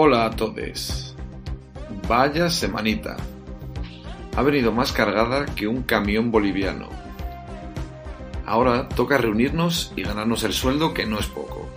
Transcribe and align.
Hola 0.00 0.26
a 0.26 0.30
todos. 0.30 1.12
Vaya 2.06 2.48
semanita. 2.50 3.16
Ha 4.36 4.42
venido 4.42 4.70
más 4.70 4.92
cargada 4.92 5.44
que 5.44 5.66
un 5.66 5.82
camión 5.82 6.30
boliviano. 6.30 6.88
Ahora 8.46 8.88
toca 8.88 9.18
reunirnos 9.18 9.92
y 9.96 10.04
ganarnos 10.04 10.44
el 10.44 10.52
sueldo 10.52 10.94
que 10.94 11.04
no 11.04 11.18
es 11.18 11.26
poco. 11.26 11.68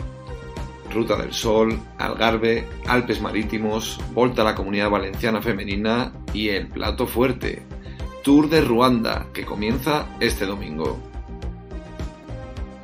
Ruta 0.94 1.16
del 1.16 1.34
Sol, 1.34 1.80
Algarve, 1.98 2.68
Alpes 2.88 3.22
Marítimos, 3.22 4.00
Volta 4.14 4.44
a 4.44 4.46
la 4.46 4.54
Comunidad 4.54 4.92
Valenciana 4.92 5.42
Femenina 5.42 6.14
y 6.32 6.50
el 6.50 6.68
plato 6.68 7.08
fuerte, 7.08 7.64
Tour 8.24 8.50
de 8.50 8.62
Ruanda, 8.62 9.26
que 9.34 9.46
comienza 9.46 10.06
este 10.20 10.46
domingo. 10.46 11.11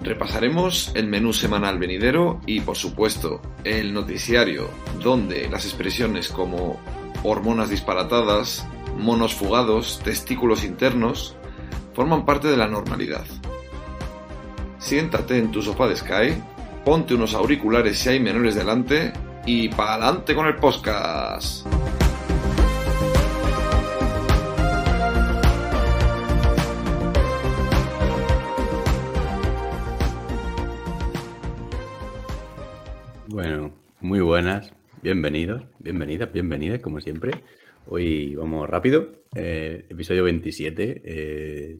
Repasaremos 0.07 0.93
el 0.95 1.07
menú 1.07 1.33
semanal 1.33 1.79
venidero 1.79 2.39
y, 2.45 2.61
por 2.61 2.77
supuesto, 2.77 3.41
el 3.65 3.93
noticiario, 3.93 4.69
donde 5.03 5.49
las 5.49 5.65
expresiones 5.65 6.29
como 6.29 6.79
hormonas 7.23 7.69
disparatadas, 7.69 8.65
monos 8.97 9.33
fugados, 9.33 9.99
testículos 10.01 10.63
internos, 10.63 11.35
forman 11.93 12.23
parte 12.23 12.47
de 12.47 12.55
la 12.55 12.69
normalidad. 12.69 13.25
Siéntate 14.79 15.39
en 15.39 15.51
tu 15.51 15.61
sofá 15.61 15.89
de 15.89 15.97
Sky, 15.97 16.41
ponte 16.85 17.13
unos 17.13 17.33
auriculares 17.33 17.99
si 17.99 18.07
hay 18.07 18.21
menores 18.21 18.55
delante 18.55 19.11
y 19.45 19.67
pa'lante 19.67 20.33
con 20.33 20.47
el 20.47 20.55
podcast. 20.55 21.67
Bueno, 33.37 33.71
muy 34.01 34.19
buenas, 34.19 34.73
bienvenidos, 35.03 35.61
bienvenidas, 35.77 36.33
bienvenidas, 36.33 36.79
como 36.79 36.99
siempre. 36.99 37.43
Hoy 37.85 38.33
vamos 38.33 38.67
rápido, 38.67 39.11
eh, 39.35 39.85
episodio 39.89 40.23
27. 40.23 41.03
eh, 41.05 41.79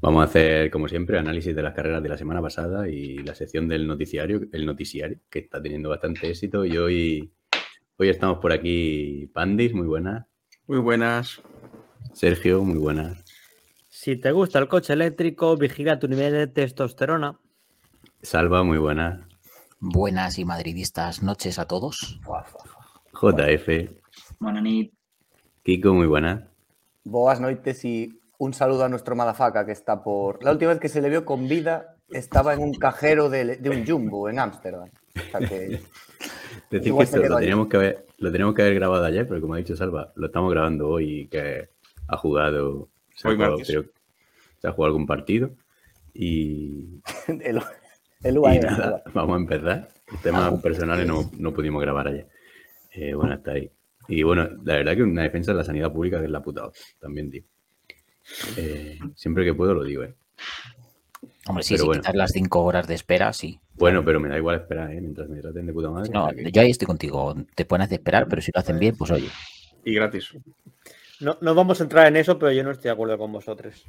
vamos 0.00 0.22
a 0.22 0.24
hacer, 0.24 0.70
como 0.70 0.88
siempre, 0.88 1.18
análisis 1.18 1.54
de 1.54 1.62
las 1.62 1.74
carreras 1.74 2.02
de 2.02 2.08
la 2.08 2.16
semana 2.16 2.40
pasada 2.40 2.88
y 2.88 3.18
la 3.18 3.34
sección 3.34 3.68
del 3.68 3.86
noticiario, 3.86 4.40
el 4.52 4.64
noticiario, 4.64 5.18
que 5.28 5.40
está 5.40 5.60
teniendo 5.60 5.90
bastante 5.90 6.30
éxito. 6.30 6.64
Y 6.64 6.78
hoy, 6.78 7.30
hoy 7.98 8.08
estamos 8.08 8.38
por 8.38 8.50
aquí, 8.50 9.30
Pandis, 9.34 9.74
muy 9.74 9.86
buenas. 9.86 10.24
Muy 10.66 10.78
buenas. 10.78 11.42
Sergio, 12.14 12.64
muy 12.64 12.78
buenas. 12.78 13.22
Si 13.90 14.16
te 14.16 14.32
gusta 14.32 14.58
el 14.58 14.68
coche 14.68 14.94
eléctrico, 14.94 15.58
vigila 15.58 15.98
tu 15.98 16.08
nivel 16.08 16.32
de 16.32 16.46
testosterona. 16.46 17.38
Salva, 18.22 18.62
muy 18.62 18.78
buenas. 18.78 19.29
Buenas 19.82 20.38
y 20.38 20.44
madridistas 20.44 21.22
noches 21.22 21.58
a 21.58 21.66
todos. 21.66 22.20
JF, 23.14 23.90
Buenas. 24.38 24.90
Kiko, 25.62 25.94
muy 25.94 26.06
buenas. 26.06 26.44
Boas 27.02 27.40
noites 27.40 27.82
y 27.86 28.20
un 28.38 28.52
saludo 28.52 28.84
a 28.84 28.90
nuestro 28.90 29.16
Madafaka 29.16 29.64
que 29.64 29.72
está 29.72 30.02
por. 30.02 30.44
La 30.44 30.52
última 30.52 30.72
vez 30.72 30.80
que 30.80 30.90
se 30.90 31.00
le 31.00 31.08
vio 31.08 31.24
con 31.24 31.48
vida 31.48 31.96
estaba 32.10 32.52
en 32.52 32.60
un 32.60 32.74
cajero 32.74 33.30
de, 33.30 33.56
de 33.56 33.70
un 33.70 33.86
jumbo 33.86 34.28
en 34.28 34.38
Ámsterdam. 34.38 34.90
O 35.16 35.30
sea 35.30 35.48
que. 35.48 35.80
Decir 36.70 36.82
que 36.82 36.88
Igual 36.88 37.06
se 37.06 37.16
esto 37.16 37.22
quedó 37.22 37.34
lo 37.34 37.40
teníamos 37.40 37.68
que, 37.68 37.76
haber, 37.78 38.06
lo 38.18 38.30
teníamos 38.30 38.54
que 38.54 38.62
haber 38.62 38.74
grabado 38.74 39.04
ayer, 39.04 39.26
pero 39.26 39.40
como 39.40 39.54
ha 39.54 39.58
dicho 39.58 39.76
Salva, 39.76 40.12
lo 40.14 40.26
estamos 40.26 40.50
grabando 40.52 40.88
hoy 40.88 41.26
que 41.28 41.70
ha 42.06 42.16
jugado, 42.18 42.90
se 43.14 43.28
ha 43.28 43.32
jugado, 43.32 43.56
que 43.56 43.64
se 43.64 43.78
ha 44.68 44.72
jugado 44.72 44.86
algún 44.86 45.06
partido 45.06 45.52
y, 46.12 47.00
El, 47.28 47.62
el 48.22 48.34
y 48.34 48.38
UAE. 48.38 48.60
vamos 49.14 49.34
a 49.36 49.40
empezar. 49.40 49.88
Temas 50.22 50.60
personales 50.60 51.06
no, 51.06 51.30
no 51.38 51.52
pudimos 51.52 51.80
grabar 51.80 52.08
ayer. 52.08 52.28
Eh, 52.92 53.14
bueno, 53.14 53.34
hasta 53.34 53.52
ahí. 53.52 53.70
Y 54.08 54.22
bueno, 54.24 54.48
la 54.64 54.74
verdad 54.74 54.96
que 54.96 55.02
una 55.04 55.22
defensa 55.22 55.52
de 55.52 55.58
la 55.58 55.64
sanidad 55.64 55.92
pública 55.92 56.18
que 56.18 56.24
es 56.24 56.30
la 56.30 56.42
puta 56.42 56.68
también 56.98 57.30
digo. 57.30 57.46
Eh, 58.56 58.98
siempre 59.14 59.44
que 59.44 59.54
puedo 59.54 59.74
lo 59.74 59.84
digo, 59.84 60.02
¿eh? 60.02 60.14
Hombre, 61.46 61.62
sí, 61.64 61.74
Pero 61.74 61.82
si 61.82 61.86
bueno. 61.86 62.02
quitas 62.02 62.14
las 62.16 62.32
cinco 62.32 62.62
horas 62.64 62.86
de 62.86 62.94
espera, 62.94 63.32
sí. 63.32 63.60
Bueno, 63.74 64.04
pero 64.04 64.20
me 64.20 64.28
da 64.28 64.36
igual 64.36 64.56
esperar, 64.56 64.92
¿eh? 64.92 65.00
Mientras 65.00 65.28
me 65.28 65.40
traten 65.40 65.66
de 65.66 65.72
puta 65.72 65.90
madre. 65.90 66.10
No, 66.12 66.28
que- 66.30 66.50
yo 66.50 66.60
ahí 66.62 66.70
estoy 66.70 66.86
contigo. 66.86 67.34
Te 67.54 67.64
pones 67.64 67.88
de 67.88 67.96
esperar, 67.96 68.26
pero 68.28 68.42
si 68.42 68.50
lo 68.54 68.60
hacen 68.60 68.78
bien, 68.78 68.96
pues 68.96 69.10
oye. 69.10 69.28
Y 69.84 69.94
gratis. 69.94 70.32
No, 71.20 71.38
no 71.40 71.54
vamos 71.54 71.80
a 71.80 71.84
entrar 71.84 72.06
en 72.06 72.16
eso, 72.16 72.38
pero 72.38 72.52
yo 72.52 72.62
no 72.64 72.70
estoy 72.70 72.84
de 72.88 72.90
acuerdo 72.92 73.16
con 73.18 73.32
vosotros. 73.32 73.84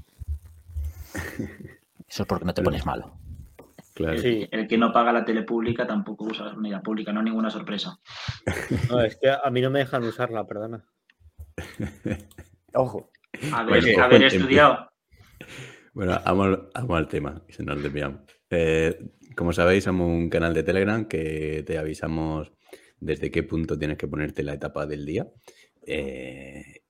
Eso 2.07 2.23
es 2.23 2.27
porque 2.27 2.45
no 2.45 2.53
te 2.53 2.61
pones 2.61 2.85
malo. 2.85 3.13
Claro. 4.01 4.19
Sí, 4.19 4.47
El 4.51 4.67
que 4.67 4.77
no 4.77 4.91
paga 4.91 5.13
la 5.13 5.25
tele 5.25 5.43
pública 5.43 5.87
tampoco 5.87 6.25
usa 6.25 6.45
la 6.45 6.53
sanidad 6.53 6.81
pública, 6.81 7.11
no 7.11 7.19
es 7.19 7.25
ninguna 7.25 7.49
sorpresa. 7.49 7.99
no, 8.89 9.01
es 9.01 9.15
que 9.17 9.29
a 9.29 9.49
mí 9.49 9.61
no 9.61 9.69
me 9.69 9.79
dejan 9.79 10.03
usarla, 10.03 10.45
perdona. 10.45 10.85
Ojo. 12.73 13.11
Haber, 13.53 13.81
Bueno, 13.81 14.03
haber 14.03 14.25
ojo, 14.25 14.35
estudiado. 14.35 14.91
Bueno, 15.93 16.19
vamos, 16.25 16.59
vamos 16.73 16.97
al 16.97 17.07
tema 17.07 17.41
y 17.47 17.53
se 17.53 17.63
nos 17.63 17.81
desviamos. 17.81 18.21
Eh, 18.49 18.97
como 19.35 19.53
sabéis, 19.53 19.85
somos 19.85 20.07
un 20.07 20.29
canal 20.29 20.53
de 20.53 20.63
Telegram 20.63 21.05
que 21.05 21.63
te 21.65 21.77
avisamos 21.77 22.51
desde 22.99 23.31
qué 23.31 23.43
punto 23.43 23.77
tienes 23.77 23.97
que 23.97 24.07
ponerte 24.07 24.43
la 24.43 24.53
etapa 24.53 24.85
del 24.85 25.05
día. 25.05 25.27
Eh, 25.85 26.83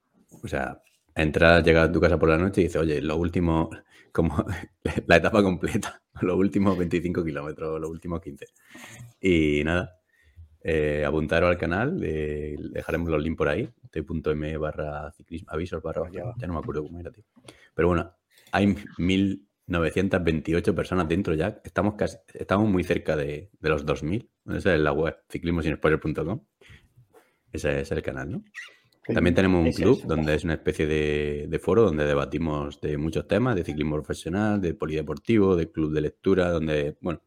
o 0.44 0.48
sea, 0.48 0.82
entras, 1.16 1.64
llegas 1.64 1.90
a 1.90 1.92
tu 1.92 2.02
casa 2.02 2.20
por 2.20 2.30
la 2.30 2.38
noche 2.38 2.62
y 2.62 2.64
dices, 2.66 2.82
oye, 2.82 3.02
lo 3.02 3.18
último, 3.18 3.70
como 4.12 4.46
la 5.08 5.16
etapa 5.16 5.42
completa, 5.42 6.02
los 6.22 6.36
últimos 6.36 6.78
25 6.78 7.24
kilómetros, 7.24 7.80
los 7.80 7.90
últimos 7.90 8.22
15. 8.22 8.46
Y 9.22 9.64
nada, 9.64 10.00
eh, 10.64 11.04
apuntaros 11.06 11.50
al 11.50 11.58
canal, 11.58 12.00
eh, 12.04 12.56
dejaremos 12.72 13.10
los 13.10 13.22
links 13.22 13.38
por 13.38 13.50
ahí, 13.50 13.70
t.m 13.90 14.58
barra 14.58 15.12
ciclismo, 15.12 15.50
avisos 15.52 15.82
barra, 15.82 16.10
ya 16.12 16.48
no 16.48 16.54
me 16.54 16.60
acuerdo 16.60 16.84
cómo 16.84 17.00
era, 17.00 17.12
tío. 17.12 17.24
Pero 17.74 17.88
bueno, 17.88 18.14
hay 18.52 18.76
1928 18.98 20.76
personas 20.76 21.08
dentro 21.08 21.34
ya, 21.34 21.60
estamos 21.64 21.96
casi, 21.96 22.18
estamos 22.34 22.70
muy 22.70 22.84
cerca 22.84 23.16
de, 23.16 23.50
de 23.60 23.70
los 23.70 23.86
2000, 23.86 24.30
esa 24.56 24.76
es 24.76 24.80
la 24.82 24.92
web, 24.92 25.18
ciclismosinespoiler.com, 25.30 26.46
ese 27.52 27.82
es 27.82 27.92
el 27.92 28.02
canal, 28.02 28.32
¿no? 28.32 28.44
También 29.08 29.34
tenemos 29.36 29.66
un 29.66 29.72
club 29.74 30.04
donde 30.06 30.36
es 30.36 30.44
una 30.44 30.54
especie 30.54 30.86
de, 30.86 31.48
de 31.50 31.60
foro 31.60 31.84
donde 31.84 32.06
debatimos 32.06 32.80
de 32.82 32.98
muchos 32.98 33.28
temas, 33.28 33.56
de 33.56 33.64
ciclismo 33.64 33.96
profesional, 33.96 34.62
de 34.62 34.74
polideportivo, 34.76 35.56
de 35.56 35.72
club 35.72 35.92
de 35.92 36.02
lectura, 36.02 36.52
donde, 36.52 36.96
bueno, 37.02 37.22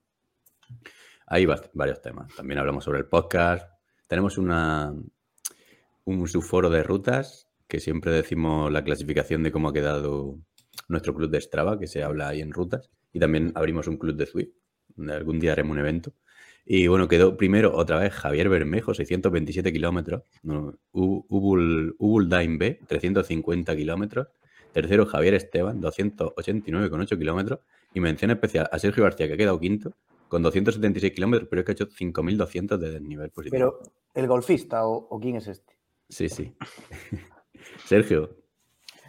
hay 1.26 1.46
va- 1.46 1.60
varios 1.72 2.00
temas. 2.00 2.32
También 2.36 2.58
hablamos 2.58 2.84
sobre 2.84 2.98
el 3.00 3.06
podcast. 3.06 3.68
Tenemos 4.06 4.38
una, 4.38 4.94
un 6.04 6.28
subforo 6.28 6.70
de 6.70 6.82
rutas 6.82 7.48
que 7.66 7.80
siempre 7.80 8.12
decimos 8.12 8.70
la 8.70 8.84
clasificación 8.84 9.42
de 9.42 9.50
cómo 9.50 9.68
ha 9.68 9.72
quedado 9.72 10.38
nuestro 10.88 11.14
club 11.14 11.30
de 11.30 11.40
Strava, 11.40 11.78
que 11.78 11.86
se 11.88 12.02
habla 12.02 12.28
ahí 12.28 12.40
en 12.40 12.52
rutas. 12.52 12.90
Y 13.12 13.18
también 13.18 13.52
abrimos 13.54 13.88
un 13.88 13.96
club 13.96 14.16
de 14.16 14.26
Zwift, 14.26 14.52
donde 14.96 15.14
algún 15.14 15.40
día 15.40 15.52
haremos 15.52 15.72
un 15.72 15.80
evento. 15.80 16.12
Y 16.66 16.86
bueno, 16.86 17.08
quedó 17.08 17.36
primero 17.36 17.76
otra 17.76 17.98
vez 17.98 18.12
Javier 18.14 18.48
Bermejo, 18.48 18.94
627 18.94 19.72
kilómetros. 19.72 20.22
No, 20.42 20.74
Ubul, 20.92 21.94
Ubul 21.98 22.28
Dain 22.28 22.58
B, 22.58 22.80
350 22.86 23.76
kilómetros. 23.76 24.28
Tercero, 24.72 25.06
Javier 25.06 25.34
Esteban, 25.34 25.80
289,8 25.80 27.18
kilómetros. 27.18 27.60
Y 27.92 28.00
mención 28.00 28.30
especial 28.30 28.68
a 28.72 28.78
Sergio 28.78 29.04
García, 29.04 29.28
que 29.28 29.34
ha 29.34 29.36
quedado 29.36 29.60
quinto, 29.60 29.94
con 30.28 30.42
276 30.42 31.12
kilómetros, 31.12 31.48
pero 31.48 31.60
es 31.60 31.66
que 31.66 31.72
ha 31.72 31.74
hecho 31.74 31.88
5.200 31.88 32.78
de 32.78 32.90
desnivel 32.90 33.30
positivo. 33.30 33.78
Pero, 33.80 33.92
¿el 34.14 34.26
golfista 34.26 34.86
o, 34.86 35.06
o 35.10 35.20
quién 35.20 35.36
es 35.36 35.46
este? 35.46 35.76
Sí, 36.08 36.28
sí. 36.28 36.54
Sergio, 37.84 38.43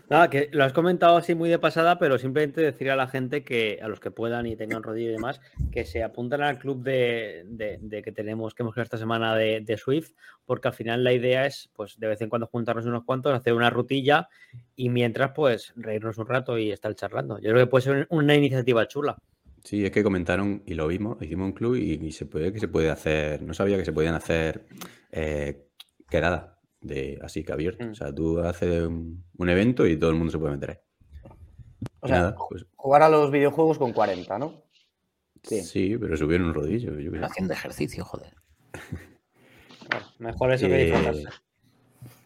Nada, 0.09 0.29
que 0.29 0.49
lo 0.51 0.63
has 0.63 0.73
comentado 0.73 1.17
así 1.17 1.33
muy 1.33 1.49
de 1.49 1.57
pasada, 1.57 1.97
pero 1.97 2.19
simplemente 2.19 2.61
decir 2.61 2.91
a 2.91 2.95
la 2.95 3.07
gente 3.07 3.43
que, 3.43 3.79
a 3.81 3.87
los 3.87 3.99
que 3.99 4.11
puedan 4.11 4.45
y 4.45 4.55
tengan 4.55 4.83
rodillo 4.83 5.09
y 5.09 5.13
demás, 5.13 5.41
que 5.71 5.83
se 5.83 6.03
apunten 6.03 6.43
al 6.43 6.59
club 6.59 6.83
de, 6.83 8.01
que 8.03 8.11
tenemos, 8.11 8.53
que 8.53 8.61
hemos 8.61 8.73
creado 8.73 8.85
esta 8.85 8.97
semana 8.97 9.35
de, 9.35 9.77
Swift, 9.77 10.11
porque 10.45 10.67
al 10.67 10.73
final 10.75 11.03
la 11.03 11.11
idea 11.11 11.47
es, 11.47 11.69
pues, 11.73 11.99
de 11.99 12.07
vez 12.07 12.21
en 12.21 12.29
cuando 12.29 12.47
juntarnos 12.47 12.85
unos 12.85 13.03
cuantos, 13.03 13.33
hacer 13.33 13.53
una 13.53 13.71
rutilla 13.71 14.29
y 14.75 14.89
mientras, 14.89 15.31
pues, 15.31 15.73
reírnos 15.75 16.17
un 16.19 16.27
rato 16.27 16.57
y 16.57 16.71
estar 16.71 16.93
charlando. 16.93 17.39
Yo 17.39 17.49
creo 17.49 17.65
que 17.65 17.69
puede 17.69 17.81
ser 17.81 18.07
una 18.11 18.35
iniciativa 18.35 18.87
chula. 18.87 19.17
sí, 19.63 19.83
es 19.83 19.91
que 19.91 20.03
comentaron 20.03 20.61
y 20.67 20.75
lo 20.75 20.87
vimos, 20.87 21.17
hicimos 21.19 21.47
un 21.47 21.53
club 21.53 21.75
y, 21.75 21.93
y 21.93 22.11
se 22.11 22.27
puede 22.27 22.53
que 22.53 22.59
se 22.59 22.67
puede 22.67 22.91
hacer, 22.91 23.41
no 23.41 23.55
sabía 23.55 23.77
que 23.77 23.85
se 23.85 23.93
podían 23.93 24.13
hacer 24.13 24.65
eh, 25.11 25.65
quedadas 26.09 26.54
de 26.85 27.19
así 27.21 27.43
que 27.43 27.53
abierto. 27.53 27.85
Mm. 27.85 27.91
O 27.91 27.95
sea, 27.95 28.13
tú 28.13 28.39
haces 28.39 28.83
un, 28.83 29.23
un 29.37 29.49
evento 29.49 29.85
y 29.87 29.97
todo 29.97 30.11
el 30.11 30.15
mundo 30.15 30.31
se 30.31 30.39
puede 30.39 30.53
meter 30.53 30.71
ahí. 30.71 30.77
O 31.99 32.07
Y 32.07 32.09
sea, 32.09 32.17
nada, 32.19 32.35
pues, 32.49 32.65
jugar 32.75 33.01
a 33.01 33.09
los 33.09 33.31
videojuegos 33.31 33.77
con 33.77 33.93
40, 33.93 34.37
¿no? 34.39 34.63
sí. 35.43 35.61
sí. 35.63 35.97
pero 35.97 36.15
subieron 36.17 36.47
un 36.47 36.53
rodillo. 36.53 36.99
yo. 36.99 37.11
Haciendo 37.23 37.53
ejercicio, 37.53 38.03
joder. 38.03 38.33
Bueno, 39.89 40.05
mejor 40.19 40.51
eso 40.53 40.67
que 40.67 40.81
Eh, 40.81 40.85
disfrazarse. 40.85 41.27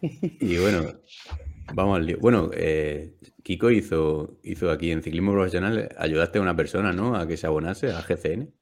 y 0.40 0.58
bueno, 0.58 1.00
vamos 1.74 1.98
al 1.98 2.06
lío. 2.06 2.18
Bueno, 2.20 2.50
eh, 2.54 3.16
Kiko 3.42 3.70
hizo, 3.70 4.38
hizo 4.42 4.70
aquí 4.70 4.90
en 4.90 5.02
ciclismo 5.02 5.32
profesional, 5.32 5.88
ayudaste 5.98 6.38
a 6.38 6.42
una 6.42 6.56
persona, 6.56 6.92
¿no? 6.92 7.16
A 7.16 7.26
que 7.26 7.36
se 7.36 7.46
abonase 7.46 7.90
a 7.90 8.02
GCN. 8.02 8.52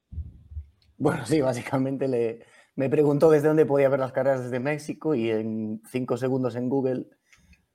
Bueno, 0.96 1.24
sí, 1.26 1.40
básicamente 1.40 2.08
le, 2.08 2.44
Me 2.78 2.88
preguntó 2.88 3.28
desde 3.28 3.48
dónde 3.48 3.66
podía 3.66 3.88
ver 3.88 3.98
las 3.98 4.12
carreras 4.12 4.44
desde 4.44 4.60
México 4.60 5.16
y 5.16 5.30
en 5.30 5.82
cinco 5.90 6.16
segundos 6.16 6.54
en 6.54 6.68
Google 6.68 7.06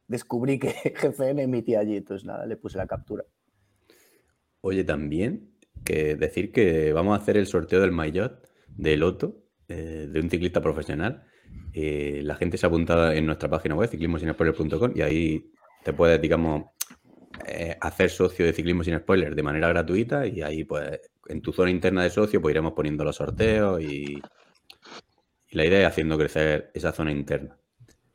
descubrí 0.07 0.59
que 0.59 0.69
GCN 0.95 1.39
emitía 1.39 1.81
allí. 1.81 1.97
Entonces, 1.97 2.25
nada, 2.25 2.45
le 2.45 2.55
puse 2.55 2.77
la 2.77 2.87
captura. 2.87 3.25
Oye, 4.61 4.85
también 4.85 5.51
que 5.83 6.15
decir 6.15 6.53
que 6.53 6.93
vamos 6.93 7.19
a 7.19 7.21
hacer 7.21 7.35
el 7.35 7.47
sorteo 7.47 7.81
del 7.81 7.91
Maillot 7.91 8.47
de 8.69 8.95
Loto, 8.95 9.43
eh, 9.67 10.07
de 10.09 10.19
un 10.21 10.29
ciclista 10.29 10.61
profesional. 10.61 11.25
Eh, 11.73 12.21
la 12.23 12.35
gente 12.35 12.57
se 12.57 12.65
ha 12.65 12.69
apuntado 12.69 13.11
en 13.11 13.25
nuestra 13.25 13.49
página 13.49 13.75
web, 13.75 13.89
ciclismosinespoiler.com, 13.89 14.93
y 14.95 15.01
ahí 15.01 15.51
te 15.83 15.91
puedes, 15.91 16.21
digamos, 16.21 16.67
eh, 17.45 17.75
hacer 17.81 18.09
socio 18.09 18.45
de 18.45 18.53
Ciclismo 18.53 18.85
Sin 18.85 18.97
Spoiler 18.97 19.35
de 19.35 19.43
manera 19.43 19.67
gratuita 19.67 20.25
y 20.25 20.41
ahí, 20.41 20.63
pues, 20.63 20.97
en 21.27 21.41
tu 21.41 21.51
zona 21.51 21.71
interna 21.71 22.03
de 22.03 22.09
socio, 22.09 22.41
pues 22.41 22.53
iremos 22.53 22.71
poniendo 22.71 23.03
los 23.03 23.17
sorteos 23.17 23.81
y, 23.81 24.21
y 25.53 25.57
la 25.57 25.65
idea 25.65 25.81
es 25.81 25.87
haciendo 25.87 26.17
crecer 26.17 26.71
esa 26.73 26.91
zona 26.91 27.11
interna. 27.11 27.57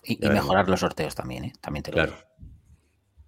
Y, 0.05 0.19
mejorar 0.27 0.69
los 0.69 0.81
sorteos 0.81 1.15
también, 1.15 1.45
¿eh? 1.45 1.53
También 1.61 1.83
te 1.83 1.91
lo 1.91 1.95
Claro. 1.97 2.13
digo. 2.13 2.25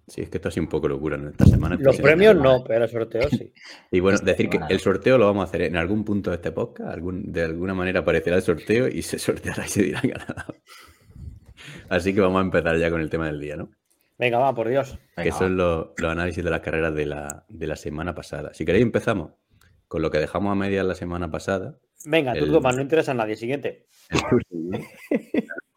Sí, 0.07 0.21
es 0.21 0.29
que 0.29 0.37
esto 0.37 0.49
ha 0.49 0.51
sido 0.51 0.63
un 0.63 0.69
poco 0.69 0.87
locura 0.89 1.15
en 1.15 1.27
esta 1.29 1.45
semana. 1.45 1.77
Los 1.79 1.97
premios 2.01 2.35
no, 2.35 2.63
pero 2.65 2.79
los 2.81 2.91
sorteos 2.91 3.29
sí. 3.31 3.53
Y 3.91 3.99
bueno, 4.01 4.15
Esta 4.15 4.25
decir 4.31 4.49
que 4.49 4.59
el 4.69 4.79
sorteo 4.79 5.17
lo 5.17 5.25
vamos 5.25 5.41
a 5.41 5.47
hacer 5.47 5.61
en 5.61 5.77
algún 5.77 6.03
punto 6.03 6.31
de 6.31 6.35
este 6.37 6.51
podcast, 6.51 6.89
algún, 6.91 7.31
de 7.31 7.43
alguna 7.43 7.73
manera 7.73 8.01
aparecerá 8.01 8.35
el 8.35 8.41
sorteo 8.41 8.87
y 8.87 9.01
se 9.03 9.17
sorteará 9.19 9.65
y 9.65 9.69
se 9.69 9.83
dirá 9.83 10.01
ganador. 10.03 10.55
Así 11.89 12.13
que 12.13 12.21
vamos 12.21 12.39
a 12.41 12.45
empezar 12.45 12.77
ya 12.77 12.89
con 12.89 13.01
el 13.01 13.09
tema 13.09 13.27
del 13.27 13.39
día, 13.39 13.55
¿no? 13.55 13.69
Venga, 14.17 14.37
va, 14.37 14.53
por 14.53 14.67
Dios. 14.69 14.97
que 15.15 15.31
son 15.31 15.57
los, 15.57 15.89
los 15.97 16.11
análisis 16.11 16.43
de 16.43 16.49
las 16.49 16.61
carreras 16.61 16.93
de 16.93 17.05
la, 17.05 17.45
de 17.49 17.67
la 17.67 17.75
semana 17.75 18.13
pasada. 18.13 18.53
Si 18.53 18.65
queréis 18.65 18.83
empezamos 18.83 19.31
con 19.87 20.01
lo 20.01 20.11
que 20.11 20.19
dejamos 20.19 20.51
a 20.51 20.55
medias 20.55 20.85
la 20.85 20.95
semana 20.95 21.29
pasada. 21.31 21.77
Venga, 22.05 22.33
tú 22.33 22.45
El- 22.45 22.51
toma, 22.51 22.71
no 22.71 22.81
interesa 22.81 23.11
a 23.11 23.15
nadie. 23.15 23.35
Siguiente. 23.35 23.87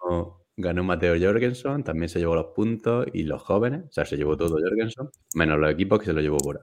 Ganó, 0.02 0.40
ganó 0.56 0.84
Mateo 0.84 1.14
Jorgensen, 1.20 1.82
también 1.84 2.08
se 2.08 2.18
llevó 2.18 2.34
los 2.34 2.46
puntos 2.54 3.06
y 3.12 3.24
los 3.24 3.42
jóvenes, 3.42 3.84
o 3.88 3.92
sea, 3.92 4.04
se 4.04 4.16
llevó 4.16 4.36
todo 4.36 4.56
Jorgensen, 4.60 5.08
menos 5.34 5.58
los 5.58 5.70
equipos 5.70 5.98
que 5.98 6.06
se 6.06 6.12
lo 6.12 6.20
llevó 6.20 6.38
Bora. 6.38 6.60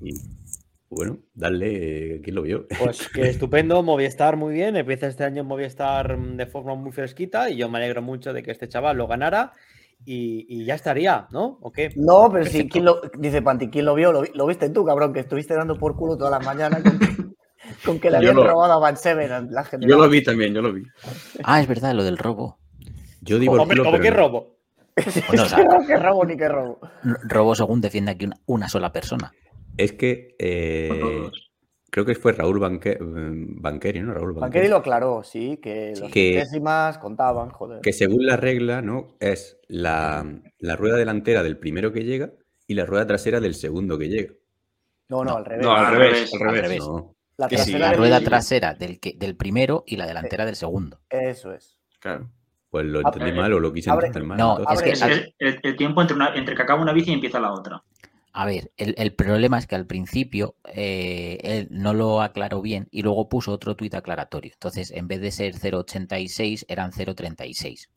Y 0.00 0.14
bueno, 0.88 1.18
darle, 1.34 2.16
eh, 2.16 2.20
¿quién 2.22 2.36
lo 2.36 2.42
vio? 2.42 2.66
Pues 2.78 3.08
que 3.08 3.22
estupendo, 3.28 3.82
Movistar 3.82 4.36
muy 4.36 4.54
bien. 4.54 4.76
Empieza 4.76 5.08
este 5.08 5.24
año 5.24 5.44
Movistar 5.44 6.16
mm, 6.16 6.36
de 6.36 6.46
forma 6.46 6.74
muy 6.74 6.92
fresquita 6.92 7.50
y 7.50 7.56
yo 7.56 7.68
me 7.68 7.78
alegro 7.78 8.02
mucho 8.02 8.32
de 8.32 8.42
que 8.42 8.52
este 8.52 8.68
chaval 8.68 8.96
lo 8.96 9.06
ganara 9.06 9.52
y, 10.04 10.46
y 10.48 10.64
ya 10.64 10.74
estaría, 10.74 11.26
¿no? 11.32 11.58
¿O 11.62 11.72
qué? 11.72 11.90
No, 11.96 12.30
pero 12.30 12.44
sí, 12.44 12.68
¿quién 12.68 12.84
lo, 12.84 13.00
dice 13.18 13.42
Panti, 13.42 13.68
¿quién 13.68 13.84
lo 13.86 13.94
vio? 13.94 14.12
Lo, 14.12 14.22
vi- 14.22 14.30
lo 14.34 14.46
viste 14.46 14.68
tú, 14.70 14.84
cabrón, 14.84 15.12
que 15.12 15.20
estuviste 15.20 15.54
dando 15.54 15.76
por 15.78 15.96
culo 15.96 16.16
todas 16.16 16.32
las 16.32 16.44
mañanas 16.44 16.82
con, 16.82 16.98
con 17.84 17.98
que 18.00 18.10
le 18.10 18.16
habían 18.18 18.36
lo- 18.36 18.46
robado 18.46 18.72
a 18.74 18.78
Van 18.78 18.96
Seven. 18.96 19.48
La 19.50 19.64
gente 19.64 19.86
Yo 19.86 19.96
lo 19.98 20.08
vi 20.08 20.22
también, 20.22 20.54
yo 20.54 20.62
lo 20.62 20.72
vi. 20.72 20.82
Ah, 21.44 21.60
es 21.60 21.66
verdad, 21.68 21.94
lo 21.94 22.04
del 22.04 22.18
robo. 22.18 22.58
Yo 23.22 23.38
digo 23.38 23.54
Hombre, 23.54 23.78
¿cómo 23.78 23.90
pero 23.92 24.02
que 24.02 24.10
robo? 24.10 24.56
Bueno, 25.28 25.42
o 25.42 25.46
sea, 25.46 25.58
qué 25.86 25.96
robo 25.96 26.24
ni 26.24 26.36
qué 26.36 26.48
robo. 26.48 26.78
robo 27.24 27.54
según 27.54 27.80
defiende 27.80 28.12
aquí 28.12 28.24
una, 28.26 28.36
una 28.46 28.68
sola 28.68 28.92
persona. 28.92 29.32
Es 29.76 29.92
que 29.92 30.34
eh, 30.38 31.28
creo 31.90 32.06
que 32.06 32.14
fue 32.14 32.32
Raúl 32.32 32.58
Banque- 32.58 32.98
mm, 32.98 33.60
Banqueri, 33.60 34.00
¿no? 34.00 34.14
Raúl 34.14 34.28
Banqueri 34.32 34.40
Banqueri. 34.40 34.68
lo 34.68 34.76
aclaró, 34.76 35.22
sí, 35.22 35.58
que 35.62 35.92
los 36.00 36.10
Que- 36.10 36.34
centésimas 36.38 36.96
contaban, 36.98 37.50
joder. 37.50 37.80
Que 37.82 37.92
según 37.92 38.24
la 38.24 38.36
regla, 38.38 38.80
¿no? 38.80 39.16
Es 39.20 39.58
la, 39.68 40.24
la 40.60 40.76
rueda 40.76 40.96
delantera 40.96 41.42
del 41.42 41.58
primero 41.58 41.92
que 41.92 42.04
llega 42.04 42.30
y 42.66 42.74
la 42.74 42.86
rueda 42.86 43.06
trasera 43.06 43.38
del 43.40 43.54
segundo 43.54 43.98
que 43.98 44.08
llega. 44.08 44.32
No, 45.08 45.22
no, 45.24 45.32
No. 45.32 45.36
al 45.36 45.44
revés. 45.44 45.64
No, 45.66 45.72
al 45.72 45.84
Al 45.86 45.92
revés, 45.92 46.12
revés, 46.12 46.34
al 46.34 46.40
al 46.40 46.46
revés. 46.54 46.62
revés. 46.62 46.78
No. 46.86 47.15
La 47.38 47.48
que 47.48 47.56
sí, 47.58 47.64
trasera 47.72 47.78
La 47.78 47.88
del- 47.90 47.98
rueda 47.98 48.20
trasera 48.20 48.74
del, 48.74 48.98
que, 49.00 49.14
del 49.18 49.36
primero 49.36 49.84
y 49.86 49.96
la 49.96 50.06
delantera 50.06 50.44
del 50.46 50.56
segundo. 50.56 51.00
Eso 51.10 51.52
es. 51.52 51.78
Claro. 52.00 52.30
Pues 52.70 52.84
lo 52.86 53.00
Abre- 53.00 53.18
entendí 53.20 53.38
mal 53.40 53.52
o 53.52 53.60
lo 53.60 53.72
quise 53.72 53.90
abre- 53.90 54.06
entender 54.08 54.28
mal. 54.28 54.38
No, 54.38 54.58
entonces. 54.58 55.02
es 55.02 55.04
que 55.04 55.34
el, 55.38 55.60
el 55.62 55.76
tiempo 55.76 56.00
entre, 56.02 56.16
una- 56.16 56.34
entre 56.34 56.54
que 56.54 56.62
acaba 56.62 56.80
una 56.82 56.92
bici 56.92 57.10
y 57.10 57.14
empieza 57.14 57.38
la 57.40 57.52
otra. 57.52 57.82
A 58.32 58.44
ver, 58.44 58.70
el, 58.76 58.94
el 58.98 59.14
problema 59.14 59.58
es 59.58 59.66
que 59.66 59.76
al 59.76 59.86
principio 59.86 60.56
eh, 60.64 61.38
él 61.42 61.68
no 61.70 61.94
lo 61.94 62.20
aclaró 62.20 62.60
bien 62.60 62.86
y 62.90 63.00
luego 63.02 63.30
puso 63.30 63.50
otro 63.52 63.76
tuit 63.76 63.94
aclaratorio. 63.94 64.52
Entonces, 64.52 64.90
en 64.90 65.08
vez 65.08 65.22
de 65.22 65.30
ser 65.30 65.54
0.86, 65.54 66.66
eran 66.68 66.92
0.36. 66.92 67.88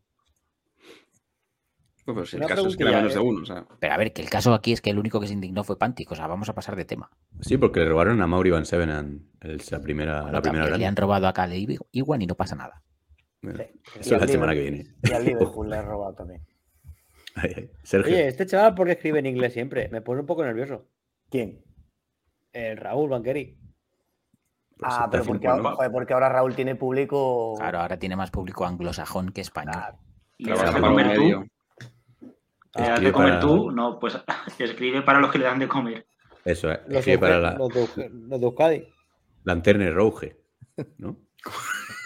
Pero 2.14 2.26
si 2.26 2.38
el 2.38 2.46
caso 2.46 2.68
es 2.68 2.78
que 2.78 2.84
era 2.84 2.98
menos 2.98 3.14
de 3.14 3.20
¿eh? 3.20 3.24
uno, 3.24 3.42
o 3.42 3.46
sea. 3.46 3.66
Pero 3.80 3.94
a 3.94 3.98
ver, 3.98 4.14
que 4.14 4.22
el 4.22 4.30
caso 4.30 4.54
aquí 4.54 4.72
es 4.74 4.82
que 4.82 4.90
el 4.90 5.00
único 5.00 5.20
que 5.20 5.28
se 5.28 5.34
indignó 5.34 5.64
fue 5.64 5.78
Pantic. 5.78 6.12
O 6.12 6.16
sea, 6.16 6.28
vamos 6.28 6.50
a 6.50 6.54
pasar 6.54 6.76
de 6.76 6.86
tema. 6.86 7.10
Sí, 7.42 7.58
porque 7.58 7.80
le 7.82 7.90
robaron 7.90 8.22
a 8.22 8.28
Mauri 8.28 8.50
Van 8.52 8.66
Seven 8.66 8.90
la 9.72 9.80
primera, 9.80 10.22
Bueno, 10.22 10.32
la 10.38 10.42
primera 10.42 10.78
le 10.78 10.86
han 10.86 10.96
robado 10.96 11.28
a 11.28 11.34
Cale 11.34 11.66
Igual 11.92 12.22
y 12.24 12.28
no 12.28 12.36
pasa 12.36 12.56
nada. 12.56 12.82
Bueno, 13.42 13.60
Sí. 13.60 13.66
Y 13.96 14.00
Eso 14.00 14.16
al 14.16 14.22
la 14.22 14.28
semana 14.28 14.54
que 14.54 14.62
viene. 14.62 14.96
Y 15.04 15.12
al 15.14 15.26
Liverpool 15.26 15.70
le 15.70 15.78
he 15.78 15.82
robado 15.84 16.14
también. 16.14 16.46
Ay, 17.36 17.54
ay. 17.56 17.72
Sergio, 17.84 18.12
Oye, 18.14 18.28
este 18.28 18.46
chaval, 18.46 18.76
¿por 18.76 18.88
qué 18.88 18.94
escribe 18.94 19.20
en 19.20 19.26
inglés 19.28 19.54
siempre? 19.54 19.88
Me 19.90 20.02
pone 20.02 20.22
un 20.22 20.26
poco 20.26 20.44
nervioso. 20.44 20.88
¿Quién? 21.30 21.64
El 22.52 22.78
Raúl 22.78 23.10
Banqueri. 23.10 23.58
pues 24.78 24.94
Ah, 24.94 25.08
pero 25.10 25.24
porque, 25.24 25.48
ahora, 25.48 25.62
¿no? 25.64 25.76
joder, 25.76 25.92
porque 25.92 26.14
ahora 26.14 26.30
Raúl 26.30 26.56
tiene 26.56 26.76
público. 26.76 27.56
Claro, 27.58 27.80
ahora 27.80 27.98
tiene 27.98 28.16
más 28.16 28.32
público 28.32 28.66
anglosajón 28.66 29.32
que 29.32 29.42
español. 29.42 29.74
Claro. 29.76 29.98
Y 30.38 30.46
Trabaja 30.46 31.46
¿Le 32.76 32.82
das 32.88 33.02
de 33.02 33.12
comer 33.12 33.30
para- 33.30 33.40
tú? 33.42 33.72
No, 33.72 34.00
pues 34.00 34.18
escribe 34.60 35.02
para 35.02 35.20
los 35.20 35.32
que 35.32 35.40
le 35.40 35.46
dan 35.46 35.60
de 35.60 35.68
comer. 35.68 36.06
Eso 36.46 36.72
es. 36.72 36.80
Los, 36.88 36.98
Escribe 37.00 37.18
de- 37.18 37.20
para 37.20 37.40
la 37.40 37.54
los 37.58 37.70
de, 37.74 37.84
Euge- 37.86 38.10
los. 38.40 38.88
Lanterne 39.44 39.90
Rouge, 39.92 40.38
¿no? 40.98 41.18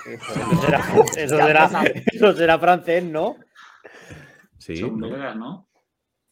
Eso 0.06 0.62
será, 0.62 0.80
eso, 1.18 1.38
será, 1.38 1.70
eso 2.12 2.34
será 2.34 2.60
francés, 2.60 3.04
¿no? 3.04 3.38
Sí. 4.58 4.78
Son 4.78 4.98
¿no? 5.00 5.10
belgas, 5.10 5.36
¿no? 5.36 5.68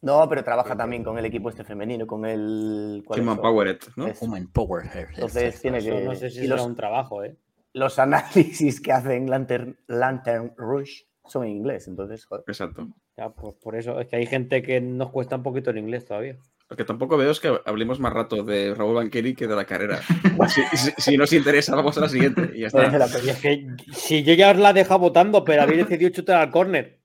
No, 0.02 0.28
pero 0.28 0.42
trabaja 0.42 0.76
también 0.76 1.04
con 1.04 1.16
el 1.18 1.24
equipo 1.24 1.48
este 1.48 1.64
femenino, 1.64 2.06
con 2.06 2.24
el. 2.26 3.02
¿cuál 3.06 3.20
Human 3.20 3.36
es? 3.36 3.40
Powered, 3.40 3.78
¿no? 3.96 4.06
Es- 4.08 4.20
Human 4.22 4.48
Power. 4.48 4.84
Entonces 5.14 5.60
tiene 5.60 5.78
Eso 5.78 5.90
que. 5.90 6.00
no 6.04 6.14
sé 6.14 6.30
si 6.30 6.38
y 6.40 6.42
será 6.42 6.56
los, 6.56 6.66
un 6.66 6.74
trabajo, 6.76 7.22
¿eh? 7.24 7.36
los 7.74 7.98
análisis 7.98 8.80
que 8.80 8.92
hacen 8.92 9.30
Lantern, 9.30 9.78
Lantern 9.86 10.52
Rush 10.56 11.02
son 11.26 11.44
en 11.44 11.50
inglés, 11.50 11.86
entonces, 11.88 12.24
joder. 12.24 12.44
Exacto. 12.46 12.88
Ya, 13.16 13.30
pues 13.30 13.54
por 13.62 13.76
eso 13.76 14.00
es 14.00 14.08
que 14.08 14.16
hay 14.16 14.26
gente 14.26 14.62
que 14.62 14.80
nos 14.80 15.10
cuesta 15.10 15.36
un 15.36 15.42
poquito 15.42 15.70
el 15.70 15.78
inglés 15.78 16.04
todavía. 16.04 16.36
Lo 16.68 16.76
que 16.76 16.84
tampoco 16.84 17.16
veo 17.18 17.30
es 17.30 17.38
que 17.38 17.54
hablemos 17.66 18.00
más 18.00 18.12
rato 18.14 18.42
de 18.44 18.74
Raúl 18.74 18.94
Banqueri 18.94 19.34
que 19.34 19.46
de 19.46 19.54
la 19.54 19.64
carrera. 19.66 20.00
si, 20.48 20.62
si- 20.76 20.92
si 20.96 21.16
nos 21.18 21.32
interesa, 21.32 21.76
vamos 21.76 21.96
a 21.98 22.00
la 22.02 22.08
siguiente 22.08 22.50
y 22.54 22.60
ya 22.60 22.68
Merece 22.72 22.96
está. 22.96 22.98
la 22.98 23.06
Y 23.06 23.10
pena. 23.20 23.32
es 23.32 23.40
que 23.40 23.66
si 23.92 24.22
yo 24.22 24.32
ya 24.34 24.50
os 24.52 24.56
la 24.56 24.70
he 24.70 24.74
dejado 24.74 25.00
votando, 25.00 25.44
pero 25.44 25.62
habéis 25.62 25.86
decidido 25.86 26.10
chutar 26.10 26.40
al 26.40 26.50
córner. 26.50 27.00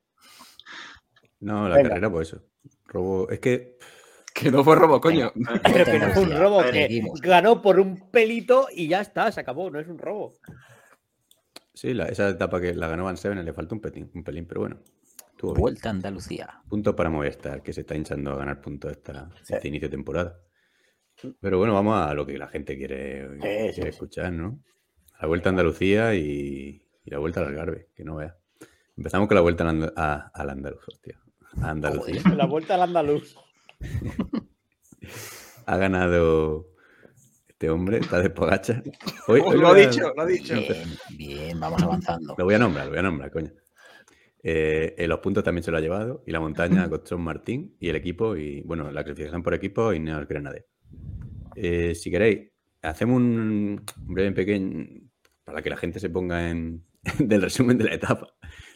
No, 1.40 1.68
la 1.70 1.76
Venga. 1.76 1.90
carrera, 1.90 2.10
pues 2.10 2.30
eso. 2.30 2.44
Robo. 2.86 3.30
Es 3.30 3.40
que 3.40 3.78
Que 4.34 4.50
no 4.52 4.64
fue 4.64 4.76
robo, 4.76 5.02
coño. 5.02 5.32
Pero 5.64 5.86
que 5.86 6.00
no 6.00 6.10
fue 6.12 6.24
un 6.24 6.32
robo, 6.38 6.62
que 6.64 7.02
ganó 7.24 7.62
por 7.62 7.80
un 7.80 8.10
pelito 8.12 8.68
y 8.74 8.88
ya 8.88 9.02
está, 9.02 9.32
se 9.32 9.42
acabó, 9.42 9.70
no 9.70 9.80
es 9.80 9.88
un 9.88 9.98
robo. 9.98 10.34
Sí, 11.78 11.94
la- 11.94 12.06
esa 12.08 12.30
etapa 12.30 12.60
que 12.60 12.74
la 12.74 12.88
ganó 12.88 13.06
Van 13.06 13.18
Seven 13.18 13.44
le 13.44 13.54
falta 13.54 13.76
un 13.76 13.82
pelín, 13.82 14.10
un 14.14 14.24
pelín 14.24 14.46
pero 14.48 14.62
bueno. 14.62 14.80
Vuelta 15.42 15.90
a 15.90 15.92
Andalucía. 15.92 16.62
Puntos 16.68 16.96
para 16.96 17.12
Movistar, 17.12 17.62
que 17.62 17.72
se 17.72 17.82
está 17.82 17.96
hinchando 17.96 18.32
a 18.32 18.38
ganar 18.38 18.60
puntos 18.60 18.92
esta, 18.92 19.30
Sí. 19.44 19.54
este 19.54 19.68
inicio 19.68 19.88
de 19.88 19.92
temporada. 19.96 20.40
Pero 21.40 21.58
bueno, 21.60 21.74
vamos 21.76 21.96
a 22.00 22.14
lo 22.16 22.26
que 22.26 22.38
la 22.40 22.48
gente 22.48 22.76
quiere, 22.78 23.28
Sí, 23.36 23.40
quiere 23.40 23.74
sí, 23.74 23.82
sí. 23.84 23.88
escuchar, 23.88 24.34
¿no? 24.34 24.60
La 25.22 25.28
vuelta 25.28 25.50
a 25.50 25.52
Andalucía 25.52 26.16
y, 26.16 26.82
y 27.04 27.10
la 27.12 27.20
vuelta 27.20 27.42
al 27.42 27.48
Algarve, 27.48 27.90
que 27.96 28.04
no 28.04 28.16
vea. 28.16 28.36
Empezamos 28.96 29.28
con 29.28 29.36
la 29.36 29.42
vuelta 29.42 29.68
al, 29.70 29.94
a, 29.96 30.32
al 30.34 30.50
Andaluz, 30.50 30.88
hostia. 30.88 31.20
A 31.62 31.70
Andalucía. 31.70 32.22
La 32.36 32.46
vuelta 32.48 32.74
al 32.76 32.82
andaluz. 32.82 33.36
Ha 35.66 35.78
ganado 35.78 36.68
este 37.58 37.72
hombre, 37.72 37.98
está 37.98 38.20
de 38.22 38.30
Pogacha. 38.30 38.84
Hoy, 39.28 39.42
hoy 39.46 39.58
lo 39.60 39.70
ha 39.70 39.74
dicho, 39.74 40.14
lo 40.16 40.22
ha 40.22 40.26
dicho. 40.28 40.54
Bien, 40.54 40.90
bien, 41.18 41.60
vamos 41.60 41.82
avanzando. 41.82 42.36
Lo 42.38 42.46
voy 42.46 42.54
a 42.54 42.60
nombrar, 42.60 42.86
lo 42.86 42.92
voy 42.92 43.00
a 43.00 43.02
nombrar, 43.02 43.32
coño. 43.32 43.52
Eh, 44.44 44.94
en 44.96 45.10
los 45.10 45.18
puntos 45.20 45.44
también 45.44 45.64
se 45.64 45.72
lo 45.72 45.78
ha 45.78 45.82
llevado. 45.82 46.24
Y 46.28 46.32
la 46.32 46.40
montaña, 46.40 46.88
Costón 46.88 47.22
Martín. 47.22 47.76
Y 47.80 47.90
el 47.90 47.96
equipo, 47.96 48.36
y 48.38 48.62
bueno, 48.62 48.92
la 48.92 49.04
clasificación 49.04 49.42
por 49.42 49.56
equipo, 49.56 49.92
Ineos 49.92 50.28
Grenade. 50.28 50.66
Eh, 51.56 51.96
si 51.96 52.12
queréis, 52.12 52.48
hacemos 52.84 53.18
un 53.18 53.84
breve 54.02 54.34
pequeño. 54.34 54.86
Para 55.44 55.64
que 55.64 55.72
la 55.72 55.78
gente 55.78 56.00
se 56.00 56.12
ponga 56.12 56.52
en. 56.52 56.84
del 57.18 57.42
resumen 57.42 57.80
de 57.80 57.86
la 57.86 57.96
etapa. 57.96 58.28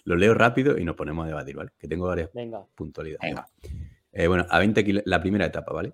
Lo 0.06 0.16
leo 0.16 0.34
rápido 0.34 0.76
y 0.80 0.84
nos 0.86 0.96
ponemos 0.96 1.26
a 1.26 1.28
debatir, 1.28 1.56
¿vale? 1.56 1.70
Que 1.78 1.88
tengo 1.88 2.08
varias 2.08 2.32
Venga. 2.34 2.66
puntualidades. 2.74 3.22
Venga. 3.22 3.48
Eh, 4.12 4.26
bueno, 4.28 4.48
a 4.50 4.58
20 4.58 4.84
kil- 4.84 5.04
la 5.06 5.22
primera 5.22 5.46
etapa, 5.46 5.72
¿vale? 5.72 5.94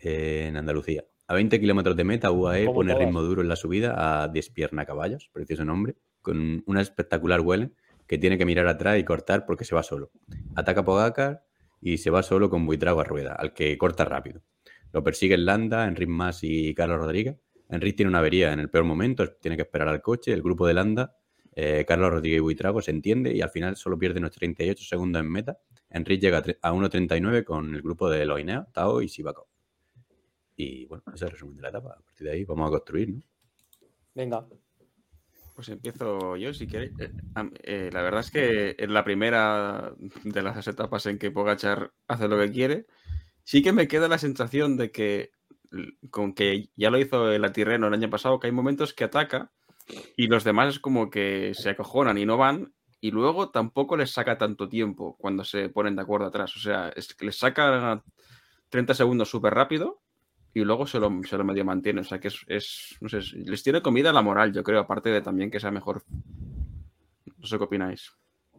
Eh, 0.00 0.46
en 0.48 0.56
Andalucía. 0.56 1.04
A 1.28 1.34
20 1.34 1.60
kilómetros 1.60 1.96
de 1.96 2.04
meta, 2.04 2.30
UAE 2.30 2.66
pone 2.66 2.92
todas. 2.92 3.04
ritmo 3.04 3.22
duro 3.22 3.42
en 3.42 3.48
la 3.48 3.56
subida 3.56 4.22
a 4.22 4.28
Despierna 4.28 4.86
Caballos, 4.86 5.28
precioso 5.32 5.64
nombre, 5.64 5.96
con 6.22 6.62
una 6.66 6.80
espectacular 6.80 7.40
huele 7.40 7.72
que 8.06 8.18
tiene 8.18 8.38
que 8.38 8.44
mirar 8.44 8.68
atrás 8.68 8.98
y 8.98 9.04
cortar 9.04 9.44
porque 9.46 9.64
se 9.64 9.74
va 9.74 9.82
solo. 9.82 10.10
Ataca 10.54 10.84
Pogacar 10.84 11.44
y 11.80 11.98
se 11.98 12.10
va 12.10 12.22
solo 12.22 12.48
con 12.48 12.64
Buitrago 12.64 13.00
a 13.00 13.04
rueda, 13.04 13.32
al 13.32 13.52
que 13.52 13.76
corta 13.76 14.04
rápido. 14.04 14.42
Lo 14.92 15.02
persiguen 15.02 15.44
Landa, 15.44 15.88
Enric 15.88 16.08
Mas 16.08 16.40
y 16.42 16.74
Carlos 16.74 16.98
Rodríguez. 16.98 17.36
Enric 17.68 17.96
tiene 17.96 18.10
una 18.10 18.20
avería 18.20 18.52
en 18.52 18.60
el 18.60 18.70
peor 18.70 18.84
momento, 18.84 19.28
tiene 19.40 19.56
que 19.56 19.62
esperar 19.62 19.88
al 19.88 20.00
coche. 20.02 20.32
El 20.32 20.42
grupo 20.42 20.66
de 20.66 20.74
Landa 20.74 21.16
eh, 21.58 21.86
Carlos 21.88 22.10
Rodríguez 22.10 22.36
y 22.36 22.40
Buitrago 22.40 22.82
se 22.82 22.90
entiende 22.90 23.34
y 23.34 23.40
al 23.40 23.48
final 23.48 23.76
solo 23.76 23.98
pierde 23.98 24.20
unos 24.20 24.32
38 24.32 24.84
segundos 24.84 25.20
en 25.20 25.32
meta. 25.32 25.58
Enrique 25.88 26.20
llega 26.20 26.38
a 26.60 26.72
1.39 26.72 27.44
con 27.44 27.74
el 27.74 27.80
grupo 27.80 28.10
de 28.10 28.26
Loinea, 28.26 28.68
Tao 28.72 29.00
y 29.00 29.08
Sivakov. 29.08 29.46
Y 30.56 30.86
bueno, 30.86 31.04
ese 31.08 31.16
es 31.16 31.22
el 31.22 31.30
resumen 31.30 31.56
de 31.56 31.62
la 31.62 31.68
etapa. 31.68 31.90
A 31.98 32.02
partir 32.02 32.26
de 32.26 32.32
ahí 32.32 32.44
vamos 32.44 32.68
a 32.68 32.70
construir, 32.70 33.10
¿no? 33.10 33.20
Venga. 34.14 34.46
Pues 35.54 35.68
empiezo 35.68 36.36
yo, 36.36 36.52
si 36.52 36.66
queréis. 36.66 36.92
Eh, 36.98 37.12
eh, 37.62 37.90
la 37.92 38.02
verdad 38.02 38.20
es 38.20 38.30
que 38.30 38.76
en 38.78 38.92
la 38.92 39.04
primera 39.04 39.94
de 40.24 40.42
las 40.42 40.66
etapas 40.66 41.06
en 41.06 41.18
que 41.18 41.30
Pogachar 41.30 41.92
hace 42.08 42.28
lo 42.28 42.38
que 42.38 42.50
quiere, 42.50 42.86
sí 43.42 43.62
que 43.62 43.72
me 43.72 43.88
queda 43.88 44.08
la 44.08 44.18
sensación 44.18 44.76
de 44.76 44.90
que, 44.90 45.32
con 46.10 46.34
que 46.34 46.70
ya 46.76 46.90
lo 46.90 46.98
hizo 46.98 47.30
el 47.30 47.44
Atirreno 47.44 47.88
el 47.88 47.94
año 47.94 48.10
pasado, 48.10 48.38
que 48.40 48.48
hay 48.48 48.52
momentos 48.52 48.94
que 48.94 49.04
ataca 49.04 49.52
y 50.16 50.26
los 50.26 50.44
demás 50.44 50.74
es 50.74 50.80
como 50.80 51.10
que 51.10 51.52
se 51.54 51.70
acojonan 51.70 52.18
y 52.18 52.26
no 52.26 52.36
van, 52.36 52.74
y 53.00 53.10
luego 53.10 53.50
tampoco 53.50 53.96
les 53.96 54.10
saca 54.10 54.38
tanto 54.38 54.68
tiempo 54.68 55.16
cuando 55.18 55.44
se 55.44 55.68
ponen 55.68 55.96
de 55.96 56.02
acuerdo 56.02 56.26
atrás. 56.26 56.56
O 56.56 56.58
sea, 56.58 56.88
es 56.88 57.14
que 57.14 57.26
les 57.26 57.38
saca 57.38 58.02
30 58.70 58.94
segundos 58.94 59.30
súper 59.30 59.54
rápido 59.54 60.02
y 60.56 60.64
luego 60.64 60.86
se 60.86 60.98
lo, 60.98 61.10
medio 61.10 61.64
mantiene. 61.66 62.00
O 62.00 62.04
sea, 62.04 62.18
que 62.18 62.28
es, 62.28 62.40
es- 62.48 62.96
no 63.00 63.08
sé, 63.10 63.18
es- 63.18 63.34
les 63.34 63.62
tiene 63.62 63.82
comida 63.82 64.12
la 64.12 64.22
moral, 64.22 64.52
yo 64.54 64.62
creo, 64.62 64.80
aparte 64.80 65.10
de 65.10 65.20
también 65.20 65.50
que 65.50 65.60
sea 65.60 65.70
mejor. 65.70 66.02
No 67.38 67.46
sé 67.46 67.58
qué 67.58 67.64
opináis. 67.64 68.10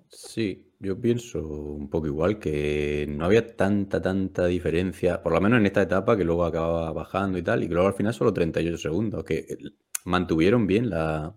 Sí, 0.10 0.72
yo 0.80 1.00
pienso 1.02 1.40
un 1.42 1.90
poco 1.90 2.08
igual, 2.08 2.38
que 2.40 3.06
no 3.10 3.26
había 3.26 3.56
tanta, 3.56 4.02
tanta 4.02 4.46
diferencia, 4.46 5.22
por 5.22 5.34
lo 5.34 5.42
menos 5.42 5.60
en 5.60 5.66
esta 5.66 5.82
etapa, 5.82 6.16
que 6.16 6.24
luego 6.24 6.46
acababa 6.46 6.94
bajando 6.94 7.38
y 7.38 7.42
tal, 7.44 7.64
y 7.64 7.68
que 7.68 7.74
luego 7.74 7.90
al 7.90 7.96
final 7.96 8.14
solo 8.14 8.32
38 8.34 8.78
segundos, 8.78 9.24
que 9.26 9.40
eh, 9.40 9.58
mantuvieron 10.06 10.66
bien 10.68 10.90
la... 10.90 11.36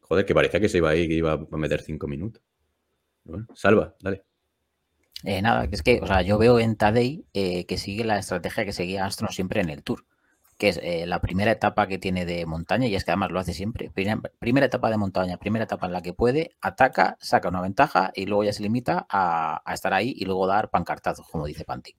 Joder, 0.00 0.26
que 0.26 0.34
parecía 0.34 0.60
que 0.60 0.68
se 0.68 0.78
iba 0.78 0.90
ahí, 0.90 1.08
que 1.08 1.14
iba 1.14 1.32
a 1.32 1.56
meter 1.56 1.80
5 1.80 2.06
minutos. 2.06 2.42
Salva, 3.54 3.94
dale. 4.00 4.24
Eh, 5.24 5.40
nada, 5.40 5.68
que 5.68 5.74
es 5.74 5.82
que, 5.82 6.00
o 6.02 6.06
sea, 6.06 6.20
yo 6.20 6.36
veo 6.36 6.58
en 6.58 6.76
Tadei 6.76 7.24
eh, 7.32 7.64
que 7.64 7.78
sigue 7.78 8.04
la 8.04 8.18
estrategia 8.18 8.66
que 8.66 8.74
seguía 8.74 9.06
Astron 9.06 9.30
siempre 9.30 9.62
en 9.62 9.70
el 9.70 9.82
Tour, 9.82 10.04
que 10.58 10.68
es 10.68 10.78
eh, 10.82 11.06
la 11.06 11.20
primera 11.22 11.50
etapa 11.50 11.86
que 11.86 11.96
tiene 11.96 12.26
de 12.26 12.44
montaña, 12.44 12.86
y 12.86 12.94
es 12.94 13.04
que 13.04 13.12
además 13.12 13.30
lo 13.30 13.40
hace 13.40 13.54
siempre. 13.54 13.90
Primera, 13.90 14.66
etapa 14.66 14.90
de 14.90 14.98
montaña, 14.98 15.38
primera 15.38 15.64
etapa 15.64 15.86
en 15.86 15.92
la 15.92 16.02
que 16.02 16.12
puede, 16.12 16.54
ataca, 16.60 17.16
saca 17.20 17.48
una 17.48 17.62
ventaja 17.62 18.12
y 18.14 18.26
luego 18.26 18.44
ya 18.44 18.52
se 18.52 18.62
limita 18.62 19.06
a, 19.08 19.62
estar 19.72 19.94
ahí 19.94 20.14
y 20.14 20.26
luego 20.26 20.46
dar 20.46 20.68
pancartazos, 20.68 21.26
como 21.26 21.46
dice 21.46 21.64
Panti. 21.64 21.96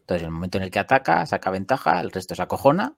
Entonces, 0.00 0.22
en 0.22 0.26
el 0.26 0.32
momento 0.32 0.58
en 0.58 0.64
el 0.64 0.70
que 0.70 0.78
ataca, 0.80 1.24
saca 1.24 1.50
ventaja, 1.50 1.98
el 2.00 2.10
resto 2.10 2.34
se 2.34 2.42
acojona 2.42 2.96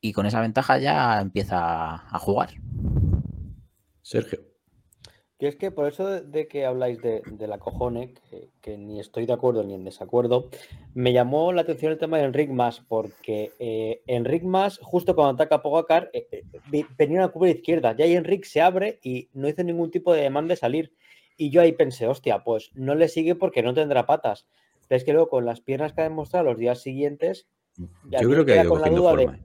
y 0.00 0.12
con 0.12 0.26
esa 0.26 0.40
ventaja 0.40 0.78
ya 0.78 1.20
empieza 1.20 1.94
a 1.94 2.18
jugar. 2.18 2.50
Sergio. 4.02 4.51
Yo 5.42 5.48
es 5.48 5.56
que 5.56 5.72
por 5.72 5.88
eso 5.88 6.08
de, 6.08 6.20
de 6.20 6.46
que 6.46 6.64
habláis 6.64 7.02
de, 7.02 7.20
de 7.26 7.48
la 7.48 7.58
cojone, 7.58 8.14
que, 8.60 8.78
ni 8.78 9.00
estoy 9.00 9.26
de 9.26 9.32
acuerdo 9.32 9.64
ni 9.64 9.74
en 9.74 9.82
desacuerdo, 9.82 10.48
me 10.94 11.12
llamó 11.12 11.52
la 11.52 11.62
atención 11.62 11.90
el 11.90 11.98
tema 11.98 12.18
de 12.18 12.26
Enric 12.26 12.48
Mas, 12.48 12.78
porque 12.78 13.50
eh, 13.58 14.02
Enric 14.06 14.44
Mas, 14.44 14.78
justo 14.78 15.16
cuando 15.16 15.34
ataca 15.34 15.60
Pogacar, 15.60 16.10
eh, 16.12 16.28
eh, 16.30 16.84
venía 16.96 17.18
una 17.18 17.30
curva 17.30 17.48
izquierda, 17.48 17.96
ya 17.96 18.04
ahí 18.04 18.14
Enric 18.14 18.44
se 18.44 18.60
abre 18.60 19.00
y 19.02 19.30
no 19.32 19.48
hizo 19.48 19.64
ningún 19.64 19.90
tipo 19.90 20.12
de 20.14 20.22
demanda 20.22 20.52
de 20.52 20.58
salir. 20.60 20.92
Y 21.36 21.50
yo 21.50 21.60
ahí 21.60 21.72
pensé, 21.72 22.06
hostia, 22.06 22.44
pues 22.44 22.70
no 22.74 22.94
le 22.94 23.08
sigue 23.08 23.34
porque 23.34 23.64
no 23.64 23.74
tendrá 23.74 24.06
patas. 24.06 24.46
Pero 24.86 24.96
es 24.96 25.02
que 25.02 25.12
luego 25.12 25.28
con 25.28 25.44
las 25.44 25.60
piernas 25.60 25.92
que 25.92 26.02
ha 26.02 26.04
demostrado 26.04 26.44
los 26.44 26.56
días 26.56 26.80
siguientes, 26.80 27.48
Yo 27.76 28.28
creo 28.28 28.44
que 28.44 28.52
ha 28.52 28.62
ido 28.62 28.68
con 28.70 28.80
la 28.80 28.90
duda 28.90 29.16
de- 29.16 29.24
forma. 29.26 29.38
eh. 29.38 29.44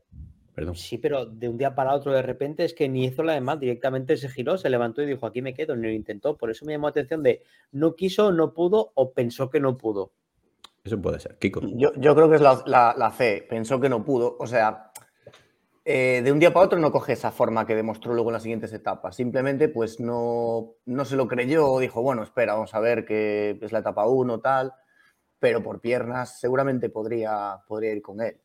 Perdón. 0.58 0.76
Sí, 0.76 0.98
pero 0.98 1.28
de 1.28 1.48
un 1.50 1.56
día 1.60 1.76
para 1.76 1.94
otro 1.94 2.12
de 2.12 2.24
repente 2.24 2.64
es 2.66 2.74
que 2.74 2.90
ni 2.90 3.06
hizo 3.06 3.22
la 3.22 3.34
demás, 3.34 3.60
directamente 3.60 4.18
se 4.18 4.28
giró, 4.28 4.58
se 4.58 4.72
levantó 4.72 5.04
y 5.04 5.06
dijo 5.06 5.28
aquí 5.28 5.40
me 5.44 5.54
quedo, 5.54 5.76
ni 5.76 5.84
lo 5.88 5.94
intentó. 5.94 6.36
Por 6.36 6.50
eso 6.50 6.66
me 6.66 6.72
llamó 6.74 6.88
la 6.88 6.92
atención 6.92 7.22
de 7.22 7.44
no 7.74 7.94
quiso, 7.94 8.32
no 8.32 8.56
pudo 8.56 8.92
o 8.96 9.12
pensó 9.14 9.52
que 9.52 9.60
no 9.60 9.78
pudo. 9.78 10.14
Eso 10.84 11.00
puede 11.00 11.20
ser. 11.20 11.38
Kiko. 11.38 11.62
Yo, 11.76 11.92
yo 11.98 12.16
creo 12.16 12.28
que 12.28 12.38
es 12.38 12.42
la, 12.42 12.64
la- 12.66 12.96
la 12.98 13.12
C. 13.12 13.46
Pensó 13.48 13.80
que 13.80 13.88
no 13.88 14.04
pudo. 14.04 14.36
O 14.40 14.48
sea, 14.48 14.90
eh, 15.86 16.22
de 16.24 16.32
un 16.32 16.40
día 16.40 16.52
para 16.52 16.66
otro 16.66 16.80
no 16.80 16.92
coge 16.92 17.14
esa 17.14 17.30
forma 17.30 17.68
que 17.68 17.76
demostró 17.76 18.16
luego 18.16 18.32
en 18.32 18.34
las 18.34 18.42
siguientes 18.42 18.74
etapas. 18.74 19.16
Simplemente, 19.16 19.70
pues 19.70 20.00
no, 20.00 20.72
no 20.86 21.06
se 21.06 21.16
lo 21.18 21.28
creyó. 21.28 21.68
o 21.72 21.80
Dijo, 21.80 22.02
bueno, 22.02 22.24
espera, 22.24 22.54
vamos 22.56 22.74
a 22.74 22.80
ver 22.80 23.06
que 23.06 23.60
es 23.62 23.72
la 23.72 23.80
etapa 23.80 24.08
1, 24.08 24.40
tal. 24.40 24.74
Pero 25.38 25.62
por 25.62 25.82
piernas 25.82 26.40
seguramente 26.40 26.90
podría, 26.90 27.60
podría 27.68 27.92
ir 27.92 28.02
con 28.02 28.22
él. 28.22 28.40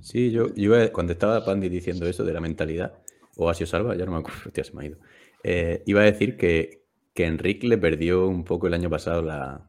Sí, 0.00 0.30
yo, 0.30 0.54
yo 0.54 0.92
cuando 0.92 1.12
estaba 1.12 1.44
Pandi 1.44 1.68
diciendo 1.68 2.06
eso 2.06 2.24
de 2.24 2.32
la 2.32 2.40
mentalidad, 2.40 2.94
o 3.36 3.48
Asio 3.50 3.66
Salva, 3.66 3.96
ya 3.96 4.04
no 4.06 4.12
me 4.12 4.18
acuerdo, 4.18 4.40
hostia, 4.46 4.64
se 4.64 4.72
me 4.74 4.82
ha 4.82 4.86
ido. 4.86 4.98
Eh, 5.42 5.82
iba 5.86 6.00
a 6.00 6.04
decir 6.04 6.36
que, 6.36 6.84
que 7.14 7.26
Enrique 7.26 7.66
le 7.68 7.78
perdió 7.78 8.26
un 8.26 8.44
poco 8.44 8.66
el 8.66 8.74
año 8.74 8.90
pasado 8.90 9.22
la, 9.22 9.68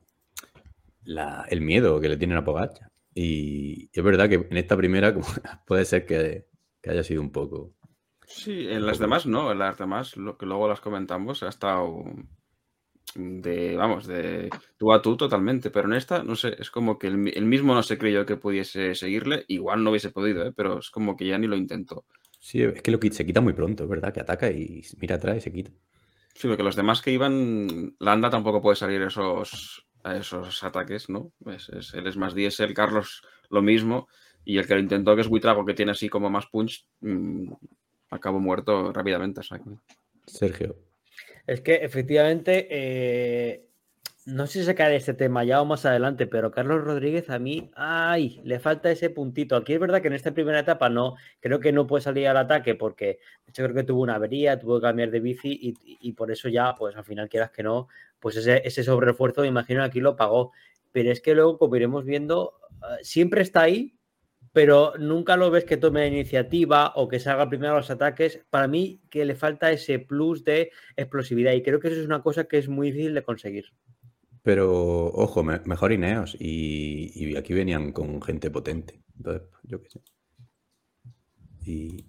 la- 1.03 1.45
el 1.49 1.61
miedo 1.61 1.99
que 1.99 2.09
le 2.09 2.17
tienen 2.17 2.37
a 2.37 2.45
Pogacar. 2.45 2.89
Y 3.13 3.89
es 3.93 4.03
verdad 4.03 4.29
que 4.29 4.35
en 4.35 4.57
esta 4.57 4.77
primera 4.77 5.13
como, 5.13 5.25
puede 5.65 5.85
ser 5.85 6.05
que, 6.05 6.45
que 6.81 6.89
haya 6.89 7.03
sido 7.03 7.21
un 7.21 7.31
poco. 7.31 7.73
Sí, 8.25 8.67
en 8.67 8.85
las 8.85 8.97
demás 8.99 9.25
no, 9.25 9.51
en 9.51 9.59
las 9.59 9.77
demás, 9.77 10.17
lo 10.17 10.37
que 10.37 10.45
luego 10.45 10.67
las 10.67 10.81
comentamos, 10.81 11.43
ha 11.43 11.49
estado 11.49 12.03
de, 13.15 13.75
vamos, 13.75 14.07
de 14.07 14.49
tú 14.77 14.93
a 14.93 15.01
tú 15.01 15.17
totalmente, 15.17 15.69
pero 15.69 15.87
en 15.87 15.93
esta, 15.95 16.23
no 16.23 16.35
sé, 16.35 16.55
es 16.59 16.71
como 16.71 16.97
que 16.97 17.07
el, 17.07 17.17
mi- 17.17 17.31
el 17.33 17.45
mismo 17.45 17.73
no 17.73 17.83
se 17.83 17.97
creyó 17.97 18.25
que 18.25 18.37
pudiese 18.37 18.95
seguirle, 18.95 19.45
igual 19.47 19.83
no 19.83 19.89
hubiese 19.89 20.11
podido, 20.11 20.45
¿eh? 20.45 20.53
pero 20.55 20.79
es 20.79 20.89
como 20.89 21.17
que 21.17 21.27
ya 21.27 21.37
ni 21.37 21.47
lo 21.47 21.55
intentó. 21.57 22.05
Sí, 22.39 22.61
es 22.63 22.81
que 22.81 22.91
lo 22.91 22.99
se 23.01 23.25
quita 23.25 23.41
muy 23.41 23.53
pronto, 23.53 23.83
es 23.83 23.89
verdad, 23.89 24.13
que 24.13 24.21
ataca 24.21 24.49
y 24.49 24.81
mira 24.99 25.15
atrás 25.15 25.37
y 25.37 25.41
se 25.41 25.51
quita. 25.51 25.71
Sí, 26.33 26.47
porque 26.47 26.63
los 26.63 26.75
demás 26.75 27.01
que 27.01 27.11
iban, 27.11 27.95
Landa 27.99 28.29
tampoco 28.29 28.61
puede 28.61 28.77
salir 28.77 29.01
esos, 29.01 29.85
a 30.03 30.15
esos 30.15 30.63
ataques, 30.63 31.09
¿no? 31.09 31.31
Es- 31.45 31.69
es- 31.69 31.93
él 31.93 32.07
es 32.07 32.17
más 32.17 32.33
diésel, 32.33 32.73
Carlos 32.73 33.21
lo 33.49 33.61
mismo, 33.61 34.07
y 34.45 34.57
el 34.57 34.65
que 34.65 34.73
lo 34.73 34.79
intentó, 34.79 35.13
que 35.15 35.21
es 35.21 35.27
Buitrago, 35.27 35.65
que 35.65 35.73
tiene 35.73 35.91
así 35.91 36.09
como 36.09 36.29
más 36.29 36.47
punch, 36.47 36.87
mm, 37.01 37.51
acabó 38.09 38.39
muerto 38.39 38.91
rápidamente. 38.93 39.41
Sergio. 40.25 40.77
Es 41.51 41.59
que 41.59 41.75
efectivamente, 41.75 42.65
eh, 42.71 43.67
no 44.25 44.47
sé 44.47 44.59
si 44.59 44.65
se 44.65 44.73
cae 44.73 44.95
este 44.95 45.13
tema 45.13 45.43
ya 45.43 45.61
o 45.61 45.65
más 45.65 45.85
adelante, 45.85 46.25
pero 46.25 46.49
Carlos 46.49 46.81
Rodríguez 46.81 47.29
a 47.29 47.39
mí, 47.39 47.71
ay, 47.75 48.39
le 48.45 48.61
falta 48.61 48.89
ese 48.89 49.09
puntito. 49.09 49.57
Aquí 49.57 49.73
es 49.73 49.79
verdad 49.81 50.01
que 50.01 50.07
en 50.07 50.13
esta 50.13 50.33
primera 50.33 50.59
etapa 50.59 50.87
no, 50.87 51.17
creo 51.41 51.59
que 51.59 51.73
no 51.73 51.87
puede 51.87 52.03
salir 52.03 52.29
al 52.29 52.37
ataque 52.37 52.75
porque 52.75 53.19
de 53.45 53.49
hecho 53.49 53.63
creo 53.63 53.75
que 53.75 53.83
tuvo 53.83 54.01
una 54.01 54.15
avería, 54.15 54.57
tuvo 54.57 54.79
que 54.79 54.83
cambiar 54.87 55.11
de 55.11 55.19
bici 55.19 55.75
y, 55.99 56.13
por 56.13 56.31
eso 56.31 56.47
ya, 56.47 56.73
pues 56.73 56.95
al 56.95 57.03
final 57.03 57.27
quieras 57.27 57.51
que 57.51 57.63
no, 57.63 57.89
pues 58.21 58.37
ese, 58.37 58.61
ese 58.65 58.85
sobreesfuerzo, 58.85 59.41
me 59.41 59.47
imagino 59.47 59.83
aquí 59.83 59.99
lo 59.99 60.15
pagó. 60.15 60.53
Pero 60.93 61.11
es 61.11 61.19
que 61.19 61.35
luego, 61.35 61.57
como 61.57 61.75
iremos 61.75 62.05
viendo, 62.05 62.53
eh, 62.81 63.03
siempre 63.03 63.41
está 63.41 63.63
ahí, 63.63 63.99
pero 64.53 64.93
nunca 64.99 65.37
lo 65.37 65.49
ves 65.49 65.63
que 65.65 65.77
tome 65.77 66.01
la 66.01 66.07
iniciativa 66.07 66.93
o 66.95 67.07
que 67.07 67.19
salga 67.19 67.47
primero 67.49 67.73
a 67.73 67.77
los 67.77 67.89
ataques. 67.89 68.41
Para 68.49 68.67
mí, 68.67 69.01
que 69.09 69.25
le 69.25 69.35
falta 69.35 69.71
ese 69.71 69.99
plus 69.99 70.43
de 70.43 70.71
explosividad 70.95 71.53
y 71.53 71.61
creo 71.61 71.79
que 71.79 71.87
eso 71.87 71.99
es 71.99 72.05
una 72.05 72.21
cosa 72.21 72.45
que 72.45 72.57
es 72.57 72.67
muy 72.67 72.91
difícil 72.91 73.13
de 73.13 73.23
conseguir. 73.23 73.65
Pero, 74.43 75.05
ojo, 75.05 75.43
me- 75.43 75.61
mejor 75.65 75.91
Ineos. 75.91 76.35
Y, 76.39 77.11
y 77.15 77.35
aquí 77.37 77.53
venían 77.53 77.91
con 77.91 78.21
gente 78.21 78.49
potente. 78.49 79.01
Entonces, 79.15 79.43
yo 79.63 79.81
qué 79.81 79.89
sé. 79.89 80.01
Y 81.65 82.05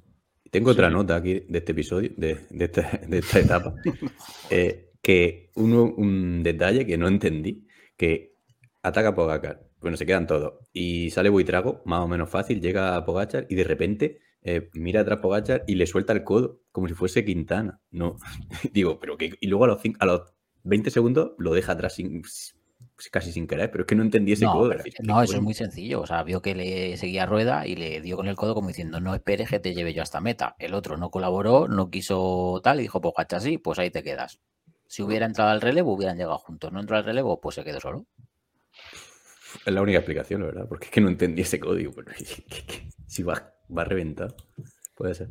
tengo 0.51 0.71
otra 0.71 0.89
nota 0.91 1.17
aquí 1.17 1.41
de 1.49 1.59
este 1.59 1.73
episodio, 1.73 2.11
de, 2.17 2.39
de 2.51 2.65
esta, 2.65 3.01
de 3.07 3.19
esta 3.19 3.39
etapa. 3.39 3.75
eh, 4.51 4.91
que 5.03 5.51
uno, 5.57 5.85
un 5.85 6.43
detalle 6.43 6.87
que 6.87 6.97
no 6.97 7.09
entendí, 7.09 7.67
que 7.97 8.37
ataca 8.83 9.15
Pogacar. 9.15 9.69
Bueno, 9.83 9.97
se 9.97 10.07
quedan 10.07 10.27
todos. 10.27 10.55
Y 10.73 11.11
sale 11.11 11.29
Buitrago, 11.29 11.83
más 11.85 12.01
o 12.01 12.09
menos 12.09 12.31
fácil, 12.31 12.61
llega 12.61 12.97
a 12.97 13.05
Pogachar 13.05 13.47
y 13.51 13.55
de 13.57 13.65
repente 13.65 14.21
eh, 14.43 14.71
mira 14.75 15.01
atrás 15.03 15.19
Pogachar 15.21 15.65
y 15.67 15.75
le 15.75 15.87
suelta 15.87 16.12
el 16.12 16.25
codo, 16.25 16.61
como 16.73 16.89
si 16.89 16.95
fuese 16.95 17.25
Quintana. 17.25 17.81
No, 17.91 18.17
digo, 18.73 18.99
pero 19.01 19.17
que... 19.19 19.35
Y 19.41 19.47
luego 19.49 19.65
a 19.65 19.69
los, 19.69 19.83
cin- 19.83 19.97
a 19.99 20.07
los 20.07 20.33
20 20.65 20.91
segundos 20.91 21.33
lo 21.39 21.53
deja 21.53 21.73
atrás 21.73 21.95
sin, 21.95 22.23
casi 23.11 23.33
sin 23.33 23.47
querer, 23.49 23.71
pero 23.71 23.83
es 23.83 23.89
que 23.89 23.95
no 23.97 24.03
entendí 24.03 24.33
ese 24.33 24.45
No, 24.45 24.53
codo. 24.53 24.71
pero- 24.71 24.85
no, 25.03 25.23
eso 25.23 25.35
es 25.37 25.43
muy 25.43 25.55
sencillo. 25.55 26.01
O 26.03 26.07
sea, 26.07 26.23
vio 26.23 26.41
que 26.43 26.55
le 26.55 26.97
seguía 26.97 27.27
rueda 27.27 27.67
y 27.67 27.75
le 27.77 28.01
dio 28.01 28.17
con 28.17 28.29
el 28.29 28.37
codo 28.37 28.55
como 28.55 28.69
diciendo, 28.69 29.01
no 29.01 29.15
esperes 29.15 29.49
que 29.51 29.59
te 29.61 29.75
lleve 29.75 29.93
yo 29.95 30.03
hasta 30.03 30.21
meta. 30.21 30.55
El 30.59 30.75
otro 30.75 30.97
no 30.97 31.11
colaboró, 31.11 31.67
no 31.69 31.91
quiso 31.91 32.61
tal 32.62 32.79
y 32.79 32.83
dijo, 32.83 33.01
pues 33.01 33.15
así, 33.33 33.59
pues 33.59 33.79
ahí 33.81 33.91
te 33.91 34.03
quedas. 34.05 34.41
Si 34.87 35.03
hubiera 35.03 35.25
entrado 35.27 35.51
al 35.51 35.61
relevo, 35.62 35.95
hubieran 35.95 36.17
llegado 36.19 36.39
juntos. 36.39 36.71
No 36.73 36.79
entró 36.81 36.97
al 36.97 37.05
relevo, 37.05 37.41
pues 37.41 37.55
se 37.57 37.65
quedó 37.65 37.81
solo. 37.81 38.07
Es 39.66 39.73
la 39.73 39.82
única 39.82 39.99
explicación, 39.99 40.40
la 40.40 40.47
verdad, 40.47 40.66
porque 40.68 40.87
es 40.87 40.90
que 40.90 41.00
no 41.00 41.09
entendí 41.09 41.42
ese 41.42 41.61
código. 41.61 41.92
Pero 41.92 42.12
si 43.06 43.23
va, 43.23 43.54
va 43.76 43.82
a 43.82 43.85
reventar, 43.85 44.35
puede 44.94 45.14
ser. 45.14 45.28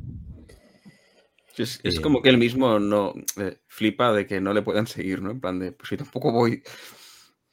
Es, 1.57 1.79
es 1.83 1.97
Eh, 1.97 2.01
como 2.01 2.21
que 2.21 2.29
él 2.29 2.37
mismo 2.37 2.79
no 2.79 3.13
eh, 3.37 3.57
flipa 3.67 4.13
de 4.13 4.25
que 4.25 4.39
no 4.39 4.53
le 4.53 4.61
puedan 4.61 4.87
seguir, 4.87 5.21
¿no? 5.21 5.31
En 5.31 5.41
plan 5.41 5.59
de, 5.59 5.71
pues 5.73 5.89
si 5.89 5.97
tampoco 5.97 6.31
voy, 6.31 6.63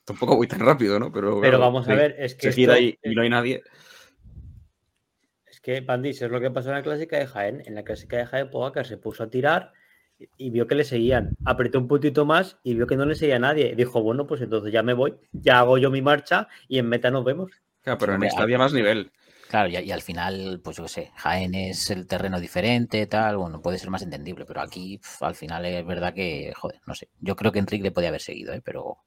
tampoco 0.05 0.37
voy 0.37 0.47
tan 0.47 0.61
rápido, 0.61 0.99
¿no? 1.01 1.13
Pero, 1.13 1.41
Pero 1.41 1.41
claro, 1.41 1.59
vamos 1.61 1.89
a 1.89 1.95
ver, 1.95 2.15
es 2.19 2.35
que 2.35 2.49
esto- 2.49 2.73
ahí 2.73 2.97
y 3.03 3.15
no 3.15 3.23
hay 3.23 3.29
nadie. 3.31 3.63
Es 5.47 5.61
que, 5.61 5.83
Pandis, 5.83 6.23
es 6.23 6.31
lo 6.31 6.41
que 6.41 6.51
pasó 6.51 6.69
en 6.69 6.77
la 6.77 6.83
clásica 6.83 7.19
de 7.19 7.27
Jaén. 7.27 7.63
En 7.67 7.75
la 7.75 7.83
clásica 7.83 8.17
de 8.19 8.27
Jaén, 8.27 8.51
Pogacar 8.51 8.87
se 8.87 8.97
puso 8.99 9.25
a 9.25 9.31
tirar 9.31 9.73
y 10.37 10.51
vio 10.51 10.67
que 10.67 10.75
le 10.75 10.85
seguían. 10.85 11.37
Apretó 11.45 11.79
un 11.79 11.89
puntito 11.89 12.25
más 12.25 12.59
y 12.63 12.75
vio 12.75 12.87
que 12.87 12.97
no 12.97 13.05
le 13.05 13.15
seguía 13.15 13.37
a 13.37 13.41
nadie. 13.41 13.75
Dijo, 13.77 14.03
bueno, 14.03 14.27
pues 14.27 14.41
entonces 14.41 14.73
ya 14.73 14.83
me 14.83 14.95
voy, 14.95 15.15
ya 15.33 15.61
hago 15.61 15.79
yo 15.79 15.91
mi 15.91 16.03
marcha 16.03 16.49
y 16.69 16.79
en 16.79 16.89
meta 16.89 17.11
nos 17.11 17.25
vemos. 17.25 17.51
Claro, 17.83 17.99
pero 17.99 18.15
en 18.15 18.25
esta 18.25 18.43
había 18.43 18.59
más 18.59 18.73
nivel. 18.73 19.13
Claro, 19.49 19.71
y, 19.71 19.77
y 19.77 19.93
al 19.93 20.03
final, 20.03 20.61
pues 20.63 20.77
yo 20.77 20.83
qué 20.83 20.89
sé, 20.91 21.13
Jaén 21.17 21.55
es 21.55 21.91
el 21.91 22.07
terreno 22.07 22.39
diferente, 22.39 23.07
tal, 23.07 23.39
bueno, 23.39 23.63
puede 23.63 23.79
ser 23.79 23.89
más 23.89 24.03
entendible, 24.03 24.45
pero 24.45 24.61
aquí 24.61 24.99
pf, 24.99 25.25
al 25.25 25.35
final 25.35 25.65
es 25.65 25.87
verdad 25.87 26.13
que, 26.13 26.53
joder, 26.55 26.81
no 26.87 26.95
sé. 26.95 27.09
Yo 27.21 27.35
creo 27.35 27.51
que 27.51 27.59
Enrique 27.59 27.83
le 27.85 27.91
podía 27.91 28.11
haber 28.11 28.21
seguido, 28.21 28.53
¿eh? 28.53 28.61
pero 28.63 28.99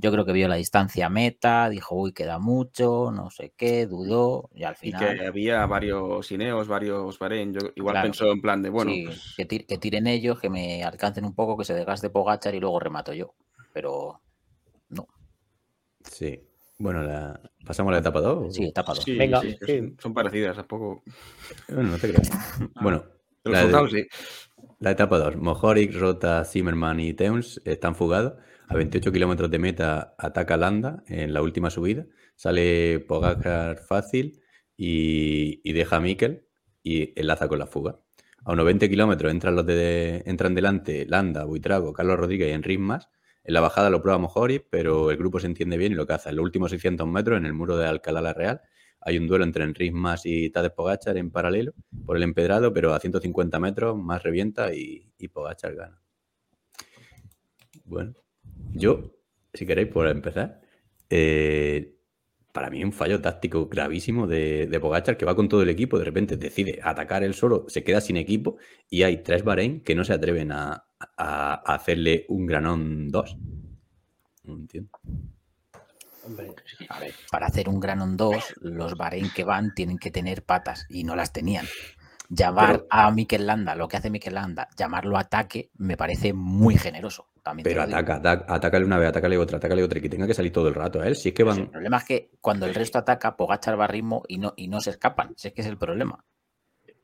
yo 0.00 0.10
creo 0.10 0.24
que 0.24 0.32
vio 0.32 0.48
la 0.48 0.56
distancia 0.56 1.08
meta, 1.08 1.68
dijo, 1.68 1.94
uy, 1.94 2.12
queda 2.12 2.38
mucho, 2.38 3.10
no 3.12 3.30
sé 3.30 3.52
qué, 3.56 3.86
dudó, 3.86 4.48
y 4.54 4.64
al 4.64 4.74
Y 4.74 4.92
final. 4.92 5.16
que 5.18 5.26
había 5.26 5.66
varios 5.66 6.30
Ineos, 6.32 6.66
varios 6.68 7.18
Bahrein. 7.18 7.52
Yo 7.52 7.60
igual 7.74 7.94
Claro. 7.94 8.06
pensó 8.06 8.30
en 8.32 8.40
plan 8.40 8.62
de, 8.62 8.70
bueno, 8.70 8.90
sí, 8.92 9.04
pues, 9.06 9.34
que, 9.36 9.46
tir- 9.46 9.66
que 9.66 9.78
tiren 9.78 10.06
ellos, 10.06 10.40
que 10.40 10.48
me 10.50 10.82
alcancen 10.82 11.24
un 11.24 11.34
poco, 11.34 11.56
que 11.56 11.64
se 11.64 11.74
desgaste 11.74 12.10
Pogachar 12.10 12.54
y 12.54 12.60
luego 12.60 12.80
remato 12.80 13.12
yo. 13.12 13.34
Pero 13.72 14.20
Sí. 16.04 16.40
Bueno, 16.78 17.02
la... 17.02 17.38
¿pasamos 17.66 17.90
a 17.90 17.94
la 17.94 17.98
etapa 18.00 18.20
2? 18.20 18.54
sí, 18.54 18.64
etapa 18.64 18.94
dos. 18.94 19.04
sí, 19.04 19.16
Venga, 19.16 19.40
sí, 19.42 19.54
que 19.60 19.66
sí. 19.66 19.94
Son, 19.98 20.14
parecidas, 20.14 20.56
tampoco. 20.56 21.02
Bueno, 21.68 21.90
no 21.90 21.98
te 21.98 22.08
creas. 22.10 22.30
Bueno, 22.80 23.04
La 23.44 23.50
de- 23.50 23.56
resultados 23.66 23.90
sí. 23.92 24.06
La 24.80 24.90
etapa 24.92 25.18
2. 25.18 25.36
Mohoric, 25.36 25.94
Rota, 25.94 26.44
Zimmerman 26.46 27.00
y 27.00 27.12
Teuns 27.12 27.60
están 27.66 27.94
fugados. 27.94 28.34
A 28.70 28.76
28 28.76 29.10
kilómetros 29.10 29.50
de 29.50 29.58
meta 29.58 30.14
ataca 30.16 30.56
Landa 30.56 31.02
en 31.08 31.34
la 31.34 31.42
última 31.42 31.70
subida. 31.70 32.06
Sale 32.36 33.00
Pogacar 33.00 33.78
fácil 33.78 34.42
y, 34.76 35.72
deja 35.72 35.96
a 35.96 36.00
Mikel 36.00 36.46
y 36.80 37.12
enlaza 37.20 37.48
con 37.48 37.58
la 37.58 37.66
fuga. 37.66 37.98
A 38.44 38.52
unos 38.52 38.64
20 38.64 38.88
kilómetros 38.88 39.32
entran, 39.32 39.56
los 39.56 39.66
de, 39.66 40.22
entran 40.24 40.54
delante 40.54 41.04
Landa, 41.04 41.46
Buitrago, 41.46 41.92
Carlos 41.92 42.16
Rodríguez 42.16 42.48
y 42.48 42.52
Enric 42.52 42.78
Mas. 42.78 43.08
En 43.42 43.54
la 43.54 43.60
bajada 43.60 43.90
lo 43.90 44.02
prueba 44.02 44.18
Mohoric, 44.18 44.68
pero 44.70 45.10
el 45.10 45.16
grupo 45.16 45.40
se 45.40 45.48
entiende 45.48 45.76
bien 45.76 45.90
y 45.90 45.96
lo 45.96 46.06
caza. 46.06 46.30
En 46.30 46.36
los 46.36 46.44
últimos 46.44 46.70
600 46.70 47.08
metros, 47.08 47.38
en 47.38 47.46
el 47.46 47.52
muro 47.52 47.76
de 47.76 47.88
Alcalá 47.88 48.20
la 48.20 48.34
Real, 48.34 48.60
hay 49.00 49.18
un 49.18 49.26
duelo 49.26 49.42
entre 49.42 49.64
Enric 49.64 49.92
Mas 49.92 50.26
y 50.26 50.48
Tadej 50.48 50.74
Pogacar 50.74 51.16
en 51.16 51.32
paralelo 51.32 51.72
por 52.06 52.16
el 52.16 52.22
empedrado, 52.22 52.72
pero 52.72 52.94
a 52.94 53.00
150 53.00 53.58
metros 53.58 53.98
más 53.98 54.22
revienta 54.22 54.72
y, 54.72 55.12
y 55.18 55.26
Pogacar 55.26 55.74
gana. 55.74 56.00
Bueno, 57.84 58.14
yo, 58.72 59.14
si 59.54 59.66
queréis, 59.66 59.88
por 59.88 60.06
empezar, 60.08 60.60
eh, 61.08 61.96
para 62.52 62.70
mí 62.70 62.82
un 62.84 62.92
fallo 62.92 63.20
táctico 63.20 63.68
gravísimo 63.68 64.26
de, 64.26 64.66
de 64.66 64.80
Pogacar 64.80 65.16
que 65.16 65.24
va 65.24 65.36
con 65.36 65.48
todo 65.48 65.62
el 65.62 65.68
equipo, 65.68 65.98
de 65.98 66.04
repente 66.04 66.36
decide 66.36 66.80
atacar 66.82 67.22
él 67.22 67.34
solo, 67.34 67.64
se 67.68 67.84
queda 67.84 68.00
sin 68.00 68.16
equipo 68.16 68.56
y 68.88 69.02
hay 69.04 69.18
tres 69.18 69.44
Bahrein 69.44 69.82
que 69.82 69.94
no 69.94 70.04
se 70.04 70.12
atreven 70.12 70.50
a, 70.52 70.84
a- 71.16 71.62
a 71.64 71.74
hacerle 71.74 72.26
un 72.28 72.46
granón 72.46 73.08
2. 73.08 73.36
No 74.44 74.54
entiendo. 74.54 74.90
Hombre, 76.24 76.54
A 76.90 77.00
ver, 77.00 77.14
para 77.30 77.46
hacer 77.46 77.68
un 77.68 77.80
Granon 77.80 78.16
2, 78.16 78.54
los 78.60 78.94
Bahrein 78.96 79.30
que 79.34 79.42
van 79.44 79.72
tienen 79.74 79.96
que 79.98 80.10
tener 80.10 80.44
patas 80.44 80.84
y 80.90 81.02
no 81.04 81.16
las 81.16 81.32
tenían. 81.32 81.64
Llamar 82.28 82.72
Pero- 82.72 82.86
a 82.90 83.10
Mikel 83.10 83.46
Landa, 83.46 83.74
lo 83.74 83.88
que 83.88 83.96
hace 83.96 84.10
Mikel 84.10 84.34
Landa, 84.34 84.68
llamarlo 84.76 85.16
ataque, 85.16 85.70
me 85.78 85.96
parece 85.96 86.32
muy 86.34 86.76
generoso. 86.76 87.29
También 87.42 87.64
Pero 87.64 87.82
ataca, 87.82 88.16
ataca, 88.16 88.54
atácale 88.54 88.84
una 88.84 88.98
vez, 88.98 89.08
atácale 89.08 89.38
otra, 89.38 89.56
atácale 89.58 89.82
otra, 89.82 89.98
y 89.98 90.02
que 90.02 90.08
tenga 90.08 90.26
que 90.26 90.34
salir 90.34 90.52
todo 90.52 90.68
el 90.68 90.74
rato 90.74 91.00
a 91.00 91.06
él. 91.06 91.16
Si 91.16 91.30
es 91.30 91.34
que 91.34 91.44
Pues 91.44 91.56
el 91.56 91.62
van. 91.64 91.70
problema 91.72 91.96
es 91.98 92.04
que 92.04 92.30
cuando 92.40 92.66
el 92.66 92.74
resto 92.74 92.98
ataca, 92.98 93.36
Pogachar 93.36 93.78
va 93.80 93.84
a 93.84 93.88
ritmo 93.88 94.22
y 94.28 94.38
no, 94.38 94.52
y 94.56 94.68
no 94.68 94.80
se 94.80 94.90
escapan. 94.90 95.32
Si 95.36 95.48
es 95.48 95.54
que 95.54 95.62
es 95.62 95.66
el 95.66 95.78
problema. 95.78 96.24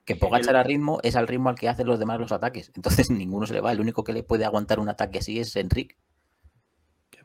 Que 0.05 0.15
Pogachar 0.15 0.55
a 0.57 0.63
ritmo 0.63 1.01
es 1.03 1.17
al 1.17 1.27
ritmo 1.27 1.49
al 1.49 1.57
que 1.57 1.69
hacen 1.69 1.87
los 1.87 1.99
demás 1.99 2.21
los 2.21 2.33
ataques. 2.33 2.71
Entonces 2.77 3.11
ninguno 3.11 3.47
se 3.47 3.55
le 3.55 3.61
va. 3.61 3.73
El 3.73 3.81
único 3.81 4.05
que 4.05 4.13
le 4.13 4.23
puede 4.23 4.45
aguantar 4.45 4.79
un 4.79 4.89
ataque 4.89 5.19
así 5.19 5.39
es 5.41 5.57
Enrique. 5.57 5.97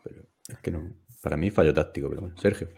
Pero 0.04 0.24
es 0.48 0.58
que 0.60 0.72
no. 0.72 0.92
Para 1.22 1.38
mí, 1.38 1.52
fallo 1.52 1.74
táctico, 1.74 2.10
pero 2.10 2.22
bueno. 2.22 2.38
Sergio. 2.38 2.70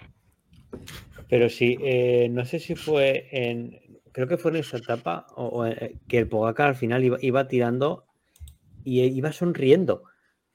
Pero 1.30 1.50
sí, 1.50 1.78
eh, 1.82 2.28
no 2.30 2.44
sé 2.46 2.60
si 2.60 2.76
fue 2.76 3.28
en. 3.32 3.80
Creo 4.12 4.28
que 4.28 4.38
fue 4.38 4.52
en 4.52 4.58
esa 4.58 4.78
etapa 4.78 5.26
o, 5.36 5.46
o, 5.46 5.66
eh, 5.66 5.98
que 6.08 6.20
el 6.20 6.28
Pogacar 6.28 6.68
al 6.70 6.76
final 6.76 7.04
iba, 7.04 7.18
iba 7.22 7.48
tirando 7.48 8.06
y 8.84 9.02
eh, 9.02 9.06
iba 9.08 9.32
sonriendo. 9.32 10.04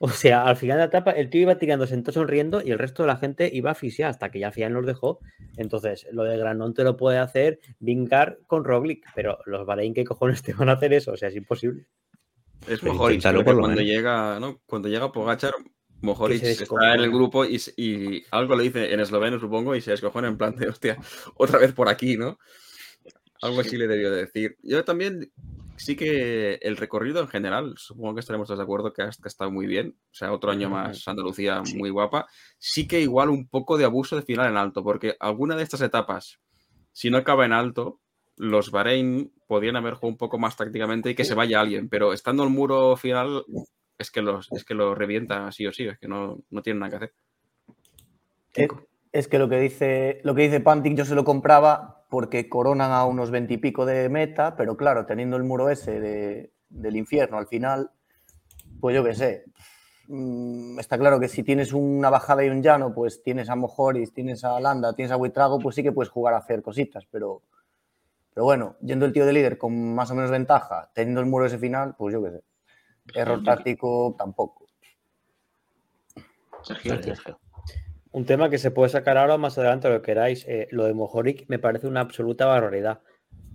O 0.00 0.08
sea, 0.08 0.44
al 0.44 0.56
final 0.56 0.76
de 0.76 0.82
la 0.82 0.86
etapa 0.86 1.10
el 1.10 1.28
tío 1.28 1.42
iba 1.42 1.58
tirando 1.58 1.86
sentado 1.86 2.14
sonriendo 2.14 2.62
y 2.64 2.70
el 2.70 2.78
resto 2.78 3.02
de 3.02 3.08
la 3.08 3.16
gente 3.16 3.50
iba 3.52 3.72
asfixiada 3.72 4.10
hasta 4.10 4.30
que 4.30 4.38
ya 4.38 4.46
al 4.46 4.52
final 4.52 4.72
los 4.72 4.86
dejó. 4.86 5.18
Entonces, 5.56 6.06
lo 6.12 6.22
de 6.22 6.38
Granón 6.38 6.72
te 6.72 6.84
lo 6.84 6.96
puede 6.96 7.18
hacer 7.18 7.58
Vingar 7.80 8.38
con 8.46 8.64
Roglic, 8.64 9.04
pero 9.16 9.38
los 9.44 9.66
Bahrein, 9.66 9.94
¿qué 9.94 10.04
cojones 10.04 10.42
te 10.42 10.52
van 10.54 10.68
a 10.68 10.72
hacer 10.72 10.92
eso? 10.92 11.12
O 11.12 11.16
sea, 11.16 11.28
es 11.28 11.36
imposible. 11.36 11.86
Es 12.68 12.80
por 12.80 12.94
lo 12.94 13.44
cuando 13.44 13.68
menos. 13.68 13.84
llega, 13.84 14.38
¿no? 14.40 14.60
Cuando 14.66 14.88
llega 14.88 15.12
Pogachar, 15.12 15.54
se 16.38 16.50
está 16.50 16.94
en 16.94 17.00
el 17.00 17.10
grupo 17.10 17.44
y, 17.44 18.24
algo 18.30 18.54
le 18.54 18.64
dice 18.64 18.92
en 18.92 19.00
esloveno, 19.00 19.38
supongo, 19.38 19.74
y 19.74 19.80
se 19.80 19.92
descojona 19.92 20.28
en 20.28 20.38
plan 20.38 20.54
de, 20.56 20.68
hostia, 20.68 20.96
otra 21.34 21.58
vez 21.58 21.72
por 21.72 21.88
aquí, 21.88 22.16
¿no? 22.16 22.38
Algo 23.42 23.60
así 23.60 23.76
le 23.76 23.86
debió 23.86 24.10
de 24.10 24.26
decir. 24.26 24.56
Yo 24.62 24.84
también 24.84 25.32
sí 25.78 25.96
que 25.96 26.54
el 26.62 26.76
recorrido 26.76 27.20
en 27.20 27.28
general, 27.28 27.74
supongo 27.76 28.14
que 28.14 28.20
estaremos 28.20 28.46
todos 28.48 28.58
de 28.58 28.64
acuerdo 28.64 28.92
que 28.92 29.02
ha, 29.02 29.06
que 29.10 29.22
ha 29.24 29.28
estado 29.28 29.50
muy 29.50 29.66
bien. 29.66 29.96
O 30.10 30.14
sea, 30.14 30.32
otro 30.32 30.50
año 30.50 30.68
más 30.70 31.06
Andalucía 31.08 31.62
Sí. 31.64 31.76
muy 31.76 31.90
guapa. 31.90 32.26
Sí 32.58 32.86
que 32.86 33.00
igual 33.00 33.30
un 33.30 33.48
poco 33.48 33.78
de 33.78 33.84
abuso 33.84 34.16
de 34.16 34.22
final 34.22 34.48
en 34.50 34.56
alto, 34.56 34.82
porque 34.84 35.16
alguna 35.20 35.56
de 35.56 35.62
estas 35.62 35.80
etapas, 35.80 36.40
si 36.92 37.10
no 37.10 37.18
acaba 37.18 37.44
en 37.46 37.52
alto, 37.52 38.00
los 38.36 38.70
Bahrein 38.70 39.32
podían 39.46 39.76
haber 39.76 39.94
jugado 39.94 40.08
un 40.12 40.16
poco 40.18 40.38
más 40.38 40.56
tácticamente 40.56 41.10
y 41.10 41.14
que 41.14 41.24
se 41.24 41.34
vaya 41.34 41.60
alguien, 41.60 41.88
pero 41.88 42.12
estando 42.12 42.44
el 42.44 42.50
muro 42.50 42.96
final 42.96 43.44
es 43.98 44.10
que 44.12 44.22
los 44.22 44.48
es 44.52 44.64
que 44.64 44.74
lo 44.74 44.94
revienta 44.94 45.50
sí 45.50 45.66
o 45.66 45.72
sí, 45.72 45.84
es 45.88 45.98
que 45.98 46.06
no, 46.06 46.38
no 46.50 46.62
tienen 46.62 46.80
nada 46.80 46.90
que 46.90 46.96
hacer. 46.96 47.14
Eh, 48.54 48.68
Es 49.12 49.26
que 49.28 49.38
lo 49.38 49.48
que 49.48 49.58
dice, 49.58 50.20
lo 50.24 50.34
que 50.34 50.42
dice 50.42 50.60
Pantic 50.60 50.94
yo 50.96 51.04
se 51.04 51.14
lo 51.14 51.24
compraba 51.24 52.04
porque 52.10 52.48
coronan 52.48 52.90
a 52.92 53.04
unos 53.04 53.30
20 53.30 53.54
y 53.54 53.58
pico 53.58 53.86
de 53.86 54.08
meta, 54.08 54.56
pero 54.56 54.76
claro, 54.76 55.06
teniendo 55.06 55.36
el 55.36 55.44
muro 55.44 55.70
ese 55.70 56.00
de- 56.00 56.52
del 56.68 56.96
infierno 56.96 57.38
al 57.38 57.46
final, 57.46 57.90
pues 58.80 58.94
yo 58.94 59.04
qué 59.04 59.14
sé. 59.14 59.44
Mm, 60.08 60.78
Está 60.78 60.98
claro 60.98 61.20
que 61.20 61.28
si 61.28 61.42
tienes 61.42 61.72
una 61.72 62.08
bajada 62.10 62.44
y 62.44 62.48
un 62.48 62.62
llano, 62.62 62.94
pues 62.94 63.22
tienes 63.22 63.48
a 63.50 63.56
Mojoris, 63.56 64.12
tienes 64.14 64.44
a 64.44 64.58
Landa, 64.60 64.94
tienes 64.94 65.12
a 65.12 65.16
Huitrago, 65.16 65.58
pues 65.58 65.74
sí 65.74 65.82
que 65.82 65.92
puedes 65.92 66.10
jugar 66.10 66.34
a 66.34 66.38
hacer 66.38 66.62
cositas, 66.62 67.04
pero, 67.10 67.42
pero 68.34 68.44
bueno, 68.44 68.76
yendo 68.80 69.04
el 69.06 69.12
tío 69.12 69.26
de 69.26 69.32
líder 69.32 69.58
con 69.58 69.94
más 69.94 70.10
o 70.10 70.14
menos 70.14 70.30
ventaja, 70.30 70.90
teniendo 70.94 71.20
el 71.20 71.26
muro 71.26 71.46
ese 71.46 71.58
final, 71.58 71.94
pues 71.96 72.12
yo 72.14 72.22
qué 72.22 72.30
sé. 72.30 72.42
Error 73.14 73.42
táctico 73.42 74.14
tampoco. 74.18 74.66
Sergio, 76.62 76.94
Sergio. 77.02 77.38
Un 78.12 78.24
tema 78.24 78.48
que 78.50 78.58
se 78.58 78.70
puede 78.70 78.88
sacar 78.90 79.18
ahora 79.18 79.36
más 79.36 79.58
adelante, 79.58 79.88
lo 79.88 80.00
que 80.00 80.06
queráis. 80.06 80.44
eh, 80.48 80.68
lo 80.70 80.84
de 80.84 80.94
Mojoric 80.94 81.44
me 81.48 81.58
parece 81.58 81.86
una 81.86 82.00
absoluta 82.00 82.46
barbaridad. 82.46 83.00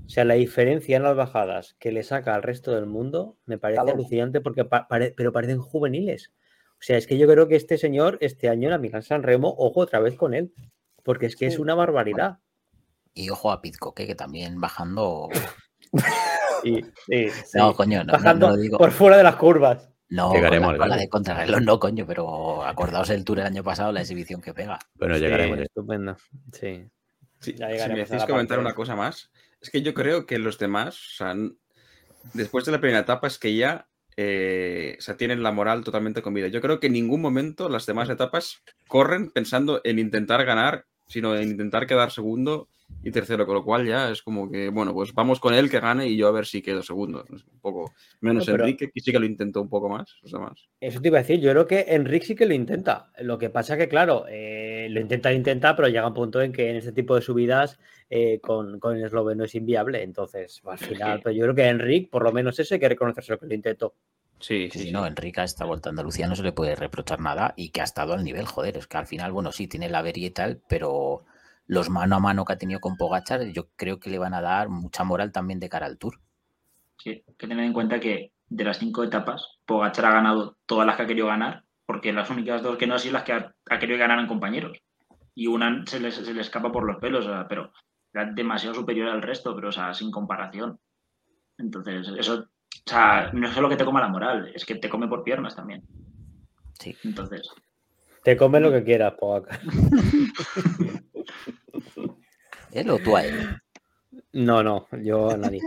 O 0.06 0.10
sea, 0.10 0.26
la 0.26 0.34
diferencia 0.36 0.98
en 0.98 1.04
las 1.04 1.16
bajadas 1.16 1.76
que 1.80 1.92
le 1.92 2.04
saca 2.04 2.36
al 2.36 2.44
resto 2.44 2.72
del 2.76 2.86
mundo 2.86 3.38
me 3.46 3.58
parece 3.58 3.82
Claro. 3.82 3.98
alucinante 3.98 4.42
porque 4.42 4.66
pa- 4.66 4.88
pare- 4.88 5.14
pero 5.16 5.32
parecen 5.32 5.60
juveniles. 5.60 6.32
O 6.74 6.86
sea, 6.86 6.98
es 6.98 7.08
que 7.08 7.18
yo 7.18 7.28
creo 7.28 7.48
que 7.48 7.56
este 7.56 7.78
señor, 7.78 8.18
este 8.22 8.50
año 8.50 8.64
en 8.68 8.72
la 8.72 8.78
Milán 8.78 9.02
San 9.04 9.24
Remo, 9.24 9.56
ojo 9.58 9.80
otra 9.80 10.00
vez 10.00 10.16
con 10.16 10.34
él. 10.34 10.54
Porque 11.04 11.26
es 11.26 11.36
que 11.36 11.48
es 11.48 11.58
una 11.60 11.74
barbaridad. 11.76 12.40
Y 13.14 13.30
ojo 13.30 13.52
a 13.52 13.62
Pizco, 13.62 13.94
que, 13.94 14.14
también 14.16 14.60
bajando. 14.62 15.30
Y, 16.64 16.82
sí. 17.08 17.28
No, 17.56 17.74
coño, 17.76 18.00
no, 18.00 18.06
no- 18.06 18.14
Bajando 18.14 18.48
no 18.50 18.56
lo 18.56 18.62
digo. 18.62 18.78
por 18.78 18.92
fuera 18.92 19.18
de 19.18 19.24
las 19.24 19.36
curvas. 19.36 19.90
No, 20.14 20.34
Llegaremos 20.34 20.74
con 20.74 20.74
al 20.74 20.80
la, 20.80 20.80
con 20.80 20.90
la 20.90 20.96
galo. 20.96 21.02
de 21.02 21.10
contrarreloj 21.10 21.62
no, 21.62 21.80
coño, 21.80 22.06
pero 22.06 22.64
acordaos 22.64 23.10
el 23.10 23.24
tour 23.26 23.40
el 23.40 23.46
año 23.48 23.64
pasado, 23.64 23.92
la 23.92 24.02
exhibición 24.02 24.42
que 24.42 24.54
pega. 24.54 24.78
Bueno, 24.96 25.16
Sí, 25.16 25.22
llegaremos. 25.22 25.60
estupendo. 25.60 26.18
Sí. 26.52 26.90
Sí, 27.40 27.56
Ya 27.56 27.68
si 27.68 27.74
llegaremos 27.74 27.88
me 27.88 28.02
a 28.02 28.06
decís 28.06 28.22
la 28.22 28.28
comentar 28.28 28.60
una 28.60 28.76
cosa 28.76 28.96
más, 28.96 29.32
es 29.60 29.70
que 29.70 29.82
yo 29.82 29.94
creo 29.94 30.26
que 30.26 30.38
los 30.40 30.60
demás, 30.60 30.96
o 30.96 31.16
sea, 31.18 31.36
después 32.34 32.66
de 32.66 32.72
la 32.72 32.80
primera 32.80 33.00
etapa 33.00 33.28
es 33.28 33.38
que 33.40 33.56
ya 33.56 33.88
eh, 34.16 34.96
o 35.00 35.02
sea, 35.02 35.18
tienen 35.18 35.42
la 35.42 35.52
moral 35.52 35.84
totalmente 35.84 36.22
comida. 36.22 36.48
Yo 36.48 36.62
creo 36.62 36.80
que 36.80 36.88
en 36.88 36.94
ningún 36.94 37.20
momento 37.20 37.68
las 37.68 37.88
demás 37.88 38.08
etapas 38.10 38.62
corren 38.88 39.32
pensando 39.32 39.82
en 39.84 39.98
intentar 39.98 40.46
ganar, 40.46 40.86
sino 41.14 41.36
en 41.36 41.50
intentar 41.50 41.86
quedar 41.86 42.12
segundo 42.12 42.68
y 43.04 43.12
tercero, 43.12 43.46
con 43.46 43.56
lo 43.56 43.64
cual 43.64 43.86
ya 43.86 44.10
es 44.10 44.22
como 44.22 44.50
que, 44.50 44.70
bueno, 44.70 44.94
pues 44.94 45.14
vamos 45.14 45.40
con 45.40 45.54
él 45.54 45.70
que 45.70 45.80
gane 45.80 46.08
y 46.08 46.18
yo 46.18 46.28
a 46.28 46.32
ver 46.32 46.46
si 46.46 46.62
quedo 46.62 46.82
segundo. 46.82 47.24
Un 47.30 47.60
poco 47.60 47.94
menos 48.22 48.48
No, 48.48 48.56
Enrique, 48.56 48.90
que 48.92 49.00
sí 49.00 49.12
que 49.12 49.20
lo 49.20 49.26
intentó 49.26 49.62
un 49.62 49.70
poco 49.70 49.90
más, 49.90 50.16
los 50.24 50.32
demás. 50.32 50.68
Eso 50.80 51.02
te 51.02 51.10
iba 51.10 51.20
a 51.20 51.22
decir, 51.22 51.40
yo 51.40 51.52
creo 51.52 51.68
que 51.68 51.86
Enrique 51.90 52.26
sí 52.26 52.36
que 52.36 52.46
lo 52.46 52.54
intenta. 52.54 53.12
Lo 53.20 53.38
que 53.38 53.50
pasa 53.50 53.78
que, 53.78 53.88
claro, 53.88 54.26
eh, 54.28 54.88
lo 54.90 55.00
intenta, 55.00 55.30
lo 55.30 55.36
intenta, 55.36 55.76
pero 55.76 55.88
llega 55.88 56.08
un 56.08 56.14
punto 56.14 56.42
en 56.42 56.52
que 56.52 56.70
en 56.70 56.78
este 56.78 56.92
tipo 56.92 57.16
de 57.16 57.22
subidas 57.22 57.80
eh, 58.10 58.40
con, 58.40 58.80
con 58.80 58.98
el 58.98 59.06
esloveno 59.06 59.44
es 59.44 59.54
inviable. 59.54 60.02
Entonces, 60.02 60.62
al 60.66 60.78
final, 60.80 61.22
pero 61.24 61.36
yo 61.36 61.44
creo 61.44 61.56
que 61.56 61.68
Enrique, 61.68 62.10
por 62.12 62.24
lo 62.24 62.32
menos 62.32 62.58
ese, 62.60 62.76
hay 62.76 62.80
que 62.80 62.90
reconocerse 62.90 63.34
lo 63.34 63.40
que 63.40 63.48
lo 63.48 63.54
intentó. 63.54 63.94
Sí, 64.44 64.70
Sí, 64.70 64.70
sí, 64.70 64.80
sí, 64.80 64.92
sí. 64.92 64.92
no, 64.92 65.06
Enrique 65.08 65.42
a 65.42 65.44
esta 65.46 65.66
vuelta 65.66 65.90
a 65.90 65.92
Andalucía 65.92 66.28
no 66.28 66.36
se 66.36 66.44
le 66.44 66.52
puede 66.52 66.76
reprochar 66.76 67.20
nada 67.20 67.54
y 67.58 67.70
que 67.70 67.82
ha 67.82 67.86
estado 67.86 68.14
al 68.14 68.24
nivel, 68.24 68.46
joder, 68.46 68.78
es 68.78 68.88
que 68.88 68.98
al 68.98 69.08
final, 69.08 69.32
bueno, 69.32 69.52
sí, 69.52 69.68
tiene 69.68 69.90
la 69.90 70.00
avería 70.00 70.28
y 70.28 70.32
tal, 70.32 70.62
pero 70.68 71.26
los 71.66 71.90
mano 71.90 72.18
a 72.18 72.20
mano 72.20 72.46
que 72.46 72.54
ha 72.54 72.58
tenido 72.58 72.80
con 72.82 72.98
Pogachar, 72.98 73.44
yo 73.54 73.70
creo 73.76 74.00
que 74.00 74.10
le 74.10 74.20
van 74.20 74.34
a 74.34 74.42
dar 74.42 74.70
mucha 74.70 75.04
moral 75.04 75.32
también 75.32 75.60
de 75.60 75.70
cara 75.70 75.86
al 75.86 75.98
Tour. 75.98 76.20
Sí, 76.98 77.10
hay 77.28 77.36
que 77.38 77.48
tener 77.48 77.66
en 77.66 77.74
cuenta 77.74 78.00
que 78.00 78.34
de 78.48 78.64
las 78.64 78.80
cinco 78.80 79.04
etapas, 79.04 79.60
Pogachar 79.66 80.06
ha 80.06 80.12
ganado 80.14 80.58
todas 80.66 80.86
las 80.86 80.98
que 80.98 81.04
ha 81.04 81.08
querido 81.08 81.28
ganar, 81.28 81.64
porque 81.86 82.14
las 82.14 82.30
únicas 82.30 82.62
dos 82.62 82.78
que 82.78 82.88
no 82.88 82.94
han 82.94 83.00
sido 83.00 83.14
las 83.14 83.24
que 83.24 83.34
ha, 83.34 83.56
ha 83.70 83.80
querido 83.80 84.00
ganar 84.00 84.20
en 84.20 84.28
compañeros. 84.28 84.78
Y 85.36 85.48
una 85.48 85.84
se 85.88 86.00
le, 86.00 86.12
se 86.12 86.34
le 86.34 86.42
escapa 86.42 86.72
por 86.72 86.86
los 86.86 86.98
pelos, 86.98 87.26
o 87.26 87.30
sea, 87.30 87.48
pero 87.48 87.72
era 88.14 88.26
demasiado 88.32 88.76
superior 88.76 89.10
al 89.10 89.22
resto, 89.22 89.56
pero 89.56 89.70
o 89.70 89.72
sea, 89.72 89.94
sin 89.94 90.12
comparación. 90.12 90.80
Entonces, 91.58 92.08
eso, 92.18 92.50
o 92.86 92.90
sea, 92.90 93.30
no 93.34 93.48
es 93.48 93.54
solo 93.54 93.70
que 93.70 93.76
te 93.78 93.86
coma 93.86 94.02
la 94.02 94.08
moral, 94.10 94.52
es 94.54 94.66
que 94.66 94.76
te 94.76 94.90
come 94.90 95.08
por 95.08 95.24
piernas 95.24 95.56
también. 95.56 95.84
Sí. 96.80 96.96
Entonces, 97.04 97.50
Te 98.24 98.36
comes 98.38 98.62
lo 98.62 98.72
que 98.72 98.84
quieras, 98.84 99.14
Pogacar. 99.20 99.60
Él 102.72 102.90
o 102.90 102.98
tú 103.00 103.16
a 103.16 103.24
él. 103.26 103.36
No, 104.32 104.64
no, 104.64 104.88
yo 105.04 105.30
a 105.30 105.38
nadie. 105.38 105.60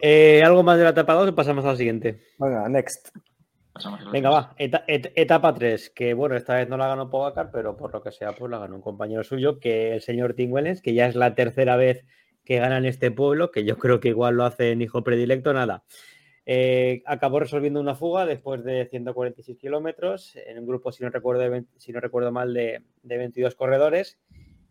Eh, 0.00 0.42
¿Algo 0.44 0.62
más 0.62 0.78
de 0.78 0.84
la 0.84 0.90
etapa 0.90 1.14
2 1.14 1.30
o 1.30 1.34
pasamos 1.34 1.64
a 1.64 1.68
la 1.72 1.76
siguiente? 1.76 2.20
Venga, 2.38 2.68
next. 2.68 3.08
Venga, 4.12 4.30
va. 4.30 4.54
Eta- 4.58 4.84
et- 4.86 5.12
etapa 5.16 5.52
3, 5.54 5.90
que 5.90 6.14
bueno, 6.14 6.36
esta 6.36 6.54
vez 6.54 6.68
no 6.68 6.76
la 6.76 6.86
ganó 6.86 7.10
Pogacar, 7.10 7.50
pero 7.50 7.76
por 7.76 7.92
lo 7.92 8.02
que 8.02 8.12
sea, 8.12 8.32
pues 8.32 8.50
la 8.50 8.58
ganó 8.58 8.76
un 8.76 8.82
compañero 8.82 9.24
suyo, 9.24 9.58
que 9.58 9.94
el 9.94 10.02
señor 10.02 10.34
Tim 10.34 10.52
Wellens, 10.52 10.82
que 10.82 10.94
ya 10.94 11.06
es 11.06 11.16
la 11.16 11.34
tercera 11.34 11.74
vez 11.76 12.04
que 12.44 12.58
gana 12.58 12.76
en 12.78 12.84
este 12.84 13.10
pueblo, 13.10 13.50
que 13.50 13.64
yo 13.64 13.76
creo 13.78 13.98
que 13.98 14.08
igual 14.08 14.36
lo 14.36 14.44
hace 14.44 14.70
en 14.72 14.82
hijo 14.82 15.02
predilecto, 15.02 15.52
nada. 15.52 15.82
Eh, 16.44 17.02
acabó 17.06 17.38
resolviendo 17.38 17.80
una 17.80 17.94
fuga 17.94 18.26
después 18.26 18.64
de 18.64 18.86
146 18.86 19.56
kilómetros 19.58 20.34
en 20.34 20.58
un 20.58 20.66
grupo, 20.66 20.90
si 20.90 21.04
no 21.04 21.10
recuerdo, 21.10 21.42
de 21.42 21.48
20 21.48 21.70
si 21.78 21.92
no 21.92 22.00
recuerdo 22.00 22.32
mal, 22.32 22.52
de, 22.52 22.82
de 23.02 23.16
22 23.16 23.54
corredores. 23.54 24.18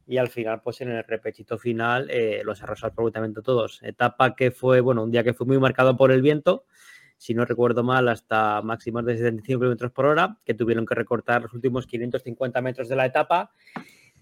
Y 0.07 0.17
al 0.17 0.29
final, 0.29 0.61
pues 0.61 0.81
en 0.81 0.89
el 0.89 1.03
repechito 1.03 1.57
final, 1.57 2.09
eh, 2.09 2.41
los 2.43 2.61
arrasó 2.61 2.87
absolutamente 2.87 3.41
todos. 3.41 3.81
Etapa 3.83 4.35
que 4.35 4.51
fue, 4.51 4.81
bueno, 4.81 5.03
un 5.03 5.11
día 5.11 5.23
que 5.23 5.33
fue 5.33 5.47
muy 5.47 5.57
marcado 5.59 5.95
por 5.95 6.11
el 6.11 6.21
viento, 6.21 6.65
si 7.17 7.33
no 7.33 7.45
recuerdo 7.45 7.83
mal, 7.83 8.09
hasta 8.09 8.61
máximos 8.63 9.05
de 9.05 9.15
75 9.15 9.59
kilómetros 9.59 9.91
por 9.91 10.07
hora, 10.07 10.39
que 10.43 10.55
tuvieron 10.55 10.85
que 10.85 10.95
recortar 10.95 11.43
los 11.43 11.53
últimos 11.53 11.85
550 11.85 12.61
metros 12.61 12.89
de 12.89 12.95
la 12.95 13.05
etapa. 13.05 13.51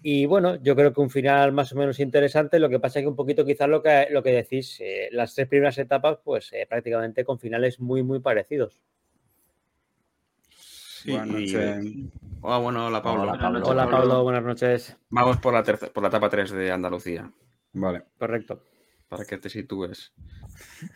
Y 0.01 0.25
bueno, 0.25 0.55
yo 0.61 0.75
creo 0.75 0.93
que 0.93 1.01
un 1.01 1.09
final 1.09 1.51
más 1.51 1.73
o 1.73 1.75
menos 1.75 1.99
interesante. 1.99 2.57
Lo 2.59 2.69
que 2.69 2.79
pasa 2.79 2.99
es 2.99 3.03
que 3.03 3.09
un 3.09 3.15
poquito 3.15 3.43
quizás 3.45 3.67
lo 3.67 3.83
que, 3.83 4.07
lo 4.11 4.23
que 4.23 4.31
decís, 4.31 4.77
eh, 4.79 5.09
las 5.11 5.35
tres 5.35 5.47
primeras 5.47 5.77
etapas, 5.77 6.19
pues 6.23 6.51
eh, 6.53 6.65
prácticamente 6.69 7.25
con 7.25 7.37
finales 7.39 7.79
muy, 7.79 8.01
muy 8.03 8.19
parecidos. 8.19 8.81
Sí, 10.49 11.11
Buenas 11.11 11.27
y- 11.41 11.53
noches. 11.53 11.85
Hola, 12.41 12.57
bueno, 12.59 12.87
hola 12.87 13.01
Pablo. 13.01 13.21
Hola, 13.23 13.37
Pablo. 13.37 13.59
Hola 13.65 13.83
Pablo. 13.85 13.97
Pablo, 13.97 14.23
buenas 14.23 14.43
noches. 14.43 14.97
Vamos 15.09 15.37
por 15.37 15.53
la, 15.53 15.63
terce- 15.63 15.89
por 15.91 16.03
la 16.03 16.09
etapa 16.09 16.29
3 16.29 16.51
de 16.51 16.71
Andalucía, 16.71 17.29
Vale. 17.73 18.03
Correcto. 18.17 18.63
para 19.09 19.25
que 19.25 19.37
te 19.37 19.49
sitúes. 19.49 20.13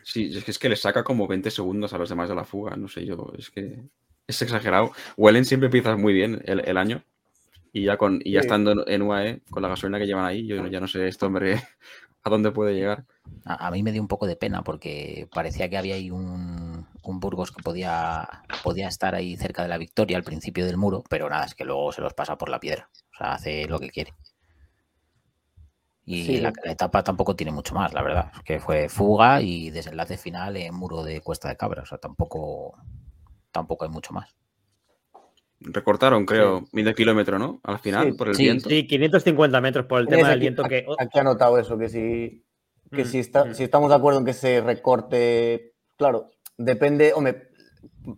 Sí, 0.02 0.30
es 0.34 0.44
que, 0.44 0.50
es 0.50 0.58
que 0.58 0.68
le 0.68 0.76
saca 0.76 1.04
como 1.04 1.26
20 1.26 1.50
segundos 1.50 1.92
a 1.92 1.98
los 1.98 2.08
demás 2.08 2.28
de 2.28 2.34
la 2.34 2.44
fuga, 2.44 2.76
no 2.76 2.88
sé 2.88 3.04
yo, 3.04 3.32
es 3.38 3.50
que 3.50 3.82
es 4.26 4.40
exagerado. 4.42 4.92
Wellen 5.16 5.44
siempre 5.44 5.66
empieza 5.66 5.96
muy 5.96 6.12
bien 6.14 6.40
el, 6.46 6.60
el 6.66 6.76
año 6.78 7.02
y 7.74 7.84
ya, 7.84 7.98
con, 7.98 8.20
y 8.24 8.32
ya 8.32 8.40
Sí. 8.40 8.46
estando 8.46 8.86
en, 8.86 9.02
UAE, 9.02 9.42
con 9.50 9.62
la 9.62 9.68
gasolina 9.68 9.98
que 9.98 10.06
llevan 10.06 10.24
ahí, 10.24 10.46
yo 10.46 10.66
ya 10.68 10.80
no 10.80 10.86
sé 10.86 11.06
este 11.08 11.26
hombre 11.26 11.60
a 12.22 12.30
dónde 12.30 12.52
puede 12.52 12.72
llegar. 12.74 13.04
A, 13.44 13.66
a 13.66 13.70
mí 13.70 13.82
me 13.82 13.92
dio 13.92 14.00
un 14.00 14.08
poco 14.08 14.26
de 14.26 14.36
pena 14.36 14.62
porque 14.62 15.28
parecía 15.34 15.68
que 15.68 15.76
había 15.76 15.96
ahí 15.96 16.10
un, 16.10 16.86
un 17.02 17.20
Burgos 17.20 17.50
que 17.52 17.62
podía, 17.62 18.26
podía 18.62 18.88
estar 18.88 19.14
ahí 19.14 19.36
cerca 19.36 19.62
de 19.62 19.68
la 19.68 19.76
victoria 19.78 20.16
al 20.16 20.24
principio 20.24 20.64
del 20.66 20.76
muro, 20.78 21.02
pero 21.10 21.28
nada, 21.28 21.44
es 21.44 21.54
que 21.54 21.64
luego 21.64 21.92
se 21.92 22.00
los 22.00 22.14
pasa 22.14 22.38
por 22.38 22.48
la 22.48 22.60
piedra. 22.60 22.88
O 23.12 23.16
sea, 23.18 23.32
hace 23.34 23.66
lo 23.66 23.78
que 23.78 23.90
quiere. 23.90 24.14
Y 26.06 26.24
Sí. 26.24 26.36
la, 26.38 26.52
la 26.64 26.72
etapa 26.72 27.02
tampoco 27.02 27.34
tiene 27.34 27.50
mucho 27.52 27.74
más, 27.74 27.92
la 27.94 28.02
verdad. 28.02 28.30
Es 28.36 28.42
que 28.42 28.60
fue 28.60 28.88
fuga 28.88 29.40
y 29.40 29.70
desenlace 29.70 30.16
final 30.18 30.56
en 30.56 30.74
muro 30.74 31.02
de 31.02 31.20
Cuesta 31.22 31.48
de 31.48 31.56
Cabra. 31.56 31.82
O 31.82 31.86
sea, 31.86 31.98
tampoco, 31.98 32.76
tampoco 33.50 33.84
hay 33.84 33.90
mucho 33.90 34.12
más. 34.12 34.34
Recortaron, 35.64 36.26
creo, 36.26 36.66
medio 36.72 36.94
kilómetro, 36.94 37.38
¿no? 37.38 37.60
Al 37.64 37.78
final, 37.78 38.06
Sí, 38.06 38.12
por 38.12 38.28
el 38.28 38.34
sí, 38.34 38.42
viento. 38.44 38.68
Sí, 38.68 38.86
550 38.86 39.60
metros 39.60 39.86
por 39.86 40.00
el 40.00 40.06
tema 40.06 40.28
del 40.28 40.36
aquí- 40.36 40.40
viento 40.40 40.62
que... 40.64 40.86
Aquí 40.98 41.18
ha 41.18 41.24
notado 41.24 41.58
eso, 41.58 41.78
que 41.78 41.88
si, 41.88 42.44
que 42.92 43.04
Mm, 43.04 43.06
si, 43.06 43.18
está- 43.18 43.44
mm. 43.46 43.54
si 43.54 43.64
estamos 43.64 43.88
de 43.90 43.96
acuerdo 43.96 44.18
en 44.20 44.26
que 44.26 44.34
se 44.34 44.60
recorte, 44.60 45.72
claro, 45.96 46.30
depende, 46.58 47.12
hombre, 47.14 47.48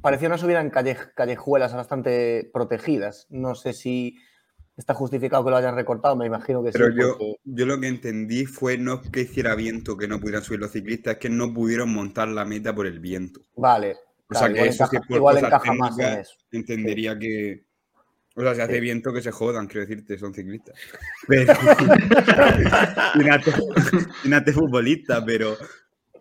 parecía 0.00 0.28
una 0.28 0.38
subida 0.38 0.60
en 0.60 0.70
calle- 0.70 0.96
callejuelas 1.14 1.74
bastante 1.74 2.50
protegidas. 2.52 3.26
No 3.30 3.54
sé 3.54 3.72
si 3.72 4.16
está 4.76 4.92
justificado 4.92 5.42
que 5.44 5.50
lo 5.50 5.56
hayan 5.56 5.74
recortado, 5.74 6.16
me 6.16 6.26
imagino 6.26 6.62
que 6.62 6.70
Pero 6.72 6.88
sí. 6.88 6.94
yo, 7.00 7.08
porque- 7.16 7.36
yo 7.44 7.64
lo 7.66 7.80
que 7.80 7.86
entendí 7.88 8.44
fue 8.44 8.76
no 8.76 9.00
que 9.00 9.20
hiciera 9.22 9.54
viento 9.54 9.96
que 9.96 10.08
no 10.08 10.20
pudieran 10.20 10.42
subir 10.42 10.60
los 10.60 10.72
ciclistas, 10.72 11.14
es 11.14 11.18
que 11.20 11.30
no 11.30 11.54
pudieron 11.54 11.92
montar 11.94 12.28
la 12.28 12.44
meta 12.44 12.74
por 12.74 12.86
el 12.86 12.98
viento. 13.00 13.40
Vale, 13.56 13.96
O 14.28 14.34
sea 14.34 14.48
que 14.48 14.54
igual 14.54 14.68
eso 14.68 14.86
sí 14.86 14.96
encaja, 14.96 15.08
por 15.08 15.16
igual 15.16 15.38
encaja 15.38 15.72
más 15.74 15.98
en 15.98 16.18
eso. 16.20 16.34
entendería 16.52 17.18
que. 17.18 17.64
O 18.34 18.42
sea, 18.42 18.54
si 18.54 18.60
hace 18.60 18.74
Sí. 18.74 18.80
viento 18.80 19.12
que 19.12 19.22
se 19.22 19.30
jodan, 19.30 19.66
quiero 19.66 19.86
decirte, 19.86 20.18
son 20.18 20.34
ciclistas. 20.34 20.74
Pero. 21.28 21.54
sin 24.22 24.34
hacer 24.34 24.54
futbolista, 24.54 25.24
pero. 25.24 25.56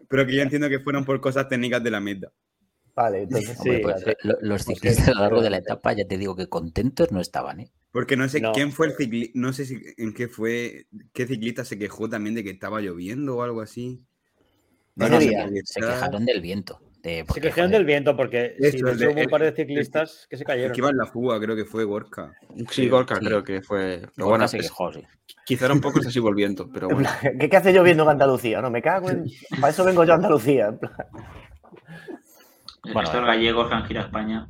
Pero 0.08 0.26
que 0.26 0.36
yo 0.36 0.42
entiendo 0.44 0.70
que 0.70 0.80
fueron 0.80 1.04
por 1.04 1.20
cosas 1.20 1.50
técnicas 1.50 1.84
de 1.84 1.92
la 1.92 2.00
meta. 2.00 2.32
Vale, 2.96 3.24
entonces 3.24 3.58
Hombre, 3.60 3.76
Sí, 3.78 3.82
pues, 3.84 4.04
claro. 4.04 4.18
lo- 4.24 4.38
los 4.42 4.64
ciclistas 4.64 5.08
a 5.10 5.14
lo 5.16 5.20
largo 5.22 5.42
de 5.42 5.50
la 5.50 5.58
pero- 5.58 5.74
etapa, 5.74 5.94
ya 5.94 6.06
te 6.08 6.18
digo 6.18 6.36
que 6.36 6.48
contentos 6.48 7.12
no 7.12 7.20
estaban, 7.20 7.60
¿eh? 7.60 7.72
Porque 7.92 8.16
no 8.16 8.30
sé 8.30 8.40
No. 8.40 8.52
quién 8.54 8.72
fue 8.72 8.88
el 8.88 8.94
ciclista, 8.94 9.32
no 9.38 9.52
sé 9.52 9.66
si 9.66 9.82
en 9.98 10.14
qué 10.14 10.28
fue, 10.30 10.88
qué 11.12 11.26
ciclista 11.28 11.66
se 11.66 11.78
quejó 11.78 12.08
también 12.08 12.36
de 12.36 12.44
que 12.44 12.52
estaba 12.52 12.80
lloviendo 12.82 13.36
o 13.38 13.42
algo 13.44 13.62
así. 13.62 14.02
No, 14.96 15.10
no, 15.10 15.20
se, 15.20 15.30
que- 15.30 15.62
se 15.66 15.82
quejaron 15.82 16.26
del 16.26 16.40
viento. 16.40 16.80
De- 17.10 17.16
Se 17.20 17.26
porque, 17.26 17.42
quejaron 17.42 17.70
joder, 17.70 17.80
del 17.80 17.86
viento 17.86 18.16
porque 18.18 18.56
de 18.60 18.72
de- 18.72 19.08
hubo 19.08 19.22
un 19.22 19.28
par 19.30 19.42
de 19.42 19.48
el- 19.50 19.56
ciclistas 19.56 20.28
que 20.30 20.38
se 20.38 20.44
cayeron. 20.44 20.72
que 20.74 20.82
iba 20.82 20.90
en 20.90 20.98
la 20.98 21.06
fuga, 21.06 21.40
creo 21.40 21.56
que 21.56 21.66
fue 21.66 21.84
Gorka. 21.84 22.34
Sí, 22.70 22.88
Gorka 22.90 23.16
Sí. 23.16 23.26
creo 23.26 23.44
que 23.44 23.62
fue. 23.62 24.00
Pero 24.16 24.26
Gorka 24.26 24.30
bueno, 24.30 24.48
se 24.48 24.58
quejó, 24.60 24.92
sí. 24.94 25.04
quizá 25.46 25.66
era 25.66 25.74
un 25.74 25.82
poco 25.82 26.00
excesivo 26.00 26.30
el 26.30 26.36
viento, 26.36 26.70
pero 26.74 26.90
En 26.90 26.96
bueno. 26.96 27.10
¿Qué, 27.40 27.50
qué 27.50 27.58
hace 27.58 27.72
lloviendo 27.74 28.04
en 28.04 28.10
Andalucía? 28.10 28.62
No, 28.62 28.70
me 28.70 28.82
cago 28.82 29.10
en. 29.10 29.26
Para 29.62 29.70
eso 29.72 29.84
vengo 29.86 30.04
yo 30.04 30.14
a 30.14 30.16
Andalucía. 30.16 30.68
en 30.68 30.80
plan. 30.80 30.94
Bueno, 32.84 33.02
Estos 33.02 33.22
eh. 33.22 33.26
gallegos 33.26 33.68
que 33.70 33.74
han 33.76 33.86
girado 33.86 34.06
a 34.06 34.08
España. 34.10 34.48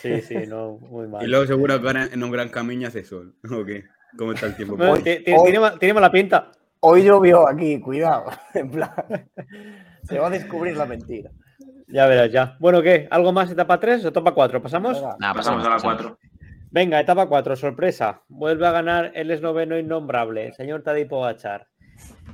Sí, 0.00 0.20
sí, 0.22 0.36
no, 0.48 0.78
muy 0.78 1.08
mal. 1.08 1.22
Y 1.24 1.26
luego 1.28 1.46
seguro 1.46 1.80
que 1.82 1.90
en 1.90 2.22
un 2.22 2.30
gran 2.30 2.48
camino 2.48 2.88
hace 2.88 3.04
sol. 3.04 3.34
¿O 3.50 3.64
qué? 3.64 3.84
¿Cómo 4.16 4.32
está 4.32 4.46
el 4.46 4.56
tiempo? 4.56 4.76
Bueno, 4.76 4.92
Hoy- 4.94 5.02
hoy- 5.06 5.24
tiene, 5.44 5.60
ma- 5.60 5.78
tiene 5.78 5.94
mala 5.94 6.10
pinta. 6.10 6.50
Hoy 6.80 7.04
llovió 7.04 7.46
aquí, 7.48 7.78
cuidado. 7.80 8.24
En 8.54 8.70
plan, 8.70 8.90
se 10.04 10.18
va 10.18 10.28
a 10.28 10.30
descubrir 10.30 10.76
la 10.76 10.86
mentira. 10.86 11.30
Ya 11.92 12.06
verás, 12.06 12.30
ya. 12.30 12.56
Bueno, 12.60 12.82
¿qué? 12.82 13.08
¿Algo 13.10 13.32
más 13.32 13.50
etapa 13.50 13.80
3 13.80 14.04
o 14.04 14.08
etapa 14.08 14.32
4? 14.32 14.62
¿Pasamos? 14.62 14.94
Venga, 15.00 15.16
Nada, 15.18 15.34
Pasamos 15.34 15.66
a 15.66 15.68
la 15.68 15.74
pasamos. 15.76 15.96
4. 15.96 16.18
Venga, 16.70 17.00
etapa 17.00 17.26
4, 17.26 17.56
sorpresa. 17.56 18.22
Vuelve 18.28 18.66
a 18.66 18.70
ganar 18.70 19.10
el 19.14 19.30
esloveno 19.32 19.76
innombrable, 19.76 20.46
el 20.46 20.54
señor 20.54 20.82
Tadej 20.82 21.08
Pogacar. 21.08 21.66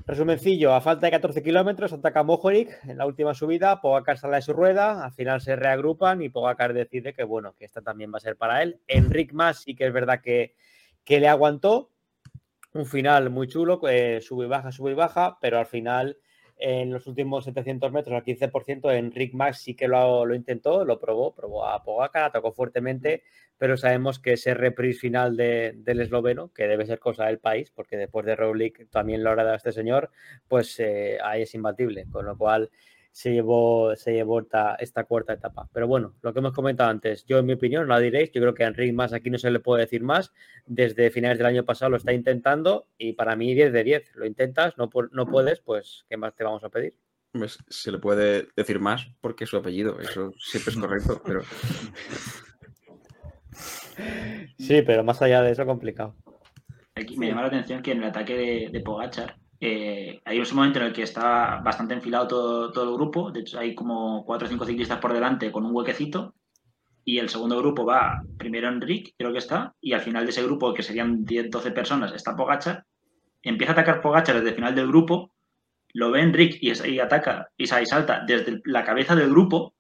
Resumencillo, 0.07 0.75
a 0.75 0.81
falta 0.81 1.07
de 1.07 1.13
14 1.13 1.43
kilómetros 1.43 1.93
ataca 1.93 2.23
Mohoric 2.23 2.69
en 2.85 2.99
la 2.99 3.07
última 3.07 3.35
subida, 3.35 3.81
Pogacar 3.81 4.19
sale 4.19 4.37
de 4.37 4.43
su 4.43 4.53
rueda, 4.53 5.05
al 5.05 5.13
final 5.13 5.41
se 5.41 5.57
reagrupan 5.57 6.23
y 6.23 6.29
Pogacar 6.29 6.75
decide 6.75 7.15
que 7.15 7.25
bueno, 7.25 7.55
que 7.55 7.65
esta 7.65 7.81
también 7.81 8.13
va 8.13 8.19
a 8.19 8.21
ser 8.21 8.37
para 8.37 8.63
él. 8.63 8.79
Enric 8.87 9.33
más 9.33 9.63
sí 9.63 9.75
que 9.75 9.87
es 9.87 9.93
verdad 9.93 10.21
que, 10.21 10.55
que 11.03 11.19
le 11.19 11.29
aguantó, 11.29 11.91
un 12.75 12.87
final 12.87 13.31
muy 13.31 13.49
chulo, 13.49 13.81
eh, 13.89 14.21
sube 14.21 14.45
y 14.45 14.49
baja, 14.49 14.71
sube 14.71 14.93
y 14.93 14.95
baja, 14.95 15.39
pero 15.41 15.59
al 15.59 15.67
final 15.67 16.19
en 16.59 16.91
los 16.93 17.07
últimos 17.07 17.45
700 17.45 17.93
metros 17.93 18.15
al 18.15 18.23
15%, 18.25 18.91
Enric 18.91 19.35
Max 19.35 19.59
sí 19.59 19.75
que 19.75 19.89
lo, 19.89 20.25
lo 20.27 20.35
intentó, 20.35 20.85
lo 20.85 20.99
probó, 20.99 21.35
probó 21.35 21.67
a 21.67 21.83
Pogacar, 21.83 22.25
atacó 22.25 22.53
fuertemente, 22.53 23.23
pero 23.59 23.77
sabemos 23.77 24.19
que 24.19 24.35
ese 24.35 24.55
reprise 24.55 25.01
final 25.01 25.37
de- 25.37 25.73
del 25.77 26.01
esloveno, 26.01 26.53
que 26.53 26.67
debe 26.67 26.87
ser 26.87 26.99
cosa 26.99 27.27
del 27.27 27.39
país, 27.39 27.71
porque 27.71 27.97
después 27.97 28.25
de 28.27 28.37
Roglic 28.37 28.89
también 28.91 29.23
lo 29.23 29.31
habrá 29.31 29.45
dado 29.45 29.57
este 29.57 29.73
señor, 29.73 30.11
pues 30.49 30.79
eh, 30.81 31.19
ahí 31.23 31.43
es 31.43 31.55
imbatible, 31.55 32.07
con 32.11 32.25
lo 32.27 32.37
cual 32.39 32.71
se 33.17 33.33
llevó, 33.33 33.97
se 33.97 34.13
llevó 34.13 34.41
esta, 34.41 34.75
esta 34.75 35.05
cuarta 35.05 35.33
etapa. 35.33 35.71
Pero 35.73 35.89
bueno, 35.89 36.17
lo 36.21 36.35
que 36.35 36.41
hemos 36.41 36.53
comentado 36.53 36.91
antes, 36.91 37.25
yo 37.25 37.39
en 37.39 37.47
mi 37.47 37.55
opinión, 37.55 37.89
no 37.89 37.95
la 37.95 37.99
diréis, 37.99 38.31
yo 38.31 38.43
creo 38.43 38.53
que 38.53 38.63
a 38.63 38.67
Enric 38.67 38.93
más 38.93 39.15
aquí 39.15 39.31
no 39.31 39.39
se 39.39 39.51
le 39.51 39.59
puede 39.59 39.85
decir 39.85 40.03
más, 40.03 40.35
desde 40.67 41.11
finales 41.11 41.39
del 41.39 41.47
año 41.47 41.65
pasado 41.65 41.93
lo 41.93 41.97
está 41.97 42.13
intentando 42.13 42.89
y 42.99 43.15
para 43.15 43.35
mí 43.35 43.55
10 43.55 43.73
de 43.73 43.85
10, 43.85 44.17
lo 44.17 44.27
intentas, 44.27 44.77
no, 44.77 44.91
no 45.13 45.27
puedes, 45.27 45.61
pues 45.61 46.05
¿qué 46.11 46.19
más 46.19 46.37
te 46.37 46.45
vamos 46.45 46.63
a 46.63 46.69
pedir? 46.69 46.99
Pues, 47.33 47.57
Se 47.71 47.91
le 47.91 47.97
puede 47.97 48.49
decir 48.55 48.81
más 48.81 49.09
porque 49.23 49.45
es 49.45 49.51
su 49.51 49.57
apellido, 49.57 49.99
eso 49.99 50.35
siempre 50.39 50.73
es 50.75 50.79
correcto, 50.79 51.23
pero 51.25 51.41
Sí, 54.59 54.83
pero 54.83 55.03
más 55.05 55.23
allá 55.23 55.41
de 55.41 55.53
eso, 55.53 55.65
complicado. 55.65 56.15
Aquí 56.95 57.17
me 57.17 57.29
llama 57.29 57.41
la 57.41 57.49
atención 57.49 57.81
que 57.81 57.93
en 57.93 57.99
el 58.03 58.11
ataque 58.11 58.37
de, 58.37 58.69
de 58.71 58.81
Pogachar 58.81 59.39
eh, 59.61 60.21
hay 60.25 60.39
un 60.41 60.47
momento 60.55 60.79
en 60.79 60.87
el 60.87 60.93
que 60.93 61.03
está 61.03 61.61
bastante 61.65 61.95
enfilado 61.95 62.27
todo, 62.29 62.73
todo 62.73 62.85
el 62.91 62.95
grupo. 62.95 63.31
De 63.31 63.41
hecho, 63.41 63.59
hay 63.59 63.75
como 63.75 64.25
cuatro 64.25 64.47
o 64.47 64.51
cinco 64.51 64.65
ciclistas 64.67 64.99
por 64.99 65.13
delante 65.13 65.51
con 65.53 65.65
un 65.65 65.75
huequecito. 65.75 66.35
Y 67.05 67.19
el 67.19 67.29
segundo 67.29 67.57
grupo 67.59 67.85
va 67.87 68.21
primero 68.37 68.69
Enric, 68.69 69.15
creo 69.17 69.33
que 69.33 69.39
está. 69.39 69.75
Y 69.81 69.93
al 69.93 70.01
final 70.01 70.25
de 70.25 70.31
ese 70.31 70.43
grupo, 70.43 70.75
que 70.75 70.83
serían 70.83 71.25
10, 71.25 71.51
12 71.51 71.71
personas, 71.71 72.13
está 72.13 72.35
Pogachar. 72.37 72.85
Empieza 73.43 73.73
a 73.73 73.75
atacar 73.75 74.01
Pogachar 74.01 74.37
desde 74.37 74.49
el 74.51 74.55
final 74.57 74.75
del 74.75 74.89
grupo. 74.89 75.33
Lo 75.95 76.11
ve 76.11 76.21
Enric 76.21 76.59
y, 76.61 76.73
y 76.89 76.99
ataca 76.99 77.49
y, 77.57 77.67
sa- 77.69 77.81
y 77.81 77.87
salta 77.87 78.25
desde 78.27 78.61
la 78.65 78.85
cabeza 78.85 79.15
del 79.15 79.31
grupo. 79.31 79.75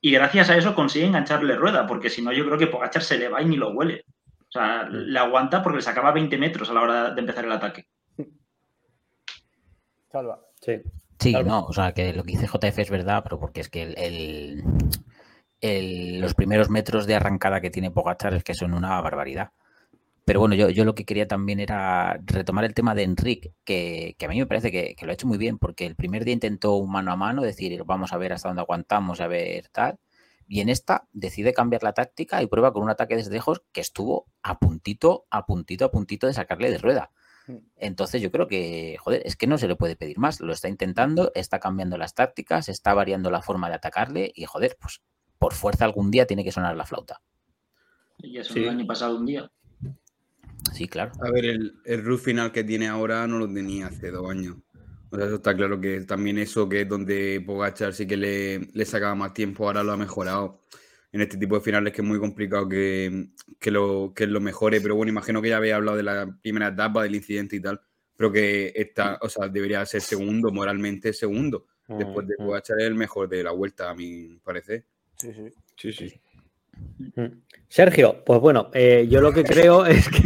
y 0.00 0.10
gracias 0.10 0.50
a 0.50 0.56
eso 0.56 0.74
consigue 0.74 1.06
engancharle 1.06 1.56
rueda, 1.56 1.86
porque 1.86 2.10
si 2.10 2.22
no 2.22 2.32
yo 2.32 2.44
creo 2.46 2.58
que 2.58 2.66
Pogachar 2.68 3.02
se 3.02 3.18
le 3.18 3.28
va 3.28 3.42
y 3.42 3.46
ni 3.46 3.56
lo 3.56 3.70
huele. 3.72 4.04
O 4.48 4.50
sea, 4.50 4.88
le 4.88 5.18
aguanta 5.18 5.62
porque 5.62 5.76
le 5.76 5.82
sacaba 5.82 6.12
20 6.12 6.38
metros 6.38 6.70
a 6.70 6.74
la 6.74 6.82
hora 6.82 7.10
de 7.10 7.20
empezar 7.20 7.44
el 7.44 7.52
ataque. 7.52 7.86
Salva. 10.14 10.38
Sí. 10.60 10.80
Sí, 11.18 11.32
no, 11.44 11.64
o 11.64 11.72
sea, 11.72 11.90
que 11.92 12.12
lo 12.12 12.22
que 12.22 12.32
dice 12.36 12.46
JF 12.46 12.82
es 12.82 12.90
verdad, 12.90 13.22
pero 13.24 13.40
porque 13.40 13.60
es 13.62 13.68
que 13.68 13.82
el, 13.82 13.98
el- 13.98 14.64
el- 15.60 16.20
los 16.20 16.34
primeros 16.34 16.70
metros 16.70 17.06
de 17.06 17.16
arrancada 17.16 17.60
que 17.60 17.70
tiene 17.70 17.90
Pogachar 17.90 18.34
es 18.34 18.44
que 18.44 18.54
son 18.54 18.74
una 18.74 19.00
barbaridad. 19.00 19.50
Pero 20.24 20.38
bueno, 20.40 20.54
yo, 20.54 20.70
yo 20.70 20.84
lo 20.84 20.94
que 20.94 21.04
quería 21.04 21.26
también 21.26 21.58
era 21.60 22.18
retomar 22.24 22.64
el 22.64 22.74
tema 22.74 22.94
de 22.94 23.02
Enric, 23.02 23.52
que, 23.64 24.14
que 24.18 24.26
a 24.26 24.28
mí 24.28 24.38
me 24.38 24.46
parece 24.46 24.70
que, 24.70 24.94
que 24.94 25.04
lo 25.04 25.10
ha 25.10 25.14
hecho 25.14 25.26
muy 25.26 25.36
bien, 25.36 25.58
porque 25.58 25.84
el 25.84 25.96
primer 25.96 26.24
día 26.24 26.34
intentó 26.34 26.76
un 26.76 26.92
mano 26.92 27.10
a 27.10 27.16
mano, 27.16 27.42
decir, 27.42 27.82
vamos 27.84 28.12
a 28.12 28.16
ver 28.18 28.32
hasta 28.32 28.48
dónde 28.48 28.62
aguantamos, 28.62 29.20
a 29.20 29.26
ver 29.26 29.68
tal. 29.70 29.98
Y 30.46 30.60
en 30.60 30.68
esta 30.68 31.08
decide 31.12 31.52
cambiar 31.52 31.82
la 31.82 31.92
táctica 31.92 32.40
y 32.42 32.46
prueba 32.46 32.72
con 32.72 32.84
un 32.84 32.90
ataque 32.90 33.16
desde 33.16 33.32
lejos 33.32 33.62
que 33.72 33.80
estuvo 33.80 34.26
a 34.44 34.58
puntito, 34.60 35.26
a 35.30 35.44
puntito, 35.44 35.84
a 35.86 35.90
puntito 35.90 36.26
de 36.28 36.34
sacarle 36.34 36.70
de 36.70 36.78
rueda. 36.78 37.10
Entonces 37.76 38.22
yo 38.22 38.30
creo 38.30 38.46
que, 38.46 38.96
joder, 39.00 39.22
es 39.24 39.36
que 39.36 39.46
no 39.46 39.58
se 39.58 39.68
le 39.68 39.76
puede 39.76 39.96
pedir 39.96 40.18
más. 40.18 40.40
Lo 40.40 40.52
está 40.52 40.68
intentando, 40.68 41.30
está 41.34 41.60
cambiando 41.60 41.98
las 41.98 42.14
tácticas, 42.14 42.68
está 42.68 42.94
variando 42.94 43.30
la 43.30 43.42
forma 43.42 43.68
de 43.68 43.74
atacarle 43.74 44.32
y, 44.34 44.44
joder, 44.44 44.76
pues 44.80 45.02
por 45.38 45.52
fuerza 45.52 45.84
algún 45.84 46.10
día 46.10 46.26
tiene 46.26 46.44
que 46.44 46.52
sonar 46.52 46.74
la 46.76 46.86
flauta. 46.86 47.20
Y 48.18 48.38
eso 48.38 48.54
Sí. 48.54 48.60
el 48.62 48.70
año 48.70 48.86
pasado 48.86 49.16
un 49.16 49.26
día. 49.26 49.50
Sí, 50.72 50.88
claro. 50.88 51.12
A 51.20 51.30
ver, 51.30 51.44
el, 51.44 51.74
el 51.84 52.04
root 52.04 52.20
final 52.20 52.50
que 52.52 52.64
tiene 52.64 52.88
ahora 52.88 53.26
no 53.26 53.38
lo 53.38 53.52
tenía 53.52 53.88
hace 53.88 54.10
dos 54.10 54.30
años. 54.30 54.56
O 55.10 55.16
sea, 55.16 55.26
eso 55.26 55.36
está 55.36 55.54
claro 55.54 55.80
que 55.80 56.00
también 56.00 56.38
eso 56.38 56.68
que 56.68 56.80
es 56.80 56.88
donde 56.88 57.42
Pogachar 57.44 57.92
sí 57.92 58.06
que 58.06 58.16
le, 58.16 58.58
le 58.72 58.84
sacaba 58.84 59.14
más 59.14 59.34
tiempo, 59.34 59.66
ahora 59.66 59.84
lo 59.84 59.92
ha 59.92 59.96
mejorado. 59.96 60.62
En 61.14 61.20
este 61.20 61.36
tipo 61.36 61.54
de 61.54 61.60
finales 61.60 61.92
que 61.92 62.02
es 62.02 62.06
muy 62.06 62.18
complicado 62.18 62.68
que, 62.68 63.28
que 63.60 63.70
lo, 63.70 64.12
que 64.14 64.26
lo 64.26 64.40
mejore, 64.40 64.80
pero 64.80 64.96
bueno, 64.96 65.10
imagino 65.10 65.40
que 65.40 65.48
ya 65.48 65.58
había 65.58 65.76
hablado 65.76 65.96
de 65.96 66.02
la 66.02 66.38
primera 66.42 66.68
etapa, 66.68 67.04
del 67.04 67.14
incidente 67.14 67.54
y 67.54 67.60
tal, 67.60 67.80
pero 68.16 68.32
que 68.32 68.72
está, 68.74 69.18
o 69.22 69.28
sea, 69.28 69.46
debería 69.46 69.86
ser 69.86 70.00
segundo, 70.00 70.50
moralmente 70.50 71.12
segundo. 71.12 71.66
Después 71.86 72.26
de 72.26 72.34
Mm, 72.36 72.42
mm. 72.42 72.46
Pogachar 72.46 72.80
es 72.80 72.86
el 72.86 72.94
mejor 72.94 73.28
de 73.28 73.44
la 73.44 73.52
vuelta, 73.52 73.90
a 73.90 73.94
mi 73.94 74.38
parecer. 74.42 74.84
Sí, 75.16 75.32
sí. 75.32 75.52
Sí, 75.76 75.92
sí. 75.92 76.20
Mm. 77.14 77.42
Sergio, 77.68 78.24
pues 78.24 78.40
bueno, 78.40 78.70
eh, 78.72 79.06
yo 79.08 79.20
lo 79.20 79.32
que 79.32 79.44
creo 79.44 79.86
es 79.86 80.08
que. 80.08 80.22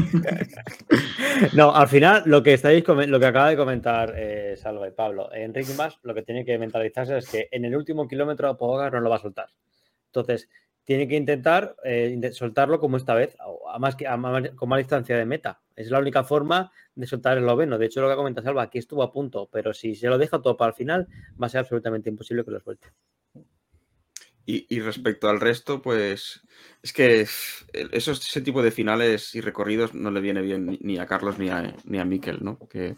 no, 1.55 1.74
al 1.74 1.88
final, 1.88 2.22
lo 2.27 2.42
que 2.42 2.55
estáis 2.55 2.87
lo 2.87 3.20
que 3.20 3.27
acaba 3.27 3.51
de 3.51 3.57
comentar 3.57 4.14
eh, 4.16 4.57
Salva 4.57 4.88
y 4.88 4.92
Pablo, 4.92 5.31
Enrique 5.33 5.74
Más, 5.74 5.98
lo 6.03 6.14
que 6.14 6.22
tiene 6.22 6.44
que 6.44 6.59
mentalizarse 6.59 7.18
es 7.18 7.29
que 7.29 7.48
en 7.51 7.64
el 7.64 7.77
último 7.77 8.07
kilómetro 8.07 8.57
Pogacar 8.57 8.94
no 8.94 9.01
lo 9.01 9.11
va 9.11 9.16
a 9.16 9.20
soltar. 9.20 9.48
Entonces, 10.07 10.48
tiene 10.88 11.07
que 11.07 11.16
intentar 11.16 11.77
eh, 11.85 12.18
soltarlo 12.33 12.81
como 12.81 12.96
esta 12.96 13.12
vez, 13.14 13.37
a 13.70 13.79
más 13.79 13.94
que, 13.94 14.07
a 14.07 14.16
más- 14.16 14.53
con 14.57 14.70
más 14.70 14.79
distancia 14.79 15.18
de 15.18 15.27
meta. 15.27 15.61
Es 15.77 15.90
la 15.90 15.98
única 15.98 16.24
forma 16.24 16.72
de 16.94 17.07
soltar 17.07 17.37
el 17.37 17.44
esloveno. 17.44 17.77
De 17.77 17.85
hecho, 17.85 18.01
lo 18.01 18.09
que 18.09 18.16
comenta 18.16 18.40
Salva, 18.40 18.62
aquí 18.62 18.79
estuvo 18.79 19.03
a 19.03 19.12
punto, 19.12 19.51
pero 19.53 19.74
si 19.74 19.94
se 19.94 20.09
lo 20.09 20.16
deja 20.16 20.40
todo 20.40 20.57
para 20.57 20.70
el 20.70 20.74
final, 20.74 21.07
va 21.40 21.46
a 21.46 21.51
ser 21.51 21.59
absolutamente 21.61 22.09
imposible 22.09 22.42
que 22.42 22.53
lo 22.53 22.61
suelte. 22.61 22.88
Y, 24.46 24.64
y 24.74 24.81
respecto 24.81 25.29
al 25.29 25.40
resto, 25.40 25.83
pues 25.83 26.40
es 26.83 26.94
que 26.94 27.20
esos, 27.20 28.27
ese 28.27 28.40
tipo 28.40 28.62
de 28.62 28.70
finales 28.70 29.35
y 29.35 29.42
recorridos 29.42 29.92
no 29.92 30.11
le 30.11 30.22
viene 30.22 30.40
bien 30.40 30.64
ni- 30.64 30.79
ni 30.81 30.96
a 30.98 31.05
Carlos 31.05 31.38
ni 31.38 31.51
a, 31.51 31.70
ni 31.85 31.98
a 31.98 32.07
Mikel, 32.07 32.38
¿no? 32.40 32.59
Que 32.66 32.87
en 32.87 32.96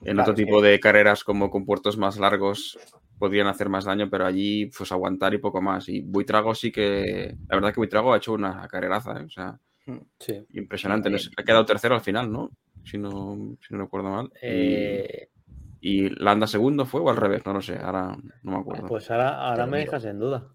Claro, 0.00 0.22
otro 0.22 0.34
que- 0.34 0.42
tipo 0.42 0.62
de 0.62 0.80
carreras 0.80 1.22
como 1.22 1.50
con 1.50 1.66
puertos 1.66 1.98
más 1.98 2.16
largos 2.18 2.78
podrían 3.18 3.46
hacer 3.48 3.68
más 3.68 3.84
daño, 3.84 4.08
pero 4.10 4.26
allí 4.26 4.66
pues 4.66 4.90
aguantar 4.92 5.34
y 5.34 5.38
poco 5.38 5.60
más. 5.60 5.88
Y 5.88 6.00
Buitrago 6.02 6.54
sí 6.54 6.70
que, 6.72 7.36
la 7.48 7.56
verdad 7.56 7.72
que 7.72 7.80
Buitrago 7.80 8.12
ha 8.12 8.18
hecho 8.18 8.32
una 8.32 8.66
carreraza, 8.68 9.18
¿eh? 9.20 9.24
o 9.24 9.30
sea, 9.30 9.58
Sí. 10.18 10.44
impresionante. 10.52 11.10
Ha 11.36 11.42
quedado 11.42 11.64
tercero 11.64 11.94
al 11.94 12.02
final, 12.02 12.30
¿no? 12.30 12.50
Si 12.84 12.98
no, 12.98 13.56
si 13.66 13.74
no 13.74 13.80
recuerdo 13.84 14.10
mal. 14.10 14.26
Y- 14.34 14.38
Eh, 14.42 15.28
Y, 15.80 16.10
Landa 16.20 16.48
segundo 16.48 16.84
fue 16.86 17.00
o 17.00 17.08
al 17.08 17.16
revés, 17.16 17.46
no 17.46 17.52
lo 17.52 17.62
sé, 17.62 17.76
ahora 17.78 18.16
no 18.42 18.50
me 18.50 18.58
acuerdo. 18.58 18.88
Pues 18.88 19.08
ahora, 19.12 19.48
ahora 19.48 19.64
me 19.64 19.78
dejas 19.78 20.04
en 20.06 20.18
duda. 20.18 20.48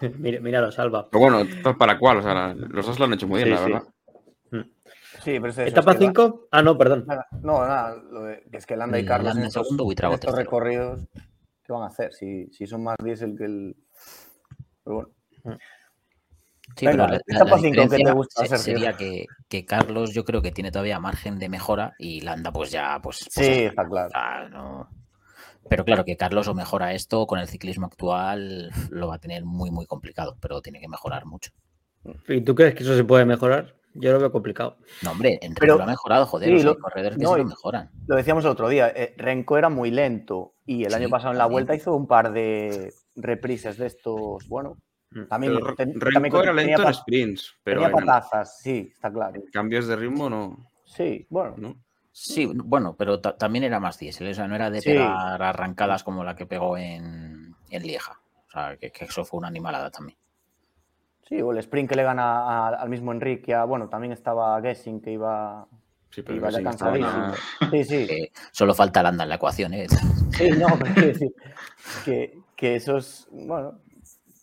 mira, 0.18 0.40
míralo, 0.40 0.72
salva. 0.72 1.06
Pero 1.10 1.22
bueno, 1.30 1.46
para 1.78 1.98
cual, 1.98 2.16
o 2.18 2.22
sea, 2.22 2.32
la- 2.32 2.54
los 2.54 2.86
dos 2.86 2.98
lo 2.98 3.04
han 3.04 3.12
hecho 3.12 3.28
muy 3.28 3.44
bien, 3.44 3.48
Sí, 3.58 3.62
la 3.62 3.66
sí. 3.66 3.72
verdad. 3.72 3.88
Sí, 5.22 5.32
pero 5.40 5.48
es 5.48 5.58
eso, 5.58 5.68
¿Etapa 5.68 5.92
es 5.92 5.98
que 5.98 6.04
la- 6.04 6.10
5? 6.10 6.48
Ah, 6.50 6.62
no, 6.62 6.76
perdón. 6.78 7.04
Nada, 7.06 7.26
No, 7.42 7.58
nada, 7.60 7.94
lo 8.10 8.22
de- 8.24 8.42
que 8.50 8.56
es 8.56 8.66
que 8.66 8.76
Landa 8.76 8.98
y 8.98 9.04
Carlos 9.04 9.26
Landa 9.28 9.42
en 9.42 9.46
estos, 9.48 9.66
segundo, 9.66 9.84
Buitrago 9.84 10.14
en 10.14 10.20
estos 10.20 10.34
recorridos, 10.34 11.06
¿qué 11.64 11.72
van 11.72 11.82
a 11.82 11.86
hacer? 11.86 12.12
Si, 12.12 12.46
si 12.52 12.66
son 12.66 12.84
más 12.84 12.96
diésel 13.02 13.36
que 13.36 13.44
el... 13.44 13.76
Pero 14.84 14.96
bueno, 14.96 15.58
Sí, 16.76 16.86
Venga, 16.86 17.06
pero 17.06 17.12
la, 17.12 17.20
la- 17.26 17.36
etapa 17.38 17.56
la 17.56 17.62
cinco, 17.62 17.88
¿qué 17.88 17.98
te 18.02 18.10
gusta, 18.12 18.46
se- 18.46 18.58
sería 18.58 18.92
que, 18.94 19.26
que 19.48 19.64
Carlos 19.64 20.12
yo 20.12 20.24
creo 20.24 20.42
que 20.42 20.50
tiene 20.50 20.72
todavía 20.72 20.98
margen 20.98 21.38
de 21.38 21.48
mejora 21.48 21.94
y 21.98 22.20
Landa 22.22 22.52
pues 22.52 22.70
ya 22.72 22.98
pues, 23.00 23.28
pues, 23.32 23.46
sí, 23.46 23.52
está 23.64 23.86
claro. 23.88 24.10
ah, 24.14 24.48
no. 24.50 24.88
Pero 25.68 25.84
claro 25.84 26.04
que 26.04 26.16
Carlos 26.16 26.48
o 26.48 26.54
mejora 26.54 26.92
esto 26.92 27.26
con 27.26 27.38
el 27.38 27.48
ciclismo 27.48 27.86
actual 27.86 28.70
lo 28.90 29.08
va 29.08 29.14
a 29.16 29.18
tener 29.18 29.44
muy 29.44 29.70
muy 29.70 29.86
complicado, 29.86 30.36
pero 30.40 30.60
tiene 30.62 30.80
que 30.80 30.88
mejorar 30.88 31.26
mucho. 31.26 31.52
¿Y 32.28 32.40
tú 32.40 32.54
crees 32.54 32.74
que 32.74 32.82
eso 32.82 32.96
se 32.96 33.04
puede 33.04 33.24
mejorar? 33.24 33.76
Yo 33.94 34.12
lo 34.12 34.18
veo 34.18 34.32
complicado. 34.32 34.76
No, 35.02 35.12
hombre, 35.12 35.38
en 35.40 35.54
lo 35.60 35.82
ha 35.82 35.86
mejorado, 35.86 36.26
joder, 36.26 36.48
sí, 36.48 36.54
hay 36.56 36.62
lo- 36.62 36.78
corredores 36.78 37.16
que 37.18 37.24
no, 37.24 37.32
se 37.32 37.38
lo 37.38 37.44
mejoran. 37.44 37.90
Lo 38.06 38.16
decíamos 38.16 38.44
el 38.44 38.50
otro 38.50 38.68
día, 38.68 38.88
eh, 38.88 39.14
Renko 39.16 39.56
era 39.56 39.68
muy 39.68 39.90
lento 39.90 40.54
y 40.66 40.84
el 40.84 40.90
Sí, 40.90 40.96
año 40.96 41.08
pasado 41.08 41.32
en 41.32 41.38
la 41.38 41.44
también. 41.44 41.54
vuelta 41.66 41.74
hizo 41.76 41.94
un 41.94 42.06
par 42.06 42.32
de 42.32 42.92
reprises 43.16 43.78
de 43.78 43.86
estos, 43.86 44.48
bueno, 44.48 44.76
Mm. 45.10 45.24
también, 45.28 45.54
Pero 45.54 45.74
ten- 45.76 45.92
Renko 46.00 46.12
también 46.12 46.34
era 46.42 46.52
lento 46.52 46.82
en 46.88 46.94
sprints, 46.94 47.54
pero 47.62 47.82
tenía 47.82 47.96
en, 47.98 48.06
patazas, 48.06 48.58
sí, 48.60 48.90
está 48.92 49.12
claro. 49.12 49.40
cambios 49.52 49.86
de 49.86 49.94
ritmo 49.94 50.28
no. 50.28 50.56
Sí, 50.84 51.24
bueno, 51.30 51.54
¿no? 51.56 51.76
Sí, 52.10 52.50
bueno, 52.52 52.96
pero 52.98 53.20
ta- 53.20 53.36
también 53.36 53.64
era 53.64 53.78
más 53.80 53.98
diésel, 53.98 54.28
o 54.30 54.34
sea, 54.34 54.48
no 54.48 54.56
era 54.56 54.70
de 54.70 54.80
Sí. 54.80 54.90
pegar 54.90 55.40
arrancadas 55.42 56.02
como 56.02 56.24
la 56.24 56.34
que 56.34 56.46
pegó 56.46 56.76
en, 56.76 57.54
en 57.70 57.82
Lieja. 57.84 58.20
O 58.48 58.50
sea, 58.50 58.76
que, 58.76 58.90
que 58.92 59.04
eso 59.04 59.24
fue 59.24 59.38
una 59.38 59.48
animalada 59.48 59.90
también. 59.90 60.16
Sí, 61.28 61.40
o 61.42 61.52
el 61.52 61.58
sprint 61.58 61.88
que 61.90 61.96
le 61.96 62.02
gana 62.02 62.22
a- 62.40 62.68
al 62.68 62.88
mismo 62.88 63.12
Enrique, 63.12 63.56
bueno, 63.66 63.88
también 63.88 64.12
estaba 64.12 64.60
Gessing 64.60 65.00
que 65.00 65.12
iba, 65.12 65.66
Sí, 66.10 66.22
que 66.22 66.26
pero 66.26 66.36
iba 66.36 66.48
que 66.48 66.62
ya 66.62 66.72
sí, 66.72 66.78
Sí, 67.70 67.84
sí, 67.84 68.06
Que 68.08 68.32
solo 68.52 68.74
falta 68.74 69.02
Landa 69.02 69.24
en 69.24 69.28
la 69.30 69.34
ecuación, 69.36 69.74
¿eh? 69.74 69.86
sí, 69.88 70.50
no, 70.52 70.78
pero 70.78 70.94
quiero 70.94 71.08
decir 71.08 71.32
que, 72.04 72.38
que 72.56 72.76
eso 72.76 72.98
es, 72.98 73.26
bueno, 73.32 73.80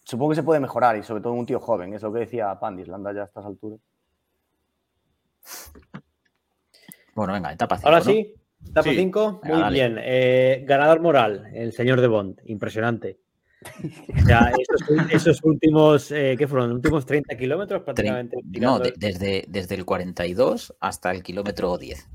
supongo 0.04 0.32
que 0.32 0.36
se 0.38 0.44
puede 0.44 0.60
mejorar 0.60 0.98
y 0.98 1.04
sobre 1.04 1.22
todo 1.22 1.34
en 1.34 1.40
un 1.40 1.46
tío 1.46 1.60
joven, 1.60 1.94
es 1.94 2.02
lo 2.02 2.12
que 2.12 2.20
decía 2.20 2.60
Pandis, 2.60 2.88
Landa 2.88 3.14
ya 3.14 3.22
a 3.22 3.26
estas 3.26 3.46
alturas. 3.46 3.80
Bueno, 7.14 7.34
venga, 7.34 7.52
etapa 7.52 7.78
5. 7.78 7.88
Ahora 7.90 8.02
sí, 8.02 8.34
etapa 8.70 8.90
Sí. 8.90 8.96
5, 8.96 9.40
Venga, 9.44 9.56
muy 9.56 9.64
dale. 9.64 9.74
bien. 9.76 10.00
Eh, 10.02 10.64
ganador 10.66 11.02
moral, 11.02 11.50
el 11.54 11.74
señor 11.74 12.00
de 12.02 12.08
Bond, 12.08 12.40
impresionante. 12.46 13.20
O 14.22 14.26
sea, 14.26 14.52
esos, 14.60 15.12
esos 15.12 15.44
últimos, 15.44 16.12
eh, 16.12 16.36
¿qué 16.38 16.48
fueron? 16.48 16.72
Últimos 16.72 17.06
30 17.06 17.38
kilómetros 17.38 17.84
prácticamente. 17.84 18.38
No, 18.60 18.80
de- 18.80 18.94
desde, 18.98 19.46
desde 19.48 19.76
el 19.76 19.86
42 19.86 20.76
hasta 20.80 21.12
el 21.12 21.24
kilómetro 21.24 21.78
10. 21.78 22.08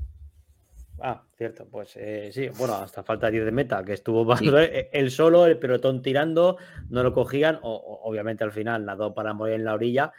Ah, 0.99 1.23
cierto, 1.37 1.67
pues 1.69 1.93
eh, 1.95 2.31
sí, 2.33 2.49
bueno, 2.57 2.75
hasta 2.75 3.03
falta 3.03 3.29
10 3.29 3.45
de 3.45 3.51
meta, 3.51 3.83
que 3.85 3.93
estuvo 3.93 4.35
Sí. 4.35 4.49
él 4.91 5.11
solo, 5.11 5.45
el 5.45 5.57
pelotón 5.59 6.01
tirando, 6.01 6.57
no 6.89 7.03
lo 7.03 7.13
cogían, 7.13 7.59
o, 7.61 7.71
o- 7.75 8.09
obviamente 8.09 8.43
al 8.43 8.51
final 8.51 8.83
nadó 8.83 9.13
para 9.13 9.33
morir 9.33 9.55
en 9.55 9.65
la 9.65 9.75
orilla, 9.75 10.11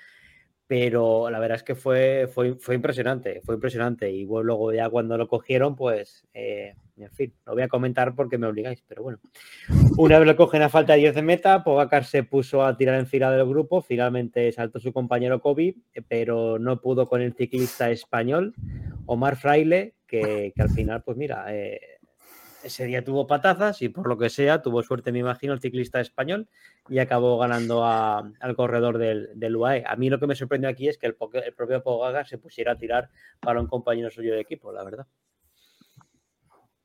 pero 0.68 1.30
la 1.30 1.40
verdad 1.40 1.56
es 1.56 1.62
que 1.62 1.74
fue, 1.74 2.28
fue, 2.32 2.54
fue 2.56 2.74
impresionante, 2.74 3.40
fue 3.42 3.54
impresionante, 3.54 4.10
y 4.12 4.26
bueno, 4.26 4.44
luego 4.44 4.72
ya 4.74 4.90
cuando 4.90 5.16
lo 5.16 5.26
cogieron, 5.26 5.74
pues, 5.74 6.26
eh, 6.34 6.74
en 6.98 7.10
fin, 7.10 7.32
lo 7.46 7.54
voy 7.54 7.62
a 7.62 7.68
comentar 7.68 8.14
porque 8.14 8.36
me 8.36 8.46
obligáis, 8.46 8.84
pero 8.86 9.02
bueno. 9.02 9.18
Una 9.96 10.18
vez 10.18 10.28
lo 10.28 10.36
cogen 10.36 10.60
a 10.60 10.68
falta 10.68 10.92
de 10.92 10.98
10 11.00 11.14
de 11.14 11.22
meta, 11.22 11.64
Pogacar 11.64 12.04
se 12.04 12.22
puso 12.22 12.62
a 12.62 12.76
tirar 12.76 12.96
en 12.96 13.06
fila 13.06 13.30
del 13.30 13.48
grupo, 13.48 13.80
finalmente 13.80 14.52
saltó 14.52 14.78
su 14.78 14.92
compañero 14.92 15.40
Kobe, 15.40 15.74
eh, 15.94 16.02
pero 16.06 16.58
no 16.58 16.82
pudo 16.82 17.08
con 17.08 17.22
el 17.22 17.32
ciclista 17.32 17.90
español, 17.90 18.54
Omar 19.06 19.36
Fraile, 19.36 19.94
que, 20.06 20.52
que 20.54 20.62
al 20.62 20.70
final, 20.70 21.02
pues 21.02 21.16
mira, 21.16 21.46
eh, 21.48 21.80
ese 22.68 22.84
día 22.86 23.04
tuvo 23.04 23.26
patazas 23.26 23.82
y 23.82 23.88
por 23.90 24.06
lo 24.08 24.16
que 24.16 24.30
sea, 24.30 24.62
tuvo 24.62 24.82
suerte, 24.82 25.12
me 25.12 25.18
imagino, 25.18 25.52
el 25.52 25.60
ciclista 25.60 26.00
español 26.00 26.48
y 26.88 26.98
acabó 27.00 27.36
ganando 27.38 27.84
a- 27.84 28.30
al 28.40 28.56
corredor 28.56 28.96
del, 28.98 29.30
del 29.34 29.56
UAE. 29.56 29.84
A 29.86 29.96
mí 29.96 30.08
lo 30.08 30.18
que 30.18 30.26
me 30.26 30.34
sorprendió 30.34 30.70
aquí 30.70 30.88
es 30.88 30.96
que 30.96 31.06
el, 31.06 31.14
propio 31.14 31.82
Pogacar 31.82 32.26
se 32.26 32.38
pusiera 32.38 32.72
a 32.72 32.78
tirar 32.78 33.10
para 33.40 33.60
un 33.60 33.66
compañero 33.66 34.10
suyo 34.10 34.32
de 34.34 34.40
equipo, 34.40 34.72
la 34.72 34.84
verdad. 34.84 35.06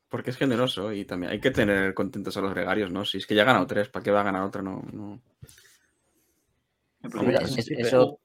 Porque 0.09 0.29
es 0.29 0.37
generoso 0.37 0.91
y 0.93 1.05
también 1.05 1.31
hay 1.31 1.39
que 1.39 1.51
tener 1.51 1.93
contentos 1.93 2.35
a 2.37 2.41
los 2.41 2.53
gregarios, 2.53 2.91
¿no? 2.91 3.05
Si 3.05 3.17
es 3.17 3.25
que 3.25 3.33
ya 3.35 3.41
ha 3.43 3.45
ganado 3.45 3.65
tres, 3.65 3.89
¿para 3.89 4.03
qué 4.03 4.11
va 4.11 4.21
a 4.21 4.23
ganar 4.23 4.43
otro? 4.43 4.61
No. 4.61 5.21
Hombre, 7.15 7.37
eso 7.77 8.19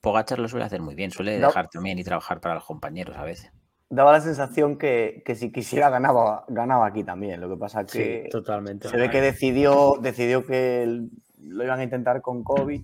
Pogachar 0.00 0.38
lo 0.38 0.48
suele 0.48 0.64
hacer 0.64 0.80
muy 0.80 0.94
bien, 0.94 1.10
suele 1.10 1.38
No. 1.38 1.48
dejar 1.48 1.68
también 1.68 1.98
y 1.98 2.04
trabajar 2.04 2.40
para 2.40 2.54
los 2.54 2.64
compañeros 2.64 3.16
a 3.16 3.24
veces. 3.24 3.52
Daba 3.92 4.12
la 4.12 4.22
sensación 4.22 4.78
que, 4.78 5.22
que 5.22 5.34
si 5.34 5.52
quisiera 5.52 5.90
ganaba, 5.90 6.46
ganaba 6.48 6.86
aquí 6.86 7.04
también, 7.04 7.42
lo 7.42 7.50
que 7.50 7.58
pasa 7.58 7.84
que... 7.84 8.22
Sí, 8.24 8.30
totalmente. 8.30 8.88
Se 8.88 8.96
ve 8.96 9.10
que 9.10 9.20
decidió, 9.20 9.98
decidió 10.00 10.46
que 10.46 10.82
el, 10.82 11.10
lo 11.42 11.62
iban 11.62 11.78
a 11.78 11.84
intentar 11.84 12.22
con 12.22 12.42
COVID. 12.42 12.80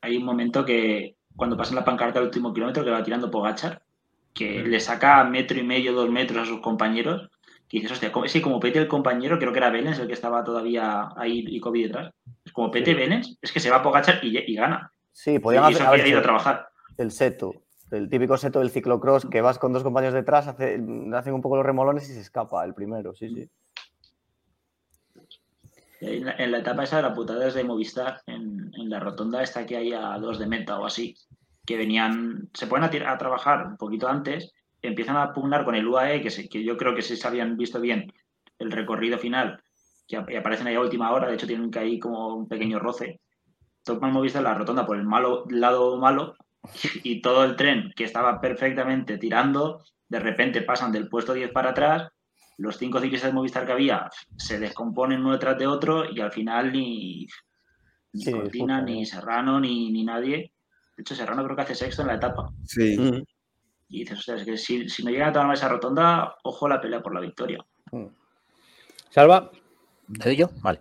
Hay 0.00 0.16
un 0.16 0.24
momento 0.24 0.64
que 0.64 1.14
cuando 1.36 1.56
pasan 1.56 1.76
la 1.76 1.84
pancarta 1.84 2.18
al 2.18 2.24
último 2.24 2.52
kilómetro 2.52 2.84
que 2.84 2.90
va 2.90 3.04
tirando 3.04 3.30
Pogachar, 3.30 3.82
que 4.34 4.64
le 4.64 4.80
saca 4.80 5.22
metro 5.22 5.56
y 5.56 5.62
medio, 5.62 5.92
dos 5.92 6.10
metros 6.10 6.42
a 6.42 6.50
sus 6.50 6.60
compañeros, 6.60 7.30
que 7.68 7.76
dices, 7.76 7.92
hostia, 7.92 8.10
como, 8.10 8.26
sí, 8.26 8.40
como 8.40 8.58
pete 8.58 8.80
el 8.80 8.88
compañero, 8.88 9.38
creo 9.38 9.52
que 9.52 9.58
era 9.58 9.70
Belens 9.70 10.00
el 10.00 10.08
que 10.08 10.14
estaba 10.14 10.42
todavía 10.42 11.10
ahí 11.16 11.44
y 11.46 11.60
COVID 11.60 11.86
detrás. 11.86 12.12
Es 12.44 12.50
como 12.50 12.72
pete 12.72 12.94
Belens, 12.94 13.38
es 13.40 13.52
que 13.52 13.60
se 13.60 13.70
va 13.70 13.76
a 13.76 13.82
Pogachar 13.84 14.18
y, 14.24 14.36
y 14.38 14.56
gana. 14.56 14.92
Sí, 15.12 15.38
podían 15.38 15.70
y 15.70 15.74
eso 15.74 15.86
había 15.86 16.08
ido 16.08 16.18
a 16.18 16.22
trabajar. 16.22 16.68
el 16.98 17.12
seto, 17.12 17.54
el 17.90 18.08
típico 18.08 18.36
seto 18.36 18.58
del 18.60 18.70
ciclocross 18.70 19.26
que 19.26 19.40
vas 19.40 19.58
con 19.58 19.72
dos 19.72 19.82
compañeros 19.82 20.14
detrás, 20.14 20.46
hace- 20.46 20.80
hacen 21.14 21.34
un 21.34 21.40
poco 21.42 21.56
los 21.56 21.66
remolones 21.66 22.08
y 22.08 22.14
se 22.14 22.20
escapa 22.20 22.64
el 22.64 22.74
primero, 22.74 23.14
sí, 23.14 23.28
sí. 23.34 23.48
En 26.00 26.24
la, 26.24 26.32
en 26.32 26.50
la 26.52 26.58
etapa 26.58 26.84
esa 26.84 26.96
de 26.96 27.02
la 27.02 27.14
putada 27.14 27.46
es 27.46 27.54
de 27.54 27.64
Movistar, 27.64 28.20
en, 28.26 28.70
en 28.74 28.88
la 28.88 29.00
rotonda 29.00 29.42
esta 29.42 29.66
que 29.66 29.76
hay 29.76 29.92
a 29.92 30.16
dos 30.18 30.38
de 30.38 30.46
meta 30.46 30.78
o 30.78 30.86
así, 30.86 31.14
que 31.66 31.76
venían, 31.76 32.48
se 32.54 32.66
ponen 32.66 33.02
a, 33.04 33.12
a 33.12 33.18
trabajar 33.18 33.66
un 33.66 33.76
poquito 33.76 34.08
antes, 34.08 34.52
empiezan 34.80 35.16
a 35.18 35.32
pugnar 35.34 35.64
con 35.64 35.74
el 35.74 35.86
UAE, 35.86 36.22
que, 36.22 36.30
se- 36.30 36.48
que 36.48 36.64
yo 36.64 36.76
creo 36.78 36.94
que 36.94 37.02
sí 37.02 37.16
se 37.16 37.28
habían 37.28 37.56
visto 37.58 37.80
bien 37.80 38.10
el 38.58 38.70
recorrido 38.72 39.18
final, 39.18 39.62
que 40.08 40.16
aparecen 40.16 40.66
ahí 40.66 40.74
a 40.74 40.80
última 40.80 41.12
hora, 41.12 41.28
de 41.28 41.34
hecho 41.34 41.46
tienen 41.46 41.70
que 41.70 41.78
ahí 41.78 41.98
como 41.98 42.34
un 42.34 42.48
pequeño 42.48 42.78
roce. 42.78 43.20
Toman 43.84 44.12
Movistar 44.12 44.42
la 44.42 44.54
rotonda 44.54 44.86
por 44.86 44.96
el 44.96 45.04
malo, 45.04 45.44
lado 45.50 45.96
malo 45.98 46.34
y 47.02 47.20
todo 47.20 47.44
el 47.44 47.56
tren 47.56 47.92
que 47.96 48.04
estaba 48.04 48.40
perfectamente 48.40 49.18
tirando, 49.18 49.84
de 50.08 50.20
repente 50.20 50.62
pasan 50.62 50.92
del 50.92 51.08
puesto 51.08 51.32
10 51.32 51.50
para 51.52 51.70
atrás, 51.70 52.10
los 52.58 52.76
cinco 52.76 53.00
ciclistas 53.00 53.30
de 53.30 53.34
Movistar 53.34 53.64
que 53.64 53.72
había 53.72 54.10
se 54.36 54.58
descomponen 54.58 55.20
uno 55.20 55.32
detrás 55.32 55.58
de 55.58 55.66
otro 55.66 56.10
y 56.10 56.20
al 56.20 56.30
final 56.30 56.72
ni, 56.72 57.26
ni 58.12 58.22
Sí, 58.22 58.32
Cortina, 58.32 58.82
ni 58.82 59.00
¿no? 59.00 59.06
Serrano, 59.06 59.60
ni, 59.60 59.90
ni 59.90 60.04
nadie. 60.04 60.52
De 60.96 61.02
hecho, 61.02 61.14
Serrano 61.14 61.44
creo 61.44 61.56
que 61.56 61.62
hace 61.62 61.74
sexto 61.74 62.02
en 62.02 62.08
la 62.08 62.16
etapa. 62.16 62.50
Sí. 62.66 62.98
Mm. 62.98 63.24
Y 63.88 64.00
dices, 64.00 64.18
"Ostras, 64.18 64.40
es 64.40 64.46
que 64.46 64.56
si, 64.58 64.88
si 64.88 65.02
no 65.02 65.10
llegan 65.10 65.30
a 65.30 65.32
tomar 65.32 65.54
esa 65.54 65.68
rotonda, 65.68 66.36
ojo 66.44 66.68
la 66.68 66.80
pelea 66.80 67.02
por 67.02 67.14
la 67.14 67.20
victoria. 67.20 67.64
Salva, 69.08 69.50
¿Le 70.18 70.24
doy 70.24 70.36
yo? 70.36 70.50
Vale. 70.62 70.80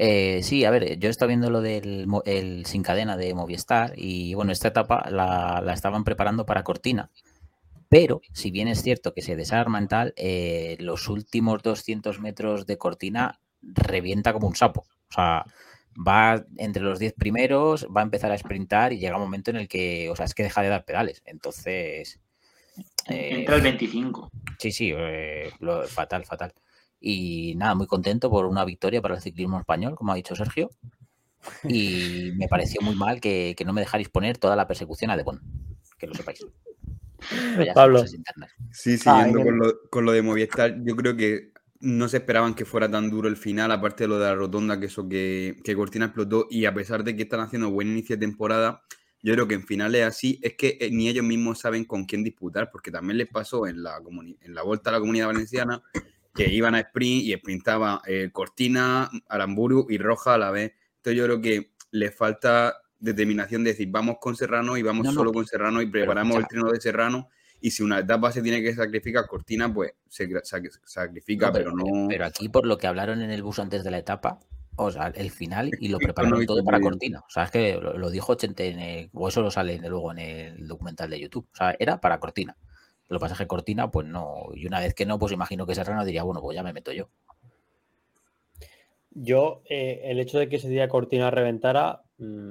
Eh, 0.00 0.40
sí, 0.44 0.64
a 0.64 0.70
ver, 0.70 0.98
yo 0.98 1.08
he 1.08 1.10
estado 1.10 1.28
viendo 1.28 1.50
lo 1.50 1.60
del 1.60 2.06
el 2.24 2.64
sin 2.66 2.82
cadena 2.84 3.16
de 3.16 3.34
Movistar 3.34 3.92
y 3.96 4.32
bueno, 4.34 4.52
esta 4.52 4.68
etapa 4.68 5.08
la, 5.10 5.60
la 5.64 5.72
estaban 5.72 6.04
preparando 6.04 6.46
para 6.46 6.62
Cortina. 6.62 7.10
Pero, 7.88 8.20
si 8.32 8.50
bien 8.50 8.68
es 8.68 8.82
cierto 8.82 9.14
que 9.14 9.22
se 9.22 9.34
desarma 9.36 9.78
en 9.78 9.88
tal, 9.88 10.14
eh, 10.16 10.76
los 10.80 11.08
últimos 11.08 11.62
200 11.62 12.20
metros 12.20 12.66
de 12.66 12.78
Cortina 12.78 13.40
revienta 13.62 14.32
como 14.32 14.46
un 14.48 14.56
sapo. 14.56 14.82
O 15.10 15.12
sea, 15.14 15.44
va 16.06 16.44
entre 16.58 16.82
los 16.82 16.98
10 16.98 17.14
primeros, 17.14 17.88
va 17.94 18.02
a 18.02 18.04
empezar 18.04 18.30
a 18.30 18.38
sprintar 18.38 18.92
y 18.92 18.98
llega 18.98 19.16
un 19.16 19.22
momento 19.22 19.50
en 19.50 19.56
el 19.56 19.68
que, 19.68 20.10
o 20.10 20.16
sea, 20.16 20.26
es 20.26 20.34
que 20.34 20.42
deja 20.44 20.62
de 20.62 20.68
dar 20.68 20.84
pedales. 20.84 21.22
Entonces, 21.24 22.20
eh, 23.08 23.30
Entra 23.40 23.56
el 23.56 23.62
25. 23.62 24.30
Sí, 24.58 24.70
sí, 24.70 24.92
eh, 24.94 25.50
lo- 25.60 25.84
fatal, 25.88 26.24
fatal. 26.26 26.52
Y 27.00 27.54
nada, 27.56 27.74
muy 27.74 27.86
contento 27.86 28.30
por 28.30 28.46
una 28.46 28.64
victoria 28.64 29.00
para 29.00 29.16
el 29.16 29.20
ciclismo 29.20 29.58
español, 29.58 29.94
como 29.94 30.12
ha 30.12 30.16
dicho 30.16 30.34
Sergio. 30.34 30.70
Y 31.64 32.32
me 32.36 32.48
pareció 32.48 32.80
muy 32.82 32.96
mal 32.96 33.20
que, 33.20 33.54
que 33.56 33.64
no 33.64 33.72
me 33.72 33.80
dejarais 33.80 34.08
poner 34.08 34.38
toda 34.38 34.56
la 34.56 34.66
persecución 34.66 35.10
a 35.10 35.16
Devon, 35.16 35.40
que 35.98 36.06
lo 36.06 36.14
sepáis. 36.14 36.44
Pablo. 37.74 38.04
Sí, 38.72 38.98
siguiendo 38.98 39.40
en 39.40 39.44
con 39.44 39.58
lo, 39.58 39.80
con 39.90 40.04
lo 40.04 40.12
de 40.12 40.22
Movistar, 40.22 40.76
yo 40.84 40.96
creo 40.96 41.16
que 41.16 41.52
no 41.80 42.08
se 42.08 42.18
esperaban 42.18 42.54
que 42.54 42.64
fuera 42.64 42.90
tan 42.90 43.10
duro 43.10 43.28
el 43.28 43.36
final, 43.36 43.70
aparte 43.70 44.04
de 44.04 44.08
lo 44.08 44.18
de 44.18 44.26
la 44.26 44.34
rotonda, 44.34 44.80
que 44.80 44.86
eso 44.86 45.08
que, 45.08 45.56
que 45.62 45.76
Cortina 45.76 46.06
explotó, 46.06 46.46
y 46.50 46.64
a 46.64 46.74
pesar 46.74 47.04
de 47.04 47.14
que 47.14 47.22
están 47.22 47.40
haciendo 47.40 47.70
buen 47.70 47.88
inicio 47.88 48.16
de 48.16 48.20
temporada, 48.20 48.82
yo 49.22 49.34
creo 49.34 49.48
que 49.48 49.54
en 49.54 49.64
finales 49.64 50.04
así 50.04 50.38
es 50.42 50.54
que 50.54 50.78
eh, 50.80 50.90
ni 50.92 51.08
ellos 51.08 51.24
mismos 51.24 51.60
saben 51.60 51.84
con 51.84 52.04
quién 52.04 52.24
disputar, 52.24 52.70
porque 52.70 52.90
también 52.90 53.18
les 53.18 53.28
pasó 53.28 53.66
en 53.66 53.82
la, 53.82 54.00
en 54.40 54.54
la 54.54 54.62
Vuelta 54.62 54.90
a 54.90 54.94
la 54.94 55.00
Comunidad 55.00 55.28
Valenciana 55.28 55.82
que 56.38 56.48
iban 56.52 56.74
a 56.74 56.80
sprint 56.80 57.24
y 57.24 57.34
sprintaba 57.34 58.00
eh, 58.06 58.30
Cortina, 58.32 59.10
Aramburu 59.28 59.86
y 59.90 59.98
Roja 59.98 60.34
a 60.34 60.38
la 60.38 60.50
vez. 60.50 60.72
Entonces 60.96 61.18
yo 61.18 61.24
creo 61.24 61.40
que 61.40 61.72
les 61.90 62.14
falta 62.14 62.76
determinación 62.98 63.64
de 63.64 63.70
decir, 63.70 63.88
vamos 63.90 64.16
con 64.20 64.36
Serrano 64.36 64.76
y 64.76 64.82
vamos 64.82 65.04
No, 65.06 65.12
no, 65.12 65.18
solo 65.18 65.32
con 65.32 65.46
Serrano 65.46 65.82
y 65.82 65.86
preparamos 65.86 66.36
el 66.36 66.46
trino 66.46 66.70
de 66.70 66.80
Serrano 66.80 67.28
y 67.60 67.70
si 67.72 67.82
una 67.82 67.98
etapa 67.98 68.30
se 68.30 68.40
tiene 68.42 68.62
que 68.62 68.74
sacrificar 68.74 69.26
Cortina, 69.26 69.72
pues 69.72 69.92
se 70.08 70.28
sacrifica, 70.84 71.46
No, 71.48 71.52
pero, 71.52 71.72
no. 71.72 71.84
pero 72.08 72.24
aquí, 72.24 72.48
por 72.48 72.66
lo 72.66 72.78
que 72.78 72.86
hablaron 72.86 73.20
en 73.22 73.30
el 73.30 73.42
bus 73.42 73.58
antes 73.58 73.82
de 73.84 73.90
la 73.90 73.98
etapa, 73.98 74.38
o 74.76 74.92
sea, 74.92 75.08
el 75.08 75.30
final 75.32 75.72
y 75.80 75.88
lo 75.88 75.98
prepararon 75.98 76.46
todo 76.46 76.62
para. 76.64 76.80
Cortina. 76.80 77.18
O 77.20 77.30
sea, 77.30 77.44
es 77.44 77.50
que 77.50 77.74
lo, 77.80 77.98
lo 77.98 78.10
dijo 78.10 78.36
Chente, 78.36 78.68
en 78.68 78.78
el- 78.78 79.10
o 79.12 79.26
eso 79.28 79.42
lo 79.42 79.50
sale 79.50 79.78
luego 79.88 80.12
en 80.12 80.18
el 80.20 80.68
documental 80.68 81.10
de 81.10 81.18
YouTube. 81.18 81.48
O 81.52 81.56
sea, 81.56 81.74
era 81.80 82.00
para 82.00 82.20
Cortina. 82.20 82.56
Lo 83.08 83.18
que 83.18 83.20
pasa 83.22 83.34
es 83.34 83.38
que 83.40 83.46
Cortina, 83.46 83.90
pues 83.90 84.06
no. 84.06 84.48
Y 84.54 84.66
una 84.66 84.80
vez 84.80 84.94
que 84.94 85.06
no, 85.06 85.18
pues 85.18 85.32
imagino 85.32 85.66
que 85.66 85.74
Serrano 85.74 86.04
diría, 86.04 86.22
bueno, 86.22 86.40
pues 86.42 86.54
ya 86.54 86.62
me 86.62 86.72
meto 86.72 86.92
yo. 86.92 87.08
yo 89.10 89.62
eh, 89.68 90.02
el 90.04 90.20
hecho 90.20 90.38
de 90.38 90.48
que 90.48 90.56
ese 90.56 90.68
día 90.68 90.88
Cortina 90.88 91.30
reventara 91.30 92.02
mm, 92.18 92.50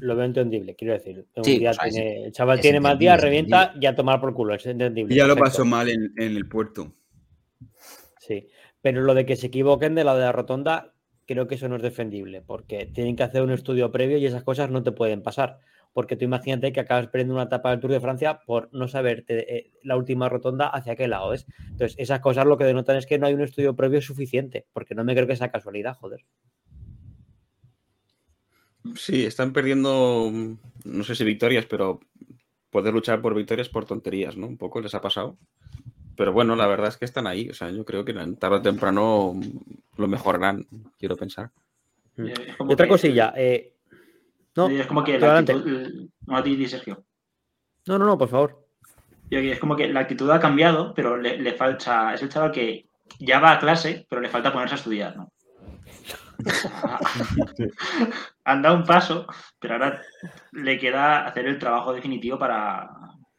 lo 0.00 0.16
veo 0.16 0.24
entendible, 0.24 0.74
quiero 0.74 0.94
decir. 0.94 1.26
Un 1.36 1.44
Sí, 1.44 1.58
día 1.58 1.70
o 1.70 1.74
sea, 1.74 1.86
es- 1.86 1.94
tiene- 1.94 2.24
el 2.24 2.32
chaval 2.32 2.60
tiene 2.60 2.80
mal 2.80 2.98
día, 2.98 3.14
entendible, 3.14 3.38
es 3.38 3.44
revienta 3.50 3.78
y 3.80 3.86
a 3.86 3.94
tomar 3.94 4.20
por 4.20 4.34
culo, 4.34 4.54
es 4.54 4.66
entendible. 4.66 5.14
Y 5.14 5.18
ya 5.18 5.26
lo 5.26 5.34
perfecto. 5.34 5.50
pasó 5.58 5.64
mal 5.64 5.88
en, 5.88 6.12
en 6.16 6.36
el 6.36 6.48
puerto. 6.48 6.92
Sí, 8.18 8.48
pero 8.80 9.00
lo 9.02 9.14
de 9.14 9.26
que 9.26 9.36
se 9.36 9.46
equivoquen 9.48 9.94
de 9.94 10.04
la 10.04 10.14
de 10.14 10.20
la 10.20 10.32
rotonda, 10.32 10.92
creo 11.26 11.46
que 11.46 11.54
eso 11.56 11.68
no 11.68 11.76
es 11.76 11.82
defendible, 11.82 12.42
porque 12.42 12.86
tienen 12.86 13.16
que 13.16 13.22
hacer 13.22 13.42
un 13.42 13.50
estudio 13.52 13.90
previo 13.92 14.18
y 14.18 14.26
esas 14.26 14.42
cosas 14.44 14.70
no 14.70 14.82
te 14.82 14.92
pueden 14.92 15.22
pasar. 15.22 15.60
Porque 15.92 16.16
tú 16.16 16.24
imagínate 16.24 16.72
que 16.72 16.80
acabas 16.80 17.08
perdiendo 17.08 17.34
una 17.34 17.44
etapa 17.44 17.70
del 17.70 17.80
Tour 17.80 17.92
de 17.92 18.00
Francia 18.00 18.40
por 18.46 18.68
no 18.72 18.88
saber 18.88 19.24
eh, 19.28 19.72
la 19.82 19.96
última 19.96 20.28
rotonda 20.28 20.68
hacia 20.68 20.96
qué 20.96 21.08
lado 21.08 21.32
es. 21.32 21.46
Entonces, 21.70 21.96
esas 21.98 22.20
cosas 22.20 22.46
lo 22.46 22.56
que 22.58 22.64
denotan 22.64 22.96
es 22.96 23.06
que 23.06 23.18
no 23.18 23.26
hay 23.26 23.34
un 23.34 23.42
estudio 23.42 23.74
previo 23.74 24.00
suficiente, 24.00 24.66
porque 24.72 24.94
no 24.94 25.04
me 25.04 25.14
creo 25.14 25.26
que 25.26 25.36
sea 25.36 25.50
casualidad, 25.50 25.96
joder. 25.96 26.24
Sí, 28.96 29.26
están 29.26 29.52
perdiendo, 29.52 30.30
no 30.84 31.04
sé 31.04 31.14
si 31.14 31.24
victorias, 31.24 31.66
pero 31.66 32.00
poder 32.70 32.94
luchar 32.94 33.20
por 33.20 33.34
victorias 33.34 33.68
por 33.68 33.84
tonterías, 33.84 34.36
¿no? 34.36 34.46
Un 34.46 34.56
poco 34.56 34.80
les 34.80 34.94
ha 34.94 35.00
pasado. 35.00 35.38
Pero 36.16 36.32
bueno, 36.32 36.56
la 36.56 36.66
verdad 36.66 36.88
es 36.88 36.96
que 36.96 37.04
están 37.04 37.26
ahí. 37.26 37.48
O 37.48 37.54
sea, 37.54 37.70
yo 37.70 37.84
creo 37.84 38.04
que 38.04 38.12
tarde 38.12 38.56
o 38.56 38.62
temprano 38.62 39.38
lo 39.96 40.08
mejorarán, 40.08 40.66
quiero 40.98 41.16
pensar. 41.16 41.50
Y 42.16 42.32
como 42.56 42.72
otra 42.72 42.88
cosilla, 42.88 43.32
eh, 43.36 43.77
no, 44.66 44.68
es 44.68 44.86
como 44.86 45.04
que 45.04 45.14
tú 45.14 45.20
la 45.20 45.26
adelante. 45.38 45.52
actitud, 45.52 46.08
no 46.26 46.36
a 46.36 46.42
ti, 46.42 46.56
di, 46.56 46.68
Sergio. 46.68 47.04
no, 47.86 47.98
no, 47.98 48.06
no, 48.06 48.18
por 48.18 48.28
favor. 48.28 48.66
Es 49.30 49.58
como 49.58 49.76
que 49.76 49.88
la 49.88 50.00
actitud 50.00 50.30
ha 50.30 50.40
cambiado, 50.40 50.94
pero 50.94 51.16
le, 51.16 51.38
le 51.38 51.52
falta. 51.54 52.14
Es 52.14 52.22
el 52.22 52.28
chaval 52.30 52.50
que 52.50 52.88
ya 53.18 53.40
va 53.40 53.52
a 53.52 53.58
clase, 53.58 54.06
pero 54.08 54.22
le 54.22 54.28
falta 54.28 54.52
ponerse 54.52 54.74
a 54.74 54.78
estudiar, 54.78 55.16
¿no? 55.16 55.32
Han 58.44 58.62
dado 58.62 58.76
un 58.76 58.84
paso, 58.84 59.26
pero 59.58 59.74
ahora 59.74 60.00
le 60.52 60.78
queda 60.78 61.26
hacer 61.26 61.46
el 61.46 61.58
trabajo 61.58 61.92
definitivo 61.92 62.38
para, 62.38 62.88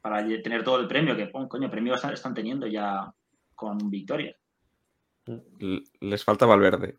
para 0.01 0.25
tener 0.41 0.63
todo 0.63 0.79
el 0.79 0.87
premio, 0.87 1.15
que 1.15 1.29
oh, 1.33 1.47
coño, 1.47 1.69
premio 1.69 1.95
están, 1.95 2.33
teniendo 2.33 2.67
ya 2.67 3.11
con 3.55 3.77
victorias. 3.89 4.35
L- 5.25 5.83
Les 6.01 6.23
falta 6.23 6.45
Valverde. 6.45 6.97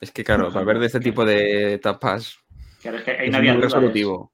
Es 0.00 0.12
que, 0.12 0.24
claro, 0.24 0.50
Valverde 0.52 0.86
este 0.86 1.00
tipo 1.00 1.24
de 1.24 1.74
etapas 1.74 2.38
Claro, 2.80 2.98
es 2.98 3.04
que 3.04 3.10
ahí 3.12 3.26
es 3.26 3.32
no 3.32 3.38
había 3.38 3.54
resolutivo. 3.56 4.32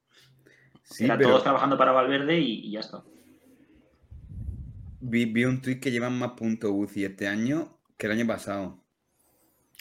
Sí, 0.82 1.04
Era 1.04 1.16
pero 1.16 1.30
todos 1.30 1.42
trabajando 1.44 1.78
para 1.78 1.92
Valverde 1.92 2.38
y, 2.38 2.66
y 2.66 2.70
ya 2.72 2.80
está. 2.80 3.02
vi, 5.00 5.24
vi 5.26 5.44
un 5.44 5.60
tuit 5.60 5.80
que 5.80 5.90
llevan 5.90 6.18
más 6.18 6.32
puntos 6.32 6.70
UCI 6.72 7.04
este 7.04 7.26
año 7.28 7.78
que 7.96 8.06
el 8.06 8.12
año 8.12 8.26
pasado. 8.26 8.82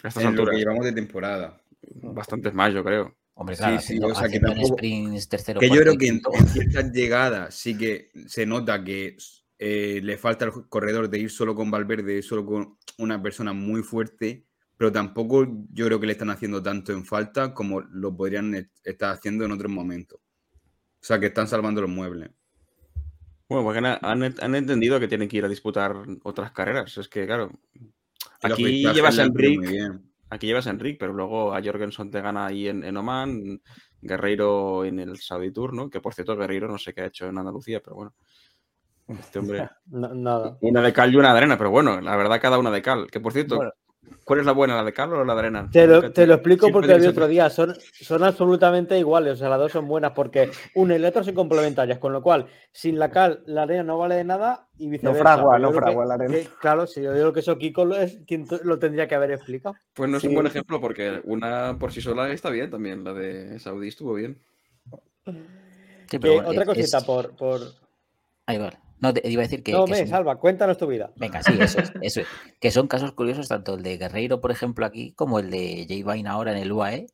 Estas 0.04 0.24
En 0.24 0.36
lo 0.36 0.46
que 0.46 0.58
llevamos 0.58 0.86
de 0.86 0.92
temporada. 0.94 1.62
bastantes 2.02 2.54
más, 2.54 2.74
yo 2.74 2.84
creo. 2.84 3.16
Hombre, 3.36 3.56
Sí, 3.56 3.62
claro, 3.62 3.78
sí, 3.80 3.84
haciendo, 3.86 4.08
o 4.08 4.16
sea, 4.16 4.30
que 4.30 4.40
tampoco- 4.40 4.76
sprints 4.76 5.28
tercero, 5.30 5.60
Que 5.60 5.70
yo 5.70 5.76
creo 5.82 5.98
que 5.98 6.08
en 6.08 6.22
ciertas 6.48 6.92
llegadas 6.92 7.56
sí 7.56 7.76
que 7.78 8.12
se 8.28 8.46
nota 8.46 8.84
que 8.84 9.18
eh, 9.60 10.02
le 10.04 10.18
falta 10.18 10.46
al 10.46 10.68
corredor 10.70 11.10
de 11.10 11.20
ir 11.20 11.32
solo 11.32 11.56
con 11.56 11.72
Valverde, 11.72 12.22
solo 12.22 12.46
con 12.46 12.78
una 13.00 13.22
persona 13.22 13.54
muy 13.54 13.82
fuerte, 13.82 14.46
pero 14.84 14.92
tampoco 14.92 15.48
yo 15.72 15.86
creo 15.86 15.98
que 15.98 16.08
le 16.08 16.12
están 16.12 16.30
haciendo 16.30 16.62
tanto 16.62 16.92
en 16.92 17.06
falta 17.06 17.54
como 17.54 17.80
lo 17.80 18.14
podrían 18.14 18.70
estar 18.84 19.14
haciendo 19.14 19.46
en 19.46 19.54
otros 19.54 19.72
momentos. 19.72 20.20
O 20.20 21.06
sea, 21.06 21.22
que 21.22 21.28
están 21.28 21.48
salvando 21.48 21.80
los 21.80 21.90
muebles. 21.90 22.32
Bueno, 23.48 23.64
porque 23.64 23.80
han, 23.80 23.86
han- 23.86 24.36
han 24.42 24.56
entendido 24.56 25.00
que 25.00 25.08
tienen 25.08 25.30
que 25.30 25.38
ir 25.38 25.46
a 25.46 25.48
disputar 25.48 25.96
otras 26.24 26.52
carreras. 26.52 26.98
Es 26.98 27.08
que, 27.08 27.26
claro, 27.26 27.50
aquí 28.42 28.82
llevas 28.94 29.16
le 29.16 29.24
a 29.24 29.30
bien. 29.30 30.12
aquí 30.30 30.48
llevas 30.48 30.68
a 30.68 30.72
Enric, 30.72 31.00
pero 31.00 31.14
luego 31.14 31.56
a 31.56 31.64
Jorgensen 31.64 32.12
te 32.12 32.20
gana 32.20 32.48
ahí 32.48 32.68
en, 32.68 32.84
en 32.84 32.98
Oman, 32.98 33.62
Guerreiro 34.02 34.84
en 34.84 35.00
el 35.00 35.16
Saudi 35.18 35.54
Tour, 35.54 35.74
¿no? 35.74 35.90
Que 35.90 36.02
por 36.02 36.14
cierto, 36.14 36.36
Guerreiro 36.36 36.68
no 36.68 36.78
sé 36.78 36.94
qué 36.94 37.04
ha 37.04 37.06
hecho 37.06 37.26
en 37.30 37.38
Andalucía, 37.38 37.80
pero 37.82 37.96
bueno. 37.96 38.14
Este 39.08 39.40
hombre. 39.40 39.70
No- 39.86 40.14
nada. 40.14 40.58
Una 40.60 40.82
de 40.82 40.92
cal 40.92 41.14
y 41.14 41.16
una 41.16 41.32
de 41.32 41.38
arena, 41.38 41.58
pero 41.58 41.70
bueno, 41.72 42.02
la 42.02 42.18
verdad, 42.18 42.42
cada 42.42 42.58
una 42.60 42.70
de 42.70 42.82
cal. 42.82 43.10
Que 43.10 43.22
por 43.22 43.32
cierto, 43.32 43.56
Bueno. 43.56 43.72
¿Cuál 44.26 44.40
es 44.40 44.46
la 44.46 44.54
buena, 44.54 44.76
la 44.78 44.84
de 44.86 44.94
Carlos 44.94 45.20
o 45.20 45.26
la 45.26 45.34
de 45.34 45.40
Arena? 45.40 45.70
Te 45.72 45.86
lo, 45.86 45.96
Nunca 45.96 46.14
te 46.14 46.26
lo 46.26 46.36
explico 46.36 46.70
porque 46.72 46.88
lo 46.88 46.98
vi 47.00 47.08
otro 47.08 47.28
día. 47.28 47.50
Son, 47.50 47.76
son 48.00 48.24
absolutamente 48.24 48.98
iguales. 48.98 49.34
O 49.34 49.36
sea, 49.36 49.50
las 49.50 49.60
dos 49.60 49.72
son 49.74 49.86
buenas 49.88 50.12
porque 50.14 50.50
una 50.76 50.96
y 50.96 51.00
la 51.00 51.10
otra 51.10 51.24
son 51.26 51.34
complementarias. 51.36 52.00
Con 52.00 52.14
lo 52.14 52.22
cual, 52.22 52.48
sin 52.72 52.98
la 53.00 53.10
cal, 53.12 53.44
la 53.48 53.64
arena 53.64 53.84
no 53.84 53.98
vale 53.98 54.16
de 54.16 54.24
nada 54.24 54.68
y 54.78 54.90
viceversa. 54.90 55.22
fragua, 55.22 55.56
Pero 55.58 55.68
yo 55.70 55.74
no 55.74 55.82
fragua 55.82 56.04
que- 56.04 56.08
la 56.08 56.14
arena. 56.14 56.34
que, 56.36 56.48
claro, 56.62 56.88
sí, 56.88 57.02
yo 57.02 57.12
creo 57.12 57.34
que 57.34 57.42
eso 57.42 57.58
Kiko 57.58 57.84
lo, 57.84 57.98
es 57.98 58.20
quien 58.26 58.46
lo 58.64 58.80
tendría 58.80 59.08
que 59.10 59.16
haber 59.16 59.32
explicado. 59.32 59.76
Pues 59.94 60.10
no 60.10 60.18
es 60.18 60.24
un 60.24 60.34
buen 60.36 60.48
ejemplo 60.48 60.80
porque 60.80 61.20
una 61.26 61.78
por 61.78 61.92
sí 61.92 62.00
sola 62.02 62.32
está 62.32 62.50
bien 62.50 62.70
también. 62.72 63.04
La 63.04 63.14
de 63.14 63.60
Saudí 63.60 63.90
estuvo 63.90 64.14
bien. 64.14 64.40
Sí, 66.10 66.18
bueno, 66.18 66.48
otra 66.50 66.66
cosita 66.66 66.98
es- 67.00 67.04
por. 67.04 67.36
por... 67.36 67.60
Ahí 68.46 68.58
va. 68.58 68.72
No, 69.04 69.14
te 69.14 69.30
iba 69.30 69.42
a 69.42 69.44
decir 69.46 69.62
que. 69.64 69.74
no, 69.74 69.84
que 69.84 69.92
me, 69.92 69.98
son- 69.98 70.08
salva, 70.08 70.38
cuéntanos 70.40 70.78
tu 70.78 70.88
vida. 70.88 71.12
Venga, 71.18 71.44
sí, 71.44 71.52
eso 71.60 71.80
es, 71.80 71.92
eso 72.02 72.22
es. 72.22 72.28
Que 72.62 72.72
son 72.72 72.88
casos 72.88 73.12
curiosos, 73.12 73.50
tanto 73.50 73.76
el 73.76 73.84
de 73.84 73.98
Guerreiro, 73.98 74.40
por 74.40 74.50
ejemplo, 74.50 74.86
aquí, 74.86 75.12
como 75.12 75.40
el 75.40 75.52
de 75.52 75.86
Jay 75.88 76.04
Vine 76.04 76.30
ahora 76.30 76.54
en 76.54 76.58
el 76.60 76.72
UAE, 76.72 77.08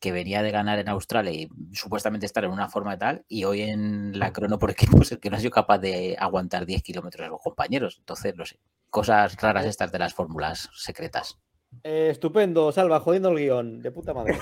que 0.00 0.10
venía 0.10 0.42
de 0.42 0.50
ganar 0.50 0.78
en 0.78 0.88
Australia 0.88 1.32
y 1.32 1.48
supuestamente 1.74 2.24
estar 2.24 2.44
en 2.44 2.50
una 2.50 2.68
forma 2.70 2.96
tal, 2.96 3.26
y 3.28 3.44
hoy 3.44 3.60
en 3.60 4.18
la 4.18 4.32
crono 4.32 4.58
por 4.58 4.70
equipos 4.70 5.12
el 5.12 5.20
que 5.20 5.28
no 5.28 5.36
ha 5.36 5.40
sido 5.40 5.50
capaz 5.50 5.78
de 5.78 6.16
aguantar 6.18 6.64
10 6.64 6.82
kilómetros 6.82 7.26
a 7.26 7.30
los 7.30 7.42
compañeros. 7.42 7.96
Entonces, 7.98 8.34
no 8.34 8.46
sé. 8.46 8.58
Cosas 8.88 9.36
raras 9.40 9.66
estas 9.66 9.92
de 9.92 9.98
las 9.98 10.14
fórmulas 10.14 10.70
secretas. 10.72 11.38
Eh, 11.84 12.08
estupendo, 12.10 12.72
Salva, 12.72 13.00
jodiendo 13.00 13.30
el 13.30 13.38
guion, 13.38 13.82
de 13.82 13.90
puta 13.90 14.14
madre. 14.14 14.34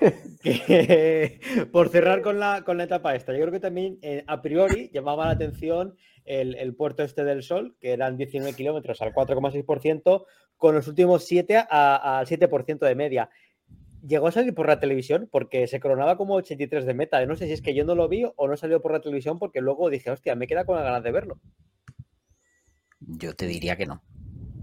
Que, 0.42 1.38
por 1.70 1.88
cerrar 1.90 2.20
con 2.22 2.40
la, 2.40 2.62
con 2.64 2.76
la 2.76 2.82
etapa 2.82 3.14
esta, 3.14 3.32
yo 3.32 3.38
creo 3.42 3.52
que 3.52 3.60
también 3.60 4.00
eh, 4.02 4.24
a 4.26 4.42
priori 4.42 4.90
llamaba 4.92 5.26
la 5.26 5.30
atención 5.32 5.94
el, 6.24 6.56
el 6.56 6.74
puerto 6.74 7.04
este 7.04 7.22
del 7.22 7.44
Sol, 7.44 7.76
que 7.78 7.92
eran 7.92 8.16
19 8.16 8.52
kilómetros 8.56 9.00
al 9.02 9.12
4,6%, 9.14 10.24
con 10.56 10.74
los 10.74 10.88
últimos 10.88 11.24
7 11.24 11.58
a- 11.58 12.18
al 12.18 12.26
7% 12.26 12.80
de 12.80 12.94
media. 12.96 13.30
Llegó 14.04 14.26
a 14.26 14.32
salir 14.32 14.52
por 14.52 14.66
la 14.66 14.80
televisión 14.80 15.28
porque 15.30 15.68
se 15.68 15.78
coronaba 15.78 16.16
como 16.16 16.34
83 16.34 16.84
de 16.86 16.94
meta. 16.94 17.24
No 17.24 17.36
sé 17.36 17.46
si 17.46 17.52
es 17.52 17.62
que 17.62 17.72
yo 17.74 17.84
no 17.84 17.94
lo 17.94 18.08
vi 18.08 18.24
o 18.34 18.48
no 18.48 18.56
salió 18.56 18.82
por 18.82 18.90
la 18.90 19.00
televisión 19.00 19.38
porque 19.38 19.60
luego 19.60 19.88
dije, 19.90 20.10
hostia, 20.10 20.34
me 20.34 20.48
queda 20.48 20.64
con 20.64 20.74
las 20.74 20.84
ganas 20.84 21.04
de 21.04 21.12
verlo. 21.12 21.38
Yo 22.98 23.32
te 23.36 23.46
diría 23.46 23.76
que 23.76 23.86
no. 23.86 24.02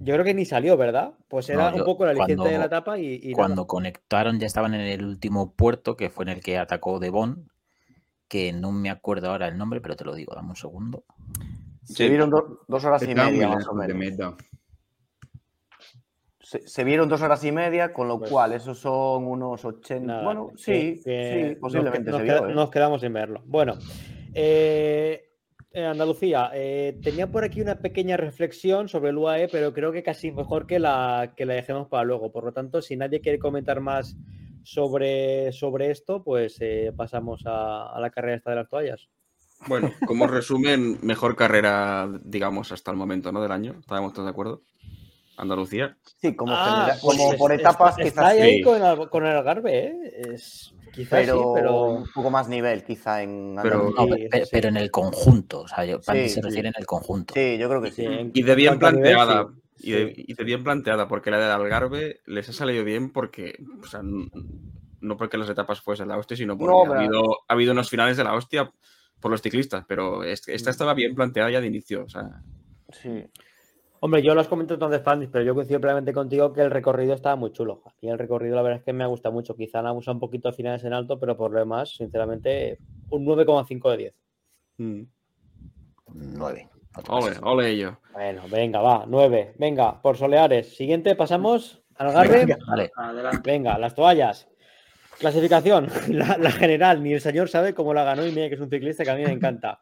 Yo 0.02 0.14
creo 0.14 0.24
que 0.24 0.34
ni 0.34 0.45
salió, 0.45 0.78
¿verdad? 0.78 1.14
Pues 1.28 1.50
era 1.50 1.70
No, 1.72 1.78
yo- 1.78 1.84
un 1.84 1.86
poco 1.86 2.06
la 2.06 2.12
aliciente 2.12 2.47
de 2.50 2.58
la 2.58 2.66
etapa 2.66 2.97
y, 2.97 3.16
y 3.22 3.32
nada. 3.32 3.36
Cuando 3.36 3.68
conectaron 3.68 4.39
ya 4.39 4.47
estaban 4.47 4.74
en 4.74 4.82
el 4.82 5.04
último 5.06 5.54
puerto, 5.54 5.95
que 5.97 6.10
fue 6.10 6.24
en 6.26 6.30
el 6.30 6.41
que 6.41 6.58
atacó 6.58 7.00
Devon, 7.00 7.52
que 8.28 8.54
no 8.54 8.72
me 8.72 8.89
acuerdo 8.89 9.30
ahora 9.32 9.47
el 9.47 9.58
nombre, 9.58 9.82
pero 9.82 9.95
te 9.95 10.06
lo 10.06 10.14
digo, 10.16 10.34
dame 10.36 10.50
un 10.50 10.56
segundo. 10.56 11.04
Se 11.84 12.08
vieron 12.08 12.30
do- 12.30 12.62
dos 12.68 12.86
horas 12.86 13.02
y 13.04 13.14
media 13.16 13.47
más 13.50 13.68
o 13.68 13.74
menos. 13.74 14.36
Se, 16.41 16.68
se 16.68 16.84
vieron 16.84 17.10
dos 17.10 17.22
horas 17.22 17.43
y 17.43 17.52
media, 17.52 17.93
con 17.93 18.08
lo 18.08 18.20
Pues- 18.20 18.32
cual 18.32 18.54
esos 18.54 18.80
son 18.80 19.28
unos 19.28 19.64
80. 19.66 20.06
Nada, 20.08 20.24
bueno, 20.24 20.52
sí, 20.56 21.00
que 21.04 21.34
sí, 21.34 21.50
nos 21.52 21.60
posiblemente 21.60 22.06
que- 22.06 22.12
nos, 22.12 22.20
se 22.22 22.26
queda- 22.26 22.39
vio. 22.41 22.50
¿eh? 22.50 22.56
nos 22.56 22.70
quedamos 22.72 23.02
sin 23.02 23.14
verlo. 23.14 23.41
Bueno, 23.45 23.76
eh, 24.34 25.29
eh, 25.72 25.86
Andalucía, 25.86 26.51
eh, 26.53 26.99
tenía 27.03 27.28
por 27.32 27.43
aquí 27.43 27.61
una 27.61 27.76
pequeña 27.80 28.17
reflexión 28.17 28.89
sobre 28.89 29.09
el 29.11 29.17
UAE, 29.17 29.47
pero 29.49 29.74
creo 29.74 29.91
que 29.91 30.03
casi 30.03 30.32
mejor 30.32 30.65
que 30.67 30.80
la, 30.80 31.34
que 31.38 31.45
la 31.45 31.53
dejemos 31.53 31.88
para 31.88 32.03
luego. 32.03 32.32
Por 32.32 32.43
lo 32.43 32.51
tanto, 32.51 32.82
si 32.82 32.95
nadie 32.97 33.22
quiere 33.22 33.39
comentar 33.39 33.80
más 33.80 34.15
sobre, 34.63 35.51
sobre 35.51 35.91
esto, 35.91 36.24
pues 36.24 36.57
eh, 36.61 36.91
pasamos 36.95 37.43
a, 37.45 37.91
a 37.91 37.99
la 37.99 38.09
carrera 38.09 38.38
esta 38.38 38.49
de 38.51 38.55
las 38.57 38.70
toallas. 38.70 39.07
Bueno, 39.67 39.91
como 40.05 40.26
resumen, 40.26 40.99
mejor 41.01 41.36
carrera, 41.36 42.09
digamos, 42.24 42.72
hasta 42.72 42.91
el 42.91 42.97
momento, 42.97 43.32
¿no? 43.32 43.41
Del 43.41 43.51
año. 43.51 43.76
¿Estábamos 43.80 44.13
todos 44.13 44.26
de 44.26 44.32
acuerdo? 44.32 44.61
Andalucía. 45.38 45.97
Sí, 46.17 46.36
como, 46.36 46.53
Ah, 46.53 46.65
genera- 46.65 46.97
pues 47.01 47.17
como 47.17 47.34
es- 47.34 47.39
por 47.39 47.51
es- 47.53 47.59
etapas, 47.59 47.97
está 47.99 48.03
quizás 48.03 48.26
ahí, 48.26 48.39
ahí 48.41 48.55
sí. 48.57 48.61
con, 48.63 48.82
el, 48.84 49.09
con 49.09 49.26
el 49.26 49.36
Algarve, 49.36 49.78
¿eh? 49.88 49.95
Es, 50.34 50.74
quizás 51.04 51.20
pero, 51.22 51.36
sí, 51.38 51.45
pero... 51.56 51.84
un 51.86 52.06
poco 52.14 52.30
más 52.30 52.47
nivel, 52.50 52.84
quizá 52.84 53.24
en 53.24 53.56
Pero-. 53.62 53.91
No, 53.91 54.06
Sí, 54.06 54.28
sí. 54.32 54.50
pero 54.52 54.70
en 54.70 54.78
el 54.78 54.91
conjunto, 54.91 55.62
o 55.62 55.68
sea, 55.68 55.86
yo, 55.86 56.02
para 56.02 56.20
mí 56.22 56.28
se 56.30 56.36
sí. 56.36 56.41
refiere 56.41 56.68
en 56.70 56.74
el 56.78 56.86
conjunto. 56.86 57.34
Sí, 57.34 57.58
yo 57.58 57.70
creo 57.70 57.82
que 57.82 57.91
Sí, 57.91 58.04
Y 58.34 58.41
de 58.43 58.52
en 58.52 58.58
bien 58.58 58.74
nivel, 58.74 58.80
planteada. 58.80 59.47
sí. 59.78 59.88
Y 59.88 59.91
de, 59.91 60.14
Sí. 60.14 60.26
y 60.28 60.34
de 60.34 60.43
bien 60.43 60.64
planteada, 60.64 61.08
porque 61.08 61.32
la 61.32 61.39
del 61.39 61.52
Algarve 61.52 62.20
les 62.26 62.50
ha 62.50 62.54
salido 62.54 62.84
bien 62.84 63.12
porque, 63.12 63.58
o 63.82 63.88
sea, 63.88 64.02
no 64.04 65.16
porque 65.18 65.38
las 65.38 65.50
etapas 65.50 65.80
fuesen 65.80 66.10
la 66.10 66.18
hostia, 66.18 66.36
sino 66.36 66.58
porque 66.58 66.74
No, 66.74 66.93
ha, 66.93 66.97
habido, 67.00 67.22
ha 67.47 67.54
habido 67.54 67.72
unos 67.72 67.89
finales 67.89 68.18
de 68.18 68.26
la 68.26 68.34
hostia 68.34 68.70
por 69.22 69.32
los 69.32 69.41
ciclistas, 69.41 69.86
pero 69.88 70.24
es- 70.26 70.47
esta 70.50 70.70
estaba 70.70 70.93
bien 70.93 71.16
planteada 71.16 71.50
ya 71.50 71.62
de 71.62 71.68
inicio. 71.68 72.04
O 72.04 72.10
sea, 72.10 72.41
Sí. 72.91 73.24
Hombre, 74.02 74.22
yo 74.22 74.34
los 74.34 74.47
comento 74.47 74.76
entonces 74.76 75.02
Spanish, 75.02 75.30
pero 75.30 75.43
yo 75.43 75.54
coincido 75.54 75.82
plenamente 75.82 76.14
contigo 76.14 76.54
que 76.54 76.62
el 76.62 76.72
recorrido 76.72 77.14
estaba 77.14 77.36
muy 77.36 77.52
chulo. 77.52 77.84
Y 78.00 78.08
el 78.08 78.18
recorrido, 78.18 78.56
la 78.56 78.62
verdad 78.62 78.80
es 78.80 78.86
que 78.86 78.93
me 78.93 79.04
ha 79.04 79.08
gustado 79.08 79.34
mucho. 79.34 79.56
Quizá 79.56 79.80
han 79.80 79.88
abusado 79.88 80.16
un 80.16 80.22
poquito 80.22 80.47
a 80.47 80.54
finales 80.54 80.84
en 80.86 80.93
alto, 80.93 81.20
pero 81.20 81.36
por 81.36 81.52
lo 81.52 81.60
demás, 81.60 81.95
sinceramente, 81.95 82.80
un 83.10 83.26
9,5 83.26 83.91
de 83.91 83.97
10. 83.97 84.14
mm. 84.78 85.02
9. 86.12 86.70
ole, 87.10 87.32
ole 87.43 87.70
ello. 87.70 88.00
Bueno, 88.14 88.43
venga, 88.50 88.82
va, 88.82 89.06
9. 89.06 89.56
Venga, 89.58 90.02
por 90.02 90.18
soleares. 90.18 90.76
Siguiente, 90.76 91.16
pasamos 91.16 91.84
al 91.95 92.14
Garbe. 92.14 92.45
Venga, 92.45 92.58
vale. 92.68 92.91
Venga, 93.43 93.78
las 93.78 93.93
toallas. 93.93 94.47
Clasificación, 95.20 95.89
la, 96.08 96.38
la 96.38 96.52
general, 96.52 97.04
ni 97.04 97.14
el 97.14 97.22
señor 97.22 97.50
sabe 97.50 97.74
cómo 97.74 97.93
la 97.93 98.06
ganó 98.06 98.26
y 98.26 98.32
mira 98.32 98.47
que 98.47 98.56
es 98.56 98.62
un 98.62 98.70
ciclista 98.70 99.04
que 99.04 99.12
a 99.12 99.16
mí 99.16 99.24
me 99.24 99.34
encanta. 99.34 99.82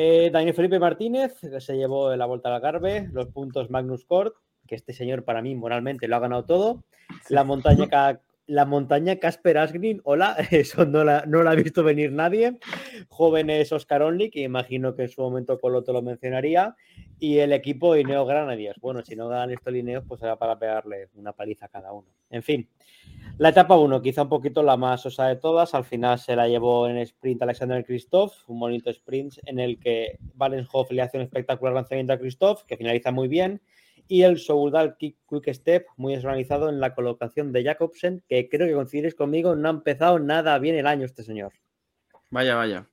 Eh, 0.00 0.30
Daniel 0.32 0.54
Felipe 0.54 0.78
Martínez, 0.78 1.40
se 1.58 1.76
llevó 1.76 2.14
la 2.14 2.24
vuelta 2.24 2.48
al 2.48 2.54
Algarve, 2.54 3.08
los 3.12 3.26
puntos 3.30 3.68
Magnus 3.68 4.04
Cort, 4.04 4.32
que 4.64 4.76
este 4.76 4.92
señor 4.92 5.24
para 5.24 5.42
mí 5.42 5.56
moralmente 5.56 6.06
lo 6.06 6.14
ha 6.14 6.20
ganado 6.20 6.44
todo. 6.44 6.84
La 7.28 7.42
montaña, 7.42 7.88
la 8.48 8.64
montaña 8.64 9.16
Casper 9.16 9.58
Asgreen, 9.58 10.00
hola, 10.04 10.34
eso 10.50 10.86
no 10.86 11.04
la, 11.04 11.24
no 11.26 11.42
la 11.42 11.50
ha 11.50 11.54
visto 11.54 11.84
venir 11.84 12.10
nadie. 12.10 12.58
Jóvenes 13.08 13.70
Oscar 13.72 14.02
Only, 14.02 14.30
que 14.30 14.40
imagino 14.40 14.96
que 14.96 15.02
en 15.02 15.08
su 15.10 15.20
momento 15.20 15.60
Coloto 15.60 15.92
lo 15.92 16.02
mencionaría. 16.02 16.74
Y 17.20 17.38
el 17.38 17.52
equipo 17.52 17.94
Ineo 17.94 18.24
Granadiers. 18.24 18.80
Bueno, 18.80 19.02
si 19.02 19.16
no 19.16 19.28
ganan 19.28 19.50
estos 19.50 19.72
lineos, 19.72 20.04
pues 20.08 20.20
será 20.20 20.36
para 20.36 20.58
pegarle 20.58 21.08
una 21.14 21.32
paliza 21.32 21.66
a 21.66 21.68
cada 21.68 21.92
uno. 21.92 22.08
En 22.30 22.42
fin, 22.42 22.68
la 23.36 23.50
etapa 23.50 23.76
1, 23.76 24.00
quizá 24.00 24.22
un 24.22 24.28
poquito 24.28 24.62
la 24.62 24.76
más 24.76 25.04
osa 25.04 25.26
de 25.26 25.36
todas. 25.36 25.74
Al 25.74 25.84
final 25.84 26.18
se 26.18 26.34
la 26.34 26.48
llevó 26.48 26.88
en 26.88 26.96
sprint 26.98 27.42
Alexander 27.42 27.84
Christoph, 27.84 28.32
un 28.48 28.60
bonito 28.60 28.88
sprint 28.90 29.34
en 29.44 29.58
el 29.58 29.78
que 29.78 30.18
Valenshoff 30.34 30.90
le 30.90 31.02
hace 31.02 31.18
un 31.18 31.24
espectacular 31.24 31.74
lanzamiento 31.74 32.14
a 32.14 32.18
Christoph, 32.18 32.62
que 32.62 32.76
finaliza 32.76 33.12
muy 33.12 33.28
bien. 33.28 33.60
Y 34.08 34.22
el 34.22 34.38
Soudal 34.38 34.96
Kick 34.96 35.18
Quick 35.28 35.52
Step, 35.54 35.86
muy 35.96 36.14
desorganizado 36.14 36.68
en 36.70 36.80
la 36.80 36.94
colocación 36.94 37.52
de 37.52 37.62
Jacobsen, 37.64 38.22
que 38.28 38.48
creo 38.48 38.66
que 38.66 38.72
coincidiréis 38.74 39.14
conmigo, 39.14 39.54
no 39.54 39.68
ha 39.68 39.72
empezado 39.72 40.18
nada 40.18 40.58
bien 40.58 40.76
el 40.76 40.86
año 40.86 41.04
este 41.04 41.22
señor. 41.22 41.52
Vaya, 42.30 42.54
vaya. 42.56 42.86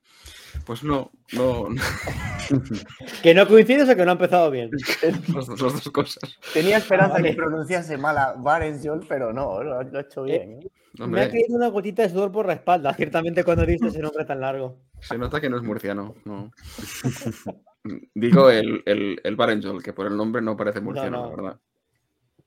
Pues 0.64 0.82
no, 0.82 1.10
no, 1.32 1.68
¿Que 3.22 3.34
no 3.34 3.46
coincides 3.46 3.88
o 3.88 3.96
que 3.96 4.04
no 4.04 4.10
ha 4.10 4.14
empezado 4.14 4.50
bien? 4.50 4.70
las, 5.34 5.46
dos- 5.46 5.48
las 5.60 5.72
dos 5.72 5.90
cosas. 5.90 6.38
Tenía 6.54 6.78
esperanza 6.78 7.14
vale. 7.14 7.30
que 7.30 7.36
pronunciase 7.36 7.96
mal 7.98 8.16
a 8.16 8.32
Barensjol, 8.34 9.04
pero 9.08 9.32
no, 9.32 9.62
lo, 9.62 9.82
lo 9.82 9.98
ha 9.98 10.00
hecho 10.02 10.22
bien. 10.22 10.60
¿eh? 10.62 10.70
Me 11.06 11.20
ha 11.22 11.30
caído 11.30 11.54
una 11.56 11.68
gotita 11.68 12.02
de 12.02 12.08
sudor 12.08 12.32
por 12.32 12.46
la 12.46 12.54
espalda, 12.54 12.94
ciertamente 12.94 13.44
cuando 13.44 13.66
diste 13.66 13.88
ese 13.88 14.00
nombre 14.00 14.24
tan 14.24 14.40
largo. 14.40 14.78
se 15.00 15.18
nota 15.18 15.40
que 15.40 15.50
no 15.50 15.58
es 15.58 15.62
murciano. 15.62 16.14
No. 16.24 16.50
Digo 18.14 18.50
el, 18.50 18.82
el, 18.86 19.20
el 19.22 19.36
Barenjol, 19.36 19.82
que 19.82 19.92
por 19.92 20.06
el 20.06 20.16
nombre 20.16 20.42
no 20.42 20.56
parece 20.56 20.80
murciano, 20.80 21.22
no. 21.22 21.30
la 21.30 21.36
verdad. 21.36 21.60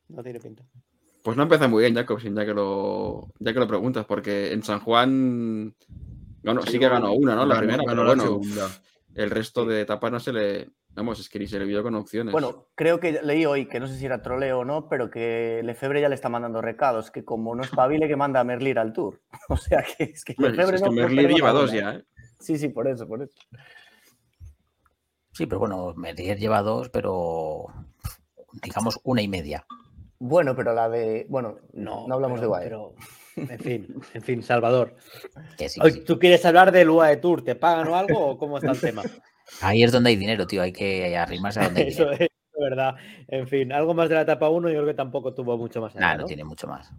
No 0.10 0.24
tiene 0.24 0.40
pinta. 0.40 0.64
Pues 1.24 1.36
no 1.38 1.44
empieza 1.44 1.68
muy 1.68 1.82
bien 1.84 1.96
Jacobsen, 1.96 2.36
ya 2.36 2.46
que 2.46 2.54
lo, 2.54 3.28
ya 3.40 3.54
que 3.54 3.60
lo 3.60 3.68
preguntas, 3.68 4.06
porque 4.06 4.52
en 4.54 4.64
San 4.64 4.80
Juan 4.80 5.76
ganó- 6.42 6.62
sí 6.64 6.80
que 6.80 6.88
ganó 6.90 7.14
una, 7.14 7.36
¿no? 7.36 7.46
La 7.46 7.56
Ganó- 7.56 7.60
primera, 7.60 7.84
ganó 7.84 7.90
pero 7.90 8.04
la 8.04 8.08
bueno, 8.10 8.24
segunda. 8.24 8.68
el 9.16 9.30
resto 9.30 9.66
de 9.66 9.82
etapas 9.82 10.12
no 10.12 10.20
se 10.20 10.34
le. 10.34 10.70
Vamos, 10.96 11.20
es 11.20 11.30
que 11.30 11.38
ni 11.38 11.46
se 11.48 11.60
le 11.60 11.66
vio 11.66 11.84
con 11.84 11.94
opciones. 11.96 12.32
Bueno, 12.32 12.70
creo 12.76 13.00
que 13.00 13.22
leí 13.22 13.46
hoy, 13.46 13.68
que 13.68 13.80
no 13.80 13.88
sé 13.88 13.96
si 13.98 14.06
era 14.06 14.22
troleo 14.24 14.60
o 14.60 14.66
no, 14.66 14.90
pero 14.90 15.10
que 15.12 15.62
Lefebvre 15.64 16.02
ya 16.02 16.10
le 16.10 16.16
está 16.16 16.30
mandando 16.30 16.62
recados, 16.62 17.12
que 17.12 17.24
como 17.24 17.54
no 17.54 17.62
es 17.64 17.70
pabile, 17.70 18.08
que 18.08 18.16
manda 18.16 18.40
a 18.40 18.44
Merlir 18.44 18.80
al 18.80 18.92
Tour. 18.94 19.22
O 19.50 19.58
sea, 19.58 19.84
que 19.84 20.06
es 20.06 20.24
que 20.26 20.34
Lefebvre 20.38 20.78
es 20.78 20.82
que 20.82 20.90
no- 20.90 20.96
no 20.96 21.08
perdona 21.08 21.28
lleva 21.30 21.52
dos 21.52 21.72
ya, 21.72 21.94
¿eh? 21.96 22.04
Sí, 22.40 22.58
sí, 22.58 22.70
por 22.70 22.88
eso, 22.88 23.08
por 23.08 23.22
eso. 23.22 23.36
Sí, 25.34 25.46
pero 25.46 25.60
bueno, 25.60 25.94
Merlier 25.96 26.38
lleva 26.38 26.62
dos, 26.62 26.90
pero 26.90 27.68
digamos 28.64 29.00
una 29.04 29.22
y 29.22 29.28
media. 29.28 29.66
Bueno, 30.20 30.56
pero 30.56 30.74
la 30.74 30.90
de. 30.90 31.26
Bueno, 31.30 31.60
no, 31.74 32.04
hablamos 32.12 32.40
pero- 32.40 32.42
de 32.42 32.48
UAE. 32.48 32.64
pero, 32.64 32.94
en 33.36 33.60
fin, 33.60 33.96
en 34.14 34.22
fin, 34.22 34.44
Salvador. 34.44 34.96
Que 35.58 35.70
sí, 35.70 35.80
Hoy, 35.82 35.92
sí. 35.94 36.00
¿Tú 36.04 36.20
quieres 36.20 36.46
hablar 36.46 36.72
del 36.72 36.90
UAE 36.90 37.18
Tour? 37.18 37.44
¿Te 37.44 37.56
pagan 37.56 37.88
o 37.88 37.96
algo 37.96 38.20
o 38.32 38.38
cómo 38.38 38.58
está 38.58 38.72
el 38.72 38.80
tema? 38.82 39.02
Ahí 39.62 39.84
es 39.84 39.92
donde 39.92 40.10
hay 40.12 40.16
dinero, 40.16 40.46
tío. 40.46 40.62
Hay 40.62 40.74
que 40.74 41.16
arrimarse 41.18 41.60
a 41.60 41.64
donde 41.66 41.82
hay 41.84 41.88
Eso 41.90 42.04
dinero. 42.10 42.26
es 42.26 42.60
verdad. 42.60 42.96
En 43.28 43.48
fin, 43.48 43.72
algo 43.72 43.94
más 43.94 44.10
de 44.10 44.16
la 44.16 44.22
etapa 44.22 44.50
1 44.50 44.68
yo 44.70 44.76
creo 44.76 44.86
que 44.88 44.94
tampoco 44.94 45.34
tuvo 45.34 45.58
mucho 45.58 45.80
más. 45.82 45.96
Nada, 45.96 46.16
no 46.16 46.22
¿no? 46.22 46.28
tiene 46.28 46.44
mucho 46.44 46.68
más. 46.68 46.92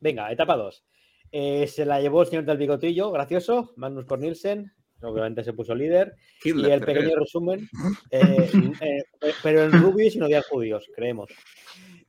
Venga, 0.00 0.30
etapa 0.32 0.56
2. 0.56 0.84
se 1.32 1.84
la 1.86 2.00
llevó 2.00 2.22
el 2.22 2.28
señor 2.28 2.44
del 2.46 2.56
bigotillo, 2.58 3.10
gracioso, 3.10 3.72
Magnus 3.76 4.06
Cornelsen. 4.06 4.72
Obviamente 5.02 5.44
se 5.44 5.52
puso 5.52 5.74
líder. 5.74 6.14
Hitler, 6.42 6.70
y 6.70 6.72
el 6.72 6.80
¿te 6.80 6.86
pequeño 6.86 7.16
resumen, 7.16 7.68
eh, 8.10 8.50
eh, 8.80 9.02
pero 9.42 9.64
en 9.64 9.72
Rubius 9.72 10.16
y 10.16 10.18
no 10.18 10.26
había 10.26 10.42
judíos, 10.42 10.88
creemos. 10.94 11.30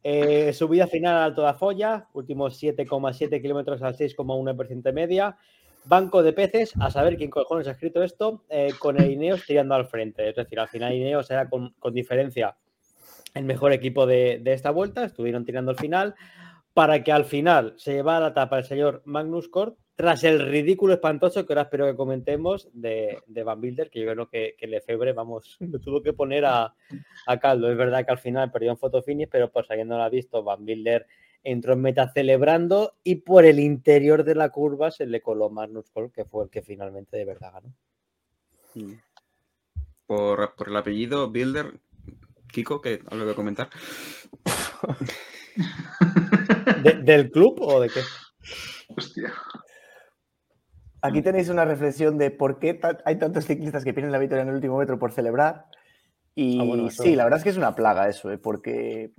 Eh, 0.07 0.53
subida 0.53 0.85
final 0.85 1.15
al 1.15 1.23
Alto 1.23 1.41
da 1.41 1.55
Folla, 1.55 2.07
últimos 2.13 2.61
7,7 2.61 3.41
kilómetros 3.41 3.81
al 3.81 3.97
6,1% 3.97 4.83
de 4.83 4.93
media. 4.93 5.35
Banco 5.83 6.21
de 6.21 6.31
peces, 6.31 6.73
a 6.79 6.91
saber 6.91 7.17
quién 7.17 7.31
cojones 7.31 7.67
ha 7.67 7.71
escrito 7.71 8.03
esto, 8.03 8.43
eh, 8.49 8.71
con 8.77 9.01
el 9.01 9.09
Ineos 9.09 9.43
tirando 9.47 9.73
al 9.73 9.87
frente. 9.87 10.29
Es 10.29 10.35
decir, 10.35 10.59
al 10.59 10.67
final 10.67 10.93
Ineos 10.93 11.31
era 11.31 11.49
con, 11.49 11.73
con 11.79 11.93
diferencia 11.93 12.55
el 13.33 13.45
mejor 13.45 13.73
equipo 13.73 14.05
de, 14.05 14.39
de 14.43 14.53
esta 14.53 14.69
vuelta, 14.69 15.03
estuvieron 15.05 15.43
tirando 15.43 15.71
al 15.71 15.77
final, 15.77 16.13
para 16.75 17.03
que 17.03 17.11
al 17.11 17.25
final 17.25 17.73
se 17.77 17.93
llevara 17.93 18.19
la 18.19 18.33
tapa 18.35 18.59
el 18.59 18.65
señor 18.65 19.01
Magnus 19.05 19.49
Kort, 19.49 19.75
tras 19.95 20.23
el 20.25 20.45
ridículo 20.47 20.93
espantoso 20.93 21.45
que 21.45 21.53
ahora 21.53 21.63
espero 21.63 21.85
que 21.87 21.95
comentemos 21.95 22.69
de, 22.73 23.19
de 23.27 23.43
Van 23.43 23.61
Bilder, 23.61 23.89
que 23.89 24.01
yo 24.01 24.11
creo 24.11 24.29
que, 24.29 24.55
que 24.57 24.67
Lefebvre, 24.67 25.13
vamos, 25.13 25.55
lo 25.61 25.79
tuvo 25.79 26.01
que 26.01 26.13
poner 26.13 26.45
a, 26.45 26.73
a 27.27 27.39
caldo. 27.39 27.71
Es 27.71 27.77
verdad 27.77 28.05
que 28.05 28.11
al 28.11 28.17
final 28.19 28.51
perdió 28.51 28.71
en 28.71 28.77
fotofinish, 28.77 29.29
pero 29.29 29.49
pues 29.51 29.69
alguien 29.69 29.87
no 29.87 29.97
lo 29.97 30.03
ha 30.03 30.09
visto, 30.09 30.43
Van 30.43 30.65
Bilder 30.65 31.05
entró 31.47 31.73
en 31.73 31.81
meta 31.81 32.11
celebrando 32.11 32.95
y 33.03 33.17
por 33.17 33.45
el 33.45 33.59
interior 33.59 34.23
de 34.23 34.33
la 34.33 34.49
curva 34.49 34.89
se 34.89 35.05
le 35.05 35.21
coló 35.21 35.47
Magnus 35.51 35.91
Kort, 35.91 36.11
que 36.11 36.25
fue 36.25 36.45
el 36.45 36.49
que 36.49 36.63
finalmente 36.63 37.17
de 37.17 37.25
verdad 37.25 37.53
ganó. 37.53 37.71
Por, 40.07 40.55
por 40.55 40.69
el 40.69 40.75
apellido 40.75 41.29
Builder, 41.29 41.79
Kiko, 42.51 42.81
que 42.81 43.01
algo 43.11 43.27
que 43.27 43.35
comentar. 43.35 43.69
¿De- 46.83 47.01
¿Del 47.03 47.31
club 47.31 47.57
o 47.61 47.79
de 47.79 47.89
qué? 47.89 48.01
Hostia. 48.95 49.33
Aquí 51.05 51.21
tenéis 51.21 51.49
una 51.49 51.65
reflexión 51.65 52.17
de 52.17 52.31
por 52.31 52.59
qué 52.59 52.79
hay 53.05 53.17
tantos 53.17 53.45
ciclistas 53.45 53.83
que 53.83 53.93
pierden 53.93 54.11
la 54.11 54.17
victoria 54.17 54.41
en 54.43 54.49
el 54.49 54.55
último 54.55 54.77
metro 54.77 54.97
por 54.99 55.11
celebrar. 55.11 55.65
Y 56.33 56.59
Ah, 56.59 56.63
bueno, 56.63 56.87
eso- 56.87 57.03
sí, 57.03 57.15
la 57.15 57.23
verdad 57.23 57.37
es 57.37 57.43
que 57.43 57.49
es 57.51 57.57
una 57.57 57.75
plaga 57.75 58.07
eso, 58.09 58.31
¿eh? 58.31 58.37
porque 58.37 59.11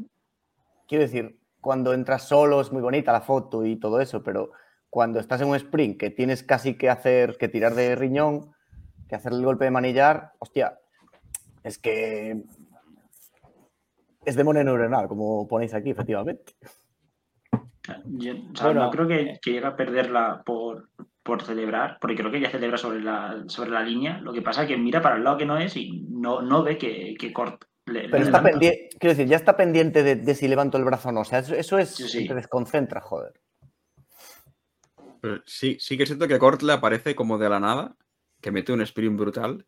quiero 0.89 1.03
decir, 1.03 1.39
cuando 1.61 1.95
entras 1.95 2.22
solo 2.28 2.61
es 2.61 2.72
muy 2.72 2.82
bonita 2.82 3.12
la 3.12 3.20
foto 3.20 3.64
y 3.64 3.76
todo 3.76 4.01
eso, 4.01 4.22
pero 4.22 4.51
cuando 4.91 5.18
estás 5.18 5.41
en 5.41 5.49
un 5.49 5.57
sprint 5.57 5.99
que 5.99 6.11
tienes 6.11 6.43
casi 6.43 6.76
que 6.76 6.89
hacer, 6.91 7.37
que 7.39 7.49
tirar 7.49 7.74
de 7.74 7.95
riñón, 7.97 8.53
que 9.09 9.14
hacer 9.14 9.32
el 9.32 9.45
golpe 9.45 9.64
de 9.64 9.70
manillar, 9.70 10.32
hostia, 10.39 10.78
es 11.64 11.78
que 11.78 12.43
es 14.24 14.34
demonio 14.37 14.64
neuronal, 14.64 15.09
como 15.09 15.47
ponéis 15.49 15.74
aquí, 15.74 15.91
efectivamente. 15.91 16.53
Yo, 18.07 18.32
o 18.32 18.57
sea, 18.57 18.66
Bueno, 18.66 18.84
no 18.84 18.91
creo 18.91 19.07
que, 19.09 19.39
que 19.41 19.53
llegue 19.53 19.66
a 19.66 19.76
perderla 19.76 20.43
por, 20.45 20.91
por 21.22 21.43
celebrar, 21.43 21.99
porque 22.01 22.16
creo 22.16 22.30
que 22.30 22.41
ya 22.41 22.51
celebra 22.51 22.78
sobre 22.78 23.01
la, 23.03 23.45
sobre 23.49 23.70
la 23.70 23.82
línea. 23.82 24.18
Lo 24.20 24.32
que 24.32 24.43
pasa 24.43 24.62
es 24.62 24.68
que 24.68 24.76
mira 24.76 25.03
para 25.03 25.16
el 25.16 25.24
lado 25.24 25.37
que 25.39 25.47
no 25.47 25.59
es 25.59 25.76
y 25.76 26.03
no, 26.09 26.43
no 26.43 26.62
ve 26.62 26.78
que, 26.78 27.14
que 27.18 27.32
Cort 27.32 27.64
le, 27.87 28.05
le 28.05 28.09
Pero 28.09 28.24
está 28.24 28.43
pendiente, 28.43 28.89
quiero 28.99 29.14
decir, 29.14 29.28
ya 29.28 29.37
está 29.37 29.57
pendiente 29.57 30.03
de, 30.03 30.16
de 30.16 30.34
si 30.34 30.49
levanto 30.49 30.78
el 30.78 30.84
brazo 30.84 31.09
o 31.09 31.12
no. 31.12 31.20
O 31.20 31.24
sea, 31.24 31.41
eso, 31.41 31.55
eso 31.55 31.78
es, 31.78 31.91
Sí, 31.95 32.09
sí. 32.09 32.26
te 32.28 32.34
desconcentra, 32.34 33.01
joder. 33.01 33.32
Pero 35.20 35.43
sí, 35.47 35.76
sí 35.80 35.97
que 35.97 36.05
es 36.05 36.09
cierto 36.09 36.28
que 36.28 36.39
Kort 36.39 36.62
le 36.62 36.72
aparece 36.72 37.14
como 37.14 37.39
de 37.39 37.49
la 37.49 37.61
nada, 37.61 37.97
que 38.41 38.51
mete 38.51 38.72
un 38.72 38.82
sprint 38.82 39.18
brutal. 39.18 39.66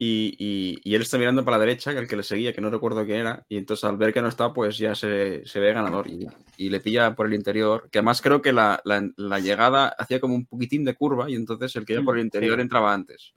Y, 0.00 0.36
y- 0.38 0.78
y 0.84 0.94
él 0.94 1.02
está 1.02 1.18
mirando 1.18 1.44
para 1.44 1.58
la 1.58 1.64
derecha, 1.64 1.92
que 1.92 1.98
el 1.98 2.06
que 2.06 2.16
le 2.16 2.22
seguía, 2.22 2.52
que 2.52 2.60
no 2.60 2.70
recuerdo 2.70 3.04
quién 3.04 3.18
era, 3.18 3.44
y 3.48 3.56
entonces 3.56 3.82
al 3.84 3.96
ver 3.96 4.12
que 4.12 4.22
no 4.22 4.28
está, 4.28 4.52
pues 4.52 4.78
ya 4.78 4.94
se, 4.94 5.44
se 5.44 5.58
ve 5.58 5.72
ganador 5.72 6.06
y, 6.06 6.24
y 6.56 6.70
le 6.70 6.78
pilla 6.78 7.16
por 7.16 7.26
el 7.26 7.34
interior, 7.34 7.88
que 7.90 7.98
además 7.98 8.22
creo 8.22 8.40
que 8.40 8.52
la, 8.52 8.80
la- 8.84 9.10
la 9.16 9.40
llegada 9.40 9.88
hacía 9.88 10.20
como 10.20 10.36
un 10.36 10.46
poquitín 10.46 10.84
de 10.84 10.94
curva 10.94 11.28
y 11.28 11.34
entonces 11.34 11.74
el 11.74 11.84
que 11.84 11.94
iba 11.94 12.02
por 12.04 12.16
el 12.16 12.24
interior 12.24 12.56
sí. 12.56 12.62
entraba 12.62 12.94
antes. 12.94 13.34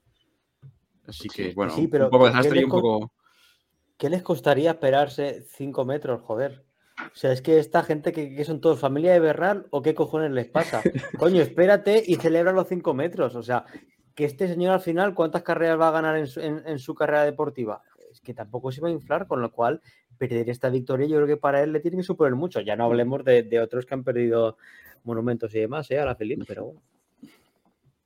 Así 1.06 1.28
que, 1.28 1.52
bueno, 1.52 1.72
Sí, 1.72 1.88
pero 1.88 2.04
un 2.04 2.10
poco 2.10 2.24
¿qué 2.26 2.30
desastre 2.30 2.60
y 2.60 2.64
un 2.64 2.70
co- 2.70 2.76
poco... 2.80 3.12
¿Qué 3.98 4.08
les 4.08 4.22
costaría 4.22 4.70
esperarse 4.70 5.44
5 5.48 5.84
metros, 5.84 6.22
joder? 6.22 6.64
O 6.98 7.16
sea, 7.16 7.32
es 7.32 7.42
que 7.42 7.58
esta 7.58 7.82
gente 7.82 8.12
que, 8.12 8.34
que 8.34 8.44
son 8.44 8.60
todos 8.60 8.78
familia 8.78 9.12
de 9.12 9.20
Bernal 9.20 9.66
o 9.70 9.82
qué 9.82 9.94
cojones 9.94 10.30
les 10.30 10.46
pasa. 10.46 10.82
Coño, 11.18 11.42
espérate 11.42 12.02
y 12.06 12.14
celebra 12.16 12.52
los 12.52 12.68
5 12.68 12.94
metros. 12.94 13.34
O 13.34 13.42
sea, 13.42 13.64
que 14.14 14.24
este 14.24 14.48
señor 14.48 14.72
al 14.74 14.80
final, 14.80 15.14
¿cuántas 15.14 15.42
carreras 15.42 15.80
va 15.80 15.88
a 15.88 15.92
ganar 15.92 16.16
en 16.16 16.26
su, 16.26 16.40
en- 16.40 16.62
en 16.66 16.78
su 16.78 16.94
carrera 16.94 17.24
deportiva? 17.24 17.82
Es 18.10 18.20
que 18.20 18.34
tampoco 18.34 18.70
se 18.72 18.80
va 18.80 18.88
a 18.88 18.92
inflar, 18.92 19.26
con 19.26 19.40
lo 19.40 19.50
cual 19.52 19.80
perder 20.18 20.50
esta 20.50 20.68
victoria 20.68 21.06
yo 21.06 21.16
creo 21.16 21.26
que 21.26 21.36
para 21.36 21.62
él 21.62 21.72
le 21.72 21.80
tiene 21.80 21.96
que 21.96 22.02
superar 22.02 22.34
mucho. 22.34 22.60
Ya 22.60 22.76
no 22.76 22.84
hablemos 22.84 23.24
de, 23.24 23.42
de 23.42 23.60
otros 23.60 23.86
que 23.86 23.94
han 23.94 24.04
perdido 24.04 24.56
monumentos 25.04 25.54
y 25.54 25.60
demás, 25.60 25.90
¿eh? 25.90 25.98
A 25.98 26.04
la 26.04 26.14
Felipe, 26.14 26.44
pero 26.46 26.64
bueno. 26.66 26.82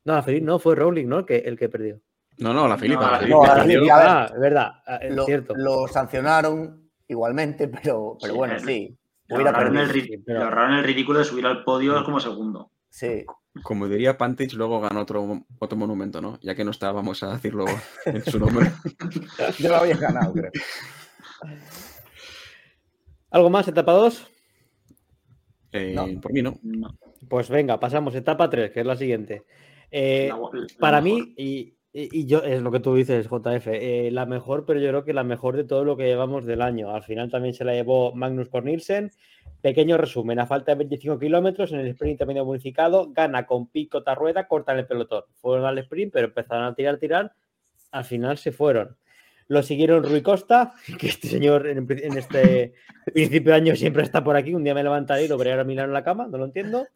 No, 0.04 0.12
a 0.12 0.16
la 0.16 0.22
Felipe 0.22 0.46
no, 0.46 0.58
fue 0.58 0.76
Rowling, 0.76 1.06
¿no? 1.08 1.18
El 1.20 1.24
que, 1.26 1.36
el 1.38 1.58
que 1.58 1.68
perdió. 1.68 2.00
No, 2.38 2.52
no, 2.54 2.68
la 2.68 2.78
Filipa. 2.78 3.00
No, 3.00 3.06
la 3.06 3.12
la 3.12 3.18
Filipa 3.18 3.38
No, 3.38 3.42
a 3.42 3.56
la 3.56 3.62
a 3.62 3.66
ver, 3.66 4.08
Ah, 4.08 4.30
es 4.32 4.40
verdad, 4.40 4.72
ah, 4.86 4.96
es 5.02 5.14
lo, 5.14 5.24
cierto. 5.24 5.54
lo 5.56 5.88
sancionaron 5.88 6.88
igualmente, 7.08 7.66
pero, 7.68 8.16
pero 8.20 8.32
Sí, 8.32 8.38
bueno, 8.38 8.58
sí. 8.60 8.96
Le 9.28 9.34
Hubiera 9.34 9.50
ahorraron, 9.50 9.76
el, 9.78 9.86
perdido. 9.88 10.06
ri- 10.06 10.22
pero- 10.24 10.38
le 10.38 10.44
ahorraron 10.44 10.74
el 10.78 10.84
ridículo 10.84 11.18
de 11.18 11.24
subir 11.24 11.46
al 11.46 11.64
podio 11.64 12.04
como 12.04 12.20
segundo. 12.20 12.70
Sí. 12.88 13.24
Como 13.62 13.88
diría 13.88 14.18
Pantich, 14.18 14.52
luego 14.54 14.80
ganó 14.80 15.00
otro, 15.00 15.44
otro 15.58 15.78
monumento, 15.78 16.20
¿no? 16.20 16.38
Ya 16.42 16.54
que 16.54 16.64
no 16.64 16.70
está, 16.72 16.92
vamos 16.92 17.22
a 17.22 17.32
decirlo 17.34 17.64
en 18.04 18.24
su 18.24 18.38
nombre. 18.38 18.70
Yo 19.58 19.68
lo 19.70 19.76
había 19.76 19.96
ganado, 19.96 20.32
creo. 20.32 20.50
¿Algo 23.30 23.50
más, 23.50 23.68
etapa 23.68 23.92
2? 23.92 24.26
Eh, 25.72 25.92
No. 25.94 26.20
Por 26.20 26.32
mí 26.32 26.42
no. 26.42 26.58
No, 26.62 26.96
Pues 27.28 27.48
venga, 27.48 27.78
pasamos, 27.80 28.14
etapa 28.14 28.48
3, 28.48 28.70
que 28.70 28.80
es 28.80 28.86
la 28.86 28.96
siguiente. 28.96 29.44
Eh, 29.90 30.28
la- 30.30 30.36
la 30.36 30.66
para 30.78 31.00
mejor. 31.00 31.26
mí, 31.26 31.34
y, 31.36 31.75
y- 32.12 32.26
yo, 32.26 32.40
es 32.42 32.60
lo 32.60 32.70
que 32.70 32.80
tú 32.80 32.94
dices, 32.94 33.26
JF, 33.28 33.68
eh, 33.68 34.10
la 34.10 34.26
mejor, 34.26 34.66
pero 34.66 34.80
yo 34.80 34.88
creo 34.88 35.04
que 35.04 35.14
la 35.14 35.24
mejor 35.24 35.56
de 35.56 35.64
todo 35.64 35.84
lo 35.84 35.96
que 35.96 36.04
llevamos 36.04 36.44
del 36.44 36.60
año. 36.60 36.90
Al 36.90 37.02
final 37.02 37.30
también 37.30 37.54
se 37.54 37.64
la 37.64 37.72
llevó 37.72 38.14
Magnus 38.14 38.48
Cornilsen. 38.50 39.10
Pequeño 39.62 39.96
resumen, 39.96 40.38
a 40.38 40.46
falta 40.46 40.72
de 40.72 40.78
25 40.78 41.18
kilómetros 41.18 41.72
en 41.72 41.80
el 41.80 41.86
sprint 41.88 42.22
medio 42.24 42.44
bonificado, 42.44 43.10
gana 43.12 43.46
con 43.46 43.68
pico 43.68 44.02
rueda, 44.14 44.46
cortan 44.46 44.78
el 44.78 44.86
pelotón. 44.86 45.24
Fueron 45.36 45.64
al 45.64 45.78
sprint, 45.78 46.12
pero 46.12 46.26
empezaron 46.26 46.64
a 46.64 46.74
tirar, 46.74 46.98
tirar. 46.98 47.32
Al 47.90 48.04
final 48.04 48.36
se 48.36 48.52
fueron. 48.52 48.96
Lo 49.48 49.62
siguieron 49.62 50.02
Rui 50.02 50.22
Costa, 50.22 50.74
que 50.98 51.08
este 51.08 51.28
señor 51.28 51.66
en, 51.68 51.86
este 52.16 52.74
principio 53.14 53.52
de 53.52 53.56
año 53.56 53.76
siempre 53.76 54.02
está 54.02 54.24
por 54.24 54.36
aquí. 54.36 54.54
Un 54.54 54.64
día 54.64 54.74
me 54.74 54.82
levantaré 54.82 55.24
y 55.24 55.28
lo 55.28 55.38
veré 55.38 55.52
ahora 55.52 55.64
mirar 55.64 55.86
en 55.86 55.94
la 55.94 56.02
cama, 56.02 56.26
no 56.26 56.38
lo 56.38 56.44
entiendo. 56.46 56.86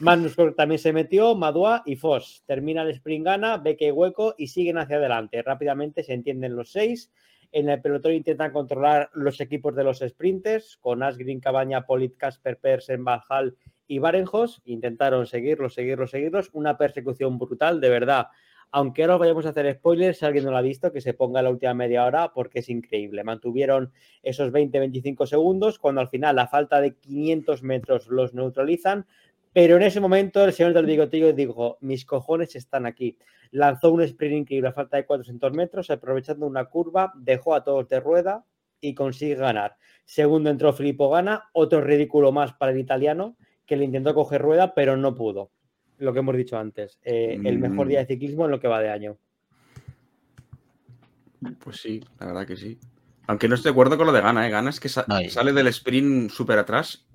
Magnus 0.00 0.36
también 0.56 0.78
se 0.78 0.92
metió, 0.92 1.34
Madua 1.36 1.82
y 1.86 1.96
Foss. 1.96 2.42
Termina 2.46 2.82
el 2.82 2.90
sprint, 2.90 3.24
gana, 3.24 3.58
ve 3.58 3.76
que 3.76 3.86
hay 3.86 3.90
hueco 3.92 4.34
y 4.36 4.48
siguen 4.48 4.78
hacia 4.78 4.96
adelante. 4.96 5.42
Rápidamente 5.42 6.02
se 6.02 6.14
entienden 6.14 6.56
los 6.56 6.72
seis. 6.72 7.12
En 7.52 7.68
el 7.68 7.80
pelotón 7.80 8.12
intentan 8.12 8.52
controlar 8.52 9.10
los 9.12 9.40
equipos 9.40 9.74
de 9.74 9.82
los 9.82 9.98
sprinters, 9.98 10.76
con 10.76 11.02
Asgreen, 11.02 11.40
Cabaña, 11.40 11.84
Polit, 11.84 12.16
Casper, 12.16 12.58
Persen, 12.58 13.04
Valhall 13.04 13.56
y 13.88 13.98
Barenjos. 13.98 14.62
Intentaron 14.64 15.26
seguirlos, 15.26 15.74
seguirlos, 15.74 16.12
seguirlos. 16.12 16.50
Una 16.52 16.78
persecución 16.78 17.38
brutal, 17.38 17.80
de 17.80 17.88
verdad. 17.88 18.28
Aunque 18.72 19.02
ahora 19.02 19.14
os 19.14 19.20
vayamos 19.20 19.46
a 19.46 19.48
hacer 19.48 19.72
spoilers, 19.74 20.18
si 20.18 20.24
alguien 20.24 20.44
no 20.44 20.52
lo 20.52 20.56
ha 20.56 20.62
visto, 20.62 20.92
que 20.92 21.00
se 21.00 21.12
ponga 21.12 21.42
la 21.42 21.50
última 21.50 21.74
media 21.74 22.04
hora 22.04 22.32
porque 22.32 22.60
es 22.60 22.68
increíble. 22.68 23.24
Mantuvieron 23.24 23.92
esos 24.22 24.52
20-25 24.52 25.26
segundos, 25.26 25.78
cuando 25.78 26.00
al 26.00 26.08
final, 26.08 26.38
a 26.38 26.46
falta 26.46 26.80
de 26.80 26.94
500 26.94 27.62
metros, 27.64 28.06
los 28.06 28.32
neutralizan. 28.32 29.06
Pero 29.52 29.76
en 29.76 29.82
ese 29.82 30.00
momento, 30.00 30.44
el 30.44 30.52
señor 30.52 30.72
del 30.72 30.86
bigotillo 30.86 31.32
dijo: 31.32 31.78
Mis 31.80 32.04
cojones 32.04 32.54
están 32.54 32.86
aquí. 32.86 33.18
Lanzó 33.50 33.90
un 33.90 34.02
sprint 34.02 34.36
increíble 34.36 34.68
a 34.68 34.72
falta 34.72 34.96
de 34.96 35.06
400 35.06 35.52
metros, 35.52 35.90
aprovechando 35.90 36.46
una 36.46 36.66
curva, 36.66 37.12
dejó 37.16 37.54
a 37.56 37.64
todos 37.64 37.88
de 37.88 37.98
rueda 37.98 38.44
y 38.80 38.94
consigue 38.94 39.34
ganar. 39.34 39.76
Segundo 40.04 40.48
entró 40.50 40.72
Filippo 40.72 41.10
Gana, 41.10 41.50
otro 41.52 41.80
ridículo 41.80 42.30
más 42.30 42.52
para 42.52 42.70
el 42.70 42.78
italiano, 42.78 43.36
que 43.66 43.76
le 43.76 43.84
intentó 43.84 44.14
coger 44.14 44.40
rueda, 44.40 44.74
pero 44.74 44.96
no 44.96 45.16
pudo. 45.16 45.50
Lo 46.00 46.12
que 46.14 46.18
hemos 46.20 46.34
dicho 46.36 46.56
antes, 46.58 46.98
eh, 47.02 47.38
el 47.44 47.58
mejor 47.58 47.86
día 47.86 47.98
de 48.00 48.06
ciclismo 48.06 48.46
en 48.46 48.50
lo 48.50 48.58
que 48.58 48.68
va 48.68 48.80
de 48.80 48.88
año. 48.90 49.18
Pues 51.62 51.76
sí, 51.80 52.02
la 52.18 52.26
verdad 52.26 52.46
que 52.46 52.56
sí. 52.56 52.78
Aunque 53.26 53.48
no 53.48 53.54
estoy 53.54 53.70
de 53.70 53.74
acuerdo 53.74 53.96
con 53.96 54.06
lo 54.06 54.12
de 54.12 54.20
Gana, 54.22 54.46
¿eh? 54.46 54.50
Gana 54.50 54.70
es 54.70 54.80
que 54.80 54.88
sa- 54.88 55.04
sale 55.30 55.52
del 55.52 55.66
sprint 55.68 56.30
súper 56.30 56.58
atrás. 56.58 57.06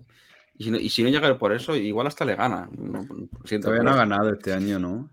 Y 0.58 0.66
si, 0.66 0.72
no, 0.72 0.78
y 0.78 0.90
si 0.90 1.04
no 1.04 1.10
llega 1.10 1.38
por 1.38 1.52
eso, 1.52 1.76
igual 1.76 2.08
hasta 2.08 2.24
le 2.26 2.36
gana. 2.36 2.70
No, 2.78 3.02
siento, 3.44 3.68
Todavía 3.68 3.84
no 3.84 3.92
ha 3.92 3.98
ganado 3.98 4.32
este 4.32 4.54
año, 4.54 4.80
¿no? 4.80 5.10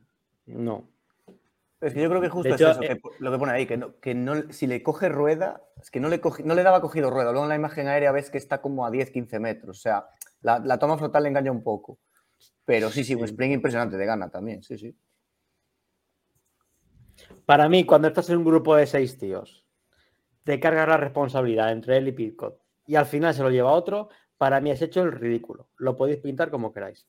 No. 0.47 0.89
Es 1.81 1.95
que 1.95 2.01
yo 2.03 2.09
creo 2.09 2.21
que 2.21 2.29
justo 2.29 2.55
hecho, 2.55 2.71
es 2.71 2.77
eso, 2.77 2.83
eh, 2.85 3.01
que 3.03 3.23
lo 3.25 3.33
que 3.33 3.39
pone 3.39 3.53
ahí, 3.53 3.67
que, 3.67 3.77
no, 3.77 3.99
que 3.99 4.15
no- 4.15 4.53
si 4.53 4.69
le 4.69 4.83
coge 4.85 5.09
rueda, 5.09 5.63
es 5.81 5.91
que 5.91 5.99
no 5.99 6.09
le, 6.09 6.21
no 6.45 6.55
le 6.55 6.63
daba 6.63 6.81
cogido 6.81 7.11
rueda. 7.11 7.33
Luego 7.33 7.45
en 7.47 7.49
la 7.49 7.57
imagen 7.57 7.89
aérea 7.89 8.13
ves 8.13 8.31
que 8.31 8.39
está 8.39 8.61
como 8.61 8.87
a 8.87 8.91
10-15 8.91 9.41
metros. 9.41 9.79
O 9.79 9.81
sea, 9.81 10.07
la, 10.43 10.61
la 10.61 10.79
toma 10.79 10.97
frontal 10.99 11.25
le 11.25 11.31
engaña 11.31 11.51
un 11.51 11.65
poco. 11.65 11.99
Pero 12.65 12.91
sí, 12.91 13.05
sí, 13.05 13.15
un 13.15 13.25
sprint 13.25 13.55
impresionante 13.55 13.97
de 13.97 14.07
gana 14.07 14.31
también, 14.31 14.63
sí, 14.63 14.79
sí. 14.79 14.97
Para 17.47 17.69
mí, 17.69 17.85
cuando 17.85 18.09
estás 18.09 18.31
en 18.31 18.39
un 18.39 18.45
grupo 18.45 18.75
de 18.77 18.87
seis 18.87 19.19
tíos, 19.19 19.65
te 20.45 20.59
cargas 20.61 20.89
la 20.89 20.97
responsabilidad 20.97 21.73
entre 21.73 21.99
él 21.99 22.09
y 22.09 22.13
Pitcock 22.13 22.59
y 22.87 22.97
al 22.97 23.07
final 23.07 23.35
se 23.35 23.43
lo 23.43 23.51
lleva 23.51 23.73
otro, 23.73 24.09
para 24.39 24.61
mí 24.61 24.71
has 24.71 24.83
hecho 24.83 25.03
el 25.03 25.13
ridículo. 25.13 25.69
Lo 25.77 25.97
podéis 25.97 26.19
pintar 26.19 26.51
como 26.51 26.73
queráis. 26.73 27.07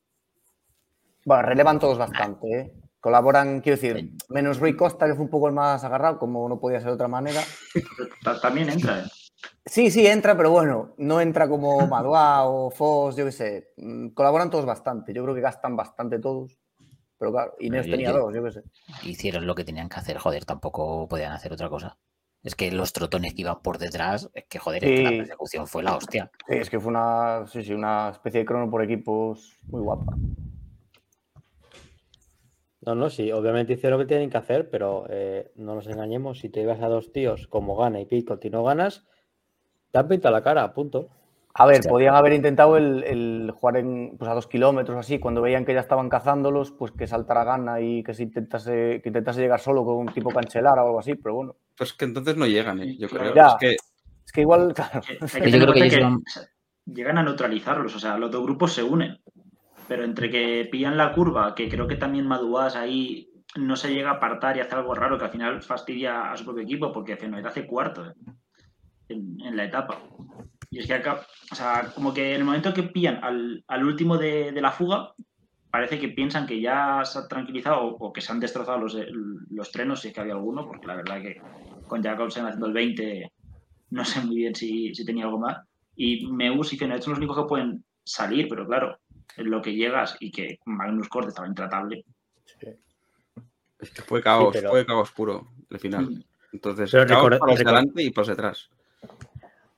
Bueno, 1.26 1.44
relevan 1.44 1.80
todos 1.80 1.98
bastante, 1.98 2.48
¿eh? 2.52 2.74
Colaboran, 3.00 3.62
quiero 3.62 3.80
decir, 3.80 4.12
menos 4.30 4.60
Rui 4.60 4.76
Costa, 4.76 5.08
que 5.08 5.16
fue 5.16 5.24
un 5.26 5.30
poco 5.30 5.48
el 5.48 5.54
más 5.54 5.84
agarrado, 5.84 6.20
como 6.20 6.48
no 6.48 6.60
podía 6.60 6.80
ser 6.80 6.90
de 6.90 6.94
otra 6.96 7.08
manera. 7.08 7.42
Ta- 8.24 8.40
También 8.40 8.70
entra, 8.70 9.00
¿eh? 9.00 9.04
Sí, 9.66 9.92
sí, 9.92 10.06
entra, 10.06 10.36
pero 10.36 10.52
bueno, 10.52 10.94
no 10.98 11.22
entra 11.22 11.48
como 11.48 11.88
Madua 11.88 12.46
o 12.46 12.70
Foss, 12.70 13.16
yo 13.16 13.26
qué 13.26 13.32
sé. 13.32 13.70
Mm, 13.78 14.10
Colaboran 14.10 14.50
todos 14.50 14.66
bastante. 14.66 15.14
Yo 15.14 15.24
creo 15.24 15.36
que 15.36 15.42
gastan 15.42 15.76
bastante 15.76 16.20
todos. 16.20 16.60
Pero 17.18 17.32
claro, 17.32 17.56
Inés 17.60 17.86
yo- 17.86 17.92
tenía 17.92 18.12
yo- 18.12 18.18
dos, 18.18 18.34
yo 18.36 18.44
qué 18.44 18.52
sé. 18.52 18.64
Hicieron 19.04 19.48
lo 19.48 19.56
que 19.56 19.64
tenían 19.64 19.88
que 19.90 19.96
hacer, 20.00 20.18
joder, 20.18 20.44
tampoco 20.46 21.08
podían 21.08 21.32
hacer 21.32 21.54
otra 21.54 21.70
cosa. 21.70 21.98
Es 22.44 22.56
que 22.56 22.70
los 22.72 22.92
trotones 22.92 23.34
que 23.34 23.42
iban 23.42 23.62
por 23.62 23.78
detrás, 23.78 24.30
es 24.34 24.44
que 24.50 24.60
joder, 24.60 24.84
es 24.84 24.92
que 24.92 25.04
la 25.04 25.10
persecución 25.12 25.66
fue 25.68 25.82
la 25.84 25.96
hostia. 25.96 26.30
Sí, 26.46 26.56
es 26.58 26.70
que 26.70 26.78
fue 26.82 26.90
una, 26.90 27.46
sí, 27.48 27.64
sí, 27.64 27.74
una 27.74 28.10
especie 28.10 28.42
de 28.42 28.46
crono 28.46 28.70
por 28.70 28.84
equipos 28.84 29.58
muy 29.70 29.80
guapa. 29.82 30.18
No, 32.82 32.96
no, 32.96 33.10
sí, 33.10 33.32
obviamente 33.32 33.74
hicieron 33.74 33.98
lo 33.98 34.04
que 34.06 34.10
tienen 34.10 34.30
que 34.30 34.38
hacer, 34.38 34.70
pero 34.70 35.06
eh, 35.10 35.54
no 35.56 35.74
nos 35.76 35.88
engañemos, 35.88 36.40
si 36.40 36.50
te 36.50 36.62
ibas 36.62 36.82
a 36.82 36.90
dos 36.90 37.14
tíos 37.14 37.48
como 37.48 37.78
Gana 37.78 38.02
y 38.02 38.06
Pitcock 38.06 38.44
y 38.44 38.50
no 38.50 38.62
ganas, 38.66 39.06
te 39.94 40.00
han 40.00 40.08
pintado 40.08 40.34
la 40.34 40.42
cara, 40.44 40.74
punto. 40.74 41.08
A 41.54 41.68
ver, 41.68 41.76
Hostia. 41.76 41.92
podían 41.92 42.16
haber 42.16 42.34
intentado 42.34 42.78
el, 42.78 43.04
el 43.04 43.52
jugar 43.52 43.78
en, 43.78 44.16
pues 44.18 44.28
a 44.30 44.34
dos 44.34 44.48
kilómetros 44.48 44.98
así, 44.98 45.20
cuando 45.20 45.40
veían 45.40 45.66
que 45.66 45.74
ya 45.76 45.82
estaban 45.82 46.10
cazándolos, 46.10 46.72
pues 46.72 46.92
que 46.92 47.06
saltara 47.06 47.44
gana 47.44 47.80
y 47.80 48.02
que 48.02 48.16
se 48.16 48.24
intentase, 48.24 49.02
que 49.04 49.10
intentase 49.10 49.42
llegar 49.42 49.60
solo 49.60 49.86
con 49.86 49.98
un 49.98 50.08
tipo 50.08 50.32
cancelara 50.32 50.84
o 50.84 50.88
algo 50.88 51.00
así, 51.00 51.14
pero 51.14 51.36
bueno. 51.36 51.56
Pues 51.78 51.94
que 51.94 52.06
entonces 52.06 52.36
no 52.36 52.48
llegan, 52.48 52.82
¿eh? 52.82 52.98
yo 52.98 53.08
creo. 53.08 53.36
Ya. 53.36 53.50
Es 53.50 53.56
que 53.60 53.72
Es 54.26 54.32
que 54.34 54.42
igual, 54.42 54.74
claro. 54.76 55.02
Que- 55.02 55.20
Hay 55.44 55.52
Yo 55.52 55.60
creo 55.60 55.74
que 55.74 56.18
llegan 56.86 57.18
a 57.20 57.24
neutralizarlos, 57.24 57.96
o 57.96 58.00
sea, 58.00 58.18
los 58.18 58.32
dos 58.32 58.42
grupos 58.42 58.74
se 58.74 58.82
unen. 58.82 59.20
Pero 59.88 60.06
entre 60.06 60.32
que 60.32 60.68
pillan 60.72 60.98
la 60.98 61.14
curva, 61.14 61.54
que 61.54 61.70
creo 61.70 61.88
que 61.88 61.98
también 61.98 62.26
Maduás 62.26 62.76
ahí 62.76 63.30
no 63.58 63.76
se 63.76 63.94
llega 63.94 64.10
a 64.10 64.14
apartar 64.14 64.58
y 64.58 64.62
hace 64.62 64.74
algo 64.74 64.96
raro 64.96 65.20
que 65.20 65.26
al 65.26 65.30
final 65.32 65.62
fastidia 65.62 66.32
a 66.32 66.36
su 66.38 66.46
propio 66.46 66.64
equipo, 66.64 66.92
porque 66.92 67.16
Fenoed 67.16 67.46
hace 67.46 67.68
cuarto 67.68 68.08
¿eh? 68.08 68.14
En, 69.10 69.40
en 69.42 69.56
la 69.58 69.66
etapa. 69.66 70.02
Y 70.70 70.80
es 70.80 70.88
que 70.88 70.94
acá, 70.96 71.26
o 71.52 71.56
sea, 71.56 71.92
como 71.94 72.14
que 72.14 72.32
en 72.32 72.38
el 72.40 72.46
momento 72.46 72.74
que 72.74 72.84
pillan 72.84 73.24
al, 73.24 73.64
al 73.68 73.84
último 73.86 74.18
de, 74.18 74.52
de 74.52 74.62
la 74.62 74.72
fuga, 74.72 75.14
parece 75.70 76.00
que 76.00 76.10
piensan 76.10 76.46
que 76.48 76.60
ya 76.62 77.02
se 77.06 77.20
ha 77.20 77.28
tranquilizado 77.28 77.82
o, 77.82 78.08
o 78.08 78.14
que 78.14 78.22
se 78.22 78.32
han 78.32 78.40
destrozado 78.40 78.80
los, 78.80 78.98
los 79.50 79.72
trenos, 79.72 80.02
si 80.02 80.08
es 80.08 80.14
que 80.14 80.22
había 80.22 80.34
alguno, 80.34 80.66
porque 80.68 80.88
la 80.88 80.96
verdad 80.96 81.22
que 81.22 81.40
con 81.88 82.02
Jacobsen 82.04 82.46
haciendo 82.46 82.68
el 82.68 82.74
20, 82.74 83.32
no 83.92 84.04
sé 84.06 84.22
muy 84.22 84.36
bien 84.38 84.56
si, 84.56 84.94
si 84.96 85.06
tenía 85.06 85.26
algo 85.26 85.40
más. 85.40 85.58
Y 85.96 86.26
Meus 86.32 86.74
y 86.74 86.78
Fenoed 86.78 87.02
son 87.02 87.12
los 87.12 87.20
únicos 87.20 87.38
que 87.38 87.48
pueden 87.48 87.84
salir, 88.04 88.48
pero 88.50 88.66
claro, 88.66 88.98
en 89.38 89.50
lo 89.52 89.62
que 89.62 89.76
llegas 89.76 90.18
y 90.20 90.32
que 90.32 90.60
Magnus 90.66 91.08
Corte 91.08 91.30
estaba 91.30 91.48
intratable. 91.48 92.04
es 93.80 93.92
que 93.92 94.02
fue 94.02 94.22
caos, 94.24 94.54
Sí, 94.54 94.60
pero- 94.60 94.72
fue 94.72 94.86
caos 94.86 95.12
puro 95.12 95.50
el 95.70 95.80
final. 95.80 96.10
Mm. 96.10 96.24
Entonces, 96.54 96.92
Pero 96.92 97.06
caos 97.08 97.20
recorda- 97.30 97.40
para 97.40 97.52
los 97.52 97.60
delante 97.60 98.04
y 98.04 98.10
para 98.12 98.22
los 98.22 98.28
de 98.28 98.34
atrás. 98.34 98.70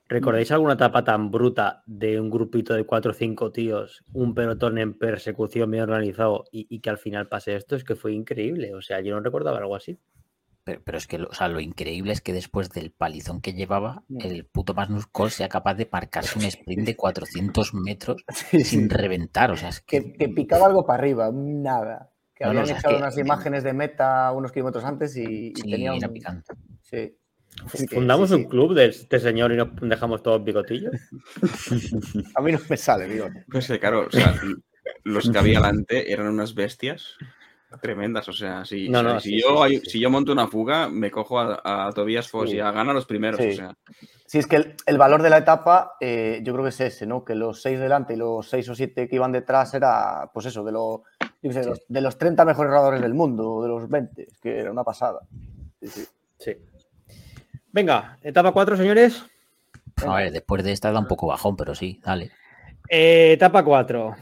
¿Recordáis 0.08 0.52
alguna 0.52 0.74
etapa 0.74 1.02
tan 1.02 1.30
bruta 1.32 1.82
de 1.86 2.20
un 2.20 2.30
grupito 2.30 2.74
de 2.74 2.84
cuatro 2.84 3.10
o 3.10 3.14
cinco 3.14 3.50
tíos, 3.50 4.04
un 4.12 4.34
pelotón 4.34 4.78
en 4.78 4.94
persecución 4.96 5.70
bien 5.70 5.82
organizado 5.82 6.44
y, 6.52 6.66
y 6.70 6.78
que 6.80 6.90
al 6.90 6.98
final 6.98 7.28
pase 7.28 7.56
esto? 7.56 7.74
Es 7.74 7.82
que 7.82 7.96
fue 7.96 8.12
increíble. 8.12 8.74
O 8.74 8.82
sea, 8.82 9.00
yo 9.00 9.14
no 9.14 9.20
recordaba 9.20 9.58
algo 9.58 9.74
así. 9.74 9.98
Pero, 10.62 10.80
pero 10.84 10.98
es 10.98 11.06
que 11.06 11.18
lo, 11.18 11.28
o 11.28 11.32
sea, 11.32 11.48
lo 11.48 11.58
increíble 11.60 12.12
es 12.12 12.20
que 12.20 12.32
después 12.32 12.70
del 12.70 12.90
palizón 12.92 13.40
que 13.40 13.52
llevaba, 13.52 14.04
Mm. 14.08 14.18
el 14.22 14.44
puto 14.46 14.74
Magnus 14.74 15.06
Cole 15.06 15.30
sea 15.30 15.48
capaz 15.48 15.74
de 15.74 15.88
marcarse 15.90 16.38
un 16.38 16.44
sprint 16.44 16.86
de 16.86 16.96
400 16.96 17.74
metros 17.74 18.24
Sí, 18.28 18.58
sí. 18.58 18.64
sin 18.64 18.90
reventar. 18.90 19.50
O 19.50 19.56
sea, 19.56 19.68
es 19.70 19.80
que, 19.80 20.02
Que, 20.04 20.12
que 20.12 20.28
picaba 20.28 20.66
algo 20.66 20.84
para 20.86 21.00
arriba, 21.00 21.30
nada. 21.32 22.10
Que 22.34 22.44
No, 22.44 22.52
no, 22.52 22.60
habían 22.60 22.64
o 22.64 22.66
sea, 22.66 22.76
es 22.76 22.80
echado 22.80 22.96
que- 22.96 23.02
unas 23.02 23.18
imágenes 23.18 23.64
de 23.64 23.72
meta 23.72 24.30
unos 24.32 24.52
kilómetros 24.52 24.84
antes 24.84 25.16
y, 25.16 25.48
y 25.48 25.54
sí, 25.56 25.70
tenía 25.70 25.90
un... 25.92 25.98
era 25.98 26.08
picante. 26.08 26.52
Sí. 26.82 27.16
Es 27.72 27.86
que, 27.88 27.96
Fundamos 27.96 28.28
sí, 28.28 28.34
un 28.36 28.42
sí. 28.42 28.48
club 28.48 28.74
de 28.74 28.86
este 28.86 29.18
señor 29.18 29.52
y 29.52 29.56
nos 29.56 29.68
dejamos 29.80 30.22
todos 30.22 30.42
bigotillos. 30.44 30.92
A 32.34 32.40
mí 32.40 32.52
no 32.52 32.58
me 32.68 32.76
sale, 32.76 33.08
digo. 33.08 33.28
Pues 33.50 33.66
que, 33.66 33.78
claro, 33.80 34.06
o 34.06 34.10
sea, 34.10 34.34
los 35.04 35.30
que 35.30 35.38
había 35.38 35.58
delante 35.60 36.12
eran 36.12 36.28
unas 36.28 36.54
bestias 36.54 37.16
tremendas. 37.82 38.28
O 38.28 38.32
sea, 38.32 38.64
si, 38.64 38.88
No, 38.88 39.02
no, 39.02 39.18
si 39.20 39.30
sí, 39.30 39.42
yo, 39.42 39.66
si 39.84 39.98
yo 40.00 40.10
monto 40.10 40.32
una 40.32 40.46
fuga, 40.48 40.88
me 40.88 41.10
cojo 41.10 41.40
a, 41.40 41.88
a 41.88 41.92
Tobias 41.92 42.28
Foss 42.28 42.50
Sí. 42.50 42.56
y 42.56 42.60
a 42.60 42.70
Gana 42.70 42.92
los 42.92 43.06
primeros. 43.06 43.40
Sí. 43.40 43.48
O 43.50 43.52
sea, 43.54 43.76
Sí, 44.28 44.38
es 44.38 44.46
que 44.48 44.56
el, 44.56 44.74
el 44.86 44.98
valor 44.98 45.22
de 45.22 45.30
la 45.30 45.38
etapa, 45.38 45.92
eh, 46.00 46.40
yo 46.42 46.52
creo 46.52 46.64
que 46.64 46.70
es 46.70 46.80
ese, 46.80 47.06
¿no? 47.06 47.24
Que 47.24 47.34
los 47.36 47.62
seis 47.62 47.78
delante 47.78 48.14
y 48.14 48.16
los 48.16 48.48
seis 48.48 48.68
o 48.68 48.74
siete 48.74 49.08
que 49.08 49.14
iban 49.16 49.30
detrás 49.30 49.72
era, 49.74 50.30
pues 50.34 50.46
eso, 50.46 50.64
de, 50.64 50.72
lo- 50.72 51.04
yo 51.42 51.52
sé, 51.52 51.60
de 51.60 51.66
los, 51.66 51.82
de 51.88 52.00
los 52.00 52.18
30 52.18 52.44
mejores 52.44 52.70
rodadores 52.70 53.00
del 53.02 53.14
mundo, 53.14 53.62
de 53.62 53.68
los 53.68 53.88
20, 53.88 54.22
es 54.24 54.38
que 54.40 54.58
era 54.58 54.72
una 54.72 54.82
pasada. 54.82 55.20
Sí, 55.80 55.88
sí. 55.88 56.04
Sí. 56.38 56.56
Venga, 57.76 58.16
etapa 58.22 58.52
4, 58.52 58.74
señores. 58.78 59.22
A 60.06 60.16
ver, 60.16 60.32
después 60.32 60.64
de 60.64 60.72
esta 60.72 60.90
da 60.92 60.98
un 60.98 61.06
poco 61.06 61.26
bajón, 61.26 61.56
pero 61.58 61.74
sí, 61.74 62.00
dale. 62.02 62.30
Eh, 62.88 63.32
etapa 63.32 63.62
4. 63.62 64.16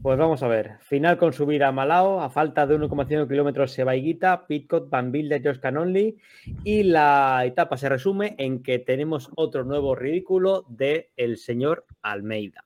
Pues 0.00 0.16
vamos 0.16 0.42
a 0.42 0.48
ver. 0.48 0.78
Final 0.80 1.18
con 1.18 1.34
subida 1.34 1.68
a 1.68 1.72
Malao. 1.72 2.22
A 2.22 2.30
falta 2.30 2.66
de 2.66 2.78
1,5 2.78 3.28
kilómetros 3.28 3.72
se 3.72 3.84
va 3.84 3.94
Higuita, 3.94 4.46
Pitcott, 4.46 4.88
Van 4.88 5.12
Bilde, 5.12 5.42
Josh 5.44 5.58
Canonly. 5.58 6.16
Y 6.64 6.84
la 6.84 7.42
etapa 7.44 7.76
se 7.76 7.90
resume 7.90 8.36
en 8.38 8.62
que 8.62 8.78
tenemos 8.78 9.28
otro 9.36 9.64
nuevo 9.64 9.94
ridículo 9.94 10.64
de 10.70 11.10
el 11.18 11.36
señor 11.36 11.84
Almeida. 12.00 12.64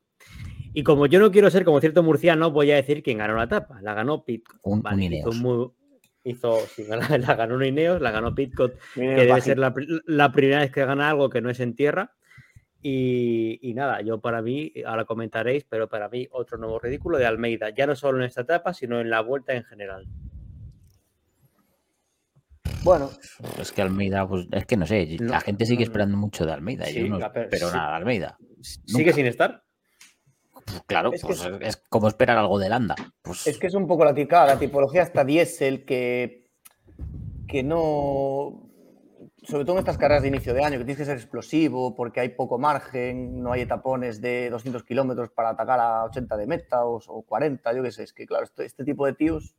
Y 0.72 0.84
como 0.84 1.07
yo 1.07 1.18
no 1.18 1.32
quiero 1.32 1.51
ser 1.51 1.64
como 1.64 1.80
cierto 1.80 2.05
murciano, 2.05 2.53
voy 2.53 2.70
a 2.70 2.76
decir 2.76 3.03
quién 3.03 3.18
ganó 3.18 3.34
la 3.34 3.45
etapa. 3.45 3.80
La 3.82 3.93
ganó 3.93 4.24
Pitcott. 4.24 4.61
Un, 4.62 4.82
Vale, 4.82 5.05
un 5.05 5.12
hizo, 5.14 5.32
muy- 5.32 5.70
hizo- 6.30 6.60
sí, 6.74 6.84
la, 6.88 6.96
la 7.18 7.34
ganó 7.34 7.64
Ineos, 7.64 8.00
la 8.00 8.10
ganó 8.10 8.34
Pitcott 8.34 8.74
que 8.94 9.00
debe 9.00 9.26
bajito. 9.28 9.44
ser 9.46 9.58
la, 9.58 9.74
pri- 9.74 10.00
la 10.06 10.32
primera 10.32 10.60
vez 10.60 10.70
que 10.70 10.84
gana 10.84 11.10
algo 11.10 11.28
que 11.30 11.40
no 11.40 11.50
es 11.50 11.60
en 11.60 11.74
tierra. 11.74 12.12
Y, 12.80 13.58
y 13.60 13.74
nada, 13.74 14.00
yo 14.02 14.20
para 14.20 14.40
mí, 14.40 14.72
ahora 14.86 15.04
comentaréis, 15.04 15.64
pero 15.64 15.88
para 15.88 16.08
mí 16.08 16.28
otro 16.30 16.58
nuevo 16.58 16.78
ridículo 16.78 17.18
de 17.18 17.26
Almeida, 17.26 17.70
ya 17.70 17.86
no 17.88 17.96
solo 17.96 18.18
en 18.18 18.24
esta 18.24 18.42
etapa, 18.42 18.72
sino 18.72 19.00
en 19.00 19.10
la 19.10 19.20
vuelta 19.20 19.52
en 19.54 19.64
general. 19.64 20.06
Bueno, 22.84 23.10
Es 23.60 23.72
que 23.72 23.82
Almeida, 23.82 24.26
pues 24.28 24.46
es 24.52 24.64
que 24.64 24.76
no 24.76 24.86
sé, 24.86 25.16
No, 25.20 25.32
la 25.32 25.40
gente 25.40 25.66
sigue 25.66 25.80
no, 25.80 25.86
no. 25.86 25.90
esperando 25.90 26.16
mucho 26.16 26.46
de 26.46 26.52
Almeida. 26.52 26.86
yo 26.86 26.92
Sí, 27.02 27.08
no 27.08 27.18
la- 27.18 27.32
pero 27.32 27.68
sí. 27.68 27.76
nada 27.76 27.90
de 27.90 27.96
Almeida. 27.96 28.38
¿Sigue 28.62 29.12
sin 29.12 29.26
estar? 29.26 29.62
Pues 30.70 30.82
claro, 30.86 31.12
Es 31.12 31.20
que 31.22 31.26
pues 31.28 31.40
es- 31.44 31.60
es 31.60 31.76
como 31.88 32.08
esperar 32.08 32.36
algo 32.38 32.58
de 32.58 32.68
Landa. 32.68 32.94
Pues 33.22 33.46
es 33.46 33.58
que 33.58 33.66
es 33.68 33.74
un 33.74 33.86
poco 33.86 34.04
la, 34.04 34.14
tica- 34.14 34.46
la 34.46 34.58
tipología 34.58 35.02
hasta 35.02 35.24
diésel 35.24 35.84
que, 35.84 36.48
que 37.46 37.62
no. 37.62 38.64
Sobre 39.44 39.64
todo 39.64 39.76
en 39.76 39.80
estas 39.80 39.96
carreras 39.98 40.22
de 40.22 40.28
inicio 40.28 40.52
de 40.52 40.62
año, 40.64 40.78
que 40.78 40.84
tienes 40.84 40.98
que 40.98 41.04
ser 41.04 41.16
explosivo 41.16 41.94
porque 41.94 42.20
hay 42.20 42.30
poco 42.30 42.58
margen, 42.58 43.40
no 43.42 43.52
hay 43.52 43.62
etapones 43.62 44.20
de 44.20 44.50
200 44.50 44.82
kilómetros 44.82 45.30
para 45.30 45.50
atacar 45.50 45.78
a 45.80 46.04
80 46.04 46.36
de 46.36 46.46
meta 46.46 46.84
o, 46.84 46.96
o 47.06 47.22
40, 47.22 47.72
yo 47.72 47.82
qué 47.82 47.92
sé. 47.92 48.02
Es 48.02 48.12
que, 48.12 48.26
claro, 48.26 48.44
este, 48.44 48.64
este 48.66 48.84
tipo 48.84 49.06
de 49.06 49.14
tíos, 49.14 49.54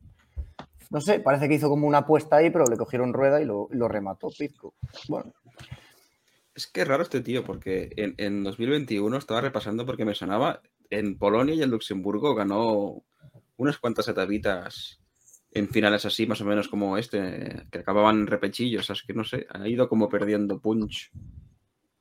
no 0.90 1.00
sé, 1.00 1.18
parece 1.20 1.48
que 1.48 1.54
hizo 1.54 1.68
como 1.68 1.88
una 1.88 1.98
apuesta 1.98 2.36
ahí, 2.36 2.50
pero 2.50 2.66
le 2.66 2.76
cogieron 2.76 3.12
rueda 3.12 3.40
y 3.40 3.46
lo, 3.46 3.68
remató 3.88 4.28
Pitco. 4.38 4.74
Bueno, 5.08 5.32
es 6.54 6.66
que 6.66 6.82
es 6.82 6.88
raro 6.88 7.02
este 7.02 7.20
tío, 7.22 7.42
porque 7.44 7.90
en, 7.96 8.14
en 8.18 8.44
2021 8.44 9.16
estaba 9.16 9.40
repasando 9.40 9.86
porque 9.86 10.04
me 10.04 10.14
sonaba. 10.14 10.60
En 10.90 11.16
Polonia 11.18 11.54
y 11.54 11.62
en 11.62 11.70
Luxemburgo 11.70 12.34
ganó 12.34 13.02
unas 13.56 13.78
cuantas 13.78 14.08
etapitas 14.08 15.00
en 15.52 15.68
finales 15.68 16.04
así, 16.04 16.26
más 16.26 16.40
o 16.40 16.44
menos 16.44 16.68
como 16.68 16.96
este, 16.98 17.64
que 17.70 17.78
acababan 17.78 18.20
en 18.20 18.26
repechillos. 18.26 18.88
Es 18.90 19.02
que 19.02 19.12
no 19.14 19.24
sé, 19.24 19.46
ha 19.50 19.66
ido 19.68 19.88
como 19.88 20.08
perdiendo 20.08 20.60
punch. 20.60 21.10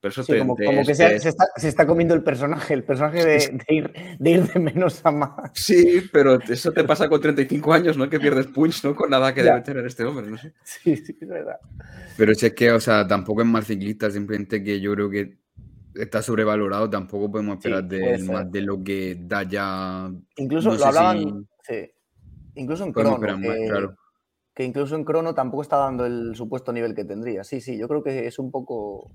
Pero 0.02 0.12
eso 0.12 0.24
sí, 0.24 0.32
te- 0.32 0.40
como, 0.40 0.56
te- 0.56 0.64
como 0.66 0.82
que 0.82 0.94
te- 0.94 0.96
se, 0.96 1.20
se 1.20 1.30
está, 1.30 1.46
se 1.58 1.68
está 1.68 1.86
comiendo 1.86 2.14
el 2.14 2.24
personaje, 2.24 2.74
el 2.74 2.84
personaje 2.86 3.26
de, 3.26 3.38
de 3.68 3.76
ir, 3.76 3.94
de 4.18 4.32
ir 4.32 4.44
de 4.48 4.60
menos 4.60 5.02
a 5.06 5.12
más. 5.12 5.52
Sí, 5.56 6.04
pero 6.14 6.40
eso 6.42 6.72
te 6.72 6.84
pasa 6.86 7.10
con 7.10 7.20
35 7.20 7.74
años, 7.74 7.98
¿no? 7.98 8.10
Que 8.10 8.20
pierdes 8.20 8.48
punch, 8.48 8.84
¿no? 8.86 8.96
Con 8.96 9.10
nada 9.10 9.34
que 9.34 9.44
Ya. 9.44 9.52
debe 9.54 9.62
tener 9.66 9.86
este 9.86 10.06
hombre, 10.06 10.28
no 10.32 10.38
sé. 10.38 10.54
Sí, 10.64 10.96
sí, 10.96 11.18
es 11.20 11.28
verdad. 11.28 11.58
Pero 12.18 12.34
si 12.34 12.46
es 12.46 12.54
que, 12.54 12.72
o 12.72 12.80
sea, 12.80 13.06
tampoco 13.06 13.42
es 13.42 13.48
mal 13.48 13.66
ciclista, 13.66 14.10
simplemente 14.10 14.64
que 14.64 14.80
yo 14.80 14.94
creo 14.94 15.10
que 15.10 15.38
está 15.96 16.22
sobrevalorado, 16.22 16.90
tampoco 16.90 17.32
podemos 17.32 17.54
Sí, 17.56 17.58
esperar 17.70 17.84
de 17.88 18.14
él 18.16 18.24
más 18.26 18.52
de 18.52 18.62
lo 18.62 18.84
que 18.84 19.18
da 19.20 19.44
ya. 19.44 20.12
Incluso 20.38 20.70
No 20.72 20.78
lo 20.78 20.86
hablaban, 20.86 21.48
sí, 21.64 21.92
incluso 22.56 22.84
en 22.86 22.94
crono, 22.94 23.18
más, 23.18 23.36
que, 23.42 23.68
claro. 23.68 23.96
que 24.54 24.64
incluso 24.64 24.96
en 24.96 25.04
crono 25.04 25.34
tampoco 25.34 25.64
está 25.64 25.78
dando 25.78 26.06
el 26.06 26.36
supuesto 26.36 26.72
nivel 26.74 26.94
que 26.96 27.06
tendría. 27.06 27.44
Sí, 27.44 27.62
sí, 27.62 27.78
yo 27.78 27.88
creo 27.88 28.04
que 28.04 28.28
es 28.28 28.38
un 28.40 28.52
poco, 28.52 29.12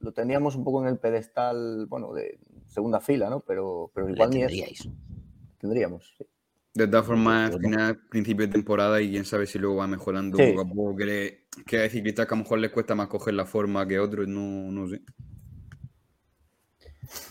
lo 0.00 0.12
teníamos 0.12 0.54
un 0.56 0.64
poco 0.64 0.82
en 0.82 0.88
el 0.88 0.98
pedestal, 0.98 1.86
bueno, 1.88 2.12
de 2.12 2.38
segunda 2.66 3.00
fila, 3.00 3.28
¿no? 3.30 3.40
Pero, 3.40 3.90
pero 3.94 4.08
igual 4.08 4.30
ni 4.30 4.42
eso 4.42 4.48
tendríais. 4.48 4.88
tendríamos. 5.58 6.14
sí. 6.18 6.24
De 6.74 6.86
todas 6.86 7.06
formas, 7.06 7.52
al 7.54 7.60
final, 7.60 7.98
principio 8.08 8.46
de 8.46 8.52
temporada 8.52 9.00
y 9.00 9.10
quién 9.10 9.24
sabe 9.24 9.46
si 9.46 9.58
luego 9.58 9.76
va 9.76 9.88
mejorando 9.88 10.36
Sí. 10.36 10.52
poco 10.52 10.60
a 10.60 10.68
poco. 10.68 10.96
Que, 10.96 11.04
le- 11.04 11.38
que 11.66 11.78
hay 11.80 11.90
ciclistas 11.90 12.26
que 12.26 12.34
a 12.34 12.36
lo 12.36 12.44
mejor 12.44 12.58
les 12.60 12.70
cuesta 12.70 12.94
más 12.94 13.08
coger 13.08 13.34
la 13.34 13.46
forma 13.46 13.84
que 13.88 13.98
otros, 13.98 14.28
no, 14.28 14.70
no 14.70 14.86
sé. 14.86 15.00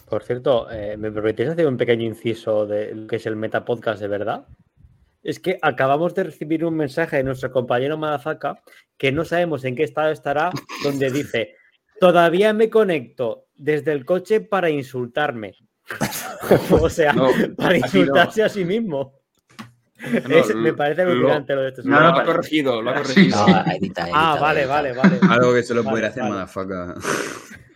Por 0.09 0.23
cierto, 0.23 0.67
eh, 0.71 0.95
¿me 0.97 1.11
permitís 1.11 1.49
hacer 1.49 1.67
un 1.67 1.75
pequeño 1.77 2.05
inciso 2.05 2.65
de 2.65 2.95
lo 2.95 3.07
que 3.07 3.17
es 3.17 3.25
el 3.25 3.35
Metapodcast 3.35 3.99
de 4.01 4.07
verdad? 4.07 4.45
Es 5.21 5.39
que 5.39 5.59
acabamos 5.61 6.15
de 6.15 6.23
recibir 6.23 6.63
un 6.63 6.75
mensaje 6.77 7.17
de 7.17 7.23
nuestro 7.23 7.51
compañero 7.51 7.97
Madafaka 7.97 8.61
que 8.97 9.11
no 9.11 9.25
sabemos 9.25 9.65
en 9.65 9.75
qué 9.75 9.83
estado 9.83 10.11
estará, 10.11 10.51
donde 10.83 11.11
dice, 11.11 11.55
todavía 11.99 12.53
me 12.53 12.69
conecto 12.69 13.47
desde 13.55 13.91
el 13.91 14.05
coche 14.05 14.39
para 14.39 14.69
insultarme. 14.69 15.55
o 16.71 16.89
sea, 16.89 17.11
No, 17.13 17.29
para 17.57 17.71
no. 17.71 17.75
insultarse 17.77 18.43
a 18.43 18.49
sí 18.49 18.63
mismo. 18.63 19.19
No, 20.29 20.35
Es- 20.37 20.55
me 20.55 20.71
parece 20.73 21.05
muy 21.05 21.15
lo- 21.15 21.27
lo 21.39 21.61
de 21.63 21.67
este 21.69 21.81
No, 21.83 21.99
lo 21.99 22.11
no, 22.11 22.17
ha 22.19 22.23
corregido, 22.23 22.81
lo 22.81 22.91
ha 22.91 22.97
Sí, 22.97 23.01
corregido. 23.29 23.47
No, 23.47 23.47
edita, 23.73 24.03
edita, 24.03 24.11
Ah, 24.13 24.37
vale, 24.39 24.61
edita. 24.61 24.73
vale, 24.73 24.93
vale. 24.93 25.19
Algo 25.29 25.53
que 25.53 25.63
se 25.63 25.73
lo 25.73 25.83
Vale, 25.83 25.93
puede 25.95 26.05
hacer, 26.07 26.23
vale. 26.23 26.33
motherfucker. 26.35 26.95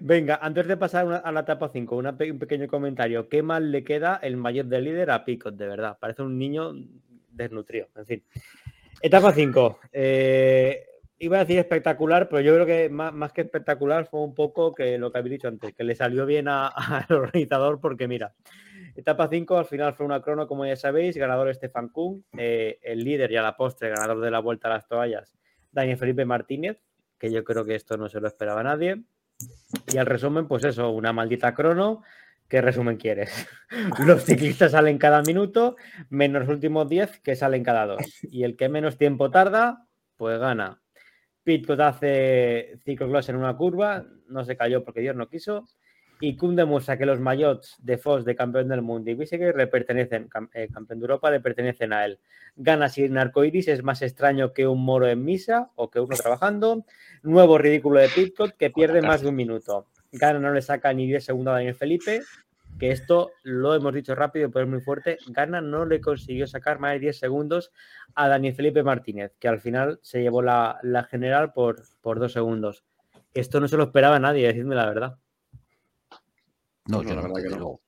Venga, 0.00 0.38
antes 0.42 0.66
de 0.66 0.76
pasar 0.76 1.22
a 1.24 1.32
la 1.32 1.40
etapa 1.40 1.68
5, 1.68 1.96
una 1.96 2.16
pe- 2.16 2.30
un 2.30 2.38
pequeño 2.38 2.66
comentario. 2.68 3.28
¿Qué 3.28 3.42
mal 3.42 3.70
le 3.72 3.84
queda 3.84 4.18
el 4.22 4.36
mayor 4.36 4.66
de 4.66 4.80
líder 4.80 5.10
a 5.10 5.24
Picot, 5.24 5.56
de 5.56 5.66
verdad? 5.66 5.96
Parece 6.00 6.22
un 6.22 6.38
niño 6.38 6.72
desnutrido. 7.30 7.88
En 7.96 8.06
fin. 8.06 8.24
Etapa 9.02 9.32
5. 9.32 9.78
iba 11.22 11.36
a 11.36 11.40
decir 11.40 11.58
espectacular, 11.58 12.28
pero 12.28 12.40
yo 12.40 12.54
creo 12.54 12.66
que 12.66 12.88
más, 12.88 13.32
que 13.32 13.42
espectacular 13.42 14.06
fue 14.06 14.20
un 14.20 14.34
poco 14.34 14.74
que 14.74 14.96
lo 14.98 15.12
que 15.12 15.18
habéis 15.18 15.32
dicho 15.32 15.48
antes, 15.48 15.74
que 15.74 15.84
le 15.84 15.94
salió 15.94 16.24
bien 16.26 16.48
a- 16.48 16.68
al 17.08 17.14
organizador, 17.16 17.80
porque 17.80 18.08
mira, 18.08 18.34
etapa 18.96 19.28
5 19.28 19.58
al 19.58 19.66
final 19.66 19.94
fue 19.94 20.06
una 20.06 20.22
crono, 20.22 20.46
como 20.46 20.64
ya 20.66 20.76
sabéis, 20.76 21.16
ganador 21.16 21.54
Stefan 21.54 21.88
Kuhn, 21.88 22.24
eh, 22.36 22.78
el 22.82 23.04
líder 23.04 23.32
y 23.32 23.36
a 23.36 23.42
la 23.42 23.56
postre, 23.56 23.90
ganador 23.90 24.20
de 24.20 24.30
la 24.30 24.38
vuelta 24.40 24.68
a 24.68 24.72
las 24.72 24.86
toallas, 24.88 25.34
Daniel 25.72 25.98
Felipe 25.98 26.24
Martínez, 26.24 26.78
que 27.18 27.30
yo 27.30 27.44
creo 27.44 27.64
que 27.66 27.74
esto 27.74 27.96
no 27.98 28.08
se 28.08 28.20
lo 28.20 28.26
esperaba 28.26 28.62
nadie. 28.62 29.02
Y 29.92 29.98
al 29.98 30.06
resumen, 30.06 30.46
pues 30.46 30.64
eso, 30.64 30.90
una 30.90 31.12
maldita 31.12 31.54
crono. 31.54 32.02
¿Qué 32.48 32.60
resumen 32.60 32.96
quieres? 32.96 33.48
Los 34.04 34.24
ciclistas 34.24 34.72
salen 34.72 34.98
cada 34.98 35.22
minuto, 35.22 35.76
menos 36.08 36.42
los 36.42 36.48
últimos 36.48 36.88
10 36.88 37.20
que 37.20 37.36
salen 37.36 37.62
cada 37.62 37.86
dos. 37.86 38.02
Y 38.22 38.42
el 38.42 38.56
que 38.56 38.68
menos 38.68 38.98
tiempo 38.98 39.30
tarda, 39.30 39.86
pues 40.16 40.38
gana. 40.40 40.80
Pitcock 41.44 41.80
hace 41.80 42.78
ciclocross 42.84 43.28
en 43.28 43.36
una 43.36 43.56
curva, 43.56 44.04
no 44.26 44.44
se 44.44 44.56
cayó 44.56 44.84
porque 44.84 45.00
Dios 45.00 45.14
no 45.14 45.28
quiso. 45.28 45.68
Y 46.22 46.36
Kuhn 46.36 46.54
demuestra 46.54 46.98
que 46.98 47.06
los 47.06 47.18
maillots 47.18 47.76
de 47.82 47.96
Foss 47.96 48.26
de 48.26 48.36
campeón 48.36 48.68
del 48.68 48.82
mundo 48.82 49.10
y 49.10 49.14
Wiseger 49.14 49.56
le 49.56 49.66
pertenecen, 49.66 50.28
eh, 50.52 50.68
campeón 50.70 51.00
de 51.00 51.04
Europa, 51.04 51.30
le 51.30 51.40
pertenecen 51.40 51.94
a 51.94 52.04
él. 52.04 52.18
Gana 52.56 52.90
sin 52.90 53.16
arcoiris, 53.16 53.68
es 53.68 53.82
más 53.82 54.02
extraño 54.02 54.52
que 54.52 54.66
un 54.66 54.84
moro 54.84 55.08
en 55.08 55.24
misa 55.24 55.70
o 55.76 55.90
que 55.90 55.98
uno 55.98 56.14
trabajando. 56.14 56.84
Nuevo 57.22 57.56
ridículo 57.56 58.00
de 58.00 58.08
Pitcock 58.08 58.52
que 58.58 58.70
pierde 58.70 59.00
más 59.00 59.22
de 59.22 59.28
un 59.28 59.36
minuto. 59.36 59.86
Gana 60.12 60.38
no 60.38 60.52
le 60.52 60.60
saca 60.60 60.92
ni 60.92 61.06
10 61.06 61.24
segundos 61.24 61.52
a 61.52 61.54
Daniel 61.54 61.74
Felipe, 61.74 62.20
que 62.78 62.90
esto 62.90 63.30
lo 63.42 63.74
hemos 63.74 63.94
dicho 63.94 64.14
rápido, 64.14 64.50
pero 64.50 64.66
es 64.66 64.70
muy 64.70 64.80
fuerte. 64.82 65.16
Gana 65.28 65.62
no 65.62 65.86
le 65.86 66.02
consiguió 66.02 66.46
sacar 66.46 66.80
más 66.80 66.92
de 66.92 66.98
10 66.98 67.18
segundos 67.18 67.72
a 68.14 68.28
Daniel 68.28 68.54
Felipe 68.54 68.82
Martínez, 68.82 69.32
que 69.38 69.48
al 69.48 69.60
final 69.60 70.00
se 70.02 70.20
llevó 70.20 70.42
la, 70.42 70.78
la 70.82 71.04
general 71.04 71.54
por, 71.54 71.82
por 72.02 72.18
dos 72.18 72.34
segundos. 72.34 72.84
Esto 73.32 73.58
no 73.58 73.68
se 73.68 73.78
lo 73.78 73.84
esperaba 73.84 74.18
nadie, 74.18 74.48
decidme 74.48 74.74
la 74.74 74.86
verdad. 74.86 75.18
No, 76.90 76.98
No, 76.98 77.02
yo 77.02 77.10
la 77.10 77.16
no, 77.16 77.22
verdad 77.22 77.36
que 77.36 77.42
desde 77.42 77.56
no. 77.56 77.60
luego. 77.60 77.80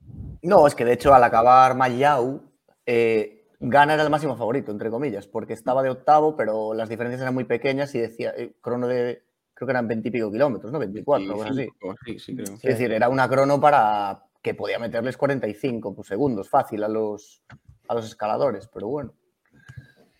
No, 0.43 0.67
es 0.67 0.75
que 0.75 0.85
de 0.85 0.93
hecho 0.93 1.15
al 1.15 1.25
acabar 1.25 1.77
Mayau, 1.77 2.43
eh, 2.87 3.47
Gana 3.61 3.95
era 3.95 4.03
el 4.03 4.11
máximo 4.11 4.37
favorito, 4.37 4.73
entre 4.73 4.91
comillas, 4.91 5.29
porque 5.29 5.53
estaba 5.53 5.83
de 5.85 5.91
octavo, 5.91 6.37
pero 6.37 6.75
las 6.75 6.89
diferencias 6.89 7.21
eran 7.23 7.35
muy 7.35 7.45
pequeñas 7.45 7.95
y 7.95 8.01
decía, 8.01 8.33
eh, 8.37 8.55
crono 8.61 8.89
de, 8.89 9.23
creo 9.55 9.67
que 9.67 9.71
eran 9.71 9.87
20 9.87 10.09
y 10.09 10.11
pico 10.11 10.33
kilómetros, 10.33 10.73
¿no? 10.73 10.81
24, 10.81 11.31
algo 11.31 11.43
así. 11.45 11.55
25, 11.55 11.95
sí, 12.05 12.19
sí, 12.19 12.35
creo. 12.37 12.55
Es 12.55 12.63
decir, 12.63 12.91
era 12.93 13.09
una 13.09 13.29
crono 13.29 13.61
para 13.61 14.25
que 14.43 14.55
podía 14.55 14.81
meterles 14.81 15.17
45 15.17 15.95
pues, 15.95 16.09
segundos 16.09 16.49
fácil 16.49 16.83
a 16.83 16.89
los, 16.89 17.45
a 17.87 17.95
los 17.95 18.05
escaladores, 18.05 18.69
pero 18.75 18.89
bueno. 18.89 19.15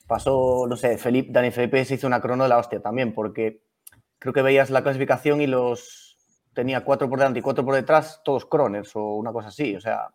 Pasó, 0.07 0.67
no 0.69 0.77
sé, 0.77 0.99
Felipe, 0.99 1.33
Dani 1.33 1.51
Felipe 1.51 1.85
se 1.85 1.95
hizo 1.95 2.07
una 2.07 2.21
crono 2.21 2.45
de 2.45 2.49
la 2.51 2.59
hostia 2.59 2.81
también, 2.81 3.13
porque 3.15 3.63
creo 4.19 4.33
que 4.33 4.43
veías 4.43 4.71
la 4.71 4.83
clasificación 4.83 5.41
y 5.41 5.47
los 5.49 6.12
tenía 6.55 6.85
cuatro 6.85 7.09
por 7.09 7.19
delante 7.19 7.39
y 7.41 7.43
cuatro 7.43 7.65
por 7.65 7.75
detrás, 7.75 8.21
todos 8.25 8.47
croners 8.47 8.95
o 8.97 9.15
una 9.17 9.33
cosa 9.33 9.49
así. 9.49 9.75
O 9.77 9.81
sea, 9.81 10.09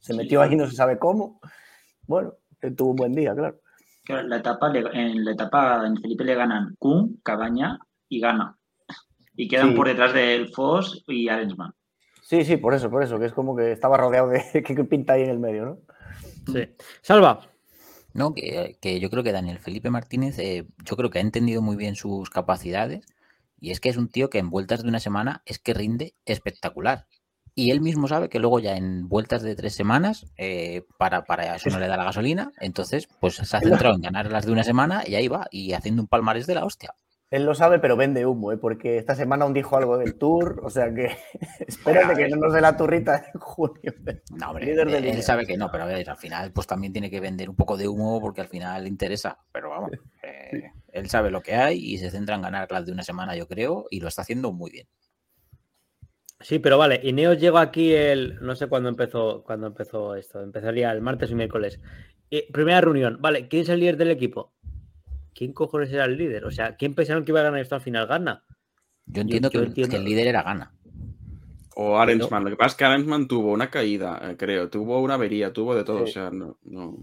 se 0.00 0.12
Sí. 0.12 0.18
metió 0.18 0.42
ahí 0.42 0.54
no 0.56 0.66
se 0.66 0.76
sabe 0.76 0.98
cómo. 0.98 1.40
Bueno, 2.06 2.34
tuvo 2.76 2.90
un 2.90 2.96
buen 2.96 3.12
día, 3.14 3.34
claro. 3.34 3.60
La 4.08 4.36
etapa, 4.38 4.68
le- 4.70 4.88
en 4.98 5.24
la 5.24 5.32
etapa 5.32 5.86
en 5.86 6.00
Felipe 6.00 6.24
le 6.24 6.34
ganan 6.34 6.74
Kuhn, 6.78 7.20
Cabaña 7.22 7.78
y 8.08 8.20
Gana. 8.20 8.56
Y 9.36 9.46
quedan 9.48 9.70
Sí. 9.70 9.74
por 9.76 9.86
detrás 9.86 10.14
del 10.14 10.48
Foss 10.52 11.04
y 11.06 11.28
Arensman. 11.28 11.74
Sí, 12.22 12.44
sí, 12.44 12.56
por 12.56 12.74
eso, 12.74 12.90
por 12.90 13.02
eso, 13.02 13.18
que 13.18 13.26
es 13.26 13.32
como 13.32 13.54
que 13.56 13.72
estaba 13.72 13.96
rodeado 13.98 14.28
de 14.28 14.42
que 14.66 14.74
que 14.74 14.84
pinta 14.84 15.12
ahí 15.14 15.22
en 15.22 15.30
el 15.30 15.38
medio, 15.38 15.64
¿no? 15.66 15.78
Sí. 16.52 16.68
Salva. 17.02 17.40
No, 18.14 18.34
que, 18.34 18.78
que 18.80 18.98
yo 18.98 19.10
creo 19.10 19.22
que 19.22 19.32
Daniel 19.32 19.58
Felipe 19.58 19.90
Martínez, 19.90 20.38
eh, 20.38 20.66
yo 20.84 20.96
creo 20.96 21.10
que 21.10 21.18
ha 21.18 21.22
entendido 21.22 21.60
muy 21.62 21.76
bien 21.76 21.94
sus 21.94 22.30
capacidades 22.30 23.06
y 23.60 23.70
es 23.70 23.80
que 23.80 23.88
es 23.88 23.96
un 23.96 24.08
tío 24.08 24.30
que 24.30 24.38
en 24.38 24.50
vueltas 24.50 24.82
de 24.82 24.88
una 24.88 25.00
semana 25.00 25.42
es 25.46 25.58
que 25.58 25.74
rinde 25.74 26.14
espectacular. 26.24 27.06
Y 27.54 27.72
él 27.72 27.80
mismo 27.80 28.06
sabe 28.06 28.28
que 28.28 28.38
luego 28.38 28.60
ya 28.60 28.76
en 28.76 29.08
vueltas 29.08 29.42
de 29.42 29.56
tres 29.56 29.74
semanas, 29.74 30.26
eh, 30.36 30.84
para, 30.96 31.24
para 31.24 31.56
eso 31.56 31.70
no 31.70 31.80
le 31.80 31.88
da 31.88 31.96
la 31.96 32.04
gasolina, 32.04 32.52
entonces 32.60 33.08
pues 33.20 33.34
se 33.34 33.56
ha 33.56 33.60
centrado 33.60 33.96
en 33.96 34.02
ganar 34.02 34.30
las 34.30 34.46
de 34.46 34.52
una 34.52 34.62
semana 34.62 35.02
y 35.04 35.16
ahí 35.16 35.26
va, 35.26 35.48
y 35.50 35.72
haciendo 35.72 36.02
un 36.02 36.08
palmarés 36.08 36.46
de 36.46 36.54
la 36.54 36.64
hostia. 36.64 36.94
Él 37.30 37.44
lo 37.44 37.54
sabe, 37.54 37.78
pero 37.78 37.96
vende 37.96 38.24
humo, 38.24 38.52
¿eh? 38.52 38.56
porque 38.56 38.96
esta 38.96 39.14
semana 39.14 39.44
aún 39.44 39.52
dijo 39.52 39.76
algo 39.76 39.98
del 39.98 40.16
tour, 40.16 40.60
o 40.64 40.70
sea 40.70 40.92
que 40.94 41.10
espérate 41.66 42.14
que 42.14 42.28
no 42.28 42.36
nos 42.36 42.54
dé 42.54 42.62
la 42.62 42.76
turrita 42.76 43.26
en 43.34 43.40
junio. 43.40 43.94
No, 44.30 44.50
hombre, 44.50 44.72
él, 44.72 45.22
sabe 45.22 45.46
que 45.46 45.58
no, 45.58 45.70
pero 45.70 45.84
a 45.84 45.86
ver, 45.86 46.08
al 46.08 46.16
final 46.16 46.52
pues 46.52 46.66
también 46.66 46.92
tiene 46.92 47.10
que 47.10 47.20
vender 47.20 47.50
un 47.50 47.56
poco 47.56 47.76
de 47.76 47.86
humo 47.86 48.18
porque 48.20 48.40
al 48.40 48.48
final 48.48 48.82
le 48.82 48.88
interesa, 48.88 49.38
pero 49.52 49.68
vamos, 49.68 49.90
eh, 50.22 50.72
él 50.92 51.10
sabe 51.10 51.30
lo 51.30 51.42
que 51.42 51.54
hay 51.54 51.78
y 51.78 51.98
se 51.98 52.10
centra 52.10 52.34
en 52.34 52.42
ganar 52.42 52.72
las 52.72 52.86
de 52.86 52.92
una 52.92 53.02
semana, 53.02 53.36
yo 53.36 53.46
creo, 53.46 53.86
y 53.90 54.00
lo 54.00 54.08
está 54.08 54.22
haciendo 54.22 54.52
muy 54.52 54.70
bien. 54.70 54.88
Sí, 56.40 56.60
pero 56.60 56.78
vale, 56.78 57.00
Ineos 57.02 57.38
llegó 57.38 57.58
aquí 57.58 57.92
el. 57.92 58.38
No 58.40 58.54
sé 58.54 58.68
cuándo 58.68 58.88
empezó, 58.88 59.42
cuándo 59.42 59.66
empezó 59.66 60.14
esto. 60.14 60.40
Empezaría 60.40 60.92
el 60.92 61.00
martes 61.00 61.32
y 61.32 61.34
miércoles. 61.34 61.80
Eh, 62.30 62.46
primera 62.52 62.80
reunión. 62.80 63.18
Vale, 63.20 63.48
¿quién 63.48 63.62
es 63.62 63.68
el 63.70 63.80
líder 63.80 63.96
del 63.96 64.12
equipo? 64.12 64.52
¿Quién 65.34 65.52
cojones 65.52 65.92
era 65.92 66.04
el 66.04 66.16
líder? 66.16 66.44
O 66.44 66.50
sea, 66.50 66.76
¿quién 66.76 66.94
pensaron 66.94 67.24
que 67.24 67.32
iba 67.32 67.40
a 67.40 67.44
ganar 67.44 67.60
esto 67.60 67.74
al 67.74 67.80
final? 67.80 68.06
Gana. 68.06 68.44
Yo 69.06 69.22
entiendo, 69.22 69.50
yo 69.50 69.60
que, 69.60 69.66
entiendo. 69.66 69.90
que 69.90 69.96
el 69.96 70.04
líder 70.04 70.26
era 70.26 70.42
Gana. 70.42 70.74
O 71.76 71.96
Arensman. 71.96 72.44
Lo 72.44 72.50
que 72.50 72.56
pasa 72.56 72.72
es 72.72 72.74
que 72.76 72.84
Arensman 72.84 73.28
tuvo 73.28 73.52
una 73.52 73.70
caída, 73.70 74.20
eh, 74.22 74.36
creo. 74.36 74.68
Tuvo 74.68 75.00
una 75.00 75.14
avería, 75.14 75.52
tuvo 75.52 75.74
de 75.74 75.84
todo. 75.84 75.98
Sí. 75.98 76.02
O 76.04 76.06
sea, 76.12 76.30
no. 76.30 76.58
no. 76.64 76.96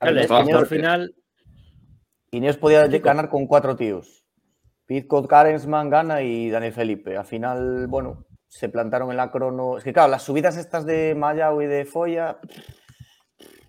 Vale, 0.00 0.24
Ineos- 0.24 0.40
es 0.40 0.46
que 0.48 0.52
al 0.54 0.66
final. 0.66 1.14
Ineos 2.32 2.56
podía 2.56 2.86
ganar 2.88 3.28
con 3.28 3.46
cuatro 3.46 3.76
tíos. 3.76 4.24
Pitcock, 4.86 5.30
Karensman, 5.30 5.88
Gana 5.88 6.22
y 6.22 6.50
Daniel 6.50 6.72
Felipe. 6.72 7.16
Al 7.16 7.24
final, 7.24 7.86
bueno, 7.86 8.26
se 8.48 8.68
plantaron 8.68 9.10
en 9.12 9.16
la 9.16 9.30
crono. 9.30 9.78
Es 9.78 9.84
que 9.84 9.92
claro, 9.92 10.10
las 10.10 10.24
subidas 10.24 10.56
estas 10.56 10.84
de 10.84 11.14
Mayao 11.14 11.62
y 11.62 11.66
de 11.66 11.84
Foya, 11.84 12.38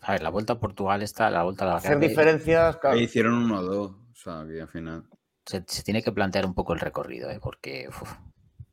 A 0.07 0.11
ver, 0.13 0.21
la 0.21 0.29
vuelta 0.29 0.53
a 0.53 0.59
Portugal 0.59 1.01
está, 1.01 1.29
la 1.31 1.43
vuelta 1.43 1.65
a 1.65 1.67
la 1.67 1.75
hacer 1.77 1.99
diferencias, 1.99 2.77
claro. 2.77 2.95
Ahí 2.97 3.03
hicieron 3.03 3.33
uno 3.33 3.59
o 3.59 3.63
dos. 3.63 3.91
O 3.91 4.15
sea, 4.15 4.45
que 4.47 4.61
al 4.61 4.67
final. 4.67 5.03
se, 5.45 5.63
se 5.67 5.83
tiene 5.83 6.01
que 6.03 6.11
plantear 6.11 6.45
un 6.45 6.53
poco 6.53 6.73
el 6.73 6.79
recorrido, 6.79 7.29
¿eh? 7.29 7.39
porque 7.41 7.87
uf, 7.89 8.13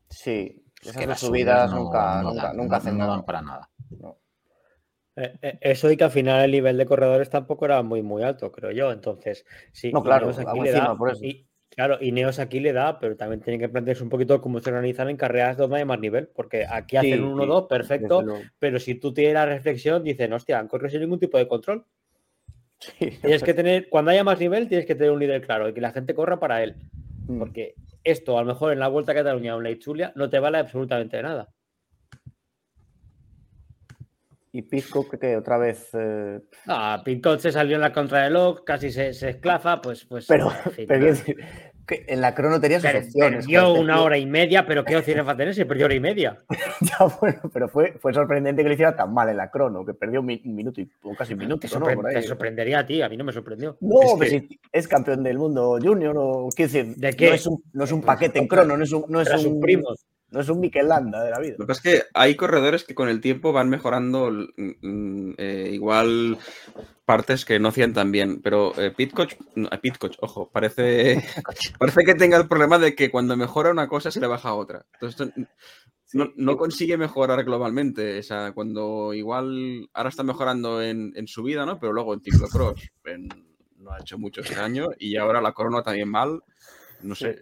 Sí, 0.09 0.63
es 0.83 0.89
esas 0.89 0.97
que 0.97 1.07
las 1.07 1.21
subidas 1.21 1.71
no- 1.71 1.79
nunca, 1.85 2.23
no 2.23 2.31
nunca, 2.31 2.43
dan, 2.45 2.57
nunca 2.57 2.77
hacen 2.77 2.99
no 2.99 3.07
nada. 3.07 3.23
para 3.25 3.43
nada. 3.43 3.71
No. 3.99 4.19
eh, 5.17 5.39
eh, 5.43 5.59
eso 5.63 5.91
y 5.91 5.97
que 5.97 6.05
al 6.05 6.11
final 6.11 6.45
el 6.45 6.51
nivel 6.53 6.77
de 6.79 6.87
corredores 6.87 7.29
tampoco 7.31 7.65
era 7.67 7.83
muy, 7.83 8.03
muy 8.03 8.23
alto, 8.23 8.51
creo 8.53 8.71
yo. 8.71 8.93
Entonces, 8.93 9.45
sí. 9.73 9.91
No, 9.93 10.03
claro, 10.03 10.31
aquí 10.31 10.61
le 10.61 10.73
da. 10.73 10.97
por 10.97 11.11
eso. 11.11 11.25
y- 11.25 11.49
claro, 11.75 11.99
Ineos 12.01 12.39
aquí 12.39 12.61
le 12.61 12.73
da, 12.73 12.99
pero 12.99 13.17
también 13.17 13.41
tienen 13.41 13.61
que 13.61 13.69
plantearse 13.69 14.03
un 14.03 14.09
poquito 14.09 14.41
cómo 14.41 14.61
se 14.61 14.71
organizan 14.71 15.09
en 15.09 15.17
carreras 15.17 15.57
donde 15.57 15.79
hay 15.79 15.85
más 15.85 15.99
nivel. 15.99 16.29
Porque 16.29 16.67
aquí 16.69 16.97
hacen 16.97 17.15
Sí, 17.15 17.21
un 17.21 17.41
sí, 17.41 17.47
1-2, 17.47 17.69
perfecto. 17.69 18.25
Pero 18.59 18.79
si 18.79 18.95
tú 18.97 19.13
tienes 19.13 19.35
la 19.35 19.47
reflexión, 19.47 20.05
dicen, 20.05 20.33
hostia, 20.33 20.59
han 20.59 20.69
corrido 20.69 20.91
sin 20.91 21.01
ningún 21.01 21.19
tipo 21.19 21.39
de 21.39 21.49
control. 21.49 21.85
Sí, 22.79 23.11
Tienes 23.21 23.43
que 23.43 23.55
tener, 23.55 23.89
cuando 23.89 24.11
haya 24.11 24.25
más 24.25 24.39
nivel, 24.39 24.69
tienes 24.69 24.87
que 24.87 24.95
tener 24.95 25.13
un 25.13 25.21
líder 25.21 25.43
claro 25.43 25.69
y 25.69 25.75
que 25.75 25.81
la 25.81 25.93
gente 25.93 26.15
corra 26.15 26.39
para 26.39 26.63
él. 26.63 26.77
Mm. 27.27 27.39
Porque 27.39 27.75
esto, 28.05 28.39
a 28.39 28.43
lo 28.43 28.49
mejor 28.49 28.73
en 28.73 28.81
la 28.81 28.89
Vuelta 28.89 29.13
a 29.13 29.15
Cataluña 29.15 29.55
o 29.55 29.59
en 29.59 29.65
la 29.65 29.71
Itzulia, 29.71 30.13
no 30.17 30.29
te 30.29 30.39
vale 30.39 30.59
absolutamente 30.59 31.17
de 31.17 31.23
nada. 31.23 31.49
Y 34.55 34.63
Pitcock, 34.63 35.19
que 35.19 35.35
otra 35.37 35.57
vez. 35.57 35.89
eh, 35.95 36.41
Ah, 36.67 37.03
se 37.39 37.51
salió 37.53 37.77
en 37.77 37.81
la 37.81 37.93
contrarreloj, 37.93 38.65
casi 38.65 38.91
se, 38.93 39.15
se 39.15 39.31
esclafa, 39.31 39.81
pues, 39.81 40.05
pues. 40.05 40.27
pero, 40.27 40.53
en 40.67 40.73
fin, 40.73 40.85
pero 40.87 41.07
decir 41.07 41.37
que 41.87 42.05
en 42.07 42.21
la 42.21 42.35
crono 42.35 42.61
tenía 42.61 42.79
sus 42.79 42.91
Per- 42.91 43.03
opciones. 43.03 43.45
perdió 43.47 43.73
una 43.73 43.95
tío. 43.95 44.05
hora 44.05 44.19
y 44.19 44.27
media, 44.27 44.67
pero 44.67 44.85
qué 44.85 44.97
opciones 44.97 45.27
va 45.27 45.33
a 45.33 45.37
tener 45.39 45.55
si 45.55 45.65
perdió 45.65 45.87
hora 45.87 45.95
y 45.95 46.01
media. 46.01 46.39
Ya, 46.83 46.99
bueno, 47.21 47.41
pero 47.53 47.69
fue, 47.69 47.93
fue 47.99 48.13
sorprendente 48.13 48.63
que 48.63 48.69
lo 48.69 48.75
hiciera 48.75 48.95
tan 48.95 49.15
mal 49.15 49.29
en 49.31 49.39
la 49.39 49.51
crono, 49.51 49.87
que 49.87 49.95
perdió 49.95 50.21
un 50.21 50.27
mi- 50.27 50.43
un 50.45 50.55
minuto 50.55 50.81
y 50.83 50.91
o 51.03 51.15
casi 51.15 51.33
un 51.33 51.39
minuto. 51.41 51.61
Te, 51.61 52.23
sorprendería 52.23 52.81
a 52.81 52.87
ti, 52.87 53.01
a 53.01 53.09
mí 53.09 53.17
no 53.17 53.25
me 53.25 53.33
sorprendió. 53.33 53.79
No, 53.81 54.01
Es 54.03 54.31
que- 54.31 54.41
si 54.41 54.61
es 54.71 54.87
campeón 54.87 55.23
del 55.23 55.39
mundo 55.39 55.79
junior 55.83 56.15
o 56.19 56.49
quiero 56.55 56.71
decir, 56.73 56.95
¿De 56.97 57.15
qué? 57.15 57.29
no 57.31 57.35
es 57.35 57.47
un, 57.47 57.63
no 57.73 57.85
es 57.85 57.93
un 57.93 58.01
Pues, 58.03 58.07
paquete 58.17 58.39
en 58.39 58.49
crono, 58.49 58.77
no 58.77 58.85
es 58.85 58.93
un, 58.93 59.05
no 59.09 59.21
es 59.23 59.45
un, 59.47 59.61
primos. 59.61 60.05
No 60.33 60.41
es 60.41 60.49
un 60.49 60.61
Mikel 60.61 60.89
Landa 60.89 61.23
de 61.23 61.31
la 61.31 61.39
vida. 61.39 61.55
Lo 61.59 61.65
que 61.67 61.69
pasa 61.69 61.81
es 61.89 61.95
que 62.01 62.07
hay 62.15 62.35
corredores 62.35 62.85
que 62.85 62.95
con 62.95 63.09
el 63.09 63.21
tiempo 63.21 63.53
van 63.53 63.69
mejorando. 63.69 64.31
mm, 64.31 64.71
mm, 64.81 65.35
eh, 65.39 65.71
igual 65.73 66.39
partes 67.05 67.45
que 67.45 67.59
no 67.61 67.69
hacían 67.69 67.93
tan 67.93 68.11
bien. 68.11 68.41
Pero 68.43 68.73
eh, 68.81 68.91
Pitcock, 68.91 69.33
no, 69.57 69.69
eh, 69.71 69.79
Pitcock, 69.79 70.15
ojo, 70.21 70.51
parece, 70.51 71.23
parece 71.79 72.05
que 72.05 72.15
tenga 72.15 72.37
el 72.39 72.49
problema 72.49 72.79
de 72.79 72.95
que 72.95 73.11
cuando 73.11 73.37
mejora 73.37 73.71
una 73.71 73.89
cosa 73.89 74.11
se 74.11 74.21
le 74.21 74.27
baja 74.27 74.55
otra. 74.55 74.85
Entonces, 74.95 75.33
no, 76.15 76.33
no 76.37 76.57
consigue 76.57 76.97
mejorar 76.97 77.45
globalmente. 77.45 78.19
O 78.19 78.23
sea, 78.23 78.53
cuando 78.53 79.13
igual 79.15 79.89
ahora 79.93 80.09
está 80.11 80.23
mejorando 80.23 80.83
en, 80.83 81.13
en 81.17 81.27
su 81.27 81.43
vida, 81.43 81.65
¿no? 81.67 81.79
Pero 81.79 81.93
luego 81.93 82.15
en 82.15 82.21
ciclocross 82.23 82.81
en- 83.05 83.29
no 83.77 83.91
ha 83.93 83.99
hecho 84.01 84.17
mucho 84.17 84.43
este 84.43 84.55
año 84.61 84.91
y 84.99 85.17
ahora 85.17 85.41
la 85.41 85.53
corona 85.53 85.83
también 85.83 86.09
mal. 86.09 86.41
No 87.03 87.17
sé, 87.17 87.41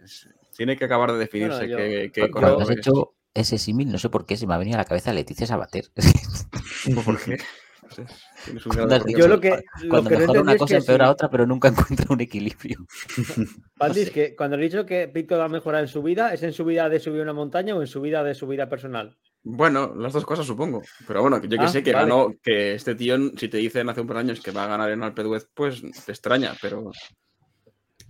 tiene 0.55 0.77
que 0.77 0.85
acabar 0.85 1.11
de 1.11 1.17
definirse 1.19 1.57
Bueno, 1.59 1.71
yo- 1.71 1.77
qué, 1.77 2.11
qué 2.13 2.21
yo- 2.21 2.31
corredor 2.31 2.55
Cuando 2.57 2.71
has 2.71 2.77
es. 2.77 2.77
hecho 2.87 3.13
ese 3.33 3.57
símil, 3.57 3.91
no 3.91 3.97
sé 3.97 4.09
por 4.09 4.25
qué 4.25 4.35
se 4.37 4.45
me 4.47 4.53
ha 4.53 4.57
venido 4.57 4.75
a 4.75 4.79
la 4.81 4.85
cabeza 4.85 5.13
Leticia 5.13 5.47
Sabater. 5.47 5.85
¿Por 7.05 7.19
qué? 7.21 7.37
No 7.81 8.59
sé, 8.59 8.69
Cuando 8.69 9.05
Yo 9.07 9.27
lo 9.27 9.39
que, 9.41 9.49
lo 9.83 9.89
Cuando 9.89 10.09
que 10.09 10.15
entendí 10.15 10.37
una 10.39 10.53
es 10.53 10.59
cosa 10.59 10.75
que 10.75 10.79
empeora 10.79 11.09
otra, 11.11 11.29
pero 11.29 11.45
nunca 11.45 11.67
encuentra 11.95 12.05
un 12.09 12.21
equilibrio. 12.21 12.85
Pati, 13.77 13.99
es 14.01 14.11
que 14.11 14.35
cuando 14.35 14.55
he 14.57 14.61
dicho 14.61 14.85
que 14.85 15.07
Pitcock 15.09 15.39
va 15.39 15.45
a 15.45 15.49
mejorar 15.49 15.81
en 15.81 15.87
su 15.87 16.01
vida, 16.01 16.33
¿es 16.33 16.43
en 16.43 16.53
su 16.53 16.63
vida 16.63 16.87
de 16.87 16.99
subir 16.99 17.21
una 17.21 17.33
montaña 17.33 17.75
o 17.75 17.81
en 17.81 17.87
su 17.87 17.99
vida 18.01 18.23
de 18.23 18.33
su 18.35 18.47
vida 18.47 18.69
personal? 18.69 19.17
Bueno, 19.43 19.93
las 19.95 20.13
dos 20.13 20.23
cosas 20.25 20.45
supongo. 20.45 20.81
Pero 21.07 21.21
bueno, 21.21 21.41
yo 21.41 21.57
que 21.57 21.65
Ah, 21.65 21.67
sé 21.67 21.81
que 21.83 21.91
vale. 21.93 22.05
ganó, 22.05 22.31
que 22.43 22.75
este 22.75 22.95
tío, 22.95 23.17
si 23.37 23.49
te 23.49 23.57
dicen 23.57 23.89
hace 23.89 23.99
un 24.01 24.07
par 24.07 24.17
de 24.17 24.21
años 24.21 24.41
que 24.41 24.51
va 24.51 24.65
a 24.65 24.67
ganar 24.67 24.91
en 24.91 25.01
Alpe 25.03 25.23
pues 25.53 25.81
te 26.05 26.11
extraña, 26.11 26.53
pero... 26.61 26.91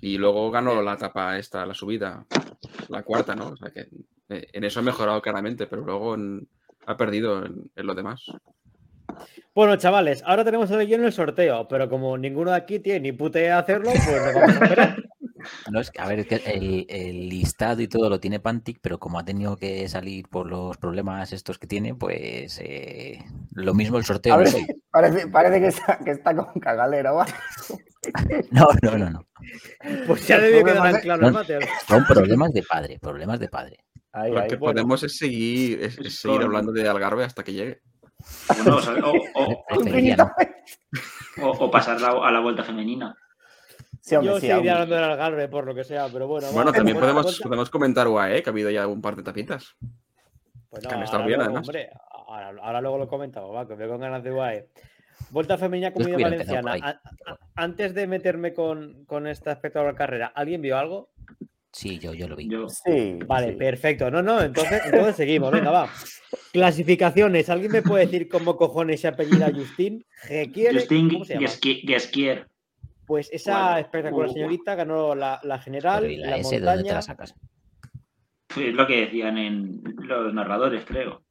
Y 0.01 0.17
luego 0.17 0.49
ganó 0.51 0.81
la 0.81 0.93
etapa 0.93 1.37
esta, 1.37 1.65
la 1.65 1.73
subida, 1.73 2.25
la 2.89 3.03
cuarta, 3.03 3.35
¿no? 3.35 3.49
O 3.49 3.55
sea 3.55 3.69
que 3.69 3.87
eh, 4.29 4.47
en 4.51 4.63
eso 4.63 4.79
ha 4.79 4.83
mejorado 4.83 5.21
claramente, 5.21 5.67
pero 5.67 5.83
luego 5.83 6.15
en- 6.15 6.47
ha 6.87 6.97
perdido 6.97 7.45
en, 7.45 7.69
en 7.75 7.85
lo 7.85 7.93
demás. 7.93 8.25
Bueno, 9.53 9.75
chavales, 9.75 10.23
ahora 10.25 10.43
tenemos 10.43 10.71
el 10.71 10.87
guion 10.87 11.01
en 11.01 11.07
el 11.07 11.13
sorteo, 11.13 11.67
pero 11.67 11.89
como 11.89 12.17
ninguno 12.17 12.51
de 12.51 12.57
aquí 12.57 12.79
tiene 12.79 13.11
ni 13.11 13.29
de 13.29 13.51
hacerlo, 13.51 13.91
pues 13.91 14.07
nos 14.25 14.33
vamos 14.33 14.49
a 14.49 14.63
esperar. 14.63 15.03
No, 15.71 15.79
es 15.79 15.89
que, 15.89 15.99
a 15.99 16.07
ver, 16.07 16.19
es 16.19 16.27
que 16.27 16.35
el, 16.35 16.85
el 16.87 17.27
listado 17.27 17.81
y 17.81 17.87
todo 17.87 18.09
lo 18.11 18.19
tiene 18.19 18.39
Pantic, 18.39 18.77
pero 18.79 18.99
como 18.99 19.17
ha 19.17 19.25
tenido 19.25 19.57
que 19.57 19.89
salir 19.89 20.27
por 20.29 20.47
los 20.47 20.77
problemas 20.77 21.33
estos 21.33 21.57
que 21.57 21.65
tiene, 21.65 21.95
pues 21.95 22.59
eh, 22.63 23.25
lo 23.53 23.73
mismo 23.73 23.97
el 23.97 24.05
sorteo. 24.05 24.37
Ver, 24.37 24.47
parece, 24.91 25.27
parece 25.29 25.59
que, 25.59 25.67
está, 25.67 25.97
que 25.97 26.11
está 26.11 26.35
con 26.35 26.59
cagalera, 26.61 27.11
¿vale? 27.11 27.33
No, 28.51 28.67
no, 28.81 28.97
no, 28.97 29.09
no. 29.11 29.27
Pues 30.07 30.27
ya 30.27 30.37
problemas 30.37 30.73
quedar 30.73 30.93
de- 30.93 31.01
claro, 31.01 31.21
no. 31.27 31.31
Mateo. 31.33 31.59
Son 31.87 32.03
problemas 32.05 32.51
de 32.53 32.63
padre, 32.63 32.99
problemas 32.99 33.39
de 33.39 33.47
padre. 33.47 33.85
Ahí, 34.13 34.31
Lo 34.31 34.39
ahí. 34.41 34.47
que 34.49 34.55
bueno. 34.55 34.73
podemos 34.73 35.03
es 35.03 35.17
seguir, 35.17 35.81
es, 35.83 35.97
es 35.99 36.15
seguir 36.19 36.41
hablando 36.41 36.71
de 36.71 36.87
Algarve 36.87 37.23
hasta 37.23 37.43
que 37.43 37.53
llegue. 37.53 37.81
O, 38.67 38.81
sea, 38.81 38.93
o- 39.05 39.13
o- 39.35 39.65
Preferiría 39.67 40.15
no. 40.17 40.31
o- 41.43 41.65
o 41.65 41.71
pasar 41.71 41.99
la- 42.01 42.27
a 42.27 42.31
la 42.31 42.39
vuelta 42.39 42.63
femenina. 42.63 43.15
Sí, 44.01 44.15
hombre, 44.15 44.33
Yo 44.33 44.39
sí, 44.39 44.47
seguiría 44.47 44.73
hablando 44.73 44.95
del 44.95 45.03
Algarve 45.03 45.47
por 45.47 45.65
lo 45.65 45.75
que 45.75 45.83
sea, 45.83 46.07
pero 46.11 46.27
bueno. 46.27 46.47
Bueno, 46.51 46.71
también 46.73 46.99
podemos, 46.99 47.39
podemos 47.39 47.69
comentar 47.69 48.07
UAE, 48.07 48.41
que 48.43 48.49
ha 48.49 48.53
habido 48.53 48.69
ya 48.71 48.87
un 48.87 49.01
par 49.01 49.15
de 49.15 49.23
tapitas. 49.23 49.75
Pues 50.69 50.85
que 50.87 50.93
han 50.93 50.99
no, 50.99 51.05
estado 51.05 51.23
ahora 51.23 51.27
bien, 51.27 51.39
luego, 51.39 51.51
además. 51.57 51.67
hombre, 51.67 51.89
ahora, 52.27 52.53
ahora 52.63 52.81
luego 52.81 52.97
lo 52.97 53.07
comentamos, 53.07 53.55
va, 53.55 53.67
que 53.67 53.75
me 53.75 53.87
con 53.87 53.99
ganas 53.99 54.23
de 54.23 54.31
UAE. 54.31 54.67
Vuelta 55.29 55.57
femenina 55.57 55.91
empezado 56.33 56.63
valenciana. 56.63 56.73
por 56.73 57.29
A- 57.29 57.31
a- 57.33 57.37
antes 57.55 57.93
de 57.93 58.07
meterme 58.07 58.53
con, 58.53 59.05
con 59.05 59.27
esta 59.27 59.51
espectacular 59.51 59.95
carrera, 59.95 60.27
¿alguien 60.35 60.61
vio 60.61 60.77
algo? 60.77 61.09
Sí, 61.71 61.99
yo, 61.99 62.13
yo 62.13 62.27
lo 62.27 62.35
vi. 62.35 62.49
Yo, 62.49 62.67
Sí, 62.67 63.17
Vale, 63.25 63.51
sí. 63.51 63.55
perfecto. 63.57 64.11
No, 64.11 64.21
no, 64.21 64.41
entonces, 64.41 64.81
entonces 64.85 65.15
seguimos. 65.15 65.51
Venga, 65.51 65.71
va. 65.71 65.89
Clasificaciones. 66.51 67.49
¿Alguien 67.49 67.71
me 67.71 67.81
puede 67.81 68.05
decir 68.05 68.27
cómo 68.27 68.57
cojones 68.57 68.99
se 69.01 69.07
apellida 69.07 69.51
Justin? 69.55 70.05
Justin 71.39 71.87
Gesquier. 71.87 72.47
Pues 73.05 73.29
esa 73.31 73.53
Bueno, 73.71 73.77
espectacular 73.77 74.29
uh, 74.29 74.33
señorita 74.33 74.75
ganó 74.75 75.15
la, 75.15 75.39
la 75.43 75.59
general, 75.59 76.01
Pero 76.01 76.13
¿y 76.13 76.17
la 76.17 76.29
la, 76.31 76.37
S 76.37 76.49
de 76.49 76.59
dónde 76.59 76.59
te 76.59 76.75
montaña. 76.77 76.93
la 76.95 77.01
sacas? 77.01 77.35
Es 78.57 78.73
lo 78.73 78.85
que 78.85 79.01
decían 79.05 79.37
en 79.37 79.81
los 79.97 80.33
narradores, 80.33 80.83
creo. 80.85 81.23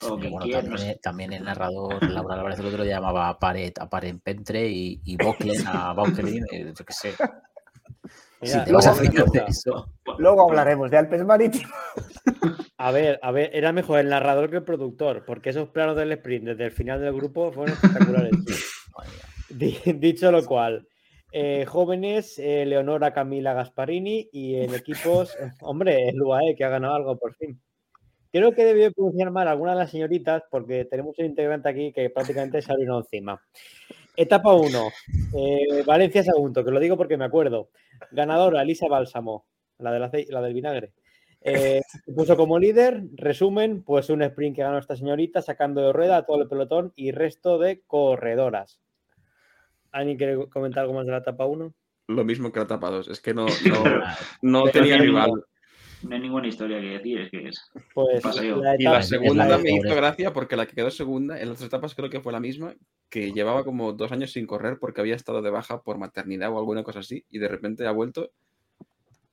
O 0.00 0.10
Pero 0.10 0.16
que 0.20 0.28
bueno, 0.28 0.44
quieren, 0.44 0.64
no 0.70 0.76
también, 0.76 0.94
sé. 0.94 1.00
también 1.02 1.32
el 1.32 1.44
narrador 1.44 2.02
Laura 2.08 2.34
Álvarez 2.36 2.58
el 2.60 2.66
otro 2.66 2.84
le 2.84 2.90
llamaba 2.90 3.28
a 3.28 3.38
Pared 3.38 3.72
a 3.80 3.88
Parenpentre 3.88 4.68
y, 4.68 5.00
y 5.04 5.16
Boclen 5.16 5.66
a 5.66 5.92
Baukelin, 5.92 6.44
eh, 6.52 6.72
yo 6.78 6.84
qué 6.84 6.92
sé. 6.92 7.14
Mira, 8.40 8.60
si 8.60 8.64
te 8.66 8.72
vas 8.72 8.86
a 8.86 8.94
luego- 9.02 9.32
de 9.32 9.44
eso. 9.48 9.92
Luego 10.18 10.48
hablaremos 10.48 10.88
de 10.90 10.98
Alpes 10.98 11.24
Marítimos. 11.24 11.72
A 12.80 12.92
ver, 12.92 13.18
a 13.24 13.32
ver, 13.32 13.50
era 13.52 13.72
mejor 13.72 13.98
el 13.98 14.08
narrador 14.08 14.50
que 14.50 14.58
el 14.58 14.62
productor, 14.62 15.24
porque 15.26 15.50
esos 15.50 15.68
planos 15.70 15.96
del 15.96 16.12
sprint 16.12 16.44
desde 16.44 16.66
el 16.66 16.70
final 16.70 17.00
del 17.00 17.12
grupo 17.12 17.50
fueron 17.50 17.74
espectaculares. 17.74 18.30
Di- 19.48 19.80
Dicho 19.96 20.30
lo 20.30 20.44
cual, 20.44 20.86
eh, 21.32 21.64
jóvenes, 21.66 22.38
eh, 22.38 22.64
Leonora 22.66 23.12
Camila 23.12 23.52
Gasparini 23.52 24.28
y 24.32 24.54
en 24.60 24.74
equipos, 24.76 25.36
hombre, 25.62 26.08
el 26.10 26.22
UAE 26.22 26.54
que 26.56 26.64
ha 26.64 26.68
ganado 26.68 26.94
algo 26.94 27.18
por 27.18 27.34
fin. 27.34 27.60
Creo 28.30 28.52
que 28.52 28.64
debió 28.64 28.92
pronunciar 28.92 29.30
mal 29.30 29.48
alguna 29.48 29.72
de 29.72 29.78
las 29.78 29.90
señoritas 29.90 30.42
porque 30.50 30.84
tenemos 30.84 31.18
un 31.18 31.26
integrante 31.26 31.68
aquí 31.68 31.92
que 31.92 32.10
prácticamente 32.10 32.60
se 32.62 32.72
ha 32.72 32.76
encima. 32.76 33.40
Etapa 34.16 34.52
1, 34.52 34.88
Valencia 35.86 36.22
Sagunto, 36.24 36.64
que 36.64 36.70
lo 36.70 36.80
digo 36.80 36.96
porque 36.96 37.16
me 37.16 37.24
acuerdo. 37.24 37.70
Ganadora, 38.10 38.62
Elisa 38.62 38.88
Bálsamo, 38.88 39.46
la, 39.78 39.92
del 39.92 40.02
acei- 40.02 40.28
la 40.28 40.42
del 40.42 40.54
vinagre. 40.54 40.92
Eh, 41.40 41.80
se 42.04 42.12
puso 42.12 42.36
como 42.36 42.58
líder, 42.58 43.04
resumen, 43.14 43.82
pues 43.84 44.10
un 44.10 44.22
sprint 44.22 44.56
que 44.56 44.62
ganó 44.62 44.78
esta 44.78 44.96
señorita 44.96 45.40
sacando 45.40 45.80
de 45.82 45.92
rueda 45.92 46.16
a 46.16 46.26
todo 46.26 46.42
el 46.42 46.48
pelotón 46.48 46.92
y 46.96 47.12
resto 47.12 47.58
de 47.58 47.82
corredoras. 47.86 48.80
¿Alguien 49.92 50.18
quiere 50.18 50.48
comentar 50.48 50.82
algo 50.82 50.94
más 50.94 51.06
de 51.06 51.12
la 51.12 51.18
etapa 51.18 51.46
1? 51.46 51.72
Lo 52.08 52.24
mismo 52.24 52.50
que 52.50 52.58
la 52.58 52.64
etapa 52.64 52.90
2. 52.90 53.08
Es 53.08 53.20
que 53.20 53.34
no, 53.34 53.46
no, 54.42 54.64
tenía 54.72 54.98
rival. 54.98 55.44
No 56.02 56.14
hay 56.14 56.20
ninguna 56.20 56.46
historia 56.46 56.80
que 56.80 56.86
decir, 56.86 57.20
es 57.20 57.30
que 57.30 57.48
es. 57.48 57.70
Pues 57.94 58.22
Paseo. 58.22 58.62
la 58.62 58.74
Y 58.76 58.82
la 58.82 58.90
etapa, 58.90 58.98
es 59.00 59.10
la 59.10 59.18
segunda 59.18 59.58
me 59.58 59.72
hizo 59.72 59.94
gracia 59.94 60.32
porque 60.32 60.56
la 60.56 60.66
que 60.66 60.74
quedó 60.74 60.90
segunda 60.90 61.40
en 61.40 61.48
las 61.48 61.58
tres 61.58 61.68
etapas 61.68 61.94
creo 61.94 62.10
que 62.10 62.20
fue 62.20 62.32
la 62.32 62.40
misma, 62.40 62.74
que 63.08 63.32
llevaba 63.32 63.64
como 63.64 63.92
dos 63.92 64.12
años 64.12 64.32
sin 64.32 64.46
correr 64.46 64.78
porque 64.78 65.00
había 65.00 65.16
estado 65.16 65.42
de 65.42 65.50
baja 65.50 65.82
por 65.82 65.98
maternidad 65.98 66.52
o 66.52 66.58
alguna 66.58 66.82
cosa 66.82 67.00
así 67.00 67.24
y 67.30 67.38
de 67.38 67.48
repente 67.48 67.86
ha 67.86 67.92
vuelto 67.92 68.30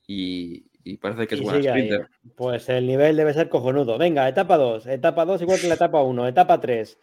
y, 0.08 0.66
y 0.84 0.98
parece 0.98 1.28
que 1.28 1.36
es 1.36 1.42
y 1.42 1.44
buena 1.44 1.62
sprinter. 1.62 2.08
Pues 2.36 2.70
el 2.70 2.88
nivel 2.88 3.16
debe 3.16 3.34
ser 3.34 3.50
cojonudo. 3.50 3.98
Venga, 3.98 4.28
etapa 4.28 4.58
2. 4.58 4.88
Etapa 4.88 5.26
2 5.26 5.42
igual 5.42 5.60
que 5.60 5.68
la 5.68 5.76
etapa 5.76 6.02
1. 6.02 6.28
Etapa 6.28 6.60
3. 6.60 7.00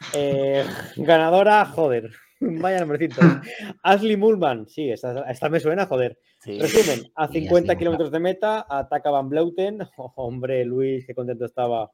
ganadora, 0.96 1.64
joder. 1.66 2.10
Vaya 2.40 2.80
nombrecito. 2.80 3.20
Ashley 3.82 4.16
Mullman. 4.16 4.68
Sí, 4.68 4.90
esta, 4.90 5.30
esta 5.30 5.48
me 5.48 5.60
suena, 5.60 5.86
joder. 5.86 6.18
Sí. 6.44 6.58
Resumen, 6.60 7.10
a 7.14 7.26
Sí, 7.28 7.40
50 7.40 7.72
así, 7.72 7.78
kilómetros 7.78 8.10
de 8.10 8.20
meta, 8.20 8.66
ataca 8.68 9.10
Van 9.10 9.28
Bleuten. 9.30 9.78
Oh, 9.96 10.12
hombre, 10.16 10.64
Luis, 10.64 11.06
qué 11.06 11.14
contento 11.14 11.46
estaba. 11.46 11.90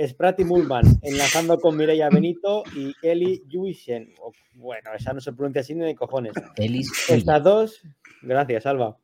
Sprat 0.00 0.38
y 0.38 0.44
Mullman, 0.44 0.84
enlazando 1.02 1.58
con 1.58 1.76
Mireia 1.76 2.08
Benito 2.08 2.62
y 2.76 2.94
Eli 3.02 3.42
Juisen. 3.50 4.14
Oh, 4.20 4.30
bueno, 4.54 4.90
esa 4.96 5.12
no 5.12 5.20
se 5.20 5.32
pronuncia 5.32 5.62
así 5.62 5.74
ni 5.74 5.84
de 5.84 5.96
cojones. 5.96 6.34
Elis 6.56 6.88
Estas 7.08 7.42
dos, 7.42 7.82
gracias, 8.22 8.64
Alba. 8.66 8.96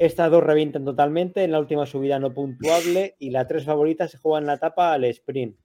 Estas 0.00 0.28
dos 0.28 0.42
revientan 0.42 0.84
totalmente 0.84 1.44
en 1.44 1.52
la 1.52 1.60
última 1.60 1.86
subida 1.86 2.18
no 2.18 2.34
puntuable 2.34 3.14
y 3.20 3.30
las 3.30 3.46
tres 3.46 3.64
favoritas 3.64 4.10
se 4.10 4.18
juegan 4.18 4.46
la 4.46 4.54
etapa 4.54 4.92
al 4.92 5.04
sprint. 5.04 5.56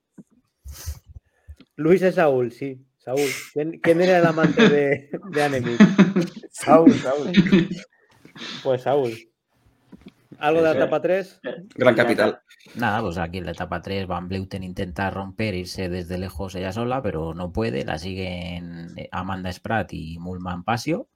Luis 1.77 2.03
es 2.03 2.15
Saúl, 2.15 2.51
sí, 2.51 2.86
Saúl. 2.97 3.27
¿Quién, 3.53 3.79
quién 3.79 4.01
era 4.01 4.19
el 4.19 4.25
amante 4.25 4.69
de, 4.69 5.09
de? 5.31 5.77
Saúl, 6.51 6.93
Saúl. 6.93 7.31
Pues 8.63 8.81
Saúl. 8.83 9.11
¿Algo 10.39 10.61
de 10.61 10.65
la 10.65 10.71
etapa 10.73 11.01
3? 11.01 11.39
Gran 11.75 11.95
capital. 11.95 12.39
Nada, 12.75 13.01
pues 13.01 13.17
aquí 13.17 13.38
en 13.38 13.45
la 13.45 13.51
etapa 13.51 13.81
3 13.81 14.05
Van 14.07 14.27
Bleuten 14.27 14.63
intenta 14.63 15.09
romper, 15.09 15.53
irse 15.53 15.88
desde 15.88 16.17
lejos 16.17 16.55
ella 16.55 16.71
sola, 16.73 17.01
pero 17.01 17.33
no 17.33 17.51
puede. 17.51 17.86
La 17.86 17.97
siguen 17.97 18.97
eh, 18.97 19.07
Amanda 19.11 19.51
Spratt 19.51 19.93
y 19.93 20.17
Mulman 20.19 20.63
Pasio. 20.63 21.07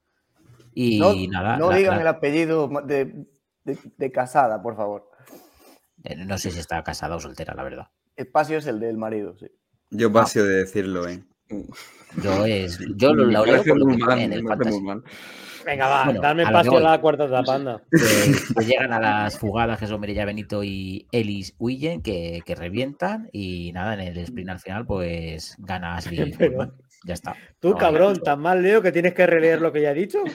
Y 0.73 0.99
No, 0.99 1.13
nada, 1.29 1.57
no 1.57 1.69
la- 1.71 1.77
digan 1.77 1.95
la- 1.95 2.01
el 2.01 2.07
apellido 2.07 2.69
de, 2.85 3.25
de- 3.65 3.77
de 3.97 4.11
casada, 4.11 4.61
por 4.61 4.77
favor. 4.77 5.09
eh, 6.05 6.15
no 6.15 6.37
sé 6.37 6.51
si 6.51 6.59
está 6.59 6.81
casada 6.83 7.15
o 7.17 7.19
soltera, 7.19 7.53
la 7.55 7.63
verdad. 7.63 7.87
Espacio 8.15 8.57
es 8.57 8.67
el 8.67 8.79
del 8.79 8.97
marido, 8.97 9.35
sí. 9.37 9.47
Yo 9.89 10.11
paso 10.13 10.43
de 10.43 10.57
decirlo, 10.59 11.07
¿eh? 11.09 11.23
Yo 12.23 12.45
es, 12.45 12.79
yo 12.95 13.13
lo, 13.13 13.25
lo 13.25 13.31
leo 13.31 13.45
parece 13.45 13.69
por 13.71 13.79
lo 13.79 14.17
en 14.17 14.33
el 14.33 14.47
fantasy. 14.47 14.71
muy 14.71 14.81
mal. 14.83 15.03
Venga, 15.69 15.87
va, 15.87 16.05
Bueno, 16.05 16.21
darme 16.21 16.43
espacio 16.43 16.77
a 16.77 16.81
la 16.81 17.01
cuarta 17.01 17.25
etapa, 17.25 17.55
anda. 17.55 17.81
que, 17.91 18.55
que 18.59 18.65
llegan 18.65 18.91
a 18.93 18.99
las 18.99 19.37
fugadas 19.37 19.77
que 19.79 19.87
son 19.87 19.99
Mireia 20.01 20.25
Benito 20.25 20.63
y 20.63 21.07
Ellis 21.11 21.55
Willen, 21.59 22.01
que, 22.01 22.41
que 22.45 22.55
revientan 22.55 23.29
y 23.31 23.71
nada, 23.73 23.93
en 23.93 23.99
el 24.01 24.17
sprint 24.17 24.49
al 24.49 24.59
final 24.59 24.85
pues 24.85 25.55
gana 25.59 25.95
Ashley 25.97 26.31
Pero- 26.37 26.51
Pullman. 26.51 26.73
Ya 27.05 27.13
está. 27.13 27.33
Tú, 27.61 27.69
No, 27.69 27.77
cabrón, 27.77 28.19
tan 28.21 28.41
mal 28.41 28.61
leo 28.61 28.81
que 28.81 28.91
tienes 28.91 29.13
que 29.13 29.25
releer 29.25 29.61
lo 29.61 29.71
que 29.71 29.81
ya 29.83 29.91
he 29.91 29.93
dicho. 29.93 30.19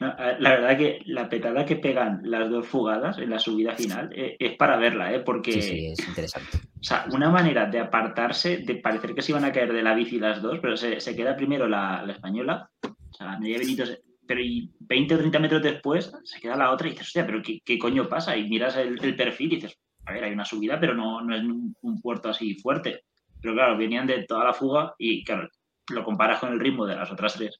No, 0.00 0.14
La 0.38 0.50
verdad 0.50 0.78
que 0.78 1.02
la 1.06 1.28
petada 1.28 1.64
que 1.64 1.76
pegan 1.76 2.20
las 2.22 2.48
dos 2.48 2.66
fugadas 2.66 3.18
en 3.18 3.30
la 3.30 3.38
subida 3.38 3.74
final 3.74 4.10
eh, 4.14 4.36
es 4.38 4.56
para 4.56 4.76
verla, 4.76 5.12
¿eh? 5.12 5.20
Porque, 5.20 5.52
Sí, 5.52 5.62
sí, 5.62 5.86
es 5.86 6.08
interesante. 6.08 6.56
o 6.56 6.82
sea, 6.82 7.06
una 7.12 7.30
manera 7.30 7.66
de 7.66 7.80
apartarse, 7.80 8.58
de 8.58 8.76
parecer 8.76 9.14
que 9.14 9.22
se 9.22 9.32
iban 9.32 9.44
a 9.44 9.52
caer 9.52 9.72
de 9.72 9.82
la 9.82 9.94
bici 9.94 10.18
las 10.20 10.40
dos, 10.40 10.60
pero 10.60 10.76
se, 10.76 11.00
se 11.00 11.16
queda 11.16 11.36
primero 11.36 11.66
la, 11.66 12.04
la 12.06 12.12
española, 12.12 12.70
o 12.84 13.12
sea, 13.12 13.38
Nerea 13.38 13.58
Benítez, 13.58 14.00
pero 14.26 14.40
y 14.40 14.70
20 14.80 15.14
o 15.14 15.18
30 15.18 15.38
metros 15.38 15.62
después 15.62 16.12
se 16.22 16.40
queda 16.40 16.54
la 16.54 16.70
otra 16.70 16.86
y 16.86 16.90
dices, 16.90 17.08
hostia, 17.08 17.26
pero 17.26 17.42
¿qué, 17.42 17.60
qué 17.64 17.78
coño 17.78 18.08
pasa? 18.08 18.36
Y 18.36 18.48
miras 18.48 18.76
el, 18.76 19.02
el 19.02 19.16
perfil 19.16 19.52
y 19.52 19.56
dices, 19.56 19.78
a 20.04 20.12
ver, 20.12 20.24
hay 20.24 20.32
una 20.32 20.44
subida, 20.44 20.78
pero 20.78 20.94
no, 20.94 21.22
no 21.22 21.34
es 21.34 21.42
un, 21.42 21.74
un 21.80 22.00
puerto 22.00 22.28
así 22.28 22.54
fuerte. 22.56 23.04
Pero 23.40 23.54
claro, 23.54 23.76
venían 23.76 24.06
de 24.06 24.24
toda 24.24 24.44
la 24.44 24.52
fuga 24.52 24.94
y, 24.98 25.24
claro, 25.24 25.48
lo 25.90 26.04
comparas 26.04 26.40
con 26.40 26.52
el 26.52 26.60
ritmo 26.60 26.86
de 26.86 26.96
las 26.96 27.10
otras 27.10 27.34
tres. 27.34 27.58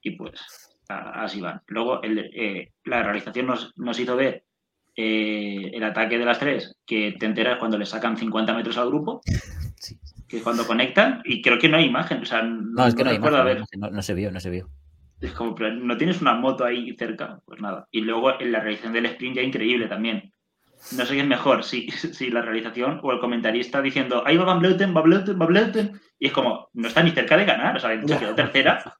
Y 0.00 0.12
pues, 0.12 0.32
a- 0.88 1.22
así 1.24 1.40
van. 1.40 1.60
Luego, 1.66 2.02
el, 2.02 2.18
eh, 2.34 2.72
la 2.84 3.02
realización 3.02 3.46
nos, 3.46 3.72
nos 3.76 3.98
hizo 3.98 4.16
ver 4.16 4.44
eh, 4.96 5.70
el 5.74 5.82
ataque 5.84 6.18
de 6.18 6.24
las 6.24 6.38
tres, 6.38 6.76
que 6.86 7.16
te 7.18 7.26
enteras 7.26 7.58
cuando 7.58 7.76
le 7.78 7.86
sacan 7.86 8.16
50 8.16 8.54
metros 8.54 8.78
al 8.78 8.88
grupo, 8.88 9.20
Sí. 9.76 9.98
que 10.28 10.36
es 10.38 10.42
cuando 10.42 10.66
conectan, 10.66 11.20
y 11.24 11.42
creo 11.42 11.58
que 11.58 11.68
no 11.68 11.76
hay 11.76 11.84
imagen. 11.86 12.22
O 12.22 12.24
sea, 12.24 12.42
No, 12.42 12.86
es 12.86 12.94
que 12.94 13.02
no 13.04 13.10
hay 13.10 13.16
imagen, 13.16 13.34
haber- 13.40 13.62
no, 13.76 13.90
no 13.90 14.02
se 14.02 14.14
vio, 14.14 14.30
no 14.30 14.40
se 14.40 14.50
vio. 14.50 14.68
es 15.20 15.32
como, 15.32 15.54
pero 15.54 15.72
no 15.74 15.96
tienes 15.96 16.20
una 16.20 16.34
moto 16.34 16.64
ahí 16.64 16.94
cerca, 16.98 17.40
pues 17.44 17.60
nada. 17.60 17.86
Y 17.90 18.02
luego 18.02 18.40
en 18.40 18.52
la 18.52 18.60
realización 18.60 18.92
del 18.92 19.06
sprint 19.06 19.36
ya 19.36 19.42
increíble 19.42 19.88
también. 19.88 20.32
No 20.98 21.06
sé 21.06 21.14
qué 21.14 21.20
es 21.22 21.26
mejor, 21.26 21.64
si, 21.64 21.88
si 21.90 22.30
la 22.30 22.42
realización 22.42 23.00
o 23.02 23.10
el 23.12 23.18
comentarista 23.18 23.80
diciendo, 23.82 24.22
ahí 24.26 24.36
va 24.36 24.44
Van 24.44 24.60
Bleuten, 24.60 24.92
Van 24.94 25.04
Bleuten, 25.04 25.38
Van 25.38 25.48
Bleuten. 25.48 26.00
Y 26.18 26.26
es 26.28 26.32
como, 26.32 26.68
no 26.74 26.88
está 26.88 27.02
ni 27.02 27.10
cerca 27.10 27.36
de 27.36 27.46
ganar, 27.46 27.76
o 27.76 27.80
sea, 27.80 27.90
se 28.06 28.18
quedó 28.18 28.34
tercera. 28.34 28.94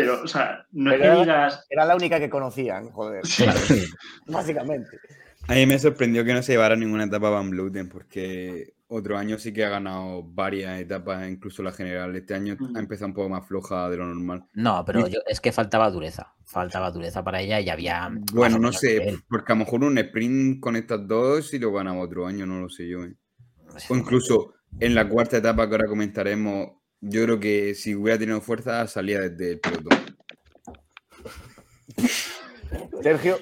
Pero, 0.00 0.22
o 0.22 0.26
sea, 0.28 0.66
no 0.72 0.90
es 0.92 0.96
que 0.98 1.02
Pero- 1.02 1.20
digas, 1.20 1.66
Era 1.70 1.84
la 1.84 1.96
única 1.96 2.18
que 2.18 2.30
conocían, 2.30 2.90
joder. 2.90 3.26
Sí. 3.26 3.44
Básicamente. 4.26 4.98
A 5.48 5.54
mí 5.54 5.66
me 5.66 5.78
sorprendió 5.78 6.24
que 6.24 6.34
no 6.34 6.42
se 6.42 6.52
llevara 6.52 6.74
ninguna 6.76 7.04
etapa 7.04 7.30
Van 7.30 7.50
Bluten, 7.50 7.88
porque 7.88 8.74
otro 8.88 9.16
año 9.16 9.38
sí 9.38 9.52
que 9.52 9.64
ha 9.64 9.68
ganado 9.68 10.22
varias 10.24 10.80
etapas, 10.80 11.28
incluso 11.28 11.62
la 11.62 11.72
general. 11.72 12.14
Este 12.16 12.34
año 12.34 12.56
Mm. 12.58 12.76
ha 12.76 12.80
empezado 12.80 13.06
un 13.08 13.14
poco 13.14 13.28
más 13.28 13.46
floja 13.46 13.88
de 13.88 13.96
lo 13.96 14.06
normal. 14.06 14.44
No, 14.54 14.84
pero 14.84 15.06
yo, 15.08 15.18
es 15.26 15.40
que 15.40 15.52
faltaba 15.52 15.90
dureza. 15.90 16.34
Faltaba 16.44 16.90
dureza 16.90 17.22
para 17.22 17.40
ella 17.40 17.60
y 17.60 17.68
había. 17.68 18.10
Bueno, 18.32 18.58
no 18.58 18.72
sé, 18.72 19.18
porque 19.28 19.52
a 19.52 19.54
lo 19.56 19.60
mejor 19.64 19.84
un 19.84 19.98
sprint 19.98 20.60
con 20.60 20.74
estas 20.76 21.06
dos 21.06 21.52
y 21.54 21.58
lo 21.58 21.72
ganaba 21.72 22.00
otro 22.00 22.26
año, 22.26 22.44
no 22.46 22.60
lo 22.60 22.68
sé 22.68 22.88
yo. 22.88 23.04
¿eh? 23.04 23.14
Pues, 23.70 23.90
O 23.90 23.96
incluso 23.96 24.54
en 24.80 24.94
la 24.94 25.08
cuarta 25.08 25.36
etapa 25.36 25.68
que 25.68 25.74
ahora 25.74 25.88
comentaremos, 25.88 26.70
yo 27.08 27.24
creo 27.24 27.40
que 27.40 27.74
si 27.74 27.94
hubiera 27.94 28.18
tenido 28.18 28.40
fuerza 28.40 28.86
salía 28.86 29.20
desde 29.20 29.52
el 29.52 29.60
pelotón. 29.60 29.98
Sergio, 33.02 33.38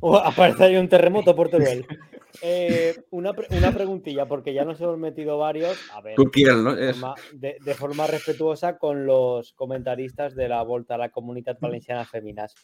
Oh, 0.00 0.16
aparece 0.16 0.62
ahí 0.64 0.76
un 0.76 0.88
terremoto 0.88 1.34
por 1.34 1.48
Teruel. 1.48 1.84
Eh, 2.40 2.94
una, 3.10 3.32
pre- 3.32 3.48
una 3.50 3.72
preguntilla, 3.72 4.26
porque 4.28 4.54
ya 4.54 4.64
nos 4.64 4.80
hemos 4.80 4.96
metido 4.96 5.38
varios. 5.38 5.76
A 5.92 6.00
ver, 6.00 6.14
Tú 6.14 6.26
quieras, 6.30 6.58
¿no? 6.58 6.76
de 6.76 6.92
forma, 6.92 7.14
de, 7.32 7.56
de 7.64 7.74
forma 7.74 8.06
respetuosa 8.06 8.78
con 8.78 9.06
los 9.06 9.52
comentaristas 9.54 10.36
de 10.36 10.48
la 10.48 10.62
Volta 10.62 10.94
a 10.94 10.98
la 10.98 11.08
Comunidad 11.08 11.58
Valenciana 11.60 12.04
Feminas. 12.04 12.54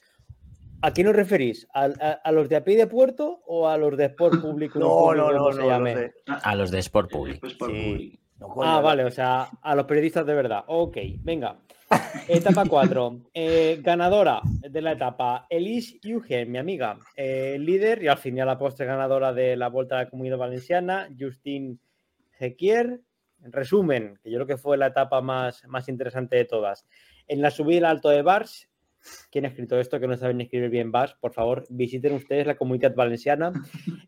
¿A 0.80 0.92
quién 0.92 1.08
os 1.08 1.16
referís? 1.16 1.66
¿A, 1.74 1.86
a- 1.86 2.20
a 2.22 2.30
los 2.30 2.48
de 2.48 2.54
a 2.54 2.62
pie 2.64 2.76
de 2.76 2.86
puerto 2.86 3.40
o 3.46 3.68
a 3.68 3.76
los 3.78 3.96
de 3.96 4.04
Sport 4.04 4.40
Público? 4.40 4.78
no, 4.78 5.12
no, 5.12 5.32
no, 5.32 5.50
no. 5.50 5.96
A 6.42 6.54
los 6.54 6.70
de 6.70 6.78
Sport 6.78 7.10
Public. 7.10 7.40
pues 7.40 7.54
por 7.54 7.70
Sí. 7.72 8.20
Public. 8.38 8.40
No, 8.40 8.48
coño, 8.54 8.68
Ah, 8.68 8.80
vale, 8.80 9.04
o 9.04 9.10
sea, 9.10 9.48
a 9.62 9.74
los 9.74 9.86
periodistas 9.86 10.26
de 10.26 10.34
verdad. 10.34 10.64
Ok, 10.66 10.96
venga. 11.22 11.56
Etapa 12.28 12.64
4. 12.68 13.20
ganadora 13.80 14.40
de 14.44 14.82
la 14.82 14.92
etapa, 14.92 15.46
Elise 15.48 15.98
Eugen, 16.02 16.50
mi 16.50 16.58
amiga. 16.58 16.98
Eh, 17.16 17.56
líder 17.58 18.02
y 18.02 18.08
al 18.08 18.18
fin 18.18 18.36
y 18.36 18.40
a 18.40 18.44
la 18.44 18.58
postre 18.58 18.86
ganadora 18.86 19.32
de 19.32 19.56
la 19.56 19.68
Vuelta 19.68 19.96
a 19.98 20.04
la 20.04 20.10
Comunidad 20.10 20.38
Valenciana, 20.38 21.08
Justin 21.18 21.78
Jequier. 22.38 23.00
En 23.44 23.52
resumen, 23.52 24.18
que 24.22 24.30
yo 24.30 24.38
creo 24.38 24.46
que 24.46 24.56
fue 24.56 24.78
la 24.78 24.86
etapa 24.86 25.20
más, 25.20 25.62
más 25.68 25.88
interesante 25.90 26.34
de 26.36 26.46
todas. 26.46 26.86
En 27.28 27.42
la 27.42 27.50
subida 27.50 27.90
al 27.90 27.96
Alto 27.96 28.08
de 28.08 28.22
Bars, 28.22 28.70
¿quién 29.30 29.44
ha 29.44 29.48
escrito 29.48 29.78
esto? 29.78 29.98
Que 30.00 30.06
no 30.06 30.16
saben 30.16 30.40
escribir 30.40 30.70
bien 30.70 30.92
Bars, 30.92 31.14
por 31.20 31.32
favor, 31.32 31.64
visiten 31.68 32.12
ustedes 32.14 32.46
la 32.46 32.56
Comunidad 32.56 32.94
Valenciana. 32.94 33.52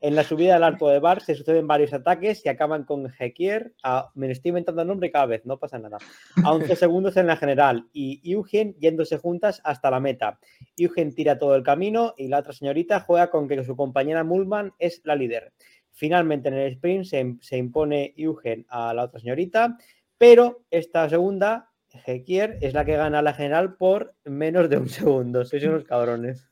En 0.00 0.14
la 0.14 0.24
subida 0.24 0.56
al 0.56 0.64
Alto 0.64 0.88
de 0.88 0.98
Bar 0.98 1.20
se 1.22 1.34
suceden 1.34 1.66
varios 1.66 1.92
ataques 1.92 2.44
y 2.44 2.48
acaban 2.48 2.84
con 2.84 3.08
Jequier. 3.10 3.74
a- 3.82 4.10
me 4.14 4.30
estoy 4.30 4.50
inventando 4.50 4.82
el 4.82 4.88
nombre 4.88 5.10
cada 5.10 5.26
vez, 5.26 5.44
no 5.46 5.58
pasa 5.58 5.78
nada. 5.78 5.98
A 6.44 6.52
11 6.52 6.76
segundos 6.76 7.16
en 7.16 7.26
la 7.26 7.36
general 7.36 7.86
y 7.92 8.20
Eugen 8.32 8.74
yéndose 8.78 9.16
juntas 9.18 9.60
hasta 9.64 9.90
la 9.90 10.00
meta. 10.00 10.38
Eugen 10.76 11.14
tira 11.14 11.38
todo 11.38 11.54
el 11.54 11.62
camino 11.62 12.14
y 12.16 12.28
la 12.28 12.38
otra 12.38 12.52
señorita 12.52 13.00
juega 13.00 13.30
con 13.30 13.48
que 13.48 13.62
su 13.64 13.76
compañera 13.76 14.24
Mullman 14.24 14.72
es 14.78 15.00
la 15.04 15.14
líder. 15.16 15.52
Finalmente 15.92 16.48
en 16.48 16.54
el 16.54 16.72
sprint 16.72 17.04
se, 17.06 17.36
se 17.40 17.56
impone 17.56 18.12
Eugen 18.16 18.66
a 18.68 18.92
la 18.92 19.04
otra 19.04 19.18
señorita, 19.18 19.78
pero 20.18 20.64
esta 20.70 21.08
segunda, 21.08 21.70
Jequier, 21.96 22.58
es 22.60 22.74
la 22.74 22.84
que 22.84 22.96
gana 22.96 23.22
la 23.22 23.34
general 23.34 23.74
por 23.76 24.14
menos 24.24 24.68
de 24.68 24.78
un 24.78 24.88
segundo. 24.88 25.44
Sois 25.44 25.64
unos 25.64 25.84
cabrones. 25.84 26.48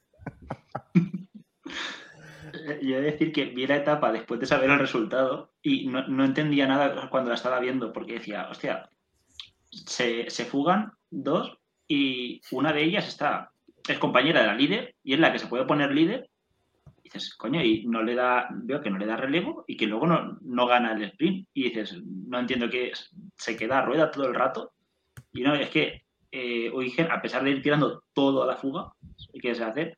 Yo 2.83 2.97
he 2.97 3.01
de 3.01 3.11
decir 3.13 3.33
que 3.33 3.47
vi 3.47 3.67
la 3.67 3.77
etapa 3.77 4.13
después 4.13 4.41
de 4.41 4.47
saber 4.47 4.71
el 4.71 4.79
resultado 4.79 5.53
y 5.61 5.87
no, 5.87 6.07
no 6.07 6.25
entendía 6.25 6.67
nada 6.67 7.09
cuando 7.11 7.31
la 7.31 7.37
estaba 7.37 7.61
viendo, 7.61 7.93
porque 7.93 8.15
decía, 8.15 8.49
hostia, 8.51 8.89
se, 9.71 10.31
se 10.31 10.45
fugan 10.45 10.93
dos 11.11 11.59
y 11.87 12.41
una 12.51 12.73
de 12.73 12.85
ellas 12.85 13.09
está, 13.09 13.53
es 13.89 13.99
compañera 13.99 14.41
de 14.41 14.47
la 14.47 14.55
líder 14.55 14.95
y 15.03 15.15
es 15.15 15.21
la 15.21 15.33
que 15.33 15.39
se 15.39 15.47
puede 15.47 15.65
poner 15.65 15.93
líder. 15.93 16.31
Y 17.03 17.05
dices, 17.05 17.35
coño, 17.35 17.63
y 17.63 17.85
no 17.87 18.03
le 18.03 18.15
da, 18.15 18.49
veo 18.51 18.81
que 18.81 18.91
no 18.91 18.99
le 18.99 19.07
da 19.07 19.17
relevo 19.17 19.65
y 19.67 19.77
que 19.77 19.87
luego 19.87 20.07
no, 20.07 20.39
no 20.41 20.67
gana 20.67 20.93
el 20.93 21.03
sprint. 21.05 21.49
Y 21.53 21.65
dices, 21.65 22.01
no 22.03 22.39
entiendo 22.39 22.71
que 22.71 22.93
se 23.37 23.57
queda 23.57 23.79
a 23.79 23.83
rueda 23.83 24.11
todo 24.11 24.27
el 24.27 24.35
rato. 24.35 24.73
Y 25.35 25.43
no, 25.43 25.55
es 25.55 25.69
que 25.69 26.03
eh, 26.33 26.67
Eugen, 26.67 27.11
a 27.11 27.21
pesar 27.21 27.45
de 27.45 27.51
ir 27.51 27.63
tirando 27.63 28.03
todo 28.13 28.43
a 28.43 28.47
la 28.47 28.57
fuga, 28.57 28.93
que 29.41 29.55
se 29.55 29.65
hace, 29.65 29.97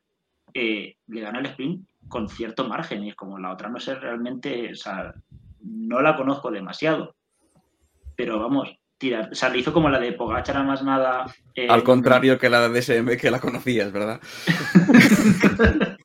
eh, 0.53 0.95
le 1.07 1.21
gana 1.21 1.39
el 1.39 1.45
sprint 1.47 1.87
con 2.07 2.27
cierto 2.29 2.67
margen. 2.67 3.03
Y 3.03 3.09
es 3.09 3.15
como 3.15 3.37
la 3.39 3.51
otra 3.53 3.69
no 3.69 3.79
sé 3.79 3.95
realmente, 3.95 4.71
o 4.71 4.75
sea, 4.75 5.13
no 5.61 6.01
la 6.01 6.15
conozco 6.17 6.51
demasiado. 6.51 7.15
Pero 8.15 8.39
vamos, 8.39 8.69
tirar, 8.97 9.29
o 9.31 9.35
sea, 9.35 9.49
le 9.49 9.59
hizo 9.59 9.71
como 9.71 9.89
la 9.89 9.99
de 9.99 10.13
Pogachar 10.13 10.57
a 10.57 10.63
más 10.63 10.83
nada. 10.83 11.25
eh, 11.55 11.67
Al 11.69 11.83
contrario 11.83 12.39
que 12.39 12.49
la 12.49 12.67
de 12.67 12.79
DSM 12.81 13.15
que 13.17 13.29
la 13.31 13.39
conocías, 13.39 13.91
¿verdad? 13.91 14.19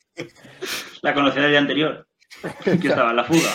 La 1.03 1.15
conocí 1.15 1.41
del 1.41 1.51
día 1.51 1.59
anterior, 1.59 2.07
que 2.63 2.71
estaba 2.75 3.11
en 3.11 3.17
la 3.17 3.25
fuga. 3.25 3.51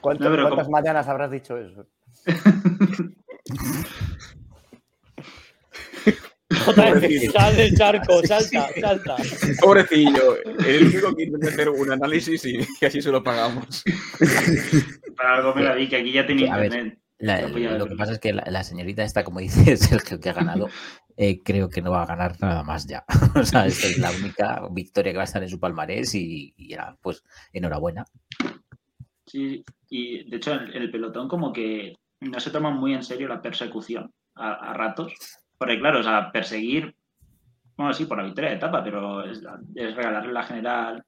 ¿Cuántas, 0.00 0.24
No, 0.24 0.30
pero 0.30 0.42
cuántas 0.44 0.66
como- 0.66 0.76
mañanas 0.78 1.08
habrás 1.08 1.30
dicho 1.32 1.58
eso? 1.58 1.86
Sal 6.50 7.56
del 7.56 7.76
charco, 7.76 8.22
salta, 8.26 8.68
salta. 8.80 9.16
Pobrecillo, 9.60 10.36
el 10.64 10.86
único 10.86 11.14
que 11.14 11.24
intenta 11.24 11.48
hacer 11.48 11.68
un 11.68 11.90
análisis 11.92 12.44
y, 12.44 12.58
y 12.80 12.84
así 12.84 13.02
se 13.02 13.10
lo 13.10 13.22
pagamos. 13.22 13.82
Para 15.16 15.36
algo 15.36 15.54
me 15.54 15.62
la 15.62 15.74
vi, 15.74 15.88
que 15.88 15.96
aquí 15.96 16.12
ya 16.12 16.26
tenía 16.26 16.46
internet. 16.46 16.98
La- 17.18 17.42
lo 17.48 17.86
que 17.86 17.96
pasa 17.96 18.12
es 18.12 18.18
que 18.18 18.32
la, 18.32 18.44
la 18.50 18.64
señorita 18.64 19.02
esta, 19.02 19.24
como 19.24 19.40
dice 19.40 19.76
Sergio, 19.76 20.20
que 20.20 20.28
ha 20.30 20.34
ganado, 20.34 20.68
eh, 21.16 21.42
creo 21.42 21.68
que 21.68 21.80
no 21.80 21.90
va 21.90 22.02
a 22.02 22.06
ganar 22.06 22.36
nada 22.40 22.62
más 22.62 22.86
ya. 22.86 23.04
o 23.34 23.44
sea, 23.44 23.66
esta 23.66 23.86
es 23.86 23.98
la 23.98 24.10
única 24.10 24.62
victoria 24.70 25.12
que 25.12 25.16
va 25.18 25.22
a 25.22 25.26
estar 25.26 25.42
en 25.42 25.48
su 25.48 25.58
palmarés 25.58 26.14
y, 26.14 26.52
y 26.56 26.68
ya, 26.70 26.96
pues, 27.00 27.22
enhorabuena. 27.52 28.04
Sí, 29.26 29.64
y 29.88 30.28
de 30.28 30.36
hecho 30.36 30.52
en 30.54 30.82
el 30.82 30.90
pelotón 30.90 31.28
como 31.28 31.52
que 31.52 31.94
no 32.24 32.40
se 32.40 32.50
toma 32.50 32.70
muy 32.70 32.94
en 32.94 33.02
serio 33.02 33.28
la 33.28 33.42
persecución 33.42 34.10
a, 34.34 34.72
ratos. 34.74 35.12
Porque 35.56 35.78
claro, 35.78 36.00
o 36.00 36.02
sea, 36.02 36.30
perseguir, 36.32 36.94
bueno, 37.76 37.92
sí, 37.92 38.06
por 38.06 38.18
la 38.18 38.24
victoria 38.24 38.50
de 38.50 38.56
etapa, 38.56 38.82
pero 38.82 39.24
es, 39.24 39.42
es 39.74 39.96
regalarle 39.96 40.32
la 40.32 40.42
general 40.42 41.04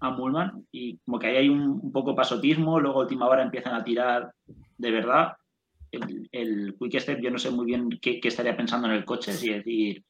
a 0.00 0.10
Mullman 0.10 0.66
y 0.70 0.98
como 0.98 1.18
que 1.18 1.28
ahí 1.28 1.36
hay 1.36 1.48
un, 1.48 1.90
poco 1.92 2.14
pasotismo, 2.14 2.78
luego 2.78 3.00
última 3.00 3.26
hora 3.26 3.42
empiezan 3.42 3.74
a 3.74 3.84
tirar 3.84 4.32
de 4.76 4.90
verdad. 4.90 5.32
El, 5.90 6.28
el 6.32 6.76
Quick 6.78 7.00
Step, 7.00 7.20
yo 7.20 7.30
no 7.30 7.38
sé 7.38 7.50
muy 7.50 7.64
bien 7.64 7.88
qué, 8.02 8.20
estaría 8.22 8.56
pensando 8.56 8.88
en 8.88 8.94
el 8.94 9.04
coche, 9.04 9.32
si 9.32 9.50
decir, 9.50 10.04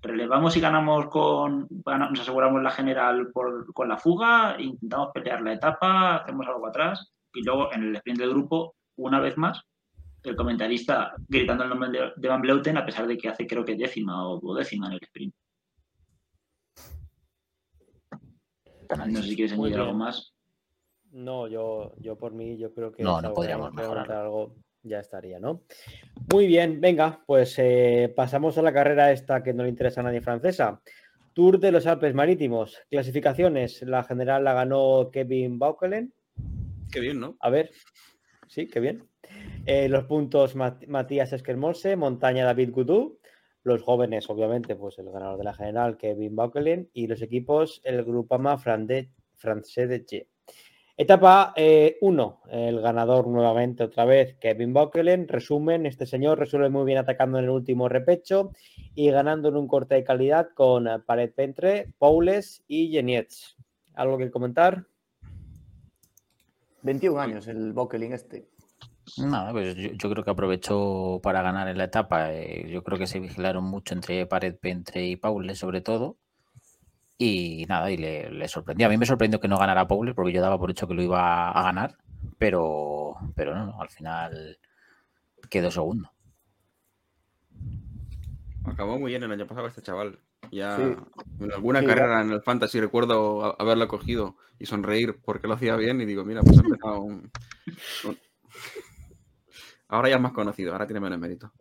relevamos 0.00 0.56
y 0.56 0.60
ganamos 0.60 1.08
con, 1.08 1.68
nos 1.84 2.20
aseguramos 2.20 2.62
la 2.62 2.70
general 2.70 3.30
por, 3.32 3.72
con 3.72 3.88
la 3.88 3.98
fuga, 3.98 4.56
intentamos 4.58 5.10
pelear 5.12 5.42
la 5.42 5.52
etapa, 5.52 6.16
hacemos 6.16 6.46
algo 6.46 6.66
atrás 6.66 7.12
y 7.34 7.42
luego 7.42 7.72
en 7.72 7.82
el 7.84 7.96
sprint 7.96 8.18
del 8.18 8.30
grupo, 8.30 8.74
una 8.96 9.20
vez 9.20 9.36
más, 9.36 9.62
el 10.24 10.36
comentarista 10.36 11.14
gritando 11.28 11.64
el 11.64 11.70
nombre 11.70 11.90
de, 11.90 12.12
de 12.16 12.28
Van 12.28 12.40
Bleuten 12.40 12.76
a 12.76 12.84
pesar 12.84 13.06
de 13.06 13.16
que 13.16 13.28
hace 13.28 13.46
creo 13.46 13.64
que 13.64 13.76
décima 13.76 14.28
o 14.28 14.38
duodécima 14.40 14.86
en 14.88 14.92
el 14.94 15.00
sprint. 15.02 15.34
No 18.90 19.22
sé 19.22 19.28
si 19.28 19.36
quieres 19.36 19.52
añadir 19.52 19.76
algo 19.78 19.94
más. 19.94 20.34
No, 21.10 21.46
yo, 21.46 21.92
yo 21.98 22.16
por 22.16 22.32
mí, 22.32 22.56
yo 22.58 22.72
creo 22.72 22.92
que 22.92 23.02
No, 23.02 23.20
no 23.20 23.32
podríamos 23.32 23.72
mejorarlo. 23.72 24.14
algo. 24.18 24.56
ya 24.82 25.00
estaría, 25.00 25.38
¿no? 25.38 25.62
Muy 26.32 26.46
bien, 26.46 26.80
venga, 26.80 27.22
pues 27.26 27.54
eh, 27.58 28.12
pasamos 28.14 28.56
a 28.58 28.62
la 28.62 28.72
carrera 28.72 29.12
esta 29.12 29.42
que 29.42 29.52
no 29.52 29.62
le 29.62 29.68
interesa 29.70 30.00
a 30.00 30.04
nadie 30.04 30.20
francesa. 30.20 30.80
Tour 31.34 31.58
de 31.60 31.72
los 31.72 31.86
Alpes 31.86 32.14
Marítimos. 32.14 32.78
Clasificaciones. 32.90 33.82
La 33.82 34.02
general 34.04 34.44
la 34.44 34.54
ganó 34.54 35.10
Kevin 35.12 35.58
Baukelen. 35.58 36.12
Qué 36.90 37.00
bien, 37.00 37.20
¿no? 37.20 37.36
A 37.40 37.50
ver. 37.50 37.70
Sí, 38.48 38.66
qué 38.66 38.80
bien. 38.80 39.06
Eh, 39.70 39.86
los 39.90 40.04
puntos 40.04 40.56
Mat- 40.56 40.86
Matías 40.86 41.30
Esquermose, 41.34 41.94
montaña 41.94 42.46
David 42.46 42.70
Goudou. 42.72 43.18
Los 43.64 43.82
jóvenes, 43.82 44.30
obviamente, 44.30 44.74
pues 44.76 44.98
el 44.98 45.10
ganador 45.10 45.36
de 45.36 45.44
la 45.44 45.52
general, 45.52 45.98
Kevin 45.98 46.34
Baukelen. 46.34 46.88
Y 46.94 47.06
los 47.06 47.20
equipos, 47.20 47.82
el 47.84 48.02
Grupama 48.02 48.56
Francés 48.56 49.08
de 49.90 50.04
Che. 50.06 50.28
Etapa 50.96 51.52
1, 52.00 52.40
el 52.50 52.80
ganador 52.80 53.26
nuevamente 53.28 53.84
otra 53.84 54.06
vez, 54.06 54.36
Kevin 54.40 54.72
Baukelen. 54.72 55.28
Resumen, 55.28 55.84
este 55.84 56.06
señor 56.06 56.38
resuelve 56.38 56.70
muy 56.70 56.86
bien 56.86 56.96
atacando 56.96 57.36
en 57.38 57.44
el 57.44 57.50
último 57.50 57.90
repecho 57.90 58.52
y 58.94 59.10
ganando 59.10 59.50
en 59.50 59.56
un 59.56 59.68
corte 59.68 59.96
de 59.96 60.02
calidad 60.02 60.48
con 60.54 60.88
eh, 60.88 60.98
Pared 61.04 61.30
Pentre, 61.34 61.92
Paules 61.98 62.64
y 62.66 62.90
Genietz. 62.90 63.54
¿Algo 63.92 64.16
que 64.16 64.30
comentar? 64.30 64.86
21 66.82 67.20
años 67.20 67.46
el 67.48 67.74
Bokeling 67.74 68.14
este. 68.14 68.48
Nada, 69.16 69.52
pues 69.52 69.74
yo, 69.76 69.90
yo 69.92 70.10
creo 70.10 70.22
que 70.24 70.30
aprovechó 70.30 71.20
para 71.22 71.42
ganar 71.42 71.68
en 71.68 71.78
la 71.78 71.84
etapa. 71.84 72.32
eh, 72.32 72.68
yo 72.70 72.82
creo 72.84 72.98
que 72.98 73.06
se 73.06 73.20
vigilaron 73.20 73.64
mucho 73.64 73.94
entre 73.94 74.26
Pared 74.26 74.56
Pentre 74.60 75.06
y 75.06 75.16
Paule, 75.16 75.54
sobre 75.54 75.80
todo. 75.80 76.16
Y 77.16 77.64
nada, 77.68 77.90
y 77.90 77.96
le, 77.96 78.30
le 78.30 78.48
sorprendió. 78.48 78.86
A 78.86 78.90
mí 78.90 78.96
me 78.96 79.06
sorprendió 79.06 79.40
que 79.40 79.48
no 79.48 79.58
ganara 79.58 79.88
Paule, 79.88 80.14
porque 80.14 80.32
yo 80.32 80.40
daba 80.40 80.58
por 80.58 80.70
hecho 80.70 80.86
que 80.86 80.94
lo 80.94 81.02
iba 81.02 81.50
a 81.50 81.62
ganar. 81.62 81.96
Pero, 82.38 83.16
pero 83.34 83.54
no, 83.54 83.66
no, 83.66 83.80
al 83.80 83.88
final 83.88 84.58
quedó 85.50 85.70
segundo. 85.70 86.10
Acabó 88.64 88.98
muy 88.98 89.10
bien 89.12 89.22
el 89.22 89.32
año 89.32 89.46
pasado 89.46 89.66
este 89.66 89.82
chaval. 89.82 90.18
Ya 90.52 90.76
Sí. 90.76 90.82
en 91.40 91.52
alguna 91.52 91.80
Sí, 91.80 91.86
carrera 91.86 92.20
en 92.22 92.30
el 92.32 92.42
Fantasy 92.42 92.80
recuerdo 92.80 93.44
a- 93.44 93.56
haberlo 93.58 93.88
cogido 93.88 94.36
y 94.58 94.66
sonreír 94.66 95.18
porque 95.24 95.48
lo 95.48 95.54
hacía 95.54 95.74
bien 95.76 96.00
y 96.00 96.04
digo, 96.04 96.24
mira, 96.24 96.42
pues 96.42 96.58
ha 96.58 96.62
empezado 96.62 97.00
un- 97.00 97.30
un- 98.04 98.18
Ahora 99.88 100.08
ya 100.08 100.16
es 100.16 100.20
más 100.22 100.32
conocido, 100.32 100.72
ahora 100.72 100.86
tiene 100.86 101.00
menos 101.00 101.18
mérito. 101.18 101.52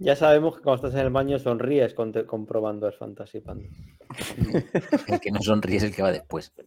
Ya 0.00 0.14
sabemos 0.16 0.56
que 0.56 0.62
cuando 0.62 0.86
estás 0.86 0.98
en 1.00 1.06
el 1.06 1.12
baño 1.12 1.38
sonríes 1.38 1.92
con- 1.92 2.12
comprobando 2.24 2.86
el 2.86 2.92
Fantasy 2.94 3.40
Panda. 3.40 3.68
El 5.08 5.20
que 5.20 5.30
no 5.30 5.40
sonríe 5.42 5.76
es 5.76 5.82
el 5.82 5.94
que 5.94 6.00
va 6.02 6.10
después. 6.12 6.52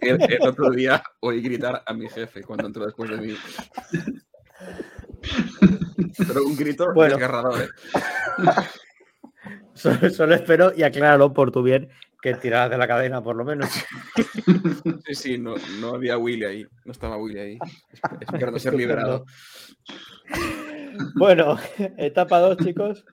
El, 0.00 0.22
el 0.22 0.42
otro 0.42 0.70
día 0.70 1.02
oí 1.20 1.40
gritar 1.40 1.82
a 1.86 1.94
mi 1.94 2.08
jefe 2.08 2.42
cuando 2.42 2.66
entró 2.66 2.84
después 2.84 3.10
de 3.10 3.16
mí. 3.18 3.34
Pero 6.26 6.44
un 6.44 6.56
grito 6.56 6.92
Bueno. 6.94 7.14
desgarrador, 7.16 7.62
¿eh? 7.62 7.68
solo, 9.74 10.10
solo 10.10 10.34
espero, 10.34 10.72
y 10.76 10.82
acláralo 10.82 11.32
por 11.32 11.52
tu 11.52 11.62
bien, 11.62 11.88
que 12.34 12.48
de 12.68 12.78
la 12.78 12.86
cadena 12.88 13.22
por 13.22 13.36
lo 13.36 13.44
menos. 13.44 13.70
Sí, 15.06 15.14
sí, 15.14 15.38
no, 15.38 15.54
no 15.80 15.94
había 15.94 16.18
Willy 16.18 16.44
ahí. 16.44 16.66
No 16.84 16.90
estaba 16.92 17.16
Willy 17.16 17.38
ahí. 17.38 17.58
Esp- 17.58 18.22
Esperando 18.22 18.58
ser 18.58 18.74
liberado. 18.74 19.24
Bueno, 21.14 21.56
etapa 21.96 22.40
2, 22.40 22.56
chicos. 22.58 23.04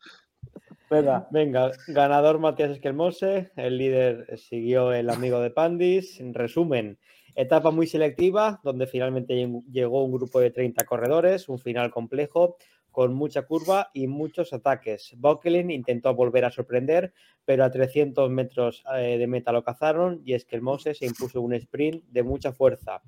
Venga. 0.89 1.27
Venga, 1.31 1.71
ganador 1.87 2.39
Matías 2.39 2.71
Esquelmose, 2.71 3.51
el 3.55 3.77
líder 3.77 4.37
siguió 4.37 4.93
el 4.93 5.09
amigo 5.09 5.39
de 5.39 5.49
Pandis. 5.51 6.19
En 6.19 6.33
resumen, 6.33 6.99
etapa 7.35 7.71
muy 7.71 7.87
selectiva, 7.87 8.59
donde 8.63 8.87
finalmente 8.87 9.33
lleg- 9.33 9.63
llegó 9.71 10.03
un 10.03 10.11
grupo 10.13 10.39
de 10.39 10.51
30 10.51 10.85
corredores, 10.85 11.49
un 11.49 11.59
final 11.59 11.91
complejo, 11.91 12.57
con 12.93 13.13
mucha 13.13 13.41
curva 13.41 13.89
y 13.91 14.07
muchos 14.07 14.53
ataques. 14.53 15.15
Baukelin 15.17 15.71
intentó 15.71 16.13
volver 16.15 16.45
a 16.45 16.51
sorprender, 16.51 17.11
pero 17.43 17.65
a 17.65 17.71
300 17.71 18.29
metros 18.29 18.83
eh, 18.95 19.17
de 19.17 19.27
meta 19.27 19.51
lo 19.51 19.63
cazaron 19.63 20.21
y 20.23 20.33
Esquelmose 20.35 20.93
se 20.93 21.07
impuso 21.07 21.41
un 21.41 21.53
sprint 21.55 22.05
de 22.05 22.23
mucha 22.23 22.53
fuerza. 22.53 23.01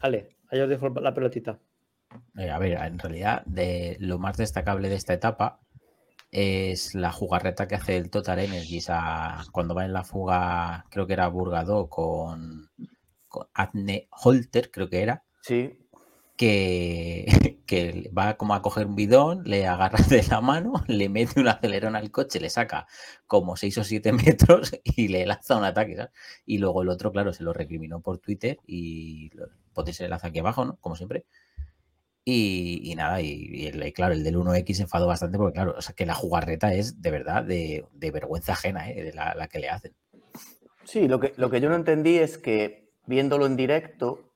Vale, 0.00 0.36
ahí 0.48 0.60
os 0.60 0.68
dejo 0.68 0.88
la 0.88 1.12
pelotita. 1.12 1.58
Eh, 2.38 2.50
a 2.50 2.58
ver, 2.58 2.72
en 2.72 2.98
realidad, 2.98 3.44
de 3.46 3.96
lo 4.00 4.18
más 4.18 4.36
destacable 4.36 4.88
de 4.88 4.94
esta 4.94 5.12
etapa 5.12 5.60
es 6.30 6.94
la 6.94 7.10
jugarreta 7.10 7.66
que 7.66 7.74
hace 7.74 7.96
el 7.96 8.10
Total 8.10 8.38
Energies 8.38 8.86
a- 8.88 9.42
cuando 9.52 9.74
va 9.74 9.84
en 9.84 9.92
la 9.92 10.04
fuga, 10.04 10.86
creo 10.88 11.06
que 11.06 11.12
era 11.14 11.26
Burgado 11.28 11.88
con, 11.88 12.70
con 13.28 13.48
Adne 13.54 14.06
Holter, 14.10 14.70
creo 14.70 14.88
que 14.88 15.02
era, 15.02 15.24
Sí. 15.42 15.79
que, 17.66 18.10
va 18.16 18.36
como 18.38 18.54
a 18.54 18.62
coger 18.62 18.86
un 18.86 18.96
bidón, 18.96 19.42
le 19.44 19.66
agarra 19.66 19.98
de 20.08 20.22
la 20.22 20.40
mano, 20.40 20.72
le 20.86 21.08
mete 21.10 21.38
un 21.38 21.48
acelerón 21.48 21.96
al 21.96 22.10
coche, 22.10 22.40
le 22.40 22.48
saca 22.48 22.86
como 23.26 23.56
6 23.56 23.78
o 23.78 23.84
7 23.84 24.12
metros 24.24 24.72
y 24.84 25.08
le 25.08 25.26
lanza 25.26 25.56
un 25.56 25.64
ataque. 25.64 26.08
Y 26.46 26.58
luego 26.58 26.82
el 26.82 26.88
otro, 26.88 27.12
claro, 27.12 27.32
se 27.34 27.42
lo 27.42 27.52
recriminó 27.52 28.00
por 28.00 28.18
Twitter 28.18 28.58
y 28.66 29.30
lo, 29.34 29.48
podéis 29.74 30.00
el 30.00 30.06
enlace 30.06 30.28
aquí 30.28 30.38
abajo, 30.38 30.64
¿no? 30.64 30.76
Como 30.76 30.96
siempre. 30.96 31.26
Y, 32.24 32.94
nada, 32.96 33.20
y, 33.20 33.70
claro, 33.92 34.14
el 34.14 34.22
del 34.22 34.36
1X 34.36 34.74
se 34.74 34.82
enfadó 34.82 35.08
bastante 35.08 35.36
porque, 35.36 35.54
claro, 35.54 35.74
que 35.96 36.06
la 36.06 36.14
jugarreta 36.14 36.72
es 36.72 37.02
de 37.02 37.10
verdad 37.10 37.42
de, 37.42 37.84
vergüenza 37.92 38.52
ajena, 38.52 38.88
¿eh? 38.88 39.10
La, 39.14 39.34
la 39.34 39.48
que 39.48 39.58
le 39.58 39.68
hacen. 39.68 39.94
Sí, 40.84 41.08
lo 41.08 41.18
que, 41.18 41.34
lo 41.36 41.50
que 41.50 41.60
yo 41.60 41.68
no 41.68 41.74
entendí 41.74 42.18
es 42.18 42.38
que 42.38 42.92
viéndolo 43.06 43.46
en 43.46 43.56
directo 43.56 44.29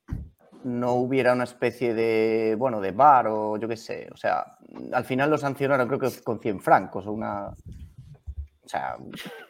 no 0.64 0.92
hubiera 0.94 1.32
una 1.34 1.44
especie 1.44 1.94
de, 1.94 2.56
bueno, 2.58 2.80
de 2.80 2.90
bar 2.92 3.26
o 3.28 3.56
yo 3.56 3.68
qué 3.68 3.76
sé. 3.76 4.08
O 4.12 4.16
sea, 4.16 4.56
al 4.92 5.04
final 5.04 5.30
lo 5.30 5.38
sancionaron 5.38 5.86
creo 5.86 6.00
que 6.00 6.10
con 6.22 6.40
100 6.40 6.60
francos 6.60 7.06
o 7.06 7.12
una... 7.12 7.48
O 7.48 8.68
sea, 8.68 8.96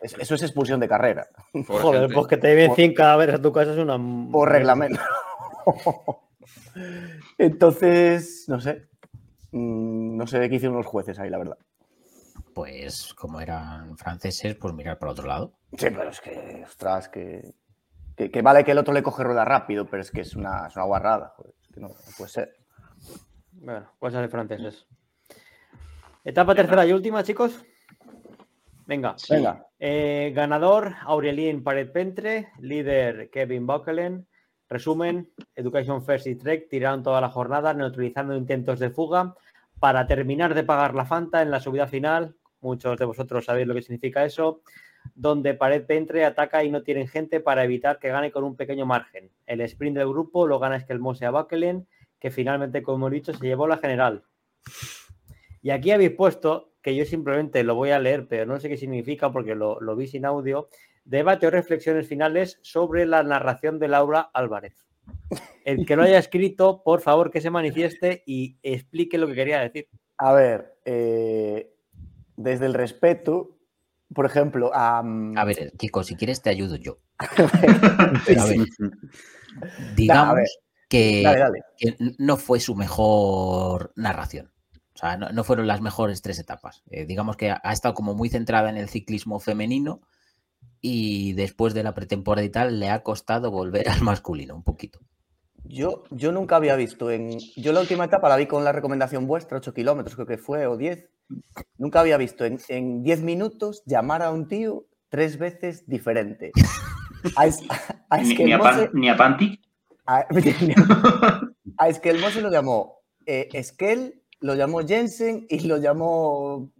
es- 0.02 0.16
eso 0.18 0.34
es 0.34 0.42
expulsión 0.42 0.80
de 0.80 0.88
carrera, 0.88 1.26
Joder, 1.68 2.00
gente. 2.02 2.14
pues 2.14 2.26
que 2.26 2.36
te 2.36 2.48
lleven 2.48 2.74
100 2.74 2.94
cadáveres 2.94 3.36
a 3.36 3.42
tu 3.42 3.52
casa 3.52 3.72
es 3.72 3.78
una... 3.78 3.96
por 4.32 4.50
reglamento. 4.50 5.00
Entonces, 7.38 8.44
no 8.48 8.60
sé. 8.60 8.88
Mm, 9.52 10.16
No 10.16 10.26
sé 10.26 10.48
qué 10.48 10.56
hicieron 10.56 10.76
los 10.76 10.86
jueces 10.86 11.18
ahí, 11.18 11.30
la 11.30 11.38
verdad. 11.38 11.58
Pues 12.54 13.14
como 13.14 13.40
eran 13.40 13.96
franceses, 13.96 14.54
pues 14.56 14.74
mirar 14.74 14.98
para 14.98 15.12
otro 15.12 15.26
lado. 15.26 15.52
Sí, 15.76 15.86
pero 15.90 16.08
es 16.10 16.20
que, 16.20 16.62
ostras, 16.66 17.08
que, 17.08 17.52
que, 18.16 18.30
que 18.30 18.42
vale 18.42 18.64
que 18.64 18.72
el 18.72 18.78
otro 18.78 18.94
le 18.94 19.02
coge 19.02 19.24
rueda 19.24 19.44
rápido, 19.44 19.86
pero 19.86 20.02
es 20.02 20.10
que 20.10 20.20
es 20.22 20.36
una, 20.36 20.66
es 20.66 20.76
una 20.76 20.84
guarrada. 20.84 21.34
joder, 21.36 21.54
es 21.62 21.68
que 21.68 21.80
no, 21.80 21.88
no 21.88 21.94
puede 22.16 22.30
ser. 22.30 22.56
Bueno, 23.52 23.90
cosas 23.98 24.22
de 24.22 24.28
franceses. 24.28 24.86
Etapa 26.24 26.54
tercera 26.54 26.86
y 26.86 26.92
última, 26.92 27.22
chicos. 27.22 27.64
Venga. 28.86 29.14
Sí. 29.16 29.34
Venga. 29.34 29.66
Eh, 29.78 30.32
ganador, 30.34 30.94
Aurelien 31.02 31.62
Pared 31.62 31.90
Pentre. 31.92 32.50
Líder, 32.58 33.30
Kevin 33.30 33.66
Bockelen. 33.66 34.26
Resumen, 34.68 35.30
Education 35.54 36.02
First 36.02 36.26
y 36.26 36.36
Trek 36.36 36.68
tiraron 36.68 37.02
toda 37.02 37.20
la 37.20 37.28
jornada 37.28 37.74
neutralizando 37.74 38.34
intentos 38.34 38.78
de 38.78 38.90
fuga 38.90 39.34
para 39.78 40.06
terminar 40.06 40.54
de 40.54 40.64
pagar 40.64 40.94
la 40.94 41.04
Fanta 41.04 41.42
en 41.42 41.50
la 41.50 41.60
subida 41.60 41.86
final. 41.86 42.34
Muchos 42.60 42.98
de 42.98 43.04
vosotros 43.04 43.44
sabéis 43.44 43.66
lo 43.66 43.74
que 43.74 43.82
significa 43.82 44.24
eso. 44.24 44.62
Donde 45.14 45.54
Pared 45.54 45.84
Pentre 45.86 46.24
ataca 46.24 46.64
y 46.64 46.70
no 46.70 46.82
tienen 46.82 47.08
gente 47.08 47.40
para 47.40 47.64
evitar 47.64 47.98
que 47.98 48.08
gane 48.08 48.32
con 48.32 48.44
un 48.44 48.56
pequeño 48.56 48.86
margen. 48.86 49.30
El 49.46 49.60
sprint 49.62 49.96
del 49.96 50.08
grupo 50.08 50.46
lo 50.46 50.58
gana 50.58 50.76
Eskelmose 50.76 51.26
a 51.26 51.30
Bockelen, 51.30 51.86
que 52.18 52.30
finalmente, 52.30 52.82
como 52.82 53.08
he 53.08 53.10
dicho, 53.10 53.32
se 53.32 53.46
llevó 53.46 53.66
la 53.66 53.78
general. 53.78 54.24
Y 55.62 55.70
aquí 55.70 55.90
habéis 55.92 56.12
puesto, 56.12 56.72
que 56.82 56.94
yo 56.94 57.04
simplemente 57.04 57.62
lo 57.64 57.74
voy 57.74 57.90
a 57.90 57.98
leer, 57.98 58.28
pero 58.28 58.46
no 58.46 58.58
sé 58.60 58.68
qué 58.68 58.76
significa 58.76 59.32
porque 59.32 59.54
lo, 59.54 59.80
lo 59.80 59.96
vi 59.96 60.06
sin 60.06 60.24
audio, 60.24 60.68
debate 61.04 61.46
o 61.46 61.50
reflexiones 61.50 62.08
finales 62.08 62.58
sobre 62.62 63.06
la 63.06 63.22
narración 63.22 63.78
de 63.78 63.88
Laura 63.88 64.30
Álvarez. 64.32 64.84
El 65.64 65.86
que 65.86 65.96
lo 65.96 66.02
haya 66.02 66.18
escrito, 66.18 66.82
por 66.82 67.00
favor, 67.00 67.30
que 67.30 67.40
se 67.40 67.50
manifieste 67.50 68.22
y 68.26 68.58
explique 68.62 69.18
lo 69.18 69.26
que 69.26 69.34
quería 69.34 69.60
decir. 69.60 69.88
A 70.18 70.32
ver, 70.32 70.76
eh, 70.84 71.74
desde 72.36 72.66
el 72.66 72.74
respeto, 72.74 73.56
por 74.14 74.26
ejemplo, 74.26 74.70
a... 74.74 74.98
A 74.98 75.44
ver, 75.44 75.72
Kiko, 75.76 76.02
si 76.04 76.16
quieres 76.16 76.42
te 76.42 76.50
ayudo 76.50 76.76
yo. 76.76 76.98
Pero 78.26 78.42
a 78.42 78.46
ver, 78.46 78.66
digamos 79.94 80.34
ver, 80.36 80.48
que, 80.88 81.22
dale, 81.22 81.38
dale. 81.40 81.60
que 81.76 81.96
no 82.18 82.36
fue 82.36 82.60
su 82.60 82.74
mejor 82.74 83.92
narración. 83.96 84.52
O 84.94 84.98
sea, 84.98 85.16
no, 85.16 85.30
no 85.30 85.44
fueron 85.44 85.66
las 85.66 85.80
mejores 85.80 86.22
tres 86.22 86.38
etapas. 86.38 86.82
Eh, 86.90 87.04
digamos 87.04 87.36
que 87.36 87.50
ha 87.50 87.72
estado 87.72 87.94
como 87.94 88.14
muy 88.14 88.28
centrada 88.28 88.70
en 88.70 88.76
el 88.76 88.88
ciclismo 88.88 89.40
femenino 89.40 90.00
y 90.80 91.32
después 91.32 91.74
de 91.74 91.82
la 91.82 91.94
pretemporada 91.94 92.44
y 92.44 92.50
tal 92.50 92.78
le 92.78 92.90
ha 92.90 93.02
costado 93.02 93.50
volver 93.50 93.88
al 93.90 94.02
masculino 94.02 94.54
un 94.54 94.62
poquito. 94.62 95.00
Yo, 95.64 96.04
yo 96.10 96.30
nunca 96.32 96.56
había 96.56 96.76
visto 96.76 97.10
en. 97.10 97.38
Yo 97.56 97.72
la 97.72 97.80
última 97.80 98.04
etapa 98.04 98.28
la 98.28 98.36
vi 98.36 98.46
con 98.46 98.64
la 98.64 98.72
recomendación 98.72 99.26
vuestra, 99.26 99.58
8 99.58 99.72
kilómetros 99.74 100.14
creo 100.14 100.26
que 100.26 100.38
fue, 100.38 100.66
o 100.66 100.76
10. 100.76 101.08
Nunca 101.78 102.00
había 102.00 102.16
visto 102.18 102.44
en, 102.44 102.58
en 102.68 103.02
10 103.02 103.22
minutos 103.22 103.82
llamar 103.86 104.22
a 104.22 104.30
un 104.30 104.46
tío 104.46 104.84
tres 105.08 105.38
veces 105.38 105.86
diferente. 105.88 106.52
A, 107.36 107.46
Es- 107.46 107.62
a 108.10 108.18
Ni, 108.18 108.34
ni 108.34 108.52
a 108.52 108.58
Esquelmose- 108.58 108.60
Pan- 108.60 108.90
ni 108.92 109.08
a 109.08 109.16
a, 110.06 110.26
lo 112.42 112.50
llamó 112.50 112.98
eh, 113.24 113.48
Esquel, 113.54 114.20
lo 114.40 114.54
llamó 114.54 114.80
Jensen 114.86 115.46
y 115.48 115.60
lo 115.60 115.78
llamó 115.78 116.70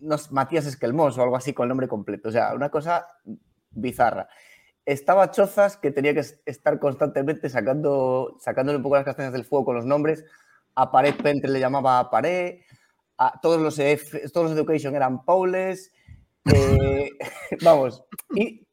no 0.00 0.16
Matías 0.32 0.66
Esquelmos 0.66 1.16
o 1.16 1.22
algo 1.22 1.36
así 1.36 1.54
con 1.54 1.64
el 1.64 1.68
nombre 1.70 1.88
completo. 1.88 2.28
O 2.28 2.32
sea, 2.32 2.52
una 2.54 2.68
cosa 2.68 3.06
bizarra. 3.70 4.28
Estaba 4.86 5.30
Chozas 5.32 5.76
que 5.76 5.90
tenía 5.90 6.14
que 6.14 6.20
es- 6.20 6.40
estar 6.46 6.78
constantemente 6.78 7.48
sacando, 7.50 8.36
sacándole 8.40 8.76
un 8.78 8.82
poco 8.82 8.94
las 8.96 9.04
castañas 9.04 9.32
del 9.32 9.44
fuego 9.44 9.66
con 9.66 9.76
los 9.76 9.84
nombres. 9.84 10.24
A 10.76 10.90
Pared 10.90 11.14
Pentre 11.22 11.50
le 11.50 11.60
llamaba 11.60 12.08
Pared. 12.10 12.60
A 13.18 13.40
todos 13.40 13.60
los, 13.60 13.78
EF 13.78 14.30
todos 14.32 14.50
los 14.50 14.58
Education 14.58 14.94
eran 14.94 15.24
Paules. 15.24 15.92
eh, 16.54 17.10
vamos, 17.62 18.04
y 18.34 18.66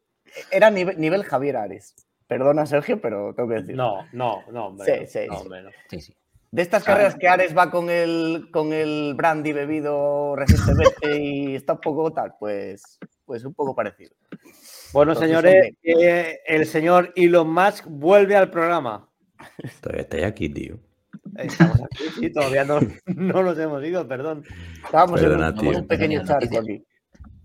era 0.52 0.70
nivel, 0.70 1.00
nivel 1.00 1.24
Javier 1.24 1.58
Ares. 1.58 1.96
Perdona, 2.28 2.66
Sergio, 2.66 3.02
pero 3.02 3.34
tengo 3.36 3.50
que 3.50 3.56
decir. 3.56 3.76
No, 3.76 4.06
no, 4.12 4.44
no, 4.52 4.68
hombre. 4.68 5.08
Sí, 5.08 5.20
sí, 5.20 5.28
no, 5.28 5.36
sí. 5.36 5.42
hombre, 5.44 5.64
no. 5.64 5.70
Sí, 5.90 6.02
sí. 6.02 6.16
De 6.52 6.62
estas 6.62 6.84
carreras 6.84 7.16
que 7.16 7.28
Ares 7.28 7.58
va 7.58 7.72
con 7.72 7.90
el, 7.90 8.50
con 8.54 8.74
el 8.74 9.14
brandy 9.16 9.54
bebido 9.54 10.36
recientemente 10.36 11.18
y 11.20 11.56
está 11.56 11.74
un 11.74 11.80
poco 11.80 12.14
tal, 12.14 12.36
pues, 12.40 13.00
pues 13.26 13.44
un 13.44 13.56
poco 13.56 13.74
parecido. 13.76 14.14
Bueno, 14.94 15.14
Entonces, 15.14 15.30
señores, 15.30 15.74
eh, 15.84 16.40
el 16.46 16.66
señor 16.66 17.12
Elon 17.16 17.52
Musk 17.52 17.86
vuelve 17.88 18.36
al 18.36 18.50
programa. 18.52 19.10
Todavía 19.82 20.04
estáis 20.04 20.24
aquí, 20.24 20.50
tío. 20.50 20.78
Estamos 21.36 21.82
aquí, 21.82 22.04
sí, 22.20 22.32
todavía 22.32 22.64
no, 22.64 22.80
no 23.08 23.44
nos 23.44 23.58
hemos 23.58 23.84
ido, 23.84 24.08
perdón. 24.08 24.44
Estábamos 24.86 25.20
Perdona, 25.20 25.48
en 25.48 25.54
un, 25.54 25.60
tío. 25.60 25.80
un 25.80 25.88
pequeño 25.88 26.24
charco 26.26 26.60
aquí. 26.60 26.86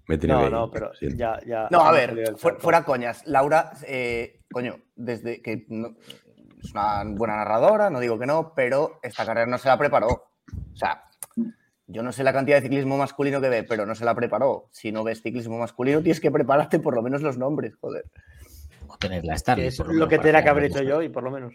Me 0.07 0.17
No, 0.17 0.21
que 0.45 0.51
no, 0.51 0.65
ir, 0.67 0.71
pero 0.73 0.91
ya, 1.17 1.39
ya. 1.47 1.69
No, 1.71 1.81
a 1.81 1.93
ver, 1.93 2.35
fuera, 2.37 2.83
coñas. 2.85 3.27
Laura, 3.27 3.73
eh, 3.87 4.41
coño, 4.51 4.77
desde 4.97 5.41
que 5.43 5.65
no- 5.69 5.97
es 6.63 6.73
una 6.73 7.05
buena 7.07 7.37
narradora, 7.37 7.89
no 7.91 8.01
digo 8.01 8.19
que 8.19 8.27
no, 8.27 8.53
pero 8.55 9.01
esta 9.03 9.25
carrera 9.27 9.47
no 9.47 9.59
se 9.59 9.69
la 9.69 9.79
preparó. 9.79 10.09
O 10.09 10.77
sea, 10.77 11.05
yo 11.89 12.03
no 12.03 12.13
sé 12.13 12.23
la 12.23 12.33
cantidad 12.33 12.59
de 12.59 12.63
ciclismo 12.63 12.97
masculino 12.97 13.41
que 13.41 13.49
ve, 13.49 13.63
pero 13.65 13.85
no 13.87 13.95
se 13.95 14.05
la 14.05 14.15
preparó. 14.15 14.69
Si 14.71 14.93
no 14.93 15.03
ves 15.05 15.23
ciclismo 15.23 15.59
masculino, 15.59 16.01
tienes 16.03 16.21
que 16.21 16.31
prepararte 16.31 16.79
por 16.79 16.95
lo 16.95 17.03
menos 17.03 17.23
los 17.23 17.37
nombres, 17.39 17.75
joder. 17.81 18.05
O 18.87 18.97
tener 18.99 19.25
la 19.25 19.33
Que 19.35 19.39
Starley. 19.39 19.67
es 19.67 19.77
por 19.79 19.87
lo 19.89 19.93
menos 19.95 20.09
que 20.09 20.19
tenía 20.19 20.43
que 20.43 20.49
haber 20.49 20.65
hecho 20.65 20.83
yo 20.83 21.03
y 21.03 21.09
por 21.09 21.23
lo 21.25 21.31
menos. 21.31 21.55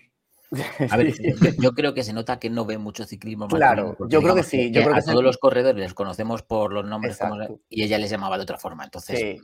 A 0.92 0.98
ver, 0.98 1.14
yo, 1.42 1.50
yo 1.60 1.72
creo 1.72 1.94
que 1.94 2.04
se 2.04 2.14
nota 2.14 2.38
que 2.40 2.50
no 2.50 2.66
ve 2.66 2.78
mucho 2.78 3.06
ciclismo. 3.06 3.48
Claro, 3.48 3.88
masculino, 3.90 3.96
porque 3.98 4.14
yo 4.14 4.22
creo 4.22 4.36
que 4.36 4.44
sí, 4.44 4.72
yo 4.72 4.82
creo 4.82 4.94
a 4.94 4.96
que 4.98 5.02
sí. 5.04 5.10
todos 5.12 5.24
los 5.24 5.38
corredores 5.38 5.80
les 5.80 5.94
conocemos 5.94 6.44
por 6.44 6.74
los 6.74 6.86
nombres 6.86 7.18
como- 7.18 7.60
y 7.70 7.84
ella 7.84 7.98
les 7.98 8.10
llamaba 8.12 8.38
de 8.38 8.44
otra 8.44 8.58
forma. 8.58 8.84
Entonces, 8.84 9.20
Sí, 9.20 9.42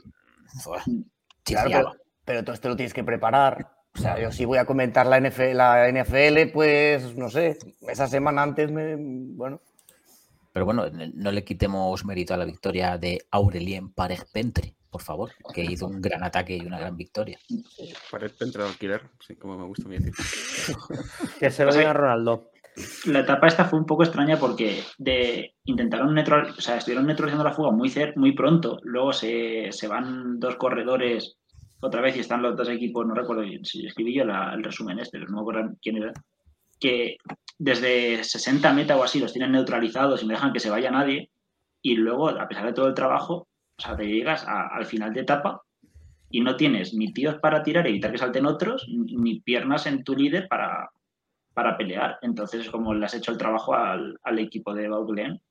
fue- 0.64 0.80
claro, 1.44 1.70
pero, 1.72 1.94
pero 2.26 2.44
todo 2.44 2.53
esto 2.53 2.70
lo 2.70 2.76
tienes 2.76 2.94
que 2.94 3.03
preparar. 3.03 3.72
O 3.95 3.99
sea, 3.99 4.20
yo 4.20 4.32
si 4.32 4.45
voy 4.45 4.60
a 4.60 4.66
comentar 4.66 5.07
la 5.07 5.18
NFL, 5.20 5.56
la 5.56 5.88
NFL, 5.90 6.52
pues 6.53 7.16
no 7.16 7.30
sé, 7.30 7.57
esa 7.88 8.07
semana 8.07 8.44
antes 8.44 8.72
me. 8.72 8.95
Bueno, 8.98 9.61
Pero 10.51 10.65
bueno, 10.65 10.85
no 11.13 11.31
le 11.31 11.43
quitemos 11.43 12.05
mérito 12.05 12.34
a 12.34 12.38
la 12.38 12.45
victoria 12.45 12.97
de 12.97 13.26
Aurelien 13.31 13.93
Parej-Pentre, 13.93 14.73
por 14.89 15.01
favor, 15.01 15.30
que 15.53 15.63
hizo 15.63 15.85
un 15.88 16.01
gran 16.01 16.23
ataque 16.23 16.57
y 16.57 16.65
una 16.65 16.80
gran 16.80 16.97
victoria. 16.97 17.38
Pared 18.09 18.31
Pentre 18.38 18.63
de 18.63 18.69
alquiler, 18.69 19.01
sí, 19.19 19.35
como 19.35 19.57
me 19.57 19.65
gusta 19.65 19.85
a 19.85 19.89
mí 19.89 19.97
decir. 19.97 20.13
Que 21.39 21.51
se 21.51 21.63
lo 21.63 21.69
Pues 21.69 21.77
diga 21.80 21.93
Ronaldo. 21.93 22.49
La 23.05 23.19
etapa 23.19 23.47
esta 23.47 23.65
fue 23.65 23.77
un 23.77 23.85
poco 23.85 24.03
extraña 24.03 24.38
porque 24.39 24.84
de, 24.97 25.53
intentaron 25.65 26.13
neutralizar, 26.13 26.57
o 26.57 26.61
sea, 26.61 26.77
estuvieron 26.77 27.05
neutralizando 27.07 27.43
la 27.43 27.53
fuga 27.53 27.71
muy, 27.71 27.89
cer- 27.89 28.15
muy 28.15 28.31
pronto. 28.34 28.80
Luego 28.84 29.11
se, 29.13 29.67
se 29.71 29.88
van 29.88 30.39
dos 30.39 30.55
corredores 30.55 31.35
otra 31.81 32.01
vez 32.01 32.15
y 32.15 32.21
están 32.21 32.41
los 32.41 32.55
dos 32.55 32.69
equipos, 32.69 33.05
no 33.05 33.13
recuerdo 33.13 33.43
si 33.63 33.85
escribí 33.85 34.15
yo 34.15 34.23
la- 34.26 34.53
el 34.53 34.63
resumen 34.63 34.99
este, 34.99 35.19
no 35.19 35.27
me 35.35 35.41
acuerdo 35.41 35.76
quién 35.81 35.97
era, 35.97 36.13
que 36.80 37.17
desde 37.60 38.23
60 38.23 38.73
meta 38.73 38.98
o 38.98 39.03
así 39.03 39.19
los 39.19 39.34
tienen 39.34 39.52
neutralizados 39.52 40.23
y 40.23 40.26
no 40.26 40.34
dejan 40.34 40.53
que 40.53 40.61
se 40.61 40.69
vaya 40.69 40.90
nadie. 40.90 41.30
Y 41.81 41.95
luego, 41.95 42.30
a 42.30 42.48
pesar 42.48 42.65
de 42.65 42.73
todo 42.73 42.88
el 42.88 42.94
trabajo, 42.94 43.48
o 43.77 43.81
sea, 43.81 43.95
te 43.95 44.07
llegas 44.07 44.45
al 44.48 44.86
final 44.86 45.14
de 45.14 45.22
etapa 45.22 45.61
y 46.30 46.41
no 46.41 46.56
tienes 46.56 46.94
ni 46.94 47.14
tíos 47.14 47.36
para 47.36 47.61
tirar 47.61 47.86
evitar 47.88 48.11
que 48.11 48.18
salten 48.18 48.45
otros, 48.45 48.88
ni 48.90 49.41
piernas 49.41 49.86
en 49.86 50.03
tu 50.03 50.15
líder 50.15 50.48
para, 50.48 50.90
para 51.53 51.77
pelear. 51.77 52.18
Entonces, 52.22 52.69
como 52.69 52.94
le 52.94 53.06
has 53.06 53.14
hecho 53.14 53.31
el 53.31 53.38
trabajo 53.38 53.73
al, 53.73 54.18
al 54.23 54.40
equipo 54.40 54.73
de 54.73 54.88
Baudelaire 54.88 55.41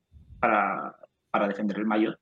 para, 0.41 0.97
para 1.31 1.49
defender 1.49 1.79
el 1.79 1.87
mayor, 1.87 2.19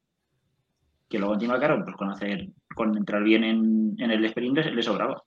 que 1.08 1.18
luego 1.18 1.34
encima, 1.34 1.58
claro, 1.58 1.82
pues 1.84 1.96
con 1.96 2.10
hacer, 2.10 2.48
con 2.74 2.96
entrar 2.96 3.22
bien 3.22 3.44
en, 3.44 3.94
en 3.98 4.10
el 4.10 4.24
sprint 4.24 4.58
le 4.58 4.82
sobraba. 4.82 5.22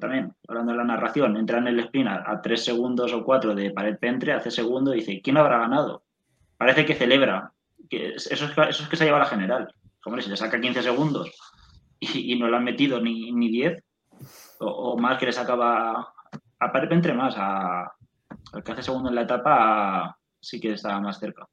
También, 0.00 0.34
hablando 0.48 0.72
de 0.72 0.78
la 0.78 0.84
narración, 0.84 1.36
entra 1.36 1.58
en 1.58 1.68
el 1.68 1.80
sprint 1.80 2.08
a, 2.08 2.30
a 2.30 2.40
tres 2.42 2.64
segundos 2.64 3.12
o 3.12 3.24
cuatro 3.24 3.54
de 3.54 3.70
pared 3.70 3.98
pentre, 3.98 4.32
hace 4.32 4.50
segundo 4.50 4.92
y 4.94 4.98
dice, 5.00 5.20
¿quién 5.22 5.36
habrá 5.36 5.58
ganado? 5.58 6.04
Parece 6.56 6.84
que 6.86 6.94
celebra. 6.94 7.52
Que 7.90 8.14
eso, 8.14 8.32
es, 8.32 8.42
eso 8.42 8.82
es 8.82 8.88
que 8.88 8.96
se 8.96 9.04
lleva 9.04 9.18
la 9.18 9.26
general. 9.26 9.72
Hombre, 10.06 10.22
si 10.22 10.30
le 10.30 10.36
saca 10.36 10.60
15 10.60 10.82
segundos 10.82 11.30
y, 12.00 12.32
y 12.32 12.38
no 12.38 12.48
le 12.48 12.56
han 12.56 12.64
metido 12.64 13.00
ni, 13.00 13.32
ni 13.32 13.48
10, 13.50 13.82
o, 14.60 14.66
o 14.66 14.96
más 14.98 15.18
que 15.18 15.26
le 15.26 15.32
sacaba 15.32 16.12
a 16.58 16.72
Pared 16.72 16.88
Pentre 16.88 17.12
más, 17.14 17.34
a, 17.36 17.82
al 18.52 18.62
que 18.64 18.72
hace 18.72 18.82
segundo 18.82 19.08
en 19.08 19.14
la 19.16 19.22
etapa 19.22 20.16
sí 20.40 20.60
que 20.60 20.72
estaba 20.72 21.00
más 21.00 21.18
cerca. 21.18 21.46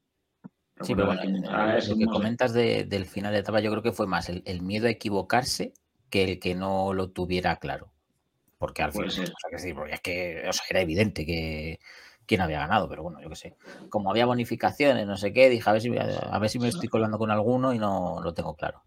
Sí, 0.80 0.94
pero 0.94 1.06
bueno, 1.06 1.22
lo- 1.24 1.50
ah, 1.50 1.76
que 1.96 2.06
comentas 2.12 2.52
de- 2.52 2.84
del 2.84 3.04
final 3.06 3.32
de 3.32 3.38
etapa, 3.40 3.60
yo 3.60 3.70
creo 3.70 3.82
que 3.82 3.92
fue 3.92 4.06
más 4.06 4.28
el, 4.28 4.42
el 4.46 4.62
miedo 4.62 4.86
a 4.86 4.90
equivocarse 4.90 5.74
que 6.10 6.24
el 6.24 6.38
que 6.40 6.54
no 6.54 6.92
lo 6.92 7.10
tuviera 7.10 7.56
claro. 7.56 7.92
Porque 8.62 8.84
al 8.84 8.92
final, 8.92 9.10
ser. 9.10 9.24
o 9.24 9.26
sea, 9.26 9.50
que 9.50 9.58
sí, 9.58 9.74
porque 9.74 9.94
es 9.94 10.00
que 10.00 10.44
o 10.48 10.52
sea, 10.52 10.64
era 10.70 10.80
evidente 10.82 11.26
que 11.26 11.80
quién 12.26 12.40
había 12.42 12.60
ganado, 12.60 12.88
pero 12.88 13.02
bueno, 13.02 13.20
yo 13.20 13.28
qué 13.28 13.34
sé. 13.34 13.56
Como 13.90 14.08
había 14.08 14.24
bonificaciones, 14.24 15.04
no 15.04 15.16
sé 15.16 15.32
qué, 15.32 15.50
dije 15.50 15.68
a 15.68 15.72
ver 15.72 15.82
si, 15.82 15.90
me- 15.90 15.98
a 15.98 16.38
ver 16.38 16.48
si 16.48 16.60
me 16.60 16.68
estoy 16.68 16.88
colando 16.88 17.18
con 17.18 17.32
alguno 17.32 17.74
y 17.74 17.78
no 17.80 18.20
lo 18.22 18.32
tengo 18.34 18.54
claro. 18.54 18.80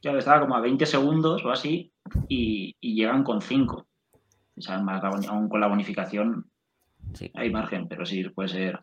Claro, 0.00 0.18
estaba 0.18 0.40
como 0.40 0.56
a 0.56 0.60
20 0.60 0.86
segundos 0.86 1.44
o 1.44 1.50
así 1.50 1.92
y, 2.26 2.74
y 2.80 2.94
llegan 2.94 3.22
con 3.22 3.42
5. 3.42 3.86
O 4.56 4.60
sea, 4.62 4.78
más 4.78 5.02
la 5.02 5.10
boni- 5.10 5.26
aún 5.28 5.50
con 5.50 5.60
la 5.60 5.66
bonificación 5.66 6.50
Sí. 7.12 7.30
hay 7.34 7.50
margen, 7.50 7.88
pero 7.88 8.06
sí, 8.06 8.24
puede 8.30 8.48
ser. 8.48 8.80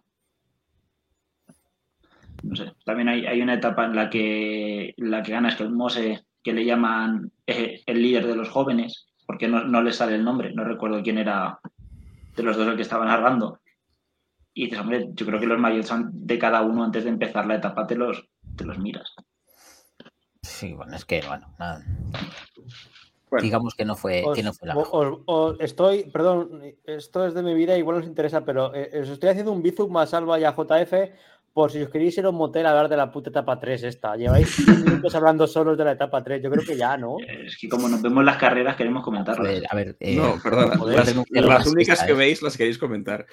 No 2.44 2.56
sé. 2.56 2.72
También 2.85 3.10
hay, 3.10 3.26
hay 3.26 3.41
una 3.41 3.56
etapa 3.56 3.85
en 3.85 3.95
la 3.95 4.10
que 4.11 4.94
la 4.98 5.23
que 5.23 5.31
gana 5.31 5.49
es 5.49 5.56
que 5.56 5.64
el 5.64 5.72
Mose, 5.72 6.23
que 6.44 6.53
le 6.53 6.65
llaman 6.65 7.31
eh, 7.48 7.81
el 7.88 8.02
líder 8.02 8.27
de 8.27 8.35
los 8.35 8.49
jóvenes, 8.49 9.07
porque 9.34 9.48
no, 9.48 9.64
no 9.64 9.82
le 9.82 9.92
sale 9.92 10.14
el 10.14 10.24
nombre, 10.24 10.54
no 10.54 10.64
recuerdo 10.64 11.02
quién 11.02 11.18
era 11.18 11.60
de 12.36 12.44
los 12.44 12.56
dos 12.56 12.68
el 12.68 12.76
que 12.76 12.84
estaba 12.84 13.04
narrando. 13.04 13.60
Y 14.54 14.66
dices, 14.66 14.80
hombre, 14.80 15.10
yo 15.14 15.26
creo 15.26 15.40
que 15.40 15.48
los 15.48 15.58
mayores 15.60 15.92
de 16.12 16.38
cada 16.38 16.62
uno 16.62 16.84
antes 16.84 17.04
de 17.04 17.10
empezar 17.10 17.48
la 17.48 17.56
etapa 17.56 17.88
te 17.88 17.96
los, 17.96 18.30
te 18.56 18.64
los 18.64 18.78
miras. 18.78 19.12
Sí, 20.44 20.74
bueno, 20.74 20.96
es 20.96 21.04
que, 21.06 21.24
bueno, 21.28 21.52
nada. 21.58 21.84
Bueno. 23.32 23.42
digamos 23.44 23.74
que 23.74 23.86
no 23.86 23.96
fue, 23.96 24.22
Os- 24.24 24.36
que 24.36 24.44
no 24.44 24.54
fue 24.54 24.68
la 24.68 24.78
os- 24.78 25.18
os 25.26 25.60
estoy, 25.60 26.04
perdón, 26.12 26.62
esto 26.84 27.26
es 27.26 27.34
de 27.34 27.42
mi 27.42 27.56
vida, 27.56 27.76
igual 27.76 27.98
os 27.98 28.06
interesa, 28.06 28.46
pero 28.46 28.72
eh, 28.76 29.00
os 29.02 29.10
estoy 29.10 29.30
haciendo 29.30 29.52
un 29.52 29.64
bizum 29.64 29.92
más 29.92 30.12
salva 30.12 30.40
y 30.40 30.44
a 30.44 30.54
JF 30.54 30.94
por 31.54 31.72
si 31.72 31.82
os 31.84 31.90
queréis 31.90 32.18
ir 32.18 32.26
a 32.26 32.30
un 32.30 32.36
motel 32.36 32.66
a 32.66 32.72
hablar 32.72 32.90
de 32.90 32.98
la 32.98 33.12
puta 33.12 33.30
etapa 33.30 33.60
3 33.60 33.84
esta. 33.84 34.16
Lleváis 34.16 34.66
10 34.66 34.86
minutos 34.86 35.14
hablando 35.14 35.46
solos 35.46 35.78
de 35.78 35.86
la 35.86 35.92
etapa 35.92 36.24
3, 36.24 36.42
yo 36.42 36.50
creo 36.50 36.66
que 36.66 36.76
ya, 36.76 36.98
¿no? 36.98 37.18
Es 37.20 37.58
que 37.58 37.70
como 37.70 37.88
nos 37.88 38.02
vemos 38.02 38.24
las 38.26 38.38
carreras, 38.38 38.76
queremos 38.76 39.04
comentarlas. 39.04 39.48
Joder, 39.48 39.64
a 39.70 39.76
ver, 39.76 39.96
eh, 40.00 40.16
No, 40.16 40.36
perdona. 40.42 40.76
Las, 41.30 41.68
únicas 41.68 42.04
que 42.04 42.12
¿eh? 42.12 42.16
veis 42.16 42.42
las 42.42 42.58
queréis 42.58 42.78
comentar. 42.78 43.26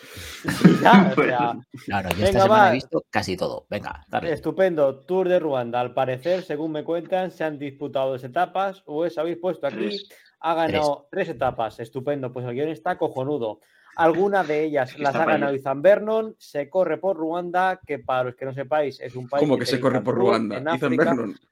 Ya, 0.83 1.13
o 1.17 1.23
sea, 1.23 1.57
Claro, 1.87 2.09
yo 2.11 2.17
Venga, 2.17 2.29
esta 2.29 2.43
semana 2.43 2.63
va. 2.63 2.71
he 2.71 2.75
visto 2.75 3.05
casi 3.11 3.37
todo. 3.37 3.67
Venga, 3.71 4.05
dale. 4.09 4.33
estupendo. 4.33 4.97
Tour 5.01 5.29
de 5.29 5.39
Ruanda. 5.39 5.81
Al 5.81 5.95
parecer, 5.95 6.43
según 6.43 6.73
me 6.73 6.85
cuentan, 6.85 7.31
se 7.31 7.45
han 7.45 7.59
disputado 7.59 8.11
dos 8.11 8.25
etapas. 8.25 8.83
Pues 8.83 9.17
habéis 9.19 9.39
puesto 9.39 9.67
aquí, 9.67 9.77
Tres. 9.89 10.09
ha 10.41 10.55
ganado 10.55 11.09
tres. 11.11 11.29
etapas. 11.31 11.81
Estupendo, 11.81 12.33
pues 12.33 12.47
el 12.47 12.55
guion 12.55 12.69
está 12.69 12.97
cojonudo. 12.99 13.61
Alguna 14.01 14.43
de 14.45 14.65
ellas 14.65 14.99
las 14.99 15.15
ha 15.15 15.25
ganado. 15.25 15.55
Izan 15.55 15.83
Vernon, 15.83 16.35
se 16.39 16.69
corre 16.71 16.99
por 16.99 17.17
Ruanda, 17.17 17.81
que 17.87 17.99
para 17.99 18.25
los 18.25 18.35
que 18.35 18.47
no 18.47 18.55
sepáis 18.55 18.99
es 19.01 19.15
un 19.15 19.29
país. 19.29 19.41
¿Cómo 19.41 19.59
que 19.59 19.67
se 19.67 19.79
corre 19.79 20.01
por 20.01 20.15
Ruanda? 20.15 20.57
África. 20.73 21.05
Vernon. 21.05 21.37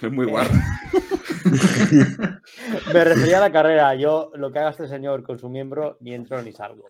Es 0.00 0.10
muy 0.10 0.26
Eh, 0.26 0.30
guarro. 0.30 0.50
Me 2.94 3.04
refería 3.04 3.36
a 3.36 3.40
la 3.40 3.52
carrera. 3.52 3.94
Yo, 3.94 4.30
lo 4.34 4.50
que 4.50 4.58
haga 4.58 4.70
este 4.70 4.88
señor 4.88 5.22
con 5.22 5.38
su 5.38 5.50
miembro, 5.50 5.98
ni 6.00 6.14
entro 6.14 6.42
ni 6.42 6.52
salgo. 6.52 6.88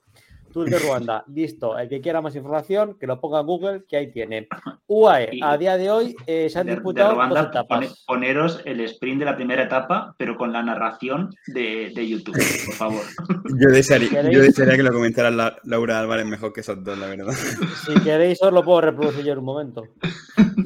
Tour 0.55 0.71
de 0.71 0.79
Ruanda, 0.79 1.25
listo. 1.35 1.77
El 1.77 1.89
que 1.89 2.01
quiera 2.01 2.23
más 2.23 2.35
información, 2.37 2.97
que 2.99 3.07
lo 3.07 3.21
ponga 3.21 3.41
en 3.41 3.47
Google, 3.47 3.85
que 3.87 3.97
ahí 3.99 4.11
tiene. 4.11 4.49
UAE, 4.87 5.29
Y- 5.33 5.41
a 5.43 5.59
día 5.59 5.77
de 5.77 5.91
hoy 5.91 6.15
eh, 6.27 6.49
se 6.49 6.59
han 6.59 6.67
de, 6.67 6.73
de 6.73 6.77
disputado 6.77 7.15
Ruanda, 7.15 7.41
dos 7.41 7.51
etapas. 7.51 7.79
pone- 7.79 7.91
poneros 8.07 8.63
el 8.65 8.81
sprint 8.81 9.19
de 9.19 9.25
la 9.27 9.37
primera 9.37 9.65
etapa, 9.65 10.15
pero 10.17 10.37
con 10.37 10.53
la 10.53 10.63
narración 10.63 11.31
de, 11.49 11.93
de 11.95 12.09
YouTube, 12.09 12.35
por 12.67 12.75
favor. 12.75 13.03
Yo 13.61 13.69
desearía, 13.69 14.31
yo 14.31 14.41
desearía 14.41 14.77
que 14.77 14.83
lo 14.83 14.93
comentara 14.93 15.31
la- 15.31 15.57
Laura 15.65 16.01
Álvarez 16.01 16.25
mejor 16.27 16.53
que 16.53 16.61
esos 16.61 16.83
dos, 16.83 16.97
la 16.99 17.07
verdad. 17.09 17.33
Si 17.33 17.95
queréis, 18.03 18.41
os 18.43 18.53
lo 18.53 18.63
puedo 18.65 18.81
reproducir 18.81 19.25
yo 19.25 19.33
en 19.33 19.39
un 19.41 19.45
momento. 19.45 19.85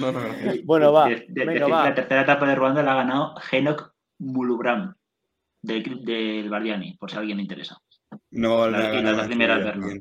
No, 0.00 0.10
no, 0.10 0.18
gracias. 0.20 0.64
Bueno, 0.64 0.92
va. 0.92 1.08
De- 1.08 1.24
de- 1.28 1.44
venga. 1.44 1.68
La 1.68 1.94
tercera 1.94 2.22
etapa 2.22 2.46
de 2.48 2.54
Ruanda 2.56 2.82
la 2.82 2.92
ha 2.92 2.96
ganado 2.96 3.34
Henok 3.52 3.92
Mulubram 4.18 4.92
del, 5.62 6.04
del 6.04 6.48
Bardiani, 6.50 6.96
por 6.96 7.10
si 7.10 7.16
a 7.16 7.20
alguien 7.20 7.36
le 7.36 7.42
interesa. 7.44 7.78
No 8.34 8.56
va 8.56 8.64
a 8.64 8.66
volver 8.66 8.80
La- 8.80 8.88
a 8.88 8.92
ganar. 9.28 10.00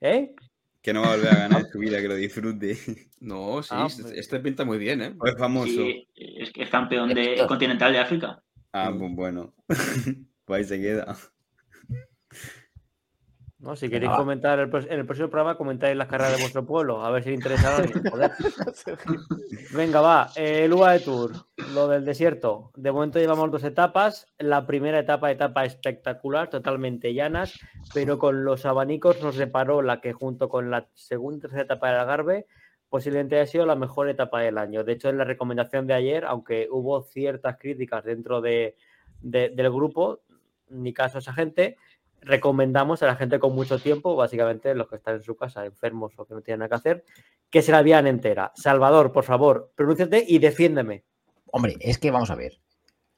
¿Eh? 0.00 0.34
Que 0.82 0.92
no 0.92 1.02
va 1.02 1.12
a 1.12 1.16
volver 1.16 1.32
a 1.32 1.38
ganar 1.38 1.60
en 1.60 1.66
su 1.72 1.78
vida, 1.78 2.00
que 2.00 2.08
lo 2.08 2.14
disfrute. 2.14 2.76
No, 3.20 3.62
sí, 3.62 3.68
Ah, 3.72 3.86
este, 3.88 4.02
pues- 4.02 4.14
este 4.18 4.40
pinta 4.40 4.64
muy 4.64 4.78
bien, 4.78 5.02
¿eh? 5.02 5.14
O 5.18 5.26
es 5.26 5.36
famoso. 5.36 5.68
Sí, 5.72 6.08
es, 6.14 6.50
que 6.52 6.62
es 6.62 6.70
campeón 6.70 7.08
de 7.12 7.44
continental 7.46 7.92
de 7.92 7.98
África. 7.98 8.42
Ah, 8.72 8.92
pues 8.96 9.12
bueno. 9.14 9.54
pues 10.44 10.58
ahí 10.58 10.64
se 10.64 10.80
queda. 10.80 11.16
No, 13.66 13.74
si 13.76 13.88
queréis 13.90 14.12
comentar 14.12 14.58
el, 14.60 14.70
en 14.72 14.98
el 15.00 15.04
próximo 15.06 15.28
programa, 15.28 15.56
comentáis 15.56 15.96
las 15.96 16.06
carreras 16.06 16.36
de 16.36 16.40
vuestro 16.42 16.64
pueblo, 16.64 17.04
a 17.04 17.10
ver 17.10 17.24
si 17.24 17.30
le 17.30 17.34
interesa 17.34 17.74
a 17.74 17.76
alguien. 17.78 18.02
Venga, 19.74 20.00
va. 20.00 20.28
eh, 20.36 20.64
El 20.64 20.72
UAE 20.72 21.00
Tour, 21.00 21.32
lo 21.74 21.88
del 21.88 22.04
desierto. 22.04 22.70
De 22.76 22.92
momento 22.92 23.18
llevamos 23.18 23.50
dos 23.50 23.64
etapas. 23.64 24.26
La 24.38 24.66
primera 24.66 24.98
etapa, 25.00 25.30
etapa 25.30 25.64
espectacular, 25.64 26.48
totalmente 26.48 27.12
llanas, 27.14 27.58
pero 27.92 28.18
con 28.18 28.44
los 28.44 28.64
abanicos 28.66 29.20
nos 29.22 29.34
separó 29.34 29.82
la 29.82 30.00
que 30.00 30.12
junto 30.12 30.48
con 30.48 30.70
la 30.70 30.86
segunda 30.94 31.38
y 31.38 31.40
tercera 31.40 31.62
etapa 31.62 31.88
del 31.90 32.00
Algarve 32.00 32.46
posiblemente 32.88 33.34
haya 33.36 33.46
sido 33.46 33.66
la 33.66 33.74
mejor 33.74 34.08
etapa 34.08 34.40
del 34.40 34.58
año. 34.58 34.84
De 34.84 34.92
hecho, 34.92 35.08
en 35.08 35.18
la 35.18 35.24
recomendación 35.24 35.86
de 35.88 35.94
ayer, 35.94 36.24
aunque 36.24 36.68
hubo 36.70 37.02
ciertas 37.02 37.58
críticas 37.58 38.04
dentro 38.04 38.40
de- 38.40 38.76
de- 39.20 39.48
del 39.50 39.70
grupo, 39.72 40.20
ni 40.68 40.92
caso 40.92 41.18
a 41.18 41.20
esa 41.20 41.32
gente, 41.32 41.76
recomendamos 42.20 43.02
a 43.02 43.06
la 43.06 43.16
gente 43.16 43.38
con 43.38 43.54
mucho 43.54 43.78
tiempo, 43.78 44.16
básicamente 44.16 44.74
los 44.74 44.88
que 44.88 44.96
están 44.96 45.16
en 45.16 45.22
su 45.22 45.36
casa 45.36 45.64
enfermos 45.64 46.12
o 46.16 46.24
que 46.26 46.34
no 46.34 46.42
tienen 46.42 46.60
nada 46.60 46.68
que 46.68 46.74
hacer, 46.74 47.04
que 47.50 47.62
se 47.62 47.72
la 47.72 47.82
vean 47.82 48.06
entera. 48.06 48.52
Salvador, 48.54 49.12
por 49.12 49.24
favor, 49.24 49.72
pronúnciate 49.74 50.24
y 50.26 50.38
defiéndeme. 50.38 51.04
Hombre, 51.52 51.76
es 51.80 51.98
que 51.98 52.10
vamos 52.10 52.30
a 52.30 52.34
ver. 52.34 52.60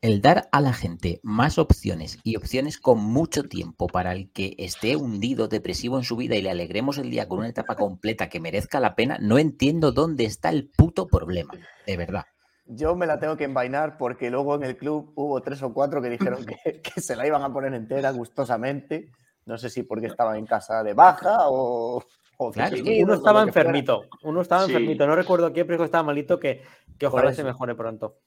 El 0.01 0.23
dar 0.23 0.49
a 0.53 0.61
la 0.61 0.73
gente 0.73 1.19
más 1.25 1.59
opciones 1.59 2.21
y 2.23 2.37
opciones 2.37 2.79
con 2.79 3.01
mucho 3.01 3.43
tiempo 3.43 3.89
para 3.89 4.13
el 4.13 4.31
que 4.31 4.55
esté 4.59 4.95
hundido, 4.95 5.49
depresivo 5.49 5.99
en 5.99 6.05
su 6.05 6.17
vida 6.17 6.37
y 6.37 6.43
le 6.43 6.51
alegremos 6.51 6.99
el 6.99 7.11
día 7.11 7.27
con 7.27 7.41
una 7.41 7.49
etapa 7.49 7.75
completa 7.77 8.29
que 8.29 8.39
merezca 8.39 8.79
la 8.79 8.95
pena, 8.95 9.19
no 9.21 9.39
entiendo 9.39 9.91
dónde 9.91 10.25
está 10.25 10.51
el 10.51 10.69
puto 10.69 11.09
problema. 11.09 11.55
De 11.85 11.97
verdad. 11.97 12.27
Yo 12.71 12.95
me 12.95 13.07
la 13.07 13.19
tengo 13.19 13.37
que 13.37 13.45
envainar 13.45 13.97
porque 13.97 14.31
luego 14.31 14.55
en 14.55 14.63
el 14.63 14.77
club 14.77 15.13
hubo 15.15 15.41
tres 15.43 15.63
o 15.63 15.73
cuatro 15.73 16.03
que 16.03 16.11
dijeron 16.11 16.45
que, 16.45 16.81
que 16.83 17.01
se 17.01 17.17
la 17.17 17.27
iban 17.27 17.43
a 17.43 17.53
poner 17.53 17.73
entera 17.75 18.11
gustosamente. 18.11 19.11
No 19.47 19.57
sé 19.57 19.71
si 19.71 19.83
porque 19.83 20.07
estaban 20.07 20.37
en 20.37 20.47
casa 20.47 20.83
de 20.83 20.93
baja 20.93 21.49
o. 21.49 22.03
o 22.37 22.51
Claro, 22.53 22.77
es 22.77 22.83
que 22.83 22.91
deprimidos 22.91 23.05
Uno 23.09 23.15
estaba 23.15 23.45
que 23.47 23.53
fuera. 23.53 23.69
enfermito, 23.71 24.03
uno 24.23 24.41
estaba 24.43 24.67
Sí. 24.67 24.73
enfermito, 24.73 25.07
no 25.07 25.17
recuerdo 25.17 25.53
quién, 25.53 25.67
pero 25.67 25.85
estaba 25.85 26.05
malito, 26.05 26.39
que, 26.39 26.63
que 26.99 27.07
ojalá 27.07 27.33
se 27.33 27.43
mejore 27.45 27.75
pronto. 27.75 28.19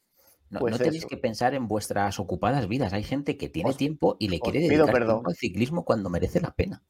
No, 0.49 0.59
Pues 0.59 0.71
no 0.73 0.77
tenéis 0.79 1.05
que 1.05 1.15
pensar 1.15 1.53
en 1.53 1.67
vuestras 1.69 2.19
ocupadas 2.19 2.67
vidas. 2.67 2.91
Hay 2.91 3.03
gente 3.03 3.37
que 3.37 3.47
tiene 3.47 3.69
Os- 3.69 3.77
tiempo 3.77 4.17
y 4.19 4.27
le 4.27 4.39
quiere 4.41 4.59
dedicar 4.59 4.91
perdón. 4.91 5.17
tiempo 5.17 5.29
al 5.29 5.35
ciclismo 5.37 5.85
cuando 5.85 6.09
merece 6.09 6.41
la 6.41 6.51
pena. 6.51 6.81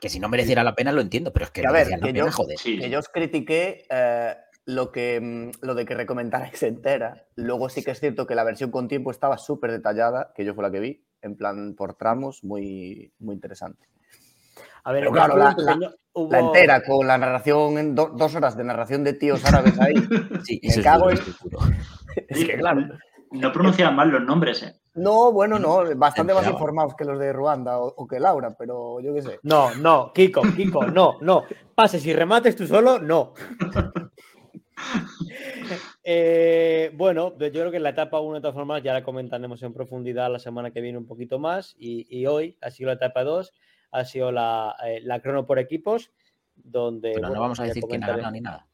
Que 0.00 0.08
si 0.08 0.20
no 0.20 0.28
mereciera 0.28 0.62
la 0.62 0.74
pena 0.74 0.92
lo 0.92 1.00
entiendo, 1.00 1.32
pero 1.32 1.46
es 1.46 1.50
que, 1.50 1.62
Que 1.62 1.66
a 1.66 1.72
ver, 1.72 1.88
la 1.88 1.96
que 1.96 2.02
pena, 2.02 2.18
yo- 2.26 2.30
joder. 2.32 2.58
Sí, 2.58 2.78
Que 2.78 2.88
yo 2.90 2.98
os 3.00 3.08
critiqué 3.08 3.84
eh, 3.90 4.36
lo, 4.66 4.92
que, 4.92 5.20
mm, 5.20 5.64
lo 5.64 5.74
de 5.74 5.86
que 5.86 5.94
recomendarais 5.94 6.62
entera. 6.62 7.24
Luego 7.36 7.68
sí 7.70 7.82
que 7.82 7.92
es 7.92 8.00
cierto 8.00 8.26
que 8.26 8.34
la 8.34 8.44
versión 8.44 8.70
con 8.70 8.88
tiempo 8.88 9.10
estaba 9.10 9.38
súper 9.38 9.72
detallada, 9.72 10.32
que 10.34 10.44
yo 10.44 10.54
fue 10.54 10.62
la 10.64 10.70
que 10.70 10.80
vi, 10.80 11.04
en 11.22 11.36
plan 11.36 11.74
por 11.74 11.94
tramos, 11.94 12.44
muy, 12.44 13.12
muy 13.18 13.34
interesante. 13.34 13.88
A 14.84 14.92
ver, 14.92 15.02
Pero 15.02 15.12
claro, 15.12 15.36
la- 15.36 15.54
club 15.54 15.64
la- 15.66 15.72
pequeño 15.72 15.94
hubo- 16.12 16.30
La 16.32 16.38
entera, 16.40 16.82
con 16.82 17.06
la 17.06 17.18
narración, 17.18 17.78
en 17.78 17.94
do- 17.94 18.12
dos 18.16 18.34
horas 18.36 18.56
de 18.56 18.64
narración 18.64 19.02
de 19.02 19.14
tíos 19.14 19.44
árabes 19.44 19.78
ahí. 19.80 19.94
Sí, 20.44 20.60
me 20.62 20.82
cago 20.82 21.10
en- 21.10 21.18
eso 21.18 21.30
es 21.30 21.38
duro. 21.40 21.58
Es 22.28 22.44
que 22.44 22.56
claro. 22.56 22.82
No 23.32 23.52
pronunciaban 23.52 23.96
mal 23.96 24.08
los 24.08 24.22
nombres, 24.22 24.62
¿eh? 24.62 24.74
No, 24.94 25.32
bueno, 25.32 25.58
no, 25.58 25.82
bastante 25.96 26.32
más 26.32 26.46
informados 26.48 26.94
que 26.96 27.04
los 27.04 27.18
de 27.18 27.32
Ruanda 27.32 27.78
o, 27.78 27.92
o 27.94 28.06
que 28.06 28.18
Laura, 28.20 28.54
pero 28.56 29.00
yo 29.00 29.12
qué 29.12 29.20
sé. 29.22 29.40
No, 29.42 29.74
no, 29.74 30.12
Kiko, 30.14 30.40
Kiko, 30.56 30.86
no, 30.86 31.16
no. 31.20 31.42
Pases 31.74 32.06
y 32.06 32.14
remates 32.14 32.56
tú 32.56 32.66
solo, 32.66 32.98
no. 33.00 33.34
Eh, 36.08 36.92
bueno, 36.94 37.36
yo 37.38 37.50
creo 37.50 37.70
que 37.72 37.80
la 37.80 37.88
etapa 37.90 38.20
1 38.20 38.36
de 38.36 38.40
todas 38.40 38.54
formas 38.54 38.80
ya 38.82 38.92
la 38.92 39.02
comentaremos 39.02 39.60
en 39.64 39.72
profundidad 39.72 40.30
la 40.30 40.38
semana 40.38 40.70
que 40.70 40.80
viene 40.80 40.98
un 40.98 41.06
poquito 41.06 41.40
más 41.40 41.74
y, 41.80 42.06
y 42.08 42.26
hoy 42.26 42.56
ha 42.60 42.70
sido 42.70 42.86
la 42.88 42.94
etapa 42.94 43.24
2, 43.24 43.52
ha 43.90 44.04
sido 44.04 44.30
la, 44.30 44.76
eh, 44.86 45.00
la 45.02 45.20
crono 45.20 45.44
por 45.46 45.58
equipos, 45.58 46.12
donde... 46.54 47.10
Pero 47.10 47.22
no 47.22 47.28
bueno, 47.30 47.40
vamos 47.42 47.58
a 47.58 47.64
decir 47.64 47.82
quién 47.88 48.04
ha 48.04 48.08
ganado 48.08 48.30
ni 48.30 48.40
nada. 48.40 48.68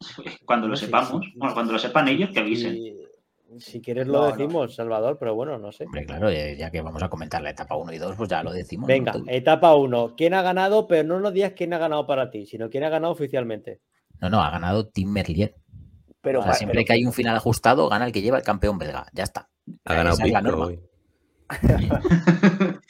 Cuando 0.46 0.68
lo 0.68 0.74
No, 0.74 0.76
sí, 0.76 0.84
sepamos. 0.86 1.24
sí. 1.24 1.32
Bueno, 1.34 1.54
cuando 1.54 1.72
lo 1.72 1.78
sepan 1.80 2.06
ellos, 2.06 2.30
que 2.30 2.38
avisen. 2.38 2.72
Si, 2.74 2.96
si 3.58 3.80
quieres 3.80 4.06
lo 4.06 4.12
No, 4.12 4.30
no. 4.30 4.36
decimos, 4.36 4.74
Salvador, 4.76 5.18
pero 5.18 5.34
bueno, 5.34 5.58
no 5.58 5.72
sé. 5.72 5.84
Hombre, 5.86 6.06
claro, 6.06 6.30
ya 6.30 6.70
que 6.70 6.80
vamos 6.80 7.02
a 7.02 7.08
comentar 7.08 7.42
la 7.42 7.50
etapa 7.50 7.74
1 7.74 7.92
y 7.92 7.98
2, 7.98 8.14
pues 8.16 8.28
ya 8.28 8.44
lo 8.44 8.52
decimos. 8.52 8.86
¿no? 8.88 8.94
Venga, 8.94 9.12
etapa 9.26 9.74
1. 9.74 10.14
¿Quién 10.16 10.34
ha 10.34 10.42
ganado? 10.42 10.86
Pero 10.86 11.08
no 11.08 11.18
nos 11.18 11.32
digas 11.34 11.54
quién 11.56 11.74
ha 11.74 11.78
ganado 11.78 12.06
para 12.06 12.30
ti, 12.30 12.46
sino 12.46 12.70
quién 12.70 12.84
ha 12.84 12.88
ganado 12.88 13.12
oficialmente. 13.12 13.80
No, 14.20 14.28
no, 14.30 14.42
ha 14.42 14.50
ganado 14.50 14.86
Tim 14.88 15.10
Merlier. 15.10 15.54
Pero, 16.20 16.40
O 16.40 16.42
sea, 16.42 16.52
siempre 16.52 16.84
que 16.84 16.92
hay 16.92 17.04
un 17.06 17.12
final 17.12 17.36
ajustado, 17.36 17.88
gana 17.88 18.04
el 18.06 18.12
que 18.12 18.20
lleva 18.22 18.36
el 18.38 18.44
campeón 18.44 18.78
belga. 18.78 19.06
Ya 19.12 19.22
está. 19.24 19.48
Ha 19.86 19.94
ganado 19.94 20.14
Esa 20.16 20.26
es 20.26 20.32
la 20.32 20.40
norma. 20.42 20.68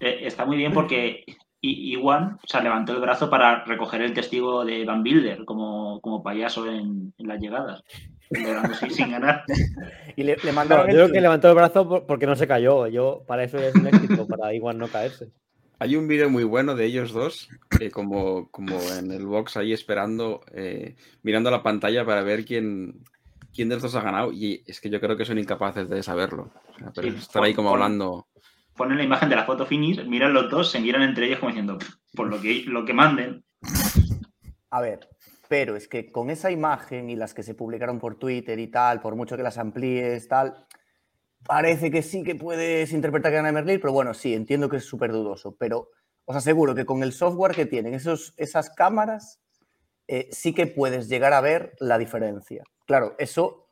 Eh, 0.00 0.20
Está 0.26 0.46
muy 0.46 0.56
bien 0.56 0.72
porque 0.72 1.24
Iwan 1.60 2.38
o 2.42 2.46
sea, 2.46 2.62
levantó 2.62 2.92
el 2.92 3.00
brazo 3.00 3.28
para 3.28 3.64
recoger 3.64 4.00
el 4.02 4.14
testigo 4.14 4.64
de 4.64 4.84
Van 4.84 5.02
Bilder 5.02 5.44
como, 5.44 6.00
como 6.00 6.22
payaso 6.22 6.66
en, 6.70 7.12
en 7.18 7.28
las 7.28 7.40
llegadas. 7.40 7.82
Sin 8.90 9.10
ganar. 9.10 9.44
y 10.16 10.22
le, 10.22 10.36
le 10.42 10.52
No, 10.52 10.64
yo 10.64 10.84
creo 10.84 11.12
que 11.12 11.20
levantó 11.20 11.48
el 11.48 11.54
brazo 11.54 11.88
por- 11.88 12.06
porque 12.06 12.26
no 12.26 12.36
se 12.36 12.46
cayó. 12.48 12.86
Yo, 12.88 13.22
para 13.26 13.44
eso 13.44 13.58
ya 13.58 13.68
es 13.68 13.74
un 13.74 13.86
éxito, 13.86 14.26
para 14.26 14.54
igual 14.54 14.78
no 14.78 14.88
caerse. 14.88 15.30
Hay 15.78 15.94
un 15.96 16.08
vídeo 16.08 16.30
muy 16.30 16.44
bueno 16.44 16.74
de 16.74 16.86
ellos 16.86 17.12
dos, 17.12 17.50
eh, 17.80 17.90
como, 17.90 18.50
como 18.50 18.78
en 18.98 19.10
el 19.12 19.26
box 19.26 19.56
ahí 19.58 19.72
esperando, 19.72 20.42
eh, 20.52 20.96
mirando 21.22 21.50
la 21.50 21.62
pantalla 21.62 22.04
para 22.06 22.22
ver 22.22 22.44
quién, 22.46 23.04
quién 23.54 23.68
de 23.68 23.74
los 23.76 23.82
dos 23.82 23.94
ha 23.94 24.00
ganado. 24.00 24.32
Y 24.32 24.62
es 24.66 24.80
que 24.80 24.88
yo 24.88 25.00
creo 25.00 25.16
que 25.18 25.26
son 25.26 25.38
incapaces 25.38 25.88
de 25.88 26.02
saberlo. 26.02 26.50
O 26.74 26.78
sea, 26.78 26.92
pero 26.94 27.10
Sí, 27.10 27.16
estar 27.18 27.42
ahí 27.42 27.52
como 27.54 27.68
pon- 27.70 27.82
hablando. 27.82 28.26
Ponen 28.74 28.98
la 28.98 29.04
imagen 29.04 29.28
de 29.28 29.36
la 29.36 29.44
foto 29.44 29.66
finish, 29.66 30.02
miran 30.06 30.32
los 30.32 30.50
dos, 30.50 30.70
se 30.70 30.80
miran 30.80 31.02
entre 31.02 31.26
ellos 31.26 31.38
como 31.40 31.50
diciendo, 31.50 31.78
"Pff, 31.78 31.94
por 32.14 32.28
lo 32.28 32.40
que, 32.40 32.62
lo 32.66 32.84
que 32.84 32.92
manden. 32.94 33.44
A 34.70 34.80
ver, 34.80 35.08
pero 35.48 35.76
es 35.76 35.88
que 35.88 36.10
con 36.10 36.28
esa 36.30 36.50
imagen 36.50 37.08
y 37.10 37.16
las 37.16 37.32
que 37.34 37.42
se 37.42 37.54
publicaron 37.54 37.98
por 37.98 38.18
Twitter 38.18 38.58
y 38.58 38.66
tal, 38.68 39.00
por 39.00 39.14
mucho 39.16 39.36
que 39.36 39.42
las 39.42 39.56
amplíes, 39.58 40.28
tal, 40.28 40.66
parece 41.46 41.90
que 41.90 42.02
sí 42.02 42.22
que 42.22 42.34
puedes 42.34 42.92
interpretar 42.92 43.32
que 43.32 43.36
gana 43.36 43.52
Merlin, 43.52 43.80
pero 43.80 43.92
bueno, 43.92 44.14
sí, 44.14 44.34
entiendo 44.34 44.68
que 44.68 44.78
es 44.78 44.84
súper 44.84 45.12
dudoso. 45.12 45.56
Pero 45.58 45.90
os 46.24 46.36
aseguro 46.36 46.74
que 46.74 46.84
con 46.84 47.02
el 47.02 47.12
software 47.12 47.54
que 47.54 47.66
tienen 47.66 47.94
esos, 47.94 48.34
esas 48.36 48.70
cámaras, 48.70 49.40
eh, 50.08 50.28
sí 50.30 50.52
que 50.52 50.66
puedes 50.66 51.08
llegar 51.08 51.32
a 51.32 51.40
ver 51.40 51.74
la 51.80 51.98
diferencia. 51.98 52.64
Claro, 52.86 53.14
eso 53.18 53.68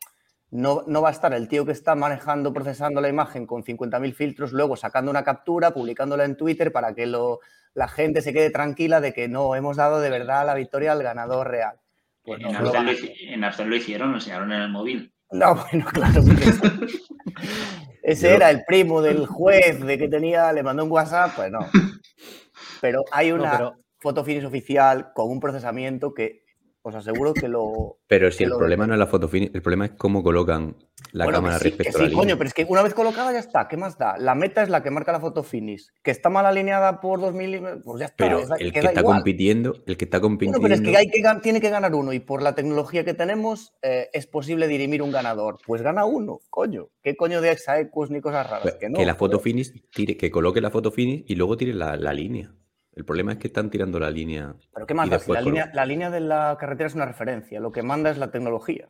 no, 0.51 0.85
no 0.87 1.03
va 1.03 1.09
a 1.09 1.13
estar 1.13 1.33
el 1.35 1.49
tío 1.49 1.67
que 1.67 1.73
está 1.73 1.95
manejando, 1.95 2.53
procesando 2.53 3.01
la 3.01 3.09
imagen 3.09 3.47
con 3.47 3.63
50.000 3.63 4.15
filtros, 4.15 4.53
luego 4.53 4.77
sacando 4.77 5.11
una 5.11 5.25
captura, 5.25 5.73
publicándola 5.73 6.25
en 6.25 6.37
Twitter 6.37 6.73
para 6.73 6.95
que 6.95 7.07
lo, 7.07 7.41
la 7.75 7.89
gente 7.89 8.23
se 8.23 8.33
quede 8.33 8.51
tranquila 8.51 9.01
de 9.01 9.13
que 9.13 9.29
no 9.29 9.55
hemos 9.55 9.77
dado 9.77 10.01
de 10.01 10.11
verdad 10.11 10.47
la 10.47 10.55
victoria 10.55 10.93
al 10.93 11.03
ganador 11.03 11.49
real. 11.49 11.81
Pues 12.23 12.41
no, 12.41 12.51
en, 12.51 12.65
lo 12.65 13.65
lo 13.65 13.77
hicieron, 13.77 14.11
lo 14.11 14.17
enseñaron 14.17 14.53
en 14.53 14.63
el 14.63 14.71
móvil. 14.71 15.14
No, 15.35 15.57
bueno, 15.57 15.85
claro. 15.93 16.23
Ese 18.03 18.29
Yo- 18.29 18.35
era 18.37 18.51
el 18.51 18.65
primo 18.65 19.03
del 19.03 19.27
juez 19.27 19.81
de 19.85 19.99
que 19.99 20.09
tenía, 20.09 20.53
le 20.53 20.63
mandó 20.63 20.85
un 20.85 20.93
WhatsApp, 20.93 21.33
pues 21.35 21.51
no. 21.51 21.59
Pero 22.81 23.03
hay 23.11 23.31
No, 23.31 23.37
una 23.37 23.51
pero- 23.53 23.75
foto 23.99 24.23
finish 24.25 24.45
oficial 24.45 25.09
con 25.15 25.31
un 25.31 25.41
procesamiento 25.41 26.15
que 26.15 26.44
os 26.87 26.95
aseguro 26.95 27.33
que 27.33 27.49
lo. 27.49 27.97
Pero 28.07 28.31
si 28.31 28.45
el 28.45 28.51
problema 28.51 28.87
no 28.87 28.93
es 28.93 28.99
la 28.99 29.07
foto 29.07 29.27
finish, 29.27 29.51
el 29.55 29.63
problema 29.63 29.87
es 29.87 29.93
cómo 29.93 30.23
colocan 30.23 30.77
la 31.13 31.25
Bueno, 31.25 31.39
que 31.39 31.43
cámara 31.45 31.59
que 31.59 31.65
respecto 31.65 31.99
sí, 31.99 32.05
a 32.05 32.09
la 32.09 32.11
coño, 32.11 32.21
línea. 32.21 32.37
pero 32.37 32.49
es 32.49 32.55
que 32.55 32.67
una 32.69 32.83
vez 32.83 32.95
colocada 32.95 33.33
ya 33.33 33.39
está. 33.39 33.67
¿Qué 33.69 33.77
más 33.77 33.97
da? 33.99 34.19
La 34.19 34.35
meta 34.35 34.63
es 34.63 34.69
la 34.69 34.83
que 34.83 34.91
marca 34.91 35.11
la 35.13 35.21
foto 35.21 35.43
finish. 35.43 35.89
Que 36.03 36.11
está 36.11 36.29
mal 36.29 36.45
alineada 36.45 37.01
por 37.01 37.21
2000, 37.21 37.83
pues 37.83 38.01
ya 38.01 38.07
está. 38.07 38.25
Pero 38.25 38.41
el 38.59 38.73
que 38.73 38.79
está 38.81 39.01
igual. 39.01 39.17
compitiendo, 39.17 39.83
el 39.87 39.97
que 39.97 40.05
está 40.05 40.19
Bueno, 40.19 40.29
compitiendo, 40.35 40.61
pero 40.61 40.75
es 40.75 40.81
que, 40.83 40.97
hay 40.97 41.09
que 41.09 41.23
tiene 41.43 41.61
que 41.61 41.71
ganar 41.71 41.95
uno 41.95 42.13
y 42.13 42.21
por 42.21 42.43
la 42.43 42.55
tecnología 42.55 43.05
que 43.05 43.15
tenemos 43.15 43.73
eh, 43.83 44.11
es 44.13 44.27
posible 44.27 44.69
dirimir 44.69 45.03
un 45.03 45.11
ganador. 45.11 45.59
Pues 45.67 45.81
gana 45.83 46.05
uno, 46.05 46.41
coño. 46.51 46.91
¿Qué 47.03 47.17
coño 47.17 47.41
de 47.41 47.51
exaequos 47.53 48.11
ni 48.11 48.21
cosas 48.21 48.47
raras? 48.47 48.63
pues, 48.63 48.75
que 48.75 48.89
no. 48.91 48.99
que 48.99 49.07
la 49.07 49.15
foto 49.15 49.41
finish 49.41 49.73
tire, 49.91 50.17
que 50.17 50.31
coloque 50.31 50.61
la 50.61 50.71
foto 50.71 50.91
finish 50.91 51.25
y 51.27 51.35
luego 51.35 51.57
tire 51.57 51.73
la, 51.75 51.97
la 51.97 52.13
línea. 52.13 52.55
El 52.95 53.05
problema 53.05 53.33
es 53.33 53.39
que 53.39 53.49
están 53.49 53.71
tirando 53.71 53.99
la 53.99 54.11
línea. 54.11 54.55
Pero 54.73 54.87
¿qué 54.87 54.95
más 54.95 55.09
la, 55.29 55.41
línea, 55.41 55.71
la 55.75 55.85
línea 55.85 56.11
de 56.11 56.21
la 56.21 56.57
carretera 56.59 56.87
es 56.87 56.95
una 56.95 57.07
referencia. 57.07 57.59
Lo 57.61 57.73
que 57.73 57.83
manda 57.83 58.11
es 58.11 58.19
la 58.19 58.31
tecnología. 58.31 58.89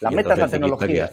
La 0.00 0.10
meta 0.10 0.34
es 0.34 0.38
la 0.38 0.44
entonces 0.44 0.60
el 0.60 0.68
ciclista, 0.68 0.86
¿qué 0.86 0.92
tecnología. 0.92 1.10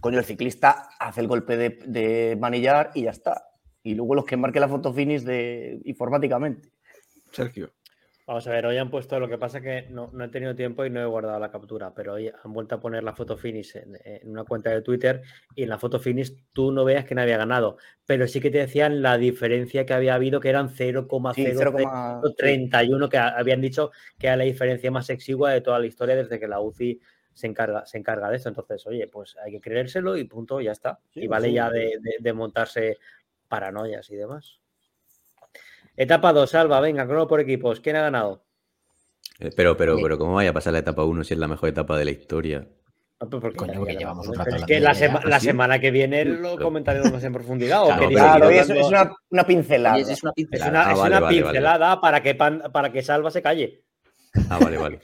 Coño, 0.00 0.18
el 0.18 0.24
ciclista 0.24 0.88
hace 0.98 1.20
el 1.20 1.28
golpe 1.28 1.56
de, 1.56 1.78
de 1.86 2.36
manillar 2.36 2.90
y 2.94 3.02
ya 3.02 3.10
está. 3.10 3.44
Y 3.82 3.94
luego 3.94 4.16
los 4.16 4.24
que 4.24 4.36
marquen 4.36 4.60
la 4.60 4.68
foto 4.68 4.92
finish 4.92 5.22
de, 5.22 5.80
informáticamente. 5.84 6.70
Sergio, 7.30 7.72
Vamos 8.28 8.46
a 8.46 8.50
ver, 8.50 8.66
hoy 8.66 8.76
han 8.76 8.90
puesto, 8.90 9.18
lo 9.18 9.26
que 9.26 9.38
pasa 9.38 9.62
que 9.62 9.86
no, 9.88 10.10
no 10.12 10.24
he 10.24 10.28
tenido 10.28 10.54
tiempo 10.54 10.84
y 10.84 10.90
no 10.90 11.00
he 11.00 11.06
guardado 11.06 11.40
la 11.40 11.50
captura, 11.50 11.94
pero 11.94 12.12
hoy 12.12 12.28
han 12.28 12.52
vuelto 12.52 12.74
a 12.74 12.80
poner 12.80 13.02
la 13.02 13.14
foto 13.14 13.38
finish 13.38 13.74
en, 13.76 13.98
en 14.04 14.28
una 14.28 14.44
cuenta 14.44 14.68
de 14.68 14.82
Twitter 14.82 15.22
y 15.54 15.62
en 15.62 15.70
la 15.70 15.78
foto 15.78 15.98
finish 15.98 16.34
tú 16.52 16.70
no 16.70 16.84
veas 16.84 17.06
que 17.06 17.14
nadie 17.14 17.32
había 17.32 17.38
ganado, 17.38 17.78
pero 18.04 18.28
sí 18.28 18.38
que 18.38 18.50
te 18.50 18.58
decían 18.58 19.00
la 19.00 19.16
diferencia 19.16 19.86
que 19.86 19.94
había 19.94 20.14
habido, 20.14 20.40
que 20.40 20.50
eran 20.50 20.68
0,031, 20.68 23.08
que 23.08 23.16
a- 23.16 23.28
habían 23.28 23.62
dicho 23.62 23.92
que 24.18 24.26
era 24.26 24.36
la 24.36 24.44
diferencia 24.44 24.90
más 24.90 25.08
exigua 25.08 25.52
de 25.52 25.62
toda 25.62 25.78
la 25.78 25.86
historia 25.86 26.14
desde 26.14 26.38
que 26.38 26.48
la 26.48 26.60
UCI 26.60 27.00
se 27.32 27.46
encarga, 27.46 27.86
se 27.86 27.96
encarga 27.96 28.28
de 28.28 28.36
esto. 28.36 28.50
Entonces, 28.50 28.86
oye, 28.86 29.08
pues 29.08 29.38
hay 29.42 29.52
que 29.52 29.60
creérselo 29.62 30.18
y 30.18 30.24
punto, 30.24 30.60
ya 30.60 30.72
está. 30.72 31.00
Sí, 31.14 31.20
y 31.22 31.26
vale 31.28 31.48
sí. 31.48 31.54
ya 31.54 31.70
de, 31.70 31.96
de- 32.02 32.16
de 32.20 32.32
montarse 32.34 32.98
paranoias 33.48 34.10
y 34.10 34.16
demás. 34.16 34.60
Etapa 36.00 36.32
2, 36.32 36.48
Salva, 36.48 36.80
venga, 36.80 37.06
crono 37.06 37.26
por 37.26 37.40
equipos. 37.40 37.80
¿Quién 37.80 37.96
ha 37.96 38.02
ganado? 38.02 38.44
Eh, 39.40 39.50
Pero, 39.54 39.76
pero, 39.76 39.96
Sí. 39.96 40.02
pero, 40.02 40.16
¿cómo 40.16 40.34
vaya 40.34 40.50
a 40.50 40.52
pasar 40.52 40.72
la 40.72 40.78
etapa 40.78 41.02
1 41.04 41.24
si 41.24 41.34
es 41.34 41.40
la 41.40 41.48
mejor 41.48 41.68
etapa 41.68 41.98
de 41.98 42.04
la 42.04 42.10
historia? 42.12 42.68
No, 43.20 43.28
pero 43.28 43.40
porque 43.40 43.56
Coño, 43.56 43.80
había 43.82 43.98
llevamos 43.98 44.28
es 44.28 44.64
que 44.64 44.78
la, 44.78 44.94
sema- 44.94 45.20
¿Ah, 45.24 45.40
semana 45.40 45.80
que 45.80 45.90
viene 45.90 46.24
lo 46.24 46.56
comentaremos 46.56 47.10
más 47.12 47.24
en 47.24 47.32
profundidad. 47.32 47.82
¿o 47.82 47.86
Claro, 48.08 48.48
es, 48.48 48.68
una, 48.68 49.12
una 49.30 49.44
pincelada. 49.44 49.98
Es 49.98 50.22
una 50.22 50.30
es 50.30 50.34
pincelada. 50.36 50.70
una, 50.70 50.80
Ah, 50.88 50.92
es 50.92 50.98
vale, 50.98 51.10
una 51.16 51.20
vale, 51.20 51.40
vale. 51.42 51.42
pincelada 51.52 52.00
Para, 52.00 52.22
que 52.22 52.34
pan- 52.36 52.62
para 52.72 52.92
que 52.92 53.02
Salva 53.02 53.32
se 53.32 53.42
calle. 53.42 53.82
Ah, 54.48 54.58
vale, 54.62 54.78
vale. 54.78 55.00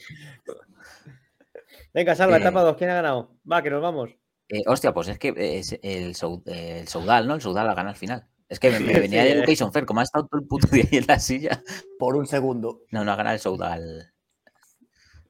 Venga, 1.93 2.15
Salva, 2.15 2.37
Eh. 2.37 2.41
etapa 2.41 2.63
2, 2.63 2.77
¿quién 2.77 2.91
ha 2.91 2.95
ganado? 2.95 3.33
Va, 3.51 3.63
que 3.63 3.71
nos 3.71 3.83
vamos. 3.83 4.11
Eh, 4.49 4.63
hostia, 4.67 4.93
pues 4.95 5.09
es 5.09 5.19
que 5.19 5.33
es 5.37 5.77
el, 5.83 6.15
Saudal, 6.15 7.27
¿no? 7.27 7.35
El 7.35 7.41
Saudal 7.41 7.69
ha 7.69 7.75
ganado 7.75 7.91
al 7.91 7.97
final. 7.97 8.27
Es 8.55 8.61
que 8.61 8.71
me, 8.71 8.79
me 8.81 8.87
Sí, 8.95 9.01
venía 9.01 9.23
sí, 9.23 9.29
de 9.29 9.35
eh. 9.35 9.39
Education 9.39 9.73
Fair, 9.73 9.85
como 9.85 9.99
ha 10.01 10.05
estado 10.05 10.27
todo 10.29 10.41
el 10.41 10.47
puto 10.47 10.69
día 10.73 10.85
ahí 10.91 10.99
en 10.99 11.07
la 11.09 11.19
silla. 11.19 11.63
Por 11.99 12.15
un 12.17 12.27
segundo. 12.27 12.83
No, 12.93 13.05
no 13.05 13.11
ha 13.13 13.17
ganado 13.17 13.35
el 13.35 13.41
Saudal. 13.41 14.13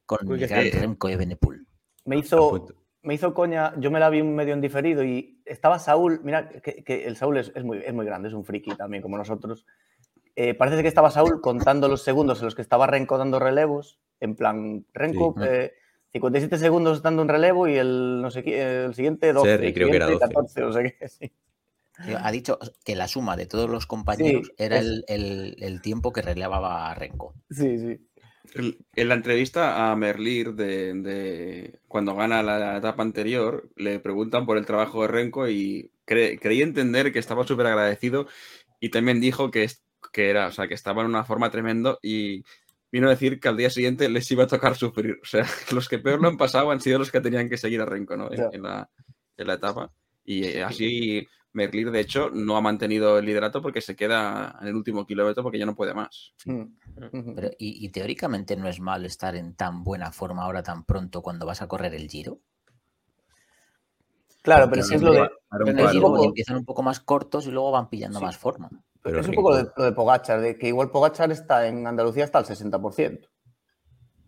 Con 0.05 0.29
Uy, 0.29 0.43
el 0.43 0.47
gran. 0.47 0.71
Remco 0.71 1.07
de 1.07 1.17
Benepul. 1.17 1.65
Me 2.05 2.17
hizo, 2.17 2.67
me 3.01 3.15
hizo 3.15 3.33
coña, 3.33 3.73
yo 3.79 3.89
me 3.89 3.99
la 3.99 4.11
vi 4.11 4.21
un 4.21 4.35
medio 4.35 4.53
en 4.53 4.61
diferido 4.61 5.03
y 5.03 5.41
estaba 5.43 5.79
Saúl, 5.79 6.21
mira 6.23 6.49
que, 6.49 6.83
que 6.83 7.05
el 7.05 7.17
Saúl 7.17 7.37
es, 7.37 7.51
es 7.55 7.63
muy, 7.63 7.79
es 7.79 7.93
muy 7.93 8.05
grande, 8.05 8.27
es 8.27 8.35
un 8.35 8.45
friki 8.45 8.75
también 8.75 9.01
como 9.01 9.17
nosotros. 9.17 9.65
Eh, 10.35 10.53
parece 10.53 10.83
que 10.83 10.87
estaba 10.87 11.09
Saúl 11.09 11.41
contando 11.41 11.87
los 11.87 12.03
segundos 12.03 12.39
en 12.39 12.45
los 12.45 12.53
que 12.53 12.61
estaba 12.61 12.85
Renko 12.85 13.17
dando 13.17 13.39
relevos, 13.39 13.99
en 14.19 14.35
plan, 14.35 14.85
Renko, 14.93 15.33
Sí. 15.39 15.45
eh, 15.49 15.73
57 16.11 16.57
segundos 16.59 17.01
dando 17.01 17.23
un 17.23 17.27
relevo 17.27 17.67
y 17.67 17.75
el, 17.75 18.21
no 18.21 18.29
sé 18.29 18.43
qué, 18.43 18.85
el 18.85 18.93
siguiente 18.93 19.33
12, 19.33 19.49
Serri, 19.49 19.67
el 19.67 19.73
creo 19.73 19.89
que 19.89 19.95
era 19.95 20.05
siguiente 20.07 20.33
12. 20.35 20.53
14, 20.53 20.63
o 20.63 20.73
sea 20.73 20.83
que 20.83 21.09
sí. 21.09 21.33
Ha 21.97 22.31
dicho 22.31 22.59
que 22.83 22.95
la 22.95 23.07
suma 23.07 23.37
de 23.37 23.45
todos 23.45 23.69
los 23.69 23.85
compañeros 23.85 24.47
Sí, 24.47 24.53
era 24.57 24.77
es- 24.77 24.85
el, 24.85 25.05
el- 25.07 25.55
el 25.59 25.81
tiempo 25.81 26.11
que 26.11 26.21
relevaba 26.21 26.89
a 26.89 26.95
Renko. 26.95 27.33
Sí, 27.49 27.77
sí. 27.79 27.99
El- 28.53 28.77
En 28.95 29.09
la 29.09 29.15
entrevista 29.15 29.91
a 29.91 29.95
Merlir 29.95 30.53
de, 30.53 30.93
de 30.93 31.79
cuando 31.87 32.15
gana 32.15 32.43
la 32.43 32.77
etapa 32.77 33.01
anterior, 33.01 33.69
le 33.75 33.99
preguntan 33.99 34.45
por 34.45 34.57
el 34.57 34.65
trabajo 34.65 35.01
de 35.01 35.07
Renko 35.07 35.47
y 35.49 35.89
cre- 36.05 36.39
creí 36.39 36.61
entender 36.61 37.11
que 37.11 37.19
estaba 37.19 37.45
súper 37.47 37.67
agradecido 37.67 38.27
y 38.79 38.89
también 38.89 39.19
dijo 39.21 39.49
que, 39.49 39.63
es- 39.63 39.83
que 40.13 40.29
era, 40.29 40.47
o 40.47 40.51
sea, 40.51 40.67
que 40.67 40.73
estaba 40.75 41.01
en 41.01 41.07
una 41.09 41.23
forma 41.23 41.49
tremendo 41.49 41.97
y 42.01 42.43
vino 42.91 43.07
a 43.07 43.11
decir 43.11 43.39
que 43.39 43.47
al 43.49 43.57
día 43.57 43.69
siguiente 43.69 44.07
les 44.09 44.29
iba 44.31 44.43
a 44.43 44.47
tocar 44.47 44.75
sufrir. 44.75 45.17
O 45.21 45.25
sea, 45.25 45.43
los 45.73 45.89
que 45.89 45.99
peor 45.99 46.21
lo 46.21 46.27
han 46.27 46.37
pasado 46.37 46.71
han 46.71 46.81
sido 46.81 46.99
los 46.99 47.11
que 47.11 47.21
tenían 47.21 47.49
que 47.49 47.57
seguir 47.57 47.81
a 47.81 47.85
Renko, 47.85 48.15
¿no? 48.15 48.31
En, 48.31 48.39
en 48.53 48.61
la, 48.63 48.89
en 49.37 49.47
la 49.47 49.53
etapa. 49.55 49.91
Y 50.23 50.43
eh, 50.45 50.63
así 50.63 51.27
Merlir, 51.55 51.89
de 51.89 52.01
hecho, 52.01 52.29
no 52.31 52.57
ha 52.57 52.61
mantenido 52.61 53.17
el 53.17 53.25
liderato 53.25 53.61
porque 53.61 53.79
se 53.81 53.95
queda 53.95 54.57
en 54.61 54.67
el 54.67 54.75
último 54.75 55.05
kilómetro 55.07 55.41
porque 55.41 55.57
ya 55.57 55.65
no 55.65 55.73
puede 55.75 55.93
más. 55.93 56.33
Mm. 56.45 56.63
Pero, 57.35 57.49
y, 57.57 57.85
y 57.85 57.89
teóricamente 57.89 58.55
no 58.57 58.67
es 58.67 58.79
malo 58.79 59.07
estar 59.07 59.35
en 59.35 59.55
tan 59.55 59.83
buena 59.83 60.11
forma 60.11 60.43
ahora 60.43 60.61
tan 60.63 60.83
pronto 60.83 61.21
cuando 61.21 61.45
vas 61.45 61.61
a 61.61 61.67
correr 61.67 61.95
el 61.95 62.09
giro. 62.09 62.39
Claro, 64.41 64.69
pero 64.69 64.81
es 64.81 64.89
que 64.89 64.95
es 64.97 65.01
lo 65.01 65.11
de, 65.13 65.21
un 65.21 65.79
El 65.79 65.89
giro 65.89 66.07
poco- 66.07 66.25
empiezan 66.25 66.57
un 66.57 66.65
poco 66.65 66.83
más 66.83 66.99
cortos 66.99 67.47
y 67.47 67.51
luego 67.51 67.71
van 67.71 67.89
pillando 67.89 68.19
Sí. 68.19 68.25
más 68.25 68.37
forma. 68.37 68.69
Pero 69.01 69.19
es 69.21 69.27
un 69.27 69.35
poco 69.35 69.51
lo 69.51 69.57
de, 69.57 69.69
lo 69.75 69.83
de 69.85 69.91
Pogachar, 69.91 70.41
de 70.41 70.57
que 70.57 70.67
igual 70.67 70.91
Pogachar 70.91 71.31
está 71.31 71.67
en 71.67 71.87
Andalucía 71.87 72.25
hasta 72.25 72.39
el 72.39 72.45
60%. 72.45 73.27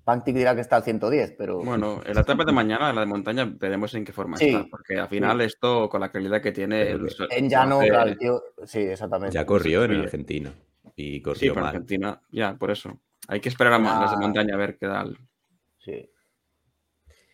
Pantic 0.08 0.34
dirá 0.38 0.56
que 0.56 0.62
está 0.62 0.78
al 0.78 0.84
110, 0.84 1.36
pero 1.38 1.60
Bueno, 1.62 2.00
en 2.06 2.16
la 2.16 2.22
etapa 2.22 2.46
de 2.46 2.54
mañana, 2.54 2.94
la 2.94 3.02
de 3.02 3.08
montaña, 3.08 3.44
veremos 3.60 3.94
en 3.94 4.06
qué 4.06 4.14
forma 4.14 4.38
Sí, 4.38 4.48
está. 4.56 4.66
Porque 4.72 4.98
al 4.98 5.10
final 5.10 5.42
esto, 5.42 5.90
con 5.90 6.00
la 6.00 6.10
calidad 6.10 6.42
que 6.42 6.54
tiene... 6.54 6.82
El- 6.92 7.10
en 7.30 7.50
llano, 7.50 7.80
hace- 7.82 7.90
claro, 7.90 8.10
el 8.12 8.18
tío, 8.18 8.42
sí, 8.64 8.80
exactamente. 8.80 9.34
Ya 9.36 9.46
corrió 9.46 9.84
en. 9.84 10.00
Argentina. 10.00 10.54
Y 10.96 11.16
Sí, 11.16 11.22
corrió 11.22 11.56
mal. 11.56 11.66
Argentina, 11.66 12.22
ya, 12.32 12.56
por 12.56 12.72
eso. 12.72 13.02
Hay 13.28 13.42
que 13.42 13.50
esperar 13.50 13.74
a 13.74 13.80
ma- 13.80 14.00
las 14.00 14.12
de 14.12 14.16
Ah. 14.16 14.20
montaña 14.22 14.54
a 14.54 14.58
ver 14.58 14.78
qué 14.78 14.88
tal. 14.88 15.18
Sí. 15.80 16.10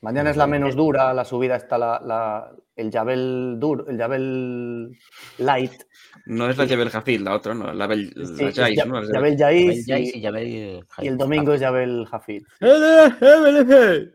Mañana 0.02 0.32
es 0.32 0.38
la 0.38 0.48
menos 0.48 0.76
dura, 0.76 1.14
la 1.14 1.26
subida 1.26 1.56
está 1.56 1.78
la, 1.78 2.02
la- 2.04 2.52
el 2.76 2.92
Jabel 2.92 3.56
Dur, 3.60 3.86
el 3.88 3.98
Jabel 3.98 4.98
Light. 5.38 5.72
No 6.26 6.50
es 6.50 6.58
la 6.58 6.68
Jebel 6.68 6.90
Hafid, 6.92 7.22
la 7.22 7.36
otra, 7.36 7.54
¿no? 7.54 7.74
La, 7.74 7.88
Bel, 7.88 8.14
Sí, 8.14 8.44
la 8.44 8.50
es 8.50 8.56
Jais, 8.56 8.78
Ya- 8.78 8.86
¿no? 8.86 9.02
La 9.02 9.14
Jabel 9.14 9.38
ya 9.38 9.52
y, 9.52 9.84
el 11.00 11.18
domingo 11.18 11.54
es 11.54 11.62
Jabel 11.62 12.06
Hafid. 12.12 12.44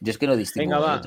Yo 0.00 0.10
es 0.10 0.18
que 0.18 0.26
no 0.26 0.36
distingo. 0.36 0.64
Venga, 0.64 0.78
va. 0.78 1.02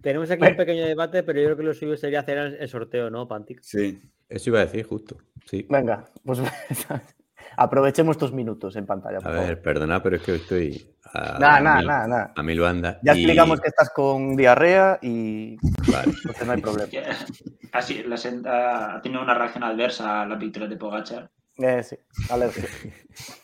Tenemos 0.00 0.30
aquí 0.30 0.46
un 0.46 0.56
pequeño 0.56 0.86
debate, 0.86 1.22
pero 1.22 1.40
yo 1.40 1.46
creo 1.46 1.56
que 1.56 1.62
lo 1.62 1.72
suyo 1.72 1.96
sería 1.96 2.20
hacer 2.20 2.36
el 2.36 2.54
el 2.56 2.68
sorteo, 2.68 3.08
¿no, 3.08 3.26
Pantic? 3.26 3.62
Sí. 3.62 3.98
Eso 4.28 4.50
iba 4.50 4.60
a 4.60 4.66
decir 4.66 4.84
justo. 4.84 5.16
Sí. 5.46 5.66
Venga, 5.68 6.04
pues 6.24 6.40
aprovechemos 7.56 8.16
estos 8.16 8.32
minutos 8.32 8.76
en 8.76 8.86
pantalla. 8.86 9.18
A 9.18 9.20
Por 9.20 9.32
favor. 9.32 9.46
ver, 9.46 9.62
perdona, 9.62 10.02
pero 10.02 10.16
es 10.16 10.22
que 10.22 10.34
estoy 10.36 10.94
a, 11.12 11.38
Nada, 11.38 11.56
a 11.56 11.60
nada, 11.60 11.76
mil, 11.78 11.86
nada, 11.86 12.06
nada. 12.08 12.32
a 12.36 12.42
mil 12.42 12.60
bandas. 12.60 12.98
Ya 13.02 13.14
y- 13.14 13.18
explicamos 13.20 13.60
que 13.60 13.68
estás 13.68 13.90
con 13.90 14.36
diarrea 14.36 14.98
y 15.02 15.56
Vale. 15.90 16.12
entonces 16.16 16.46
no 16.46 16.52
hay 16.52 16.60
problema. 16.60 16.88
Así, 17.72 18.02
la 18.04 18.16
senda 18.16 18.96
ha 18.96 19.02
tenido 19.02 19.22
una 19.22 19.34
reacción 19.34 19.64
adversa 19.64 20.22
a 20.22 20.26
la 20.26 20.36
victoria 20.36 20.68
de 20.68 20.76
Pogachar. 20.76 21.30
Eh, 21.58 21.82
sí, 21.82 21.96
alergia. 22.30 22.64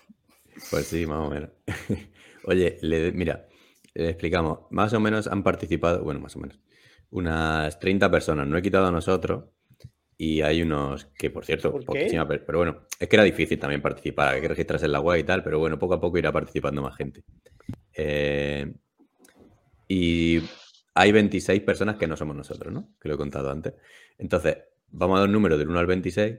Pues 0.71 0.87
sí, 0.87 1.07
más 1.07 1.19
o 1.27 1.31
menos. 1.31 1.51
Oye, 2.45 2.79
le- 2.83 3.13
mira, 3.13 3.47
le 3.95 4.11
explicamos. 4.11 4.61
Más 4.71 4.93
o 4.93 5.01
menos 5.01 5.27
han 5.27 5.43
participado, 5.43 6.03
bueno, 6.05 6.21
más 6.21 6.37
o 6.37 6.39
menos, 6.39 6.59
unas 7.11 7.79
30 7.81 8.11
personas. 8.11 8.47
No 8.47 8.57
he 8.59 8.63
quitado 8.63 8.87
a 8.87 8.91
nosotros 8.93 9.45
y 10.23 10.43
hay 10.43 10.61
unos 10.61 11.07
que, 11.17 11.31
por 11.31 11.47
cierto, 11.47 11.73
¿Por 11.73 11.83
poquísima 11.83 12.29
pero 12.29 12.59
bueno, 12.59 12.83
es 12.99 13.09
que 13.09 13.17
era 13.17 13.23
difícil 13.23 13.59
también 13.59 13.81
participar, 13.81 14.35
hay 14.35 14.43
que 14.43 14.49
registrarse 14.49 14.85
en 14.85 14.93
la 14.93 15.01
web 15.01 15.19
y 15.19 15.25
tal, 15.25 15.43
pero 15.43 15.59
bueno, 15.59 15.79
poco 15.79 15.95
a 15.95 16.01
poco 16.01 16.19
irá 16.19 16.31
participando 16.31 16.83
más 16.83 16.95
gente. 16.95 17.25
Eh, 17.95 18.71
y 19.89 20.43
hay 20.93 21.13
26 21.13 21.63
personas 21.63 21.97
que 21.97 22.07
no 22.07 22.19
somos 22.19 22.37
nosotros, 22.37 22.71
¿no? 22.71 22.93
Que 23.01 23.09
lo 23.09 23.15
he 23.15 23.17
contado 23.17 23.51
antes. 23.51 23.73
Entonces, 24.19 24.59
vamos 24.91 25.17
a 25.17 25.21
dar 25.21 25.29
un 25.29 25.33
número 25.33 25.57
del 25.57 25.71
1 25.71 25.79
al 25.79 25.87
26 25.87 26.37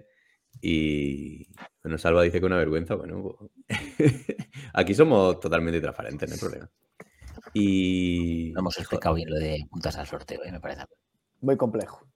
y 0.61 1.47
bueno, 1.81 1.97
Salva 1.97 2.21
dice 2.21 2.39
que 2.39 2.45
una 2.45 2.57
vergüenza, 2.57 2.93
bueno, 2.93 3.35
pues, 3.67 3.79
aquí 4.75 4.93
somos 4.93 5.39
totalmente 5.39 5.81
transparentes, 5.81 6.29
no 6.29 6.35
hay 6.35 6.39
problema. 6.39 6.69
Y 7.55 8.51
No 8.53 8.59
hemos 8.59 8.77
explicado 8.77 9.15
bien 9.15 9.31
lo 9.31 9.39
de 9.39 9.65
puntas 9.71 9.97
al 9.97 10.05
sorteo, 10.05 10.43
¿eh? 10.45 10.51
me 10.51 10.59
parece. 10.59 10.83
Muy 11.41 11.57
complejo. 11.57 12.10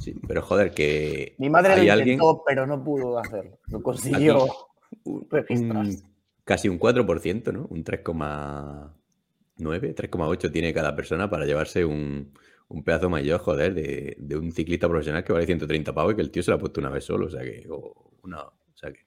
Sí, 0.00 0.14
pero 0.26 0.42
joder, 0.42 0.72
que 0.72 1.34
Mi 1.38 1.50
madre 1.50 1.76
lo 1.76 1.82
intentó, 1.82 2.00
alguien 2.00 2.20
pero 2.46 2.66
no 2.66 2.82
pudo 2.82 3.18
hacerlo. 3.18 3.58
No 3.68 3.82
consiguió 3.82 4.46
un- 5.04 5.26
registrarse. 5.30 6.04
casi 6.44 6.68
un 6.68 6.78
4%, 6.78 7.52
¿no? 7.52 7.66
Un 7.70 7.84
3,9, 7.84 9.94
3,8 9.94 10.50
tiene 10.52 10.72
cada 10.72 10.94
persona 10.96 11.28
para 11.30 11.44
llevarse 11.44 11.84
un, 11.84 12.32
un 12.68 12.84
pedazo 12.84 13.10
mayor, 13.10 13.40
joder, 13.40 13.74
de, 13.74 14.16
de 14.18 14.36
un 14.36 14.52
ciclista 14.52 14.88
profesional 14.88 15.24
que 15.24 15.32
vale 15.32 15.46
130 15.46 15.92
pavos 15.94 16.12
y 16.12 16.16
que 16.16 16.22
el 16.22 16.30
tío 16.30 16.42
se 16.42 16.50
lo 16.50 16.56
ha 16.56 16.60
puesto 16.60 16.80
una 16.80 16.90
vez 16.90 17.04
solo, 17.04 17.26
o 17.26 17.30
sea 17.30 17.42
que, 17.42 17.66
o 17.68 18.12
una, 18.22 18.42
o 18.42 18.52
sea 18.74 18.92
que, 18.92 19.00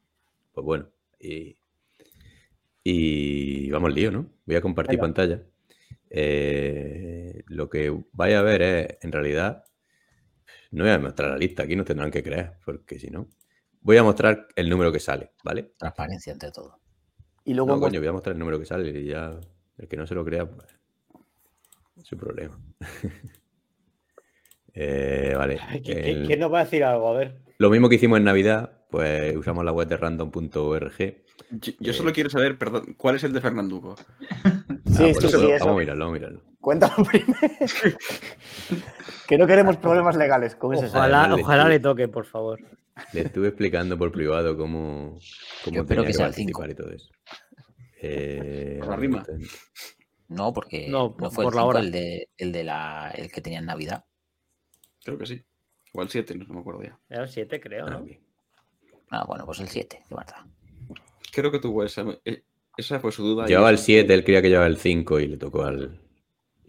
pues 0.54 0.66
bueno, 0.66 0.88
y, 1.20 1.56
y 2.84 3.70
vamos 3.72 3.90
al 3.90 3.96
lío, 3.96 4.12
¿no? 4.12 4.28
Voy 4.46 4.56
a 4.56 4.62
compartir 4.62 5.00
Venga. 5.00 5.14
pantalla. 5.14 5.42
Eh, 6.10 7.44
lo 7.48 7.70
que 7.70 7.96
vaya 8.12 8.40
a 8.40 8.44
ver 8.44 8.62
es, 8.62 8.98
en 9.02 9.12
realidad, 9.12 9.64
no 10.72 10.84
voy 10.84 10.92
a 10.94 11.00
mostrar 11.00 11.30
la 11.32 11.38
lista, 11.38 11.64
aquí 11.64 11.76
nos 11.76 11.86
tendrán 11.86 12.12
que 12.12 12.24
creer, 12.24 12.54
porque 12.66 12.98
si 13.00 13.10
no, 13.10 13.28
voy 13.82 13.98
a 13.98 14.04
mostrar 14.04 14.48
el 14.56 14.70
número 14.70 14.92
que 14.92 15.00
sale, 15.00 15.32
¿vale? 15.44 15.74
Transparencia 15.78 16.34
ante 16.34 16.52
todo. 16.52 16.80
Y 17.46 17.54
luego 17.54 17.74
No, 17.76 17.80
coño, 17.80 18.00
voy 18.00 18.08
a 18.08 18.14
mostrar 18.14 18.34
el 18.34 18.40
número 18.40 18.60
que 18.60 18.66
sale 18.66 18.90
y 18.90 19.06
ya 19.06 19.40
el 19.78 19.88
que 19.88 19.98
no 19.98 20.06
se 20.08 20.16
lo 20.16 20.24
crea, 20.26 20.46
pues 20.50 20.68
es 21.98 22.06
su 22.08 22.18
problema. 22.18 22.60
Eh, 24.74 25.34
vale. 25.38 25.58
¿Qui- 25.60 25.82
qui- 25.84 25.98
el- 25.98 26.28
¿Quién 26.28 26.40
nos 26.40 26.54
va 26.54 26.62
a 26.62 26.64
decir 26.64 26.84
algo? 26.84 27.10
A 27.10 27.18
ver. 27.18 27.42
Lo 27.58 27.70
mismo 27.70 27.90
que 27.90 27.96
hicimos 27.96 28.18
en 28.20 28.24
Navidad, 28.24 28.86
pues 28.90 29.36
usamos 29.36 29.66
la 29.66 29.74
web 29.74 29.86
de 29.88 29.98
random.org. 29.98 30.98
Yo, 31.52 31.74
yo 31.80 31.92
solo 31.94 32.14
quiero 32.14 32.30
saber, 32.30 32.58
perdón, 32.58 32.94
¿cuál 32.98 33.16
es 33.18 33.24
el 33.26 33.34
de 33.34 33.42
Fernanduco? 33.42 33.98
Sí, 33.98 34.04
Ah, 34.96 35.08
sí, 35.08 35.12
pues 35.12 35.20
sí, 35.24 35.28
eso, 35.28 35.54
eso. 35.54 35.66
Vamos 35.66 35.76
a 35.76 35.80
mirarlo, 35.80 36.06
vamos 36.06 36.16
a 36.16 36.20
mirarlo. 36.20 36.42
Cuéntalo 36.62 37.04
primero. 37.12 37.98
que 39.28 39.38
no 39.38 39.48
queremos 39.48 39.78
problemas 39.78 40.16
legales 40.16 40.56
con 40.56 40.74
ese 40.76 40.86
Ojalá. 40.86 41.24
site. 41.24 41.34
Ojalá, 41.34 41.44
ojalá 41.44 41.70
le- 41.70 41.80
toque, 41.80 42.08
por 42.08 42.26
favor. 42.26 42.60
Le 43.14 43.22
estuve 43.22 43.48
explicando 43.48 43.98
por 43.98 44.12
privado 44.12 44.56
cómo, 44.56 45.18
cómo 45.64 45.76
Yo 45.76 45.82
espero 45.82 46.02
tenía 46.04 46.08
que 46.08 46.14
sea 46.14 46.26
el 46.28 46.32
participar 46.32 46.70
y 46.70 46.76
todo 46.76 46.92
eso. 46.92 47.10
Eh, 48.02 48.78
Por 48.80 48.90
la 48.90 48.96
rima. 48.96 49.26
No, 50.28 50.54
porque 50.54 50.88
No, 50.88 51.16
no, 51.20 51.32
fue 51.32 51.44
por 51.46 51.54
el, 51.54 51.58
la 51.58 51.66
hora. 51.66 51.80
el 51.80 51.92
de, 51.92 52.30
el 52.38 52.52
de 52.52 52.64
la 52.64 53.12
el 53.16 53.32
que 53.32 53.42
tenía 53.42 53.60
en 53.60 53.66
Navidad. 53.66 54.06
Creo 55.04 55.18
que 55.18 55.26
sí. 55.26 55.44
Igual 55.94 56.10
7, 56.10 56.36
no 56.36 56.54
me 56.54 56.60
acuerdo 56.62 56.84
ya. 56.84 56.98
Era 57.10 57.24
el 57.24 57.30
7, 57.30 57.60
creo, 57.60 57.86
Ah, 57.88 57.90
¿no? 57.92 58.06
Ah, 59.10 59.26
bueno, 59.28 59.46
pues 59.46 59.60
el 59.60 59.68
7, 59.68 60.04
qué 60.08 60.16
verdad. 60.16 60.38
Creo 61.34 61.52
que 61.52 61.60
tuvo 61.60 61.84
esa. 61.84 62.06
eh, 62.24 62.44
Esa 62.78 63.00
fue 63.00 63.12
su 63.12 63.24
duda. 63.24 63.46
Llevaba 63.48 63.70
el 63.70 63.76
esa- 63.76 63.86
7, 63.86 64.14
él 64.14 64.24
creía 64.24 64.42
que 64.42 64.50
llevaba 64.50 64.68
el 64.68 64.78
5 64.78 65.20
y 65.20 65.28
le 65.28 65.38
tocó 65.38 65.64
al. 65.64 66.00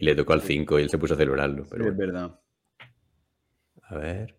Y 0.03 0.05
le 0.05 0.15
tocó 0.15 0.33
al 0.33 0.41
5 0.41 0.79
y 0.79 0.81
él 0.83 0.89
se 0.89 0.97
puso 0.97 1.13
a 1.13 1.17
celebrarlo. 1.17 1.63
Pero 1.69 1.87
es 1.87 1.95
bueno. 1.95 2.13
verdad. 2.13 2.39
A 3.83 3.95
ver. 3.97 4.35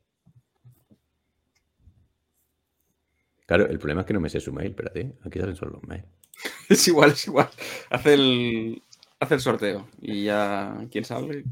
Claro, 3.47 3.67
el 3.67 3.79
problema 3.79 4.03
es 4.03 4.07
que 4.07 4.13
no 4.13 4.21
me 4.21 4.29
sé 4.29 4.41
su 4.41 4.53
mail, 4.53 4.73
espérate. 4.73 5.15
Aquí 5.25 5.39
salen 5.41 5.57
solo 5.57 5.73
los 5.73 5.83
mails. 5.85 6.05
Es 6.69 6.87
igual, 6.87 7.13
es 7.13 7.27
igual. 7.27 7.49
Hace 7.89 8.13
el, 8.13 8.83
hace 9.21 9.35
el 9.37 9.41
sorteo 9.41 9.89
y 10.03 10.25
ya. 10.25 10.87
¿Quién 10.91 11.05
sabe? 11.07 11.45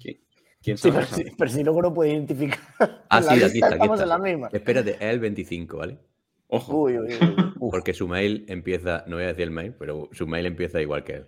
¿Quién, 0.00 0.20
quién 0.62 0.78
Sí, 0.78 0.92
sabe? 0.92 1.04
pero, 1.10 1.16
si, 1.16 1.24
pero 1.36 1.50
si 1.50 1.64
luego 1.64 1.82
no 1.82 1.92
puede 1.92 2.12
identificar. 2.12 2.60
Ah, 3.10 3.22
sí, 3.22 3.42
aquí 3.42 3.58
está, 3.58 3.66
aquí 3.66 3.74
Estamos 3.74 3.94
está. 4.00 4.02
en 4.04 4.08
la 4.08 4.18
misma. 4.18 4.48
Espérate, 4.52 4.90
es 4.92 5.00
el 5.02 5.18
25, 5.18 5.78
¿vale? 5.78 5.98
Ojo. 6.46 6.82
Uy, 6.82 6.96
uy, 6.96 7.14
uy. 7.20 7.70
Porque 7.70 7.92
su 7.92 8.06
mail 8.06 8.44
empieza, 8.48 9.02
no 9.08 9.16
voy 9.16 9.24
a 9.24 9.28
decir 9.28 9.42
el 9.42 9.50
mail, 9.50 9.74
pero 9.76 10.08
su 10.12 10.28
mail 10.28 10.46
empieza 10.46 10.80
igual 10.80 11.02
que 11.02 11.14
él. 11.14 11.26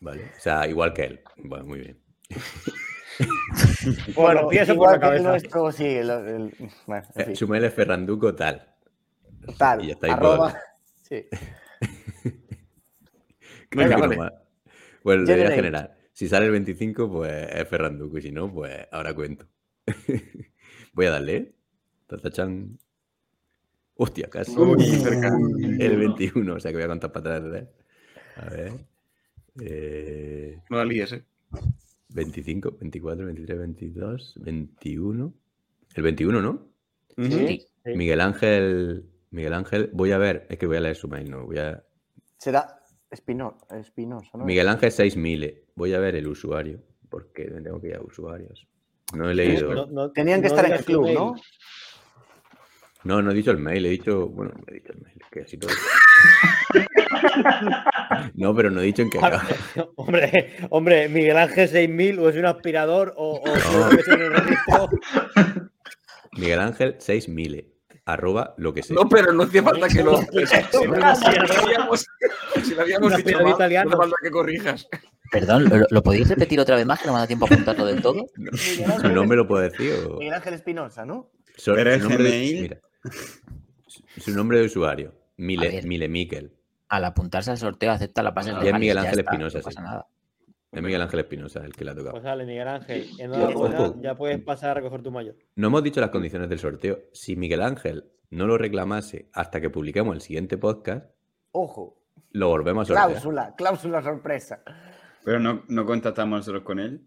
Vale. 0.00 0.24
O 0.36 0.40
sea, 0.40 0.66
igual 0.66 0.92
que 0.92 1.02
él. 1.04 1.20
Bueno, 1.36 1.64
muy 1.66 1.80
bien. 1.80 1.98
Bueno, 4.14 4.48
pienso 4.48 4.68
por 4.74 4.76
igual 4.76 4.92
la 4.92 4.98
que 4.98 5.06
cabeza. 5.06 5.28
nuestro, 5.28 5.72
sí. 5.72 5.84
el- 5.84 6.10
el- 6.10 6.54
bueno, 6.86 7.06
en 7.16 7.30
Eh, 7.32 7.36
fin. 7.36 7.70
Ferranduco 7.70 8.34
tal. 8.34 8.66
Tal, 9.58 9.84
Y 9.84 9.88
ya 9.88 9.92
está 9.94 10.06
ahí 10.06 10.12
arroba- 10.12 10.58
sí. 11.02 11.26
Creo 13.68 13.84
Venga, 13.88 13.96
que 13.96 14.00
vale. 14.00 14.16
no 14.16 14.22
más. 14.22 14.32
Pues 15.02 15.18
lo 15.18 15.24
voy 15.26 15.42
a 15.42 15.50
generar. 15.50 15.96
Si 16.12 16.28
sale 16.28 16.46
el 16.46 16.52
25, 16.52 17.10
pues 17.10 17.48
es 17.52 17.68
ferranduco. 17.68 18.16
Y 18.18 18.22
si 18.22 18.32
no, 18.32 18.50
pues 18.52 18.74
ahora 18.90 19.12
cuento. 19.14 19.46
voy 20.94 21.06
a 21.06 21.10
darle. 21.10 21.36
¿eh? 21.36 21.52
Tatachan. 22.06 22.78
Hostia, 23.96 24.30
casi. 24.30 24.56
Uy, 24.58 24.82
cerca. 24.96 25.28
El 25.78 25.96
21, 25.98 26.54
o 26.54 26.60
sea 26.60 26.70
que 26.70 26.76
voy 26.78 26.84
a 26.84 26.88
contar 26.88 27.12
para 27.12 27.36
atrás. 27.36 27.62
¿eh? 27.62 27.68
A 28.36 28.48
ver. 28.48 28.72
Eh, 29.60 30.58
No 30.70 30.76
la 30.78 30.84
líes, 30.84 31.12
¿eh? 31.12 31.24
25, 32.10 32.72
24, 32.80 33.26
23, 33.26 33.58
22, 33.58 34.34
21. 34.40 35.34
El 35.94 36.02
21, 36.02 36.42
¿no? 36.42 36.68
Sí. 37.16 37.66
Sí. 37.84 37.92
Miguel 37.94 38.20
Ángel. 38.20 39.04
Miguel 39.30 39.52
Ángel, 39.54 39.90
voy 39.92 40.10
a 40.12 40.18
ver, 40.18 40.46
es 40.50 40.58
que 40.58 40.66
voy 40.66 40.76
a 40.76 40.80
leer 40.80 40.96
su 40.96 41.06
mail, 41.08 41.30
no, 41.30 41.46
voy 41.46 41.58
a. 41.58 41.84
Será 42.36 42.80
Espino- 43.10 43.56
Espinosa, 43.70 44.30
¿no? 44.38 44.44
Miguel 44.44 44.68
Ángel 44.68 44.90
6000, 44.90 45.62
voy 45.76 45.94
a 45.94 46.00
ver 46.00 46.16
el 46.16 46.26
usuario, 46.26 46.80
porque 47.08 47.44
tengo 47.44 47.80
que 47.80 47.88
ir 47.88 47.96
a 47.96 48.00
usuarios. 48.02 48.66
No 49.14 49.30
he 49.30 49.34
leído. 49.34 49.72
No- 49.74 49.86
no- 49.86 50.10
Tenían 50.10 50.40
que 50.42 50.48
no 50.48 50.54
estar 50.54 50.66
en 50.66 50.72
el 50.78 50.84
club, 50.84 51.04
mail. 51.04 51.14
¿no? 51.14 51.34
No, 53.04 53.22
no 53.22 53.30
he 53.30 53.34
dicho 53.34 53.50
el 53.52 53.58
mail, 53.58 53.86
he 53.86 53.90
dicho. 53.90 54.26
Bueno, 54.28 54.52
no 54.56 54.64
he 54.66 54.74
dicho 54.74 54.92
el 54.92 55.00
mail, 55.00 55.16
es 55.20 55.30
que 55.30 55.40
así 55.42 55.56
todo. 55.56 55.70
No, 58.34 58.54
pero 58.54 58.70
no 58.70 58.80
he 58.80 58.84
dicho 58.84 59.02
en 59.02 59.10
qué 59.10 59.18
acaba. 59.18 59.42
Hombre, 59.96 60.56
hombre, 60.70 61.08
Miguel 61.08 61.36
Ángel 61.36 61.68
6000 61.68 62.18
o 62.18 62.28
es 62.28 62.36
un 62.36 62.44
aspirador 62.46 63.14
o, 63.16 63.36
o 63.36 63.46
No. 63.46 63.90
es 63.90 64.08
un. 64.08 65.70
Miguel 66.32 66.60
Ángel 66.60 66.96
6000, 66.98 67.66
arroba 68.06 68.54
lo 68.56 68.72
que 68.72 68.82
sea. 68.82 68.94
No, 68.94 69.08
pero 69.08 69.32
no 69.32 69.42
hacía 69.44 69.62
falta 69.62 69.88
que 69.88 70.02
lo. 70.02 70.18
Si 70.30 70.36
lo 70.36 71.62
habíamos, 71.62 72.06
si 72.64 72.74
lo 72.74 72.82
habíamos 72.82 73.06
Una 73.08 73.16
dicho 73.18 73.40
mal, 73.40 73.48
italiana. 73.52 73.84
no 73.84 73.90
hace 73.90 73.98
falta 73.98 74.16
que 74.22 74.30
corrijas. 74.30 74.88
Perdón, 75.32 75.68
¿lo, 75.68 75.86
lo 75.90 76.02
podéis 76.02 76.28
repetir 76.28 76.58
otra 76.58 76.74
vez 76.76 76.84
más 76.86 77.00
que 77.00 77.06
no 77.06 77.12
me 77.14 77.20
da 77.20 77.26
tiempo 77.26 77.46
a 77.46 77.48
apuntarlo 77.52 77.86
del 77.86 78.02
todo? 78.02 78.26
¿Su 79.00 79.08
nombre 79.08 79.36
lo 79.36 79.46
puedo 79.46 79.62
decir? 79.62 79.92
o- 80.08 80.18
Miguel 80.18 80.34
Ángel 80.34 80.54
Espinosa, 80.54 81.04
¿no? 81.04 81.30
Su, 81.56 81.72
Pero 81.74 81.90
su 81.90 81.96
es 81.96 82.02
nombre 82.02 82.24
de, 82.24 82.30
Gmail. 82.30 82.62
mira, 82.62 82.80
su- 83.86 84.20
su 84.20 84.30
nombre 84.36 84.58
de 84.58 84.64
usuario, 84.66 85.14
Mile. 85.36 85.82
Mile 85.84 86.08
Miquel. 86.08 86.52
Al 86.90 87.04
apuntarse 87.06 87.50
al 87.52 87.56
sorteo 87.58 87.90
acepta 87.92 88.22
la 88.22 88.34
pase 88.34 88.52
Y 88.62 88.66
es. 88.68 88.74
Miguel 88.78 88.98
Ángel 88.98 89.20
Espinosa, 89.20 89.58
No 89.58 89.62
sí. 89.62 89.64
pasa 89.64 89.80
nada. 89.82 90.06
Es 90.72 90.82
Miguel 90.82 91.02
Ángel 91.02 91.20
Espinosa 91.20 91.64
el 91.64 91.72
que 91.72 91.84
le 91.84 91.90
ha 91.92 91.94
tocado. 91.94 92.12
Pues 92.12 92.22
sale, 92.22 92.44
Miguel 92.44 92.68
Ángel. 92.68 93.08
Enhorabuena, 93.18 93.94
ya 94.02 94.14
puedes 94.14 94.40
pasar 94.42 94.70
a 94.70 94.74
recoger 94.74 95.02
tu 95.02 95.10
mayor. 95.10 95.34
No 95.56 95.68
hemos 95.68 95.82
dicho 95.82 96.00
las 96.00 96.10
condiciones 96.10 96.48
del 96.48 96.58
sorteo. 96.58 96.98
Si 97.12 97.34
Miguel 97.34 97.62
Ángel 97.62 98.04
no 98.30 98.46
lo 98.46 98.56
reclamase 98.58 99.28
hasta 99.32 99.60
que 99.60 99.70
publiquemos 99.70 100.14
el 100.14 100.20
siguiente 100.20 100.58
podcast, 100.58 101.10
Ojo. 101.52 102.00
lo 102.32 102.48
volvemos 102.48 102.82
a 102.82 102.86
sortear. 102.94 103.08
Cláusula, 103.10 103.54
cláusula 103.56 104.02
sorpresa. 104.02 104.62
Pero 105.24 105.40
no, 105.40 105.64
no 105.68 105.84
contactamos 105.86 106.38
nosotros 106.40 106.62
con 106.62 106.78
él. 106.78 107.06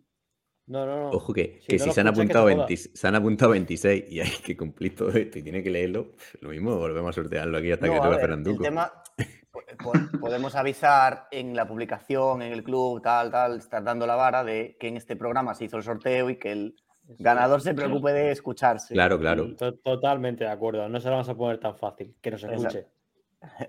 No, 0.66 0.86
no, 0.86 0.96
no. 1.04 1.10
Ojo 1.10 1.34
que, 1.34 1.60
Si 1.62 1.68
que 1.68 1.78
no 1.78 1.84
si 1.86 1.92
se 1.92 2.00
han, 2.02 2.08
apuntado 2.08 2.48
se 2.48 2.54
joda. 2.56 2.66
20 2.68 2.78
se 2.94 3.08
han 3.08 3.16
apuntado 3.16 3.52
26 3.52 4.06
y 4.10 4.20
hay 4.22 4.30
que 4.46 4.56
cumplir 4.56 4.96
todo 4.96 5.10
esto 5.10 5.40
y 5.40 5.44
tiene 5.44 5.62
que 5.62 5.70
leerlo, 5.70 6.12
lo 6.40 6.50
mismo 6.50 6.78
volvemos 6.78 7.10
a 7.10 7.14
sortearlo 7.14 7.58
aquí 7.58 7.72
hasta 7.72 7.86
No, 7.88 7.92
que 7.94 7.98
a 7.98 8.02
toque 8.02 8.10
ver, 8.12 8.20
el 8.20 8.22
Fernanduco. 8.22 8.64
tema, 8.64 8.92
podemos 10.20 10.56
avisar 10.56 11.28
en 11.32 11.56
la 11.56 11.68
publicación, 11.68 12.42
en 12.42 12.54
el 12.54 12.64
club, 12.64 13.02
tal, 13.02 13.32
tal, 13.32 13.58
estar 13.58 13.84
dando 13.84 14.06
la 14.08 14.16
vara 14.16 14.44
de 14.44 14.78
que 14.80 14.88
en 14.88 14.98
este 14.98 15.16
programa 15.16 15.54
se 15.56 15.66
hizo 15.66 15.78
el 15.78 15.84
sorteo 15.84 16.30
y 16.30 16.38
que 16.38 16.52
el 16.52 16.76
ganador 17.20 17.62
se 17.62 17.74
preocupe 17.74 18.12
de 18.14 18.32
escucharse. 18.32 18.94
Claro, 18.94 19.20
claro. 19.20 19.56
Totalmente 19.84 20.44
de 20.46 20.50
acuerdo. 20.52 20.88
No 20.90 21.00
se 21.00 21.08
lo 21.08 21.16
vamos 21.16 21.30
a 21.30 21.36
poner 21.36 21.60
tan 21.60 21.76
fácil. 21.76 22.16
Que 22.22 22.32
nos 22.32 22.44
Exacto. 22.44 22.68
escuche. 22.68 22.88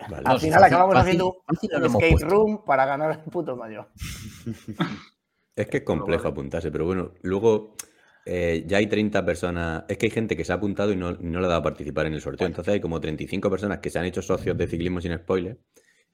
Vale. 0.08 0.22
Al 0.24 0.38
final 0.38 0.60
fácil- 0.60 0.64
acabamos 0.66 0.94
fácil- 0.94 1.00
haciendo 1.08 1.42
fácil 1.46 1.70
un 1.74 1.84
escape 1.86 2.10
puesto. 2.12 2.28
room 2.28 2.64
para 2.64 2.86
ganar 2.86 3.10
el 3.10 3.18
puto 3.30 3.56
mayor. 3.56 3.88
Es 5.56 5.68
que 5.68 5.76
es 5.78 5.82
complejo 5.84 6.26
apuntarse, 6.26 6.72
pero 6.72 6.84
bueno, 6.84 7.12
luego 7.22 7.76
eh, 8.26 8.64
ya 8.66 8.78
hay 8.78 8.86
30 8.86 9.24
personas. 9.24 9.84
Es 9.88 9.98
que 9.98 10.06
hay 10.06 10.10
gente 10.10 10.36
que 10.36 10.44
se 10.44 10.52
ha 10.52 10.56
apuntado 10.56 10.92
y 10.92 10.96
no, 10.96 11.12
no 11.12 11.40
le 11.40 11.46
ha 11.46 11.48
dado 11.48 11.60
a 11.60 11.62
participar 11.62 12.06
en 12.06 12.14
el 12.14 12.20
sorteo. 12.20 12.46
Entonces 12.46 12.74
hay 12.74 12.80
como 12.80 13.00
35 13.00 13.50
personas 13.50 13.78
que 13.80 13.90
se 13.90 13.98
han 13.98 14.04
hecho 14.06 14.22
socios 14.22 14.56
de 14.56 14.66
ciclismo 14.66 15.00
sin 15.00 15.16
spoiler. 15.16 15.58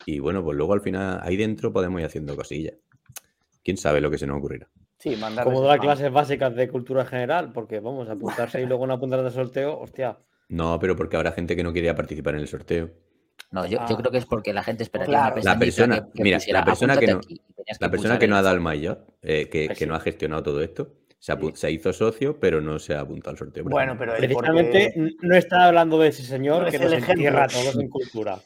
Y 0.07 0.19
bueno, 0.19 0.43
pues 0.43 0.57
luego 0.57 0.73
al 0.73 0.81
final 0.81 1.21
ahí 1.23 1.37
dentro 1.37 1.73
podemos 1.73 2.01
ir 2.01 2.07
haciendo 2.07 2.35
cosillas. 2.37 2.75
Quién 3.63 3.77
sabe 3.77 4.01
lo 4.01 4.11
que 4.11 4.19
se 4.19 4.27
nos 4.27 4.39
ocurrirá. 4.39 4.69
Sí, 4.99 5.17
mandar. 5.17 5.45
Como 5.45 5.63
dar 5.63 5.79
clases 5.79 6.11
básicas 6.13 6.55
de 6.55 6.69
cultura 6.69 7.05
general, 7.05 7.53
porque 7.53 7.81
vamos 7.81 8.09
a 8.09 8.13
apuntarse 8.55 8.61
y 8.63 8.67
luego 8.67 8.87
no 8.87 8.95
apuntar 8.95 9.23
de 9.23 9.31
sorteo, 9.31 9.79
hostia. 9.79 10.19
No, 10.49 10.79
pero 10.81 10.97
porque 10.97 11.17
habrá 11.17 11.33
gente 11.33 11.55
que 11.55 11.63
no 11.63 11.73
quería 11.73 11.95
participar 11.95 12.35
en 12.35 12.41
el 12.41 12.49
sorteo. 12.49 12.91
No, 13.53 13.67
yo, 13.67 13.79
Ah. 13.81 13.87
yo 13.89 13.97
creo 13.97 14.11
que 14.11 14.19
es 14.19 14.27
porque 14.27 14.53
la 14.53 14.63
gente 14.63 14.83
esperaría 14.83 15.13
Claro. 15.13 15.35
una 15.37 15.45
La 15.55 15.59
persona- 15.59 16.05
que- 16.07 16.13
que 16.19 16.23
mira, 16.23 16.39
pusiera, 16.39 16.59
la 16.61 16.65
persona 16.67 16.97
que 16.99 17.05
"Apúntate 17.11 17.13
no- 17.13 17.19
aquí", 17.19 17.35
y 17.49 17.53
tenías 17.55 17.81
La 17.81 17.91
persona 17.91 18.19
que 18.19 18.29
no 18.29 18.37
ha 18.37 18.43
dado 18.43 18.55
el 18.55 18.61
mayor, 18.61 19.07
eh, 19.23 19.49
que, 19.49 19.67
Pues 19.67 19.79
que 19.79 19.85
sí. 19.85 19.89
no 19.89 19.95
ha 19.95 20.01
gestionado 20.01 20.43
todo 20.43 20.63
esto, 20.63 20.93
se, 21.21 21.71
hizo 21.71 21.93
socio, 21.93 22.41
pero 22.41 22.61
no 22.61 22.79
se 22.79 22.95
ha 22.95 23.01
apuntado 23.01 23.31
al 23.33 23.39
sorteo. 23.39 23.65
Bueno, 23.65 23.95
pero 23.99 24.13
porque- 24.13 24.27
Precisamente 24.27 24.95
no 25.23 25.37
está 25.37 25.67
hablando 25.67 25.99
de 25.99 26.09
ese 26.09 26.23
señor 26.25 26.63
No 26.63 26.67
es 26.69 26.71
que 26.73 26.77
el 26.79 26.83
nos 26.85 26.93
ejemplo. 26.95 27.13
entierra 27.13 27.45
a 27.45 27.49
todos 27.49 27.77
en 27.79 27.89
cultura. 27.89 28.39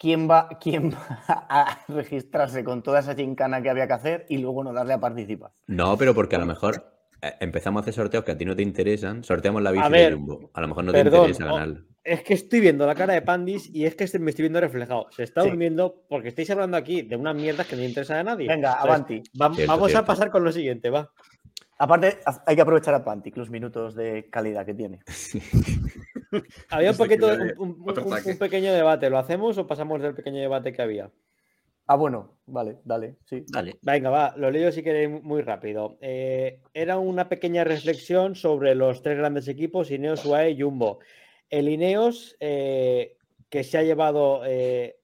¿quién 0.00 0.30
va, 0.30 0.48
¿quién 0.60 0.92
va 0.92 1.24
a 1.28 1.80
registrarse 1.88 2.62
con 2.62 2.82
toda 2.84 3.00
esa 3.00 3.16
chincana 3.16 3.60
que 3.60 3.68
había 3.68 3.88
que 3.88 3.92
hacer 3.94 4.26
y 4.28 4.38
luego 4.38 4.62
no 4.62 4.72
darle 4.72 4.92
a 4.94 5.00
participar? 5.00 5.50
No, 5.66 5.96
pero 5.98 6.14
porque 6.14 6.36
a 6.36 6.38
lo 6.38 6.46
mejor 6.46 6.84
eh, 7.20 7.32
empezamos 7.40 7.80
a 7.80 7.82
hacer 7.82 7.94
sorteos 7.94 8.22
que 8.22 8.30
a 8.30 8.38
ti 8.38 8.44
no 8.44 8.54
te 8.54 8.62
interesan. 8.62 9.24
Sorteamos 9.24 9.60
la 9.60 9.72
bici 9.72 9.84
A 9.84 9.88
de 9.90 9.98
ver, 9.98 10.14
Jumbo. 10.14 10.50
A 10.54 10.60
lo 10.60 10.68
mejor 10.68 10.84
no 10.84 10.92
te 10.92 11.00
interesa 11.00 11.44
ganarlo. 11.46 11.80
Es 12.04 12.22
que 12.22 12.32
estoy 12.34 12.60
viendo 12.60 12.86
la 12.86 12.94
cara 12.94 13.12
de 13.12 13.22
Pandis 13.22 13.68
y 13.74 13.84
es 13.86 13.96
que 13.96 14.06
se- 14.06 14.20
me 14.20 14.30
estoy 14.30 14.44
viendo 14.44 14.60
reflejado. 14.60 15.08
Se 15.10 15.24
está 15.24 15.42
Sí. 15.42 15.48
durmiendo 15.48 16.06
porque 16.08 16.28
estáis 16.28 16.48
hablando 16.50 16.76
aquí 16.76 17.02
de 17.02 17.16
unas 17.16 17.34
mierdas 17.34 17.66
que 17.66 17.74
no 17.76 17.82
interesa 17.82 18.20
a 18.20 18.22
nadie. 18.22 18.46
Venga, 18.48 18.68
Entonces, 18.70 18.84
avanti. 18.88 19.22
va- 19.38 19.52
Cierto, 19.54 19.72
vamos 19.72 19.88
cierto. 19.90 20.04
a 20.04 20.06
pasar 20.06 20.30
con 20.30 20.44
lo 20.44 20.52
siguiente, 20.52 20.90
va. 20.90 21.10
Aparte, 21.78 22.18
hay 22.46 22.56
que 22.56 22.62
aprovechar 22.62 22.94
a 22.94 23.04
Pantic 23.04 23.36
los 23.36 23.50
minutos 23.50 23.94
de 23.94 24.28
calidad 24.30 24.66
que 24.66 24.74
tiene. 24.74 24.98
Había 26.70 26.90
un, 26.90 26.96
que 26.96 27.02
poquito, 27.04 27.28
un, 27.28 27.52
un- 27.80 27.88
otro 27.88 28.04
un- 28.04 28.12
ataque. 28.12 28.32
un 28.32 28.38
pequeño 28.38 28.72
debate. 28.72 29.08
¿Lo 29.10 29.18
hacemos 29.18 29.56
o 29.58 29.66
pasamos 29.66 30.02
del 30.02 30.14
pequeño 30.14 30.40
debate 30.40 30.72
que 30.72 30.82
había? 30.82 31.10
Ah, 31.86 31.96
bueno, 31.96 32.36
vale, 32.46 32.78
dale, 32.84 33.16
sí. 33.24 33.44
Dale. 33.48 33.78
Venga, 33.80 34.10
va, 34.10 34.34
lo 34.36 34.50
leo 34.50 34.70
si 34.72 34.82
queréis 34.82 35.08
mu- 35.08 35.22
muy 35.22 35.40
rápido. 35.40 35.96
Eh, 36.02 36.60
era 36.74 36.98
una 36.98 37.28
pequeña 37.30 37.64
reflexión 37.64 38.34
sobre 38.34 38.74
los 38.74 39.00
tres 39.02 39.16
grandes 39.16 39.48
equipos, 39.48 39.90
Ineos, 39.90 40.24
UAE 40.26 40.50
y 40.50 40.60
Jumbo. 40.60 40.98
El 41.48 41.68
Ineos, 41.68 42.36
eh, 42.40 43.16
que 43.48 43.64
se 43.64 43.78
ha 43.78 43.82
llevado... 43.82 44.42
eh, 44.44 44.96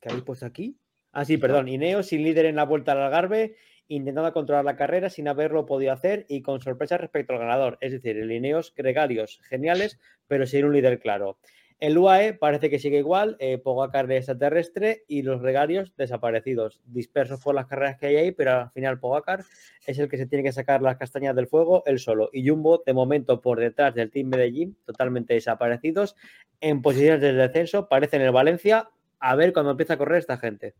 ¿Qué 0.00 0.08
habéis 0.08 0.24
puesto 0.24 0.46
aquí? 0.46 0.78
Ah, 1.12 1.24
sí, 1.26 1.36
perdón. 1.36 1.68
Ineos 1.68 2.06
sin 2.06 2.22
líder 2.22 2.46
en 2.46 2.56
la 2.56 2.64
vuelta 2.64 2.92
al 2.92 3.02
Algarve, 3.02 3.56
intentando 3.88 4.32
controlar 4.32 4.64
la 4.64 4.76
carrera 4.76 5.10
sin 5.10 5.28
haberlo 5.28 5.66
podido 5.66 5.92
hacer 5.92 6.26
y 6.28 6.42
con 6.42 6.60
sorpresa 6.60 6.98
respecto 6.98 7.32
al 7.32 7.40
ganador. 7.40 7.78
Es 7.80 7.92
decir, 7.92 8.16
el 8.16 8.30
Ineos 8.30 8.74
gregarios 8.76 9.40
geniales, 9.48 9.98
pero 10.26 10.46
sin 10.46 10.66
un 10.66 10.74
líder 10.74 11.00
claro. 11.00 11.38
El 11.80 11.96
UAE 11.96 12.32
parece 12.32 12.70
que 12.70 12.80
sigue 12.80 12.98
igual, 12.98 13.36
eh, 13.38 13.56
Pogacar 13.56 14.10
extraterrestre 14.10 15.04
y 15.06 15.22
los 15.22 15.40
gregarios 15.40 15.94
desaparecidos, 15.96 16.80
dispersos 16.84 17.40
por 17.40 17.54
las 17.54 17.66
carreras 17.66 17.98
que 17.98 18.06
hay 18.06 18.16
ahí, 18.16 18.32
pero 18.32 18.62
al 18.62 18.70
final 18.72 18.98
Pogacar 18.98 19.44
es 19.86 19.98
el 20.00 20.08
que 20.08 20.16
se 20.16 20.26
tiene 20.26 20.42
que 20.42 20.50
sacar 20.50 20.82
las 20.82 20.96
castañas 20.96 21.36
del 21.36 21.46
fuego 21.46 21.84
él 21.86 22.00
solo. 22.00 22.30
Y 22.32 22.48
Jumbo, 22.48 22.82
de 22.84 22.94
momento, 22.94 23.40
por 23.40 23.60
detrás 23.60 23.94
del 23.94 24.10
Team 24.10 24.26
Medellín, 24.26 24.76
totalmente 24.86 25.34
desaparecidos, 25.34 26.16
en 26.60 26.82
posiciones 26.82 27.20
de 27.20 27.32
descenso, 27.32 27.88
parecen 27.88 28.22
el 28.22 28.32
Valencia, 28.32 28.90
a 29.20 29.36
ver 29.36 29.52
cuando 29.52 29.70
empieza 29.70 29.94
a 29.94 29.98
correr 29.98 30.18
esta 30.18 30.36
gente. 30.36 30.74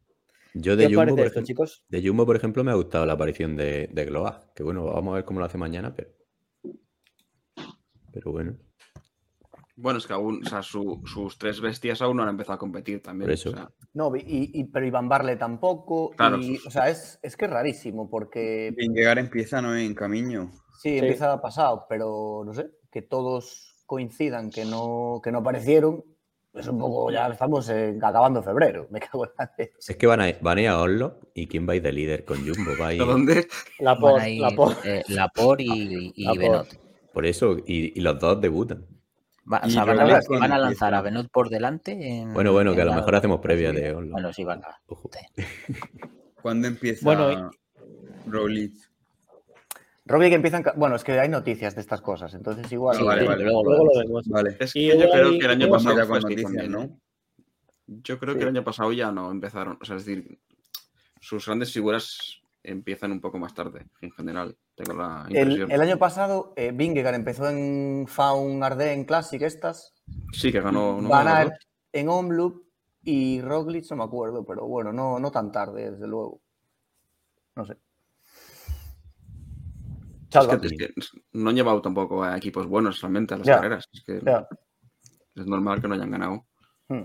Yo 0.55 0.77
de 0.77 0.89
¿Qué 0.89 0.97
os 0.97 1.01
Jumbo, 1.01 1.17
por 1.17 1.27
esto, 1.27 1.41
ejemplo, 1.41 1.47
chicos? 1.47 1.85
de 1.89 2.03
Jumbo, 2.07 2.27
por 2.27 2.37
ejemplo, 2.37 2.65
me 2.65 2.71
ha 2.71 2.75
gustado 2.75 3.07
la 3.07 3.13
aparición 3.15 3.57
de, 3.57 3.89
de 3.93 4.05
Gloa. 4.07 4.51
Que 4.55 4.63
bueno, 4.63 4.85
vamos 4.87 5.13
a 5.13 5.17
ver 5.17 5.25
cómo 5.25 5.41
lo 5.41 5.47
hace 5.47 5.59
mañana, 5.59 5.95
pero. 5.95 6.11
Pero 8.13 8.33
bueno, 8.33 8.57
Bueno, 9.77 9.99
es 9.99 10.07
que 10.09 10.13
aún, 10.13 10.41
o 10.45 10.49
sea, 10.49 10.63
su- 10.63 11.03
sus 11.07 11.39
tres 11.39 11.61
bestias 11.61 12.03
aún 12.03 12.17
no 12.17 12.25
han 12.25 12.31
empezado 12.31 12.55
a 12.55 12.59
competir 12.59 13.01
también. 13.01 13.27
Por 13.27 13.33
eso. 13.35 13.51
o 13.51 13.53
sea, 13.53 13.71
No, 13.95 14.11
y, 14.17 14.51
y- 14.53 14.65
pero 14.65 14.85
Iván 14.87 15.09
Barle 15.09 15.37
tampoco. 15.37 16.11
Claro. 16.11 16.39
y, 16.39 16.57
o 16.67 16.71
sea, 16.71 16.89
es, 16.91 17.21
es 17.23 17.37
que 17.37 17.45
es 17.45 17.51
rarísimo 17.51 18.11
porque 18.11 18.69
En 18.77 18.93
llegar 18.95 19.19
empieza, 19.19 19.63
¿no? 19.63 19.77
En 19.77 19.95
camino. 19.95 20.51
sí, 20.83 20.99
empieza 20.99 21.41
pasado, 21.41 21.87
pero 21.89 22.43
no 22.45 22.53
sé, 22.55 22.71
que 22.91 23.03
todos 23.03 23.77
coincidan 23.87 24.51
que 24.51 24.65
no, 24.65 25.21
que 25.23 25.31
no 25.31 25.39
aparecieron. 25.39 26.03
Es 26.59 26.67
un 26.69 26.79
poco, 26.79 27.11
ya 27.11 27.29
estamos 27.29 27.69
en- 27.69 28.03
acabando 28.05 28.43
febrero. 28.43 28.87
Me 28.91 29.01
cago 29.01 29.27
en 29.27 29.31
la 29.39 29.53
es 29.59 29.97
que 29.97 30.07
van 30.07 30.21
a, 30.21 30.33
van 30.41 30.59
a 30.59 30.61
ir 30.63 30.69
a 30.69 30.81
Oslo 30.81 31.21
y 31.35 31.47
¿quién 31.47 31.69
va 31.69 31.73
a 31.73 31.77
ir 31.77 31.83
de 31.83 31.93
líder 31.93 32.25
con 32.25 32.39
Jumbo? 32.39 32.73
Va 32.81 32.89
a 32.89 32.95
ir- 32.95 33.03
¿A 33.03 33.05
dónde? 33.05 33.47
La 33.79 33.97
por, 33.99 34.21
a 34.21 34.29
ir, 34.29 34.41
la 34.41 34.51
por. 34.51 34.73
eh, 34.85 35.05
y, 35.59 36.13
y 36.17 36.25
Lapor. 36.25 36.39
Benot. 36.39 36.67
Por 37.13 37.27
eso, 37.27 37.57
y, 37.67 37.99
y 37.99 38.01
los 38.01 38.19
dos 38.19 38.41
debutan. 38.41 38.87
Va- 39.51 39.61
o 39.65 39.67
Y 39.67 39.71
sea, 39.71 39.85
van, 39.85 39.99
a, 40.01 40.21
van 40.29 40.53
a 40.53 40.59
lanzar 40.59 40.95
a. 40.95 41.01
Benot 41.03 41.31
por 41.31 41.49
delante. 41.49 41.93
en- 41.93 42.35
Bueno, 42.35 42.53
bueno, 42.53 42.75
que 42.75 42.83
a 42.83 42.85
lo 42.85 42.91
la- 42.91 42.97
mejor 42.99 43.15
hacemos 43.17 43.41
previa 43.41 43.71
sí. 43.71 43.77
de 43.77 43.95
Oslo. 43.95 44.11
Bueno, 44.13 44.33
sí, 44.33 44.45
van 44.45 44.63
Ojo. 44.87 45.11
¿Cuándo 46.43 46.69
empieza 46.69 47.05
Bueno, 47.05 47.51
Roglic? 48.27 48.75
Roglic 50.09 50.33
empieza 50.33 50.57
en 50.57 50.63
ca- 50.63 50.75
Bueno, 50.77 50.97
es 50.97 51.05
que 51.05 51.13
hay 51.19 51.29
noticias 51.29 51.75
de 51.75 51.81
estas 51.83 52.01
cosas, 52.01 52.33
entonces 52.35 52.71
igual. 52.73 52.97
Sí, 52.97 53.05
vale, 53.05 53.27
vale. 53.27 53.45
luego 53.45 53.63
lo 53.65 53.71
Luego 53.71 53.85
lo 53.85 53.91
vemos. 54.01 54.25
vemos. 54.25 54.29
Vale. 54.29 54.57
Es 54.59 54.73
que 54.73 54.87
yo 54.87 55.11
creo 55.11 55.31
que 55.31 55.45
el 55.45 55.51
año 55.51 55.69
pasado 55.69 55.97
ya 55.97 56.07
fue 56.07 56.21
noticias, 56.21 56.45
también. 56.53 56.73
¿no? 56.73 57.01
Yo 57.87 58.19
creo 58.19 58.35
que 58.37 58.43
el 58.43 58.49
año 58.49 58.65
pasado 58.65 58.93
ya 58.93 59.11
no 59.13 59.31
empezaron. 59.31 59.79
O 59.81 59.85
sea, 59.85 59.97
es 59.97 60.05
decir, 60.05 60.39
sus 61.21 61.47
grandes 61.47 61.73
figuras 61.73 62.41
empiezan 62.63 63.13
un 63.13 63.21
poco 63.21 63.39
más 63.39 63.55
tarde, 63.55 63.87
en 64.01 64.11
general. 64.13 64.57
Tengo 64.75 64.93
la 64.99 65.27
El, 65.31 65.37
impresión. 65.53 65.71
el 65.71 65.81
año 65.81 65.99
pasado, 65.99 66.53
eh, 66.57 66.73
Vingegaard 66.73 67.15
empezó 67.15 67.49
en 67.49 68.07
Faun 68.09 68.63
Ardennes 68.63 69.07
Classic 69.07 69.41
estas. 69.43 69.95
Sí, 70.33 70.53
que 70.53 70.61
ganó. 70.61 71.01
¿no? 71.01 71.15
Aert 71.15 71.55
en 71.93 72.09
Omloop 72.09 72.63
y 73.05 73.41
Roglic 73.41 73.91
no 73.91 73.97
me 73.97 74.05
acuerdo, 74.05 74.45
pero 74.45 74.67
bueno, 74.67 74.93
no, 74.93 75.19
no 75.19 75.31
tan 75.31 75.51
tarde, 75.51 75.91
desde 75.93 76.07
luego. 76.07 76.41
No 77.57 77.65
sé. 77.65 77.77
Es 80.29 80.35
Salva. 80.35 80.61
que, 80.61 80.67
es 80.67 80.73
que 80.77 80.95
no 81.33 81.51
han 81.51 81.57
llevado 81.57 81.81
tampoco 81.81 82.23
a 82.23 82.37
equipos 82.37 82.67
buenos 82.67 83.01
realmente 83.01 83.35
a 83.35 83.39
las 83.39 83.47
carreras. 83.47 83.89
Es 83.93 84.03
que 84.05 84.21
Ya. 84.25 84.47
es 85.35 85.47
normal 85.47 85.81
que 85.81 85.89
no 85.89 85.95
hayan 85.95 86.11
ganado. 86.11 86.47
Hmm. 86.89 87.05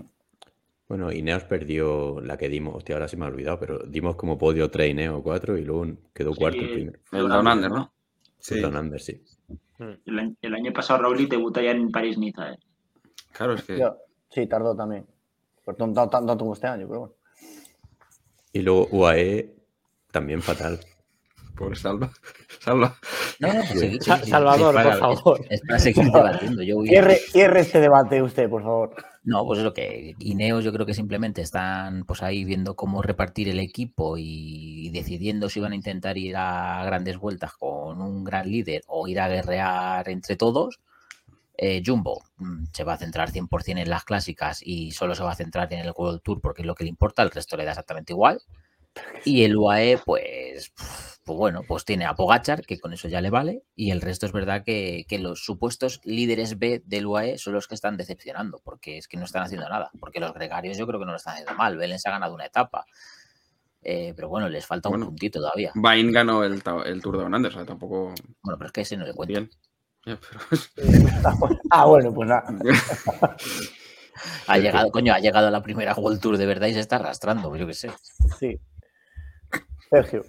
Bueno, 0.86 1.10
Ineos 1.10 1.44
perdió 1.44 2.20
la 2.20 2.36
que 2.36 2.48
dimos, 2.50 2.76
hostia, 2.76 2.96
ahora 2.96 3.08
se 3.08 3.16
me 3.16 3.24
ha 3.24 3.28
olvidado, 3.28 3.58
pero 3.58 3.78
dimos 3.86 4.16
como 4.16 4.36
podio 4.36 4.70
3 4.70 4.90
Ineos 4.90 5.22
4 5.22 5.56
y 5.56 5.64
luego 5.64 5.86
quedó 6.12 6.34
cuarto 6.34 6.58
el 6.60 6.70
primero. 6.70 6.98
El 7.12 7.28
Down 7.28 7.46
Under, 7.48 7.70
¿no? 7.70 7.94
Sí. 8.38 8.60
Down 8.60 8.76
Under, 8.76 9.00
sí. 9.00 9.22
El, 9.78 10.18
año- 10.18 10.36
el 10.42 10.54
año 10.54 10.72
pasado 10.72 11.02
Rowley 11.02 11.26
debuta 11.26 11.62
ya 11.62 11.70
en 11.70 11.90
París-Niza. 11.90 12.52
¿eh? 12.52 12.58
Claro, 13.32 13.54
es 13.54 13.62
que. 13.64 13.82
Sí, 14.30 14.46
tardó 14.46 14.76
también. 14.76 15.06
Por 15.64 15.74
tanto, 15.76 15.94
tanto, 16.02 16.18
tanto 16.18 16.38
como 16.38 16.52
este 16.52 16.66
año, 16.66 16.86
pero 16.86 17.00
bueno. 17.00 17.14
Y 18.52 18.60
luego 18.60 18.86
UAE 18.92 19.54
también 20.12 20.42
fatal. 20.42 20.78
Pobre 21.56 21.76
Salva. 21.76 22.10
Salva. 22.60 22.96
No, 23.38 23.52
no, 23.52 23.62
seguid, 23.64 24.00
Sa- 24.02 24.16
seguid, 24.18 24.30
Salvador, 24.30 24.74
seguid. 24.74 24.88
por 24.90 24.98
favor. 24.98 25.46
Es 25.50 25.60
para 25.66 25.78
seguir 25.78 26.04
debatiendo. 26.04 26.62
Yo 26.62 26.76
voy 26.76 26.88
a- 26.88 26.90
Cierre, 26.90 27.16
cierre 27.16 27.60
este 27.60 27.80
debate 27.80 28.22
usted, 28.22 28.48
por 28.48 28.62
favor. 28.62 28.94
No, 29.22 29.44
pues 29.46 29.58
es 29.60 29.64
lo 29.64 29.72
que 29.72 30.14
Ineos 30.18 30.64
yo 30.64 30.72
creo 30.72 30.84
que 30.84 30.92
simplemente 30.94 31.40
están 31.40 32.04
pues 32.04 32.22
ahí 32.22 32.44
viendo 32.44 32.76
cómo 32.76 33.00
repartir 33.02 33.48
el 33.48 33.58
equipo 33.58 34.16
y 34.18 34.90
decidiendo 34.90 35.48
si 35.48 35.60
van 35.60 35.72
a 35.72 35.76
intentar 35.76 36.18
ir 36.18 36.36
a 36.36 36.82
grandes 36.84 37.16
vueltas 37.18 37.52
con 37.54 38.02
un 38.02 38.22
gran 38.24 38.50
líder 38.50 38.82
o 38.86 39.08
ir 39.08 39.20
a 39.20 39.28
guerrear 39.28 40.08
entre 40.10 40.36
todos. 40.36 40.80
Eh, 41.56 41.82
Jumbo 41.86 42.20
mm, 42.38 42.64
se 42.72 42.82
va 42.84 42.94
a 42.94 42.98
centrar 42.98 43.30
100% 43.30 43.78
en 43.80 43.88
las 43.88 44.04
clásicas 44.04 44.60
y 44.60 44.90
solo 44.90 45.14
se 45.14 45.22
va 45.22 45.30
a 45.32 45.36
centrar 45.36 45.72
en 45.72 45.78
el 45.80 45.92
World 45.96 46.20
Tour 46.22 46.40
porque 46.40 46.62
es 46.62 46.66
lo 46.66 46.74
que 46.74 46.82
le 46.84 46.90
importa, 46.90 47.22
el 47.22 47.30
resto 47.30 47.56
le 47.56 47.64
da 47.64 47.70
exactamente 47.70 48.12
igual. 48.12 48.42
Y 49.24 49.44
el 49.44 49.56
UAE, 49.56 49.98
pues, 50.04 50.72
pues 51.24 51.36
bueno, 51.38 51.62
pues 51.66 51.84
tiene 51.84 52.04
a 52.04 52.14
Pogachar, 52.14 52.66
que 52.66 52.78
con 52.78 52.92
eso 52.92 53.08
ya 53.08 53.20
le 53.20 53.30
vale, 53.30 53.62
y 53.74 53.90
el 53.90 54.00
resto 54.00 54.26
es 54.26 54.32
verdad 54.32 54.62
que, 54.64 55.04
que 55.08 55.18
los 55.18 55.44
supuestos 55.44 56.00
líderes 56.04 56.58
B 56.58 56.82
del 56.84 57.06
UAE 57.06 57.38
son 57.38 57.54
los 57.54 57.66
que 57.66 57.74
están 57.74 57.96
decepcionando, 57.96 58.60
porque 58.62 58.98
es 58.98 59.08
que 59.08 59.16
no 59.16 59.24
están 59.24 59.42
haciendo 59.42 59.68
nada, 59.68 59.90
porque 60.00 60.20
los 60.20 60.32
gregarios 60.34 60.76
yo 60.76 60.86
creo 60.86 61.00
que 61.00 61.06
no 61.06 61.12
lo 61.12 61.16
están 61.16 61.34
haciendo 61.34 61.54
mal, 61.54 61.76
Belén 61.76 61.98
se 61.98 62.08
ha 62.08 62.12
ganado 62.12 62.34
una 62.34 62.46
etapa, 62.46 62.84
Eh, 63.86 64.14
pero 64.16 64.30
bueno, 64.30 64.48
les 64.48 64.64
falta 64.64 64.88
Bueno. 64.88 65.04
un 65.04 65.10
puntito 65.10 65.40
todavía. 65.40 65.70
Bain 65.74 66.10
ganó 66.10 66.42
el, 66.42 66.62
el 66.86 67.02
Tour 67.02 67.18
de 67.18 67.24
Under, 67.24 67.50
o 67.50 67.54
sea, 67.54 67.66
tampoco. 67.66 68.14
Bueno, 68.42 68.56
pero 68.56 68.66
es 68.68 68.72
que 68.72 68.80
ese 68.80 68.96
no 68.96 69.04
le 69.04 69.12
cuento. 69.12 69.32
Bien. 69.34 69.50
Pero- 70.02 70.20
Ah, 71.70 71.84
bueno, 71.84 72.12
pues 72.14 72.28
nada. 72.28 72.44
Ha 74.46 74.58
llegado, 74.58 74.90
coño, 74.90 75.12
ha 75.12 75.18
llegado 75.18 75.48
a 75.48 75.50
la 75.50 75.60
primera 75.62 75.92
World 75.94 76.20
Tour 76.20 76.36
de 76.38 76.46
verdad 76.46 76.68
y 76.68 76.72
se 76.74 76.80
está 76.80 76.96
arrastrando, 76.96 77.54
yo 77.56 77.66
qué 77.66 77.74
sé. 77.74 77.90
Sí. 78.38 78.58
Sergio. 79.90 80.24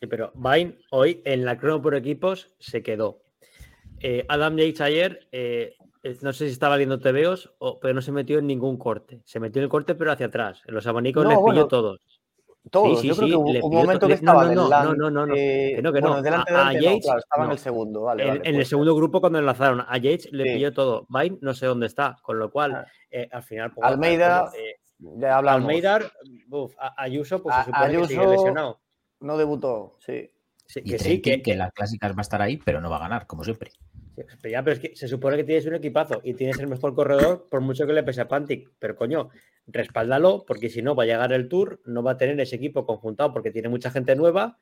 Sí, 0.00 0.06
pero 0.06 0.32
Vine 0.34 0.78
hoy 0.90 1.20
en 1.26 1.44
la 1.44 1.58
crono 1.58 1.82
por 1.82 1.94
equipos 1.94 2.48
se 2.58 2.82
quedó. 2.82 3.20
Eh, 4.00 4.24
Adam 4.28 4.56
Yates 4.56 4.80
ayer, 4.80 5.28
eh, 5.30 5.74
eh, 6.02 6.16
no 6.22 6.32
sé 6.32 6.46
si 6.46 6.52
estaba 6.52 6.78
viendo 6.78 6.98
TVOs, 7.00 7.52
pero 7.82 7.92
no 7.92 8.00
se 8.00 8.10
metió 8.10 8.38
en 8.38 8.46
ningún 8.46 8.78
corte. 8.78 9.20
Se 9.26 9.38
metió 9.40 9.60
en 9.60 9.64
el 9.64 9.68
corte, 9.68 9.94
pero 9.94 10.10
hacia 10.10 10.26
atrás. 10.26 10.62
En 10.66 10.74
los 10.74 10.86
abanicos 10.86 11.22
No, 11.24 11.38
bueno, 11.40 11.44
pilló 11.50 11.68
todos. 11.68 12.00
Todos. 12.70 13.00
Sí, 13.00 13.02
sí, 13.02 13.08
Yo 13.08 13.16
creo 13.16 13.26
sí, 13.26 13.30
que 13.32 13.36
hubo 13.36 13.52
le 13.52 13.62
un 13.62 13.74
momento 13.74 13.98
to- 14.00 14.06
que 14.06 14.14
le- 14.14 14.20
no, 14.22 14.30
estaba 14.32 14.44
no, 14.44 14.48
en 14.50 14.54
no, 14.56 14.64
el 14.64 14.70
land, 14.70 14.96
no, 14.98 15.10
no, 15.10 15.26
no, 15.26 15.34
eh, 15.34 15.72
que 15.76 15.82
no, 15.82 15.92
que 15.92 16.00
bueno, 16.00 16.16
no. 16.16 16.22
delante, 16.22 16.52
A- 16.54 16.64
no, 16.64 16.72
Yates, 16.80 17.04
claro, 17.04 17.18
estaba 17.18 17.42
en 17.44 17.48
no. 17.48 17.52
el 17.52 17.58
segundo, 17.58 18.00
vale, 18.02 18.22
En, 18.22 18.28
vale, 18.28 18.40
en 18.40 18.46
el 18.48 18.54
pues. 18.56 18.68
segundo 18.68 18.94
grupo, 18.94 19.20
cuando 19.20 19.38
enlazaron 19.38 19.80
a 19.86 19.96
Yates, 19.98 20.32
le 20.32 20.44
pilló 20.44 20.72
todo. 20.72 21.06
Vine 21.10 21.38
no 21.42 21.52
sé 21.54 21.66
dónde 21.66 21.86
está, 21.86 22.16
con 22.22 22.38
lo 22.38 22.50
cual, 22.50 22.72
Ah. 22.74 22.86
eh, 23.10 23.28
al 23.30 23.42
final. 23.42 23.72
Pogacar, 23.72 23.92
Almeida, 23.94 24.50
eh, 24.56 24.76
Ya 24.98 25.38
hablamos. 25.38 25.62
Almeida, 25.62 26.00
uf, 26.50 26.74
a- 26.78 27.02
Ayuso, 27.02 27.42
pues 27.42 27.54
A- 27.56 27.64
se 27.64 27.70
supone 27.70 27.96
que 27.98 28.06
sigue 28.06 28.26
lesionado. 28.26 28.80
No 29.20 29.36
debutó, 29.36 29.96
sí. 30.04 30.30
Sí, 30.66 30.80
Y 30.84 30.90
que 30.92 30.98
sí, 30.98 31.20
que, 31.20 31.56
las 31.56 31.72
clásicas 31.72 32.12
va 32.12 32.18
a 32.18 32.22
estar 32.22 32.40
ahí, 32.40 32.56
pero 32.56 32.80
no 32.80 32.88
va 32.90 32.96
a 32.96 33.00
ganar, 33.00 33.26
como 33.26 33.42
siempre. 33.42 33.72
Ya, 34.44 34.62
pero 34.62 34.72
es 34.72 34.78
que 34.78 34.94
se 34.94 35.08
supone 35.08 35.36
que 35.36 35.44
tienes 35.44 35.66
un 35.66 35.74
equipazo 35.74 36.20
y 36.22 36.34
tienes 36.34 36.58
el 36.60 36.68
mejor 36.68 36.94
corredor, 36.94 37.48
por 37.50 37.60
mucho 37.60 37.86
que 37.86 37.92
le 37.92 38.02
pese 38.04 38.20
a 38.20 38.28
Pantic. 38.28 38.70
Pero 38.78 38.94
coño, 38.94 39.30
respáldalo, 39.66 40.44
porque 40.46 40.68
si 40.68 40.80
no 40.82 40.94
va 40.94 41.02
a 41.04 41.06
llegar 41.06 41.32
el 41.32 41.48
Tour, 41.48 41.80
no 41.86 42.02
va 42.02 42.12
a 42.12 42.16
tener 42.18 42.38
ese 42.40 42.56
equipo 42.56 42.86
conjuntado 42.86 43.32
porque 43.32 43.50
tiene 43.50 43.68
mucha 43.68 43.90
gente 43.90 44.14
nueva 44.14 44.58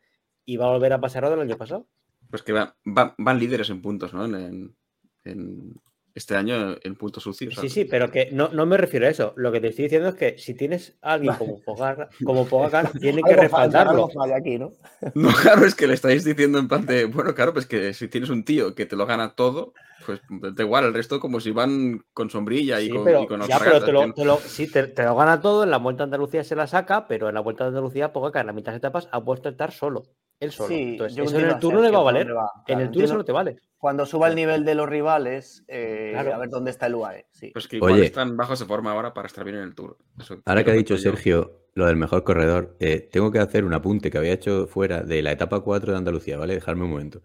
y 0.47 0.57
va 0.57 0.67
a 0.67 0.71
volver 0.73 0.93
a 0.95 1.01
pasar 1.01 1.25
lo 1.25 1.31
del 1.31 1.41
año 1.41 1.57
pasado. 1.59 1.87
Pues 2.31 2.43
que 2.43 2.53
va- 2.53 2.77
va- 2.87 3.15
van 3.19 3.39
líderes 3.39 3.69
en 3.71 3.83
puntos, 3.83 4.15
¿no? 4.15 4.25
En, 4.25 4.35
en- 4.35 4.77
en 5.25 5.75
este 6.19 6.37
año 6.37 6.77
en 6.83 6.95
puntos 6.97 7.23
sucios. 7.23 7.55
Sí, 7.55 7.69
sí, 7.69 7.85
pero 7.87 8.11
que 8.11 8.31
no, 8.33 8.49
no 8.49 8.67
me 8.67 8.77
refiero 8.77 9.07
a 9.07 9.11
eso. 9.11 9.33
Lo 9.37 9.51
que 9.51 9.61
te 9.61 9.69
estoy 9.69 9.85
diciendo 9.85 10.11
es 10.11 10.15
que 10.15 10.37
si 10.39 10.55
tienes 10.55 10.97
a 11.01 11.15
alguien 11.15 11.35
como 11.35 11.61
Pogacar, 11.63 12.09
como 12.25 12.45
Pogacar 12.47 12.93
tiene 13.01 13.23
que 13.23 13.35
respaldarlo. 13.37 13.93
algo 13.93 14.11
falla 14.11 14.37
aquí, 14.37 14.59
¿no? 14.59 14.73
No, 15.15 15.31
claro, 15.33 15.65
es 15.65 15.75
que 15.75 15.87
le 15.87 15.95
estáis 15.95 16.25
diciendo 16.25 16.59
en 16.59 16.69
plan 16.69 16.85
de, 16.85 17.07
bueno, 17.07 17.35
claro, 17.35 17.53
pues 17.53 17.67
que 17.67 17.95
si 17.95 18.09
tienes 18.09 18.31
un 18.31 18.45
tío 18.45 18.75
que 18.75 18.87
te 18.87 18.97
lo 18.97 19.07
gana 19.07 19.35
todo, 19.35 19.73
pues 20.07 20.21
da 20.29 20.63
igual, 20.63 20.85
el 20.85 20.95
resto 20.95 21.19
como 21.19 21.41
si 21.41 21.51
van 21.51 22.03
con 22.13 22.31
sombrilla 22.31 22.81
y 22.81 22.89
Sí, 22.89 22.95
con, 22.95 23.05
pero, 23.05 23.23
y 23.23 23.27
con 23.27 23.41
ya, 23.49 23.59
pero 23.59 23.85
te 23.85 23.93
lo, 23.93 24.13
te 24.13 24.25
lo- 24.25 24.37
sí, 24.39 24.71
te, 24.71 24.87
te 24.89 25.03
lo 25.05 25.17
gana 25.17 25.41
todo. 25.41 25.65
En 25.65 25.71
la 25.71 25.79
Vuelta 25.79 26.03
a 26.03 26.05
Andalucía 26.05 26.45
se 26.45 26.55
la 26.55 26.67
saca, 26.67 27.07
pero 27.09 27.29
en 27.29 27.35
la 27.35 27.41
Vuelta 27.41 27.65
a 27.65 27.69
Andalucía 27.69 28.13
Pogacar 28.13 28.43
en 28.43 28.49
la 28.49 28.53
mitad 28.53 28.73
de 28.73 28.79
etapas 28.79 29.09
ha 29.11 29.25
puesto 29.25 29.49
a 29.49 29.53
estar 29.53 29.73
solo. 29.73 30.05
Él 30.41 30.53
solo. 30.53 30.69
Sí, 30.69 30.83
Entonces, 30.93 31.17
yo 31.17 31.25
eso 31.25 31.39
en 31.39 31.45
el 31.47 31.51
a 31.53 31.59
Tour 31.59 31.75
no 31.75 31.81
le 31.83 31.91
va 31.91 31.99
a 31.99 32.03
valer. 32.03 32.29
en 32.69 32.81
el 32.81 32.91
Tour 32.91 33.05
eso 33.05 33.17
no 33.17 33.25
te 33.25 33.33
vale. 33.33 33.57
Cuando 33.79 34.05
suba 34.07 34.27
el 34.29 34.35
nivel 34.35 34.65
de 34.65 34.75
los 34.75 34.89
rivales, 34.89 35.65
eh, 35.69 36.11
Claro. 36.13 36.35
a 36.35 36.39
ver 36.39 36.49
dónde 36.51 36.71
está 36.73 36.87
el 36.87 36.97
UAE. 36.97 37.27
Sí. 37.31 37.51
Pues 37.53 37.69
que 37.69 37.77
igual 37.77 37.93
Oye. 37.95 38.07
están 38.07 38.37
bajos 38.37 38.59
de 38.59 38.67
forma 38.67 38.91
ahora 38.93 39.15
para 39.15 39.27
estar 39.29 39.45
bien 39.45 39.57
en 39.57 39.63
el 39.63 39.75
Tour. 39.77 39.97
Eso 40.19 40.43
Ahora 40.45 40.65
que 40.65 40.73
ha 40.73 40.75
dicho. 40.75 40.99
Sergio 40.99 41.67
lo 41.75 41.87
del 41.87 41.95
mejor 41.97 42.25
corredor, 42.25 42.77
eh, 42.81 43.09
tengo 43.13 43.31
que 43.31 43.39
hacer 43.39 43.65
un 43.65 43.73
apunte 43.73 44.11
que 44.11 44.19
había 44.19 44.33
hecho 44.33 44.67
fuera 44.67 45.03
de 45.03 45.23
la 45.23 45.31
etapa 45.31 45.61
4 45.61 45.93
de 45.93 45.99
Andalucía, 45.99 46.37
¿vale? 46.37 46.55
Dejarme 46.55 46.85
un 46.85 46.91
momento. 46.91 47.23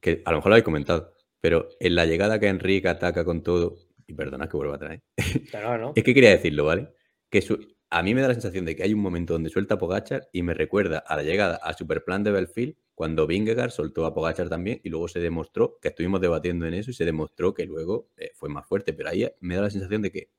Que 0.00 0.22
a 0.24 0.30
lo 0.30 0.36
mejor 0.36 0.50
lo 0.50 0.54
habéis 0.54 0.64
comentado, 0.64 1.14
pero 1.40 1.68
en 1.80 1.96
la 1.96 2.06
llegada 2.06 2.38
que 2.38 2.46
Enrique 2.46 2.88
ataca 2.88 3.24
con 3.24 3.42
todo, 3.42 3.74
y 4.06 4.14
perdona 4.14 4.48
que 4.48 4.56
vuelva 4.56 4.76
atrás, 4.76 4.98
¿eh? 5.16 5.42
Claro, 5.50 5.78
¿no? 5.78 5.92
es 5.96 6.04
que 6.04 6.14
quería 6.14 6.30
decirlo, 6.30 6.64
¿vale? 6.66 6.92
Que 7.28 7.42
su- 7.42 7.58
a 7.94 8.02
mí 8.02 8.14
me 8.14 8.22
da 8.22 8.28
la 8.28 8.34
sensación 8.34 8.64
de 8.64 8.74
que 8.74 8.82
hay 8.82 8.94
un 8.94 9.00
momento 9.00 9.34
donde 9.34 9.50
suelta 9.50 9.74
a 9.74 9.78
Pogachar 9.78 10.28
y 10.32 10.42
me 10.42 10.54
recuerda 10.54 10.98
a 10.98 11.14
la 11.16 11.22
llegada 11.22 11.56
a 11.56 11.72
Superplan 11.74 12.24
de 12.24 12.30
Belfield 12.32 12.74
cuando 12.94 13.26
Vingegaard 13.26 13.70
soltó 13.70 14.06
a 14.06 14.14
Pogachar 14.14 14.48
también 14.48 14.80
y 14.82 14.88
luego 14.88 15.08
se 15.08 15.20
demostró, 15.20 15.78
que 15.80 15.88
estuvimos 15.88 16.20
debatiendo 16.20 16.66
en 16.66 16.74
eso 16.74 16.90
y 16.90 16.94
se 16.94 17.04
demostró 17.04 17.52
que 17.52 17.66
luego 17.66 18.08
eh, 18.16 18.30
fue 18.34 18.48
más 18.48 18.66
fuerte, 18.66 18.92
pero 18.92 19.10
ahí 19.10 19.28
me 19.40 19.56
da 19.56 19.62
la 19.62 19.70
sensación 19.70 20.00
de 20.02 20.10
que 20.10 20.30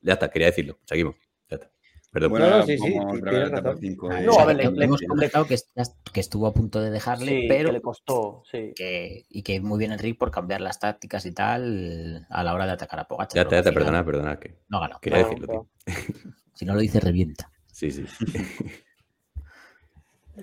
Ya 0.00 0.14
está, 0.14 0.30
quería 0.30 0.46
decirlo. 0.48 0.78
Seguimos. 0.84 1.16
Ya 1.50 1.56
está. 1.56 1.70
Perdón. 2.10 2.30
Bueno, 2.30 2.48
No, 2.50 2.62
sí, 2.62 2.78
sí, 2.78 2.82
tienes 3.22 3.50
razón. 3.50 3.78
Ah, 4.10 4.18
de- 4.20 4.24
No, 4.26 4.38
a 4.38 4.44
ver, 4.46 4.56
le- 4.56 4.84
hemos 4.84 5.00
le- 5.02 5.06
comentado 5.08 5.46
que, 5.46 5.56
que 6.12 6.20
estuvo 6.20 6.46
a 6.46 6.54
punto 6.54 6.80
de 6.80 6.90
dejarle, 6.90 7.42
Sí, 7.42 7.46
pero 7.48 7.68
que 7.68 7.72
le 7.74 7.80
costó, 7.82 8.42
sí. 8.50 8.72
que, 8.74 9.26
y 9.28 9.42
que 9.42 9.60
muy 9.60 9.78
bien 9.78 9.92
Enrique 9.92 10.16
por 10.18 10.30
cambiar 10.30 10.62
las 10.62 10.78
tácticas 10.80 11.26
y 11.26 11.32
tal 11.32 12.26
a 12.30 12.42
la 12.44 12.54
hora 12.54 12.64
de 12.64 12.72
atacar 12.72 13.00
a 13.00 13.08
Pogacar. 13.08 13.34
Ya 13.36 13.44
pero 13.44 13.48
está, 13.48 13.56
ya 13.56 13.62
que 13.62 13.68
está, 13.68 13.80
al 13.80 13.86
final 13.92 14.04
perdona, 14.06 14.36
perdona. 14.36 14.40
Que 14.40 14.58
No 14.70 14.78
ha 14.78 14.80
ganado. 14.80 15.00
quería 15.00 15.18
Claro, 15.18 15.28
decirlo, 15.34 15.48
tío. 15.52 15.68
Si 16.58 16.64
no 16.64 16.74
lo 16.74 16.80
dice, 16.80 16.98
revienta. 16.98 17.52
Sí, 17.70 17.92
sí. 17.92 18.04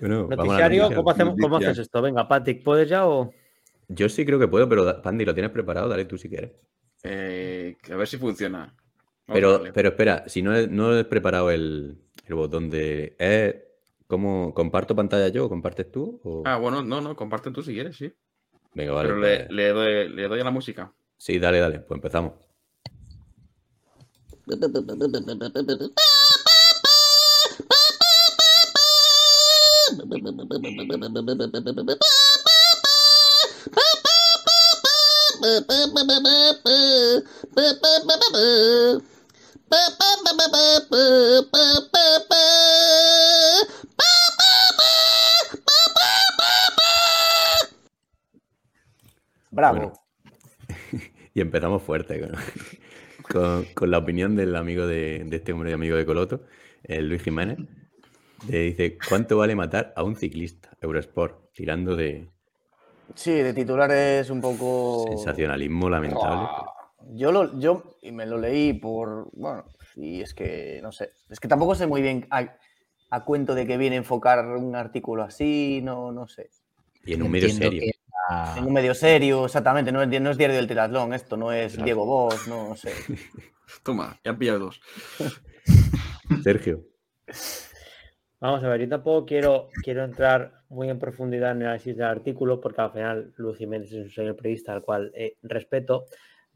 bueno, 0.00 0.28
Noticiario, 0.28 0.82
noticia. 0.84 0.96
¿cómo, 0.96 1.10
hacemos, 1.10 1.36
¿cómo 1.38 1.56
haces 1.58 1.76
esto? 1.76 2.00
Venga, 2.00 2.26
Patrick, 2.26 2.64
¿puedes 2.64 2.88
ya 2.88 3.06
o...? 3.06 3.34
Yo 3.88 4.08
sí 4.08 4.24
creo 4.24 4.38
que 4.38 4.48
puedo, 4.48 4.66
pero 4.66 5.02
Pandi, 5.02 5.26
¿lo 5.26 5.34
tienes 5.34 5.52
preparado? 5.52 5.90
Dale 5.90 6.06
tú 6.06 6.16
si 6.16 6.30
quieres. 6.30 6.52
Eh, 7.02 7.76
a 7.92 7.96
ver 7.96 8.08
si 8.08 8.16
funciona. 8.16 8.74
Pero, 9.26 9.62
pero 9.74 9.90
espera, 9.90 10.24
si 10.26 10.40
no 10.40 10.56
he, 10.56 10.66
no 10.68 10.98
he 10.98 11.04
preparado 11.04 11.50
el, 11.50 11.98
el 12.24 12.34
botón 12.34 12.70
de. 12.70 13.14
¿Es 13.18 13.56
cómo 14.06 14.54
comparto 14.54 14.96
pantalla 14.96 15.28
yo 15.28 15.44
o 15.44 15.48
compartes 15.50 15.92
tú? 15.92 16.18
O- 16.24 16.42
Ah, 16.46 16.56
bueno, 16.56 16.82
no, 16.82 17.02
no, 17.02 17.14
comparte 17.14 17.50
tú 17.50 17.62
si 17.62 17.74
quieres, 17.74 17.98
sí. 17.98 18.10
Venga, 18.72 18.92
vale. 18.92 19.10
Pero 19.10 19.20
le, 19.20 19.36
pues- 19.36 19.50
le 19.50 19.68
doy, 19.68 20.08
le 20.08 20.28
doy 20.28 20.40
a 20.40 20.44
la 20.44 20.50
música. 20.50 20.94
Sí, 21.18 21.38
dale, 21.38 21.60
dale, 21.60 21.80
pues 21.80 21.98
empezamos. 21.98 22.32
Bravo. 49.50 49.92
Y 51.34 51.40
empezamos 51.42 51.82
fuerte 51.82 52.18
con- 53.36 53.64
con 53.74 53.90
la 53.90 53.98
opinión 53.98 54.36
del 54.36 54.54
amigo 54.56 54.86
de, 54.86 55.24
de 55.26 55.36
este 55.36 55.52
hombre 55.52 55.72
amigo 55.72 55.96
de 55.96 56.06
Coloto, 56.06 56.42
el 56.84 57.08
Luis 57.08 57.22
Jiménez. 57.22 57.58
Le 58.48 58.58
dice: 58.60 58.98
¿Cuánto 59.08 59.36
vale 59.38 59.54
matar 59.54 59.92
a 59.96 60.02
un 60.02 60.16
ciclista? 60.16 60.70
Eurosport, 60.80 61.52
tirando 61.52 61.96
de 61.96 62.28
Sí, 63.14 63.32
de 63.32 63.52
titulares 63.54 64.30
un 64.30 64.40
poco. 64.40 65.06
sensacionalismo 65.08 65.88
lamentable. 65.88 66.48
Yo 67.14 67.30
lo, 67.32 67.58
yo 67.58 67.96
y 68.02 68.12
me 68.12 68.26
lo 68.26 68.38
leí 68.38 68.72
por. 68.74 69.28
Bueno, 69.32 69.64
y 69.96 70.20
es 70.20 70.34
que 70.34 70.80
no 70.82 70.92
sé. 70.92 71.10
Es 71.30 71.40
que 71.40 71.48
tampoco 71.48 71.74
sé 71.74 71.86
muy 71.86 72.02
bien 72.02 72.26
a, 72.30 72.56
a 73.10 73.24
cuento 73.24 73.54
de 73.54 73.66
que 73.66 73.76
viene 73.76 73.96
enfocar 73.96 74.44
un 74.56 74.74
artículo 74.74 75.22
así, 75.22 75.80
no, 75.82 76.12
no 76.12 76.26
sé. 76.26 76.50
Y 77.04 77.14
en 77.14 77.22
un 77.22 77.30
medio 77.30 77.48
Entiendo 77.48 77.68
serio. 77.70 77.82
que 77.84 77.90
En 78.56 78.64
un 78.64 78.72
medio 78.72 78.94
serio, 78.94 79.44
exactamente. 79.44 79.92
No 79.92 80.02
es, 80.02 80.20
no 80.20 80.30
es 80.30 80.38
diario 80.38 80.56
del 80.56 80.66
triatlón, 80.66 81.14
esto 81.14 81.36
no 81.36 81.52
es 81.52 81.72
Claro. 81.72 81.84
Diego 81.84 82.06
Bosch, 82.06 82.48
no, 82.48 82.74
sé. 82.74 82.92
Toma, 83.84 84.18
ya 84.24 84.32
han 84.32 84.38
pillado 84.38 84.58
dos. 84.58 84.80
Sergio. 86.42 86.84
Vamos 88.40 88.62
a 88.62 88.68
ver, 88.68 88.82
yo 88.82 88.88
tampoco 88.88 89.26
quiero, 89.26 89.70
quiero 89.82 90.04
entrar 90.04 90.62
muy 90.68 90.90
en 90.90 90.98
profundidad 90.98 91.52
en 91.52 91.62
el 91.62 91.68
análisis 91.68 91.96
del 91.96 92.06
artículo, 92.06 92.60
porque 92.60 92.80
al 92.80 92.92
final 92.92 93.32
Luis 93.36 93.58
Jiménez 93.58 93.92
es 93.92 94.04
un 94.04 94.10
señor 94.10 94.36
periodista 94.36 94.72
al 94.72 94.82
cual 94.82 95.10
eh, 95.14 95.36
respeto, 95.42 96.06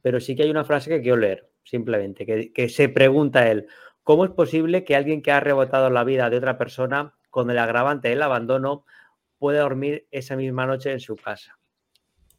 pero 0.02 0.20
sí 0.20 0.36
que 0.36 0.42
hay 0.42 0.50
una 0.50 0.64
frase 0.64 0.90
que 0.90 1.00
quiero 1.00 1.16
leer, 1.16 1.50
simplemente, 1.62 2.26
que, 2.26 2.52
que 2.52 2.68
se 2.68 2.88
pregunta 2.88 3.50
él, 3.50 3.66
¿cómo 4.02 4.24
es 4.24 4.30
posible 4.30 4.84
que 4.84 4.96
alguien 4.96 5.22
que 5.22 5.32
ha 5.32 5.40
rebotado 5.40 5.88
la 5.88 6.04
vida 6.04 6.28
de 6.28 6.36
otra 6.36 6.58
persona 6.58 7.14
con 7.30 7.50
el 7.50 7.58
agravante 7.58 8.08
del 8.08 8.22
abandono 8.22 8.84
pueda 9.38 9.60
dormir 9.60 10.06
esa 10.10 10.36
misma 10.36 10.66
noche 10.66 10.92
en 10.92 11.00
su 11.00 11.16
casa? 11.16 11.59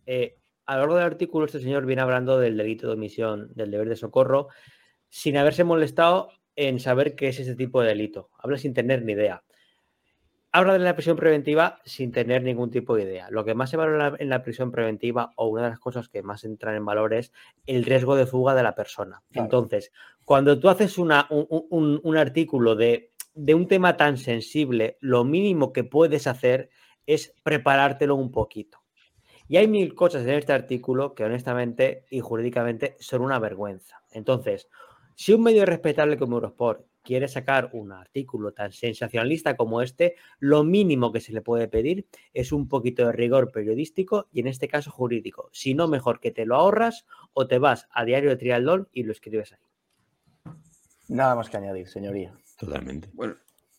Eh, 0.05 0.37
a 0.65 0.73
lo 0.75 0.81
largo 0.81 0.95
del 0.95 1.05
artículo 1.05 1.45
este 1.45 1.59
señor 1.59 1.85
viene 1.85 2.01
hablando 2.01 2.39
del 2.39 2.57
delito 2.57 2.87
de 2.87 2.93
omisión, 2.93 3.51
del 3.55 3.71
deber 3.71 3.89
de 3.89 3.95
socorro, 3.95 4.47
sin 5.09 5.37
haberse 5.37 5.63
molestado 5.63 6.29
en 6.55 6.79
saber 6.79 7.15
qué 7.15 7.29
es 7.29 7.39
ese 7.39 7.55
tipo 7.55 7.81
de 7.81 7.89
delito. 7.89 8.29
Habla 8.37 8.57
sin 8.57 8.73
tener 8.73 9.03
ni 9.03 9.13
idea. 9.13 9.43
Habla 10.53 10.73
de 10.73 10.79
la 10.79 10.95
prisión 10.95 11.15
preventiva 11.15 11.79
sin 11.85 12.11
tener 12.11 12.43
ningún 12.43 12.71
tipo 12.71 12.95
de 12.97 13.03
idea. 13.03 13.29
Lo 13.31 13.45
que 13.45 13.53
más 13.55 13.69
se 13.69 13.77
valora 13.77 14.15
en 14.19 14.27
la 14.27 14.43
prisión 14.43 14.69
preventiva, 14.69 15.31
o 15.37 15.47
una 15.47 15.63
de 15.63 15.69
las 15.69 15.79
cosas 15.79 16.09
que 16.09 16.23
más 16.23 16.43
entran 16.43 16.75
en 16.75 16.83
valor, 16.85 17.13
es 17.13 17.31
el 17.67 17.85
riesgo 17.85 18.17
de 18.17 18.25
fuga 18.25 18.53
de 18.53 18.63
la 18.63 18.75
persona. 18.75 19.23
Claro. 19.31 19.45
Entonces, 19.45 19.93
cuando 20.25 20.59
tú 20.59 20.67
haces 20.67 20.97
una- 20.97 21.25
un, 21.29 21.47
un- 21.69 22.01
un 22.03 22.17
artículo 22.17 22.75
de, 22.75 23.13
de 23.33 23.53
un 23.55 23.65
tema 23.69 23.95
tan 23.95 24.17
sensible, 24.17 24.97
lo 24.99 25.23
mínimo 25.23 25.71
que 25.71 25.85
puedes 25.85 26.27
hacer 26.27 26.69
es 27.05 27.33
preparártelo 27.43 28.15
un 28.15 28.31
poquito. 28.33 28.80
Y 29.51 29.57
hay 29.57 29.67
mil 29.67 29.93
cosas 29.95 30.23
en 30.23 30.29
este 30.29 30.53
artículo 30.53 31.13
que 31.13 31.25
honestamente 31.25 32.05
y 32.09 32.21
jurídicamente 32.21 32.95
son 33.01 33.21
una 33.21 33.37
vergüenza. 33.37 34.01
Entonces, 34.09 34.69
si 35.15 35.33
un 35.33 35.43
medio 35.43 35.65
respetable 35.65 36.17
como 36.17 36.37
Eurosport 36.37 36.85
quiere 37.03 37.27
sacar 37.27 37.69
un 37.73 37.91
artículo 37.91 38.53
tan 38.53 38.71
sensacionalista 38.71 39.57
como 39.57 39.81
este, 39.81 40.15
lo 40.39 40.63
mínimo 40.63 41.11
que 41.11 41.19
se 41.19 41.33
le 41.33 41.41
puede 41.41 41.67
pedir 41.67 42.07
es 42.33 42.53
un 42.53 42.69
poquito 42.69 43.05
de 43.05 43.11
rigor 43.11 43.51
periodístico 43.51 44.29
y 44.31 44.39
en 44.39 44.47
este 44.47 44.69
caso 44.69 44.89
jurídico. 44.89 45.49
Si 45.51 45.73
no, 45.73 45.89
mejor 45.89 46.21
que 46.21 46.31
te 46.31 46.45
lo 46.45 46.55
ahorras 46.55 47.05
o 47.33 47.45
te 47.45 47.59
vas 47.59 47.89
a 47.91 48.05
Diario 48.05 48.29
de 48.29 48.37
Trialdón 48.37 48.87
y 48.93 49.03
lo 49.03 49.11
escribes 49.11 49.51
ahí. 49.51 49.67
Nada 51.09 51.35
más 51.35 51.49
que 51.49 51.57
añadir, 51.57 51.89
señoría. 51.89 52.33
Totalmente. 52.57 53.09
Bueno, 53.11 53.35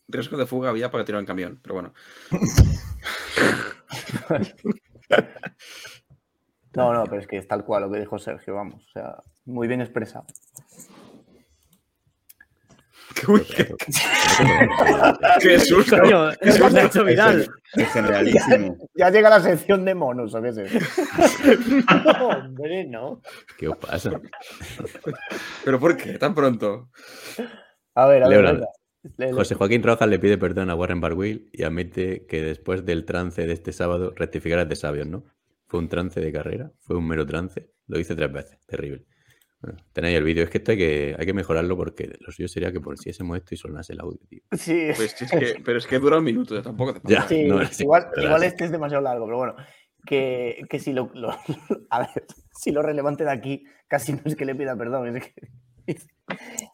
riesgo 0.07 0.37
de 0.37 0.45
fuga 0.45 0.69
había 0.69 0.91
para 0.91 1.03
tirar 1.03 1.19
en 1.19 1.25
camión, 1.25 1.59
pero 1.63 1.73
bueno. 1.73 1.93
No, 6.75 6.91
no, 6.91 7.03
pero 7.03 7.21
es 7.21 7.27
que 7.27 7.37
es 7.37 7.47
tal 7.47 7.63
cual 7.63 7.83
lo 7.83 7.91
que 7.91 7.99
dijo 7.99 8.17
Sergio, 8.17 8.55
vamos. 8.55 8.83
O 8.87 8.91
sea, 8.93 9.17
muy 9.45 9.67
bien 9.67 9.81
expresado. 9.81 10.25
Uy, 13.27 13.41
qué, 13.45 13.73
qué 15.39 15.59
susto. 15.59 15.97
Coño, 15.99 16.31
eso 16.31 16.69
se 16.69 16.79
ha 16.79 16.85
hecho 16.85 17.03
viral. 17.03 17.47
Es 17.75 17.89
generalísimo. 17.89 18.77
Ya 18.95 19.09
llega 19.09 19.29
la 19.29 19.39
sección 19.39 19.85
de 19.85 19.95
monos, 19.95 20.33
¿o 20.35 20.41
qué 20.41 20.49
es 20.49 20.57
eso? 20.57 20.79
No, 22.05 22.27
hombre, 22.27 22.85
no. 22.85 23.21
¿Qué 23.57 23.67
os 23.67 23.77
pasa? 23.77 24.11
¿Pero 25.63 25.79
por 25.79 25.95
qué? 25.95 26.17
¿Tan 26.17 26.33
pronto? 26.33 26.89
A 27.95 28.07
ver, 28.07 28.23
a 28.23 28.27
ver. 28.27 28.63
José 29.33 29.55
Joaquín 29.55 29.83
Rojas 29.83 30.07
le 30.07 30.19
pide 30.19 30.37
perdón 30.37 30.69
a 30.69 30.75
Warren 30.75 31.01
Barguil 31.01 31.49
y 31.51 31.63
admite 31.63 32.25
que 32.25 32.41
después 32.41 32.85
del 32.85 33.05
trance 33.05 33.45
de 33.45 33.53
este 33.53 33.73
sábado 33.73 34.13
rectificarás 34.15 34.67
de 34.69 34.75
sabios, 34.75 35.07
¿no? 35.07 35.25
Fue 35.67 35.79
un 35.79 35.89
trance 35.89 36.19
de 36.21 36.31
carrera, 36.31 36.71
fue 36.79 36.95
un 36.97 37.07
mero 37.07 37.25
trance, 37.25 37.69
lo 37.87 37.99
hice 37.99 38.15
tres 38.15 38.31
veces, 38.31 38.59
terrible. 38.65 39.05
Bueno, 39.61 39.79
tenéis 39.93 40.17
el 40.17 40.23
vídeo, 40.23 40.43
es 40.43 40.49
que 40.49 40.57
esto 40.57 40.71
hay 40.71 40.77
que, 40.77 41.15
hay 41.17 41.25
que 41.25 41.33
mejorarlo 41.33 41.75
porque 41.77 42.13
lo 42.19 42.31
suyo 42.31 42.47
sería 42.47 42.71
que 42.71 42.79
pusiésemos 42.81 43.37
esto 43.37 43.55
y 43.55 43.57
sonase 43.57 43.93
el 43.93 44.01
audio, 44.01 44.19
tío. 44.29 44.41
Sí, 44.51 44.89
Pues 44.95 45.21
es 45.21 45.31
que, 45.31 45.61
pero 45.63 45.77
es 45.77 45.87
que 45.87 45.99
dura 45.99 46.17
un 46.17 46.23
minuto, 46.25 46.61
tampoco 46.61 46.93
te 46.93 47.01
Ya. 47.11 47.21
pases. 47.21 47.37
sí, 47.37 47.43
no, 47.47 47.63
sí, 47.65 47.83
igual, 47.83 48.07
igual 48.21 48.43
este 48.43 48.65
es 48.65 48.71
demasiado 48.71 49.03
largo, 49.03 49.25
pero 49.25 49.37
bueno. 49.37 49.55
Que, 50.05 50.63
que 50.69 50.79
si 50.79 50.91
lo, 50.91 51.09
lo- 51.13 51.29
a 51.89 51.99
ver, 51.99 52.25
si 52.53 52.71
lo 52.71 52.81
relevante 52.81 53.23
de 53.23 53.31
aquí 53.31 53.63
casi 53.87 54.11
no 54.11 54.21
es 54.25 54.35
que 54.35 54.43
le 54.45 54.53
pida 54.53 54.75
perdón, 54.75 55.15
es 55.15 55.23
que 55.23 55.33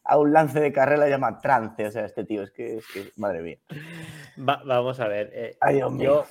a 0.03 0.17
un 0.17 0.34
lance 0.34 0.59
de 0.59 0.71
carrera 0.73 1.07
llama 1.07 1.39
trance, 1.39 1.85
o 1.88 1.91
sea, 1.91 2.05
este 2.05 2.23
tío, 2.26 2.43
es 2.43 2.51
que, 2.51 2.77
es 2.77 2.85
que 2.93 3.11
madre 3.17 3.41
mía. 3.41 3.57
Va- 4.38 4.61
vamos 4.65 4.99
a 4.99 5.07
ver. 5.07 5.30
eh, 5.34 5.57
Ay, 5.61 5.76
Dios 5.76 5.91
mío. 5.91 6.03
yo, 6.03 6.26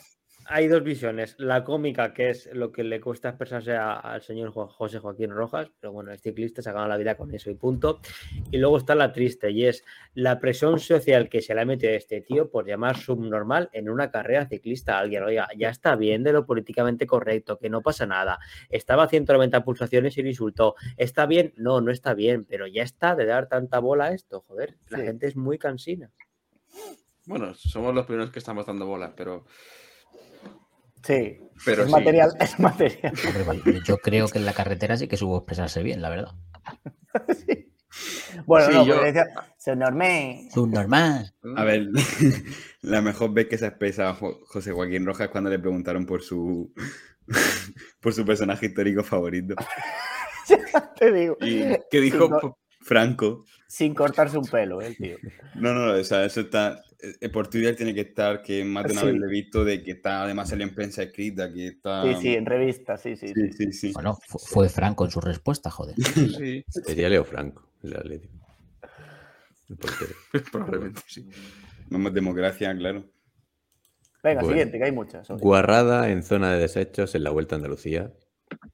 hay 0.49 0.67
dos 0.67 0.83
visiones. 0.83 1.35
La 1.39 1.63
cómica, 1.63 2.13
que 2.15 2.31
es 2.31 2.49
lo 2.53 2.73
que 2.73 2.83
le 2.83 3.01
cuesta 3.01 3.29
expresarse 3.29 3.73
a- 3.77 3.93
al 3.99 4.23
señor 4.23 4.51
Jo- 4.51 4.67
José 4.69 4.99
Joaquín 4.99 5.31
Rojas, 5.31 5.71
pero 5.79 5.93
bueno, 5.93 6.11
el 6.11 6.19
ciclista 6.19 6.63
se 6.63 6.71
ha 6.71 6.73
ganado 6.73 6.89
la 6.89 6.97
vida 6.97 7.17
con 7.17 7.35
eso 7.35 7.51
y 7.51 7.55
punto. 7.55 8.01
Y 8.51 8.59
luego 8.59 8.79
está 8.79 8.95
la 8.95 9.13
triste, 9.13 9.51
y 9.51 9.67
es 9.67 9.85
la 10.15 10.41
presión 10.41 10.79
social 10.81 11.29
que 11.29 11.43
se 11.43 11.55
le 11.55 11.61
ha 11.61 11.65
metido 11.65 11.93
a 11.93 11.97
este 11.97 12.21
tío 12.23 12.51
por 12.51 12.67
llamar 12.67 12.97
subnormal 12.97 13.69
en 13.73 13.91
una 13.91 14.11
carrera 14.11 14.47
ciclista 14.47 14.97
a 14.97 15.01
alguien. 15.01 15.23
Oiga, 15.23 15.49
ya 15.57 15.69
está 15.69 15.97
bien 15.97 16.23
de 16.23 16.33
lo 16.33 16.47
políticamente 16.47 17.07
correcto, 17.07 17.59
que 17.59 17.69
no 17.71 17.83
pasa 17.83 18.07
nada. 18.07 18.39
Estaba 18.71 19.05
a 19.05 19.09
190 19.09 19.63
pulsaciones 19.65 20.17
y 20.19 20.23
le 20.23 20.31
insultó. 20.31 20.75
¿Está 20.97 21.27
bien? 21.27 21.53
No, 21.57 21.81
no 21.81 21.91
está 21.93 22.15
bien, 22.15 22.45
pero 22.45 22.67
ya 22.67 22.83
está 22.83 23.15
de 23.15 23.27
dar 23.27 23.49
tanta 23.49 23.79
bola 23.81 24.07
a 24.07 24.13
esto, 24.15 24.41
joder. 24.41 24.77
La 24.89 24.99
Sí. 24.99 25.05
gente 25.05 25.27
es 25.27 25.37
muy 25.37 25.59
cansina. 25.59 26.11
Bueno, 27.27 27.53
somos 27.55 27.95
los 27.95 28.07
primeros 28.07 28.31
que 28.31 28.39
estamos 28.39 28.65
dando 28.65 28.87
bola, 28.87 29.13
pero, 29.15 29.45
Sí, 31.05 31.39
pero 31.65 31.83
es 31.83 31.87
sí. 31.89 31.93
material, 31.93 32.31
es 32.41 32.59
material. 32.61 33.13
Hombre, 33.27 33.43
vale, 33.45 33.81
yo- 33.85 33.99
creo 33.99 34.29
que 34.29 34.39
en 34.39 34.45
la 34.47 34.53
carretera 34.53 34.97
sí 34.97 35.09
que 35.09 35.17
supo 35.17 35.39
expresarse 35.39 35.83
bien, 35.83 36.03
la 36.03 36.11
verdad. 36.11 36.33
Bueno, 38.45 38.67
Sí, 38.69 38.75
no, 38.75 38.87
yo- 38.87 39.03
decía, 39.03 39.27
subnormal. 39.59 40.37
Subnormal. 40.53 41.35
A 41.57 41.65
ver, 41.65 41.89
la 42.83 43.01
mejor 43.03 43.33
vez 43.33 43.49
que 43.49 43.59
se 43.59 43.65
ha 43.65 43.69
expresado 43.69 44.15
José 44.47 44.73
Joaquín 44.73 45.05
Rojas 45.07 45.27
es 45.27 45.31
cuando 45.33 45.51
le 45.51 45.59
preguntaron 45.59 46.07
por 46.07 46.23
su 46.23 46.73
por 48.01 48.13
su 48.13 48.25
personaje 48.25 48.67
histórico 48.67 49.03
favorito. 49.03 49.55
Te 50.99 51.13
digo. 51.13 51.37
¿Y 51.41 51.65
qué 51.91 52.01
dijo? 52.01 52.29
Sí, 52.41 52.49
Franco. 52.83 53.45
Sin 53.71 53.95
cortarse 53.95 54.39
un 54.39 54.47
pelo, 54.47 54.81
el 54.81 54.97
tío. 54.97 55.19
No, 55.55 55.75
no, 55.75 55.93
o 55.93 56.03
sea, 56.05 56.25
eso 56.25 56.41
está. 56.41 56.83
eh, 57.21 57.29
por 57.29 57.49
Twitter 57.49 57.77
tiene 57.77 57.95
que 57.95 58.01
estar, 58.01 58.43
que 58.43 58.65
más 58.65 58.85
de 58.87 58.93
una 58.93 59.01
Sí. 59.03 59.07
vez 59.09 59.17
lo 59.17 59.27
he 59.27 59.31
visto, 59.31 59.63
de 59.65 59.83
que 59.83 59.91
está 59.93 60.23
además 60.25 60.49
salió 60.49 60.67
en 60.67 60.75
prensa 60.75 61.03
escrita, 61.03 61.53
que 61.53 61.69
está. 61.69 62.03
Sí, 62.03 62.15
sí, 62.23 62.35
en 62.35 62.47
revista, 62.47 62.97
sí, 62.97 63.15
sí. 63.17 63.29
Sí, 63.29 63.53
sí, 63.53 63.73
sí. 63.73 63.93
Bueno, 63.93 64.19
fu- 64.27 64.39
fue 64.39 64.69
Franco 64.71 65.05
en 65.05 65.11
su 65.11 65.21
respuesta, 65.21 65.71
joder. 65.71 65.95
Sí, 66.43 66.65
Sería 66.69 67.09
Leo 67.11 67.25
Franco, 67.25 67.71
el 67.83 67.95
Atlético. 67.95 68.35
Portero. 69.69 70.15
probablemente 70.53 71.03
sí. 71.07 71.29
Vamos, 71.91 72.13
democracia, 72.15 72.75
claro. 72.77 73.05
Venga, 74.23 74.41
Bueno. 74.41 74.49
siguiente, 74.49 74.79
que 74.79 74.85
hay 74.85 74.93
muchas. 74.93 75.31
hoy. 75.31 75.39
Guarrada 75.41 76.09
en 76.11 76.23
zona 76.23 76.53
de 76.53 76.59
desechos 76.61 77.15
en 77.15 77.23
la 77.25 77.31
Vuelta 77.31 77.55
a 77.55 77.57
Andalucía. 77.59 78.13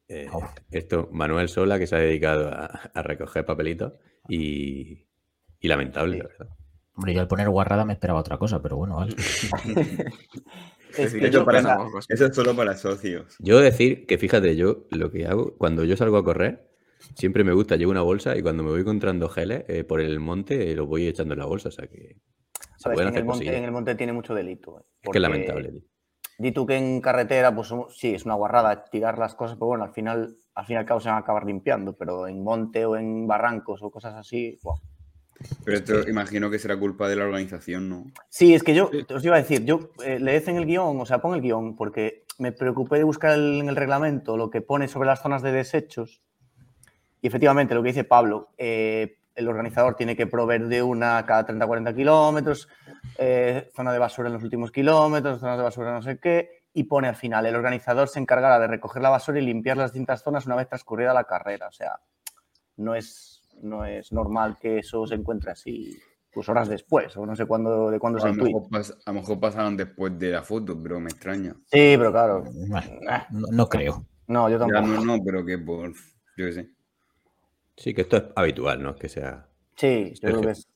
Eh, 0.08 0.28
Oh. 0.32 0.48
esto, 0.70 1.08
Manuel 1.12 1.48
Sola, 1.48 1.78
que 1.78 1.86
se 1.88 1.96
ha 1.96 1.98
dedicado 1.98 2.48
a, 2.48 2.66
a 2.94 3.02
recoger 3.02 3.44
papelitos 3.44 3.94
y, 4.28 5.06
y 5.60 5.68
lamentable, 5.68 6.16
Sí. 6.16 6.22
la 6.22 6.28
verdad. 6.28 6.48
Hombre, 6.96 7.14
yo 7.14 7.20
al 7.20 7.28
poner 7.28 7.48
guarrada 7.48 7.84
me 7.84 7.92
esperaba 7.92 8.20
otra 8.20 8.38
cosa, 8.38 8.62
pero 8.62 8.76
bueno, 8.76 8.96
vale. 8.96 9.14
Es 10.96 11.12
que 11.12 11.40
para. 11.40 11.76
Eso 12.08 12.26
es 12.26 12.36
solo 12.36 12.54
para 12.54 12.76
socios. 12.76 13.34
Yo 13.40 13.58
decir 13.58 14.06
que 14.06 14.16
fíjate, 14.16 14.54
yo 14.54 14.86
lo 14.90 15.10
que 15.10 15.26
hago 15.26 15.56
cuando 15.56 15.84
yo 15.84 15.96
salgo 15.96 16.16
a 16.18 16.24
correr, 16.24 16.70
siempre 17.16 17.42
me 17.42 17.52
gusta, 17.52 17.74
llevo 17.74 17.90
una 17.90 18.02
bolsa 18.02 18.36
y 18.36 18.42
cuando 18.42 18.62
me 18.62 18.70
voy 18.70 18.82
encontrando 18.82 19.28
geles 19.28 19.64
eh, 19.66 19.82
por 19.82 20.00
el 20.00 20.20
monte, 20.20 20.70
eh, 20.70 20.76
los 20.76 20.86
voy 20.86 21.08
echando 21.08 21.34
en 21.34 21.40
la 21.40 21.46
bolsa, 21.46 21.68
o 21.70 21.72
sea 21.72 21.88
que 21.88 22.16
se 22.54 22.68
sabes 22.78 22.94
pueden 22.96 22.96
que 22.96 23.00
en, 23.00 23.06
el 23.08 23.08
hacer 23.08 23.24
monte, 23.24 23.38
cosillas. 23.38 23.56
en 23.56 23.64
el 23.64 23.72
monte 23.72 23.94
tiene 23.96 24.12
mucho 24.12 24.34
delito. 24.34 24.78
eh, 24.78 24.82
Es 24.82 24.86
que 24.86 25.00
porque 25.02 25.18
es 25.18 25.22
lamentable. 25.22 25.70
tío. 25.72 25.80
Di 26.38 26.52
tú 26.52 26.66
que 26.66 26.76
en 26.76 27.00
carretera, 27.00 27.54
pues 27.54 27.72
sí, 27.90 28.14
es 28.14 28.24
una 28.24 28.34
guarrada 28.34 28.84
tirar 28.86 29.18
las 29.18 29.34
cosas, 29.34 29.56
pero 29.56 29.66
bueno, 29.68 29.84
al 29.84 29.92
final, 29.92 30.36
al 30.54 30.66
fin 30.66 30.74
y 30.74 30.78
al 30.78 30.84
cabo 30.86 31.00
se 31.00 31.08
van 31.08 31.16
a 31.18 31.20
acabar 31.20 31.44
limpiando, 31.44 31.92
pero 31.94 32.26
en 32.26 32.42
monte 32.42 32.84
o 32.86 32.96
en 32.96 33.26
barrancos 33.26 33.82
o 33.82 33.90
cosas 33.90 34.14
así, 34.14 34.58
buah. 34.62 34.76
Pero 35.64 35.76
esto 35.76 36.08
imagino 36.08 36.50
que 36.50 36.58
será 36.58 36.76
culpa 36.78 37.08
de 37.08 37.16
la 37.16 37.24
organización, 37.24 37.88
¿no? 37.88 38.04
Sí, 38.28 38.54
es 38.54 38.62
que 38.62 38.74
yo, 38.74 38.90
os 39.14 39.24
iba 39.24 39.36
a 39.36 39.40
decir, 39.40 39.64
yo 39.64 39.90
eh, 40.04 40.18
leed 40.18 40.48
en 40.48 40.56
el 40.56 40.66
guion, 40.66 41.00
o 41.00 41.06
sea, 41.06 41.18
pon 41.20 41.34
el 41.34 41.40
guion, 41.40 41.76
porque 41.76 42.24
me 42.38 42.52
preocupé 42.52 42.98
de 42.98 43.04
buscar 43.04 43.32
el- 43.32 43.60
en 43.60 43.68
el 43.68 43.76
reglamento 43.76 44.36
lo 44.36 44.50
que 44.50 44.60
pone 44.60 44.88
sobre 44.88 45.06
las 45.06 45.20
zonas 45.22 45.42
de 45.42 45.52
desechos. 45.52 46.22
Y 47.20 47.26
efectivamente, 47.28 47.74
lo 47.74 47.82
que 47.82 47.88
dice 47.88 48.04
Pablo, 48.04 48.50
eh, 48.58 49.18
el 49.34 49.48
organizador 49.48 49.96
tiene 49.96 50.16
que 50.16 50.26
proveer 50.26 50.66
de 50.68 50.82
una 50.82 51.24
cada 51.26 51.46
30-40 51.46 51.94
kilómetros, 51.94 52.68
eh, 53.18 53.70
zona 53.74 53.92
de 53.92 53.98
basura 53.98 54.28
en 54.28 54.34
los 54.34 54.42
últimos 54.42 54.70
kilómetros, 54.70 55.40
zonas 55.40 55.56
de 55.58 55.62
basura 55.64 55.92
no 55.92 56.02
sé 56.02 56.18
qué, 56.18 56.64
y 56.72 56.84
pone 56.84 57.08
al 57.08 57.16
final, 57.16 57.46
el 57.46 57.54
organizador 57.56 58.08
se 58.08 58.18
encargará 58.20 58.58
de 58.58 58.66
recoger 58.66 59.02
la 59.02 59.10
basura 59.10 59.38
y 59.38 59.42
limpiar 59.44 59.76
las 59.76 59.92
distintas 59.92 60.22
zonas 60.22 60.46
una 60.46 60.56
vez 60.56 60.68
transcurrida 60.68 61.14
la 61.14 61.24
carrera. 61.24 61.68
O 61.68 61.72
sea, 61.72 62.00
no 62.76 62.94
es, 62.94 63.42
no 63.62 63.84
es 63.84 64.12
normal 64.12 64.56
que 64.60 64.78
eso 64.78 65.06
se 65.06 65.14
encuentre 65.14 65.52
así 65.52 65.96
pues 66.32 66.48
horas 66.48 66.68
después, 66.68 67.16
o 67.16 67.24
no 67.24 67.36
sé 67.36 67.46
cuándo, 67.46 67.92
de 67.92 68.00
cuándo 68.00 68.18
A 68.24 68.32
mejor 68.32 68.62
pas- 68.68 68.96
a 69.06 69.12
lo 69.12 69.20
mejor 69.20 69.38
pasaron 69.38 69.76
después 69.76 70.18
de 70.18 70.30
la 70.32 70.42
foto, 70.42 70.76
pero 70.82 70.98
me 70.98 71.10
extraña. 71.10 71.52
Sí, 71.66 71.94
pero 71.96 72.10
claro. 72.10 72.42
Bueno, 72.68 72.88
ah, 73.08 73.24
no, 73.30 73.46
no 73.52 73.68
creo. 73.68 74.04
No, 74.26 74.48
yo 74.48 74.58
Ya 74.58 74.66
tampoco. 74.66 75.04
no, 75.04 75.16
no, 75.16 75.24
pero 75.24 75.44
que 75.46 75.58
por. 75.58 75.90
Yo 75.92 76.46
qué 76.46 76.52
sé. 76.52 76.70
Sí, 77.76 77.92
que 77.94 78.02
esto 78.02 78.16
es 78.16 78.24
habitual, 78.36 78.82
¿no? 78.82 78.94
Que 78.96 79.08
sea. 79.08 79.48
Sí, 79.76 80.12
yo 80.22 80.28
creo 80.28 80.40
que 80.42 80.50
es. 80.50 80.68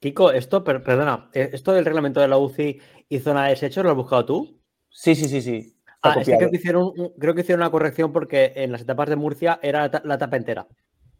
Kiko, 0.00 0.30
esto, 0.32 0.62
per- 0.64 0.82
perdona, 0.82 1.28
eh, 1.32 1.50
esto 1.52 1.72
del 1.72 1.84
reglamento 1.84 2.20
de 2.20 2.28
la 2.28 2.38
UCI 2.38 2.80
y 3.08 3.18
zona 3.18 3.44
de 3.44 3.50
desechos, 3.50 3.82
¿lo 3.84 3.90
has 3.90 3.96
buscado 3.96 4.24
tú? 4.24 4.60
Sí, 4.90 5.14
sí, 5.14 5.28
sí, 5.28 5.42
sí. 5.42 5.74
Ah, 6.02 6.10
es 6.10 6.14
que 6.14 6.20
copiado. 6.20 6.38
creo 6.38 6.50
que, 6.50 6.56
hicieron, 6.56 6.82
un- 6.96 7.12
creo 7.18 7.34
que 7.34 7.40
hicieron 7.40 7.62
una 7.62 7.70
corrección 7.70 8.12
porque 8.12 8.52
en 8.56 8.70
las 8.72 8.80
etapas 8.82 9.08
de 9.08 9.16
Murcia 9.16 9.58
era 9.62 9.80
la 9.80 9.90
ta- 9.90 10.02
la 10.04 10.14
etapa 10.14 10.36
entera. 10.36 10.66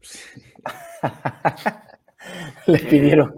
Les 2.66 2.82
pidieron. 2.82 3.34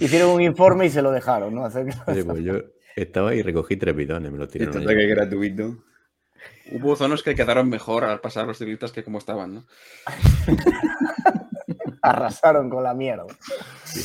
Hicieron 0.00 0.30
un 0.30 0.42
informe 0.42 0.86
y 0.86 0.90
se 0.90 1.02
lo 1.02 1.10
dejaron, 1.12 1.54
¿no? 1.54 1.64
Oye, 2.06 2.24
pues 2.24 2.42
yo 2.42 2.54
estaba 2.96 3.34
y 3.34 3.42
recogí 3.42 3.76
tres 3.76 3.94
bidones, 3.94 4.30
me 4.32 4.38
los 4.38 4.46
Esto 4.48 4.58
tiraron 4.58 4.82
es 4.82 4.88
ahí. 4.88 4.94
que 4.96 5.04
es 5.04 5.10
gratuito. 5.10 5.76
Hubo 6.74 6.96
zonas 6.96 7.22
que 7.22 7.36
quedaron 7.36 7.68
mejor 7.68 8.02
al 8.02 8.20
pasar 8.20 8.48
los 8.48 8.58
ciclistas 8.58 8.90
que 8.90 9.04
como 9.04 9.18
estaban, 9.18 9.54
¿no? 9.54 9.64
Arrasaron 12.02 12.68
con 12.68 12.82
la 12.82 12.94
mierda. 12.94 13.26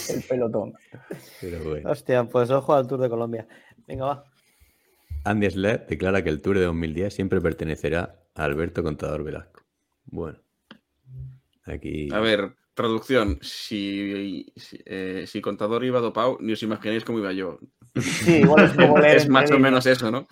El 0.10 0.22
pelotón. 0.22 0.74
Pero 1.42 1.64
bueno. 1.64 1.90
Hostia, 1.90 2.24
pues 2.26 2.52
ojo 2.52 2.76
al 2.76 2.86
Tour 2.86 3.02
de 3.02 3.10
Colombia. 3.10 3.48
Venga, 3.88 4.06
va. 4.06 4.24
Andy 5.24 5.50
Sled 5.50 5.82
declara 5.88 6.24
que 6.24 6.30
el 6.30 6.42
Tour 6.42 6.60
de 6.60 6.66
2010 6.66 7.12
siempre 7.12 7.42
pertenecerá 7.42 8.20
a 8.36 8.44
Alberto 8.44 8.84
Contador 8.84 9.24
Velasco. 9.24 9.64
Bueno. 10.06 10.38
Aquí. 11.66 12.08
A 12.14 12.20
ver, 12.20 12.56
traducción. 12.76 13.40
Si, 13.42 14.46
si, 14.56 14.80
eh, 14.86 15.26
si 15.26 15.42
contador 15.42 15.84
iba 15.84 16.00
dopado, 16.00 16.38
ni 16.40 16.54
os 16.54 16.62
imagináis 16.62 17.04
cómo 17.04 17.18
iba 17.18 17.34
yo. 17.34 17.58
Sí, 18.00 18.38
igual 18.42 18.66
es 18.66 18.74
como 18.74 18.98
leer 19.00 19.18
Es 19.18 19.28
más 19.28 19.50
o 19.50 19.58
menos 19.58 19.88
eso, 19.88 20.12
¿no? 20.12 20.28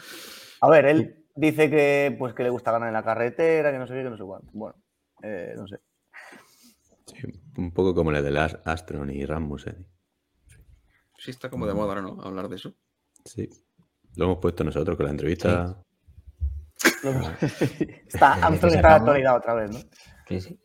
A 0.62 0.70
ver, 0.70 0.86
él 0.86 1.17
dice 1.38 1.70
que 1.70 2.16
pues 2.18 2.34
que 2.34 2.44
le 2.44 2.50
gusta 2.50 2.72
ganar 2.72 2.90
en 2.90 2.94
la 2.94 3.04
carretera, 3.04 3.72
que 3.72 3.78
no 3.78 3.88
sé 3.88 3.94
qué, 3.94 4.04
que 4.04 4.10
no 4.10 4.18
sé 4.18 4.24
cuánto. 4.24 4.52
Bueno, 4.54 4.76
eh, 5.24 5.54
no 5.56 5.68
sé. 5.68 5.80
sí, 7.06 7.28
un 7.58 7.72
poco 7.72 7.96
como 7.96 8.12
el 8.12 8.24
de 8.24 8.32
las 8.32 8.60
Astron 8.66 9.10
y 9.10 9.26
Rasmussen. 9.26 9.88
Sí, 11.18 11.32
está 11.32 11.50
como 11.50 11.66
de 11.66 11.74
moda 11.74 11.90
ahora, 11.90 12.02
¿no? 12.02 12.22
Hablar 12.22 12.48
de 12.50 12.56
eso. 12.58 12.74
Sí. 13.26 13.50
Lo 14.16 14.26
hemos 14.26 14.38
puesto 14.40 14.64
nosotros 14.64 14.98
con 14.98 15.06
la 15.06 15.12
entrevista. 15.12 15.82
Está, 18.08 18.34
Armstrong 18.46 18.74
está 18.74 18.80
en 18.80 18.82
la 18.84 18.96
actualidad 18.96 19.38
otra 19.38 19.54
vez, 19.56 19.72
¿no? 19.72 19.80
Sí, 20.28 20.42
sí. 20.42 20.60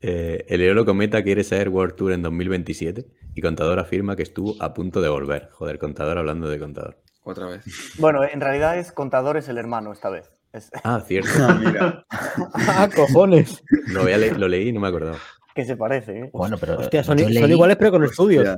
Eh, 0.00 0.44
el 0.48 0.62
Eolo 0.62 0.84
Cometa 0.84 1.22
quiere 1.22 1.44
ser 1.44 1.68
World 1.68 1.94
Tour 1.94 2.12
en 2.12 2.22
2027 2.22 3.06
y 3.34 3.40
Contador 3.40 3.78
afirma 3.78 4.16
que 4.16 4.22
estuvo 4.22 4.54
a 4.60 4.72
punto 4.72 5.00
de 5.00 5.08
volver. 5.08 5.50
Joder, 5.52 5.78
Contador 5.78 6.18
hablando 6.18 6.48
de 6.48 6.58
Contador. 6.58 7.02
Otra 7.28 7.46
vez. 7.46 7.64
Bueno, 7.98 8.22
en 8.22 8.40
realidad 8.40 8.78
es 8.78 8.92
contador, 8.92 9.36
es 9.36 9.48
el 9.48 9.58
hermano 9.58 9.92
esta 9.92 10.10
vez. 10.10 10.30
Es- 10.52 10.70
Ah, 10.84 11.02
cierto. 11.04 11.28
Ah. 11.40 12.04
¡Ah, 12.54 12.88
cojones! 12.94 13.64
Lo, 13.88 14.02
había 14.02 14.16
le- 14.16 14.30
lo 14.38 14.46
leí 14.46 14.68
y 14.68 14.72
no 14.72 14.78
me 14.80 14.86
acordaba. 14.86 15.18
que 15.52 15.64
se 15.64 15.76
parece, 15.76 16.18
¿eh? 16.20 16.30
Bueno, 16.32 16.56
pero 16.56 16.78
Hostia, 16.78 17.02
son, 17.02 17.18
son 17.18 17.50
iguales 17.50 17.76
pero 17.78 17.90
con 17.90 18.04
estudios. 18.04 18.44
Ya. 18.44 18.56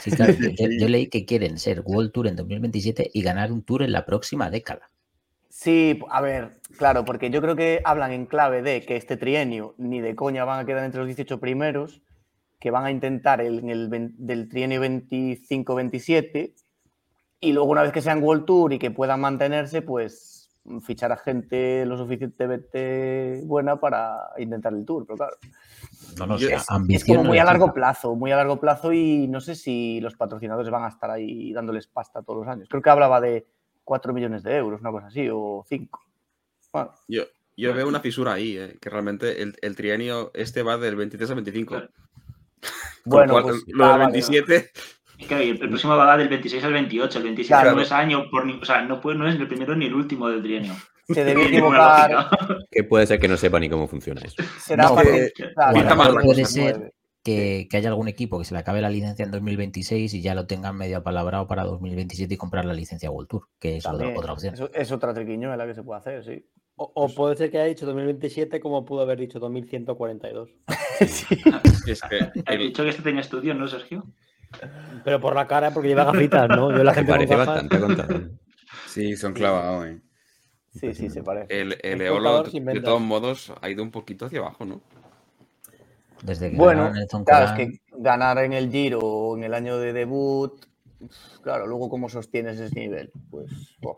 sí, 0.00 0.12
claro, 0.12 0.32
yo, 0.58 0.68
yo 0.78 0.88
leí 0.88 1.08
que 1.08 1.24
quieren 1.24 1.58
ser 1.58 1.80
World 1.84 2.12
Tour 2.12 2.28
en 2.28 2.36
2027 2.36 3.10
y 3.12 3.22
ganar 3.22 3.50
un 3.50 3.62
Tour 3.64 3.82
en 3.82 3.90
la 3.92 4.06
próxima 4.06 4.48
década. 4.48 4.90
Sí, 5.48 5.98
a 6.10 6.20
ver, 6.20 6.60
claro, 6.78 7.04
porque 7.04 7.30
yo 7.30 7.40
creo 7.42 7.56
que 7.56 7.80
hablan 7.84 8.12
en 8.12 8.26
clave 8.26 8.62
de 8.62 8.82
que 8.82 8.94
este 8.96 9.16
trienio 9.16 9.74
ni 9.78 10.00
de 10.00 10.14
coña 10.14 10.44
van 10.44 10.60
a 10.60 10.66
quedar 10.66 10.84
entre 10.84 11.00
los 11.00 11.08
18 11.08 11.40
primeros, 11.40 12.00
que 12.60 12.70
van 12.70 12.84
a 12.84 12.90
intentar 12.92 13.40
el, 13.40 13.58
en 13.58 13.70
el 13.70 14.12
del 14.18 14.48
trienio 14.48 14.80
25-27 14.82 16.54
y 17.44 17.52
luego 17.52 17.70
una 17.70 17.82
vez 17.82 17.92
que 17.92 18.02
sean 18.02 18.22
World 18.22 18.44
Tour 18.44 18.72
y 18.72 18.78
que 18.78 18.90
puedan 18.90 19.20
mantenerse, 19.20 19.82
pues 19.82 20.50
fichar 20.82 21.12
a 21.12 21.16
gente 21.18 21.84
lo 21.84 21.98
suficientemente 21.98 23.42
buena 23.44 23.78
para 23.78 24.30
intentar 24.38 24.72
el 24.72 24.84
Tour, 24.84 25.04
pero 25.06 25.16
claro. 25.18 25.36
No, 26.18 26.26
no, 26.26 26.36
es- 26.36 26.66
Es 26.88 27.04
como 27.04 27.24
muy 27.24 27.38
a 27.38 27.44
largo 27.44 27.72
plazo, 27.72 28.14
muy 28.14 28.32
a 28.32 28.36
largo 28.36 28.58
plazo 28.58 28.92
y 28.92 29.26
no 29.28 29.40
sé 29.40 29.54
si 29.54 30.00
los 30.00 30.14
patrocinadores 30.16 30.70
van 30.70 30.84
a 30.84 30.88
estar 30.88 31.10
ahí 31.10 31.52
dándoles 31.52 31.86
pasta 31.86 32.22
todos 32.22 32.40
los 32.40 32.48
años. 32.48 32.68
Creo 32.68 32.80
que 32.82 32.90
hablaba 32.90 33.20
de 33.20 33.46
4 33.84 34.14
millones 34.14 34.42
de 34.42 34.56
euros, 34.56 34.80
una 34.80 34.90
cosa 34.90 35.08
así, 35.08 35.28
o 35.30 35.64
5. 35.68 36.00
Bueno, 36.72 36.92
Yo, 37.08 37.24
yo 37.56 37.74
veo 37.74 37.86
una 37.86 38.00
fisura 38.00 38.32
ahí, 38.32 38.56
eh, 38.56 38.78
que 38.80 38.88
realmente 38.90 39.42
el, 39.42 39.54
el 39.60 39.76
trienio 39.76 40.30
este 40.34 40.62
va 40.62 40.78
del 40.78 40.96
23 40.96 41.28
al 41.30 41.36
25. 41.36 41.74
Claro. 41.74 41.88
Con 43.02 43.10
bueno 43.12 43.32
cual, 43.34 43.42
pues, 43.44 43.64
lo 43.66 43.84
ah, 43.84 43.88
del 43.90 43.98
vale, 43.98 44.12
27, 44.12 44.70
Y 44.74 44.93
claro, 45.26 45.42
y 45.44 45.50
el, 45.50 45.62
el 45.62 45.68
próximo 45.68 45.96
va 45.96 46.16
del 46.16 46.28
26 46.28 46.64
al 46.64 46.72
28. 46.72 47.18
El 47.18 47.24
27 47.24 47.48
Claro. 47.62 47.76
no 47.76 47.82
es 47.82 47.92
año, 47.92 48.24
por 48.30 48.46
ni- 48.46 48.54
o 48.60 48.64
sea, 48.64 48.82
no, 48.82 49.00
puede, 49.00 49.18
no 49.18 49.26
es 49.28 49.34
ni 49.36 49.42
el 49.42 49.48
primero 49.48 49.74
ni 49.76 49.86
el 49.86 49.94
último 49.94 50.28
del 50.28 50.42
trienio. 50.42 50.74
se 51.08 51.24
ninguna 51.34 51.46
equivocar. 51.46 52.28
Que 52.70 52.84
puede 52.84 53.06
ser 53.06 53.18
que 53.20 53.28
no 53.28 53.36
sepa 53.36 53.60
ni 53.60 53.68
cómo 53.68 53.86
funciona 53.88 54.20
eso. 54.24 54.42
Será 54.60 54.84
No, 54.84 54.94
para 54.94 55.10
que- 55.10 55.32
claro, 55.54 56.14
puede 56.22 56.44
ser 56.44 56.92
que, 57.22 57.68
que 57.70 57.76
haya 57.78 57.88
algún 57.88 58.08
equipo 58.08 58.38
que 58.38 58.44
se 58.44 58.52
le 58.52 58.60
acabe 58.60 58.82
la 58.82 58.90
licencia 58.90 59.24
en 59.24 59.30
2026 59.30 60.12
y 60.12 60.20
ya 60.20 60.34
lo 60.34 60.46
tengan 60.46 60.76
medio 60.76 60.98
apalabrado 60.98 61.46
para 61.46 61.64
2027 61.64 62.34
y 62.34 62.36
comprar 62.36 62.64
la 62.66 62.74
licencia 62.74 63.10
World 63.10 63.28
Tour, 63.30 63.48
que 63.58 63.76
es 63.78 63.86
otra, 63.86 63.98
También, 63.98 64.18
otra 64.18 64.32
opción. 64.34 64.54
eso- 64.54 64.70
es 64.74 64.92
otra 64.92 65.14
triquiñuela 65.14 65.66
que 65.66 65.74
se 65.74 65.82
puede 65.82 66.00
hacer, 66.00 66.22
sí. 66.24 66.44
O, 66.76 66.90
o 66.94 67.08
puede 67.08 67.36
ser 67.36 67.50
que 67.52 67.58
haya 67.58 67.68
dicho 67.68 67.86
2027 67.86 68.58
como 68.60 68.84
pudo 68.84 69.02
haber 69.02 69.18
dicho 69.20 69.38
2142. 69.38 70.50
Sí. 71.08 71.26
es 71.86 72.02
que 72.02 72.18
Has 72.46 72.58
dicho 72.58 72.82
que 72.84 72.90
este 72.90 73.02
tenía 73.02 73.20
estudios, 73.20 73.56
¿no, 73.56 73.66
Sergio? 73.66 74.04
Pero 75.04 75.20
por 75.20 75.34
la 75.34 75.46
cara, 75.46 75.70
porque 75.72 75.88
lleva 75.88 76.04
gafitas, 76.04 76.48
¿no? 76.48 76.70
Yo 76.70 76.82
la 76.82 76.94
gente 76.94 77.12
parece 77.12 77.36
bastante 77.36 77.78
Contador. 77.78 78.30
Sí, 78.86 79.16
son 79.16 79.32
clavados, 79.32 79.86
eh. 79.86 80.00
sí, 80.70 80.94
sí, 80.94 81.10
se 81.10 81.22
parece. 81.22 81.60
el, 81.60 81.72
el 81.82 82.00
El 82.00 82.02
Eolo, 82.02 82.42
de, 82.44 82.80
todos 82.80 83.00
modos, 83.00 83.52
ha 83.60 83.68
ido 83.68 83.82
un 83.82 83.90
poquito 83.90 84.26
hacia 84.26 84.40
abajo, 84.40 84.64
¿no? 84.64 84.80
Desde 86.22 86.50
que 86.50 86.56
Bueno, 86.56 86.84
ganaron 86.84 87.02
el 87.02 87.08
Zoncolan- 87.08 87.24
claro, 87.24 87.44
es 87.44 87.52
que 87.52 87.80
ganar 87.98 88.38
en 88.38 88.52
el 88.52 88.70
Giro 88.70 89.00
o 89.00 89.36
en 89.36 89.44
el 89.44 89.52
año 89.54 89.78
de 89.78 89.92
debut, 89.92 90.64
claro, 91.42 91.66
luego 91.66 91.88
cómo 91.88 92.08
sostienes 92.08 92.58
ese 92.60 92.78
nivel, 92.80 93.10
pues... 93.30 93.76
buah. 93.80 93.96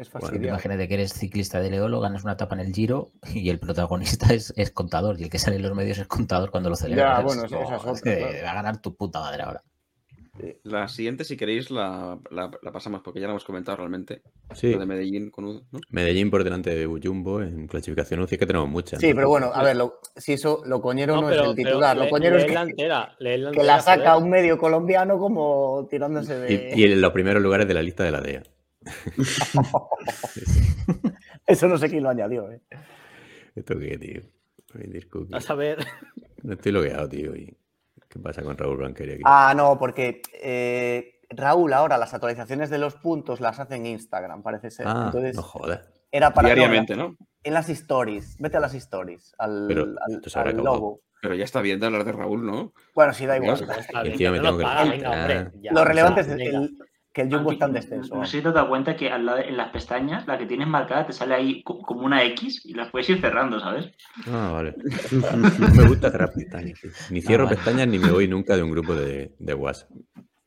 Es 0.00 0.10
Bueno, 0.10 0.26
fastidiado. 0.28 0.48
Imagínate 0.54 0.88
que 0.88 0.94
eres 0.94 1.12
ciclista 1.12 1.60
de 1.60 1.70
Leolo, 1.70 2.00
ganas 2.00 2.24
una 2.24 2.32
etapa 2.32 2.54
en 2.54 2.62
el 2.62 2.72
Giro 2.72 3.10
y 3.34 3.50
el 3.50 3.58
protagonista 3.58 4.26
es, 4.34 4.52
es 4.56 4.70
contador 4.70 5.20
y 5.20 5.24
el 5.24 5.30
que 5.30 5.38
sale 5.38 5.56
en 5.56 5.62
los 5.62 5.74
medios 5.74 5.98
es 5.98 6.06
contador 6.06 6.50
cuando 6.50 6.70
lo 6.70 6.76
celebra. 6.76 7.18
Ya, 7.18 7.20
bueno, 7.20 7.44
es 7.44 8.02
que 8.02 8.16
claro. 8.16 8.34
va 8.44 8.50
a 8.50 8.54
ganar 8.54 8.80
tu 8.80 8.94
puta 8.96 9.20
madre 9.20 9.42
ahora. 9.42 9.62
La 10.62 10.88
siguiente, 10.88 11.24
si 11.24 11.36
queréis, 11.36 11.70
la, 11.70 12.18
la- 12.30 12.50
la 12.62 12.72
pasamos 12.72 13.02
porque 13.04 13.20
ya 13.20 13.26
la 13.26 13.32
hemos 13.32 13.44
comentado 13.44 13.76
realmente. 13.76 14.22
Sí, 14.54 14.72
La 14.72 14.78
de 14.78 14.86
Medellín 14.86 15.30
con 15.30 15.44
U, 15.44 15.66
¿no? 15.70 15.80
Medellín 15.90 16.30
por 16.30 16.44
delante 16.44 16.74
de 16.74 16.86
Jumbo 16.86 17.42
en 17.42 17.66
clasificación 17.66 18.20
UCI, 18.20 18.38
que 18.38 18.46
tenemos 18.46 18.66
muchas. 18.70 19.00
Sí, 19.00 19.12
pero 19.12 19.28
bueno, 19.28 19.50
a 19.52 19.62
ver, 19.62 19.76
lo- 19.76 19.98
si 20.16 20.32
eso, 20.32 20.62
lo 20.64 20.80
coñero 20.80 21.20
no, 21.20 21.30
es 21.30 21.36
el 21.38 21.54
titular. 21.54 21.94
Lo 21.94 22.08
coñero 22.08 22.38
es 22.38 22.50
la 22.50 22.64
que, 22.64 22.70
entera, 22.70 23.16
la 23.18 23.30
que 23.30 23.38
la 23.38 23.48
entera, 23.50 23.80
saca 23.82 24.12
joder. 24.12 24.24
un 24.24 24.30
medio 24.30 24.56
colombiano 24.56 25.18
como 25.18 25.86
tirándose 25.90 26.38
de. 26.38 26.72
Y, 26.74 26.80
y 26.80 26.84
en 26.90 27.02
los 27.02 27.12
primeros 27.12 27.42
lugares 27.42 27.68
de 27.68 27.74
la 27.74 27.82
lista 27.82 28.04
de 28.04 28.10
la 28.10 28.22
DEA. 28.22 28.42
Eso 31.46 31.68
no 31.68 31.78
sé 31.78 31.88
quién 31.88 32.02
lo 32.02 32.10
añadió, 32.10 32.50
¿eh? 32.50 32.60
¿Esto 33.54 33.78
qué, 33.78 33.98
tío? 33.98 34.20
A 35.32 35.40
saber, 35.40 35.78
No 36.42 36.52
estoy 36.54 36.72
logueado, 36.72 37.08
tío. 37.08 37.34
¿y 37.34 37.56
¿Qué 38.08 38.18
pasa 38.18 38.42
con 38.42 38.56
Raúl 38.56 38.78
Banqueri 38.78 39.12
aquí? 39.14 39.22
Ah, 39.24 39.52
no, 39.56 39.78
porque 39.78 40.22
eh, 40.42 41.20
Raúl 41.30 41.72
ahora 41.72 41.98
las 41.98 42.14
actualizaciones 42.14 42.70
de 42.70 42.78
los 42.78 42.94
puntos 42.96 43.40
las 43.40 43.58
hace 43.60 43.76
en 43.76 43.86
Instagram, 43.86 44.42
parece 44.42 44.70
ser. 44.70 44.86
Ah, 44.88 45.04
Entonces, 45.06 45.36
no 45.36 45.42
jodas. 45.42 45.88
era 46.10 46.32
para. 46.32 46.48
Diariamente, 46.48 46.96
¿no? 46.96 47.16
en 47.42 47.54
las 47.54 47.68
stories. 47.70 48.36
Vete 48.38 48.58
a 48.58 48.60
las 48.60 48.74
stories. 48.74 49.34
Al, 49.38 49.64
Pero 49.66 49.82
al- 49.82 49.98
al 50.34 50.56
logo. 50.56 51.00
Pero 51.22 51.34
ya 51.34 51.44
está 51.44 51.60
bien 51.62 51.80
de 51.80 51.86
hablar 51.86 52.04
de 52.04 52.12
Raúl, 52.12 52.44
¿no? 52.46 52.72
Bueno, 52.94 53.12
sí, 53.14 53.26
da 53.26 53.36
igual. 53.36 53.52
Está 53.78 54.02
bien, 54.02 54.16
no 54.18 54.30
lo 54.36 54.42
tengo 54.42 54.58
que 54.58 54.64
paga, 54.64 54.84
levantar. 54.84 55.28
venga, 55.28 55.42
hombre, 55.44 55.60
ya, 55.62 55.72
Lo 55.72 55.80
o 55.80 55.84
relevante 55.84 56.20
es 56.22 56.28
el- 56.28 56.78
que 57.12 57.22
el 57.22 57.28
Jumbo 57.28 57.50
Andy, 57.50 57.54
está 57.54 57.66
en 57.66 57.72
descenso. 57.72 58.14
No 58.16 58.24
sé 58.24 58.36
si 58.36 58.42
te 58.42 58.48
has 58.48 58.54
dado 58.54 58.68
cuenta 58.68 58.96
que 58.96 59.10
al 59.10 59.26
lado 59.26 59.38
en 59.38 59.56
las 59.56 59.70
pestañas, 59.70 60.26
la 60.26 60.38
que 60.38 60.46
tienes 60.46 60.68
marcada 60.68 61.06
te 61.06 61.12
sale 61.12 61.34
ahí 61.34 61.62
co- 61.62 61.78
como 61.82 62.02
una 62.02 62.22
X 62.24 62.62
y 62.64 62.74
las 62.74 62.90
puedes 62.90 63.08
ir 63.10 63.20
cerrando, 63.20 63.58
¿sabes? 63.58 63.90
Ah, 64.28 64.50
vale. 64.52 64.74
No 65.58 65.74
me 65.74 65.88
gusta 65.88 66.10
cerrar 66.10 66.32
pestañas. 66.32 66.78
Ni 67.10 67.20
cierro 67.20 67.44
vale. 67.44 67.56
pestañas 67.56 67.88
ni 67.88 67.98
me 67.98 68.10
voy 68.12 68.28
nunca 68.28 68.56
de 68.56 68.62
un 68.62 68.70
grupo 68.70 68.94
de, 68.94 69.34
de 69.38 69.54
WhatsApp. 69.54 69.90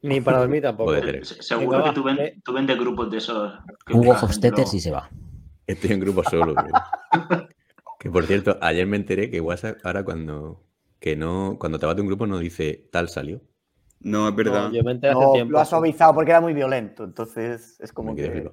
Ni 0.01 0.19
para 0.21 0.39
dormir 0.39 0.61
tampoco. 0.63 0.93
Seguro 1.23 1.83
que 1.83 1.91
tú, 1.91 2.03
ven- 2.03 2.19
eh. 2.19 2.41
tú 2.43 2.53
vendes 2.53 2.77
grupos 2.77 3.09
de 3.11 3.17
esos. 3.17 3.53
Hugo 3.91 4.11
Hofstetter 4.11 4.65
sí 4.67 4.79
se 4.79 4.91
va. 4.91 5.09
Estoy 5.67 5.91
en 5.93 5.99
grupo 5.99 6.23
solo. 6.23 6.55
Que 7.99 8.09
por 8.09 8.25
cierto, 8.25 8.57
ayer 8.59 8.85
me 8.85 8.97
enteré 8.97 9.29
que 9.31 9.39
WhatsApp 9.39 9.77
ahora 9.85 10.03
cuando 10.03 10.61
que 10.99 11.15
no 11.15 11.55
cuando 11.57 11.79
te 11.79 11.85
vas 11.85 11.95
de 11.95 12.01
un 12.01 12.07
grupo 12.09 12.27
no 12.27 12.37
dice 12.37 12.89
tal 12.91 13.07
salió. 13.07 13.41
No, 14.03 14.27
es 14.29 14.35
verdad. 14.35 14.69
No, 14.69 14.73
yo 14.75 14.83
me 14.83 14.91
enteré 14.91 15.13
hace 15.13 15.21
No, 15.23 15.33
tiempo. 15.33 15.51
lo 15.53 15.59
ha 15.59 15.65
suavizado 15.65 16.13
porque 16.13 16.31
era 16.31 16.41
muy 16.41 16.53
violento. 16.53 17.03
Entonces 17.03 17.79
es 17.79 17.91
como 17.93 18.15
quedé 18.15 18.43
que. 18.43 18.51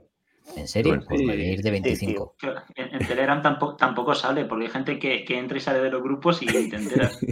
¿En 0.56 0.66
serio? 0.66 0.92
Bueno, 0.92 1.04
Pues 1.08 1.20
sí. 1.20 1.26
ir 1.26 1.62
de 1.62 1.70
25. 1.70 2.34
que 2.38 2.48
En, 2.76 2.94
en 2.94 3.06
Telegram 3.06 3.40
tampoco, 3.42 3.76
tampoco 3.76 4.14
sale, 4.14 4.46
porque 4.46 4.64
hay 4.66 4.70
gente 4.70 4.98
que, 4.98 5.24
que 5.24 5.38
entra 5.38 5.58
y 5.58 5.60
sale 5.60 5.80
de 5.80 5.90
los 5.90 6.02
grupos 6.02 6.42
y 6.42 6.46
te 6.46 6.76
enteras. 6.76 7.18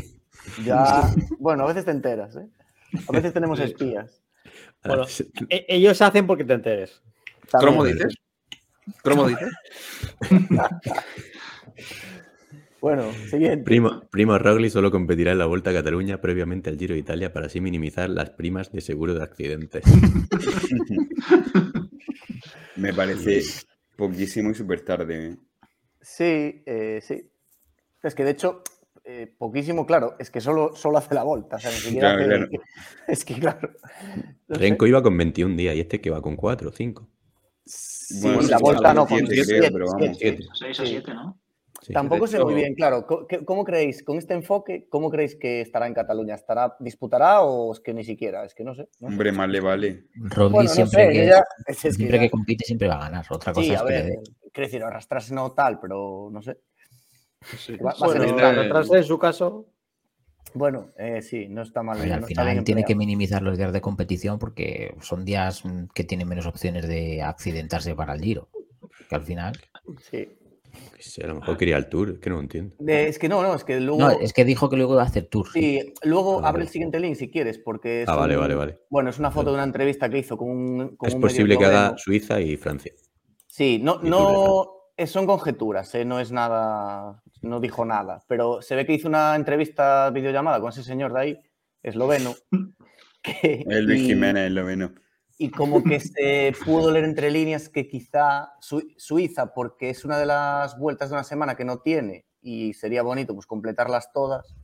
Ya. 0.64 1.10
Bueno, 1.38 1.64
a 1.64 1.66
veces 1.68 1.84
te 1.84 1.90
enteras, 1.90 2.34
¿eh? 2.36 2.46
A 3.08 3.12
veces 3.12 3.32
tenemos 3.32 3.60
espías. 3.60 4.22
Bueno, 4.84 5.04
E- 5.50 5.66
ellos 5.68 6.00
hacen 6.00 6.26
porque 6.26 6.44
te 6.44 6.54
enteres. 6.54 7.02
¿Cromo 7.58 7.84
dices? 7.84 8.14
¿Cromo 9.02 9.26
dices? 9.28 9.50
Bueno, 12.80 13.10
siguiente. 13.28 13.64
Primo, 13.64 14.02
Primo 14.10 14.38
Roglic 14.38 14.70
solo 14.70 14.90
competirá 14.90 15.32
en 15.32 15.38
la 15.38 15.46
Vuelta 15.46 15.70
a 15.70 15.74
Cataluña 15.74 16.20
previamente 16.20 16.70
al 16.70 16.78
Giro 16.78 16.94
de 16.94 17.00
Italia 17.00 17.32
para 17.32 17.46
así 17.46 17.60
minimizar 17.60 18.08
las 18.08 18.30
primas 18.30 18.70
de 18.72 18.80
seguro 18.80 19.14
de 19.14 19.22
accidentes. 19.24 19.82
Me 22.76 22.94
parece 22.94 23.42
poquísimo 23.96 24.50
y 24.50 24.54
súper 24.54 24.82
tarde. 24.84 25.30
¿eh? 25.30 25.36
Sí, 26.00 26.62
eh, 26.66 27.00
sí. 27.02 27.28
Es 28.02 28.14
que 28.14 28.24
de 28.24 28.30
hecho, 28.30 28.62
eh, 29.04 29.26
poquísimo, 29.36 29.84
claro, 29.84 30.14
es 30.20 30.30
que 30.30 30.40
solo, 30.40 30.74
solo 30.76 30.98
hace 30.98 31.14
la 31.14 31.24
vuelta. 31.24 31.56
O 31.56 31.58
sea, 31.58 31.70
ni 31.70 31.76
siquiera 31.78 32.14
Claro, 32.16 32.34
hace- 32.44 32.48
claro. 32.48 32.64
Es 33.08 33.24
que 33.24 33.34
claro. 33.34 33.70
no 34.46 34.54
sé. 34.54 34.60
Renko 34.60 34.86
iba 34.86 35.02
con 35.02 35.16
21 35.16 35.56
días 35.56 35.74
y 35.74 35.80
este 35.80 36.00
que 36.00 36.10
va 36.10 36.22
con 36.22 36.36
4 36.36 36.68
o 36.68 36.72
5. 36.72 37.08
Sí, 37.64 38.20
Bueno, 38.22 38.40
la 38.42 38.58
vuelta 38.58 38.94
no, 38.94 39.06
con 39.06 39.18
creo, 39.26 39.44
siete, 39.44 39.70
pero 39.72 39.86
vamos. 39.88 40.16
siete. 40.16 40.46
Seis 40.54 40.80
o 40.80 40.84
Sí. 41.88 41.92
¿no? 41.94 42.00
Tampoco 42.00 42.26
de 42.26 42.30
sé 42.30 42.38
muy 42.44 42.52
hecho- 42.52 42.56
bien, 42.60 42.74
claro. 42.74 43.06
¿Cómo, 43.46 43.64
creéis, 43.64 44.02
con 44.04 44.18
este 44.18 44.34
enfoque, 44.34 44.86
cómo 44.88 45.10
creéis 45.10 45.34
que 45.36 45.60
estará 45.62 45.86
en 45.86 45.94
Cataluña? 45.94 46.34
¿Estará, 46.34 46.76
disputará 46.78 47.40
o 47.42 47.72
es 47.72 47.80
que 47.80 47.92
ni 47.94 48.04
siquiera? 48.04 48.44
Es 48.44 48.54
que 48.54 48.62
no 48.62 48.74
sé. 48.74 48.88
no 49.00 49.08
sé. 49.08 49.14
Hombre, 49.14 49.32
más 49.32 49.48
le 49.48 49.60
vale. 49.60 50.04
Bueno, 50.14 50.62
no 50.62 50.68
siempre, 50.68 51.06
sé, 51.06 51.12
que, 51.12 51.18
yo 51.18 51.24
ya- 51.30 51.44
es- 51.66 51.76
es 51.76 51.82
que 51.82 51.92
siempre 51.92 52.18
ya- 52.18 52.22
que 52.24 52.30
compite 52.30 52.64
siempre 52.64 52.88
va 52.88 52.96
a 52.96 53.00
ganar. 53.00 53.26
Otra 53.30 53.52
cosa 53.52 53.66
Sí, 53.66 53.72
es 53.72 53.80
a 53.80 53.84
ver, 53.84 54.12
quiero 54.52 54.66
decir, 54.66 54.82
arrastrarse 54.82 55.34
no 55.34 55.52
tal, 55.52 55.80
pero 55.80 56.28
no 56.30 56.42
sé. 56.42 56.58
Sí. 57.56 57.76
Va- 57.76 57.84
va 57.84 57.90
a 57.90 57.94
ser 57.94 58.06
Bueno, 58.08 58.24
extraño. 58.24 58.62
retrasar 58.62 58.96
en 58.98 59.04
su 59.04 59.18
caso. 59.18 59.66
Bueno, 60.54 60.88
eh, 60.98 61.20
sí, 61.22 61.46
no 61.48 61.62
está 61.62 61.82
mal. 61.82 61.98
Oye, 61.98 62.08
no 62.08 62.14
al 62.14 62.20
bien 62.20 62.28
final 62.28 62.64
tiene 62.64 62.84
que 62.84 62.94
minimizar 62.94 63.42
los 63.42 63.56
días 63.58 63.72
de 63.72 63.80
competición 63.80 64.38
porque 64.38 64.94
son 65.00 65.24
días 65.24 65.64
mm, 65.64 65.84
que 65.94 66.04
tienen 66.04 66.26
menos 66.28 66.46
opciones 66.46 66.88
de 66.88 67.22
accidentarse 67.22 67.94
para 67.94 68.14
el 68.14 68.20
giro. 68.20 68.48
Que 69.08 69.14
al 69.14 69.22
final. 69.24 69.56
Sí. 70.10 70.37
A 71.22 71.26
lo 71.26 71.34
mejor 71.36 71.56
quería 71.56 71.76
el 71.76 71.88
Tour, 71.88 72.10
es 72.10 72.18
que 72.18 72.30
no 72.30 72.36
lo 72.36 72.42
entiendo. 72.42 72.74
De- 72.78 73.08
es 73.08 73.18
que 73.18 73.28
no, 73.28 73.42
no, 73.42 73.54
es 73.54 73.64
que 73.64 73.80
luego. 73.80 73.98
No, 74.00 74.10
es 74.10 74.32
que 74.32 74.44
dijo 74.44 74.68
que 74.68 74.76
luego 74.76 74.94
iba 74.94 75.02
a 75.02 75.06
hacer 75.06 75.26
tour. 75.26 75.48
Sí, 75.52 75.94
luego 76.02 76.36
Ah, 76.44 76.48
abre 76.48 76.58
vale. 76.58 76.64
el 76.64 76.68
siguiente 76.68 77.00
link 77.00 77.16
si 77.16 77.30
quieres, 77.30 77.58
porque 77.58 78.02
es 78.02 78.08
Ah, 78.08 78.16
vale, 78.16 78.34
un- 78.36 78.40
vale, 78.42 78.54
vale. 78.54 78.78
Bueno, 78.90 79.10
es 79.10 79.18
una 79.18 79.30
foto 79.30 79.50
de 79.50 79.54
una 79.54 79.64
entrevista 79.64 80.08
que 80.08 80.18
hizo 80.18 80.36
con 80.36 80.50
un. 80.50 80.96
con 80.96 81.08
Es 81.08 81.14
un 81.14 81.20
posible 81.20 81.56
que 81.56 81.64
haga 81.64 81.76
esloveno. 81.96 81.98
Suiza 81.98 82.40
y 82.40 82.56
Francia. 82.56 82.92
Sí, 83.46 83.80
no, 83.82 84.00
y 84.02 84.08
no 84.10 84.66
son 85.06 85.26
conjeturas, 85.26 85.94
eh, 85.94 86.04
no 86.04 86.18
es 86.20 86.32
nada, 86.32 87.22
no 87.42 87.60
dijo 87.60 87.84
nada, 87.84 88.22
pero 88.28 88.60
se 88.62 88.74
ve 88.76 88.84
que 88.84 88.94
hizo 88.94 89.08
una 89.08 89.34
entrevista 89.36 90.10
videollamada 90.10 90.60
con 90.60 90.70
ese 90.70 90.82
señor 90.82 91.12
de 91.14 91.20
ahí, 91.20 91.38
esloveno, 91.82 92.34
que, 93.22 93.64
El 93.68 93.84
Luis 93.86 94.02
y- 94.02 94.06
Jiménez, 94.06 94.50
lo 94.50 94.64
menos. 94.64 94.90
Y 95.38 95.50
como 95.50 95.84
que 95.84 96.00
se 96.00 96.52
pudo 96.64 96.90
leer 96.90 97.04
entre 97.04 97.30
líneas 97.30 97.68
que 97.68 97.88
quizá 97.88 98.52
Su- 98.60 98.92
Suiza, 98.96 99.54
porque 99.54 99.90
es 99.90 100.04
una 100.04 100.18
de 100.18 100.26
las 100.26 100.76
vueltas 100.78 101.10
de 101.10 101.14
una 101.14 101.24
semana 101.24 101.54
que 101.54 101.64
no 101.64 101.78
tiene 101.78 102.26
y 102.42 102.74
sería 102.74 103.02
bonito 103.02 103.34
pues 103.34 103.46
completarlas 103.46 104.12
todas, 104.12 104.56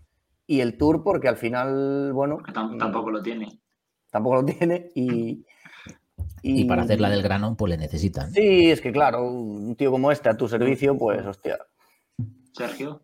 y 0.47 0.61
el 0.61 0.77
Tour 0.77 1.03
porque 1.05 1.29
al 1.29 1.37
final, 1.37 2.13
bueno, 2.13 2.39
tam- 2.53 2.79
tampoco 2.79 3.11
lo 3.11 3.23
tiene. 3.23 3.61
tampoco 4.11 4.37
lo 4.37 4.45
tiene 4.45 4.91
y... 4.95 5.45
Y 6.47 6.65
para 6.67 6.83
hacer 6.83 7.01
la 7.01 7.09
del 7.09 7.23
grano, 7.23 7.57
pues 7.57 7.71
le 7.71 7.79
necesitan. 7.79 8.31
Sí, 8.31 8.71
es 8.71 8.81
que 8.83 8.93
claro, 8.93 9.25
un 9.25 9.75
tío 9.77 9.91
como 9.91 10.13
este 10.13 10.29
a 10.29 10.37
tu 10.37 10.47
servicio, 10.47 10.97
pues 10.97 11.25
hostia. 11.25 11.59
Sergio. 12.53 13.03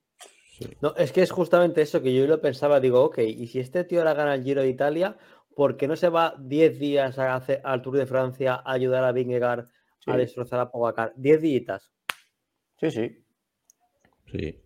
No, 0.83 0.95
es 0.97 1.11
que 1.11 1.23
es 1.23 1.31
justamente 1.31 1.81
eso 1.81 2.03
que 2.03 2.15
yo 2.15 2.27
lo 2.27 2.41
pensaba. 2.43 2.81
Digo, 2.81 3.03
ok, 3.03 3.19
y 3.19 3.47
si 3.47 3.59
este 3.59 3.85
tío 3.85 4.01
ahora 4.01 4.13
gana 4.13 4.35
el 4.35 4.45
Giro 4.45 4.61
de 4.61 4.69
Italia, 4.69 5.17
¿por 5.55 5.77
qué 5.77 5.89
no 5.89 5.97
se 5.97 6.09
va 6.09 6.35
10 6.39 6.79
días 6.79 7.19
a 7.19 7.35
hacer, 7.35 7.61
al 7.65 7.83
Tour 7.83 7.97
de 7.97 8.07
Francia 8.07 8.55
a 8.65 8.73
ayudar 8.73 9.05
a 9.05 9.13
Vingegaard 9.13 9.67
a 10.07 10.17
destrozar 10.17 10.61
a 10.61 10.71
Pogacar? 10.71 11.13
10 11.17 11.41
días. 11.43 11.93
Sí, 12.79 12.91
sí. 12.91 13.25
Sí. 14.27 14.63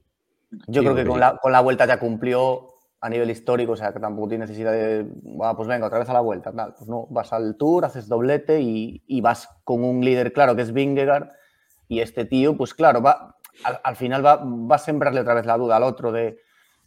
Yo 0.68 0.80
Sí, 0.80 0.86
creo 0.86 0.94
que 0.94 1.04
con 1.06 1.18
la, 1.18 1.36
con 1.38 1.50
la 1.52 1.60
vuelta 1.60 1.86
ya 1.86 1.98
cumplió 1.98 2.68
a 3.00 3.08
nivel 3.10 3.30
histórico, 3.30 3.72
o 3.72 3.76
sea, 3.76 3.92
que 3.92 4.00
tampoco 4.00 4.28
tiene 4.28 4.44
necesidad 4.44 4.72
de, 4.72 5.04
"Buah, 5.22 5.54
pues 5.56 5.68
venga, 5.68 5.86
otra 5.86 5.98
vez 5.98 6.08
a 6.08 6.12
la 6.14 6.20
vuelta. 6.20 6.52
Tal. 6.52 6.74
Pues 6.74 6.88
no, 6.88 7.06
vas 7.10 7.32
al 7.32 7.56
Tour, 7.56 7.84
haces 7.84 8.08
doblete 8.08 8.60
y, 8.60 9.02
y 9.06 9.20
vas 9.20 9.48
con 9.64 9.84
un 9.84 10.02
líder 10.04 10.32
claro 10.32 10.54
que 10.56 10.62
es 10.62 10.72
Vingegaard 10.72 11.28
y 11.88 12.00
este 12.00 12.24
tío, 12.24 12.56
pues 12.56 12.72
claro, 12.72 13.02
va, 13.02 13.36
al, 13.64 13.80
al 13.82 13.96
final 13.96 14.24
va, 14.24 14.36
va 14.44 14.76
a 14.76 14.78
sembrarle 14.78 15.20
otra 15.20 15.34
vez 15.34 15.44
la 15.44 15.58
duda 15.58 15.76
al 15.76 15.82
otro 15.82 16.12
de, 16.12 16.38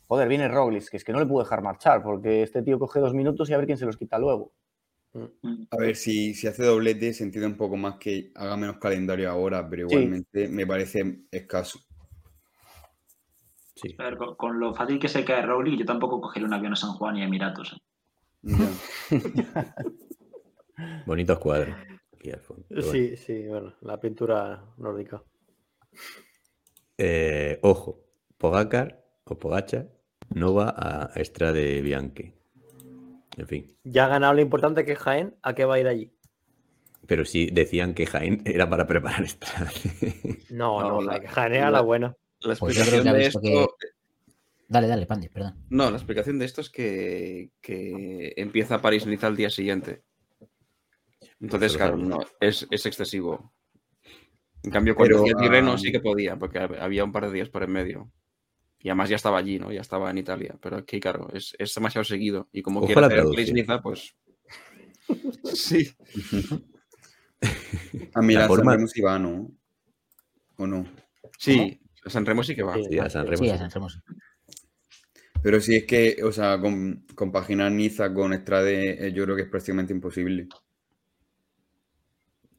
joder, 0.08 0.28
viene 0.28 0.48
Roglic, 0.48 0.90
que 0.90 0.98
es 0.98 1.04
que 1.04 1.14
no 1.14 1.20
le 1.20 1.26
puedo 1.26 1.44
dejar 1.44 1.62
marchar 1.62 2.04
porque 2.04 2.44
este 2.44 2.64
tío 2.64 2.80
coge 2.80 3.00
dos 3.00 3.14
minutos 3.14 3.50
y 3.50 3.54
a 3.54 3.58
ver 3.58 3.66
quién 3.66 3.78
se 3.78 3.86
los 3.86 3.98
quita 3.98 4.18
luego. 4.18 4.54
Mm. 5.14 5.64
A 5.72 5.78
ver, 5.78 5.96
si, 5.96 6.34
si 6.34 6.48
hace 6.48 6.64
doblete, 6.64 7.14
se 7.14 7.24
entiende 7.24 7.48
un 7.48 7.58
poco 7.58 7.78
más 7.78 7.96
que 7.98 8.32
haga 8.36 8.58
menos 8.58 8.78
calendario 8.78 9.30
ahora, 9.30 9.68
pero 9.70 9.88
Sí. 9.90 9.96
igualmente 9.96 10.48
me 10.48 10.66
parece 10.68 11.22
escaso. 11.32 11.80
Sí. 13.76 13.96
A 14.00 14.04
ver, 14.04 14.18
con, 14.18 14.36
con 14.36 14.60
lo 14.60 14.74
fácil 14.74 15.00
que 15.00 15.08
se 15.08 15.24
cae 15.24 15.46
Rowley, 15.46 15.78
yo 15.78 15.86
tampoco 15.86 16.20
cogería 16.20 16.48
un 16.48 16.54
avión 16.54 16.74
a 16.74 16.76
San 16.76 16.94
Juan 16.94 17.18
y 17.18 17.22
a 17.22 17.26
Emiratos. 17.26 17.74
¿eh? 17.74 18.44
Bonitos 21.06 21.40
cuadros. 21.40 21.76
Aquí 22.14 22.32
al 22.32 22.42
fondo. 22.42 22.66
Bueno. 22.70 22.92
Sí, 22.92 23.16
sí, 23.18 23.48
bueno, 23.48 23.74
la 23.82 24.00
pintura 24.00 24.64
nórdica. 24.78 25.24
Eh, 26.98 27.60
ojo, 27.62 28.04
Pogacar 28.38 29.04
o 29.26 29.38
Pogacha 29.38 29.88
no 30.34 30.54
va 30.54 30.74
a 30.78 31.12
Estrade 31.16 31.82
Bianchi. 31.82 32.34
En 33.38 33.48
fin. 33.48 33.78
Ya 33.84 34.06
ha 34.06 34.10
ganado 34.10 34.34
lo 34.34 34.42
importante 34.42 34.84
que 34.86 34.94
es 34.94 35.00
Jaén, 35.00 35.36
¿a 35.44 35.54
qué 35.54 35.66
va 35.66 35.76
a 35.76 35.80
ir 35.80 35.88
allí? 35.88 36.12
Pero 37.06 37.24
sí 37.24 37.50
decían 37.52 37.94
que 37.94 38.06
Jaén 38.06 38.42
era 38.46 38.70
para 38.70 38.88
preparar 38.88 39.24
Estrade. 39.24 39.72
No, 40.50 40.82
No, 40.82 40.90
no, 40.90 41.02
la- 41.02 41.28
Jaén 41.28 41.54
era 41.54 41.66
la- 41.66 41.78
la 41.78 41.82
buena. 41.82 42.08
La 42.42 42.56
Pues 42.56 42.78
explicación 42.78 43.14
de 43.16 43.26
esto. 43.26 43.42
que- 43.42 43.68
Dale, 44.70 44.88
dale, 44.88 45.06
Pandi, 45.06 45.30
perdón. 45.30 45.56
No, 45.70 45.90
la 45.90 45.96
explicación 45.96 46.40
de 46.40 46.46
esto 46.46 46.60
es 46.62 46.70
que, 46.70 47.52
que 47.62 48.34
empieza 48.36 48.82
París-Niza 48.82 49.28
al 49.28 49.38
día 49.38 49.50
siguiente. 49.50 50.04
Entonces, 51.40 51.78
claro, 51.78 51.96
no, 51.98 52.20
es, 52.42 52.68
es 52.70 52.86
excesivo. 52.86 53.54
En 54.64 54.72
cambio, 54.72 54.94
cuando 54.96 55.16
Pero, 55.16 55.24
hacía 55.24 55.38
Tirreno 55.38 55.74
ah, 55.74 55.78
sí 55.78 55.92
que 55.92 56.00
podía, 56.02 56.36
porque 56.36 56.60
hab- 56.60 56.80
había 56.82 57.04
un 57.06 57.12
par 57.14 57.28
de 57.28 57.32
días 57.34 57.48
por 57.50 57.64
en 57.64 57.72
medio. 57.72 58.12
Y 58.80 58.90
además 58.90 59.10
ya 59.10 59.16
estaba 59.16 59.38
allí, 59.40 59.60
¿no? 59.60 59.72
Ya 59.72 59.82
estaba 59.82 60.10
en 60.12 60.18
Italia. 60.20 60.56
Pero 60.62 60.78
aquí, 60.78 61.00
claro, 61.00 61.30
es, 61.34 61.56
es 61.58 61.74
demasiado 61.74 62.04
seguido. 62.04 62.48
Y 62.52 62.62
como 62.62 62.82
la 62.88 63.08
hacer 63.08 63.20
el 63.20 63.82
pues. 63.82 64.16
sí. 65.54 65.90
A 68.14 68.22
mí 68.22 68.34
La 68.34 68.42
la 68.42 68.48
forma- 68.48 68.72
Sanremo 68.72 68.88
sí 68.88 69.02
va, 69.02 69.20
¿no? 69.20 69.52
¿O 70.58 70.68
no? 70.68 70.86
Sí, 71.38 71.80
a 72.04 72.10
San 72.10 72.26
Remo 72.26 72.44
sí 72.44 72.56
que 72.56 72.64
va. 72.64 72.76
Sí. 72.76 72.98
A 73.00 73.10
San 73.10 73.26
Remo. 73.28 73.44
Sí, 73.44 73.50
a 73.50 73.58
San 73.58 73.70
Remo. 73.70 73.88
Pero 75.42 75.62
sí 75.62 75.76
es 75.76 75.86
que, 75.86 76.18
o 76.24 76.32
sea, 76.32 76.60
con, 76.60 77.06
compaginar 77.16 77.72
Niza 77.72 78.14
con 78.14 78.34
Estrade, 78.34 79.08
eh, 79.08 79.14
yo 79.14 79.24
creo 79.24 79.36
que 79.36 79.44
es 79.44 79.50
prácticamente 79.50 79.94
imposible. 79.94 80.48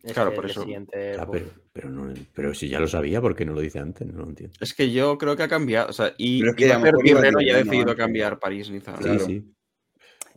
Es 0.09 0.15
Claro, 0.15 0.35
por 0.35 0.47
eso. 0.47 0.63
siguiente, 0.63 1.17
Ah, 1.19 1.27
pero, 1.31 1.47
pero, 1.73 1.89
no, 1.91 2.13
pero 2.35 2.55
si 2.55 2.69
ya 2.69 2.81
lo 2.81 2.89
sabía, 2.89 3.21
¿por 3.21 3.35
qué 3.37 3.45
no 3.45 3.53
lo 3.53 3.61
dice 3.61 3.79
antes? 3.79 4.07
No 4.07 4.21
lo 4.23 4.29
entiendo. 4.29 4.55
Es 4.61 4.75
que 4.75 4.91
yo 4.91 5.17
creo 5.19 5.37
que 5.37 5.43
ha 5.45 5.49
cambiado. 5.49 5.89
O 5.91 5.93
sea, 5.93 6.13
y 6.19 6.41
Pero 6.41 6.51
es 6.53 6.57
que 6.57 6.65
iba 6.67 6.75
a 6.75 6.77
a 6.77 6.79
lo 6.81 6.85
hacer 6.85 6.95
mejor 6.95 7.07
iba 7.09 7.21
Tirreno 7.21 7.41
y 7.41 7.51
ha 7.51 7.57
decidido 7.59 7.97
cambiar 7.97 8.39
París-Niza. 8.39 8.93
Claro. 8.95 9.19
Sí, 9.21 9.25
sí. 9.27 9.55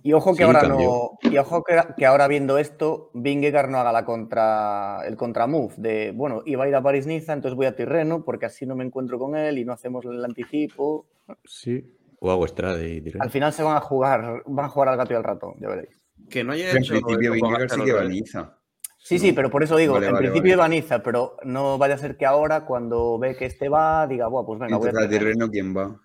Y 0.03 0.13
ojo 0.13 0.31
que 0.31 0.37
Sí, 0.37 0.43
ahora 0.43 0.61
cambió. 0.61 1.11
no. 1.23 1.31
Y 1.31 1.37
ojo 1.37 1.63
que, 1.63 1.79
que 1.95 2.05
ahora 2.07 2.27
viendo 2.27 2.57
esto, 2.57 3.11
Vingegaard 3.13 3.69
no 3.69 3.77
haga 3.77 3.91
la 3.91 4.03
contra, 4.03 5.05
el 5.05 5.15
contramove 5.15 5.75
de 5.77 6.11
bueno, 6.11 6.41
iba 6.47 6.63
a 6.63 6.67
ir 6.67 6.73
a 6.75 6.81
París 6.81 7.05
Niza, 7.05 7.33
entonces 7.33 7.55
voy 7.55 7.67
a 7.67 7.75
Tirreno, 7.75 8.25
porque 8.25 8.47
así 8.47 8.65
no 8.65 8.75
me 8.75 8.83
encuentro 8.83 9.19
con 9.19 9.35
él 9.35 9.59
y 9.59 9.63
no 9.65 9.73
hacemos 9.73 10.03
el 10.05 10.25
anticipo. 10.25 11.05
Sí. 11.45 11.85
O 12.19 12.31
hago 12.31 12.45
Estrade 12.45 12.95
y 12.95 13.01
Tirreno. 13.01 13.23
Al 13.23 13.29
final 13.29 13.53
se 13.53 13.61
van 13.61 13.77
a 13.77 13.79
jugar, 13.81 14.41
van 14.47 14.65
a 14.65 14.69
jugar 14.69 14.89
al 14.89 14.97
gato 14.97 15.13
y 15.13 15.17
al 15.17 15.23
ratón, 15.23 15.53
ya 15.59 15.67
veréis. 15.69 15.95
Que 16.29 16.43
no 16.43 16.53
haya 16.53 16.65
Pero 16.65 16.77
en 16.77 16.83
hecho. 16.83 16.93
principio 16.93 17.31
Vingegaard 17.33 17.69
sí 17.69 17.81
que 17.83 17.93
va 17.93 18.01
a. 19.01 19.07
Sí, 19.07 19.15
No. 19.15 19.21
sí, 19.21 19.33
pero 19.33 19.49
por 19.49 19.63
eso 19.63 19.75
digo, 19.77 19.93
Vale, 19.93 20.07
en 20.07 20.13
vale, 20.13 20.23
principio 20.29 20.57
vale. 20.57 20.57
iba 20.57 20.65
a 20.65 20.81
Niza, 20.81 21.03
pero 21.03 21.37
no 21.43 21.77
vaya 21.77 21.95
a 21.95 21.97
ser 21.97 22.17
que 22.17 22.25
ahora, 22.25 22.65
cuando 22.65 23.17
ve 23.19 23.35
que 23.35 23.45
este 23.45 23.67
va, 23.69 24.05
diga, 24.07 24.27
Buah, 24.27 24.45
pues 24.45 24.59
venga, 24.59 24.77
voy 24.77 24.87
a 24.87 24.89
a 24.91 24.93
Tirreno". 24.93 25.09
Tirreno, 25.19 25.49
¿quién 25.49 25.75
va? 25.75 25.99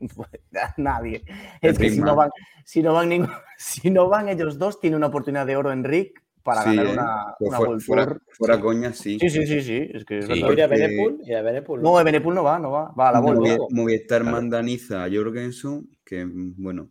Nadie. 0.76 1.22
El 1.60 1.70
Es 1.72 1.78
que 1.78 1.90
si 1.90 2.00
no, 2.00 2.14
van, 2.16 2.30
si, 2.64 2.82
no 2.82 2.92
van 2.94 3.08
ningún- 3.08 3.30
si 3.58 3.90
no 3.90 4.08
van 4.08 4.28
ellos 4.28 4.58
dos, 4.58 4.80
tiene 4.80 4.96
una 4.96 5.06
oportunidad 5.08 5.46
de 5.46 5.56
oro 5.56 5.72
Enric 5.72 6.22
para 6.42 6.62
Sí, 6.62 6.70
ganar 6.76 6.86
¿eh? 6.86 6.92
una, 6.92 7.34
Pues 7.38 7.48
una 7.48 7.56
fuera, 7.58 7.68
World 7.70 7.82
fuera- 7.84 8.06
Tour. 8.06 8.22
fuera 8.32 8.60
coña, 8.60 8.92
sí. 8.94 9.18
Sí, 9.20 9.28
sí, 9.28 9.46
sí, 9.46 9.60
sí. 9.62 9.90
Es 9.92 10.04
que 10.06 10.18
es 10.18 10.26
Sí. 10.26 10.32
¿Ir 10.32 10.44
a 10.44 10.46
porque- 10.46 10.66
Benepul? 10.66 11.20
¿Ir 11.24 11.36
a 11.36 11.42
Benepul? 11.42 11.82
No, 11.82 11.92
Benepul 12.04 12.34
no 12.34 12.42
va, 12.44 12.58
no 12.58 12.70
va. 12.70 12.92
Va 12.98 13.08
a 13.10 13.12
la 13.12 13.20
vuelta. 13.20 13.56
Movistar 13.70 14.22
Claro. 14.22 14.36
manda 14.36 14.58
a 14.58 14.62
Niza 14.62 15.04
a 15.04 15.08
Jorgensen, 15.12 15.88
que 16.04 16.26
bueno, 16.26 16.88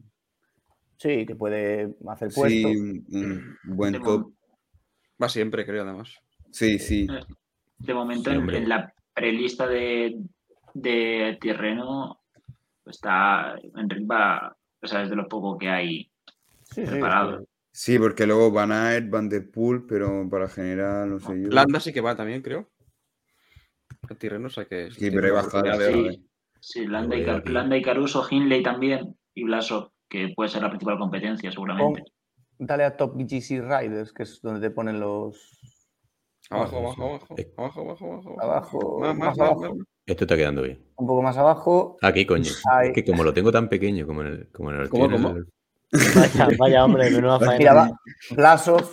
Sí, 0.98 1.26
que 1.26 1.34
puede 1.36 1.96
hacer 2.10 2.30
puesto. 2.34 2.48
sí, 2.48 2.64
un 2.66 3.56
buen 3.64 3.94
De 3.94 4.00
top. 4.02 4.34
Va 5.22 5.30
siempre, 5.30 5.66
creo, 5.66 5.84
además. 5.84 6.16
Sí, 6.52 6.80
sí. 6.80 7.08
De 7.78 7.94
momento, 7.94 8.32
Sí, 8.32 8.38
en, 8.38 8.70
la 8.70 8.94
prelista 9.14 9.68
de, 9.68 10.18
de 10.74 11.38
Tirreno 11.40 12.22
está 12.86 13.56
Enric 13.76 14.10
va, 14.10 14.56
o 14.82 14.88
sea, 14.88 15.04
es 15.04 15.10
de 15.10 15.16
lo 15.16 15.28
poco 15.28 15.58
que 15.58 15.70
hay 15.70 16.12
Sí, 16.64 16.86
sí, 16.86 16.92
preparado. 16.92 17.46
Sí, 17.72 18.00
porque 18.00 18.26
luego 18.26 18.52
Van 18.52 18.72
Aert, 18.72 19.10
Van 19.10 19.30
der 19.30 19.50
Poel, 19.50 19.86
pero 19.88 20.28
para 20.30 20.48
general, 20.48 21.10
no 21.10 21.20
sé 21.20 21.42
yo. 21.42 21.50
Landa 21.50 21.80
sí 21.80 21.94
que 21.94 22.02
va 22.02 22.16
también, 22.16 22.42
creo. 22.42 22.70
El 24.10 24.18
Tirreno, 24.18 24.48
o 24.48 24.50
sea 24.50 24.66
que. 24.66 24.92
Sí, 24.92 25.12
pero 25.12 25.26
hay 25.26 25.32
oportunidad 25.32 25.80
de 25.80 26.22
Sí, 26.62 26.86
Landa, 26.86 27.16
y. 27.16 27.24
Landa 27.24 27.78
y 27.78 27.82
Caruso, 27.82 28.26
Hindley 28.30 28.62
también 28.64 29.16
y 29.34 29.44
Blasov, 29.44 29.92
que 30.10 30.34
puede 30.36 30.50
ser 30.50 30.62
la 30.62 30.70
principal 30.70 30.98
competencia, 30.98 31.52
seguramente. 31.52 32.04
Dale 32.60 32.84
a 32.84 32.96
Top 32.98 33.16
GC 33.16 33.62
Riders, 33.62 34.12
que 34.14 34.24
es 34.24 34.42
donde 34.42 34.60
te 34.60 34.70
ponen 34.74 35.00
los. 35.00 35.58
Abajo, 36.50 36.78
abajo, 36.78 36.96
sí. 36.96 37.02
abajo. 37.02 37.36
Eh. 37.38 37.54
Abajo, 37.58 37.82
abajo, 37.82 38.06
abajo. 38.14 38.42
Abajo, 38.42 39.00
Más, 39.00 39.16
más 39.18 39.28
más, 39.38 39.40
abajo. 39.40 39.76
más. 39.76 39.88
Esto 40.06 40.24
está 40.26 40.36
quedando 40.36 40.62
bien. 40.64 40.84
Un 40.96 41.08
poco 41.08 41.22
más 41.22 41.38
abajo. 41.38 41.98
Aquí, 42.02 42.26
coño. 42.26 42.52
Ahí. 42.72 42.88
Es 42.90 42.94
que 42.94 43.06
como 43.06 43.24
lo 43.24 43.34
tengo 43.34 43.52
tan 43.52 43.70
pequeño 43.70 44.06
como 44.08 44.22
en 44.22 44.28
el, 44.28 44.52
como 44.52 44.72
en 44.72 44.80
el 44.82 44.90
¿Cómo, 44.90 45.10
cómo? 45.10 45.30
el- 45.30 45.48
Vaya, 45.92 46.48
vaya, 46.58 46.86
hombre, 46.86 47.10
menuda 47.10 47.40
faena. 47.40 47.58
Mira, 47.58 47.74
va 47.74 47.92
Blasov, 48.32 48.84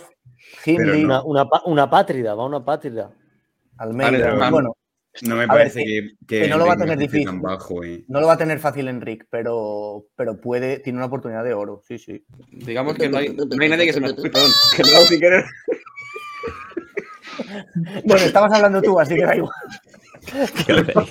Hindley, 0.65 1.03
no. 1.03 1.23
Una, 1.25 1.43
una, 1.43 1.61
una 1.65 1.89
pátrida, 1.89 2.33
va 2.35 2.45
una 2.45 2.63
pátrida. 2.63 3.11
Almeida. 3.77 4.33
Vale, 4.35 4.51
bueno, 4.51 4.73
No 5.23 5.35
me 5.35 5.43
A 5.45 5.47
parece 5.47 5.79
ver, 5.79 5.85
que, 5.87 6.09
que, 6.27 6.41
que 6.43 6.47
no 6.47 6.57
lo 6.57 6.65
va 6.67 6.73
a 6.73 6.77
tener 6.77 6.97
difícil. 6.97 7.39
bajo, 7.39 7.83
eh. 7.83 8.03
no 8.07 8.19
lo 8.21 8.27
va 8.27 8.33
a 8.33 8.37
tener 8.37 8.59
fácil 8.59 8.87
Enric, 8.87 9.25
pero, 9.29 10.05
pero 10.15 10.39
puede, 10.39 10.79
tiene 10.79 10.97
una 10.97 11.07
oportunidad 11.07 11.43
de 11.43 11.53
oro. 11.53 11.81
Sí, 11.87 11.97
sí. 11.97 12.23
Digamos 12.51 12.95
que 12.95 13.09
no 13.09 13.17
hay, 13.17 13.29
no 13.29 13.45
hay 13.61 13.69
nadie 13.69 13.85
que 13.87 13.93
se 13.93 14.01
nos. 14.01 14.13
Perdón, 14.15 14.51
que 14.75 14.83
no 14.83 14.99
si 15.07 15.19
querer. 15.19 15.45
Bueno, 18.05 18.25
estabas 18.25 18.53
hablando 18.53 18.81
tú, 18.81 18.99
así 18.99 19.15
que 19.15 19.25
da 19.25 19.35
igual. 19.35 19.53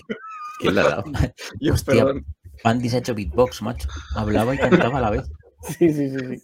¿Quién 0.58 0.74
le 0.74 0.80
ha 0.80 0.84
dado? 0.84 1.04
Yo, 1.60 1.74
Hostia. 1.74 1.94
perdón. 1.94 2.26
Andy 2.64 2.88
se 2.88 2.96
ha 2.96 2.98
hecho 3.00 3.14
beatbox, 3.14 3.62
macho. 3.62 3.88
Hablaba 4.14 4.54
y 4.54 4.58
cantaba 4.58 4.98
a 4.98 5.02
la 5.02 5.10
vez. 5.10 5.30
Sí, 5.78 5.92
sí, 5.92 6.10
sí. 6.10 6.38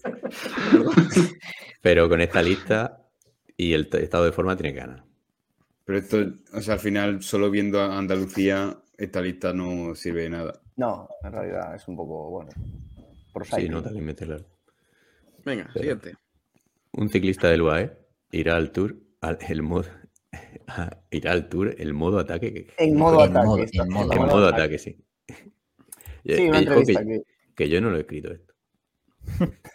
sí. 1.10 1.32
Pero 1.80 2.08
con 2.08 2.20
esta 2.20 2.42
lista 2.42 3.02
y 3.56 3.72
el 3.72 3.88
estado 3.92 4.24
de 4.24 4.32
forma 4.32 4.56
tiene 4.56 4.74
que 4.74 4.80
ganar. 4.80 5.04
Pero 5.84 5.98
esto, 5.98 6.16
o 6.52 6.60
sea, 6.60 6.74
al 6.74 6.80
final, 6.80 7.22
solo 7.22 7.50
viendo 7.50 7.80
a 7.80 7.98
Andalucía, 7.98 8.78
esta 8.96 9.20
lista 9.20 9.52
no 9.52 9.94
sirve 9.94 10.22
de 10.22 10.30
nada. 10.30 10.60
No, 10.76 11.08
en 11.24 11.32
realidad 11.32 11.74
es 11.74 11.86
un 11.88 11.96
poco, 11.96 12.30
bueno, 12.30 12.50
prosaico. 13.32 13.66
Sí, 13.66 13.68
no, 13.68 13.82
también 13.82 14.04
meterla. 14.04 14.38
Venga, 15.44 15.64
Pero- 15.74 15.80
siguiente. 15.80 16.14
Un 16.92 17.08
ciclista 17.08 17.48
del 17.48 17.62
UAE 17.62 17.90
irá 18.32 18.56
al 18.56 18.70
Tour, 18.70 18.96
al, 19.22 19.38
el 19.48 19.62
modo, 19.62 19.88
irá 21.10 21.32
al 21.32 21.48
Tour 21.48 21.74
el 21.78 21.94
modo 21.94 22.18
ataque. 22.18 22.52
que- 22.52 22.66
En 22.78 22.96
modo 22.96 23.24
En 23.24 23.30
ataque. 23.30 23.46
modo- 23.46 23.62
está- 23.64 23.82
en 23.82 23.88
modo 23.90 24.12
en 24.12 24.18
modo 24.18 24.30
modo 24.30 24.46
ataque. 24.48 24.62
ataque, 24.62 24.78
sí. 24.78 25.04
Sí, 25.28 25.34
Eh, 26.24 26.48
una 26.48 26.58
eh, 26.58 26.62
entrevista 26.62 27.00
ok, 27.00 27.06
que 27.06 27.22
que 27.54 27.68
yo 27.68 27.80
no 27.80 27.90
lo 27.90 27.96
he 27.96 28.00
escrito 28.00 28.30
esto. 28.32 28.54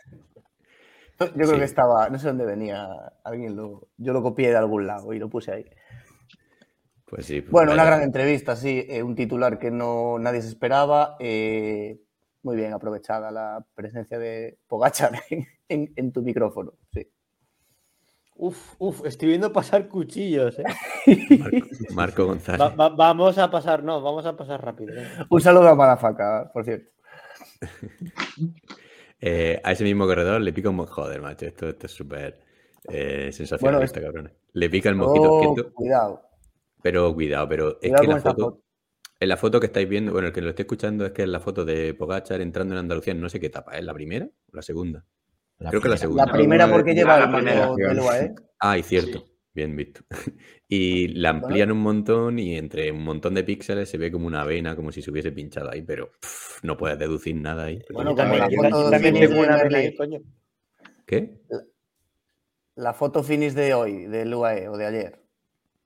yo 1.20 1.32
creo 1.34 1.48
Sí. 1.50 1.56
que 1.58 1.64
estaba, 1.64 2.10
no 2.10 2.20
sé 2.20 2.28
dónde 2.28 2.46
venía, 2.46 2.88
alguien 3.24 3.56
lo, 3.56 3.88
yo 3.98 4.14
lo 4.14 4.22
copié 4.22 4.50
de 4.50 4.58
algún 4.58 4.86
lado 4.88 5.14
y 5.14 5.20
lo 5.20 5.30
puse 5.30 5.52
ahí. 5.52 5.66
Pues 7.06 7.26
sí. 7.26 7.42
pues 7.42 7.52
Bueno, 7.52 7.72
una 7.74 7.86
gran 7.86 8.02
entrevista, 8.02 8.56
sí, 8.56 8.86
eh, 8.90 9.02
un 9.02 9.16
titular 9.16 9.58
que 9.60 9.72
no 9.72 10.20
nadie 10.20 10.42
se 10.42 10.50
esperaba. 10.50 11.16
eh, 11.20 12.00
muy 12.44 12.56
bien 12.56 12.72
aprovechada 12.72 13.30
la 13.32 13.66
presencia 13.76 14.18
de 14.20 14.58
Pogachar 14.68 15.12
en, 15.30 15.48
en- 15.68 15.94
en 15.96 16.12
tu 16.14 16.22
micrófono. 16.22 16.74
Sí. 16.94 17.10
Uf, 18.36 18.76
uf, 18.78 19.06
estoy 19.06 19.30
viendo 19.30 19.52
pasar 19.52 19.88
cuchillos, 19.88 20.60
¿eh? 20.60 20.64
Marco, 21.40 21.68
Marco 21.94 22.26
González. 22.28 22.62
Va- 22.62 22.70
va- 22.70 22.90
vamos 22.90 23.38
a 23.40 23.50
pasar, 23.50 23.84
no, 23.84 24.00
vamos 24.02 24.26
a 24.28 24.38
pasar 24.38 24.64
rápido. 24.64 24.94
Un 25.30 25.42
saludo 25.42 25.68
a 25.70 25.76
Malafaca, 25.76 26.52
por 26.54 26.64
cierto. 26.64 26.90
Eh, 29.20 29.60
a 29.64 29.72
ese 29.72 29.84
mismo 29.84 30.06
corredor 30.06 30.42
le 30.42 30.54
pica 30.54 30.70
un 30.70 30.86
Joder, 30.86 31.22
macho, 31.22 31.46
esto, 31.46 31.68
esto 31.70 31.86
es 31.88 31.92
súper 31.92 32.40
eh, 32.88 33.32
sensacionalista, 33.32 34.02
cabrón. 34.02 34.32
Le 34.54 34.70
pica 34.70 34.90
el 34.90 34.96
mosquito. 34.96 35.32
Oh, 35.34 35.74
cuidado. 35.74 36.22
Pero 36.82 37.14
cuidado, 37.14 37.48
pero 37.50 37.70
es 37.82 37.90
Cuidado 37.90 38.02
que 38.02 38.08
la 38.08 38.18
foto, 38.20 38.46
foto. 38.46 38.64
en 39.20 39.30
la 39.30 39.38
foto 39.38 39.60
que 39.60 39.66
estáis 39.68 39.90
viendo, 39.90 40.12
bueno, 40.12 40.28
el 40.28 40.34
que 40.34 40.42
lo 40.42 40.50
esté 40.50 40.64
escuchando 40.64 41.06
es 41.06 41.12
que 41.12 41.24
es 41.24 41.28
la 41.30 41.40
foto 41.40 41.66
de 41.66 41.94
Pogachar 41.96 42.42
entrando 42.42 42.76
en 42.76 42.80
Andalucía, 42.80 43.14
en 43.14 43.22
no 43.22 43.30
sé 43.30 43.40
qué 43.40 43.48
etapa, 43.48 43.78
¿es 43.78 43.84
la 43.84 43.94
primera 43.94 44.26
o 44.26 44.56
la 44.56 44.62
segunda? 44.62 45.06
La 45.60 45.72
Creo 45.72 45.82
que 45.82 45.90
la 45.90 45.96
primera. 45.96 45.98
segunda. 45.98 46.26
La 46.26 46.32
primera 46.32 46.72
porque 46.72 46.94
lleva 46.94 47.20
la 47.20 47.26
el 47.26 47.32
primera. 47.32 48.36
Ah, 48.60 48.78
y 48.78 48.84
cierto, 48.84 49.26
bien 49.58 49.76
visto. 49.76 50.02
y 50.70 51.10
la 51.10 51.30
amplían 51.32 51.72
un 51.72 51.80
montón 51.80 52.40
y 52.40 52.56
entre 52.58 52.92
un 52.92 53.04
montón 53.04 53.34
de 53.34 53.44
píxeles 53.44 53.90
se 53.90 53.98
ve 53.98 54.12
como 54.12 54.28
una 54.28 54.44
vena, 54.46 54.76
como 54.76 54.92
si 54.92 55.02
se 55.02 55.12
hubiese 55.12 55.32
pinchado 55.32 55.70
ahí, 55.72 55.82
pero 55.82 56.12
pff, 56.22 56.64
no 56.64 56.78
puedes 56.78 56.98
deducir 56.98 57.36
nada 57.36 57.66
ahí. 57.66 57.82
Bueno, 57.92 58.12
Yo 58.12 58.16
también, 58.16 58.40
la 58.42 58.50
yo 58.50 58.62
foto 58.62 58.90
también 58.90 59.14
de 59.16 59.28
tengo 59.28 59.42
una 59.42 59.58
Merlí. 59.58 59.64
vena 59.64 59.78
ahí, 59.80 59.96
coño. 59.96 60.20
¿Qué? 61.06 61.42
La 62.76 62.94
foto 62.94 63.24
finish 63.24 63.54
de 63.54 63.74
hoy, 63.74 64.06
del 64.06 64.34
UAE 64.34 64.70
o 64.70 64.78
de 64.78 64.86
ayer. 64.86 65.22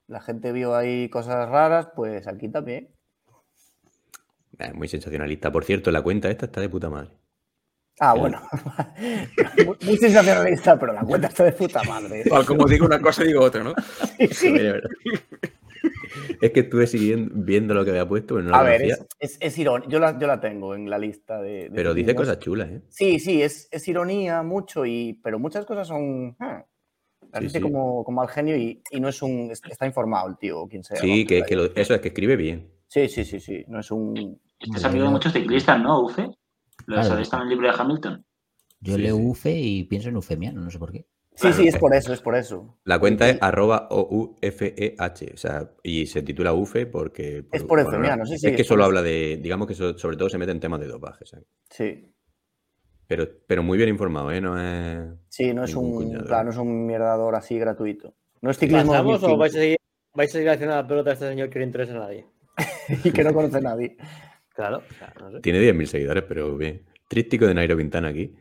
La 0.08 0.20
gente 0.22 0.52
vio 0.52 0.76
ahí 0.76 1.10
cosas 1.10 1.48
raras, 1.50 1.90
pues 1.96 2.28
aquí 2.28 2.50
también. 2.50 2.90
Eh, 4.60 4.74
muy 4.74 4.88
sensacionalista. 4.88 5.52
Por 5.52 5.64
cierto, 5.64 5.92
la 5.92 6.02
cuenta 6.02 6.30
esta 6.30 6.46
está 6.48 6.62
de 6.62 6.70
puta 6.70 6.90
madre. 6.90 7.12
Ah, 8.04 8.16
bueno. 8.16 8.42
muy, 9.66 9.78
muy 9.86 9.98
sensacionalista, 9.98 10.78
pero 10.80 10.92
la 10.94 11.02
cuenta 11.04 11.28
está 11.28 11.44
de 11.44 11.52
puta 11.52 11.84
madre. 11.84 12.24
Igual, 12.26 12.46
como 12.48 12.66
digo 12.66 12.86
una 12.88 13.00
cosa, 13.00 13.24
digo 13.24 13.42
otra, 13.42 13.64
¿no? 13.64 13.76
Sí, 14.32 14.52
es 16.42 16.52
que 16.52 16.60
estuve 16.62 16.88
siguiendo, 16.88 17.32
viendo 17.36 17.74
lo 17.76 17.84
que 17.86 17.92
había 17.92 18.08
puesto, 18.08 18.36
pero 18.36 18.46
no 18.46 18.50
lo 18.52 18.56
A 18.56 18.64
ver, 18.64 18.82
conocía. 18.82 19.06
es, 19.20 19.34
es, 19.34 19.38
es 19.40 19.58
irónico. 19.60 19.90
Yo 19.92 20.00
la, 20.00 20.18
yo 20.18 20.28
la 20.28 20.40
tengo 20.40 20.74
en 20.76 20.90
la 20.90 20.98
lista 20.98 21.40
de. 21.42 21.66
de 21.66 21.72
Pero 21.74 21.94
dice 21.94 22.16
cosas 22.16 22.40
chulas, 22.40 22.70
¿eh? 22.70 22.82
Sí, 22.90 23.20
sí, 23.20 23.42
es, 23.42 23.68
es 23.72 23.88
ironía 23.88 24.42
mucho, 24.44 24.86
y, 24.86 25.20
pero 25.24 25.40
muchas 25.40 25.66
cosas 25.66 25.88
son. 25.88 26.36
ah, 26.40 26.66
Sí. 27.48 27.62
Como, 27.62 28.04
como 28.04 28.22
al 28.22 28.28
genio 28.28 28.58
y, 28.58 28.82
y 28.92 29.00
no 29.00 29.08
es 29.08 29.22
un. 29.22 29.52
es- 29.52 29.62
Está 29.70 29.86
informado 29.86 30.28
el 30.28 30.38
tío, 30.38 30.60
o 30.62 30.68
quien 30.68 30.84
sea. 30.84 30.98
Sí, 30.98 31.26
que, 31.26 31.46
lo- 31.56 31.74
eso 31.76 31.94
es 31.94 32.02
que 32.02 32.10
escribe 32.10 32.36
bien. 32.36 32.70
Sí, 32.88 33.08
sí, 33.08 33.24
sí, 33.24 33.40
sí. 33.40 33.64
No 33.68 33.80
es 33.80 33.90
un. 33.92 34.38
Este 34.60 34.78
es 34.78 34.86
amigo 34.86 35.06
de 35.06 35.12
muchos 35.12 35.32
ciclistas, 35.32 35.80
¿no, 35.80 36.02
Ufe? 36.02 36.28
Lo 36.88 36.96
Claro. 36.96 37.04
sabéis 37.10 37.28
está 37.28 37.38
en 37.38 37.44
el 37.44 37.50
libro 37.50 37.68
de 37.72 37.76
Hamilton. 37.80 38.26
Yo 38.82 38.96
Sí, 38.96 39.02
leo 39.02 39.16
sí. 39.18 39.22
UFE 39.26 39.60
y 39.60 39.84
pienso 39.84 40.10
en 40.10 40.16
eufemiano, 40.16 40.62
no 40.62 40.70
sé 40.72 40.80
por 40.80 40.92
qué. 40.92 41.06
Sí, 41.36 41.54
sí, 41.54 41.68
es 41.68 41.78
por 41.78 41.96
eso, 41.96 42.14
es 42.14 42.22
por 42.22 42.36
eso. 42.36 42.78
La 42.84 43.00
cuenta 43.00 43.30
es 43.30 43.38
arroba 43.42 43.88
OUFEH, 43.90 44.96
o 45.34 45.38
sea, 45.38 45.72
y 45.82 46.06
se 46.06 46.22
titula 46.24 46.54
UFE 46.54 46.86
porque... 46.88 47.46
Es 47.52 47.64
por 47.64 47.80
efemiano, 47.80 48.26
sí, 48.26 48.38
sí. 48.38 48.48
Es 48.48 48.56
que 48.56 48.62
es 48.64 48.68
por 48.68 48.74
solo 48.76 48.84
eso. 48.84 48.88
habla 48.90 49.02
de, 49.02 49.40
digamos 49.42 49.68
que 49.68 49.74
so- 49.74 49.98
sobre 49.98 50.18
todo 50.18 50.30
se 50.30 50.38
mete 50.38 50.52
en 50.52 50.60
temas 50.60 50.80
de 50.82 50.88
dopaje, 50.88 51.26
¿sabes? 51.26 51.46
Sí, 51.70 52.14
Pero, 53.08 53.28
pero 53.48 53.64
muy 53.64 53.78
bien 53.78 53.90
informado, 53.90 54.32
¿eh? 54.32 54.42
No 54.42 54.60
es... 54.60 55.10
sí, 55.30 55.54
no 55.54 55.64
es 55.64 55.76
un, 55.76 56.14
claro, 56.26 56.46
no 56.46 56.50
es 56.52 56.58
un 56.58 56.86
mierdador 56.86 57.36
así 57.36 57.58
gratuito. 57.58 58.14
No 58.42 58.52
es 58.52 58.58
ciclismo 58.58 58.92
¿Pasamos 58.92 59.24
o 59.24 59.38
2005, 59.38 59.38
vais 59.38 59.56
a 59.56 59.60
seguir, 59.60 59.78
vais 60.14 60.30
a 60.30 60.34
seguir 60.34 60.50
haciendo 60.50 60.76
la 60.76 60.88
pelota 60.88 61.10
a 61.12 61.14
este 61.14 61.28
señor 61.30 61.50
que 61.50 61.60
no 61.60 61.66
interesa 61.66 61.94
a 61.94 62.00
nadie? 62.00 62.26
y 63.04 63.12
que 63.12 63.24
no 63.24 63.34
conoce 63.34 63.62
nadie. 63.62 63.98
Claro, 64.54 64.78
o 64.90 64.94
sea, 64.94 65.14
no 65.20 65.32
sé. 65.32 65.40
Tiene 65.42 65.60
10.000 65.62 65.86
seguidores, 65.86 66.24
pero 66.28 66.58
bien. 66.58 66.84
Trístico 67.08 67.46
de 67.48 67.54
Nairo 67.54 67.78
Quintana 67.78 68.10
aquí. 68.10 68.36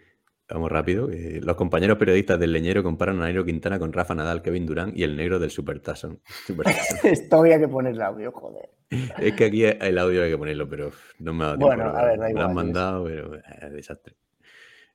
Vamos 0.48 0.70
rápido. 0.72 1.08
los 1.08 1.54
compañeros 1.56 1.96
periodistas 1.96 2.38
del 2.40 2.52
Leñero 2.52 2.82
comparan 2.82 3.16
a 3.18 3.20
Nairo 3.20 3.44
Quintana 3.44 3.78
con 3.78 3.92
Rafa 3.92 4.16
Nadal, 4.16 4.42
Kevin 4.42 4.66
Durán 4.66 4.92
y 4.96 5.04
el 5.04 5.16
negro 5.16 5.38
del. 5.38 5.50
Supertazón. 5.50 6.20
Esto 7.04 7.36
había 7.36 7.58
que 7.60 7.68
ponerle 7.68 8.02
audio, 8.02 8.32
joder. 8.32 8.68
es 8.90 9.34
que 9.34 9.44
aquí 9.44 9.64
el 9.64 9.98
audio 9.98 10.24
hay 10.24 10.30
que 10.30 10.38
ponerlo, 10.38 10.68
pero 10.68 10.90
no 11.20 11.32
me 11.32 11.44
ha 11.44 11.46
dado 11.48 11.58
tiempo. 11.58 11.76
Bueno, 11.76 11.96
a 11.96 12.04
ver, 12.04 12.18
verdad. 12.18 12.26
da 12.26 12.34
Me 12.34 12.40
lo 12.40 12.46
han 12.46 12.54
mandado, 12.54 13.04
pero 13.04 13.36
eh, 13.36 13.70
desastre. 13.70 14.16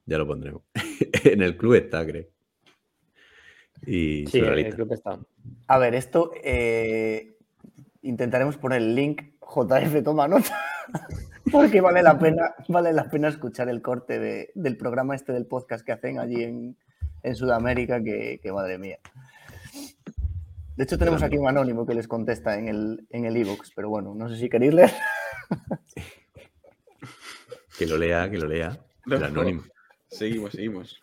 Ya 0.06 0.18
lo 0.18 0.28
pondremos. 0.28 0.64
en 1.24 1.42
el 1.42 1.56
club 1.56 1.76
está, 1.76 2.06
creo. 2.06 2.26
Y 3.86 4.26
Sí, 4.28 4.40
el 4.40 4.44
surrealista. 4.46 4.76
club 4.76 4.92
está. 4.94 5.20
A 5.68 5.78
ver, 5.78 5.96
esto 5.96 6.32
eh, 6.44 7.38
intentaremos 8.02 8.58
poner 8.58 8.82
el 8.82 8.94
link. 8.94 9.22
JF 9.54 10.04
toma 10.04 10.28
nota. 10.28 10.58
Porque 11.52 11.80
vale 11.82 12.02
la 12.02 12.18
pena, 12.18 12.56
vale 12.70 12.92
la 12.94 13.10
pena 13.10 13.28
escuchar 13.28 13.70
el 13.70 13.82
corte 13.82 14.20
de- 14.20 14.52
del 14.56 14.78
programa 14.78 15.16
este 15.16 15.32
del 15.34 15.46
podcast 15.46 15.86
que 15.86 15.92
hacen 15.92 16.20
allí 16.20 16.44
en, 16.44 16.78
en 17.24 17.36
Sudamérica, 17.36 18.02
que, 18.04 18.40
que 18.42 18.52
madre 18.52 18.78
mía. 18.78 18.98
De 20.76 20.84
hecho, 20.84 20.98
tenemos 20.98 21.22
aquí 21.24 21.38
un 21.38 21.48
anónimo 21.48 21.86
que 21.86 21.94
les 21.94 22.08
contesta 22.08 22.58
en 22.58 22.68
el 22.68 23.08
en 23.12 23.26
el 23.26 23.38
iVoox, 23.38 23.72
pero 23.76 23.90
bueno, 23.90 24.14
no 24.16 24.28
sé 24.30 24.38
si 24.38 24.50
queréis 24.50 24.74
leer. 24.74 24.92
Que 27.78 27.86
lo 27.86 27.98
lea, 27.98 28.30
que 28.30 28.38
lo 28.38 28.48
lea. 28.48 28.78
El 29.06 29.24
anónimo. 29.24 29.64
Seguimos, 30.08 30.54
seguimos. 30.54 31.02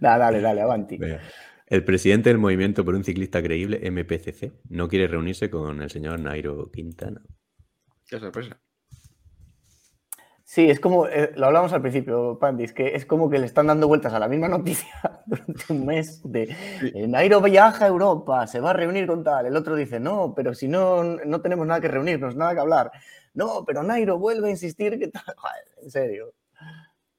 Nada, 0.00 0.18
dale, 0.18 0.40
dale, 0.42 0.60
avanti. 0.60 0.98
Venga. 0.98 1.20
El 1.66 1.82
presidente 1.84 2.28
del 2.28 2.38
movimiento 2.38 2.84
por 2.84 2.94
un 2.94 3.04
ciclista 3.04 3.42
creíble, 3.42 3.90
MPCC, 3.90 4.52
no 4.68 4.88
quiere 4.88 5.06
reunirse 5.06 5.48
con 5.50 5.80
el 5.80 5.88
señor 5.90 6.20
Nairo 6.20 6.70
Quintana. 6.70 7.22
Qué 8.10 8.18
sorpresa. 8.18 8.58
Sí, 10.42 10.68
es 10.68 10.80
como, 10.80 11.06
eh, 11.06 11.30
lo 11.36 11.46
hablamos 11.46 11.72
al 11.72 11.80
principio, 11.80 12.36
Pandis, 12.40 12.72
que 12.72 12.96
es 12.96 13.06
como 13.06 13.30
que 13.30 13.38
le 13.38 13.46
están 13.46 13.68
dando 13.68 13.86
vueltas 13.86 14.12
a 14.12 14.18
la 14.18 14.26
misma 14.26 14.48
noticia 14.48 15.22
durante 15.26 15.72
un 15.72 15.86
mes 15.86 16.20
de 16.24 16.56
eh, 16.82 17.06
Nairo 17.06 17.40
viaja 17.40 17.84
a 17.84 17.88
Europa, 17.88 18.48
se 18.48 18.58
va 18.58 18.70
a 18.70 18.72
reunir 18.72 19.06
con 19.06 19.22
tal. 19.22 19.46
El 19.46 19.56
otro 19.56 19.76
dice, 19.76 20.00
no, 20.00 20.34
pero 20.34 20.52
si 20.52 20.66
no, 20.66 21.04
no 21.04 21.40
tenemos 21.40 21.68
nada 21.68 21.80
que 21.80 21.86
reunirnos, 21.86 22.34
nada 22.34 22.52
que 22.54 22.60
hablar. 22.60 22.90
No, 23.32 23.64
pero 23.64 23.84
Nairo 23.84 24.18
vuelve 24.18 24.48
a 24.48 24.50
insistir 24.50 24.98
que 24.98 25.06
tal. 25.06 25.22
Joder, 25.36 25.64
en 25.84 25.90
serio. 25.92 26.34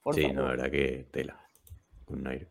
Por 0.04 0.14
sí, 0.14 0.24
favor. 0.24 0.36
no, 0.36 0.42
la 0.42 0.50
verdad 0.50 0.72
que 0.72 1.08
tela. 1.10 1.40
Con 2.04 2.24
Nairo. 2.24 2.51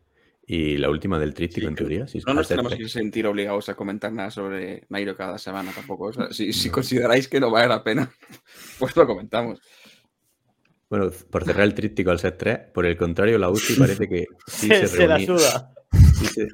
Y 0.53 0.77
la 0.77 0.89
última 0.89 1.17
del 1.17 1.33
tríptico, 1.33 1.61
Sí, 1.61 1.67
en 1.69 1.75
teoría. 1.75 2.07
Si 2.07 2.19
No 2.27 2.33
nos 2.33 2.45
tenemos 2.49 2.75
que 2.75 2.89
sentir 2.89 3.25
obligados 3.25 3.69
a 3.69 3.75
comentar 3.75 4.11
nada 4.11 4.29
sobre 4.31 4.83
Nairo 4.89 5.15
cada 5.15 5.37
semana 5.37 5.71
tampoco. 5.71 6.07
O 6.07 6.13
sea, 6.13 6.29
si, 6.31 6.51
si 6.51 6.69
consideráis 6.69 7.29
que 7.29 7.39
no 7.39 7.49
vale 7.51 7.69
la 7.69 7.81
pena, 7.81 8.11
pues 8.79 8.93
lo 8.97 9.07
comentamos. 9.07 9.61
Bueno, 10.89 11.09
por 11.29 11.45
cerrar 11.45 11.63
el 11.63 11.73
tríptico 11.73 12.11
al 12.11 12.19
set 12.19 12.37
3, 12.37 12.59
por 12.73 12.85
el 12.85 12.97
contrario, 12.97 13.37
la 13.37 13.49
UCI 13.49 13.75
parece 13.75 14.09
que 14.09 14.25
sí 14.45 14.67
se, 14.67 14.87
Se, 14.87 15.07
la 15.07 15.19
suda. 15.21 15.71
sí 16.19 16.25
se- 16.25 16.47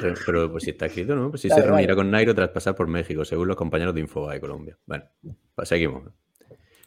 re- 0.00 0.14
pero 0.24 0.50
pues 0.50 0.64
si 0.64 0.70
está 0.70 0.86
escrito, 0.86 1.14
¿no? 1.14 1.28
Pues 1.28 1.42
sí 1.42 1.48
Dale, 1.48 1.60
se 1.60 1.68
reunirá 1.68 1.94
con 1.94 2.10
Nairo 2.10 2.34
tras 2.34 2.48
pasar 2.48 2.74
por 2.74 2.86
México, 2.88 3.26
según 3.26 3.48
los 3.48 3.58
compañeros 3.58 3.94
de 3.94 4.00
Infobae 4.00 4.36
de 4.36 4.40
Colombia. 4.40 4.78
Bueno, 4.86 5.04
pues 5.54 5.68
seguimos. 5.68 6.04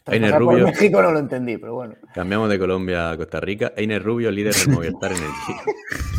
Einer 0.08 0.32
pasar 0.32 0.42
por 0.44 0.54
Rubio. 0.54 0.66
México 0.68 1.02
no 1.04 1.12
lo 1.12 1.20
entendí, 1.20 1.58
pero 1.58 1.76
bueno. 1.76 1.94
Cambiamos 2.16 2.50
de 2.50 2.58
Colombia 2.58 3.12
a 3.12 3.18
Costa 3.18 3.40
Rica. 3.42 3.74
Einer 3.78 4.02
Rubio, 4.02 4.32
líder 4.32 4.56
del 4.56 4.70
Movistar 4.70 5.12
en 5.12 5.18
el. 5.20 5.30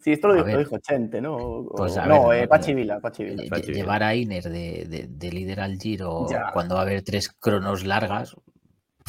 Sí, 0.00 0.12
esto 0.12 0.28
lo 0.28 0.44
dijo, 0.44 0.58
dijo 0.58 0.78
Chente, 0.78 1.20
¿no? 1.22 1.34
O- 1.36 1.76
Pues 1.76 1.96
no, 1.96 2.28
ver, 2.28 2.40
eh, 2.40 2.42
no, 2.42 2.48
Pachi 2.50 2.72
no. 2.72 2.76
Vila, 2.76 3.00
Pachi 3.00 3.24
Vila. 3.24 3.42
Lle- 3.42 3.48
Pachi 3.48 3.66
Vila. 3.68 3.76
Llevar 3.78 4.02
a 4.02 4.14
Iner 4.14 4.42
de, 4.44 4.84
de- 4.86 5.06
de 5.08 5.32
líder 5.32 5.60
al 5.60 5.78
Giro 5.78 6.26
Ya. 6.30 6.50
cuando 6.52 6.74
va 6.74 6.82
a 6.82 6.84
haber 6.84 7.02
tres 7.02 7.30
cronos 7.30 7.84
largas. 7.86 8.36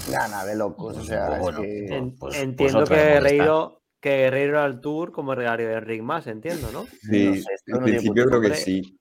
Nada, 0.09 0.45
de 0.45 0.55
locos. 0.55 0.97
O 0.97 1.03
sea, 1.03 1.33
es 1.35 1.39
Bueno, 1.41 1.61
que- 1.61 1.85
en- 1.87 1.93
En- 1.93 2.15
pues- 2.15 2.37
entiendo 2.37 2.79
pues 2.85 2.89
que. 2.89 2.95
Guerreiro, 2.95 3.81
que 3.99 4.09
Guerreiro 4.17 4.61
al 4.61 4.79
Tour 4.79 5.11
como 5.11 5.35
regalo 5.35 5.63
de 5.63 5.79
Rick 5.81 6.01
más, 6.01 6.27
entiendo, 6.27 6.69
¿no? 6.71 6.85
Sí, 7.01 7.25
No 7.25 7.33
sé, 7.33 7.39
esto 7.39 7.53
en 7.67 7.73
no 7.73 7.79
principio 7.81 8.25
creo 8.27 8.41
que 8.41 8.53
sí. 8.55 8.97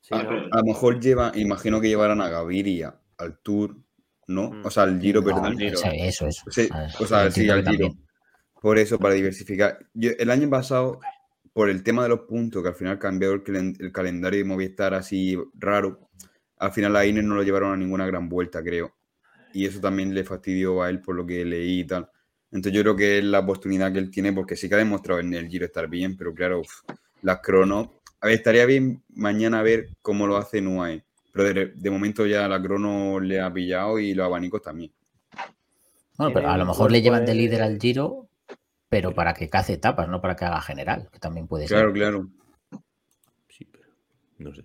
Sí, 0.00 0.14
a, 0.14 0.22
¿no? 0.22 0.30
a 0.52 0.56
lo 0.58 0.64
mejor 0.64 1.00
lleva, 1.00 1.32
imagino 1.34 1.80
que 1.80 1.88
llevarán 1.88 2.20
a 2.22 2.28
Gaviria 2.30 2.94
al 3.18 3.38
Tour, 3.40 3.76
¿no? 4.28 4.52
Mm. 4.52 4.66
O 4.66 4.70
sea, 4.70 4.84
al 4.84 5.00
Giro, 5.00 5.20
No, 5.20 5.26
perdón. 5.26 5.60
eso, 5.60 5.88
eso. 6.28 6.44
Sí, 6.50 6.68
o 7.00 7.06
sea, 7.06 7.30
sí, 7.30 7.50
al 7.50 7.58
Giro. 7.62 7.64
también. 7.64 8.05
Por 8.66 8.80
eso, 8.80 8.98
para 8.98 9.14
diversificar. 9.14 9.78
Yo- 9.94 10.10
el 10.18 10.28
año 10.28 10.50
pasado, 10.50 10.98
por 11.52 11.70
el 11.70 11.84
tema 11.84 12.02
de 12.02 12.08
los 12.08 12.22
puntos, 12.22 12.64
que 12.64 12.68
al 12.70 12.74
final 12.74 12.98
cambió 12.98 13.32
el, 13.34 13.76
el 13.78 13.92
calendario 13.92 14.40
de 14.40 14.44
Movistar 14.44 14.92
así 14.92 15.38
raro, 15.54 16.08
al 16.58 16.72
final 16.72 16.96
a 16.96 17.06
Iner 17.06 17.22
no 17.22 17.36
lo 17.36 17.44
llevaron 17.44 17.72
a 17.72 17.76
ninguna 17.76 18.08
gran 18.08 18.28
vuelta, 18.28 18.64
creo. 18.64 18.92
Y 19.52 19.66
eso 19.66 19.78
también 19.78 20.12
le 20.12 20.24
fastidió 20.24 20.82
a 20.82 20.90
él 20.90 21.00
por 21.00 21.14
lo 21.14 21.24
que 21.24 21.44
leí 21.44 21.78
y 21.82 21.86
tal. 21.86 22.10
Entonces 22.50 22.72
yo 22.72 22.82
creo 22.82 22.96
que 22.96 23.18
es 23.18 23.24
la 23.24 23.38
oportunidad 23.38 23.92
que 23.92 24.00
él 24.00 24.10
tiene, 24.10 24.32
porque 24.32 24.56
sí 24.56 24.68
que 24.68 24.74
ha 24.74 24.78
demostrado 24.78 25.20
en 25.20 25.32
el 25.34 25.46
Giro 25.46 25.64
estar 25.64 25.86
bien, 25.88 26.16
pero 26.16 26.34
claro, 26.34 26.58
uf, 26.62 26.80
las 27.22 27.38
cronos. 27.38 27.90
A 28.20 28.26
ver, 28.26 28.34
estaría 28.34 28.66
bien 28.66 29.00
mañana 29.14 29.62
ver 29.62 29.90
cómo 30.02 30.26
lo 30.26 30.36
hace 30.38 30.58
en 30.58 30.66
UAE. 30.66 31.04
Pero 31.32 31.54
de, 31.54 31.66
de 31.72 31.90
momento 31.90 32.26
ya 32.26 32.48
la 32.48 32.60
crono 32.60 33.20
le 33.20 33.40
ha 33.40 33.52
pillado 33.52 34.00
y 34.00 34.12
los 34.12 34.26
abanicos 34.26 34.60
también. 34.60 34.90
Bueno, 36.18 36.32
pero 36.34 36.48
a 36.48 36.56
lo 36.56 36.66
mejor 36.66 36.90
le 36.90 37.00
llevan 37.00 37.24
de- 37.26 37.34
líder 37.34 37.62
al 37.62 37.78
Giro, 37.78 38.25
pero 38.88 39.14
para 39.14 39.34
que 39.34 39.48
cace 39.48 39.74
etapas, 39.74 40.08
no 40.08 40.20
para 40.20 40.36
que 40.36 40.44
haga 40.44 40.60
general, 40.60 41.08
que 41.12 41.18
también 41.18 41.46
puede 41.46 41.66
Claro, 41.66 41.90
ser. 41.90 41.94
claro. 41.94 42.28
Sí, 43.48 43.64
pero 43.64 43.88
no 44.38 44.54
sé. 44.54 44.64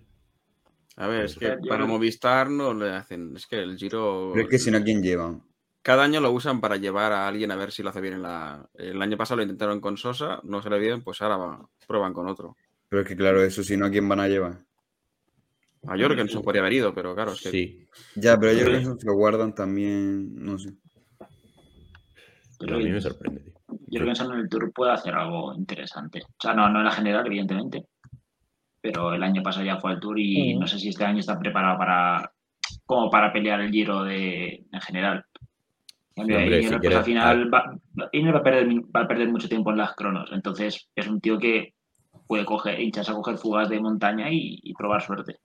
A 0.96 1.06
ver, 1.06 1.24
es 1.24 1.36
que 1.36 1.56
para 1.68 1.86
Movistar 1.86 2.50
no 2.50 2.74
le 2.74 2.90
hacen. 2.90 3.34
Es 3.36 3.46
que 3.46 3.56
el 3.56 3.76
Giro. 3.76 4.30
Pero 4.34 4.44
es 4.44 4.50
que 4.50 4.58
si 4.58 4.70
no, 4.70 4.78
¿a 4.78 4.82
quién 4.82 5.02
llevan? 5.02 5.42
Cada 5.82 6.04
año 6.04 6.20
lo 6.20 6.30
usan 6.30 6.60
para 6.60 6.76
llevar 6.76 7.12
a 7.12 7.26
alguien 7.26 7.50
a 7.50 7.56
ver 7.56 7.72
si 7.72 7.82
lo 7.82 7.88
hace 7.90 8.00
bien 8.00 8.14
en 8.14 8.22
la. 8.22 8.68
El 8.74 9.00
año 9.02 9.16
pasado 9.16 9.38
lo 9.38 9.42
intentaron 9.42 9.80
con 9.80 9.96
Sosa, 9.96 10.40
no 10.44 10.62
se 10.62 10.70
le 10.70 10.78
bien, 10.78 11.02
pues 11.02 11.20
ahora 11.22 11.36
va- 11.38 11.68
prueban 11.88 12.12
con 12.12 12.28
otro. 12.28 12.56
Pero 12.88 13.02
es 13.02 13.08
que 13.08 13.16
claro, 13.16 13.42
eso 13.42 13.64
si 13.64 13.76
no, 13.76 13.86
¿a 13.86 13.90
quién 13.90 14.08
van 14.08 14.20
a 14.20 14.28
llevar? 14.28 14.64
A 15.88 15.98
Jorgensen 15.98 16.42
podría 16.42 16.60
haber 16.60 16.74
ido, 16.74 16.94
pero 16.94 17.14
claro, 17.14 17.32
es 17.32 17.40
que. 17.42 17.50
Sí. 17.50 17.88
Ya, 18.14 18.38
pero 18.38 18.52
Sí. 18.52 18.60
eso 18.60 18.96
se 18.96 19.06
lo 19.06 19.14
guardan 19.14 19.54
también, 19.54 20.34
no 20.36 20.58
sé. 20.58 20.74
Pero 22.60 22.76
a 22.76 22.78
mí 22.78 22.90
me 22.90 23.00
sorprende, 23.00 23.40
tío. 23.40 23.51
Jorgensen 23.90 24.30
en 24.32 24.38
el 24.40 24.48
Tour 24.48 24.72
puede 24.72 24.92
hacer 24.92 25.14
algo 25.14 25.54
interesante. 25.54 26.20
O 26.24 26.40
sea, 26.40 26.54
no, 26.54 26.68
no 26.68 26.78
en 26.80 26.84
la 26.84 26.90
general, 26.92 27.26
evidentemente. 27.26 27.86
Pero 28.80 29.14
el 29.14 29.22
año 29.22 29.42
pasado 29.42 29.64
ya 29.64 29.78
fue 29.78 29.92
al 29.92 30.00
Tour 30.00 30.18
y 30.18 30.56
no 30.56 30.66
sé 30.66 30.78
si 30.78 30.88
este 30.88 31.04
año 31.04 31.20
está 31.20 31.38
preparado 31.38 31.78
para 31.78 32.32
como 32.86 33.10
para 33.10 33.32
pelear 33.32 33.60
el 33.60 33.70
Giro 33.70 34.02
de, 34.04 34.64
en 34.72 34.80
general. 34.80 35.24
Hombre, 36.16 36.46
Ineos, 36.46 36.74
si 36.74 36.78
quieres- 36.80 36.98
al 36.98 37.04
final 37.04 37.54
va, 37.54 37.74
Ineos 38.12 38.34
va, 38.34 38.38
a 38.40 38.42
perder, 38.42 38.68
va 38.94 39.00
a 39.02 39.08
perder 39.08 39.28
mucho 39.30 39.48
tiempo 39.48 39.70
en 39.70 39.78
las 39.78 39.94
cronos. 39.94 40.30
Entonces 40.32 40.88
es 40.94 41.06
un 41.06 41.20
tío 41.20 41.38
que 41.38 41.74
puede 42.26 42.44
coger, 42.44 42.80
hincharse 42.80 43.10
a 43.12 43.14
coger 43.14 43.38
fugas 43.38 43.68
de 43.68 43.80
montaña 43.80 44.30
y, 44.30 44.58
y 44.62 44.74
probar 44.74 45.02
suerte. 45.02 45.38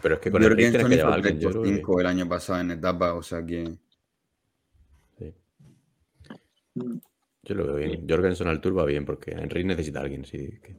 Pero 0.00 0.14
es 0.14 0.20
que 0.20 0.30
con 0.30 0.42
el 0.42 0.56
tienes 0.56 0.82
que 0.82 0.88
llevar 0.96 1.12
a 1.12 1.14
alguien, 1.16 1.34
yo 1.40 1.50
3 1.50 1.54
por 1.56 1.62
creo 1.62 1.62
que- 1.74 1.78
5 1.80 2.00
el 2.00 2.06
año 2.06 2.28
pasado 2.28 2.60
en 2.60 2.70
etapa, 2.72 3.14
o 3.14 3.22
sea 3.22 3.44
que... 3.44 3.64
sí. 5.18 5.34
Mm. 6.74 6.98
Yo 7.44 7.54
lo 7.56 7.66
veo 7.66 7.76
bien. 7.76 8.06
Jorgensen 8.08 8.46
al 8.48 8.60
Tour 8.60 8.78
va 8.78 8.84
bien 8.84 9.04
porque 9.04 9.32
Enric 9.32 9.66
necesita 9.66 9.98
a 10.00 10.02
alguien, 10.02 10.24
sí. 10.24 10.58
que- 10.62 10.76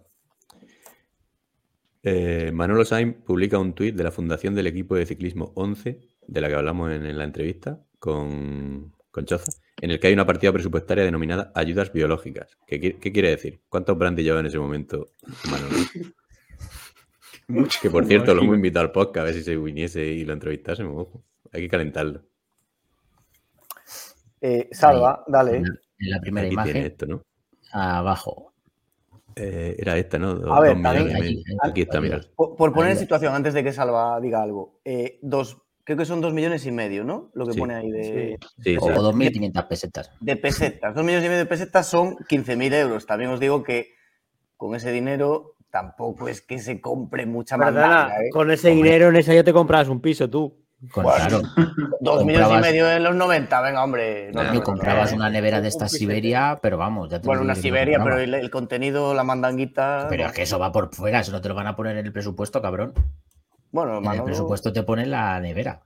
Eh, 2.06 2.52
Manolo 2.54 2.84
Sainz 2.84 3.16
publica 3.24 3.58
un 3.58 3.74
tuit 3.74 3.96
de 3.96 4.04
la 4.04 4.12
fundación 4.12 4.56
del 4.56 4.68
equipo 4.68 4.96
de 4.96 5.06
ciclismo 5.06 5.54
11, 5.56 6.02
de 6.28 6.42
la 6.42 6.50
que 6.50 6.56
hablamos 6.56 6.92
en, 6.92 7.06
en 7.06 7.18
la 7.18 7.24
entrevista 7.24 7.80
con, 8.00 8.94
con 9.10 9.26
Choza, 9.26 9.52
en 9.82 9.92
el 9.92 10.00
que 10.02 10.08
hay 10.08 10.14
una 10.14 10.26
partida 10.26 10.52
presupuestaria 10.52 11.06
denominada 11.06 11.52
ayudas 11.56 11.94
biológicas. 11.94 12.58
¿Qué, 12.68 12.82
qui- 12.82 13.00
qué 13.00 13.12
quiere 13.14 13.30
decir? 13.30 13.62
¿Cuántos 13.70 13.98
brandy 13.98 14.22
lleva 14.24 14.42
en 14.42 14.46
ese 14.48 14.60
momento 14.60 15.08
Manolo? 15.50 15.78
que 17.82 17.90
por 17.90 18.06
cierto, 18.06 18.34
lo 18.34 18.42
hemos 18.42 18.56
invitado 18.56 18.86
al 18.86 18.92
podcast 18.92 19.18
a 19.20 19.24
ver 19.26 19.34
si 19.34 19.44
se 19.44 19.56
viniese 19.58 20.06
y 20.06 20.26
lo 20.26 20.34
entrevistásemos. 20.34 20.94
ojo. 21.08 21.24
Hay 21.54 21.62
que 21.62 21.70
calentarlo. 21.70 22.22
Eh, 24.42 24.68
Salva, 24.72 25.24
dale. 25.28 25.64
En 26.04 26.10
la, 26.12 26.20
primera 26.20 26.48
Aquí 26.48 26.56
tiene 26.56 26.70
imagen, 26.72 26.86
esto, 26.92 27.06
¿no? 27.06 27.24
abajo. 27.72 28.54
Eh, 29.36 29.76
era 29.80 29.98
esta, 29.98 30.20
¿no? 30.20 30.36
Do- 30.36 30.54
A 30.54 30.60
ver, 30.60 30.74
dos 30.76 30.84
también- 30.84 31.06
millones 31.08 31.24
y 31.24 31.28
allí- 31.28 31.44
medio. 31.44 31.58
Aquí 31.64 31.82
está, 31.82 32.00
mira. 32.02 32.22
Por, 32.36 32.56
por 32.56 32.72
poner 32.74 32.92
en 32.92 32.98
situación, 33.00 33.34
antes 33.34 33.54
de 33.56 33.64
que 33.64 33.74
Salva 33.74 34.20
diga 34.22 34.42
algo, 34.44 34.80
eh, 34.86 35.20
dos 35.22 35.58
Creo 35.86 35.98
que 35.98 36.06
son 36.06 36.22
dos 36.22 36.32
millones 36.34 36.66
y 36.66 36.72
medio, 36.72 37.04
¿no? 37.04 37.30
Lo 37.34 37.46
que 37.46 37.52
Sí. 37.52 37.60
pone 37.60 37.76
ahí 37.76 37.92
de, 37.92 38.38
Sí, 38.64 38.78
O, 38.80 38.86
sí. 38.88 38.92
o 38.98 39.02
2.500 39.04 39.68
pesetas. 39.68 40.12
de 40.22 40.38
pesetas. 40.38 40.96
Dos 40.96 41.04
millones 41.04 41.26
y 41.26 41.28
medio 41.28 41.40
de 41.40 41.46
pesetas 41.46 41.88
son 41.88 42.16
15.000 42.30 42.74
euros. 42.74 43.06
También 43.06 43.32
os 43.32 43.40
digo 43.42 43.64
que 43.64 43.90
con 44.56 44.76
ese 44.76 44.94
dinero 44.94 45.56
tampoco 45.70 46.30
es 46.30 46.40
que 46.42 46.60
se 46.60 46.80
compre 46.80 47.26
mucha 47.26 47.58
mandanga, 47.58 48.16
¿eh? 48.24 48.30
con 48.32 48.50
ese 48.50 48.70
dinero 48.70 49.10
en 49.10 49.18
ese 49.18 49.36
ya 49.36 49.44
te 49.44 49.52
compras 49.52 49.90
un 49.90 50.00
piso 50.00 50.30
tú. 50.30 50.63
Con, 50.92 51.04
Bueno, 51.04 51.28
claro, 51.28 51.42
Dos 52.02 52.26
millones 52.26 52.58
y 52.58 52.62
medio 52.62 52.92
en 52.92 53.04
los 53.04 53.16
90, 53.16 53.62
venga, 53.62 53.84
hombre. 53.84 54.32
no, 54.34 54.64
comprabas 54.64 55.12
no, 55.12 55.18
una 55.18 55.30
nevera 55.30 55.62
de 55.62 55.70
esta. 55.70 55.88
Siberia, 55.88 56.60
pero 56.62 56.78
vamos, 56.78 57.10
ya 57.10 57.22
te 57.22 57.28
Bueno, 57.28 57.42
una 57.42 57.56
Siberia, 57.56 58.00
pero 58.04 58.20
el, 58.20 58.34
el 58.34 58.50
contenido, 58.50 59.14
la 59.14 59.24
mandanguita. 59.24 60.08
Pero 60.10 60.26
es 60.26 60.32
que 60.34 60.42
eso 60.44 60.60
va 60.60 60.72
por 60.72 60.94
fuera, 60.94 61.22
eso 61.22 61.32
no 61.32 61.42
te 61.42 61.50
lo 61.50 61.56
van 61.56 61.68
a 61.68 61.76
poner 61.76 61.98
en 61.98 62.06
el 62.06 62.12
presupuesto, 62.12 62.62
cabrón. 62.62 62.94
Bueno, 63.72 63.98
En 63.98 64.20
el 64.20 64.24
presupuesto 64.24 64.72
te 64.72 64.84
ponen 64.84 65.10
la 65.10 65.40
nevera. 65.40 65.82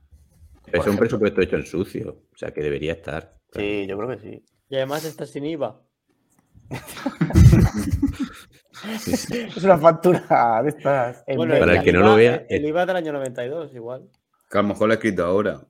Es 0.71 0.85
un 0.85 0.97
presupuesto 0.97 1.41
hecho 1.41 1.55
en 1.55 1.65
sucio. 1.65 2.23
O 2.33 2.37
sea, 2.37 2.51
que 2.51 2.61
debería 2.61 2.91
estar. 2.91 3.37
Sí, 3.53 3.85
yo 3.87 3.97
creo 3.97 4.09
que 4.09 4.19
sí. 4.19 4.45
Y 4.69 4.75
además 4.75 5.05
estás 5.05 5.29
sin 5.29 5.45
IVA. 5.45 5.79
Es 8.99 9.63
una 9.63 9.77
factura 9.77 10.61
de 10.61 10.69
estas. 10.69 11.23
en 11.25 11.37
Bueno, 11.37 11.57
Para 11.57 11.77
el 11.77 11.83
que 11.83 11.91
no 11.91 12.01
lo 12.01 12.15
vea, 12.15 12.45
El. 12.47 12.65
IVA 12.65 12.85
del 12.85 12.97
año 12.97 13.11
92, 13.13 13.73
igual. 13.73 14.07
Que 14.49 14.57
a 14.57 14.61
lo 14.61 14.69
mejor 14.69 14.87
lo 14.87 14.93
he 14.93 14.95
escrito 14.95 15.25
ahora. 15.25 15.61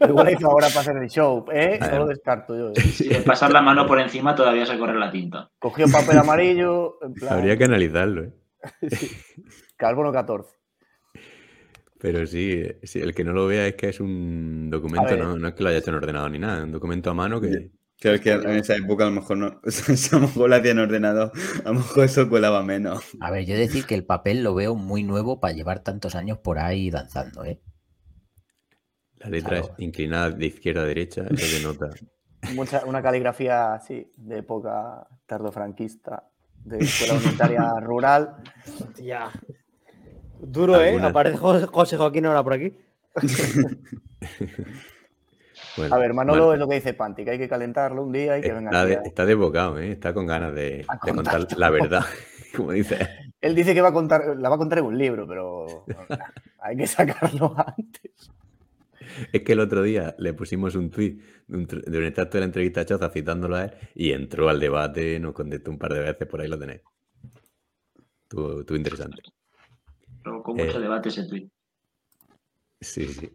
Igual 0.00 0.26
la 0.26 0.32
hizo 0.32 0.50
ahora 0.50 0.68
para 0.68 0.80
hacer 0.80 0.96
el 0.96 1.08
show, 1.08 1.44
¿eh? 1.52 1.78
No 1.80 1.98
lo 2.00 2.06
descarto 2.06 2.56
yo. 2.56 2.70
¿eh? 2.70 2.80
Si 2.80 3.08
le 3.08 3.20
pasas 3.20 3.52
la 3.52 3.62
mano 3.62 3.86
por 3.86 4.00
encima 4.00 4.34
todavía 4.34 4.66
se 4.66 4.78
corre 4.78 4.98
la 4.98 5.10
tinta. 5.10 5.50
Cogió 5.58 5.86
papel 5.88 6.18
amarillo, 6.18 6.98
en 7.02 7.14
plan, 7.14 7.34
Habría 7.34 7.56
que 7.56 7.64
analizarlo, 7.64 8.24
¿eh? 8.24 8.32
carbono 9.76 10.12
14. 10.12 10.56
Pero 11.98 12.26
sí, 12.26 12.62
sí, 12.82 13.00
el 13.00 13.14
que 13.14 13.24
no 13.24 13.32
lo 13.32 13.46
vea 13.46 13.66
es 13.66 13.74
que 13.74 13.88
es 13.88 14.00
un 14.00 14.68
documento, 14.70 15.16
no, 15.16 15.36
no 15.36 15.48
es 15.48 15.54
que 15.54 15.62
lo 15.62 15.70
haya 15.70 15.78
hecho 15.78 15.90
en 15.90 15.96
ordenador 15.96 16.30
ni 16.30 16.38
nada, 16.38 16.58
es 16.58 16.64
un 16.64 16.72
documento 16.72 17.10
a 17.10 17.14
mano 17.14 17.40
que. 17.40 17.70
Claro, 17.98 18.16
es 18.16 18.20
que 18.20 18.32
en 18.32 18.50
esa 18.50 18.76
época 18.76 19.04
a 19.04 19.06
lo 19.08 19.12
mejor 19.14 19.36
no. 19.38 19.60
O 19.64 19.70
sea, 19.70 19.96
si 19.96 20.14
a 20.14 20.18
lo 20.18 20.26
mejor 20.26 20.50
lo 20.50 20.56
hacía 20.56 20.70
en 20.72 20.78
ordenador, 20.80 21.32
a 21.64 21.68
lo 21.68 21.74
mejor 21.74 22.04
eso 22.04 22.28
colaba 22.28 22.62
menos. 22.62 23.02
A 23.20 23.30
ver, 23.30 23.44
yo 23.46 23.54
he 23.54 23.56
de 23.56 23.66
decir 23.66 23.86
que 23.86 23.94
el 23.94 24.04
papel 24.04 24.42
lo 24.42 24.54
veo 24.54 24.74
muy 24.74 25.02
nuevo 25.02 25.40
para 25.40 25.54
llevar 25.54 25.80
tantos 25.80 26.14
años 26.14 26.38
por 26.38 26.58
ahí 26.58 26.90
danzando, 26.90 27.44
¿eh? 27.44 27.60
La 29.18 29.30
letra 29.30 29.60
Claro. 29.60 29.74
es 29.78 29.82
inclinada 29.84 30.30
de 30.30 30.46
izquierda 30.46 30.82
a 30.82 30.84
derecha, 30.84 31.24
eso 31.30 31.56
denota. 31.56 31.88
Mucha, 32.54 32.84
una 32.84 33.02
caligrafía 33.02 33.74
así, 33.74 34.12
de 34.16 34.38
época 34.38 35.08
tardofranquista, 35.26 36.28
de 36.64 36.78
escuela 36.78 37.14
unitaria 37.14 37.72
rural. 37.80 38.36
Ya. 39.02 39.32
Duro, 40.38 40.78
¿eh? 40.80 40.88
Algunas- 40.90 41.10
Aparece 41.10 41.38
Jo- 41.38 41.66
José 41.68 41.96
Joaquín 41.96 42.26
ahora 42.26 42.44
por 42.44 42.52
aquí. 42.52 42.76
Bueno, 45.76 45.94
A 45.94 45.98
ver, 45.98 46.14
Manolo 46.14 46.46
bueno, 46.46 46.52
es 46.54 46.58
lo 46.60 46.68
que 46.68 46.74
dice 46.76 46.94
Panti, 46.94 47.24
que 47.24 47.30
hay 47.32 47.38
que 47.38 47.48
calentarlo 47.48 48.02
un 48.02 48.12
día 48.12 48.38
y 48.38 48.40
que 48.42 48.52
venga. 48.52 48.70
está, 48.70 48.80
aquí 48.82 48.90
de- 48.90 48.96
a- 48.96 49.02
está 49.02 49.26
desbocado, 49.26 49.78
¿eh? 49.78 49.92
Está 49.92 50.14
con 50.14 50.26
ganas 50.26 50.54
de, 50.54 50.86
contar 51.02 51.46
la 51.58 51.70
verdad, 51.70 52.04
como 52.56 52.72
dice. 52.72 53.08
Él 53.40 53.54
dice 53.54 53.74
que 53.74 53.80
va 53.82 53.88
a 53.88 53.92
contar, 53.92 54.36
la 54.38 54.48
va 54.48 54.54
a 54.54 54.58
contar 54.58 54.78
en 54.78 54.86
un 54.86 54.96
libro, 54.98 55.26
pero 55.26 55.84
hay 56.60 56.76
que 56.76 56.86
sacarlo 56.86 57.54
antes. 57.76 58.30
Es 59.32 59.42
que 59.42 59.52
el 59.52 59.60
otro 59.60 59.82
día 59.82 60.14
le 60.18 60.32
pusimos 60.34 60.74
un 60.74 60.90
tuit 60.90 61.22
de 61.46 61.56
un, 61.98 62.04
extracto 62.04 62.36
de 62.38 62.40
la 62.40 62.46
entrevista 62.46 62.80
a 62.80 62.84
Choza 62.86 63.08
citándolo 63.10 63.56
a 63.56 63.64
él 63.66 63.72
y 63.94 64.12
entró 64.12 64.48
al 64.48 64.58
debate, 64.58 65.20
nos 65.20 65.32
contestó 65.32 65.70
un 65.70 65.78
par 65.78 65.92
de 65.92 66.00
veces, 66.00 66.26
por 66.26 66.40
ahí 66.40 66.48
lo 66.48 66.58
tenéis. 66.58 66.80
Estuvo, 68.22 68.76
interesante. 68.76 69.22
Provocó 70.22 70.54
mucho 70.54 70.78
Eh. 70.78 70.80
debate 70.82 71.10
ese 71.10 71.24
tweet. 71.28 71.48
Sí, 72.80 73.06
sí. 73.06 73.30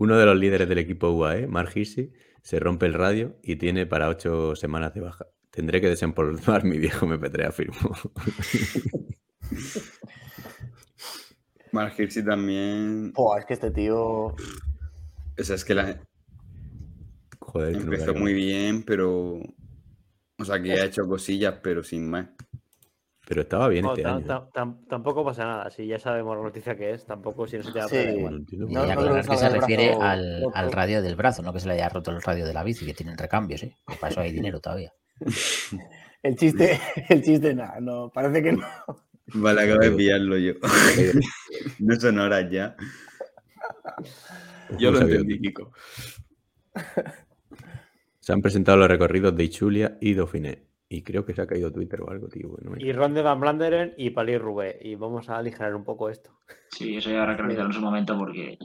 Uno 0.00 0.16
de 0.16 0.24
los 0.24 0.34
líderes 0.34 0.66
del 0.66 0.78
equipo 0.78 1.10
UAE, 1.10 1.46
Mark 1.46 1.72
Hissi, 1.74 2.10
se 2.40 2.58
rompe 2.58 2.86
el 2.86 2.94
radio 2.94 3.36
y 3.42 3.56
tiene 3.56 3.84
para 3.84 4.08
ocho 4.08 4.56
semanas 4.56 4.94
de 4.94 5.02
baja. 5.02 5.26
Tendré 5.50 5.82
que 5.82 5.90
desempolvar 5.90 6.64
mi 6.70 6.78
viejo 6.78 7.06
MP3, 7.06 7.46
afirmó. 7.46 7.90
Mark 11.72 11.94
también. 12.24 13.12
Buah, 13.12 13.40
es 13.40 13.44
que 13.44 13.52
este 13.52 13.70
tío. 13.72 13.98
O 13.98 14.34
sea, 15.36 15.56
es 15.56 15.66
que 15.66 15.74
la, 15.74 16.00
Joder, 17.38 17.76
empezó 17.76 18.14
muy 18.14 18.32
bien, 18.32 18.82
pero. 18.84 19.38
O 20.38 20.44
sea, 20.46 20.62
que 20.62 20.72
ha 20.72 20.86
hecho 20.86 21.06
cosillas, 21.06 21.56
pero 21.62 21.82
sin 21.82 22.08
más. 22.08 22.26
Pero 23.30 23.42
estaba 23.42 23.68
bien 23.68 23.84
No, 23.84 23.94
este 23.94 24.04
año. 24.04 24.18
¿eh? 24.18 24.24
tam- 24.26 24.50
tam- 24.52 24.88
tampoco 24.88 25.24
pasa 25.24 25.44
nada. 25.44 25.70
Si 25.70 25.86
ya 25.86 26.00
sabemos 26.00 26.36
la 26.36 26.42
noticia 26.42 26.74
que 26.76 26.90
es, 26.90 27.06
tampoco 27.06 27.46
si 27.46 27.58
no 27.58 27.62
se 27.62 27.70
te 27.70 27.78
va 27.78 27.84
a 27.84 27.88
Sí. 27.88 27.96
No 28.06 28.12
igual. 28.18 28.46
No, 28.50 28.68
no 28.86 28.92
aclarar 28.92 29.28
que 29.28 29.36
se 29.36 29.48
refiere 29.50 29.86
brazo 29.90 30.02
al, 30.02 30.42
al 30.52 30.72
radio 30.72 31.00
del 31.00 31.14
brazo, 31.14 31.40
no 31.40 31.52
que 31.52 31.60
se 31.60 31.68
le 31.68 31.74
haya 31.74 31.88
roto 31.88 32.10
el 32.10 32.20
radio 32.20 32.44
de 32.44 32.52
la 32.52 32.64
bici, 32.64 32.84
que 32.84 32.92
tienen 32.92 33.16
recambios, 33.16 33.62
¿eh? 33.62 33.76
Que 33.86 33.94
para 33.94 34.10
eso 34.10 34.20
hay 34.20 34.32
dinero 34.32 34.58
todavía. 34.60 34.92
El 36.22 36.36
chiste, 36.36 36.78
el 37.08 37.22
chiste, 37.22 37.54
nada, 37.54 37.80
no, 37.80 38.10
parece 38.12 38.42
que 38.42 38.52
no. 38.52 38.66
Vale, 39.34 39.62
acabo 39.62 39.78
de 39.80 39.90
pillarlo 39.92 40.36
yo. 40.36 40.52
no 41.78 41.94
son 42.00 42.18
horas 42.18 42.50
ya. 42.50 42.76
Yo 44.76 44.90
No 44.90 44.98
lo 45.00 45.06
entendí, 45.06 45.40
Kiko. 45.40 45.72
Se 48.18 48.32
han 48.32 48.42
presentado 48.42 48.76
los 48.76 48.88
recorridos 48.88 49.34
de 49.36 49.44
Ichulia 49.44 49.96
y 50.00 50.12
Dauphiné. 50.14 50.64
Y 50.92 51.02
creo 51.02 51.24
que 51.24 51.32
se 51.34 51.40
ha 51.40 51.46
caído 51.46 51.70
Twitter 51.72 52.02
o 52.02 52.10
algo, 52.10 52.26
tío. 52.28 52.48
no 52.62 52.72
me- 52.72 52.82
Y 52.82 52.92
Ronde 52.92 53.22
Van 53.22 53.38
Blanderen 53.38 53.94
y 53.96 54.10
Palí 54.10 54.36
Rubé. 54.36 54.76
Y 54.82 54.96
vamos 54.96 55.28
a 55.30 55.38
aligerar 55.38 55.74
un 55.76 55.84
poco 55.84 56.10
esto. 56.10 56.32
Sí, 56.72 56.96
eso 56.96 57.10
ya 57.10 57.20
habrá 57.22 57.36
que 57.36 57.42
realizarlo 57.42 57.70
en 57.70 57.74
su 57.74 57.80
momento 57.80 58.18
porque. 58.18 58.58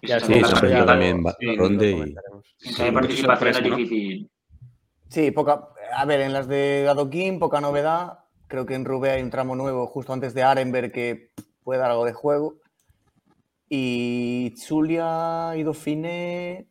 Ya 0.00 0.20
Sí, 0.20 0.34
es 0.34 0.36
se 0.36 0.40
la 0.40 0.46
han 0.46 0.54
ya 0.54 0.60
presentado 0.60 0.86
partida- 0.86 0.86
también 0.86 1.24
sí, 1.40 1.56
Ronde 1.56 1.90
y... 1.90 2.80
hay 2.82 2.92
participación 2.92 3.48
es 3.50 3.64
difícil. 3.64 4.30
Sí, 5.08 5.30
poca. 5.32 5.68
A 5.94 6.04
ver, 6.06 6.20
en 6.20 6.32
las 6.32 6.46
de 6.46 6.86
Adoquín, 6.88 7.40
poca 7.40 7.60
novedad. 7.60 8.20
Creo 8.46 8.64
que 8.64 8.74
en 8.74 8.84
Rubé 8.84 9.10
hay 9.10 9.22
un 9.22 9.30
tramo 9.30 9.56
nuevo 9.56 9.86
justo 9.88 10.12
antes 10.12 10.34
de 10.34 10.44
Arenberg 10.44 10.92
que 10.92 11.32
puede 11.64 11.80
dar 11.80 11.90
algo 11.90 12.04
de 12.04 12.12
juego. 12.12 12.58
Y 13.68 14.54
Zulia 14.56 15.52
y 15.56 15.62
Dauphiné, 15.64 16.68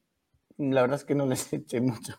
la 0.58 0.82
verdad 0.82 0.98
es 0.98 1.06
que 1.06 1.16
no 1.16 1.26
les 1.26 1.52
eché 1.53 1.82
mucho. 1.82 2.14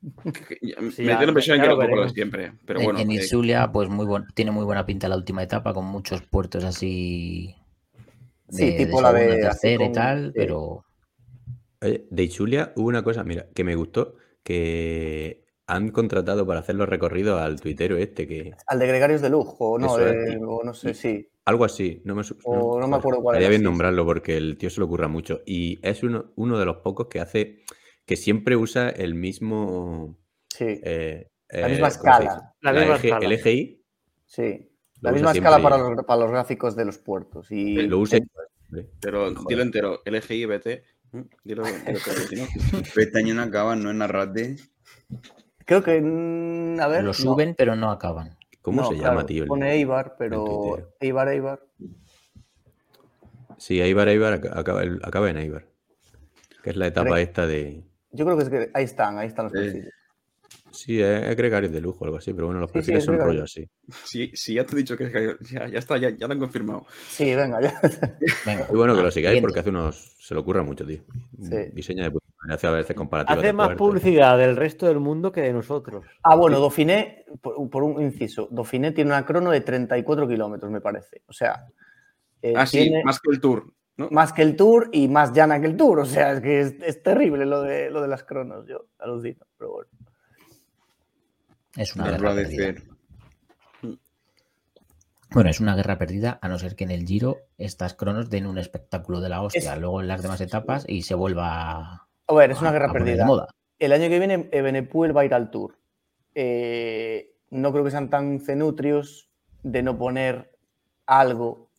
Sí, 0.00 1.02
me 1.02 1.16
dio 1.16 1.18
la 1.20 1.24
impresión 1.24 1.58
ya 1.58 1.62
que 1.64 1.68
lo 1.68 1.82
era 1.82 1.94
un 1.94 2.06
de 2.06 2.14
siempre. 2.14 2.52
Pero 2.64 2.80
En- 2.80 2.84
bueno, 2.86 3.00
en 3.00 3.10
eh, 3.10 3.14
Isulia, 3.16 3.70
pues 3.70 3.88
muy 3.88 4.06
buen- 4.06 4.26
tiene 4.34 4.50
muy 4.50 4.64
buena 4.64 4.86
pinta 4.86 5.08
la 5.08 5.16
última 5.16 5.42
etapa, 5.42 5.74
con 5.74 5.84
muchos 5.84 6.22
puertos 6.22 6.64
así. 6.64 7.54
Sí, 8.48 8.74
tipo 8.76 9.00
la 9.02 9.12
de- 9.12 9.36
tercera 9.38 9.84
y 9.84 9.86
con- 9.86 9.92
tal, 9.92 10.26
sí. 10.28 10.32
pero 10.34 10.84
Oye, 11.82 12.06
de 12.10 12.22
Ichulia 12.22 12.72
hubo 12.76 12.88
una 12.88 13.02
cosa, 13.02 13.24
mira, 13.24 13.46
que 13.54 13.64
me 13.64 13.74
gustó, 13.74 14.16
que 14.42 15.46
han 15.66 15.90
contratado 15.90 16.46
para 16.46 16.60
hacer 16.60 16.74
los 16.74 16.88
recorridos 16.88 17.40
al 17.40 17.60
tuitero 17.60 17.96
este, 17.96 18.26
que 18.26 18.52
Al 18.66 18.78
de 18.78 18.86
Gregarios 18.86 19.22
de 19.22 19.30
Lujo, 19.30 19.70
o 19.72 19.78
no, 19.78 19.86
o 19.94 20.64
no 20.64 20.74
sé, 20.74 20.92
sí. 20.94 21.28
algo 21.46 21.64
así, 21.64 22.02
no 22.04 22.14
me, 22.14 22.24
su- 22.24 22.36
O 22.44 22.78
no 22.78 22.86
me 22.86 22.96
acuerdo 22.96 23.22
cuál 23.22 23.36
Estaría 23.36 23.48
bien 23.48 23.62
nombrarlo 23.62 24.04
porque 24.04 24.36
el 24.36 24.58
tío 24.58 24.68
se 24.68 24.80
lo 24.80 24.86
ocurra 24.86 25.08
mucho. 25.08 25.40
Y 25.46 25.78
es 25.82 26.02
uno, 26.02 26.32
uno 26.36 26.58
de 26.58 26.66
los 26.66 26.78
pocos 26.78 27.06
que 27.08 27.20
hace, 27.20 27.62
que 28.10 28.16
siempre 28.16 28.56
usa 28.56 28.88
el 28.90 29.14
mismo... 29.14 30.18
Sí, 30.48 30.80
eh, 30.82 31.28
La 31.48 31.68
eh, 31.68 31.70
misma 31.70 31.90
¿cómo 31.90 31.90
se 31.90 31.96
escala. 32.24 32.54
La 32.60 32.72
La 32.72 32.80
misma 32.80 32.96
escala. 32.96 33.24
El 33.24 33.32
EGI 33.34 33.84
sí. 34.26 34.68
lo 35.00 35.00
La 35.00 35.12
misma 35.12 35.30
escala 35.30 35.62
para 35.62 35.78
los, 35.78 36.04
para 36.04 36.20
los 36.22 36.30
gráficos 36.32 36.74
de 36.74 36.86
los 36.86 36.98
puertos. 36.98 37.52
Y 37.52 37.76
lo 37.82 38.00
usa 38.00 38.18
pero 38.98 39.32
Joder. 39.32 39.46
dilo 39.48 39.62
entero. 39.62 40.00
LGI, 40.04 40.46
BT. 40.46 40.66
mm, 41.12 41.20
Dilo, 41.44 41.62
dilo 41.62 42.00
si 43.14 43.32
no. 43.32 43.42
Acaban, 43.42 43.80
¿no? 43.84 43.92
En 43.92 44.02
Arrate. 44.02 44.56
creo 45.64 45.84
que, 45.84 45.92
a 46.80 46.88
ver. 46.88 47.02
lo 47.04 47.10
no. 47.10 47.14
suben, 47.14 47.54
pero 47.56 47.76
no 47.76 47.92
acaban. 47.92 48.36
¿Cómo 48.60 48.82
No, 48.82 48.88
se 48.88 48.94
claro, 48.96 49.10
llama, 49.14 49.26
tío? 49.26 49.46
Pone 49.46 49.72
Eibar, 49.74 50.16
pero. 50.18 50.94
Eibar, 50.98 51.28
Eibar. 51.28 51.64
Sí, 53.56 53.80
Eibar, 53.80 54.08
Eibar, 54.08 54.40
ac- 54.40 54.50
acaba, 54.52 54.82
acaba 55.04 55.30
en 55.30 55.36
Eibar. 55.36 55.66
Que 56.64 56.70
es 56.70 56.76
la 56.76 56.88
etapa 56.88 57.20
esta 57.20 57.46
de... 57.46 57.84
Yo 58.12 58.24
creo 58.24 58.36
que 58.36 58.42
es 58.44 58.48
que 58.48 58.70
ahí 58.74 58.84
están, 58.84 59.18
ahí 59.18 59.28
están 59.28 59.44
los 59.46 59.52
perfiles. 59.52 59.92
Sí, 60.72 61.00
es, 61.00 61.22
es 61.28 61.36
gregarios 61.36 61.72
de 61.72 61.80
lujo, 61.80 62.04
algo 62.04 62.16
así, 62.18 62.32
pero 62.32 62.46
bueno, 62.46 62.60
los 62.60 62.70
Sí, 62.70 62.74
sí, 62.74 62.78
perfiles 62.78 62.98
es 63.00 63.04
son 63.04 63.14
gregario. 63.16 63.32
rollo 63.32 63.44
así. 63.44 63.68
Sí, 64.04 64.30
sí, 64.34 64.54
ya 64.54 64.64
te 64.64 64.74
he 64.74 64.78
dicho 64.78 64.96
que 64.96 65.36
ya, 65.50 65.66
ya 65.68 65.78
está, 65.78 65.96
ya, 65.98 66.10
ya 66.10 66.26
lo 66.28 66.32
han 66.32 66.38
confirmado. 66.38 66.86
Sí, 67.08 67.34
venga, 67.34 67.60
ya. 67.60 67.80
Venga, 68.46 68.66
Y 68.70 68.76
bueno 68.76 68.94
que 68.94 69.02
lo 69.02 69.10
sigáis 69.10 69.40
porque 69.40 69.60
hace 69.60 69.70
unos... 69.70 70.16
Se 70.20 70.34
lo 70.34 70.40
ocurra 70.42 70.62
mucho, 70.62 70.86
tío. 70.86 71.00
Sí. 71.42 71.56
Diseña 71.72 72.08
de 72.08 72.18
hace 72.50 72.66
a 72.68 72.70
veces 72.70 72.94
comparativas 72.96 73.38
Hace 73.38 73.46
de 73.48 73.52
más 73.52 73.66
puertos. 73.68 73.86
publicidad 73.88 74.38
del 74.38 74.56
resto 74.56 74.86
del 74.86 75.00
mundo 75.00 75.32
que 75.32 75.40
de 75.42 75.52
nosotros. 75.52 76.04
Ah, 76.22 76.36
bueno, 76.36 76.60
Dauphiné, 76.60 77.24
por, 77.40 77.68
por 77.68 77.82
un 77.82 78.00
inciso, 78.00 78.46
Dauphiné 78.50 78.92
tiene 78.92 79.10
una 79.10 79.26
crono 79.26 79.50
de 79.50 79.60
34 79.60 80.28
kilómetros, 80.28 80.70
me 80.70 80.80
parece. 80.80 81.22
O 81.26 81.32
sea, 81.32 81.66
eh, 82.42 82.54
Ah, 82.56 82.64
sí, 82.64 82.92
más 83.04 83.18
que 83.20 83.30
el 83.32 83.40
Tour. 83.40 83.72
¿No? 84.00 84.08
más 84.10 84.32
que 84.32 84.42
el 84.42 84.56
Tour 84.56 84.88
y 84.92 85.08
más 85.08 85.32
llana 85.32 85.60
que 85.60 85.66
el 85.66 85.76
Tour. 85.76 86.00
O 86.00 86.04
sea, 86.06 86.32
es 86.32 86.40
que 86.40 86.60
es, 86.60 86.74
es 86.82 87.02
terrible 87.02 87.46
lo 87.46 87.62
de, 87.62 87.90
lo 87.90 88.00
de 88.02 88.08
las 88.08 88.24
cronos, 88.24 88.66
yo 88.66 88.86
alucino. 88.98 89.46
Pero 89.58 89.72
bueno. 89.72 89.90
Es 91.76 91.94
una 91.94 92.10
guerra 92.10 92.34
perdida. 92.34 92.74
Bueno, 95.32 95.48
es 95.50 95.60
una 95.60 95.76
guerra 95.76 95.96
perdida, 95.96 96.38
a 96.42 96.48
no 96.48 96.58
ser 96.58 96.74
que 96.74 96.82
en 96.84 96.90
el 96.90 97.06
Giro 97.06 97.38
estas 97.56 97.94
cronos 97.94 98.30
den 98.30 98.46
un 98.46 98.58
espectáculo 98.58 99.20
de 99.20 99.28
la 99.28 99.42
hostia, 99.42 99.74
Es- 99.74 99.80
luego 99.80 100.00
en 100.00 100.08
las 100.08 100.22
demás 100.22 100.40
etapas 100.40 100.84
y 100.88 101.02
se 101.02 101.14
vuelva 101.14 102.08
A 102.26 102.34
ver, 102.34 102.50
es 102.50 102.60
una 102.60 102.70
a- 102.70 102.72
guerra 102.72 102.86
a 102.86 102.88
poner 102.88 103.04
de 103.04 103.10
perdida. 103.12 103.26
moda. 103.26 103.46
El 103.78 103.92
año 103.92 104.08
que 104.08 104.18
viene 104.18 104.48
Ebenepoel 104.50 105.16
va 105.16 105.20
a 105.20 105.24
ir 105.24 105.34
al 105.34 105.50
Tour. 105.52 105.78
Eh, 106.34 107.36
no 107.50 107.70
creo 107.72 107.84
que 107.84 107.90
sean 107.92 108.10
tan 108.10 108.40
cenutrios 108.40 109.30
de 109.62 109.82
no 109.84 109.96
poner 109.96 110.50
algo, 111.06 111.69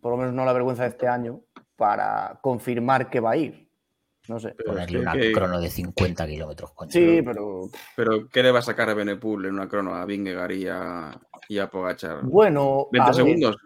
por 0.00 0.12
lo 0.12 0.16
menos 0.18 0.34
no 0.34 0.44
la 0.44 0.52
vergüenza 0.52 0.82
de 0.84 0.90
este 0.90 1.08
año, 1.08 1.40
para 1.76 2.38
confirmar 2.42 3.10
que 3.10 3.20
va 3.20 3.32
a 3.32 3.36
ir. 3.36 3.68
No 4.28 4.38
sé. 4.38 4.54
Ponerle 4.64 5.00
una 5.00 5.12
que- 5.14 5.32
crono 5.32 5.60
de 5.60 5.68
50 5.68 6.26
kilómetros. 6.28 6.70
coño. 6.72 6.90
Sí, 6.92 7.22
pero 7.22 7.62
Pero, 7.96 8.28
¿qué 8.28 8.42
le 8.44 8.52
va 8.52 8.60
a 8.60 8.62
sacar 8.62 8.88
a 8.88 8.94
Benepool 8.94 9.46
en 9.46 9.54
una 9.54 9.68
crono 9.68 9.94
a 9.96 10.04
Vingegaard 10.04 10.52
y 10.52 10.66
a, 10.68 11.20
y 11.48 11.58
a 11.58 11.68
Pogachar? 11.68 12.20
bueno. 12.22 12.86
20 12.92 13.10
a 13.10 13.12
segundos. 13.14 13.56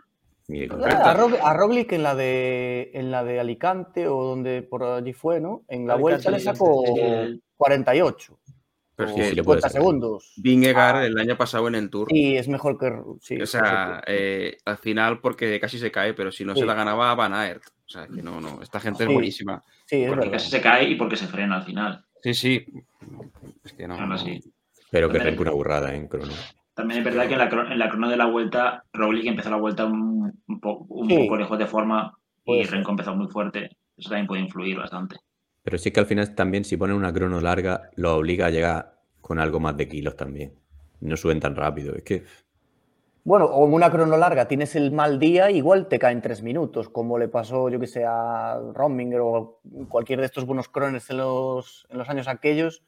A, 0.49 1.15
Rog- 1.17 1.39
a 1.43 1.53
Roglic 1.55 1.93
en 1.93 2.03
la 2.05 2.15
de 2.15 2.93
en 2.95 3.11
la 3.11 3.25
de 3.25 3.41
Alicante 3.41 4.07
o 4.07 4.23
donde 4.23 4.63
por 4.63 4.85
allí 4.85 5.13
fue, 5.13 5.41
¿no? 5.41 5.63
En 5.67 5.87
la 5.89 5.95
Alicante, 5.95 6.01
vuelta 6.03 6.31
le 6.31 6.41
sacó 6.41 6.83
sí, 6.87 7.01
el- 7.01 7.43
48 7.57 8.39
Pero 8.97 9.11
es 9.11 9.15
o 9.15 9.17
que 9.19 9.29
sí, 9.29 9.35
le 9.37 9.45
puede 9.45 9.61
50 9.61 9.69
sacar. 9.69 9.83
segundos. 9.83 10.33
Vingegaard 10.39 10.97
Ah. 10.97 11.07
el 11.07 11.19
año 11.19 11.37
pasado 11.37 11.69
en 11.69 11.75
el 11.75 11.91
Tour. 11.91 12.09
Y 12.11 12.37
es 12.37 12.49
mejor 12.49 12.79
que 12.79 12.91
sí, 13.21 13.41
o 13.41 13.47
sea, 13.47 14.03
eh, 14.07 14.57
al 14.65 14.79
final 14.79 15.21
porque 15.21 15.61
casi 15.61 15.79
se 15.79 15.91
cae, 15.91 16.15
pero 16.15 16.33
si 16.33 16.45
no 16.45 16.55
Sí. 16.55 16.61
se 16.61 16.67
la 16.67 16.75
ganaba 16.75 17.15
Van 17.15 17.35
Aert. 17.35 17.63
O 17.87 17.89
sea, 17.89 18.07
que 18.09 18.23
no, 18.23 18.41
no. 18.41 18.61
Esta 18.63 18.81
gente 18.81 19.05
es 19.05 19.09
Sí. 19.09 19.15
buenísima. 19.15 19.63
sí, 19.85 19.97
es 20.03 20.09
Porque 20.09 20.21
verdad. 20.27 20.33
casi 20.33 20.51
se 20.51 20.61
cae 20.61 20.89
y 20.89 20.95
porque 20.97 21.17
se 21.17 21.27
frena 21.29 21.57
al 21.57 21.63
final. 21.65 22.05
Sí, 22.23 22.35
sí. 22.35 22.67
Es 23.63 23.73
que 23.75 23.87
no. 23.87 23.97
Pero 24.91 25.09
que 25.11 25.19
arranque 25.19 25.43
una 25.43 25.51
burrada 25.53 25.95
en 25.95 26.09
crono. 26.09 26.33
También 26.75 26.99
es 27.01 27.05
verdad 27.05 27.27
que 27.27 27.33
en 27.35 27.39
la, 27.39 27.51
cro- 27.51 27.71
en 27.71 27.79
la 27.79 27.89
crono 27.89 28.09
de 28.09 28.17
la 28.17 28.27
vuelta, 28.27 28.85
Roglic 28.93 29.27
empezó 29.27 29.51
la 29.51 29.57
vuelta 29.57 29.85
un, 29.87 30.33
un 30.47 30.61
po- 30.61 30.87
un 30.89 31.09
Sí. 31.09 31.17
poco 31.17 31.37
lejos 31.37 31.59
de 31.59 31.67
forma 31.67 32.13
y. 32.45 32.63
Renko 32.65 32.91
empezó 32.91 33.15
muy 33.15 33.29
fuerte. 33.29 33.71
Eso 33.97 34.11
también 34.11 34.27
puede 34.27 34.43
influir 34.43 34.77
bastante. 34.77 35.17
Pero 35.67 35.79
sí 35.79 35.91
que 35.91 35.99
al 35.99 36.07
final 36.07 36.33
también 36.37 36.65
si 36.65 36.77
ponen 36.77 36.95
una 36.95 37.13
crono 37.13 37.41
larga, 37.41 37.91
lo 37.97 38.15
obliga 38.15 38.47
a 38.47 38.51
llegar 38.51 39.01
con 39.21 39.41
algo 39.41 39.59
más 39.59 39.77
de 39.77 39.89
kilos 39.89 40.15
también. 40.15 40.55
No 41.01 41.17
suben 41.17 41.41
tan 41.41 41.57
rápido. 41.57 41.97
Es 41.97 42.05
que 42.05 42.23
Bueno, 43.25 43.47
o 43.47 43.67
en 43.67 43.75
una 43.75 43.91
crono 43.91 44.17
larga 44.17 44.47
tienes 44.47 44.77
el 44.77 44.93
mal 44.93 45.19
día, 45.19 45.51
igual 45.51 45.89
te 45.89 45.99
caen 45.99 46.23
tres 46.23 46.41
minutos, 46.41 46.89
como 46.89 47.19
le 47.19 47.27
pasó, 47.27 47.69
yo 47.69 47.81
que 47.81 47.89
sé, 47.89 48.05
a 48.07 48.61
Rominger 48.75 49.19
o 49.21 49.59
cualquier 49.89 50.21
de 50.21 50.27
estos 50.27 50.47
buenos 50.47 50.69
crones 50.69 51.11
en 51.11 51.17
los, 51.17 51.85
en 51.91 51.99
los 51.99 52.09
años 52.09 52.29
aquellos, 52.29 52.85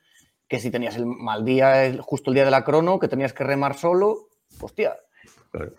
que 0.46 0.60
si 0.60 0.70
tenías 0.70 0.94
el 0.96 1.04
mal 1.06 1.44
día, 1.44 1.92
justo 2.00 2.30
el 2.30 2.36
día 2.36 2.44
de 2.44 2.52
la 2.52 2.62
crono, 2.62 3.00
que 3.00 3.08
tenías 3.08 3.32
que 3.32 3.42
remar 3.42 3.74
solo, 3.74 4.28
hostia, 4.60 4.96
claro. 5.50 5.72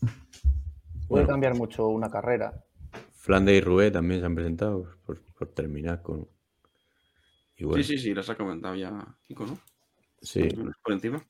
puede 0.00 0.08
Bueno. 1.08 1.28
cambiar 1.28 1.54
mucho 1.54 1.86
una 1.88 2.08
carrera. 2.08 2.63
Flandes 3.24 3.56
y 3.56 3.60
Roubaix 3.62 3.90
también 3.90 4.20
se 4.20 4.26
han 4.26 4.34
presentado 4.34 4.86
por, 5.06 5.18
por 5.38 5.48
terminar 5.48 6.02
con. 6.02 6.28
Y 7.56 7.64
bueno, 7.64 7.82
Sí, 7.82 7.96
sí, 7.96 8.02
sí, 8.02 8.12
las 8.14 8.28
ha 8.28 8.34
comentado 8.34 8.74
ya 8.74 9.16
Kiko, 9.22 9.46
¿no? 9.46 9.58
sí. 10.20 10.46
Por 10.82 10.92
encima. 10.92 11.24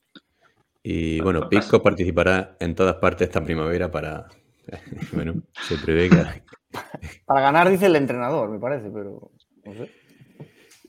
Y 0.82 1.20
Bueno, 1.20 1.38
bueno, 1.38 1.48
pues 1.48 1.60
Pisco 1.66 1.80
participará 1.84 2.56
en 2.58 2.74
todas 2.74 2.96
partes 2.96 3.28
esta 3.28 3.44
primavera 3.44 3.92
para. 3.92 4.26
Bueno, 5.12 5.34
se 5.68 5.76
prevé 5.78 6.10
que. 6.10 6.16
Para 7.26 7.40
ganar, 7.42 7.70
dice 7.70 7.86
el 7.86 7.94
entrenador, 7.94 8.50
me 8.50 8.58
parece, 8.58 8.90
pero 8.90 9.30
no 9.64 9.74
sé. 9.74 9.88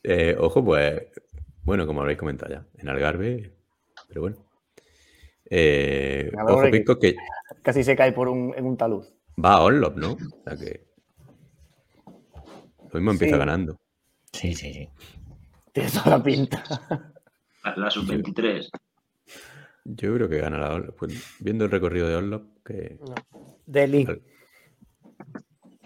Eh, 0.02 0.36
ojo, 0.40 0.66
pues. 0.66 1.04
Bueno, 1.64 1.86
como 1.86 2.02
habréis 2.02 2.18
comentado 2.18 2.52
ya, 2.52 2.66
en 2.80 2.90
Algarve. 2.90 3.54
Pero 4.08 4.22
bueno. 4.22 4.38
Eh, 5.52 6.32
ojo, 6.48 6.64
Pisco, 6.72 6.98
que 6.98 7.16
Casi 7.62 7.84
se 7.84 7.96
cae 7.96 8.12
por 8.12 8.28
un, 8.28 8.56
en 8.58 8.66
un 8.66 8.76
talud. 8.76 9.06
va 9.38 9.54
a 9.54 9.62
Orlov, 9.62 9.98
¿no? 9.98 10.14
O 10.14 10.44
sea 10.44 10.58
que. 10.58 10.85
Lo 12.96 13.02
mismo 13.02 13.12
empieza 13.12 13.36
Sí. 13.36 13.40
ganando. 13.40 13.80
Sí, 14.32 14.54
sí, 14.54 14.74
sí. 14.74 14.90
Tiene 15.74 15.90
toda 15.92 16.18
la 16.18 16.24
pinta. 16.24 16.64
La, 17.66 17.76
la 17.76 17.92
sub-23. 17.92 18.70
Yo 19.84 20.14
creo 20.16 20.30
que 20.30 20.40
gana 20.40 20.58
la 20.58 20.74
Orlov. 20.74 20.96
Pues, 20.96 21.36
viendo 21.42 21.66
el 21.66 21.72
recorrido 21.72 22.08
de 22.08 22.16
Orlov, 22.16 22.44
que. 22.64 22.98
Delhi. 23.66 24.08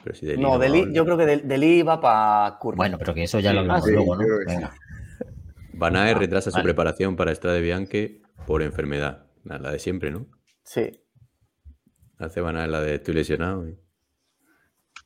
Pero 0.03 0.15
si 0.15 0.25
Delhi 0.27 0.41
No, 0.41 0.57
Deli, 0.59 0.81
Orlov. 0.81 0.93
yo 0.95 1.05
creo 1.05 1.17
que 1.17 1.25
Del- 1.25 1.47
Deli 1.47 1.81
va 1.81 1.99
para 1.99 2.57
Curva. 2.59 2.77
Bueno, 2.77 2.97
pero 2.99 3.13
que 3.15 3.23
eso 3.23 3.39
ya 3.39 3.51
lo 3.53 3.59
Sí. 3.59 3.61
hablamos 3.61 3.81
Ah, 3.83 3.85
sí, 3.87 3.91
luego, 3.93 4.15
¿no? 4.15 4.25
Venga. 4.47 4.73
Van 5.73 5.95
Aert 5.95 6.19
retrasa 6.19 6.51
su 6.51 6.61
preparación 6.61 7.15
para 7.15 7.33
Strade 7.33 7.61
Bianche 7.61 8.21
por 8.45 8.61
enfermedad. 8.61 9.25
La 9.45 9.71
de 9.71 9.79
siempre, 9.79 10.11
¿no? 10.11 10.27
Sí. 10.63 10.91
Hace 12.19 12.41
Van 12.41 12.55
Aert 12.57 12.69
la 12.71 12.81
de 12.81 12.95
estoy 12.95 13.15
lesionado. 13.15 13.67
y- 13.67 13.77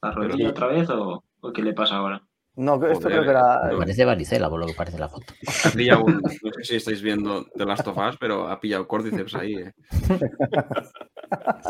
¿La 0.01 0.11
rodilla 0.11 0.49
otra 0.49 0.67
vez 0.67 0.89
o, 0.89 1.23
o 1.43 1.51
qué 1.51 1.61
le 1.61 1.73
pasa 1.73 1.97
ahora? 1.97 2.25
No, 2.55 2.75
esto 2.75 3.09
Joder, 3.09 3.11
creo 3.11 3.23
que 3.23 3.29
era. 3.31 3.71
no. 3.71 3.79
Parece 3.79 4.05
varicela, 4.05 4.49
por 4.49 4.59
lo 4.59 4.67
que 4.67 4.73
parece 4.73 4.99
la 4.99 5.09
foto. 5.09 5.33
Ha 5.65 5.69
pillado 5.71 6.03
un, 6.05 6.21
no 6.43 6.51
sé 6.53 6.63
si 6.63 6.75
estáis 6.75 7.01
viendo 7.01 7.45
The 7.55 7.65
Last 7.65 7.87
of 7.87 7.97
Us, 7.97 8.17
pero 8.19 8.47
ha 8.47 8.59
pillado 8.59 8.87
córdiceps 8.87 9.35
ahí. 9.35 9.55
eh. 9.55 9.73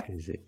Sí, 0.08 0.22
sí. 0.22 0.46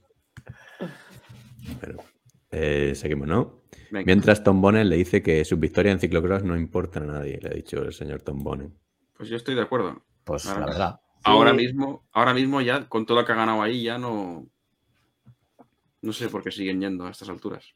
Bueno, 1.79 2.03
eh, 2.51 2.93
seguimos, 2.95 3.27
¿no? 3.27 3.63
Venga. 3.91 4.05
Mientras 4.05 4.43
Tom 4.43 4.61
Bonen 4.61 4.89
le 4.89 4.97
dice 4.97 5.23
que 5.23 5.43
sus 5.45 5.59
victorias 5.59 5.93
en 5.93 5.99
ciclocross 5.99 6.43
no 6.43 6.55
importan 6.55 7.09
a 7.09 7.13
nadie, 7.13 7.39
le 7.41 7.49
ha 7.49 7.53
dicho 7.53 7.81
el 7.81 7.93
señor 7.93 8.21
Tom 8.21 8.43
Bonen. 8.43 8.77
Pues 9.17 9.29
yo 9.29 9.37
estoy 9.37 9.55
de 9.55 9.61
acuerdo. 9.61 10.05
Pues 10.23 10.45
la 10.45 10.53
verdad. 10.59 10.99
Ahora 11.23 11.53
mismo, 11.53 12.07
ahora 12.11 12.33
mismo 12.33 12.61
ya, 12.61 12.87
con 12.87 13.05
todo 13.05 13.19
lo 13.21 13.25
que 13.25 13.31
ha 13.31 13.35
ganado 13.35 13.61
ahí, 13.61 13.83
ya 13.83 13.97
no. 13.97 14.47
No 16.01 16.13
sé 16.13 16.27
por 16.29 16.43
qué 16.43 16.51
siguen 16.51 16.81
yendo 16.81 17.05
a 17.07 17.11
estas 17.11 17.29
alturas. 17.29 17.73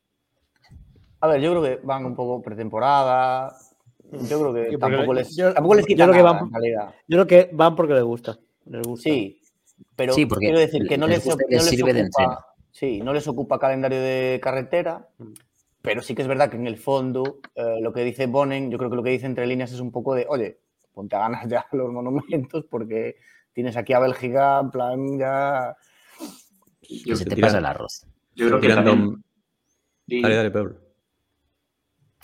A 1.22 1.28
ver, 1.28 1.41
yo 1.41 1.52
creo 1.52 1.64
que 1.64 1.80
van 1.86 2.06
un 2.06 2.16
poco 2.16 2.41
pretemporada. 2.41 3.54
Yo 4.12 4.40
creo 4.40 4.54
que 4.54 4.78
tampoco 4.78 5.06
yo- 5.06 5.14
les, 5.14 5.36
yo- 5.36 5.54
tampoco 5.54 5.76
les 5.76 5.84
yo 5.84 5.88
quita 5.88 6.04
creo 6.06 6.14
que 6.16 6.24
nada, 6.24 6.34
van- 6.40 6.46
en 6.48 6.54
realidad. 6.54 6.96
Yo 7.08 7.18
creo 7.26 7.28
que 7.28 7.50
van 7.54 7.76
porque 7.76 7.94
les 7.94 8.04
gusta. 8.04 8.38
Les 8.66 8.82
gusta. 8.88 9.10
Sí, 9.10 9.41
pero 9.96 10.14
Sí, 10.14 10.26
porque 10.26 10.46
quiero 10.46 10.60
decir 10.60 10.88
que 10.88 10.98
no 10.98 11.08
les 11.08 11.26
les, 11.26 11.36
no 11.38 11.46
les 11.50 11.66
sirve 11.66 11.94
de 11.94 12.02
ocupa, 12.04 12.24
entreno. 12.24 12.40
sí, 12.72 13.02
no 13.02 13.14
les 13.14 13.28
ocupa 13.28 13.60
calendario 13.60 14.00
de 14.02 14.40
carretera, 14.41 15.08
Mm. 15.18 15.34
pero 15.82 16.02
sí 16.02 16.16
que 16.16 16.22
es 16.22 16.28
verdad 16.28 16.50
que 16.50 16.58
en 16.58 16.68
el 16.68 16.78
fondo 16.78 17.40
eh, 17.56 17.80
lo 17.82 17.94
que 17.94 18.04
dice 18.04 18.26
Bonen, 18.28 18.72
yo 18.72 18.78
creo 18.78 18.90
que 18.90 18.96
lo 18.96 19.04
que 19.04 19.12
dice 19.12 19.26
entre 19.26 19.46
líneas 19.46 19.72
es 19.72 19.80
un 19.80 19.91
poco 19.91 20.16
de, 20.16 20.26
oye, 20.30 20.60
ponte 20.94 21.16
a 21.16 21.20
ganar 21.20 21.41
ya 21.50 21.66
los 21.74 21.91
monumentos 21.91 22.66
porque 22.70 23.18
tienes 23.54 23.76
aquí 23.78 23.94
a 23.94 24.00
Bélgica, 24.00 24.60
en 24.60 24.72
plan 24.72 25.20
ya... 25.20 25.76
Que 26.82 27.16
se 27.16 27.26
te 27.26 27.38
pasa 27.38 27.60
el 27.60 27.66
arroz. 27.66 28.06
Yo 28.36 28.48
creo 28.48 28.60
que 28.62 28.70
también. 28.70 29.24
Dale, 30.08 30.36
dale, 30.36 30.52
Pablo. 30.52 30.76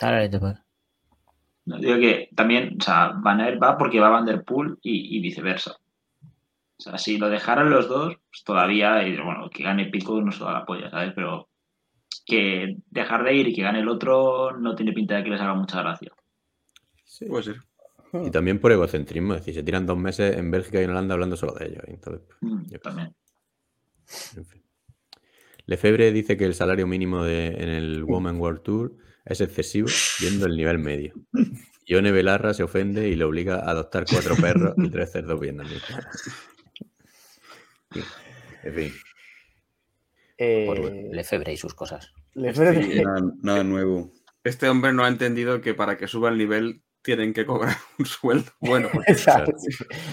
Dale, 0.00 0.28
te 0.28 0.38
puedo- 0.38 0.58
no, 1.66 1.78
digo 1.78 1.96
que 1.96 2.28
también, 2.34 2.76
o 2.80 2.82
sea, 2.84 3.08
Van 3.16 3.40
Aert 3.40 3.60
va 3.62 3.76
porque 3.76 4.00
va 4.00 4.08
Van 4.08 4.24
Der 4.26 4.44
Poel 4.44 4.78
y, 4.82 5.16
y 5.16 5.20
viceversa. 5.20 5.72
O 6.78 6.82
sea, 6.82 6.98
si 6.98 7.18
lo 7.18 7.28
dejaran 7.30 7.70
los 7.70 7.88
dos, 7.88 8.14
pues 8.30 8.44
todavía, 8.44 9.06
y, 9.06 9.16
bueno, 9.16 9.48
que 9.50 9.62
gane 9.62 9.86
Pico 9.86 10.20
no 10.20 10.30
se 10.32 10.44
da 10.44 10.52
la 10.52 10.66
polla, 10.66 10.90
¿sabes? 10.90 11.12
Pero 11.14 11.48
que 12.26 12.76
dejar 12.90 13.24
de 13.24 13.34
ir 13.34 13.48
y 13.48 13.54
que 13.54 13.62
gane 13.62 13.80
el 13.80 13.88
otro 13.88 14.56
no 14.58 14.74
tiene 14.74 14.92
pinta 14.92 15.16
de 15.16 15.24
que 15.24 15.30
les 15.30 15.40
haga 15.40 15.54
mucha 15.54 15.80
gracia. 15.82 16.12
Sí. 17.04 17.24
Puede 17.26 17.44
ser. 17.44 17.56
Y 18.12 18.30
también 18.30 18.60
por 18.60 18.72
egocentrismo, 18.72 19.34
es 19.34 19.40
decir, 19.40 19.54
se 19.54 19.62
tiran 19.62 19.86
dos 19.86 19.98
meses 19.98 20.36
en 20.36 20.50
Bélgica 20.50 20.80
y 20.80 20.84
en 20.84 20.90
Holanda 20.90 21.14
hablando 21.14 21.36
solo 21.36 21.52
de 21.54 21.66
ellos. 21.66 21.82
Entonces, 21.86 22.22
pues, 22.26 22.38
Mm, 22.40 22.62
yo 22.70 22.80
también. 22.80 23.14
En 24.36 24.44
fin. 24.46 24.62
Lefebvre 25.66 26.12
dice 26.12 26.36
que 26.36 26.44
el 26.44 26.54
salario 26.54 26.86
mínimo 26.86 27.24
de, 27.24 27.48
en 27.48 27.68
el 27.68 28.04
Women 28.04 28.40
World 28.40 28.62
Tour 28.62 28.92
es 29.26 29.40
excesivo, 29.40 29.88
viendo 30.20 30.46
el 30.46 30.56
nivel 30.56 30.78
medio. 30.78 31.12
Ione 31.86 32.10
Belarra 32.12 32.54
se 32.54 32.62
ofende 32.62 33.08
y 33.08 33.14
le 33.16 33.24
obliga 33.24 33.56
a 33.56 33.70
adoptar 33.70 34.06
cuatro 34.10 34.34
perros 34.36 34.74
y 34.78 34.88
tres 34.90 35.12
cerdos 35.12 35.38
vietnamitas. 35.40 36.06
En 38.64 38.74
fin, 38.74 38.92
eh, 40.38 40.64
Por 40.66 40.92
Lefebvre 41.14 41.52
y 41.52 41.56
sus 41.56 41.74
cosas. 41.74 42.12
Lefebvre- 42.34 42.84
Sí, 42.84 43.02
Nada, 43.02 43.20
nada 43.42 43.64
nuevo. 43.64 44.12
Este 44.44 44.68
hombre 44.68 44.92
no 44.92 45.04
ha 45.04 45.08
entendido 45.08 45.60
que 45.60 45.74
para 45.74 45.96
que 45.96 46.08
suba 46.08 46.28
el 46.28 46.38
nivel 46.38 46.82
tienen 47.02 47.32
que 47.32 47.46
cobrar 47.46 47.76
un 47.98 48.06
sueldo. 48.06 48.50
Bueno, 48.60 48.88
Exacto. 49.06 49.52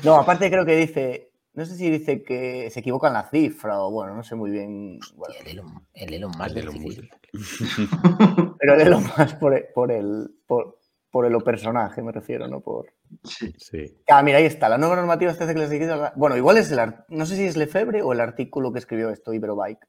No, 0.03 0.15
aparte 0.15 0.49
creo 0.49 0.65
que 0.65 0.75
dice, 0.75 1.31
no 1.53 1.65
sé 1.65 1.75
si 1.75 1.89
dice 1.89 2.23
que 2.23 2.69
se 2.71 2.79
equivoca 2.79 3.07
en 3.07 3.13
la 3.13 3.29
cifra 3.29 3.81
o 3.81 3.91
bueno, 3.91 4.15
no 4.15 4.23
sé 4.23 4.35
muy 4.35 4.51
bien. 4.51 4.99
bueno, 5.15 5.35
El 5.41 5.47
Elon, 5.47 5.87
el 5.93 6.13
Elon 6.13 6.31
Musk 6.31 6.47
el 6.47 6.53
de 6.53 6.59
del 6.61 6.65
los 6.65 6.73
ciclismo. 6.75 7.03
múltiples. 7.03 8.55
pero 8.59 8.75
léelo 8.75 8.99
más 9.01 9.35
por 9.35 9.53
el, 9.55 9.65
por 9.73 9.91
el, 9.91 10.29
por, 10.47 10.79
por 11.11 11.25
el 11.25 11.37
personaje, 11.43 12.01
me 12.01 12.11
refiero, 12.11 12.47
no 12.47 12.61
por. 12.61 12.87
Sí. 13.23 13.53
Sí. 13.57 13.97
Ah, 14.07 14.23
mira, 14.23 14.39
ahí 14.39 14.45
está. 14.45 14.67
La 14.69 14.77
nueva 14.77 14.95
normativa 14.95 15.31
establece 15.31 15.53
que 15.55 15.61
las 15.61 15.71
etiquetas- 15.71 16.13
Bueno, 16.15 16.35
igual 16.37 16.57
es 16.57 16.71
el. 16.71 16.79
ar- 16.79 17.05
No 17.09 17.25
sé 17.27 17.35
si 17.35 17.45
es 17.45 17.55
Lefebvre 17.55 18.01
o 18.01 18.13
el 18.13 18.19
artículo 18.21 18.73
que 18.73 18.79
escribió 18.79 19.09
esto, 19.11 19.33
Iberobike. 19.33 19.85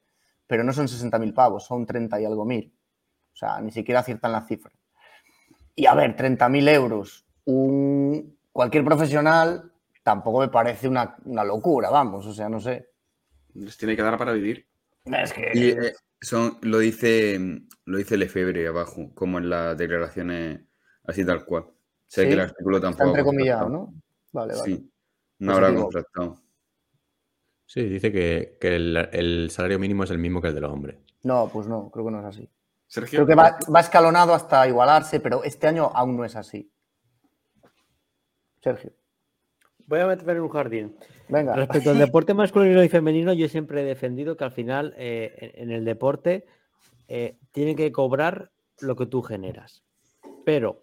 Pero 0.47 0.62
no 0.65 0.74
son 0.74 0.86
60.000 0.89 1.32
pavos, 1.32 1.65
son 1.65 1.86
30 1.86 2.20
y 2.20 2.27
algo 2.27 2.45
mil. 2.45 2.74
O 3.32 3.36
sea, 3.36 3.61
ni 3.62 3.73
siquiera 3.73 4.01
aciertan 4.01 4.32
la 4.32 4.43
cifra. 4.47 4.70
Y 5.74 5.86
a 5.86 5.95
ver, 5.95 6.15
30.000 6.16 6.69
euros. 6.69 7.24
Un, 7.47 8.36
cualquier 8.53 8.85
profesional 8.85 9.73
tampoco 10.05 10.39
me 10.40 10.48
parece 10.48 10.86
una, 10.86 11.16
una 11.24 11.43
locura, 11.43 11.90
vamos. 11.90 12.24
O 12.26 12.32
sea, 12.32 12.48
no 12.48 12.60
sé. 12.60 12.90
Les 13.55 13.76
tiene 13.76 13.97
que 13.97 14.02
dar 14.02 14.16
para 14.16 14.32
vivir. 14.32 14.68
Es 15.06 15.32
que 15.32 15.51
Y 15.55 15.70
eh, 15.70 15.94
son, 16.20 16.59
lo 16.62 16.78
dice 16.78 17.39
lo 17.86 17.98
dice 17.98 18.16
Lefebvre 18.16 18.68
abajo, 18.68 19.10
como 19.14 19.39
en 19.39 19.51
las 19.51 19.76
declaraciones 19.76 20.60
así 21.05 21.24
tal 21.24 21.44
cual. 21.44 21.64
Sé 22.06 22.22
Sí, 22.22 22.28
que 22.28 22.35
el 22.35 22.40
artículo 22.40 22.76
está 22.76 22.89
tampoco. 22.89 23.05
ha 23.05 23.09
entrecomillado. 23.09 23.68
¿no? 23.68 23.94
Vale, 24.32 24.55
vale. 24.55 24.64
Sí, 24.76 24.93
no 25.40 25.52
habrá 25.52 25.66
Positivo. 25.68 25.85
contrastado. 25.85 26.40
Sí, 27.66 27.82
dice 27.85 28.12
que, 28.12 28.56
que 28.60 28.76
el, 28.76 28.97
el 29.12 29.51
salario 29.51 29.78
mínimo 29.78 30.05
es 30.05 30.10
el 30.10 30.18
mismo 30.18 30.40
que 30.40 30.48
el 30.48 30.55
de 30.55 30.60
los 30.60 30.70
hombres. 30.72 30.97
No, 31.22 31.48
pues 31.52 31.66
no, 31.66 31.90
creo 31.90 32.05
que 32.05 32.10
no 32.12 32.20
es 32.20 32.26
así. 32.26 32.48
Sergio, 32.86 33.24
Creo 33.24 33.26
que 33.26 33.35
va, 33.35 33.59
va 33.74 33.81
escalonado 33.81 34.35
hasta 34.35 34.68
igualarse, 34.68 35.18
pero 35.20 35.43
este 35.43 35.66
año 35.66 35.90
aún 35.94 36.16
no 36.16 36.24
es 36.24 36.36
así. 36.36 36.70
Sergio, 38.62 38.93
Voy 39.86 40.01
a 40.01 40.06
meterme 40.06 40.32
en 40.32 40.40
un 40.40 40.48
jardín. 40.48 40.97
venga. 41.28 41.55
Respecto 41.55 41.90
al 41.90 41.98
deporte 41.98 42.35
masculino 42.35 42.82
y 42.82 42.89
femenino, 42.89 43.32
yo 43.32 43.48
siempre 43.48 43.82
he 43.82 43.85
defendido 43.85 44.36
que 44.36 44.44
al 44.44 44.52
final 44.52 44.94
eh, 44.97 45.52
en 45.56 45.70
el 45.70 45.85
deporte 45.85 46.47
eh, 47.09 47.39
tienen 47.52 47.77
que 47.77 47.93
cobrar 47.93 48.51
lo 48.81 48.97
que 48.97 49.06
tú 49.06 49.23
generas. 49.23 49.85
Pero 50.44 50.82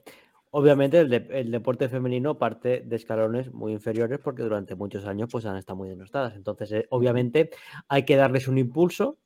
obviamente 0.51 0.99
el, 0.99 1.09
de- 1.09 1.27
el 1.31 1.51
deporte 1.51 1.89
femenino 1.89 2.37
parte 2.37 2.81
de 2.81 2.95
escalones 2.95 3.51
muy 3.51 3.71
inferiores 3.73 4.19
porque 4.19 4.43
durante 4.43 4.75
muchos 4.75 5.05
años 5.05 5.29
pues 5.31 5.45
han 5.45 5.57
estado 5.57 5.77
muy 5.77 5.89
denostadas. 5.89 6.35
Entonces, 6.35 6.71
eh, 6.71 6.87
obviamente 6.89 7.49
hay 7.87 8.03
que 8.05 8.15
darles 8.15 8.47
un 8.47 8.57
impulso 8.57 9.17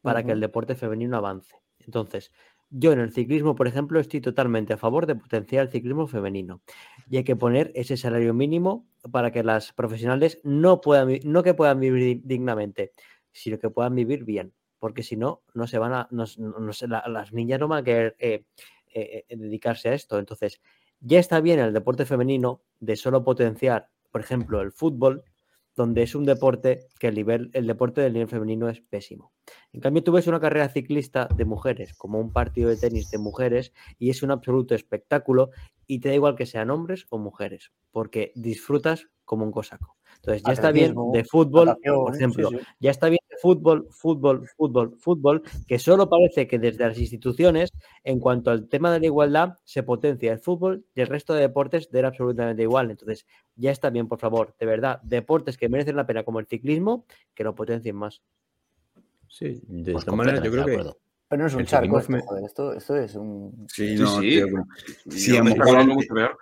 para 0.00 0.24
que 0.24 0.32
el 0.32 0.40
deporte 0.40 0.74
femenino 0.74 1.16
avance. 1.16 1.54
Entonces, 1.80 2.32
yo 2.70 2.92
en 2.92 3.00
el 3.00 3.12
ciclismo, 3.12 3.54
por 3.54 3.66
ejemplo, 3.68 4.00
estoy 4.00 4.20
totalmente 4.20 4.72
a 4.72 4.76
favor 4.76 5.06
de 5.06 5.14
potenciar 5.14 5.66
el 5.66 5.70
ciclismo 5.70 6.06
femenino 6.06 6.60
y 7.08 7.18
hay 7.18 7.24
que 7.24 7.36
poner 7.36 7.70
ese 7.74 7.96
salario 7.96 8.32
mínimo 8.34 8.86
para 9.10 9.30
que 9.32 9.42
las 9.42 9.72
profesionales 9.72 10.40
no 10.44 10.80
puedan, 10.80 11.08
no 11.24 11.42
que 11.42 11.54
puedan 11.54 11.80
vivir 11.80 12.02
di- 12.04 12.22
dignamente, 12.24 12.92
sino 13.32 13.58
que 13.58 13.70
puedan 13.70 13.94
vivir 13.94 14.24
bien, 14.24 14.52
porque 14.78 15.02
si 15.02 15.16
no, 15.16 15.42
no 15.54 15.66
se 15.66 15.78
van 15.78 15.92
a, 15.92 16.08
no, 16.10 16.24
no- 16.38 16.72
se- 16.72 16.88
la- 16.88 17.04
las 17.08 17.32
niñas 17.32 17.60
no 17.60 17.68
van 17.68 17.80
a 17.80 17.84
querer 17.84 18.16
eh, 18.18 18.44
eh, 18.94 19.24
eh, 19.28 19.36
dedicarse 19.36 19.88
a 19.88 19.94
esto. 19.94 20.18
Entonces, 20.18 20.60
ya 21.00 21.18
está 21.18 21.40
bien 21.40 21.58
el 21.58 21.72
deporte 21.72 22.04
femenino 22.04 22.62
de 22.78 22.96
solo 22.96 23.24
potenciar, 23.24 23.88
por 24.10 24.20
ejemplo, 24.20 24.60
el 24.60 24.70
fútbol, 24.72 25.24
donde 25.74 26.02
es 26.02 26.14
un 26.14 26.26
deporte 26.26 26.86
que 27.00 27.08
el, 27.08 27.14
nivel, 27.14 27.50
el 27.54 27.66
deporte 27.66 28.02
del 28.02 28.12
nivel 28.12 28.28
femenino 28.28 28.68
es 28.68 28.82
pésimo. 28.82 29.32
En 29.72 29.80
cambio, 29.80 30.04
tú 30.04 30.12
ves 30.12 30.26
una 30.26 30.38
carrera 30.38 30.68
ciclista 30.68 31.26
de 31.34 31.46
mujeres, 31.46 31.94
como 31.94 32.20
un 32.20 32.30
partido 32.30 32.68
de 32.68 32.76
tenis 32.76 33.10
de 33.10 33.16
mujeres, 33.16 33.72
y 33.98 34.10
es 34.10 34.22
un 34.22 34.30
absoluto 34.30 34.74
espectáculo, 34.74 35.50
y 35.92 35.98
te 35.98 36.08
da 36.08 36.14
igual 36.14 36.36
que 36.36 36.46
sean 36.46 36.70
hombres 36.70 37.06
o 37.10 37.18
mujeres, 37.18 37.70
porque 37.90 38.32
disfrutas 38.34 39.08
como 39.26 39.44
un 39.44 39.52
cosaco. 39.52 39.98
Entonces, 40.16 40.42
ya 40.42 40.54
está 40.54 40.72
bien 40.72 40.94
de 41.12 41.22
fútbol, 41.24 41.76
por 41.84 42.16
ejemplo, 42.16 42.48
sí. 42.48 42.56
ya 42.80 42.90
está 42.90 43.10
bien 43.10 43.20
de 43.28 43.36
fútbol, 43.36 43.88
fútbol, 43.90 44.48
fútbol, 44.56 44.96
fútbol, 44.98 45.42
que 45.66 45.78
solo 45.78 46.08
parece 46.08 46.48
que 46.48 46.58
desde 46.58 46.88
las 46.88 46.98
instituciones, 46.98 47.72
en 48.04 48.20
cuanto 48.20 48.50
al 48.50 48.68
tema 48.68 48.90
de 48.90 49.00
la 49.00 49.06
igualdad, 49.06 49.58
se 49.64 49.82
potencia 49.82 50.32
el 50.32 50.38
fútbol 50.38 50.86
y 50.94 51.02
el 51.02 51.08
resto 51.08 51.34
de 51.34 51.42
deportes 51.42 51.90
de 51.90 52.06
absolutamente 52.06 52.62
igual. 52.62 52.90
Entonces, 52.90 53.26
ya 53.54 53.70
está 53.70 53.90
bien, 53.90 54.08
por 54.08 54.18
favor, 54.18 54.54
de 54.58 54.64
verdad, 54.64 54.98
deportes 55.02 55.58
que 55.58 55.68
merecen 55.68 55.96
la 55.96 56.06
pena 56.06 56.24
como 56.24 56.40
el 56.40 56.46
ciclismo, 56.46 57.04
que 57.34 57.44
lo 57.44 57.54
potencien 57.54 57.96
más. 57.96 58.22
Sí, 59.28 59.60
de 59.66 59.92
Pues 59.92 60.06
todas 60.06 60.16
maneras, 60.16 60.42
yo 60.42 60.50
creo 60.50 60.64
de 60.64 60.70
que 60.70 60.76
acuerdo. 60.78 60.98
Pero 61.32 61.44
no 61.44 61.48
es 61.48 61.54
un 61.54 61.60
el 61.62 61.66
charco 61.66 61.98
esto, 61.98 62.12
joder, 62.20 62.44
esto, 62.44 62.72
esto 62.74 62.96
es 62.96 63.14
un... 63.14 63.66
Sí, 63.72 63.96
Sí, 63.96 64.02
no, 64.02 64.20
sí. 64.20 64.38
acuerdo. 64.38 64.66
y 65.06 65.10
Sí, 65.12 65.34
a 65.38 65.42
mejor-. 65.42 66.38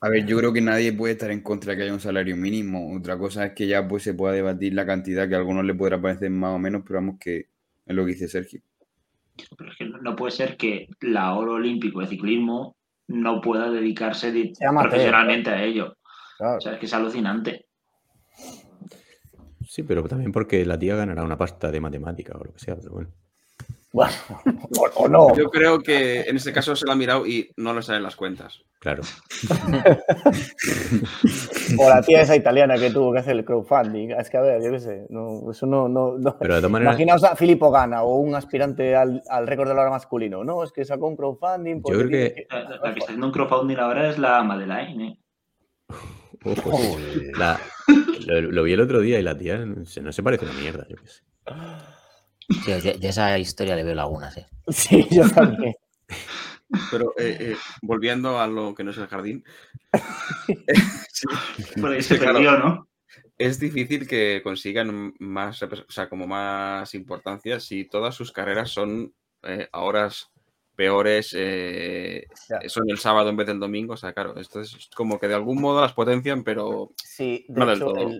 A 0.00 0.08
ver, 0.08 0.24
yo 0.24 0.38
creo 0.38 0.54
que 0.54 0.62
nadie 0.62 0.90
puede 0.94 1.12
estar 1.12 1.30
en 1.30 1.42
contra 1.42 1.72
de 1.72 1.76
que 1.76 1.82
haya 1.82 1.92
un 1.92 2.00
salario 2.00 2.34
mínimo. 2.34 2.96
Otra 2.96 3.18
cosa 3.18 3.44
es 3.44 3.52
que 3.52 3.66
ya 3.66 3.86
pues 3.86 4.02
se 4.04 4.14
pueda 4.14 4.32
debatir 4.32 4.72
la 4.72 4.86
cantidad 4.86 5.28
que 5.28 5.34
a 5.34 5.38
algunos 5.38 5.66
le 5.66 5.74
podrá 5.74 6.00
parecer 6.00 6.30
más 6.30 6.54
o 6.54 6.58
menos, 6.58 6.80
pero 6.86 7.00
vamos 7.00 7.16
que 7.20 7.36
es 7.84 7.94
lo 7.94 8.06
que 8.06 8.12
dice 8.12 8.26
Sergio. 8.26 8.62
Pero 9.58 9.70
es 9.70 9.76
que 9.76 9.84
no- 9.84 10.16
puede 10.16 10.32
ser 10.32 10.56
que 10.56 10.88
la 11.02 11.34
oro 11.34 11.52
olímpico 11.52 12.00
de 12.00 12.06
ciclismo 12.06 12.78
no 13.08 13.42
pueda 13.42 13.70
dedicarse 13.70 14.32
profesionalmente 14.58 15.50
a 15.50 15.62
ello. 15.62 15.98
Claro. 16.38 16.56
O 16.56 16.60
sea, 16.62 16.72
es 16.72 16.78
que 16.78 16.86
es 16.86 16.94
alucinante. 16.94 17.66
sí, 19.68 19.82
pero 19.82 20.02
también 20.04 20.32
porque 20.32 20.64
la 20.64 20.78
tía 20.78 20.96
ganará 20.96 21.22
una 21.22 21.36
pasta 21.36 21.70
de 21.70 21.80
matemática 21.80 22.32
o 22.38 22.44
lo 22.44 22.52
que 22.54 22.58
sea, 22.60 22.76
pero 22.76 22.92
bueno. 22.92 23.10
Bueno, 23.92 24.12
o, 24.78 25.02
o 25.02 25.08
no. 25.08 25.36
Yo 25.36 25.50
creo 25.50 25.78
que 25.80 26.22
en 26.22 26.36
este 26.36 26.52
caso 26.52 26.74
se 26.74 26.86
lo 26.86 26.92
ha 26.92 26.96
mirado 26.96 27.26
y 27.26 27.50
no 27.58 27.74
le 27.74 27.82
salen 27.82 28.02
las 28.02 28.16
cuentas. 28.16 28.62
Claro. 28.80 29.02
O 31.78 31.88
la 31.88 32.02
tía 32.02 32.20
esa 32.22 32.36
italiana 32.36 32.76
que 32.76 32.90
tuvo 32.90 33.12
que 33.12 33.20
hacer 33.20 33.36
el 33.36 33.44
crowdfunding. 33.44 34.10
Es 34.10 34.28
que, 34.30 34.36
a 34.36 34.40
ver, 34.42 34.62
yo 34.62 34.70
qué 34.70 34.80
sé. 34.80 35.06
No, 35.10 35.50
eso 35.50 35.66
no, 35.66 35.88
no, 35.88 36.18
no. 36.18 36.36
Pero 36.38 36.54
de 36.54 36.60
todas 36.60 36.70
maneras, 36.70 36.94
Imaginaos 36.94 37.24
a 37.24 37.36
Filippo 37.36 37.70
Gana 37.70 38.02
o 38.02 38.16
un 38.16 38.34
aspirante 38.34 38.94
al, 38.96 39.22
al 39.28 39.46
récord 39.46 39.68
de 39.68 39.74
la 39.74 39.82
hora 39.82 39.90
masculino. 39.90 40.44
No, 40.44 40.62
es 40.64 40.72
que 40.72 40.84
sacó 40.84 41.06
un 41.08 41.16
crowdfunding. 41.16 41.80
porque 41.82 41.98
creo 41.98 42.10
que- 42.10 42.46
La, 42.50 42.66
que 42.92 42.98
está 42.98 43.04
haciendo 43.04 43.26
un 43.26 43.32
crowdfunding 43.32 43.76
ahora 43.76 44.08
es 44.10 44.18
la 44.18 44.42
Madeleine. 44.42 45.08
¿eh? 45.08 45.18
ojo, 46.44 46.96
la- 47.38 47.60
lo, 48.26 48.40
lo 48.40 48.62
vi 48.64 48.72
el 48.72 48.80
otro 48.80 49.00
día 49.00 49.18
y 49.18 49.22
la 49.22 49.36
tía 49.38 49.58
no 49.64 49.84
se 50.12 50.22
parece 50.22 50.44
una 50.44 50.54
mierda, 50.54 50.86
yo 50.88 50.96
qué 50.96 51.06
sé. 51.08 51.22
Sí, 52.64 52.72
yo 53.00 53.08
esa 53.08 53.38
historia 53.38 53.76
le 53.76 53.84
veo 53.84 53.94
lagunas, 53.94 54.36
¿eh? 54.38 54.46
Sí, 54.68 55.06
yo 55.10 55.28
también. 55.30 55.74
Pero 56.90 57.12
eh, 57.18 57.36
eh, 57.40 57.56
volviendo 57.82 58.40
a 58.40 58.46
lo 58.46 58.74
que 58.74 58.82
no 58.84 58.92
es 58.92 58.98
el 58.98 59.06
jardín, 59.06 59.44
sí, 61.12 61.26
Por 61.80 61.92
ahí 61.92 61.98
es 61.98 62.06
se 62.06 62.14
que, 62.14 62.20
claro, 62.20 62.34
perdió, 62.34 62.58
¿no? 62.58 62.88
es 63.38 63.58
difícil 63.58 64.06
que 64.06 64.40
consigan 64.42 65.14
más, 65.18 65.62
o 65.62 65.68
sea, 65.88 66.08
como 66.08 66.26
más 66.26 66.94
importancia 66.94 67.60
si 67.60 67.84
todas 67.84 68.14
sus 68.14 68.32
carreras 68.32 68.70
son 68.70 69.12
eh, 69.42 69.68
a 69.72 69.80
horas 69.80 70.30
peores, 70.76 71.34
eh, 71.36 72.26
son 72.68 72.88
el 72.88 72.98
sábado 72.98 73.28
en 73.30 73.36
vez 73.36 73.46
del 73.46 73.60
domingo. 73.60 73.94
O 73.94 73.96
sea, 73.96 74.12
claro, 74.12 74.36
esto 74.38 74.60
es 74.60 74.88
como 74.94 75.18
que 75.18 75.28
de 75.28 75.34
algún 75.34 75.60
modo 75.60 75.80
las 75.80 75.92
potencian, 75.92 76.44
pero 76.44 76.90
Sí, 76.96 77.44
de 77.48 77.58
No 77.60 77.66
del 77.66 77.76
hecho, 77.76 77.92
todo. 77.92 78.10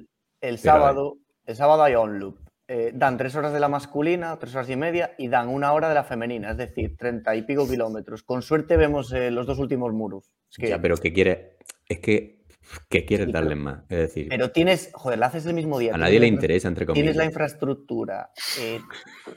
el, 0.41 0.59
sábado, 0.59 1.17
el 1.47 1.57
sábado 1.57 1.83
hay 1.85 1.95
on 1.95 2.19
loop. 2.19 2.39
Eh, 2.75 2.91
dan 2.95 3.19
tres 3.19 3.35
horas 3.37 3.53
de 3.53 3.61
la 3.61 3.69
masculina, 3.69 4.39
tres 4.39 4.55
horas 4.55 4.71
y 4.71 4.77
media, 4.77 5.15
y 5.19 5.29
dan 5.29 5.49
una 5.49 5.75
hora 5.75 5.91
de 5.91 5.95
la 5.95 6.05
femenina, 6.05 6.53
es 6.53 6.57
decir, 6.57 6.97
treinta 6.97 7.37
y 7.37 7.43
pico 7.43 7.69
kilómetros. 7.69 8.23
Con 8.23 8.41
suerte 8.41 8.79
vemos 8.79 9.13
eh, 9.13 9.31
los 9.31 9.47
dos 9.47 9.59
últimos 9.59 9.93
muros. 9.93 10.33
Es 10.51 10.57
que- 10.57 10.69
Ya, 10.71 10.81
pero 10.81 10.97
que 10.97 11.13
quiere. 11.13 11.59
Es 11.87 11.99
que. 11.99 12.41
que 12.89 13.05
quieres 13.05 13.27
Sí, 13.27 13.33
darle 13.33 13.57
más? 13.57 13.83
Es 13.91 13.99
decir, 13.99 14.29
Pero 14.31 14.51
tienes, 14.53 14.91
joder, 14.95 15.19
la 15.19 15.27
haces 15.27 15.45
el 15.45 15.53
mismo 15.53 15.79
día. 15.79 15.95
a 15.95 15.99
nadie 15.99 16.19
le 16.19 16.29
interesa, 16.29 16.69
entre 16.69 16.87
comillas. 16.87 17.03
Tienes 17.03 17.17
la 17.17 17.25
infraestructura, 17.27 18.31
eh, 18.61 18.81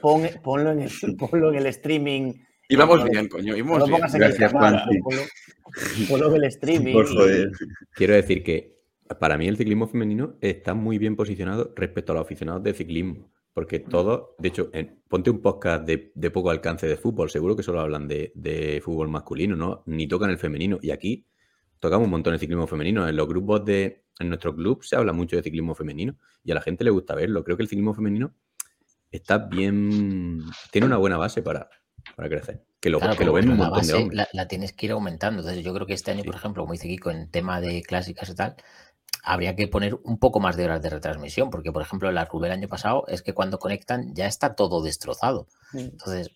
pon- 0.00 0.30
ponlo, 0.42 0.70
en 0.72 0.80
el, 0.80 0.90
ponlo 1.18 1.50
en 1.50 1.56
el 1.58 1.66
streaming. 1.66 2.32
íbamos 2.70 3.00
no, 3.00 3.10
bien, 3.10 3.28
coño, 3.28 3.52
No 3.52 3.58
íbamos 3.58 3.78
lo 3.80 3.84
bien. 3.86 3.96
pongas 3.98 4.14
en 4.14 4.20
Gracias, 4.20 4.52
Juanji. 4.52 4.98
ponlo, 5.00 5.22
ponlo 6.08 6.28
en 6.30 6.36
el 6.36 6.44
streaming. 6.48 6.92
Por 6.94 7.04
y- 7.04 7.14
joder. 7.14 7.50
Quiero 7.92 8.14
decir 8.14 8.42
que 8.42 8.75
para 9.20 9.36
mí 9.38 9.46
el 9.48 9.56
ciclismo 9.56 9.86
femenino 9.86 10.34
está 10.40 10.74
muy 10.74 10.98
bien 10.98 11.16
posicionado 11.16 11.72
respecto 11.76 12.12
a 12.12 12.16
los 12.16 12.24
aficionados 12.24 12.62
de 12.62 12.74
ciclismo. 12.74 13.30
Porque 13.52 13.80
todos, 13.80 14.30
de 14.38 14.48
hecho, 14.48 14.68
en- 14.74 15.00
ponte 15.08 15.30
un 15.30 15.40
podcast 15.40 15.86
de, 15.86 16.12
de 16.14 16.30
poco 16.30 16.50
alcance 16.50 16.86
de 16.86 16.96
fútbol, 16.98 17.30
seguro 17.30 17.56
que 17.56 17.62
solo 17.62 17.80
hablan 17.80 18.06
de, 18.06 18.30
de 18.34 18.82
fútbol 18.84 19.08
masculino, 19.08 19.56
¿no? 19.56 19.82
Ni 19.86 20.06
tocan 20.06 20.28
el 20.28 20.36
femenino. 20.38 20.78
Y 20.82 20.90
aquí 20.90 21.24
tocamos 21.78 22.04
un 22.04 22.10
montón 22.10 22.34
de 22.34 22.38
ciclismo 22.38 22.66
femenino. 22.66 23.08
En 23.08 23.16
los 23.16 23.26
grupos 23.26 23.64
de. 23.64 24.04
En 24.18 24.28
nuestro 24.28 24.54
club 24.54 24.82
se 24.82 24.96
habla 24.96 25.12
mucho 25.12 25.36
de 25.36 25.42
ciclismo 25.42 25.74
femenino 25.74 26.16
y 26.44 26.50
a 26.50 26.54
la 26.54 26.60
gente 26.62 26.84
le 26.84 26.90
gusta 26.90 27.14
verlo. 27.14 27.44
Creo 27.44 27.56
que 27.56 27.62
el 27.62 27.68
ciclismo 27.68 27.92
femenino 27.94 28.34
está 29.10 29.38
bien. 29.38 30.42
Tiene 30.70 30.86
una 30.86 30.96
buena 30.96 31.16
base 31.16 31.42
para, 31.42 31.68
para 32.14 32.28
crecer. 32.28 32.62
Que 32.80 32.90
lo, 32.90 32.98
Claro, 32.98 33.16
que 33.16 33.24
lo 33.24 33.32
ven 33.32 33.48
un 33.50 33.56
montón 33.56 33.74
de 33.74 33.78
base 33.92 33.94
hombres. 33.94 34.16
la, 34.16 34.28
la 34.32 34.48
tienes 34.48 34.72
que 34.72 34.86
ir 34.86 34.92
aumentando. 34.92 35.40
Entonces, 35.40 35.64
yo 35.64 35.72
creo 35.74 35.86
que 35.86 35.94
este 35.94 36.10
año, 36.12 36.24
por 36.24 36.34
ejemplo, 36.34 36.62
como 36.62 36.72
dice 36.72 36.88
Kiko, 36.88 37.10
en 37.10 37.30
tema 37.30 37.60
de 37.60 37.82
clásicas 37.82 38.28
y 38.30 38.34
tal, 38.34 38.56
habría 39.26 39.54
que 39.56 39.68
poner 39.68 39.94
un 40.04 40.18
poco 40.18 40.40
más 40.40 40.56
de 40.56 40.64
horas 40.64 40.80
de 40.80 40.88
retransmisión, 40.90 41.50
porque, 41.50 41.72
por 41.72 41.82
ejemplo, 41.82 42.10
la 42.12 42.24
Rubén 42.24 42.52
el 42.52 42.58
año 42.58 42.68
pasado 42.68 43.04
es 43.08 43.22
que 43.22 43.34
cuando 43.34 43.58
conectan 43.58 44.14
ya 44.14 44.26
está 44.26 44.54
todo 44.54 44.82
destrozado. 44.82 45.48
Mm. 45.72 45.78
Entonces, 45.78 46.30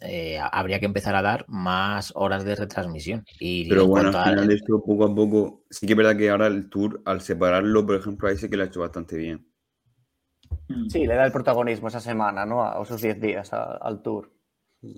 eh, 0.00 0.38
habría 0.40 0.80
que 0.80 0.86
empezar 0.86 1.14
a 1.14 1.22
dar 1.22 1.44
más 1.48 2.12
horas 2.16 2.44
de 2.44 2.54
retransmisión. 2.56 3.24
Y 3.40 3.68
Pero 3.68 3.82
en 3.82 3.88
bueno, 3.90 4.08
al 4.10 4.16
a- 4.16 4.24
final 4.24 4.50
esto, 4.52 4.80
poco 4.84 5.04
a 5.04 5.14
poco, 5.14 5.62
sí 5.70 5.86
que 5.86 5.92
es 5.92 5.96
verdad 5.96 6.16
que 6.16 6.30
ahora 6.30 6.46
el 6.46 6.68
tour, 6.70 7.02
al 7.04 7.20
separarlo, 7.20 7.84
por 7.84 7.96
ejemplo, 7.96 8.28
ahí 8.28 8.36
sí 8.36 8.48
que 8.48 8.56
lo 8.56 8.62
ha 8.62 8.66
hecho 8.66 8.80
bastante 8.80 9.16
bien. 9.16 9.46
Mm. 10.68 10.88
Sí, 10.88 11.06
le 11.06 11.14
da 11.14 11.24
el 11.26 11.32
protagonismo 11.32 11.88
esa 11.88 12.00
semana, 12.00 12.46
¿no? 12.46 12.64
A 12.64 12.80
esos 12.82 13.00
10 13.00 13.20
días 13.20 13.52
a- 13.52 13.76
al 13.76 14.02
tour. 14.02 14.32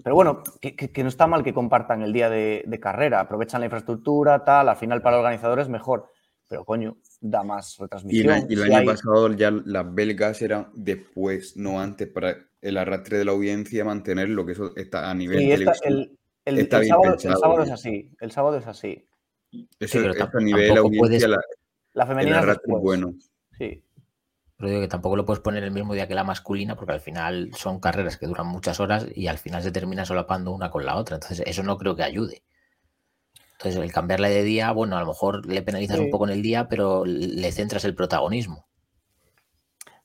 Pero 0.04 0.14
bueno, 0.14 0.42
que, 0.60 0.76
que- 0.76 0.92
que 0.92 1.02
no 1.02 1.08
está 1.08 1.26
mal 1.26 1.42
que 1.42 1.54
compartan 1.54 2.02
el 2.02 2.12
día 2.12 2.28
de, 2.28 2.64
de 2.66 2.80
carrera, 2.80 3.20
aprovechan 3.20 3.60
la 3.62 3.66
infraestructura, 3.66 4.44
tal, 4.44 4.68
al 4.68 4.76
final 4.76 5.00
para 5.00 5.16
los 5.16 5.22
organizadores 5.24 5.68
mejor. 5.70 6.10
Pero 6.50 6.64
coño, 6.64 6.96
da 7.20 7.44
más 7.44 7.76
Y 7.78 7.82
retransmisión. 7.82 8.46
y 8.48 8.54
el 8.54 8.58
Si 8.58 8.64
año 8.64 8.76
hay- 8.78 8.86
pasado 8.86 9.32
ya 9.34 9.52
las 9.52 9.94
belgas 9.94 10.42
eran 10.42 10.68
después, 10.74 11.56
no 11.56 11.80
antes, 11.80 12.08
para 12.08 12.36
el 12.60 12.76
arrastre 12.76 13.18
de 13.18 13.24
la 13.24 13.30
audiencia 13.30 13.84
mantenerlo, 13.84 14.44
que 14.44 14.52
eso 14.52 14.74
está 14.74 15.08
a 15.08 15.14
nivel 15.14 15.38
Sí, 15.38 15.52
esta- 15.52 15.72
televisivo. 15.72 15.88
el, 15.88 16.18
el- 16.46 16.58
está 16.58 16.76
el 16.78 16.82
bien 16.82 16.92
sábado, 16.94 17.14
el 17.14 17.20
sábado 17.38 17.62
es 17.62 17.70
así. 17.70 18.10
El 18.20 18.30
sábado 18.32 18.56
es 18.58 18.66
así. 18.66 19.06
Eso, 19.52 19.98
Sí, 20.00 20.04
pero 20.10 20.24
a 20.24 20.40
nivel 20.40 20.76
audiencia, 20.76 20.98
puedes- 21.00 21.22
la- 21.28 21.40
La 21.92 22.02
el 22.02 22.08
femenina 22.08 22.36
es 22.38 22.42
arrastre 22.42 22.62
es 22.64 22.66
después. 22.66 22.82
bueno. 22.82 23.14
Sí. 23.56 23.84
Pero 24.56 24.68
digo 24.70 24.80
que 24.82 24.88
tampoco 24.88 25.16
lo 25.16 25.24
puedes 25.24 25.40
poner 25.40 25.62
el 25.62 25.70
mismo 25.70 25.94
día 25.94 26.08
que 26.08 26.14
la 26.16 26.24
masculina, 26.24 26.74
porque 26.74 26.92
al 26.94 27.00
final 27.00 27.50
son 27.56 27.78
carreras 27.78 28.16
que 28.16 28.26
duran 28.26 28.48
muchas 28.48 28.80
horas 28.80 29.06
y 29.14 29.28
al 29.28 29.38
final 29.38 29.62
se 29.62 29.70
termina 29.70 30.04
solapando 30.04 30.50
una 30.50 30.68
con 30.68 30.84
la 30.84 30.96
otra. 30.96 31.14
Entonces, 31.14 31.42
eso 31.46 31.62
no 31.62 31.78
creo 31.78 31.94
que 31.94 32.02
ayude. 32.02 32.42
Entonces, 33.60 33.82
el 33.82 33.92
cambiarla 33.92 34.28
de 34.30 34.42
día, 34.42 34.72
bueno, 34.72 34.96
a 34.96 35.00
lo 35.00 35.06
mejor 35.08 35.44
le 35.44 35.60
penalizas 35.60 35.98
Sí. 35.98 36.04
un 36.04 36.10
poco 36.10 36.24
en 36.26 36.30
el 36.32 36.40
día, 36.40 36.66
pero 36.68 37.04
le 37.04 37.52
centras 37.52 37.84
el 37.84 37.94
protagonismo. 37.94 38.66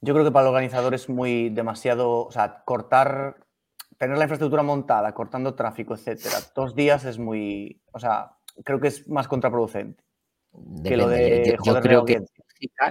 Yo 0.01 0.13
creo 0.13 0.25
que 0.25 0.31
para 0.31 0.43
el 0.43 0.49
organizador 0.49 0.93
es 0.93 1.07
muy 1.07 1.49
demasiado, 1.49 2.25
o 2.25 2.31
sea, 2.31 2.63
cortar, 2.65 3.37
tener 3.97 4.17
la 4.17 4.25
infraestructura 4.25 4.61
montada, 4.61 5.13
cortando 5.13 5.55
tráfico, 5.55 5.93
etcétera, 5.95 6.35
dos 6.53 6.75
días 6.75 7.05
es 7.05 7.17
muy, 7.17 7.81
o 7.93 7.99
sea, 7.99 8.31
creo 8.65 8.81
que 8.81 8.89
es 8.89 9.07
más 9.07 9.27
contraproducente. 9.29 10.03
Que 10.83 10.97
lo 10.97 11.07
Depende. 11.07 11.51
de 11.51 11.57
Yo- 11.63 11.79
creo 11.81 12.03
que 12.05 12.25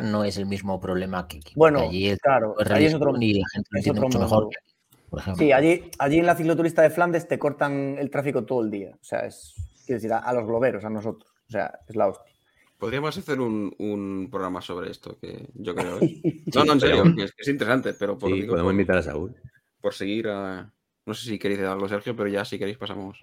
no 0.00 0.24
es 0.24 0.38
el 0.38 0.46
mismo 0.46 0.80
problema 0.80 1.28
que 1.28 1.38
aquí. 1.38 1.52
Bueno, 1.56 1.80
allí 1.80 2.16
claro, 2.18 2.54
es 2.58 2.70
ahí 2.70 2.86
es 2.86 2.94
otro, 2.94 3.12
y 3.20 3.34
la 3.40 3.46
gente 3.52 3.68
lo 3.70 3.78
es 3.78 3.86
entiende 3.86 4.00
otro 4.00 4.08
mucho 4.08 4.18
mejor 4.18 4.42
mundo. 4.44 4.50
que 4.50 4.58
aquí, 4.58 4.74
por 5.10 5.18
ejemplo. 5.20 5.44
Sí, 5.44 5.52
allí, 5.52 5.90
allí 5.98 6.18
en 6.18 6.26
la 6.26 6.36
cicloturista 6.36 6.80
de 6.82 6.88
Flandes 6.90 7.28
te 7.28 7.38
cortan 7.38 7.96
el 7.98 8.08
tráfico 8.10 8.44
todo 8.44 8.62
el 8.62 8.70
día. 8.70 8.92
O 9.00 9.04
sea, 9.04 9.20
es, 9.26 9.54
quiero 9.84 9.96
decir, 10.00 10.12
a, 10.12 10.18
a 10.18 10.32
los 10.32 10.44
globeros, 10.46 10.84
a 10.84 10.90
nosotros. 10.90 11.30
O 11.48 11.50
sea, 11.50 11.78
es 11.88 11.94
la 11.96 12.08
hostia. 12.08 12.32
Podríamos 12.78 13.16
hacer 13.16 13.40
un, 13.40 13.74
un 13.78 14.28
programa 14.30 14.60
sobre 14.60 14.90
esto, 14.90 15.18
que 15.20 15.48
yo 15.54 15.74
creo. 15.74 15.98
¿eh? 16.00 16.20
No, 16.54 16.64
no, 16.64 16.72
en 16.74 16.80
serio, 16.80 17.04
es, 17.18 17.32
es 17.36 17.48
interesante, 17.48 17.94
pero 17.94 18.18
por, 18.18 18.30
Sí, 18.30 18.36
digo, 18.42 18.50
podemos 18.52 18.68
por- 18.68 18.74
invitar 18.74 18.96
a 18.98 19.02
Saúl. 19.02 19.34
por 19.80 19.94
seguir 19.94 20.28
a. 20.28 20.70
No 21.06 21.14
sé 21.14 21.26
si 21.28 21.38
queréis 21.38 21.58
decir 21.60 21.70
algo, 21.70 21.88
Sergio, 21.88 22.16
pero 22.16 22.28
ya 22.28 22.44
si 22.44 22.58
queréis 22.58 22.78
pasamos. 22.78 23.20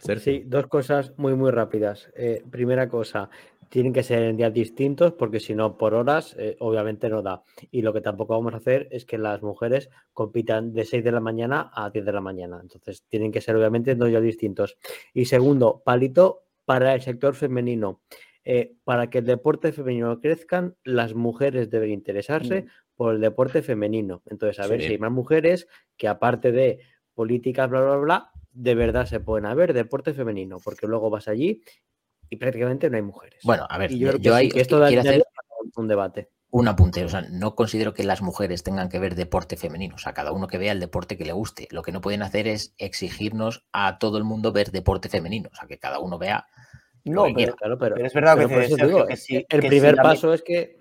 Sergio. 0.00 0.24
Sí, 0.32 0.42
dos 0.46 0.66
cosas 0.66 1.12
muy, 1.16 1.34
muy 1.34 1.50
rápidas. 1.50 2.10
Eh, 2.16 2.42
primera 2.50 2.88
cosa, 2.88 3.30
tienen 3.68 3.92
que 3.92 4.02
ser 4.02 4.22
en 4.22 4.36
días 4.36 4.52
distintos 4.52 5.12
porque 5.12 5.40
si 5.40 5.54
no, 5.54 5.76
por 5.76 5.94
horas, 5.94 6.34
eh, 6.38 6.56
obviamente 6.60 7.08
no 7.08 7.22
da. 7.22 7.42
Y 7.70 7.82
lo 7.82 7.92
que 7.92 8.00
tampoco 8.00 8.34
vamos 8.34 8.54
a 8.54 8.58
hacer 8.58 8.88
es 8.90 9.04
que 9.04 9.18
las 9.18 9.42
mujeres 9.42 9.90
compitan 10.12 10.72
de 10.72 10.84
6 10.84 11.04
de 11.04 11.12
la 11.12 11.20
mañana 11.20 11.70
a 11.74 11.90
10 11.90 12.04
de 12.04 12.12
la 12.12 12.20
mañana. 12.20 12.58
Entonces, 12.62 13.04
tienen 13.08 13.32
que 13.32 13.40
ser 13.40 13.56
obviamente 13.56 13.92
en 13.92 13.98
dos 13.98 14.08
días 14.08 14.22
distintos. 14.22 14.78
Y 15.12 15.26
segundo, 15.26 15.82
palito 15.84 16.44
para 16.64 16.94
el 16.94 17.02
sector 17.02 17.34
femenino. 17.34 18.00
Eh, 18.44 18.76
para 18.84 19.10
que 19.10 19.18
el 19.18 19.26
deporte 19.26 19.72
femenino 19.72 20.20
crezcan, 20.20 20.76
las 20.82 21.14
mujeres 21.14 21.68
deben 21.68 21.90
interesarse 21.90 22.66
por 22.96 23.14
el 23.14 23.20
deporte 23.20 23.62
femenino. 23.62 24.22
Entonces, 24.26 24.58
a 24.58 24.66
ver 24.66 24.80
si 24.80 24.92
hay 24.92 24.98
más 24.98 25.12
mujeres 25.12 25.68
que 25.98 26.08
aparte 26.08 26.50
de 26.50 26.80
políticas, 27.14 27.68
bla, 27.68 27.82
bla, 27.82 27.96
bla, 27.96 28.30
de 28.52 28.74
verdad 28.74 29.06
se 29.06 29.20
pueden 29.20 29.44
haber 29.44 29.74
deporte 29.74 30.14
femenino, 30.14 30.58
porque 30.64 30.86
luego 30.86 31.10
vas 31.10 31.28
allí 31.28 31.62
y 32.30 32.36
prácticamente 32.36 32.90
no 32.90 32.96
hay 32.96 33.02
mujeres. 33.02 33.40
Bueno, 33.44 33.66
a 33.68 33.78
ver, 33.78 33.92
y 33.92 33.98
yo 33.98 34.08
creo 34.08 34.18
que, 34.18 34.24
yo 34.24 34.32
sí, 34.32 34.38
ahí 34.38 34.48
que 34.48 34.60
esto 34.60 34.78
da 34.78 34.88
hacer 34.88 35.24
un 35.76 35.88
debate. 35.88 36.30
un 36.50 36.68
apunte. 36.68 37.04
O 37.04 37.08
sea, 37.08 37.22
no 37.22 37.54
considero 37.54 37.94
que 37.94 38.04
las 38.04 38.22
mujeres 38.22 38.62
tengan 38.62 38.88
que 38.88 38.98
ver 38.98 39.14
deporte 39.14 39.56
femenino. 39.56 39.94
O 39.94 39.98
sea, 39.98 40.12
cada 40.12 40.32
uno 40.32 40.46
que 40.48 40.58
vea 40.58 40.72
el 40.72 40.80
deporte 40.80 41.16
que 41.16 41.24
le 41.24 41.32
guste. 41.32 41.68
Lo 41.70 41.82
que 41.82 41.92
no 41.92 42.00
pueden 42.00 42.22
hacer 42.22 42.48
es 42.48 42.74
exigirnos 42.78 43.66
a 43.72 43.98
todo 43.98 44.18
el 44.18 44.24
mundo 44.24 44.52
ver 44.52 44.70
deporte 44.70 45.08
femenino. 45.08 45.50
O 45.52 45.54
sea, 45.54 45.68
que 45.68 45.78
cada 45.78 45.98
uno 45.98 46.18
vea. 46.18 46.46
No, 47.04 47.26
pero, 47.34 47.54
Claro, 47.56 47.78
pero, 47.78 47.94
pero 47.94 48.06
es 48.06 48.12
verdad 48.12 48.36
pero 48.36 48.48
que 48.48 48.86
digo, 48.86 49.06
que 49.06 49.12
el 49.12 49.18
si 49.18 49.44
primer 49.44 49.94
la 49.94 50.02
paso 50.02 50.34
es 50.34 50.42
que 50.42 50.78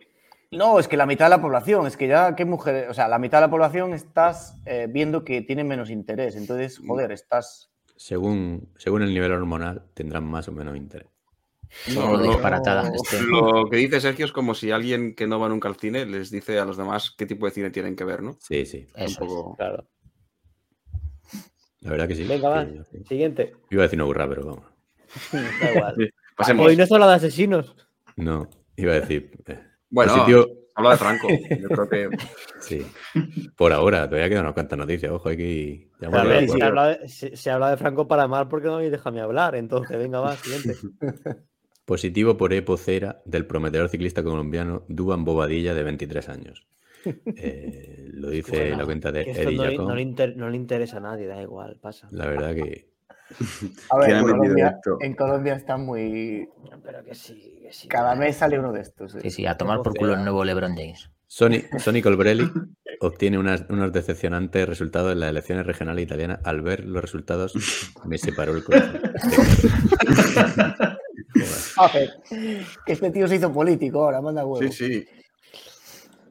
No, 0.51 0.79
es 0.79 0.87
que 0.87 0.97
la 0.97 1.05
mitad 1.05 1.25
de 1.25 1.29
la 1.29 1.41
población, 1.41 1.87
es 1.87 1.95
que 1.95 2.07
ya, 2.07 2.35
¿qué 2.35 2.43
mujeres? 2.43 2.89
O 2.89 2.93
sea, 2.93 3.07
la 3.07 3.19
mitad 3.19 3.37
de 3.37 3.47
la 3.47 3.51
población 3.51 3.93
estás 3.93 4.57
eh, 4.65 4.87
viendo 4.89 5.23
que 5.23 5.41
tienen 5.41 5.67
menos 5.67 5.89
interés. 5.89 6.35
Entonces, 6.35 6.81
joder, 6.85 7.11
estás. 7.11 7.69
Según, 7.95 8.69
según 8.77 9.03
el 9.03 9.13
nivel 9.13 9.31
hormonal, 9.31 9.83
tendrán 9.93 10.25
más 10.25 10.47
o 10.47 10.51
menos 10.51 10.75
interés. 10.75 11.16
No, 11.93 12.17
disparatada. 12.21 12.89
no. 12.89 12.95
este- 12.95 13.21
Lo 13.23 13.69
que 13.69 13.77
dice 13.77 13.99
Sergio 14.01 14.25
es 14.25 14.31
como 14.31 14.53
si 14.55 14.71
alguien 14.71 15.15
que 15.15 15.27
no 15.27 15.39
va 15.39 15.49
nunca 15.49 15.67
al 15.67 15.75
cine 15.75 16.05
les 16.05 16.31
dice 16.31 16.59
a 16.59 16.65
los 16.65 16.77
demás 16.77 17.13
qué 17.17 17.25
tipo 17.25 17.45
de 17.45 17.51
cine 17.51 17.69
tienen 17.71 17.95
que 17.95 18.03
ver, 18.03 18.23
¿no? 18.23 18.37
Sí, 18.39 18.65
sí. 18.65 18.87
Eso 18.95 19.05
es. 19.05 19.17
Tampoco- 19.17 19.55
Claro. 19.57 19.87
La 21.81 21.91
verdad 21.91 22.07
que 22.07 22.15
sí. 22.15 22.23
Venga, 22.25 22.49
va. 22.49 22.65
sí. 22.65 23.03
Siguiente. 23.07 23.53
Iba 23.69 23.83
a 23.83 23.85
decir 23.85 23.97
una 23.99 24.05
burra, 24.05 24.27
pero 24.27 24.45
vamos. 24.45 24.63
Da 25.61 25.71
igual. 25.73 26.13
Pasemos. 26.35 26.65
Hoy 26.67 26.75
no 26.75 26.83
es 26.83 26.91
hora 26.91 27.07
de 27.07 27.13
asesinos. 27.15 27.75
No, 28.15 28.49
iba 28.75 28.93
a 28.93 28.99
decir. 28.99 29.31
eh, 29.47 29.59
Bueno, 29.89 30.13
positivo- 30.13 30.47
habla 30.75 30.91
de 30.91 30.97
Franco. 30.97 31.27
Yo 31.29 31.67
creo 31.69 31.89
que. 31.89 32.09
Sí. 32.59 32.85
Por 33.55 33.71
ahora, 33.71 34.09
todavía 34.09 34.29
quedan 34.29 34.43
unas 34.45 34.53
cuantas 34.55 34.79
noticias. 34.79 35.11
Ojo, 35.11 35.29
hay 35.29 35.37
que 35.37 35.43
ir. 35.47 35.91
A 35.99 36.05
llamarlo 36.05 36.29
ver, 36.29 36.37
a 36.37 36.41
se, 36.41 36.47
puerta. 36.47 36.65
habla 36.67 36.87
de, 36.87 37.07
se- 37.09 37.37
se 37.37 37.51
habla 37.51 37.69
de 37.69 37.77
Franco 37.77 38.07
para 38.07 38.27
mal 38.27 38.47
porque 38.47 38.67
no 38.67 38.75
habéis 38.75 38.91
dejado 38.91 39.21
hablar. 39.21 39.55
Entonces, 39.55 39.95
venga, 39.97 40.19
va, 40.19 40.35
siguiente. 40.35 40.75
Positivo 41.91 42.35
por 42.35 42.51
Epocera 42.51 43.21
del 43.23 43.45
prometedor 43.47 43.87
ciclista 43.87 44.21
colombiano 44.21 44.83
Duban 44.89 45.23
Bobadilla, 45.23 45.73
de 45.73 45.83
23 45.83 46.27
años. 46.29 46.67
Eh, 47.37 48.09
lo 48.11 48.29
dice 48.31 48.51
Bueno, 48.51 48.77
la 48.79 48.83
cuenta 48.85 49.11
de 49.13 49.21
Eddie 49.21 49.77
no, 49.77 49.87
no 49.87 49.95
le 49.95 50.01
inter- 50.01 50.35
no 50.35 50.49
le 50.49 50.57
interesa 50.57 50.97
a 50.97 50.99
nadie, 50.99 51.25
da 51.27 51.41
igual, 51.41 51.77
pasa. 51.79 52.09
La 52.11 52.25
verdad 52.25 52.53
que 52.53 52.89
A 53.89 53.97
ver, 53.99 54.05
¿Quién 54.07 54.17
ha 54.17 54.19
en 54.19 54.25
Colombia, 54.25 54.67
esto? 54.75 54.97
en 54.99 55.13
Colombia 55.15 55.53
está 55.53 55.77
muy. 55.77 56.49
Pero 56.83 57.05
que 57.05 57.15
sí, 57.15 57.59
que 57.61 57.71
sí. 57.71 57.87
Cada 57.87 58.13
mes 58.15 58.35
sale 58.35 58.59
uno 58.59 58.73
de 58.73 58.81
estos. 58.81 59.15
eh. 59.15 59.19
Sí, 59.21 59.29
sí, 59.31 59.45
a 59.45 59.55
tomar 59.55 59.81
por 59.81 59.95
culo 59.95 60.15
el 60.15 60.23
nuevo 60.23 60.43
LeBron 60.43 60.75
James. 60.75 61.09
Sonny, 61.27 61.61
Sonny 61.79 62.01
Colbrelli 62.01 62.49
obtiene 62.99 63.37
unas- 63.37 63.65
unos 63.69 63.93
decepcionantes 63.93 64.67
resultados 64.67 65.13
en 65.13 65.21
las 65.21 65.29
elecciones 65.29 65.65
regionales 65.65 66.03
italianas. 66.03 66.39
Al 66.43 66.61
ver 66.61 66.83
los 66.83 67.01
resultados, 67.01 67.53
me 68.05 68.17
separó 68.17 68.53
el 68.53 68.63
corazón. 68.65 68.99
A 71.77 71.87
ver, 71.93 72.09
que 72.85 72.93
este 72.93 73.11
tío 73.11 73.27
se 73.27 73.35
hizo 73.35 73.51
político 73.51 74.03
ahora, 74.03 74.21
manda 74.21 74.45
huevo. 74.45 74.61
Sí, 74.71 74.71
sí. 74.71 75.07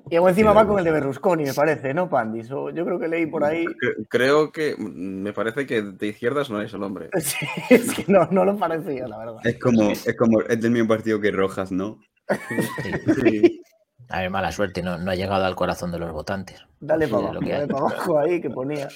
Y 0.08 0.14
luego 0.14 0.28
encima 0.28 0.52
va 0.52 0.64
con 0.64 0.78
el 0.78 0.84
de 0.84 0.92
Berlusconi, 0.92 1.42
me 1.44 1.52
parece, 1.52 1.92
¿no, 1.92 2.08
Pandis? 2.08 2.48
O 2.52 2.70
yo 2.70 2.84
creo 2.84 2.96
que 3.00 3.08
leí 3.08 3.26
por 3.26 3.42
ahí. 3.42 3.64
Cre- 3.64 4.06
Creo 4.08 4.52
que. 4.52 4.76
mm, 4.78 5.22
Me 5.22 5.32
parece 5.32 5.66
que 5.66 5.82
de 5.82 6.06
izquierdas 6.06 6.48
no 6.48 6.62
es 6.62 6.72
el 6.72 6.82
hombre. 6.84 7.10
Sí, 7.20 7.44
es 7.70 7.92
que 7.92 8.04
no, 8.06 8.28
no 8.30 8.44
lo 8.44 8.56
parecía, 8.56 9.08
la 9.08 9.18
verdad. 9.18 9.40
Es 9.42 9.58
como, 9.58 9.90
es 9.90 10.16
como, 10.16 10.42
es 10.42 10.60
del 10.60 10.70
mismo 10.70 10.86
partido 10.88 11.20
que 11.20 11.32
Rojas, 11.32 11.72
¿no? 11.72 11.98
Sí. 13.20 13.60
A 14.08 14.20
ver, 14.20 14.30
mala 14.30 14.52
suerte, 14.52 14.82
no, 14.82 14.98
no 14.98 15.10
ha 15.10 15.14
llegado 15.14 15.44
al 15.44 15.56
corazón 15.56 15.90
de 15.90 15.98
los 15.98 16.12
votantes. 16.12 16.64
Dale 16.78 17.08
para 17.08 17.18
abajo, 17.24 17.34
lo 17.34 17.40
que 17.40 17.52
dale 17.52 17.66
para 17.66 17.80
abajo 17.80 18.18
ahí 18.18 18.40
que 18.40 18.50
ponía. 18.50 18.88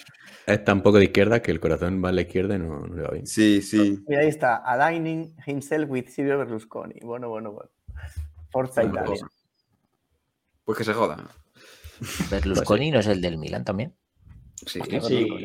Es 0.46 0.64
tan 0.64 0.82
poco 0.82 0.98
de 0.98 1.04
izquierda 1.04 1.42
que 1.42 1.50
el 1.50 1.60
corazón 1.60 2.02
va 2.04 2.10
a 2.10 2.12
la 2.12 2.22
izquierda 2.22 2.54
y 2.54 2.58
no, 2.58 2.80
no 2.80 2.94
le 2.94 3.02
va 3.02 3.10
bien. 3.10 3.26
Sí, 3.26 3.60
sí. 3.62 4.04
Y 4.06 4.14
ahí 4.14 4.28
está, 4.28 4.56
aligning 4.56 5.34
himself 5.46 5.90
with 5.90 6.06
Silvio 6.08 6.38
Berlusconi. 6.38 7.00
Bueno, 7.02 7.28
bueno, 7.28 7.52
bueno. 7.52 7.70
Forza 8.50 8.82
Bueno, 8.82 9.02
Italia. 9.02 9.26
Pues 10.64 10.78
que 10.78 10.84
se 10.84 10.94
joda. 10.94 11.16
Berlusconi 12.30 12.90
no 12.90 13.00
es 13.00 13.06
el 13.06 13.20
del 13.20 13.38
Milan 13.38 13.64
también. 13.64 13.94
Sí, 14.66 14.78
Sí. 14.82 14.88
Telecinco. 14.88 15.38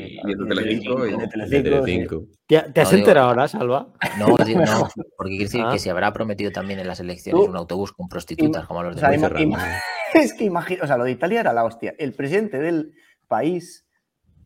y- 1.07 1.17
Telecinco. 1.63 2.25
¿Te, 2.47 2.61
te 2.73 2.81
has 2.81 2.87
No, 2.91 2.97
digo- 2.97 3.07
enterado 3.07 3.27
ahora, 3.29 3.47
Salva? 3.47 3.87
No, 4.19 4.35
digo, 4.45 4.59
no, 4.61 4.89
porque 5.17 5.31
quiere 5.31 5.45
decir 5.45 5.61
Ah. 5.65 5.71
que 5.71 5.79
se 5.79 5.89
habrá 5.89 6.11
prometido 6.13 6.51
también 6.51 6.79
en 6.79 6.87
las 6.87 6.99
elecciones 6.99 7.41
Tú- 7.43 7.49
un 7.49 7.55
autobús 7.55 7.91
con 7.93 8.07
prostitutas 8.07 8.65
como 8.67 8.83
los 8.83 8.91
O 8.91 8.95
de 8.95 8.99
sea, 9.01 9.13
ima- 9.15 9.19
cerrado. 9.27 9.43
ima- 9.43 9.79
es 10.13 10.33
que 10.33 10.43
imagino, 10.43 10.83
o 10.83 10.87
sea, 10.87 10.97
lo 10.97 11.05
de 11.05 11.11
Italia 11.11 11.39
era 11.39 11.53
la 11.53 11.63
hostia. 11.63 11.93
El 11.97 12.13
presidente 12.13 12.59
del 12.59 12.91
país 13.27 13.85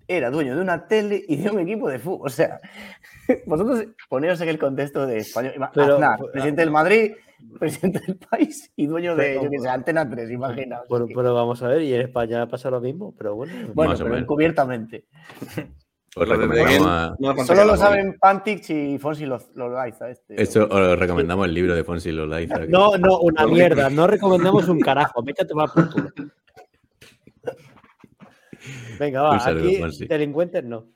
era 0.08 0.30
dueño 0.30 0.56
de 0.56 0.62
una 0.62 0.88
tele 0.88 1.24
y 1.28 1.36
de 1.38 1.50
un 1.50 1.60
equipo 1.60 1.90
de 1.90 2.00
fútbol. 2.00 2.28
O 2.28 2.30
sea, 2.30 2.60
vosotros 3.46 3.86
poneros 4.10 4.40
en 4.42 4.50
el 4.50 4.60
contexto 4.60 5.06
de 5.06 5.18
español. 5.18 5.54
Ima- 5.56 5.72
Pero- 5.74 5.96
Aznar, 5.96 6.20
presidente 6.32 6.62
del 6.62 6.72
Madrid, 6.72 7.12
presidente 7.60 8.00
del 8.06 8.18
país 8.18 8.72
y 8.76 8.88
dueño 8.88 9.16
de, 9.16 9.24
Pero- 9.24 9.44
yo 9.44 9.50
qué 9.50 9.60
sé, 9.60 9.70
Antena 9.70 10.10
3, 10.10 10.30
imaginaos. 10.32 10.88
Bueno, 10.90 11.08
que- 11.08 11.14
pero 11.16 11.34
vamos 11.34 11.62
a 11.64 11.68
ver, 11.68 11.82
y 11.84 11.94
en 11.94 12.02
España 12.02 12.48
pasa 12.48 12.70
lo 12.70 12.80
mismo, 12.82 13.14
pero 13.18 13.36
bueno. 13.36 13.54
bueno, 13.74 13.94
pero 13.98 14.18
encubiertamente. 14.18 15.06
Os 16.16 16.28
de 16.28 16.36
recomendamos, 16.36 16.88
a- 16.88 17.16
Solo 17.46 17.62
que 17.62 17.68
lo 17.68 17.78
saben 17.78 18.18
Pantix 18.20 18.70
y 18.72 18.98
Fonsi 18.98 19.26
Lo- 19.28 19.40
Lolaiza. 19.56 20.10
Este. 20.10 20.42
esto 20.42 20.68
os 20.68 20.98
recomendamos 20.98 21.46
el 21.48 21.54
libro 21.54 21.76
de 21.76 21.84
Fonsi 21.84 22.12
Lolaiza. 22.12 22.62
que- 22.62 22.68
No, 22.68 22.98
no, 22.98 23.20
una 23.20 23.46
mierda. 23.46 23.90
No 23.92 24.08
recomendamos 24.08 24.68
un 24.70 24.80
carajo. 24.80 25.22
Vete 25.22 25.44
a 25.44 25.48
tomar 25.48 25.70
por 25.72 25.90
culo. 25.92 26.10
Venga, 29.00 29.22
va. 29.22 29.34
Un 29.34 29.40
saludo, 29.40 29.68
Aquí 29.68 29.78
Fonsi. 29.78 30.08
delincuentes 30.08 30.64
no. 30.66 30.88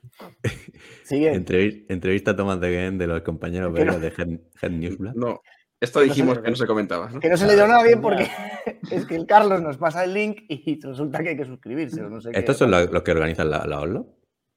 Sigue. 1.04 1.32
Entrevi- 1.34 1.86
entrevista 1.88 2.32
a 2.32 2.36
Thomas 2.36 2.60
de 2.60 2.68
Gen 2.70 2.98
de 2.98 3.06
los 3.06 3.22
compañeros 3.22 3.74
Que 3.74 3.84
no- 3.84 3.98
de 3.98 4.08
Head, 4.08 4.28
Head 4.62 4.70
Newsblad. 4.70 5.14
No, 5.14 5.40
esto 5.84 6.00
Que 6.00 6.06
no 6.06 6.12
se 6.14 6.20
dijimos 6.20 6.38
que 6.40 6.50
no 6.50 6.56
se 6.56 6.66
comentaba. 6.66 7.08
¿no? 7.10 7.20
Que 7.20 7.28
no 7.28 7.36
se 7.36 7.46
le 7.46 7.54
dio 7.54 7.66
nada 7.68 7.82
bien 7.84 8.00
porque 8.00 8.28
es 8.90 9.06
que 9.06 9.14
el 9.16 9.26
Carlos 9.26 9.62
nos 9.62 9.76
pasa 9.76 10.04
el 10.04 10.14
link 10.14 10.42
y 10.48 10.80
resulta 10.80 11.22
que 11.22 11.30
hay 11.30 11.36
que 11.36 11.44
suscribirse. 11.44 12.00
No 12.02 12.20
sé 12.20 12.32
qué. 12.32 12.38
¿Estos 12.40 12.56
son 12.56 12.70
los, 12.70 12.90
los 12.90 13.02
que 13.02 13.12
organizan 13.12 13.50
la, 13.50 13.66
la 13.66 13.80
Oslo? 13.80 14.06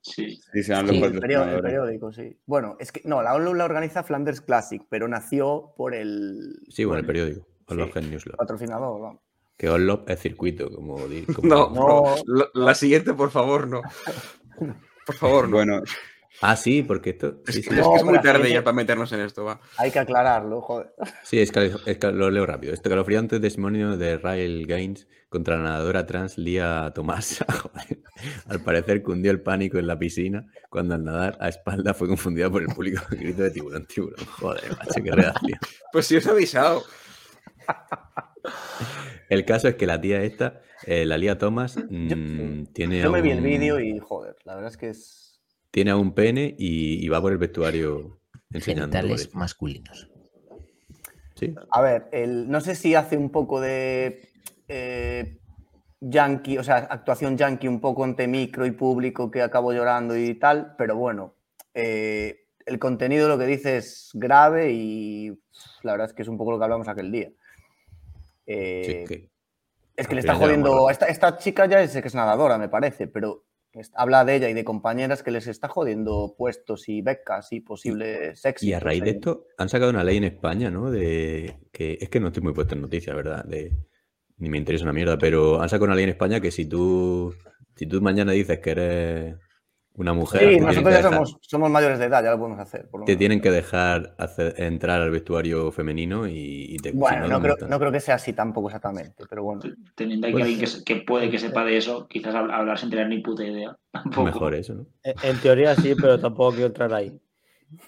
Sí. 0.01 0.39
El 0.53 0.63
periódico, 0.63 1.05
el 1.05 1.11
patrocinadores. 1.13 1.61
periódico, 1.61 2.11
sí. 2.13 2.37
Bueno, 2.45 2.77
es 2.79 2.91
que 2.91 3.01
no, 3.03 3.21
la 3.21 3.33
ONU 3.35 3.53
la 3.53 3.65
organiza 3.65 4.03
Flanders 4.03 4.41
Classic, 4.41 4.81
pero 4.89 5.07
nació 5.07 5.73
por 5.75 5.93
el 5.93 6.59
Sí, 6.69 6.85
bueno, 6.85 6.99
el 7.01 7.05
periódico. 7.05 7.45
Oslo 7.67 7.89
Sí. 7.93 7.99
Newsblad. 8.09 8.35
patrocinador. 8.37 9.01
vamos. 9.01 9.21
Que 9.57 9.69
Oslo 9.69 10.05
es 10.07 10.19
circuito, 10.19 10.69
como, 10.71 10.95
como- 11.35 11.73
no, 11.73 12.15
la, 12.27 12.45
la 12.53 12.75
siguiente, 12.75 13.13
por 13.13 13.31
favor, 13.31 13.67
no. 13.67 13.81
Por 15.05 15.15
favor, 15.15 15.45
no. 15.49 15.55
Bueno, 15.57 15.81
Ah, 16.41 16.55
sí, 16.55 16.83
porque 16.83 17.11
esto. 17.11 17.41
Es 17.47 17.55
Sí, 17.55 17.61
que, 17.61 17.69
sí, 17.69 17.75
es, 17.79 17.85
No, 17.85 17.91
que 17.91 17.97
es 17.97 18.03
muy 18.03 18.21
tarde 18.21 18.51
ya 18.51 18.63
para 18.63 18.75
meternos 18.75 19.11
en 19.11 19.21
esto, 19.21 19.43
va. 19.43 19.59
Hay 19.77 19.91
que 19.91 19.99
aclararlo, 19.99 20.61
joder. 20.61 20.93
Sí, 21.23 21.39
es 21.39 21.51
que, 21.51 21.73
es 21.85 21.97
que 21.97 22.11
lo 22.11 22.29
leo 22.29 22.45
rápido. 22.45 22.73
Este 22.73 22.89
calofriante 22.89 23.39
testimonio 23.39 23.97
de 23.97 24.17
Rael 24.17 24.65
Gaines 24.67 25.07
contra 25.29 25.57
la 25.57 25.63
nadadora 25.63 26.05
trans 26.05 26.37
Lía 26.37 26.91
Tomás. 26.95 27.43
Joder. 27.61 28.01
Al 28.47 28.61
parecer 28.61 29.01
cundió 29.03 29.31
el 29.31 29.41
pánico 29.41 29.77
en 29.77 29.87
la 29.87 29.97
piscina 29.99 30.45
cuando 30.69 30.95
al 30.95 31.03
nadar 31.03 31.37
a 31.39 31.49
espalda 31.49 31.93
fue 31.93 32.07
confundida 32.07 32.49
por 32.49 32.61
el 32.61 32.69
público 32.69 33.03
con 33.09 33.17
grito 33.17 33.43
de 33.43 33.51
tiburón, 33.51 33.85
tiburón. 33.85 34.25
Joder, 34.25 34.71
macho, 34.77 35.03
qué 35.03 35.11
redacción. 35.11 35.59
Pues 35.91 36.05
sí 36.05 36.15
os 36.15 36.25
he 36.25 36.29
avisado. 36.29 36.83
El 39.29 39.43
caso 39.45 39.67
es 39.67 39.75
que 39.75 39.85
la 39.85 39.99
tía 39.99 40.23
esta, 40.23 40.61
eh, 40.85 41.05
la 41.05 41.17
Lía 41.17 41.37
Thomas, 41.37 41.77
mm, 41.77 42.65
tiene, 42.73 43.01
Yo 43.01 43.11
me 43.11 43.21
vi 43.21 43.31
el 43.31 43.41
vídeo 43.41 43.79
y, 43.79 43.99
joder, 43.99 44.35
la 44.45 44.55
verdad 44.55 44.71
es 44.71 44.77
que 44.77 44.89
es. 44.89 45.26
Tiene 45.77 45.93
un 45.93 46.11
pene 46.11 46.55
y, 46.57 47.05
y 47.05 47.07
va 47.07 47.21
por 47.21 47.31
el 47.31 47.37
vestuario 47.37 48.19
enseñando. 48.51 48.97
Genitales 48.97 49.35
masculinos. 49.35 50.09
Sí. 51.35 51.53
A 51.69 51.81
ver, 51.83 52.09
el, 52.11 52.49
no 52.49 52.61
sé 52.61 52.73
si 52.73 52.95
hace 52.95 53.15
un 53.15 53.29
poco 53.29 53.61
de 53.61 54.27
eh, 54.67 55.37
yankee, 56.01 56.57
o 56.57 56.63
sea, 56.63 56.77
actuación 56.77 57.37
yankee 57.37 57.67
un 57.67 57.79
poco 57.79 58.03
ante 58.05 58.27
micro 58.27 58.65
y 58.65 58.71
público 58.71 59.29
que 59.29 59.43
acabo 59.43 59.71
llorando 59.71 60.17
y 60.17 60.33
tal, 60.33 60.73
pero 60.79 60.95
bueno, 60.95 61.35
eh, 61.75 62.47
el 62.65 62.79
contenido 62.79 63.27
lo 63.27 63.37
que 63.37 63.45
dice 63.45 63.77
es 63.77 64.09
grave 64.15 64.71
y 64.71 65.29
la 65.83 65.91
verdad 65.91 66.07
es 66.07 66.13
que 66.13 66.23
es 66.23 66.27
un 66.27 66.39
poco 66.39 66.53
lo 66.53 66.57
que 66.57 66.63
hablamos 66.63 66.87
aquel 66.87 67.11
día. 67.11 67.29
Eh, 68.47 69.05
sí, 69.07 69.13
que- 69.15 69.29
es 69.95 70.07
que 70.07 70.15
le 70.15 70.21
está 70.21 70.33
jodiendo. 70.33 70.87
a- 70.87 70.91
Esta, 70.91 71.05
esta 71.05 71.37
chica 71.37 71.67
ya 71.67 71.81
es 71.83 71.91
que 71.91 72.07
es 72.07 72.15
nadadora, 72.15 72.57
me 72.57 72.67
parece, 72.67 73.05
pero 73.05 73.43
habla 73.93 74.25
de 74.25 74.35
ella 74.35 74.49
y 74.49 74.53
de 74.53 74.63
compañeras 74.63 75.23
que 75.23 75.31
les 75.31 75.47
está 75.47 75.67
jodiendo 75.67 76.35
puestos 76.37 76.89
y 76.89 77.01
becas 77.01 77.51
y 77.51 77.61
posibles 77.61 78.45
éxitos. 78.45 78.69
Y 78.69 78.73
a 78.73 78.79
raíz 78.79 79.03
de 79.03 79.11
esto 79.11 79.47
han 79.57 79.69
sacado 79.69 79.91
una 79.91 80.03
ley 80.03 80.17
en 80.17 80.25
España, 80.25 80.69
¿no? 80.69 80.91
De 80.91 81.57
que 81.71 81.97
es 81.99 82.09
que 82.09 82.19
no 82.19 82.27
estoy 82.27 82.43
muy 82.43 82.53
puesto 82.53 82.75
en 82.75 82.81
noticias, 82.81 83.15
¿verdad? 83.15 83.43
De, 83.45 83.73
ni 84.37 84.49
me 84.49 84.57
interesa 84.57 84.83
una 84.83 84.93
mierda, 84.93 85.17
pero 85.17 85.61
han 85.61 85.69
sacado 85.69 85.85
una 85.85 85.95
ley 85.95 86.03
en 86.03 86.11
España 86.11 86.39
que 86.39 86.51
si 86.51 86.65
tú 86.65 87.33
si 87.75 87.85
tú 87.85 88.01
mañana 88.01 88.31
dices 88.31 88.59
que 88.59 88.71
eres 88.71 89.35
una 89.97 90.13
mujer, 90.13 90.41
Sí, 90.53 90.59
nosotros 90.59 90.93
ya 90.93 91.01
somos, 91.01 91.37
somos 91.41 91.69
mayores 91.71 91.97
de 91.99 92.05
edad, 92.05 92.23
ya 92.23 92.31
lo 92.31 92.37
podemos 92.37 92.59
hacer. 92.59 92.87
por 92.87 92.99
lo 93.01 93.05
te 93.05 93.11
menos. 93.13 93.19
tienen 93.19 93.41
que 93.41 93.51
dejar 93.51 94.15
hacer- 94.17 94.53
entrar 94.57 95.01
al 95.01 95.09
vestuario 95.11 95.71
femenino 95.71 96.27
y, 96.27 96.67
y 96.69 96.77
te 96.77 96.91
si 96.91 96.97
Bueno, 96.97 97.27
no, 97.27 97.39
no 97.39 97.41
creo, 97.41 97.67
no 97.67 97.79
creo 97.79 97.91
que 97.91 97.99
sea 97.99 98.15
así 98.15 98.31
tampoco 98.33 98.67
exactamente, 98.69 99.23
pero 99.29 99.43
bueno. 99.43 99.61
Teniendo 99.95 100.27
aquí 100.27 100.33
Pues- 100.33 100.45
alguien 100.45 100.69
que, 100.69 100.83
que 100.95 101.01
puede 101.03 101.29
que 101.31 101.39
sepa 101.39 101.65
de 101.65 101.77
eso, 101.77 102.07
quizás 102.07 102.33
hab- 102.35 102.51
hablar 102.53 102.77
sin 102.77 102.89
tener 102.91 103.09
ni 103.09 103.19
puta 103.21 103.43
idea. 103.43 103.75
Tampoco. 103.91 104.23
Mejor 104.23 104.53
eso, 104.55 104.75
¿no? 104.75 104.85
En, 105.03 105.15
en 105.23 105.37
teoría 105.41 105.75
sí, 105.75 105.95
pero 105.99 106.19
tampoco 106.19 106.51
quiero 106.51 106.67
entrar 106.67 106.93
ahí. 106.93 107.19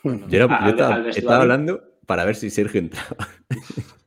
Yo, 0.04 0.12
era- 0.32 0.66
yo 0.66 1.10
estaba, 1.10 1.42
hablando 1.42 1.82
para 2.06 2.26
ver 2.26 2.36
si 2.36 2.50
Sergio 2.50 2.80
entraba. 2.82 3.16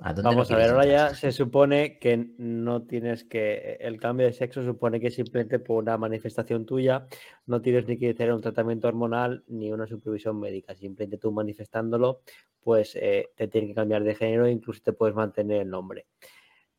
¿A 0.00 0.12
dónde 0.12 0.22
Vamos 0.30 0.50
a 0.52 0.56
ver, 0.56 0.70
ahora 0.70 0.86
ya 0.86 1.14
se 1.14 1.32
supone 1.32 1.98
que 1.98 2.28
no 2.38 2.82
tienes 2.82 3.24
que. 3.24 3.76
El 3.80 3.98
cambio 3.98 4.26
de 4.26 4.32
sexo 4.32 4.62
supone 4.64 5.00
que 5.00 5.10
simplemente 5.10 5.58
por 5.58 5.82
una 5.82 5.98
manifestación 5.98 6.64
tuya 6.66 7.06
no 7.46 7.60
tienes 7.60 7.86
ni 7.88 7.98
que 7.98 8.10
hacer 8.10 8.32
un 8.32 8.40
tratamiento 8.40 8.86
hormonal 8.86 9.42
ni 9.48 9.72
una 9.72 9.86
supervisión 9.88 10.38
médica. 10.38 10.74
Simplemente 10.76 11.18
tú 11.18 11.32
manifestándolo, 11.32 12.20
pues 12.62 12.94
eh, 12.94 13.30
te 13.34 13.48
tienen 13.48 13.70
que 13.70 13.74
cambiar 13.74 14.04
de 14.04 14.14
género 14.14 14.46
e 14.46 14.52
incluso 14.52 14.80
te 14.84 14.92
puedes 14.92 15.16
mantener 15.16 15.62
el 15.62 15.70
nombre. 15.70 16.06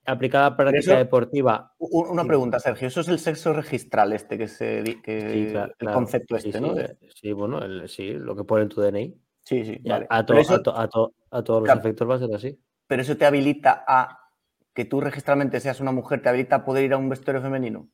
Aplicada 0.06 0.46
a 0.48 0.56
práctica 0.58 0.80
eso- 0.94 0.96
deportiva. 0.98 1.74
Una 1.78 2.24
pregunta, 2.24 2.58
Sergio. 2.60 2.88
¿Eso 2.88 3.02
es 3.02 3.10
el 3.10 3.20
sexo 3.20 3.52
registral 3.52 4.14
este 4.14 4.38
que 4.38 4.48
se 4.48 4.82
que, 5.04 5.20
Sí, 5.22 5.54
cla- 5.54 5.66
el 5.68 5.76
claro, 5.76 5.98
concepto 5.98 6.38
este, 6.38 6.54
sí, 6.54 6.60
¿no? 6.62 6.80
eh, 6.80 6.98
Sí, 7.14 7.34
bueno, 7.34 7.62
el- 7.64 7.90
sí, 7.90 8.14
lo 8.14 8.34
que 8.36 8.46
pone 8.46 8.64
en 8.64 8.70
tu 8.70 8.82
DNI. 8.82 9.14
Sí, 9.44 9.66
sí, 9.66 9.78
Ya, 9.84 9.96
vale. 9.96 10.08
a, 10.10 10.26
to- 10.26 10.34
pero, 10.34 10.40
eso, 10.42 10.54
a 10.56 10.64
to- 10.64 10.78
a 10.78 10.88
to- 10.88 11.14
a 11.32 11.44
todos 11.44 11.60
los 11.62 11.66
Claro. 11.68 11.80
efectos 11.82 12.10
va 12.10 12.16
a 12.16 12.20
ser 12.20 12.34
así. 12.34 12.58
Pero 12.90 13.04
eso 13.04 13.16
te 13.18 13.26
habilita 13.26 13.84
a 13.88 14.20
que 14.74 14.84
tú 14.84 15.00
registralmente 15.00 15.60
seas 15.60 15.80
una 15.80 15.92
mujer, 15.92 16.22
te 16.24 16.30
habilita 16.30 16.56
a 16.58 16.66
poder 16.66 16.84
ir 16.86 16.94
a 16.94 16.98
un 16.98 17.08
vestuario 17.08 17.40
femenino. 17.42 17.88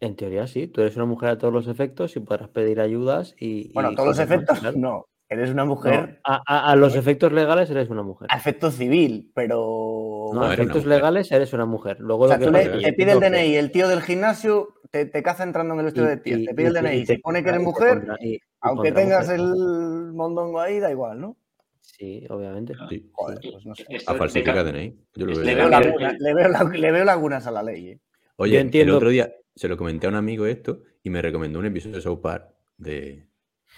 En 0.00 0.14
teoría 0.16 0.46
sí, 0.46 0.68
tú 0.68 0.82
eres 0.82 0.94
una 0.96 1.06
mujer 1.06 1.30
a 1.30 1.38
todos 1.38 1.52
los 1.52 1.66
efectos 1.66 2.14
y 2.14 2.20
podrás 2.20 2.48
pedir 2.50 2.78
ayudas 2.80 3.34
y... 3.38 3.72
Bueno, 3.72 3.88
a 3.88 3.94
todos 3.94 4.08
los 4.10 4.18
más, 4.18 4.26
efectos, 4.26 4.60
claro. 4.60 4.78
no. 4.78 5.06
Eres 5.28 5.50
una 5.50 5.64
No, 5.64 5.70
mujer 5.70 6.20
a, 6.24 6.42
a- 6.46 6.70
a 6.72 6.76
los 6.76 6.94
efectos 6.94 7.32
legales 7.32 7.70
eres 7.70 7.88
una 7.88 8.02
mujer. 8.02 8.28
a 8.30 8.36
efecto 8.36 8.70
civil, 8.70 9.32
pero. 9.34 10.30
No, 10.34 10.42
a 10.42 10.52
efectos 10.52 10.84
mujer. 10.84 10.88
legales 10.98 11.32
eres 11.32 11.54
una 11.54 11.64
mujer. 11.64 11.96
Luego 12.00 12.24
o 12.24 12.28
sea, 12.28 12.36
lo 12.36 12.40
que 12.40 12.46
tú 12.50 12.52
le, 12.52 12.82
que 12.84 12.92
pide 12.92 13.12
el 13.12 13.20
DNI, 13.20 13.56
el 13.56 13.70
tío 13.72 13.88
del 13.88 14.02
gimnasio 14.02 14.74
te, 14.90 15.06
te 15.06 15.22
caza 15.22 15.42
entrando 15.44 15.72
en 15.72 15.80
el 15.80 15.86
vestuario 15.86 16.20
y- 16.22 16.30
de 16.34 16.40
y- 16.42 16.44
te 16.46 16.54
pide 16.54 16.66
el 16.68 16.76
y 16.76 16.80
DNI, 16.80 17.00
te 17.06 17.14
se 17.14 17.18
pone 17.20 17.42
que 17.42 17.48
eres 17.48 17.60
te 17.60 17.64
mujer, 17.64 17.88
contra- 18.00 18.16
y- 18.20 18.34
y 18.34 18.38
aunque 18.60 18.92
tengas 18.92 19.22
mujer. 19.28 19.40
el 19.40 20.12
mondongo 20.12 20.60
ahí, 20.60 20.78
da 20.80 20.90
igual, 20.90 21.18
¿no? 21.18 21.36
Sí, 21.82 22.24
obviamente. 22.30 22.74
Sí. 22.88 23.10
Joder, 23.12 23.38
pues 23.52 23.66
no 23.66 23.74
sé. 23.74 23.84
Esto 23.90 24.10
A 24.12 24.14
falsificar 24.14 24.54
ca- 24.54 24.64
DNI. 24.64 24.96
Yo 25.16 25.26
lo 25.26 25.32
es 25.32 25.38
veo. 25.38 25.46
Le 25.46 25.54
veo, 25.54 25.70
cambiar 25.70 25.84
laguna- 25.86 26.10
el- 26.10 26.18
le 26.18 26.34
veo 26.34 26.48
la- 26.48 26.64
le 26.64 26.92
veo 26.92 27.04
lagunas 27.04 27.46
a 27.46 27.50
la 27.50 27.62
ley. 27.62 27.88
¿eh? 27.90 28.00
Oye, 28.36 28.58
entiendo- 28.60 28.92
el 28.94 28.96
otro 28.96 29.08
día 29.10 29.32
se 29.54 29.68
lo 29.68 29.76
comenté 29.76 30.06
a 30.06 30.10
un 30.10 30.16
amigo 30.16 30.46
esto 30.46 30.82
y 31.02 31.10
me 31.10 31.20
recomendó 31.20 31.58
un 31.58 31.66
episodio 31.66 31.96
de 31.96 32.02
South 32.02 32.20
Park 32.22 32.48
de... 32.78 33.26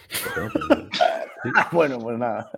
Bueno, 1.71 1.99
pues 1.99 2.17
nada. 2.17 2.49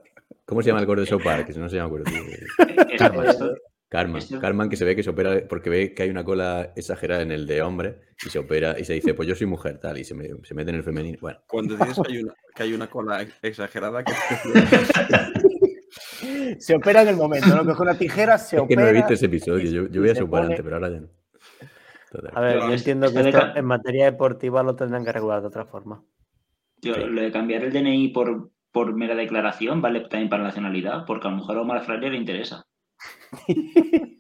¿Cómo 0.46 0.62
se 0.62 0.68
llama 0.70 0.80
el 0.80 0.86
gordo 0.86 1.02
de 1.02 1.08
South 1.08 1.24
Park? 1.24 1.48
Que 1.48 1.60
no 1.60 1.68
se 1.70 1.76
llama 1.76 1.90
gordo. 1.90 2.06
tío. 2.06 2.22
esto- 3.24 3.56
Carman. 3.90 4.18
Este- 4.18 4.40
Carman 4.40 4.70
que 4.70 4.76
se 4.76 4.84
ve 4.86 4.96
que 4.96 5.04
se 5.04 5.10
opera 5.12 5.48
porque 5.48 5.70
ve 5.70 5.94
que 5.94 6.04
hay 6.04 6.10
una 6.10 6.24
cola 6.26 6.74
exagerada 6.76 7.22
en 7.22 7.32
el 7.32 7.48
de 7.48 7.62
hombre 7.62 8.00
y 8.26 8.30
se 8.30 8.38
opera 8.40 8.76
y 8.78 8.84
se 8.84 8.94
dice, 8.94 9.14
pues 9.14 9.28
yo 9.30 9.36
soy 9.36 9.48
mujer, 9.48 9.80
tal, 9.80 9.98
y 9.98 10.04
se, 10.04 10.14
me- 10.14 10.28
se 10.44 10.54
mete 10.54 10.72
en 10.72 10.76
el 10.78 10.84
femenino. 10.84 11.18
Bueno, 11.22 11.40
Cuando 11.48 11.76
dices 11.78 11.98
que 12.06 12.12
hay 12.14 12.24
una, 12.24 12.34
que 12.56 12.64
hay 12.64 12.74
una 12.74 12.88
cola 12.90 13.22
ex- 13.22 13.40
exagerada, 13.42 14.04
que 14.04 14.12
Se 16.60 16.76
opera 16.76 17.02
en 17.04 17.10
el 17.10 17.16
momento, 17.16 17.48
¿no? 17.56 17.66
Coge 17.66 17.82
una 17.82 17.98
tijera, 17.98 18.38
se 18.38 18.56
es 18.58 18.62
que 18.62 18.66
opera. 18.66 18.82
no 18.82 18.88
he 18.88 18.94
visto 18.94 19.14
ese 19.14 19.26
episodio. 19.28 19.70
Yo, 19.70 19.88
yo 19.90 20.00
y 20.00 20.04
veía 20.04 20.16
se 20.16 20.22
South 20.22 20.30
Park 20.30 20.44
pone- 20.44 20.54
antes, 20.54 20.64
pero 20.64 20.76
ahora 20.76 20.90
ya 20.90 21.00
no. 21.02 21.08
Total. 22.12 22.32
A 22.36 22.42
ver, 22.42 22.60
yo 22.60 22.74
entiendo 22.74 23.12
que 23.12 23.20
esto 23.20 23.42
en 23.56 23.66
materia 23.66 24.06
deportiva 24.06 24.64
lo 24.64 24.76
tendrán 24.76 25.04
que 25.04 25.12
regular 25.12 25.42
de 25.42 25.48
otra 25.48 25.66
forma. 25.66 26.04
Tío, 26.80 26.94
Sí. 26.96 27.02
lo 27.06 27.22
de 27.22 27.32
cambiar 27.32 27.64
el 27.64 27.74
DNI 27.74 28.10
por, 28.10 28.52
por 28.72 28.94
mera 28.96 29.16
declaración 29.16 29.82
vale 29.82 30.02
también 30.02 30.30
para 30.30 30.44
la 30.44 30.50
nacionalidad, 30.50 31.04
porque 31.06 31.28
a 31.28 31.32
lo 31.32 31.38
mejor 31.38 31.58
a 31.58 31.62
Omar 31.62 31.84
Fraile 31.86 32.10
le 32.12 32.18
interesa. 32.18 32.64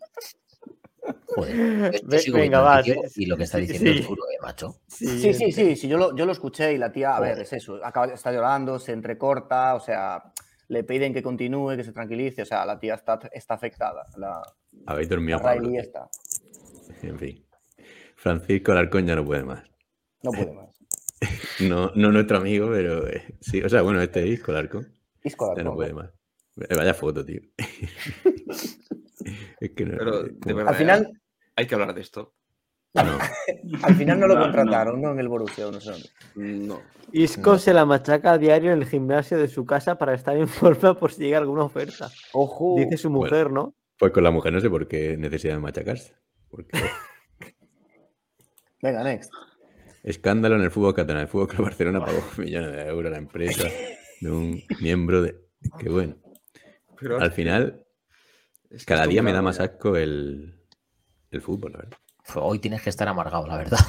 Joder, 1.28 2.02
Ve- 2.04 2.24
venga, 2.34 2.60
va, 2.62 2.82
y 3.16 3.26
lo 3.28 3.38
que 3.38 3.44
está 3.44 3.60
diciendo 3.60 3.92
sí. 3.92 4.00
es 4.00 4.08
duro, 4.08 4.24
eh, 4.30 4.38
macho. 4.42 4.82
Sí, 4.88 5.34
sí, 5.34 5.52
sí, 5.52 5.76
sí, 5.76 5.88
yo 5.88 5.98
lo, 5.98 6.16
yo 6.16 6.26
lo 6.26 6.32
escuché 6.34 6.74
y 6.74 6.78
la 6.78 6.92
tía, 6.92 7.16
a 7.16 7.20
ver, 7.20 7.40
es 7.40 7.54
eso, 7.54 7.80
acaba, 7.84 8.08
está 8.08 8.32
llorando, 8.32 8.78
se 8.80 8.92
entrecorta, 8.92 9.76
o 9.76 9.80
sea, 9.80 10.34
le 10.68 10.84
piden 10.84 11.14
que 11.14 11.24
continúe, 11.24 11.78
que 11.78 11.84
se 11.84 11.94
tranquilice, 11.94 12.42
o 12.42 12.46
sea, 12.46 12.66
la 12.66 12.78
tía 12.80 12.96
está, 12.96 13.20
está 13.32 13.54
afectada, 13.54 14.06
la, 14.18 14.42
Habéis 14.86 15.10
la 15.10 15.16
dormido, 15.16 15.40
Pablo. 15.42 15.70
Está, 15.80 16.10
En 17.04 17.18
fin. 17.18 17.46
Francisco 18.16 18.72
Alarcón 18.74 19.06
ya 19.06 19.16
no 19.16 19.24
puede 19.24 19.44
más. 19.44 19.64
no 20.24 20.32
puede 20.32 20.52
más. 20.54 20.68
No, 21.60 21.92
no 21.96 22.12
nuestro 22.12 22.38
amigo, 22.38 22.70
pero 22.72 23.08
eh, 23.08 23.36
sí. 23.42 23.60
O 23.64 23.70
sea, 23.70 23.82
bueno, 23.82 24.00
este 24.02 24.22
disco, 24.22 24.52
Alarcón. 24.52 24.94
Isco 25.24 25.48
Ya 25.58 25.64
no 25.64 25.72
Alarcón, 25.72 25.76
puede 25.76 25.94
más. 25.94 26.12
Eh, 26.69 26.76
Vaya 26.76 26.94
foto, 26.94 27.26
tío. 27.26 27.42
es 29.60 29.72
que 29.76 29.86
no. 29.86 29.98
Pero, 29.98 30.26
eh, 30.26 30.30
de 30.32 30.40
como- 30.40 30.56
verdad, 30.56 30.72
Al 30.74 30.76
final, 30.76 31.22
hay 31.56 31.68
que 31.68 31.76
hablar 31.76 31.94
de 31.94 32.02
esto. 32.02 32.34
no. 32.94 33.18
al 33.84 33.95
final 33.95 34.19
no 34.19 34.27
lo 34.27 34.40
contrataron, 34.40 35.02
¿no? 35.02 35.11
En 35.11 35.19
el 35.19 35.27
Borussia, 35.27 35.66
no 35.72 35.80
sé 35.80 35.92
dónde. 35.92 36.10
No. 36.68 36.82
Isco 37.14 37.58
se 37.58 37.74
la 37.74 37.86
machaca 37.86 38.34
a 38.34 38.38
diario 38.38 38.74
en 38.74 38.80
el 38.80 38.86
gimnasio 38.88 39.38
de 39.38 39.48
su 39.48 39.66
casa 39.66 39.98
para 39.98 40.14
estar 40.14 40.36
en 40.36 40.48
forma 40.48 40.98
por 41.00 41.11
si 41.11 41.24
llega 41.24 41.38
alguna 41.38 41.64
oferta. 41.64 42.10
Ojo, 42.34 42.76
Dice 42.77 42.98
su 42.98 43.10
Bueno. 43.10 43.26
mujer, 43.30 43.52
¿no? 43.52 43.76
Pues 44.00 44.11
con 44.11 44.24
la 44.24 44.32
mujer 44.32 44.53
no 44.53 44.60
sé 44.60 44.69
por 44.69 44.88
qué 44.88 45.16
necesidad 45.18 45.56
de 45.56 45.60
machacarse. 45.61 46.16
Porque 46.50 46.72
venga, 48.82 49.03
next. 49.03 49.32
escándalo 50.03 50.56
en 50.56 50.61
el 50.64 50.72
fútbol 50.72 50.94
catalán. 50.94 51.24
El 51.24 51.27
fútbol 51.27 51.48
Club 51.48 51.66
Barcelona 51.66 52.03
pagó 52.03 52.22
millones 52.38 52.72
de 52.72 52.82
euros 52.88 53.08
a 53.08 53.11
la 53.11 53.18
empresa 53.18 53.68
de 54.22 54.32
un 54.32 54.61
miembro 54.82 55.22
de. 55.22 55.36
Qué 55.80 55.90
bueno. 55.90 56.16
Pero 57.00 57.19
Al 57.19 57.32
final, 57.32 57.85
es 58.69 58.85
que 58.85 58.93
cada 58.93 59.08
día 59.08 59.22
me 59.24 59.34
da 59.34 59.42
más 59.42 59.59
asco 59.59 59.95
el, 59.95 60.59
el 61.32 61.42
fútbol, 61.42 61.74
la 61.74 61.77
verdad. 61.80 61.98
Hoy 62.35 62.59
tienes 62.59 62.82
que 62.82 62.90
estar 62.90 63.08
amargado, 63.08 63.48
la 63.48 63.58
verdad. 63.58 63.80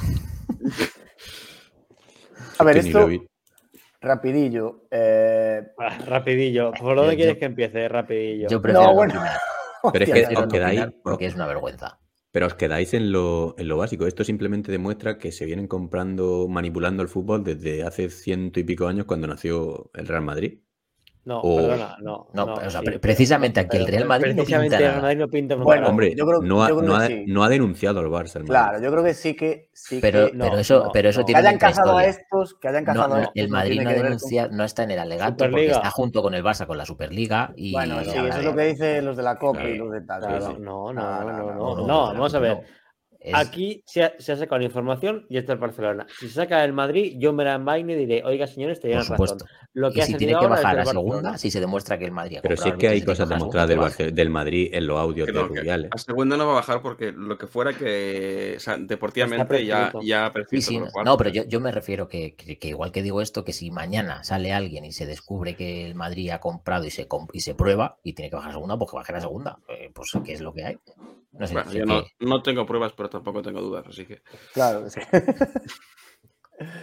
A 2.59 2.63
ver, 2.63 2.77
esto, 2.77 3.07
rapidillo. 4.01 4.85
eh, 4.91 5.61
Ah, 5.77 5.97
rapidillo. 6.05 6.71
¿Por 6.73 6.95
dónde 6.95 7.13
Yo- 7.13 7.17
quieres 7.17 7.35
yo- 7.35 7.39
que 7.39 7.45
empiece? 7.45 7.87
Rapidillo. 7.87 8.47
Yo 8.49 8.61
prefiero 8.61 8.81
No, 8.83 8.89
no 8.89 8.95
bueno. 8.95 9.21
Pero 9.93 10.05
es 10.05 10.11
que 10.11 10.35
os 10.35 10.47
quedáis, 10.47 10.85
porque 11.03 11.25
es 11.25 11.35
una 11.35 11.47
vergüenza. 11.47 11.99
pero 12.31 12.47
os 12.47 12.53
quedáis 12.55 12.93
en 12.93 13.13
lo, 13.13 13.55
en 13.57 13.69
lo 13.69 13.77
básico. 13.77 14.07
Esto 14.07 14.25
simplemente 14.25 14.71
demuestra 14.73 15.17
que 15.17 15.31
se 15.31 15.45
vienen 15.45 15.67
comprando, 15.67 16.47
manipulando 16.49 17.01
el 17.01 17.07
fútbol 17.07 17.45
desde 17.45 17.83
hace 17.83 18.09
ciento 18.09 18.59
y 18.59 18.63
pico 18.65 18.87
años 18.87 19.05
cuando 19.05 19.27
nació 19.27 19.89
el 19.93 20.05
Real 20.07 20.21
Madrid. 20.23 20.59
No, 21.29 21.41
O- 21.41 21.57
perdona, 21.57 21.95
no. 22.01 22.27
No, 22.33 22.53
o 22.55 22.69
sea, 22.71 22.81
sí, 22.81 22.97
precisamente 22.99 23.59
aquí 23.59 23.77
el 23.77 23.85
pero 23.85 23.97
Real 23.97 24.07
Madrid 24.07 24.29
no 24.31 24.35
precisamente 24.37 24.75
pinta 24.77 24.85
el 24.85 24.91
nada. 24.95 25.01
Madrid 25.03 25.17
no 25.19 25.27
pinta 25.29 25.55
un 25.55 25.63
Bueno. 25.63 25.87
Hombre, 25.89 26.15
yo 26.15 26.25
creo- 26.25 26.41
no, 26.41 26.63
ha, 26.63 26.69
yo 26.69 26.77
creo 26.79 26.89
no 26.89 26.97
que 26.97 27.03
ha- 27.03 27.07
sí. 27.07 27.23
no 27.27 27.43
ha 27.43 27.49
denunciado 27.49 27.99
al 27.99 28.07
Barça. 28.07 28.37
el. 28.37 28.45
Claro, 28.45 28.81
yo 28.81 28.91
creo 28.91 29.03
que 29.03 29.13
sí 29.13 29.35
que. 29.35 29.69
Sí 29.73 29.99
Pero, 30.01 30.31
que, 30.31 30.33
no, 30.35 30.45
pero 30.45 30.57
eso, 30.57 30.83
no, 30.85 30.91
pero 30.91 31.09
eso 31.09 31.19
no. 31.19 31.25
que 31.27 31.33
tiene 31.33 31.47
hayan 31.47 31.59
casado 31.59 31.97
a 31.97 32.05
estos, 32.05 32.55
que 32.59 32.67
hayan 32.67 32.83
No, 32.83 32.93
casado 32.93 33.07
no, 33.09 33.15
a 33.15 33.19
estos. 33.21 33.35
el 33.35 33.49
no 33.49 33.55
Madrid 33.57 33.69
tiene 33.71 33.83
no 33.83 33.89
ver 33.91 33.97
con- 33.99 34.05
denuncia, 34.07 34.47
no 34.51 34.63
está 34.63 34.83
en 34.83 34.91
el 34.91 34.99
alegato 34.99 35.31
porque 35.37 35.45
Superliga. 35.49 35.75
está 35.75 35.91
junto 35.91 36.21
con 36.23 36.33
el 36.33 36.43
Barça 36.43 36.65
con 36.65 36.77
la 36.77 36.85
Superliga 36.85 37.53
y 37.55 37.71
Bueno, 37.73 38.03
sí, 38.03 38.09
eso 38.09 38.25
es 38.39 38.43
lo 38.45 38.55
que 38.55 38.65
dicen 38.65 39.05
los 39.05 39.15
de 39.15 39.23
la 39.23 39.35
Copa 39.37 39.63
y 39.63 39.77
los 39.77 39.91
de 39.91 40.01
tal. 40.01 40.21
No, 40.21 40.39
no, 40.39 40.57
no, 40.59 40.93
no, 40.93 40.93
no, 40.93 41.31
no, 41.31 41.53
no, 41.53 41.75
no, 41.75 41.87
no, 41.87 41.99
vamos 42.07 42.33
a 42.33 42.39
ver. 42.39 42.57
Es- 43.19 43.35
Aquí 43.35 43.83
se 43.85 44.03
ha, 44.03 44.13
se 44.17 44.31
ha 44.31 44.37
sacado 44.37 44.59
la 44.59 44.65
información 44.65 45.25
y 45.29 45.37
esto 45.37 45.51
es 45.51 45.59
Barcelona. 45.59 46.07
Si 46.19 46.27
se 46.29 46.35
saca 46.35 46.63
el 46.63 46.71
Madrid, 46.71 47.15
yo 47.17 47.33
me 47.33 47.43
la 47.43 47.55
envaino 47.55 47.91
y 47.91 47.95
diré, 47.95 48.23
oiga, 48.23 48.47
señores, 48.47 48.79
te 48.79 48.91
por 48.91 49.19
razón. 49.19 49.37
Lo 49.73 49.91
que 49.91 49.99
Y 49.99 50.01
ha 50.01 50.05
si 50.05 50.13
tiene 50.15 50.39
que 50.39 50.47
bajar 50.47 50.79
a 50.79 50.85
segunda, 50.85 51.13
Barcelona. 51.15 51.37
si 51.37 51.51
se 51.51 51.59
demuestra 51.59 51.97
que 51.99 52.05
el 52.05 52.11
Madrid 52.11 52.37
ha 52.37 52.41
Pero 52.41 52.55
sí 52.55 52.69
es 52.69 52.75
que 52.75 52.87
el 52.87 52.93
hay 52.93 53.01
cosas 53.03 53.27
que 53.27 53.35
demostradas 53.35 53.69
del, 53.69 53.79
segunda, 53.91 54.15
del 54.15 54.29
Madrid 54.29 54.69
en 54.73 54.87
los 54.87 54.97
audios 54.99 55.25
Que 55.27 55.33
de 55.33 55.39
que 55.39 55.45
Rubiales. 55.47 55.91
a 55.93 55.97
segunda 55.97 56.37
no 56.37 56.45
va 56.47 56.53
a 56.53 56.55
bajar 56.55 56.81
porque 56.81 57.11
lo 57.11 57.37
que 57.37 57.45
fuera 57.47 57.73
que 57.73 58.53
o 58.55 58.59
sea, 58.59 58.77
deportivamente 58.77 59.65
ya, 59.65 59.91
ya 60.01 60.31
Sí, 60.51 60.79
no, 61.03 61.17
pero 61.17 61.29
yo, 61.29 61.43
yo 61.43 61.59
me 61.59 61.71
refiero 61.71 62.07
que, 62.07 62.35
que- 62.35 62.57
que 62.57 62.67
igual 62.69 62.91
que 62.93 63.03
digo 63.03 63.21
esto, 63.21 63.43
que 63.43 63.51
si 63.53 63.69
mañana 63.69 64.23
sale 64.23 64.53
alguien 64.53 64.85
y 64.85 64.91
se 64.93 65.05
descubre 65.05 65.55
que 65.55 65.85
el 65.85 65.93
Madrid 65.95 66.29
ha 66.29 66.39
comprado 66.39 66.85
y 66.85 66.89
se, 66.89 67.07
comp- 67.07 67.31
y 67.33 67.41
se 67.41 67.53
prueba 67.53 67.97
y 68.03 68.13
tiene 68.13 68.29
que 68.29 68.37
bajar 68.37 68.51
a 68.51 68.53
segunda, 68.53 68.77
pues 68.77 68.91
que 68.91 68.97
baje 68.97 69.13
a 69.13 69.21
segunda. 69.21 69.57
Eh, 69.67 69.91
pues 69.93 70.11
qué 70.23 70.33
es 70.33 70.41
lo 70.41 70.53
que 70.53 70.63
hay. 70.63 70.77
No 71.31 71.47
sé, 71.47 71.53
Bueno, 71.53 71.71
sé 71.71 71.77
yo 71.79 71.85
que- 71.85 71.91
no, 71.91 72.03
no 72.19 72.41
tengo 72.43 72.65
pruebas, 72.65 72.93
pero 72.93 73.09
tampoco 73.09 73.41
tengo 73.41 73.61
dudas, 73.61 73.85
así 73.87 74.05
que 74.05 74.21
Claro, 74.53 74.85
es 74.85 74.95
que- 74.95 75.01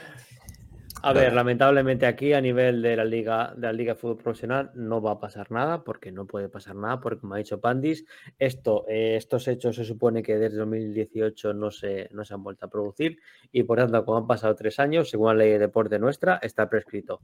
A 1.02 1.12
ver, 1.12 1.34
lamentablemente 1.34 2.06
aquí 2.06 2.32
a 2.32 2.40
nivel 2.40 2.80
de 2.82 2.96
la 2.96 3.04
liga 3.04 3.52
de 3.54 3.66
la 3.66 3.72
liga 3.72 3.92
de 3.92 4.00
fútbol 4.00 4.16
profesional 4.16 4.70
no 4.74 5.00
va 5.00 5.12
a 5.12 5.20
pasar 5.20 5.52
nada 5.52 5.84
porque 5.84 6.10
no 6.10 6.26
puede 6.26 6.48
pasar 6.48 6.74
nada 6.74 7.00
porque 7.00 7.20
como 7.20 7.34
ha 7.34 7.38
dicho 7.38 7.60
Pandis, 7.60 8.04
esto, 8.38 8.86
eh, 8.88 9.14
estos 9.16 9.46
hechos 9.46 9.76
se 9.76 9.84
supone 9.84 10.22
que 10.22 10.36
desde 10.36 10.56
2018 10.56 11.52
no 11.52 11.70
se, 11.70 12.08
no 12.12 12.24
se 12.24 12.34
han 12.34 12.42
vuelto 12.42 12.66
a 12.66 12.70
producir 12.70 13.20
y 13.52 13.62
por 13.64 13.78
tanto 13.78 14.04
como 14.04 14.18
han 14.18 14.26
pasado 14.26 14.56
tres 14.56 14.80
años, 14.80 15.10
según 15.10 15.28
la 15.28 15.34
ley 15.34 15.50
de 15.50 15.58
deporte 15.60 15.98
nuestra, 15.98 16.36
está 16.42 16.68
prescrito. 16.68 17.20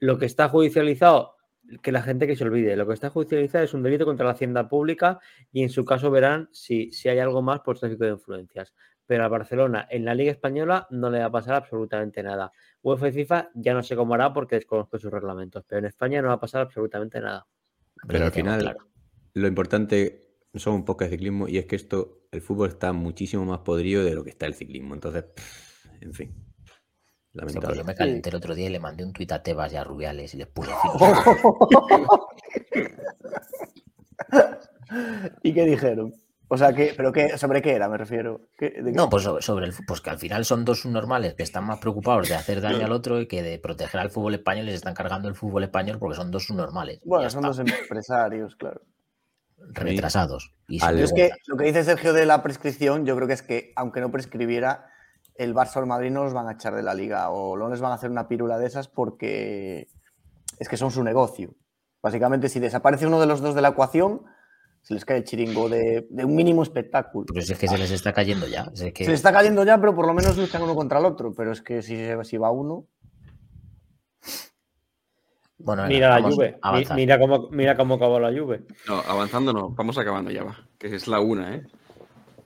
Lo 0.00 0.18
que 0.18 0.26
está 0.26 0.48
judicializado, 0.50 1.37
que 1.82 1.92
la 1.92 2.02
gente 2.02 2.26
que 2.26 2.36
se 2.36 2.44
olvide, 2.44 2.76
lo 2.76 2.86
que 2.86 2.94
está 2.94 3.10
judicializado 3.10 3.64
es 3.64 3.74
un 3.74 3.82
delito 3.82 4.04
contra 4.04 4.26
la 4.26 4.32
hacienda 4.32 4.68
pública 4.68 5.20
y 5.52 5.62
en 5.62 5.68
su 5.68 5.84
caso 5.84 6.10
verán 6.10 6.48
si, 6.52 6.90
si 6.92 7.08
hay 7.08 7.18
algo 7.18 7.42
más 7.42 7.60
por 7.60 7.78
tráfico 7.78 8.04
de 8.04 8.12
influencias. 8.12 8.74
Pero 9.06 9.24
a 9.24 9.28
Barcelona 9.28 9.86
en 9.90 10.04
la 10.04 10.14
Liga 10.14 10.30
Española 10.30 10.86
no 10.90 11.10
le 11.10 11.20
va 11.20 11.26
a 11.26 11.30
pasar 11.30 11.54
absolutamente 11.54 12.22
nada. 12.22 12.52
UEFA 12.82 13.08
y 13.08 13.12
FIFA 13.12 13.50
ya 13.54 13.74
no 13.74 13.82
sé 13.82 13.96
cómo 13.96 14.14
hará 14.14 14.32
porque 14.32 14.56
desconozco 14.56 14.98
sus 14.98 15.10
reglamentos, 15.10 15.64
pero 15.66 15.78
en 15.80 15.86
España 15.86 16.22
no 16.22 16.28
va 16.28 16.34
a 16.34 16.40
pasar 16.40 16.62
absolutamente 16.62 17.20
nada. 17.20 17.46
Pero 18.06 18.26
al 18.26 18.32
final, 18.32 18.60
claro. 18.60 18.88
lo 19.34 19.48
importante 19.48 20.28
son 20.54 20.74
un 20.74 20.84
poco 20.84 21.04
de 21.04 21.10
ciclismo 21.10 21.48
y 21.48 21.58
es 21.58 21.66
que 21.66 21.76
esto, 21.76 22.26
el 22.30 22.40
fútbol 22.40 22.68
está 22.68 22.92
muchísimo 22.92 23.44
más 23.44 23.60
podrido 23.60 24.04
de 24.04 24.14
lo 24.14 24.24
que 24.24 24.30
está 24.30 24.46
el 24.46 24.54
ciclismo. 24.54 24.94
Entonces, 24.94 25.24
en 26.00 26.12
fin. 26.12 26.47
Lamentable. 27.38 27.76
yo 27.78 27.84
me 27.84 27.94
calenté 27.94 28.30
el 28.30 28.36
otro 28.36 28.54
día 28.54 28.66
y 28.66 28.70
le 28.70 28.80
mandé 28.80 29.04
un 29.04 29.12
tuit 29.12 29.30
a 29.32 29.42
Tebas 29.42 29.72
y 29.72 29.76
a 29.76 29.84
Rubiales 29.84 30.34
y 30.34 30.38
les 30.38 30.46
puse 30.48 30.70
¿Y 35.42 35.54
qué 35.54 35.64
dijeron? 35.64 36.12
O 36.50 36.56
sea, 36.56 36.72
¿qué, 36.72 36.94
¿pero 36.96 37.12
qué, 37.12 37.36
sobre 37.36 37.60
qué 37.60 37.72
era? 37.72 37.88
Me 37.90 37.98
refiero. 37.98 38.40
¿Qué- 38.56 38.70
de 38.70 38.90
qué? 38.90 38.92
No, 38.92 39.10
pues 39.10 39.22
sobre, 39.22 39.42
sobre 39.42 39.66
el 39.66 39.74
pues 39.86 40.00
que 40.00 40.08
al 40.10 40.18
final 40.18 40.46
son 40.46 40.64
dos 40.64 40.80
subnormales 40.80 41.34
que 41.34 41.42
están 41.42 41.64
más 41.64 41.78
preocupados 41.78 42.26
de 42.28 42.34
hacer 42.34 42.62
daño 42.62 42.86
al 42.86 42.92
otro 42.92 43.20
y 43.20 43.26
que 43.28 43.42
de 43.42 43.58
proteger 43.58 44.00
al 44.00 44.10
fútbol 44.10 44.34
español 44.34 44.64
y 44.64 44.68
les 44.68 44.76
están 44.76 44.94
cargando 44.94 45.28
el 45.28 45.34
fútbol 45.34 45.64
español 45.64 45.98
porque 45.98 46.16
son 46.16 46.30
dos 46.30 46.46
subnormales. 46.46 47.00
Bueno, 47.04 47.28
son 47.28 47.44
está, 47.44 47.48
dos 47.48 47.58
empresarios, 47.58 48.56
claro. 48.56 48.80
retrasados. 49.58 50.54
Y 50.68 50.76
es 50.76 51.12
que 51.12 51.30
lo 51.48 51.56
que 51.58 51.64
dice 51.64 51.84
Sergio 51.84 52.14
de 52.14 52.24
la 52.24 52.42
prescripción, 52.42 53.04
yo 53.04 53.14
creo 53.14 53.28
que 53.28 53.34
es 53.34 53.42
que, 53.42 53.72
aunque 53.76 54.00
no 54.00 54.10
prescribiera, 54.10 54.86
el 55.38 55.54
Barça 55.54 55.76
o 55.76 55.80
el 55.80 55.86
Madrid 55.86 56.10
no 56.10 56.24
los 56.24 56.32
van 56.34 56.48
a 56.48 56.52
echar 56.52 56.74
de 56.74 56.82
la 56.82 56.92
liga 56.94 57.30
o 57.30 57.56
no 57.56 57.68
les 57.70 57.80
van 57.80 57.92
a 57.92 57.94
hacer 57.94 58.10
una 58.10 58.28
pirula 58.28 58.58
de 58.58 58.66
esas 58.66 58.88
porque 58.88 59.88
es 60.58 60.68
que 60.68 60.76
son 60.76 60.90
su 60.90 61.02
negocio. 61.02 61.54
Básicamente, 62.02 62.48
si 62.48 62.60
desaparece 62.60 63.06
uno 63.06 63.18
de 63.20 63.26
los 63.26 63.40
dos 63.40 63.54
de 63.54 63.62
la 63.62 63.68
ecuación, 63.68 64.22
se 64.82 64.94
les 64.94 65.04
cae 65.04 65.18
el 65.18 65.24
chiringo 65.24 65.68
de, 65.68 66.06
de 66.10 66.24
un 66.24 66.34
mínimo 66.34 66.62
espectáculo. 66.62 67.26
Pero 67.32 67.44
si 67.44 67.52
es 67.52 67.58
que 67.58 67.68
se 67.68 67.78
les 67.78 67.90
está 67.90 68.12
cayendo 68.12 68.46
ya. 68.46 68.70
es 68.74 68.92
que- 68.92 69.04
Se 69.04 69.10
les 69.10 69.18
está 69.20 69.32
cayendo 69.32 69.64
ya, 69.64 69.78
pero 69.78 69.94
por 69.94 70.06
lo 70.06 70.14
menos 70.14 70.36
luchan 70.36 70.62
uno 70.62 70.74
contra 70.74 70.98
el 70.98 71.04
otro. 71.06 71.32
Pero 71.34 71.52
es 71.52 71.62
que 71.62 71.82
si, 71.82 71.96
si 72.24 72.36
va 72.36 72.50
uno. 72.50 72.86
Bueno, 75.58 75.82
venga, 75.82 75.94
Mira 75.94 76.08
la 76.10 76.14
vamos 76.16 76.34
Juve, 76.36 76.46
a 76.62 76.70
mi- 76.70 76.76
avanzar. 76.76 76.96
mira 76.96 77.18
cómo, 77.18 77.48
mira 77.50 77.76
cómo 77.76 77.94
acabó 77.94 78.20
la 78.20 78.28
Juve. 78.38 78.64
no, 78.86 79.00
avanzando 79.00 79.52
no, 79.52 79.70
vamos 79.70 79.98
acabando 79.98 80.30
ya 80.30 80.44
va, 80.44 80.56
que 80.78 80.94
es 80.94 81.08
la 81.08 81.20
una, 81.20 81.56
¿eh? 81.56 81.66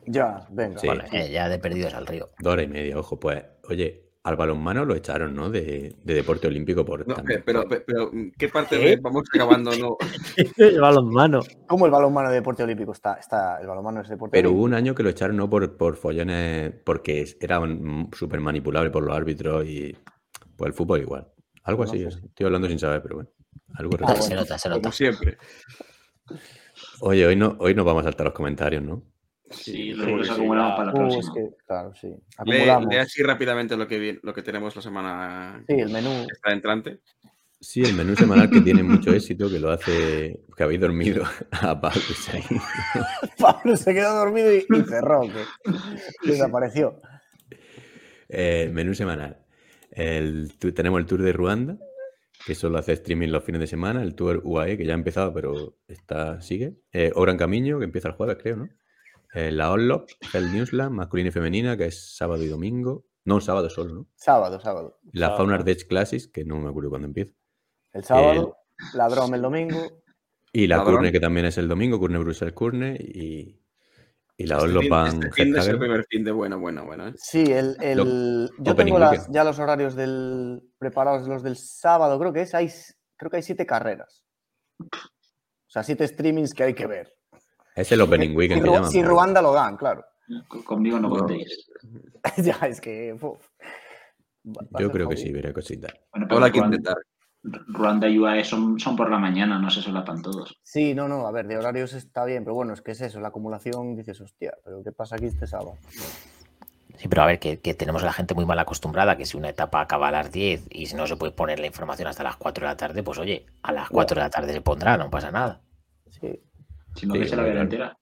Ya, 0.07 0.47
venga. 0.51 0.79
Sí. 0.79 0.87
Bueno, 0.87 1.05
eh, 1.13 1.31
ya 1.31 1.49
de 1.49 1.59
perdidos 1.59 1.95
al 1.95 2.07
río. 2.07 2.31
Dos 2.41 2.53
horas 2.53 2.65
y 2.67 2.69
media, 2.69 2.99
ojo, 2.99 3.19
pues. 3.21 3.43
Oye, 3.69 4.11
al 4.25 4.37
balonmano 4.37 4.85
lo 4.85 4.95
echaron, 4.95 5.35
¿no? 5.35 5.51
De, 5.51 5.97
de 6.03 6.15
deporte 6.15 6.47
olímpico 6.47 6.85
por 6.85 7.07
No, 7.07 7.15
también. 7.17 7.43
pero, 7.45 7.65
pero, 7.69 7.83
pero, 7.87 8.11
¿qué 8.39 8.49
parte 8.49 8.79
¿Qué? 8.79 8.85
de 8.91 8.97
vamos 8.97 9.25
acabando? 9.35 9.71
No, 9.77 9.97
el 10.59 10.81
balonmano. 10.81 11.41
¿Cómo 11.67 11.87
el 11.87 11.93
balonmano 11.93 12.29
de 12.31 12.37
deporte 12.37 12.63
olímpico 12.63 12.93
está? 12.93 13.15
está 13.15 13.61
el 13.61 13.67
balonmano 13.67 14.01
es 14.01 14.09
deporte 14.09 14.37
Pero 14.37 14.53
hubo 14.53 14.63
un 14.63 14.75
año 14.75 14.95
que 14.95 15.03
lo 15.03 15.09
echaron 15.11 15.37
no 15.37 15.49
por, 15.51 15.77
por 15.77 15.97
follones, 15.97 16.73
porque 16.85 17.25
era 17.41 17.61
súper 18.13 18.41
manipulable 18.41 18.91
por 18.91 19.03
los 19.05 19.17
árbitros 19.17 19.67
y 19.67 19.97
pues 20.57 20.69
el 20.69 20.75
fútbol 20.75 21.01
igual. 21.01 21.29
Algo 21.65 21.85
No 21.85 21.91
así 21.91 21.99
sé 22.11 22.19
Estoy 22.27 22.47
hablando 22.47 22.69
sin 22.69 22.79
saber, 22.79 23.03
pero 23.03 23.17
bueno. 23.17 23.31
Algo 23.75 23.97
Ah, 24.03 24.15
se 24.17 24.35
nota, 24.35 24.59
se 24.59 24.69
nota. 24.69 24.81
como 24.83 24.93
siempre. 24.93 25.39
Oye, 27.01 27.27
hoy 27.27 27.37
no, 27.37 27.57
hoy 27.59 27.75
no 27.75 27.85
vamos 27.85 28.03
a 28.03 28.05
saltar 28.05 28.27
los 28.27 28.35
comentarios, 28.35 28.83
¿no? 28.83 29.03
Sí, 29.53 29.95
que 29.95 30.07
los 30.07 30.27
sí. 30.27 30.33
acumulamos 30.33 30.77
para 30.77 30.93
la 30.93 31.01
Uh, 31.01 31.07
es 31.09 31.13
próxima. 31.15 31.35
que, 31.35 31.57
claro, 31.67 31.95
sí. 31.95 32.15
Acumulamos. 32.37 32.89
lee 32.93 32.97
así 32.99 33.23
rápidamente 33.23 33.77
lo 33.77 33.87
que, 33.89 34.19
lo 34.23 34.33
que 34.35 34.43
tenemos 34.43 34.75
la 34.77 34.83
semana 34.83 35.65
Sí, 35.69 35.75
el 35.75 35.91
menú. 35.91 36.11
que 36.27 36.33
está 36.35 36.53
entrante. 36.53 37.01
Sí, 37.61 37.83
el 37.83 37.95
menú 37.95 38.17
semanal 38.17 38.51
que 38.51 38.61
tiene 38.61 38.83
mucho 38.83 39.13
éxito, 39.15 39.49
que 39.49 39.61
lo 39.61 39.71
hace, 39.71 40.41
que 40.57 40.63
habéis 40.65 40.81
dormido 40.81 41.23
a 41.53 41.81
Pablo 41.81 42.01
ahí. 42.33 42.43
Pablo 43.39 43.77
se 43.77 43.95
quedó 43.95 44.17
dormido 44.17 44.53
y, 44.53 44.67
y 44.69 44.83
cerró. 44.85 45.23
que 45.23 46.29
desapareció. 46.29 47.01
Eh, 48.29 48.71
menú 48.73 48.95
semanal. 48.95 49.39
El, 49.91 50.53
tu- 50.59 50.73
tenemos 50.73 50.99
el 51.01 51.07
tour 51.07 51.23
de 51.23 51.33
Ruanda, 51.33 51.77
que 52.47 52.55
solo 52.55 52.79
hace 52.79 52.93
streaming 52.95 53.29
los 53.29 53.45
fines 53.45 53.61
de 53.61 53.67
semana. 53.67 54.03
El 54.03 54.15
tour 54.15 54.41
UAE, 54.43 54.77
que 54.77 54.85
ya 54.87 54.93
ha 54.93 54.97
empezado, 54.97 55.33
pero 55.33 55.77
está, 55.87 56.41
sigue. 56.41 56.75
Eh, 56.93 57.13
Obra 57.15 57.33
en 57.33 57.39
Camino, 57.39 57.79
que 57.79 57.85
empieza 57.85 58.09
el 58.09 58.15
jueves, 58.15 58.39
creo, 58.43 58.57
¿no? 58.57 58.69
Eh, 59.35 59.51
la 59.51 59.73
Onlop, 59.73 60.09
el 60.35 60.53
Newsland, 60.53 60.93
masculina 60.95 61.29
y 61.29 61.33
femenina, 61.33 61.77
que 61.77 61.87
es 61.87 62.17
sábado 62.17 62.43
y 62.43 62.49
domingo. 62.49 63.07
No, 63.25 63.41
sábado 63.41 63.71
solo, 63.71 63.95
¿no? 63.95 64.07
Sábado, 64.15 64.61
sábado. 64.61 64.99
La 65.13 65.27
Sábado. 65.29 65.37
Fauna 65.39 65.55
Ardech 65.55 65.87
Classics, 65.87 66.29
que 66.29 66.45
no 66.45 66.59
me 66.59 66.69
acuerdo 66.69 66.91
cuándo 66.91 67.07
empieza. 67.07 67.33
El 67.93 68.05
sábado, 68.05 68.57
la 68.95 69.09
Drome 69.09 69.37
el 69.37 69.43
domingo. 69.43 70.03
Y 70.53 70.67
la. 70.67 70.85
Curne, 70.85 71.13
que 71.13 71.21
también 71.21 71.47
es 71.47 71.57
el 71.57 71.69
domingo, 71.69 71.99
Curne 71.99 72.19
Brussels 72.19 72.53
Curne. 72.53 72.97
Y, 73.01 73.59
y 74.37 74.47
la 74.47 74.57
Este 74.57 74.67
Onlop 74.69 74.83
fin- 74.83 74.91
Van 74.91 75.07
este 75.07 75.31
fin 75.33 75.53
de 75.53 75.59
es 75.61 75.67
el 75.69 75.79
primer 75.79 76.05
fin 76.11 76.25
de 76.25 76.33
bueno, 76.33 76.59
bueno, 76.59 76.85
bueno. 76.85 77.09
¿eh? 77.09 77.13
Sí, 77.17 77.45
el, 77.53 77.77
el- 77.81 78.51
yo 78.59 78.75
tengo 78.75 78.99
las- 78.99 79.31
ya 79.31 79.45
los 79.45 79.59
horarios 79.59 79.95
del 79.95 80.63
preparados 80.79 81.27
los 81.29 81.43
del 81.43 81.57
sábado, 81.57 82.19
creo 82.19 82.33
que 82.33 82.43
es, 82.43 82.55
hay, 82.55 82.71
creo 83.17 83.31
que 83.31 83.37
hay 83.39 83.43
siete 83.43 83.65
carreras. 83.65 84.25
O 84.81 84.89
sea, 85.69 85.83
siete 85.85 86.07
streamings 86.07 86.53
que 86.53 86.65
hay 86.65 86.75
que 86.75 86.87
ver. 86.87 87.15
Es 87.75 87.91
el 87.93 88.01
Opening 88.01 88.31
Si, 88.31 88.37
Weekend 88.37 88.63
que 88.63 88.69
Ru- 88.69 88.75
llaman. 88.75 88.91
si 88.91 88.99
pero- 88.99 89.11
Ruanda 89.11 89.43
lo 89.43 89.53
dan, 89.53 89.77
claro. 89.77 90.05
Co- 90.49 90.65
Conmigo 90.65 90.99
no 90.99 91.11
contéis. 91.11 91.69
ya, 92.39 92.55
es 92.67 92.81
que. 92.81 93.13
uf. 93.21 93.39
Yo 94.79 94.91
creo 94.91 95.09
que 95.09 95.17
sí, 95.17 95.31
veré 95.33 95.53
cositas. 95.53 95.93
Bueno, 96.13 96.27
pero 96.29 96.45
hay 96.45 96.51
que 96.53 96.59
Ruanda, 96.59 96.77
intentar. 96.77 97.03
Ruanda 97.45 98.09
y 98.09 98.19
UAE 98.19 98.45
son, 98.45 98.79
son 98.79 98.97
por 98.97 99.11
la 99.11 99.19
mañana, 99.19 99.59
no 99.59 99.69
se 99.71 99.83
solapan 99.83 100.23
todos. 100.23 100.59
Sí, 100.63 100.95
no, 100.95 101.09
no, 101.09 101.27
a 101.27 101.33
ver, 101.33 101.47
de 101.49 101.57
horarios 101.59 101.93
está 101.93 102.25
bien, 102.25 102.45
pero 102.45 102.55
bueno, 102.55 102.73
es 102.73 102.83
que 102.83 102.93
es 102.93 103.01
eso, 103.01 103.21
la 103.21 103.29
acumulación, 103.29 103.97
dices, 103.97 104.21
hostia, 104.21 104.53
pero 104.65 104.83
¿qué 104.85 104.93
pasa 104.93 105.17
aquí 105.17 105.27
este 105.27 105.47
sábado? 105.47 105.77
Sí, 106.97 107.09
pero 107.09 107.23
a 107.23 107.27
ver, 107.27 107.41
que, 107.41 107.59
que 107.61 107.75
tenemos 107.75 108.03
a 108.03 108.07
la 108.07 108.13
gente 108.13 108.35
muy 108.35 108.47
mal 108.47 108.59
acostumbrada, 108.61 109.17
que 109.17 109.27
si 109.27 109.37
una 109.37 109.49
etapa 109.49 109.81
acaba 109.81 110.09
a 110.09 110.13
las 110.13 110.31
10 110.31 110.67
y 110.71 110.87
si 110.87 110.95
no 110.95 111.07
se 111.09 111.17
puede 111.17 111.33
poner 111.33 111.59
la 111.59 111.67
información 111.67 112.07
hasta 112.07 112.23
las 112.23 112.37
4 112.37 112.65
de 112.65 112.71
la 112.73 112.77
tarde, 112.77 113.03
pues 113.03 113.19
oye, 113.19 113.47
a 113.63 113.73
las 113.73 113.89
4 113.91 114.15
de 114.17 114.21
la 114.21 114.31
tarde 114.31 114.53
se 114.53 114.61
pondrá, 114.61 114.97
no 114.97 115.11
pasa 115.11 115.31
nada. 115.33 115.63
Sí. 116.11 116.41
Si 116.97 117.07
no, 117.07 117.15
Sí, 117.15 117.21
que 117.21 117.29
se 117.29 117.37
la 117.37 117.43
claro. 117.43 117.55
vea 117.55 117.63
entera. 117.63 117.99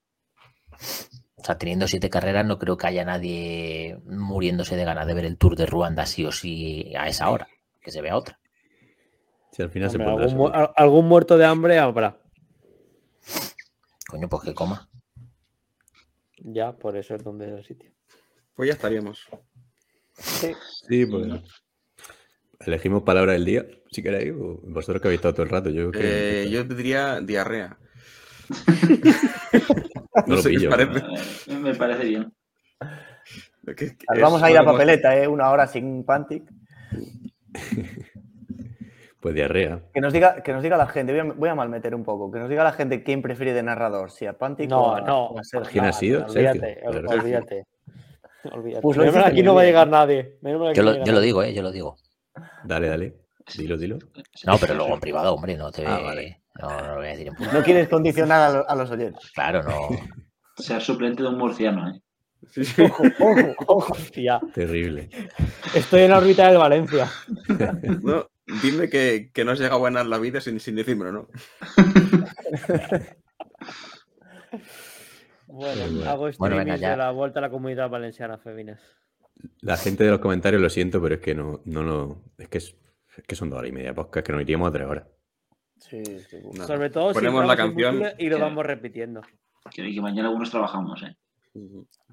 O 1.35 1.43
sea, 1.43 1.57
teniendo 1.57 1.87
siete 1.87 2.09
carreras, 2.09 2.45
no 2.45 2.59
creo 2.59 2.77
que 2.77 2.87
haya 2.87 3.03
nadie 3.03 3.97
muriéndose 4.05 4.75
de 4.75 4.85
ganas 4.85 5.07
de 5.07 5.13
ver 5.15 5.25
el 5.25 5.37
Tour 5.37 5.55
de 5.55 5.65
Ruanda 5.65 6.05
sí 6.05 6.23
o 6.25 6.31
sí 6.31 6.93
a 6.95 7.07
esa 7.07 7.29
hora, 7.29 7.47
que 7.81 7.91
se 7.91 8.01
vea 8.01 8.15
otra. 8.15 8.39
Si 9.51 9.61
al 9.63 9.71
final 9.71 9.89
se 9.89 9.97
Hombre, 9.97 10.11
algún, 10.25 10.37
mu- 10.37 10.51
algún 10.75 11.07
muerto 11.07 11.37
de 11.37 11.45
hambre 11.45 11.79
habrá. 11.79 12.17
Coño, 14.07 14.29
pues 14.29 14.43
que 14.43 14.53
coma. 14.53 14.87
Ya, 16.37 16.73
por 16.73 16.95
eso 16.97 17.15
es 17.15 17.23
donde 17.23 17.47
es 17.47 17.53
el 17.53 17.65
sitio. 17.65 17.91
Pues 18.55 18.67
ya 18.67 18.73
estaríamos. 18.73 19.27
Sí. 20.17 20.53
Sí, 20.87 21.05
pues. 21.05 21.27
elegimos 22.59 23.03
palabra 23.03 23.33
del 23.33 23.45
día, 23.45 23.65
si 23.91 24.03
queréis, 24.03 24.33
o 24.33 24.59
vosotros 24.63 25.01
que 25.01 25.07
habéis 25.07 25.19
estado 25.19 25.33
todo 25.33 25.43
el 25.43 25.49
rato. 25.49 25.69
Yo, 25.69 25.91
Eh, 25.95 26.47
yo 26.51 26.63
diría 26.63 27.19
diarrea. 27.21 27.77
no 30.15 30.23
no 30.27 30.35
lo 30.35 30.41
sé 30.41 30.55
qué 30.55 30.67
parece. 30.69 30.99
Eh, 31.47 31.55
Me 31.59 31.75
parece 31.75 32.05
bien. 32.05 32.33
Pues 33.63 33.95
vamos 34.19 34.41
a 34.43 34.49
ir 34.51 34.57
a 34.57 34.65
papeleta, 34.65 35.15
¿eh? 35.15 35.27
Una 35.27 35.49
hora 35.51 35.67
sin 35.67 36.03
Pantic. 36.03 36.43
Pues 39.19 39.35
diarrea. 39.35 39.83
Que 39.93 40.01
nos 40.01 40.11
diga, 40.13 40.41
que 40.41 40.51
nos 40.51 40.63
diga 40.63 40.77
la 40.77 40.87
gente, 40.87 41.11
voy 41.11 41.19
a, 41.19 41.33
voy 41.35 41.49
a 41.49 41.53
malmeter 41.53 41.93
un 41.93 42.03
poco, 42.03 42.31
que 42.31 42.39
nos 42.39 42.49
diga 42.49 42.63
la 42.63 42.71
gente 42.73 43.03
quién 43.03 43.21
prefiere 43.21 43.53
de 43.53 43.61
narrador, 43.61 44.09
si 44.09 44.25
a 44.25 44.33
Pantic 44.35 44.71
o 44.71 44.75
No, 44.75 44.95
a, 44.95 45.01
no. 45.01 45.25
o 45.27 45.39
a 45.39 45.43
Sergio. 45.43 45.71
¿Quién 45.71 45.85
ha 45.85 45.93
sido? 45.93 46.25
Olvídate, 46.25 46.59
Sergio, 46.59 46.89
olvídate. 46.89 47.65
Olvídate. 48.51 48.81
Pues 48.81 48.97
lo 48.97 49.05
Menos 49.05 49.23
aquí 49.23 49.43
no 49.43 49.53
va 49.53 49.61
a 49.61 49.65
llegar 49.65 49.87
nadie. 49.87 50.39
Menos 50.41 50.61
mal 50.61 50.69
aquí 50.69 50.77
Yo 50.77 50.83
no 50.83 50.89
lo, 50.89 50.93
llega 50.95 51.05
yo 51.05 51.11
lo 51.11 51.17
nadie. 51.19 51.25
digo, 51.27 51.43
¿eh? 51.43 51.53
Yo 51.53 51.61
lo 51.61 51.71
digo. 51.71 51.97
Dale, 52.63 52.87
dale. 52.87 53.13
Dilo, 53.55 53.77
dilo. 53.77 53.99
No, 54.47 54.57
pero 54.57 54.73
luego 54.73 54.95
en 54.95 54.99
privado, 54.99 55.35
hombre, 55.35 55.55
no 55.55 55.71
te 55.71 55.85
Ah, 55.85 55.99
vale. 56.03 56.40
No, 56.61 56.69
no 56.81 56.87
lo 56.87 56.95
voy 56.97 57.07
a 57.07 57.09
decir 57.11 57.27
en 57.27 57.33
público. 57.35 57.57
No 57.57 57.63
quieres 57.63 57.89
condicionar 57.89 58.41
a, 58.41 58.53
lo- 58.57 58.69
a 58.69 58.75
los 58.75 58.89
oyentes. 58.91 59.31
Claro, 59.31 59.63
no. 59.63 59.89
Ser 60.57 60.81
suplente 60.81 61.23
de 61.23 61.29
un 61.29 61.37
murciano, 61.37 61.89
¿eh? 61.89 62.01
Sí, 62.49 62.65
sí. 62.65 62.81
Ojo, 62.81 63.03
ojo, 63.19 63.55
ojo. 63.67 63.93
Hostia, 63.93 64.39
Terrible. 64.53 65.09
estoy 65.75 66.01
en 66.01 66.09
la 66.11 66.17
órbita 66.17 66.47
del 66.47 66.57
Valencia. 66.57 67.09
No, 68.03 68.27
dime 68.63 68.89
que, 68.89 69.29
que 69.33 69.45
no 69.45 69.51
has 69.51 69.59
llegado 69.59 69.79
a 69.81 69.83
ganar 69.89 70.05
la 70.07 70.17
vida 70.17 70.41
sin, 70.41 70.59
sin 70.59 70.75
decírmelo, 70.75 71.11
¿no? 71.11 71.27
Bueno, 75.47 75.81
Bueno. 75.83 76.09
hago 76.09 76.19
Bueno, 76.21 76.31
streaming 76.31 76.57
venga, 76.59 76.75
ya. 76.77 76.91
de 76.91 76.97
la 76.97 77.11
vuelta 77.11 77.39
a 77.39 77.41
la 77.41 77.49
comunidad 77.49 77.89
valenciana, 77.89 78.37
Febines. 78.37 78.79
La 79.61 79.77
gente 79.77 80.03
de 80.03 80.11
los 80.11 80.19
comentarios 80.19 80.61
lo 80.61 80.69
siento, 80.69 81.01
pero 81.01 81.15
es 81.15 81.21
que 81.21 81.35
no, 81.35 81.61
no 81.65 81.83
lo. 81.83 82.23
Es 82.37 82.47
que, 82.47 82.57
es, 82.59 82.75
es 83.17 83.23
que 83.27 83.35
son 83.35 83.49
dos 83.49 83.59
horas 83.59 83.69
y 83.69 83.73
media 83.73 83.93
podcast, 83.93 84.25
que 84.25 84.31
nos 84.33 84.41
iríamos 84.41 84.69
a 84.69 84.71
tres 84.71 84.87
horas. 84.87 85.05
Sí, 85.81 86.03
sí. 86.05 86.37
Nada. 86.53 86.67
Sobre 86.67 86.89
todo 86.89 87.09
si 87.09 87.15
Ponemos 87.15 87.45
la 87.45 87.57
canción. 87.57 88.01
y 88.17 88.29
lo 88.29 88.39
vamos 88.39 88.65
repitiendo. 88.65 89.21
Que, 89.69 89.93
que 89.93 90.01
mañana 90.01 90.29
algunos 90.29 90.49
trabajamos, 90.49 91.03
¿eh? 91.03 91.15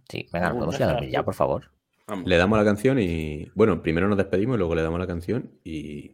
Sí, 0.08 0.26
venga, 0.32 0.52
podemos 0.52 0.76
ir 0.76 0.82
a 0.84 0.92
dormir 0.92 1.10
ya, 1.10 1.22
por 1.22 1.34
favor. 1.34 1.70
Vamos. 2.06 2.26
Le 2.26 2.36
damos 2.36 2.58
la 2.58 2.64
canción 2.64 2.98
y. 2.98 3.50
Bueno, 3.54 3.82
primero 3.82 4.08
nos 4.08 4.16
despedimos, 4.16 4.58
luego 4.58 4.74
le 4.74 4.82
damos 4.82 4.98
la 4.98 5.06
canción 5.06 5.52
y. 5.62 6.12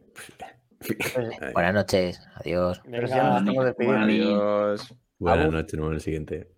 Buenas 1.53 1.73
noches, 1.73 2.21
adiós. 2.35 2.81
Pero 2.89 3.07
si 3.07 3.13
Venga, 3.13 3.33
ya 3.33 3.41
nos 3.41 3.65
estamos. 3.67 4.97
Buenas 5.17 5.51
noches, 5.51 5.73
nos 5.73 5.79
vemos 5.79 5.87
en 5.89 5.93
el 5.93 6.01
siguiente. 6.01 6.54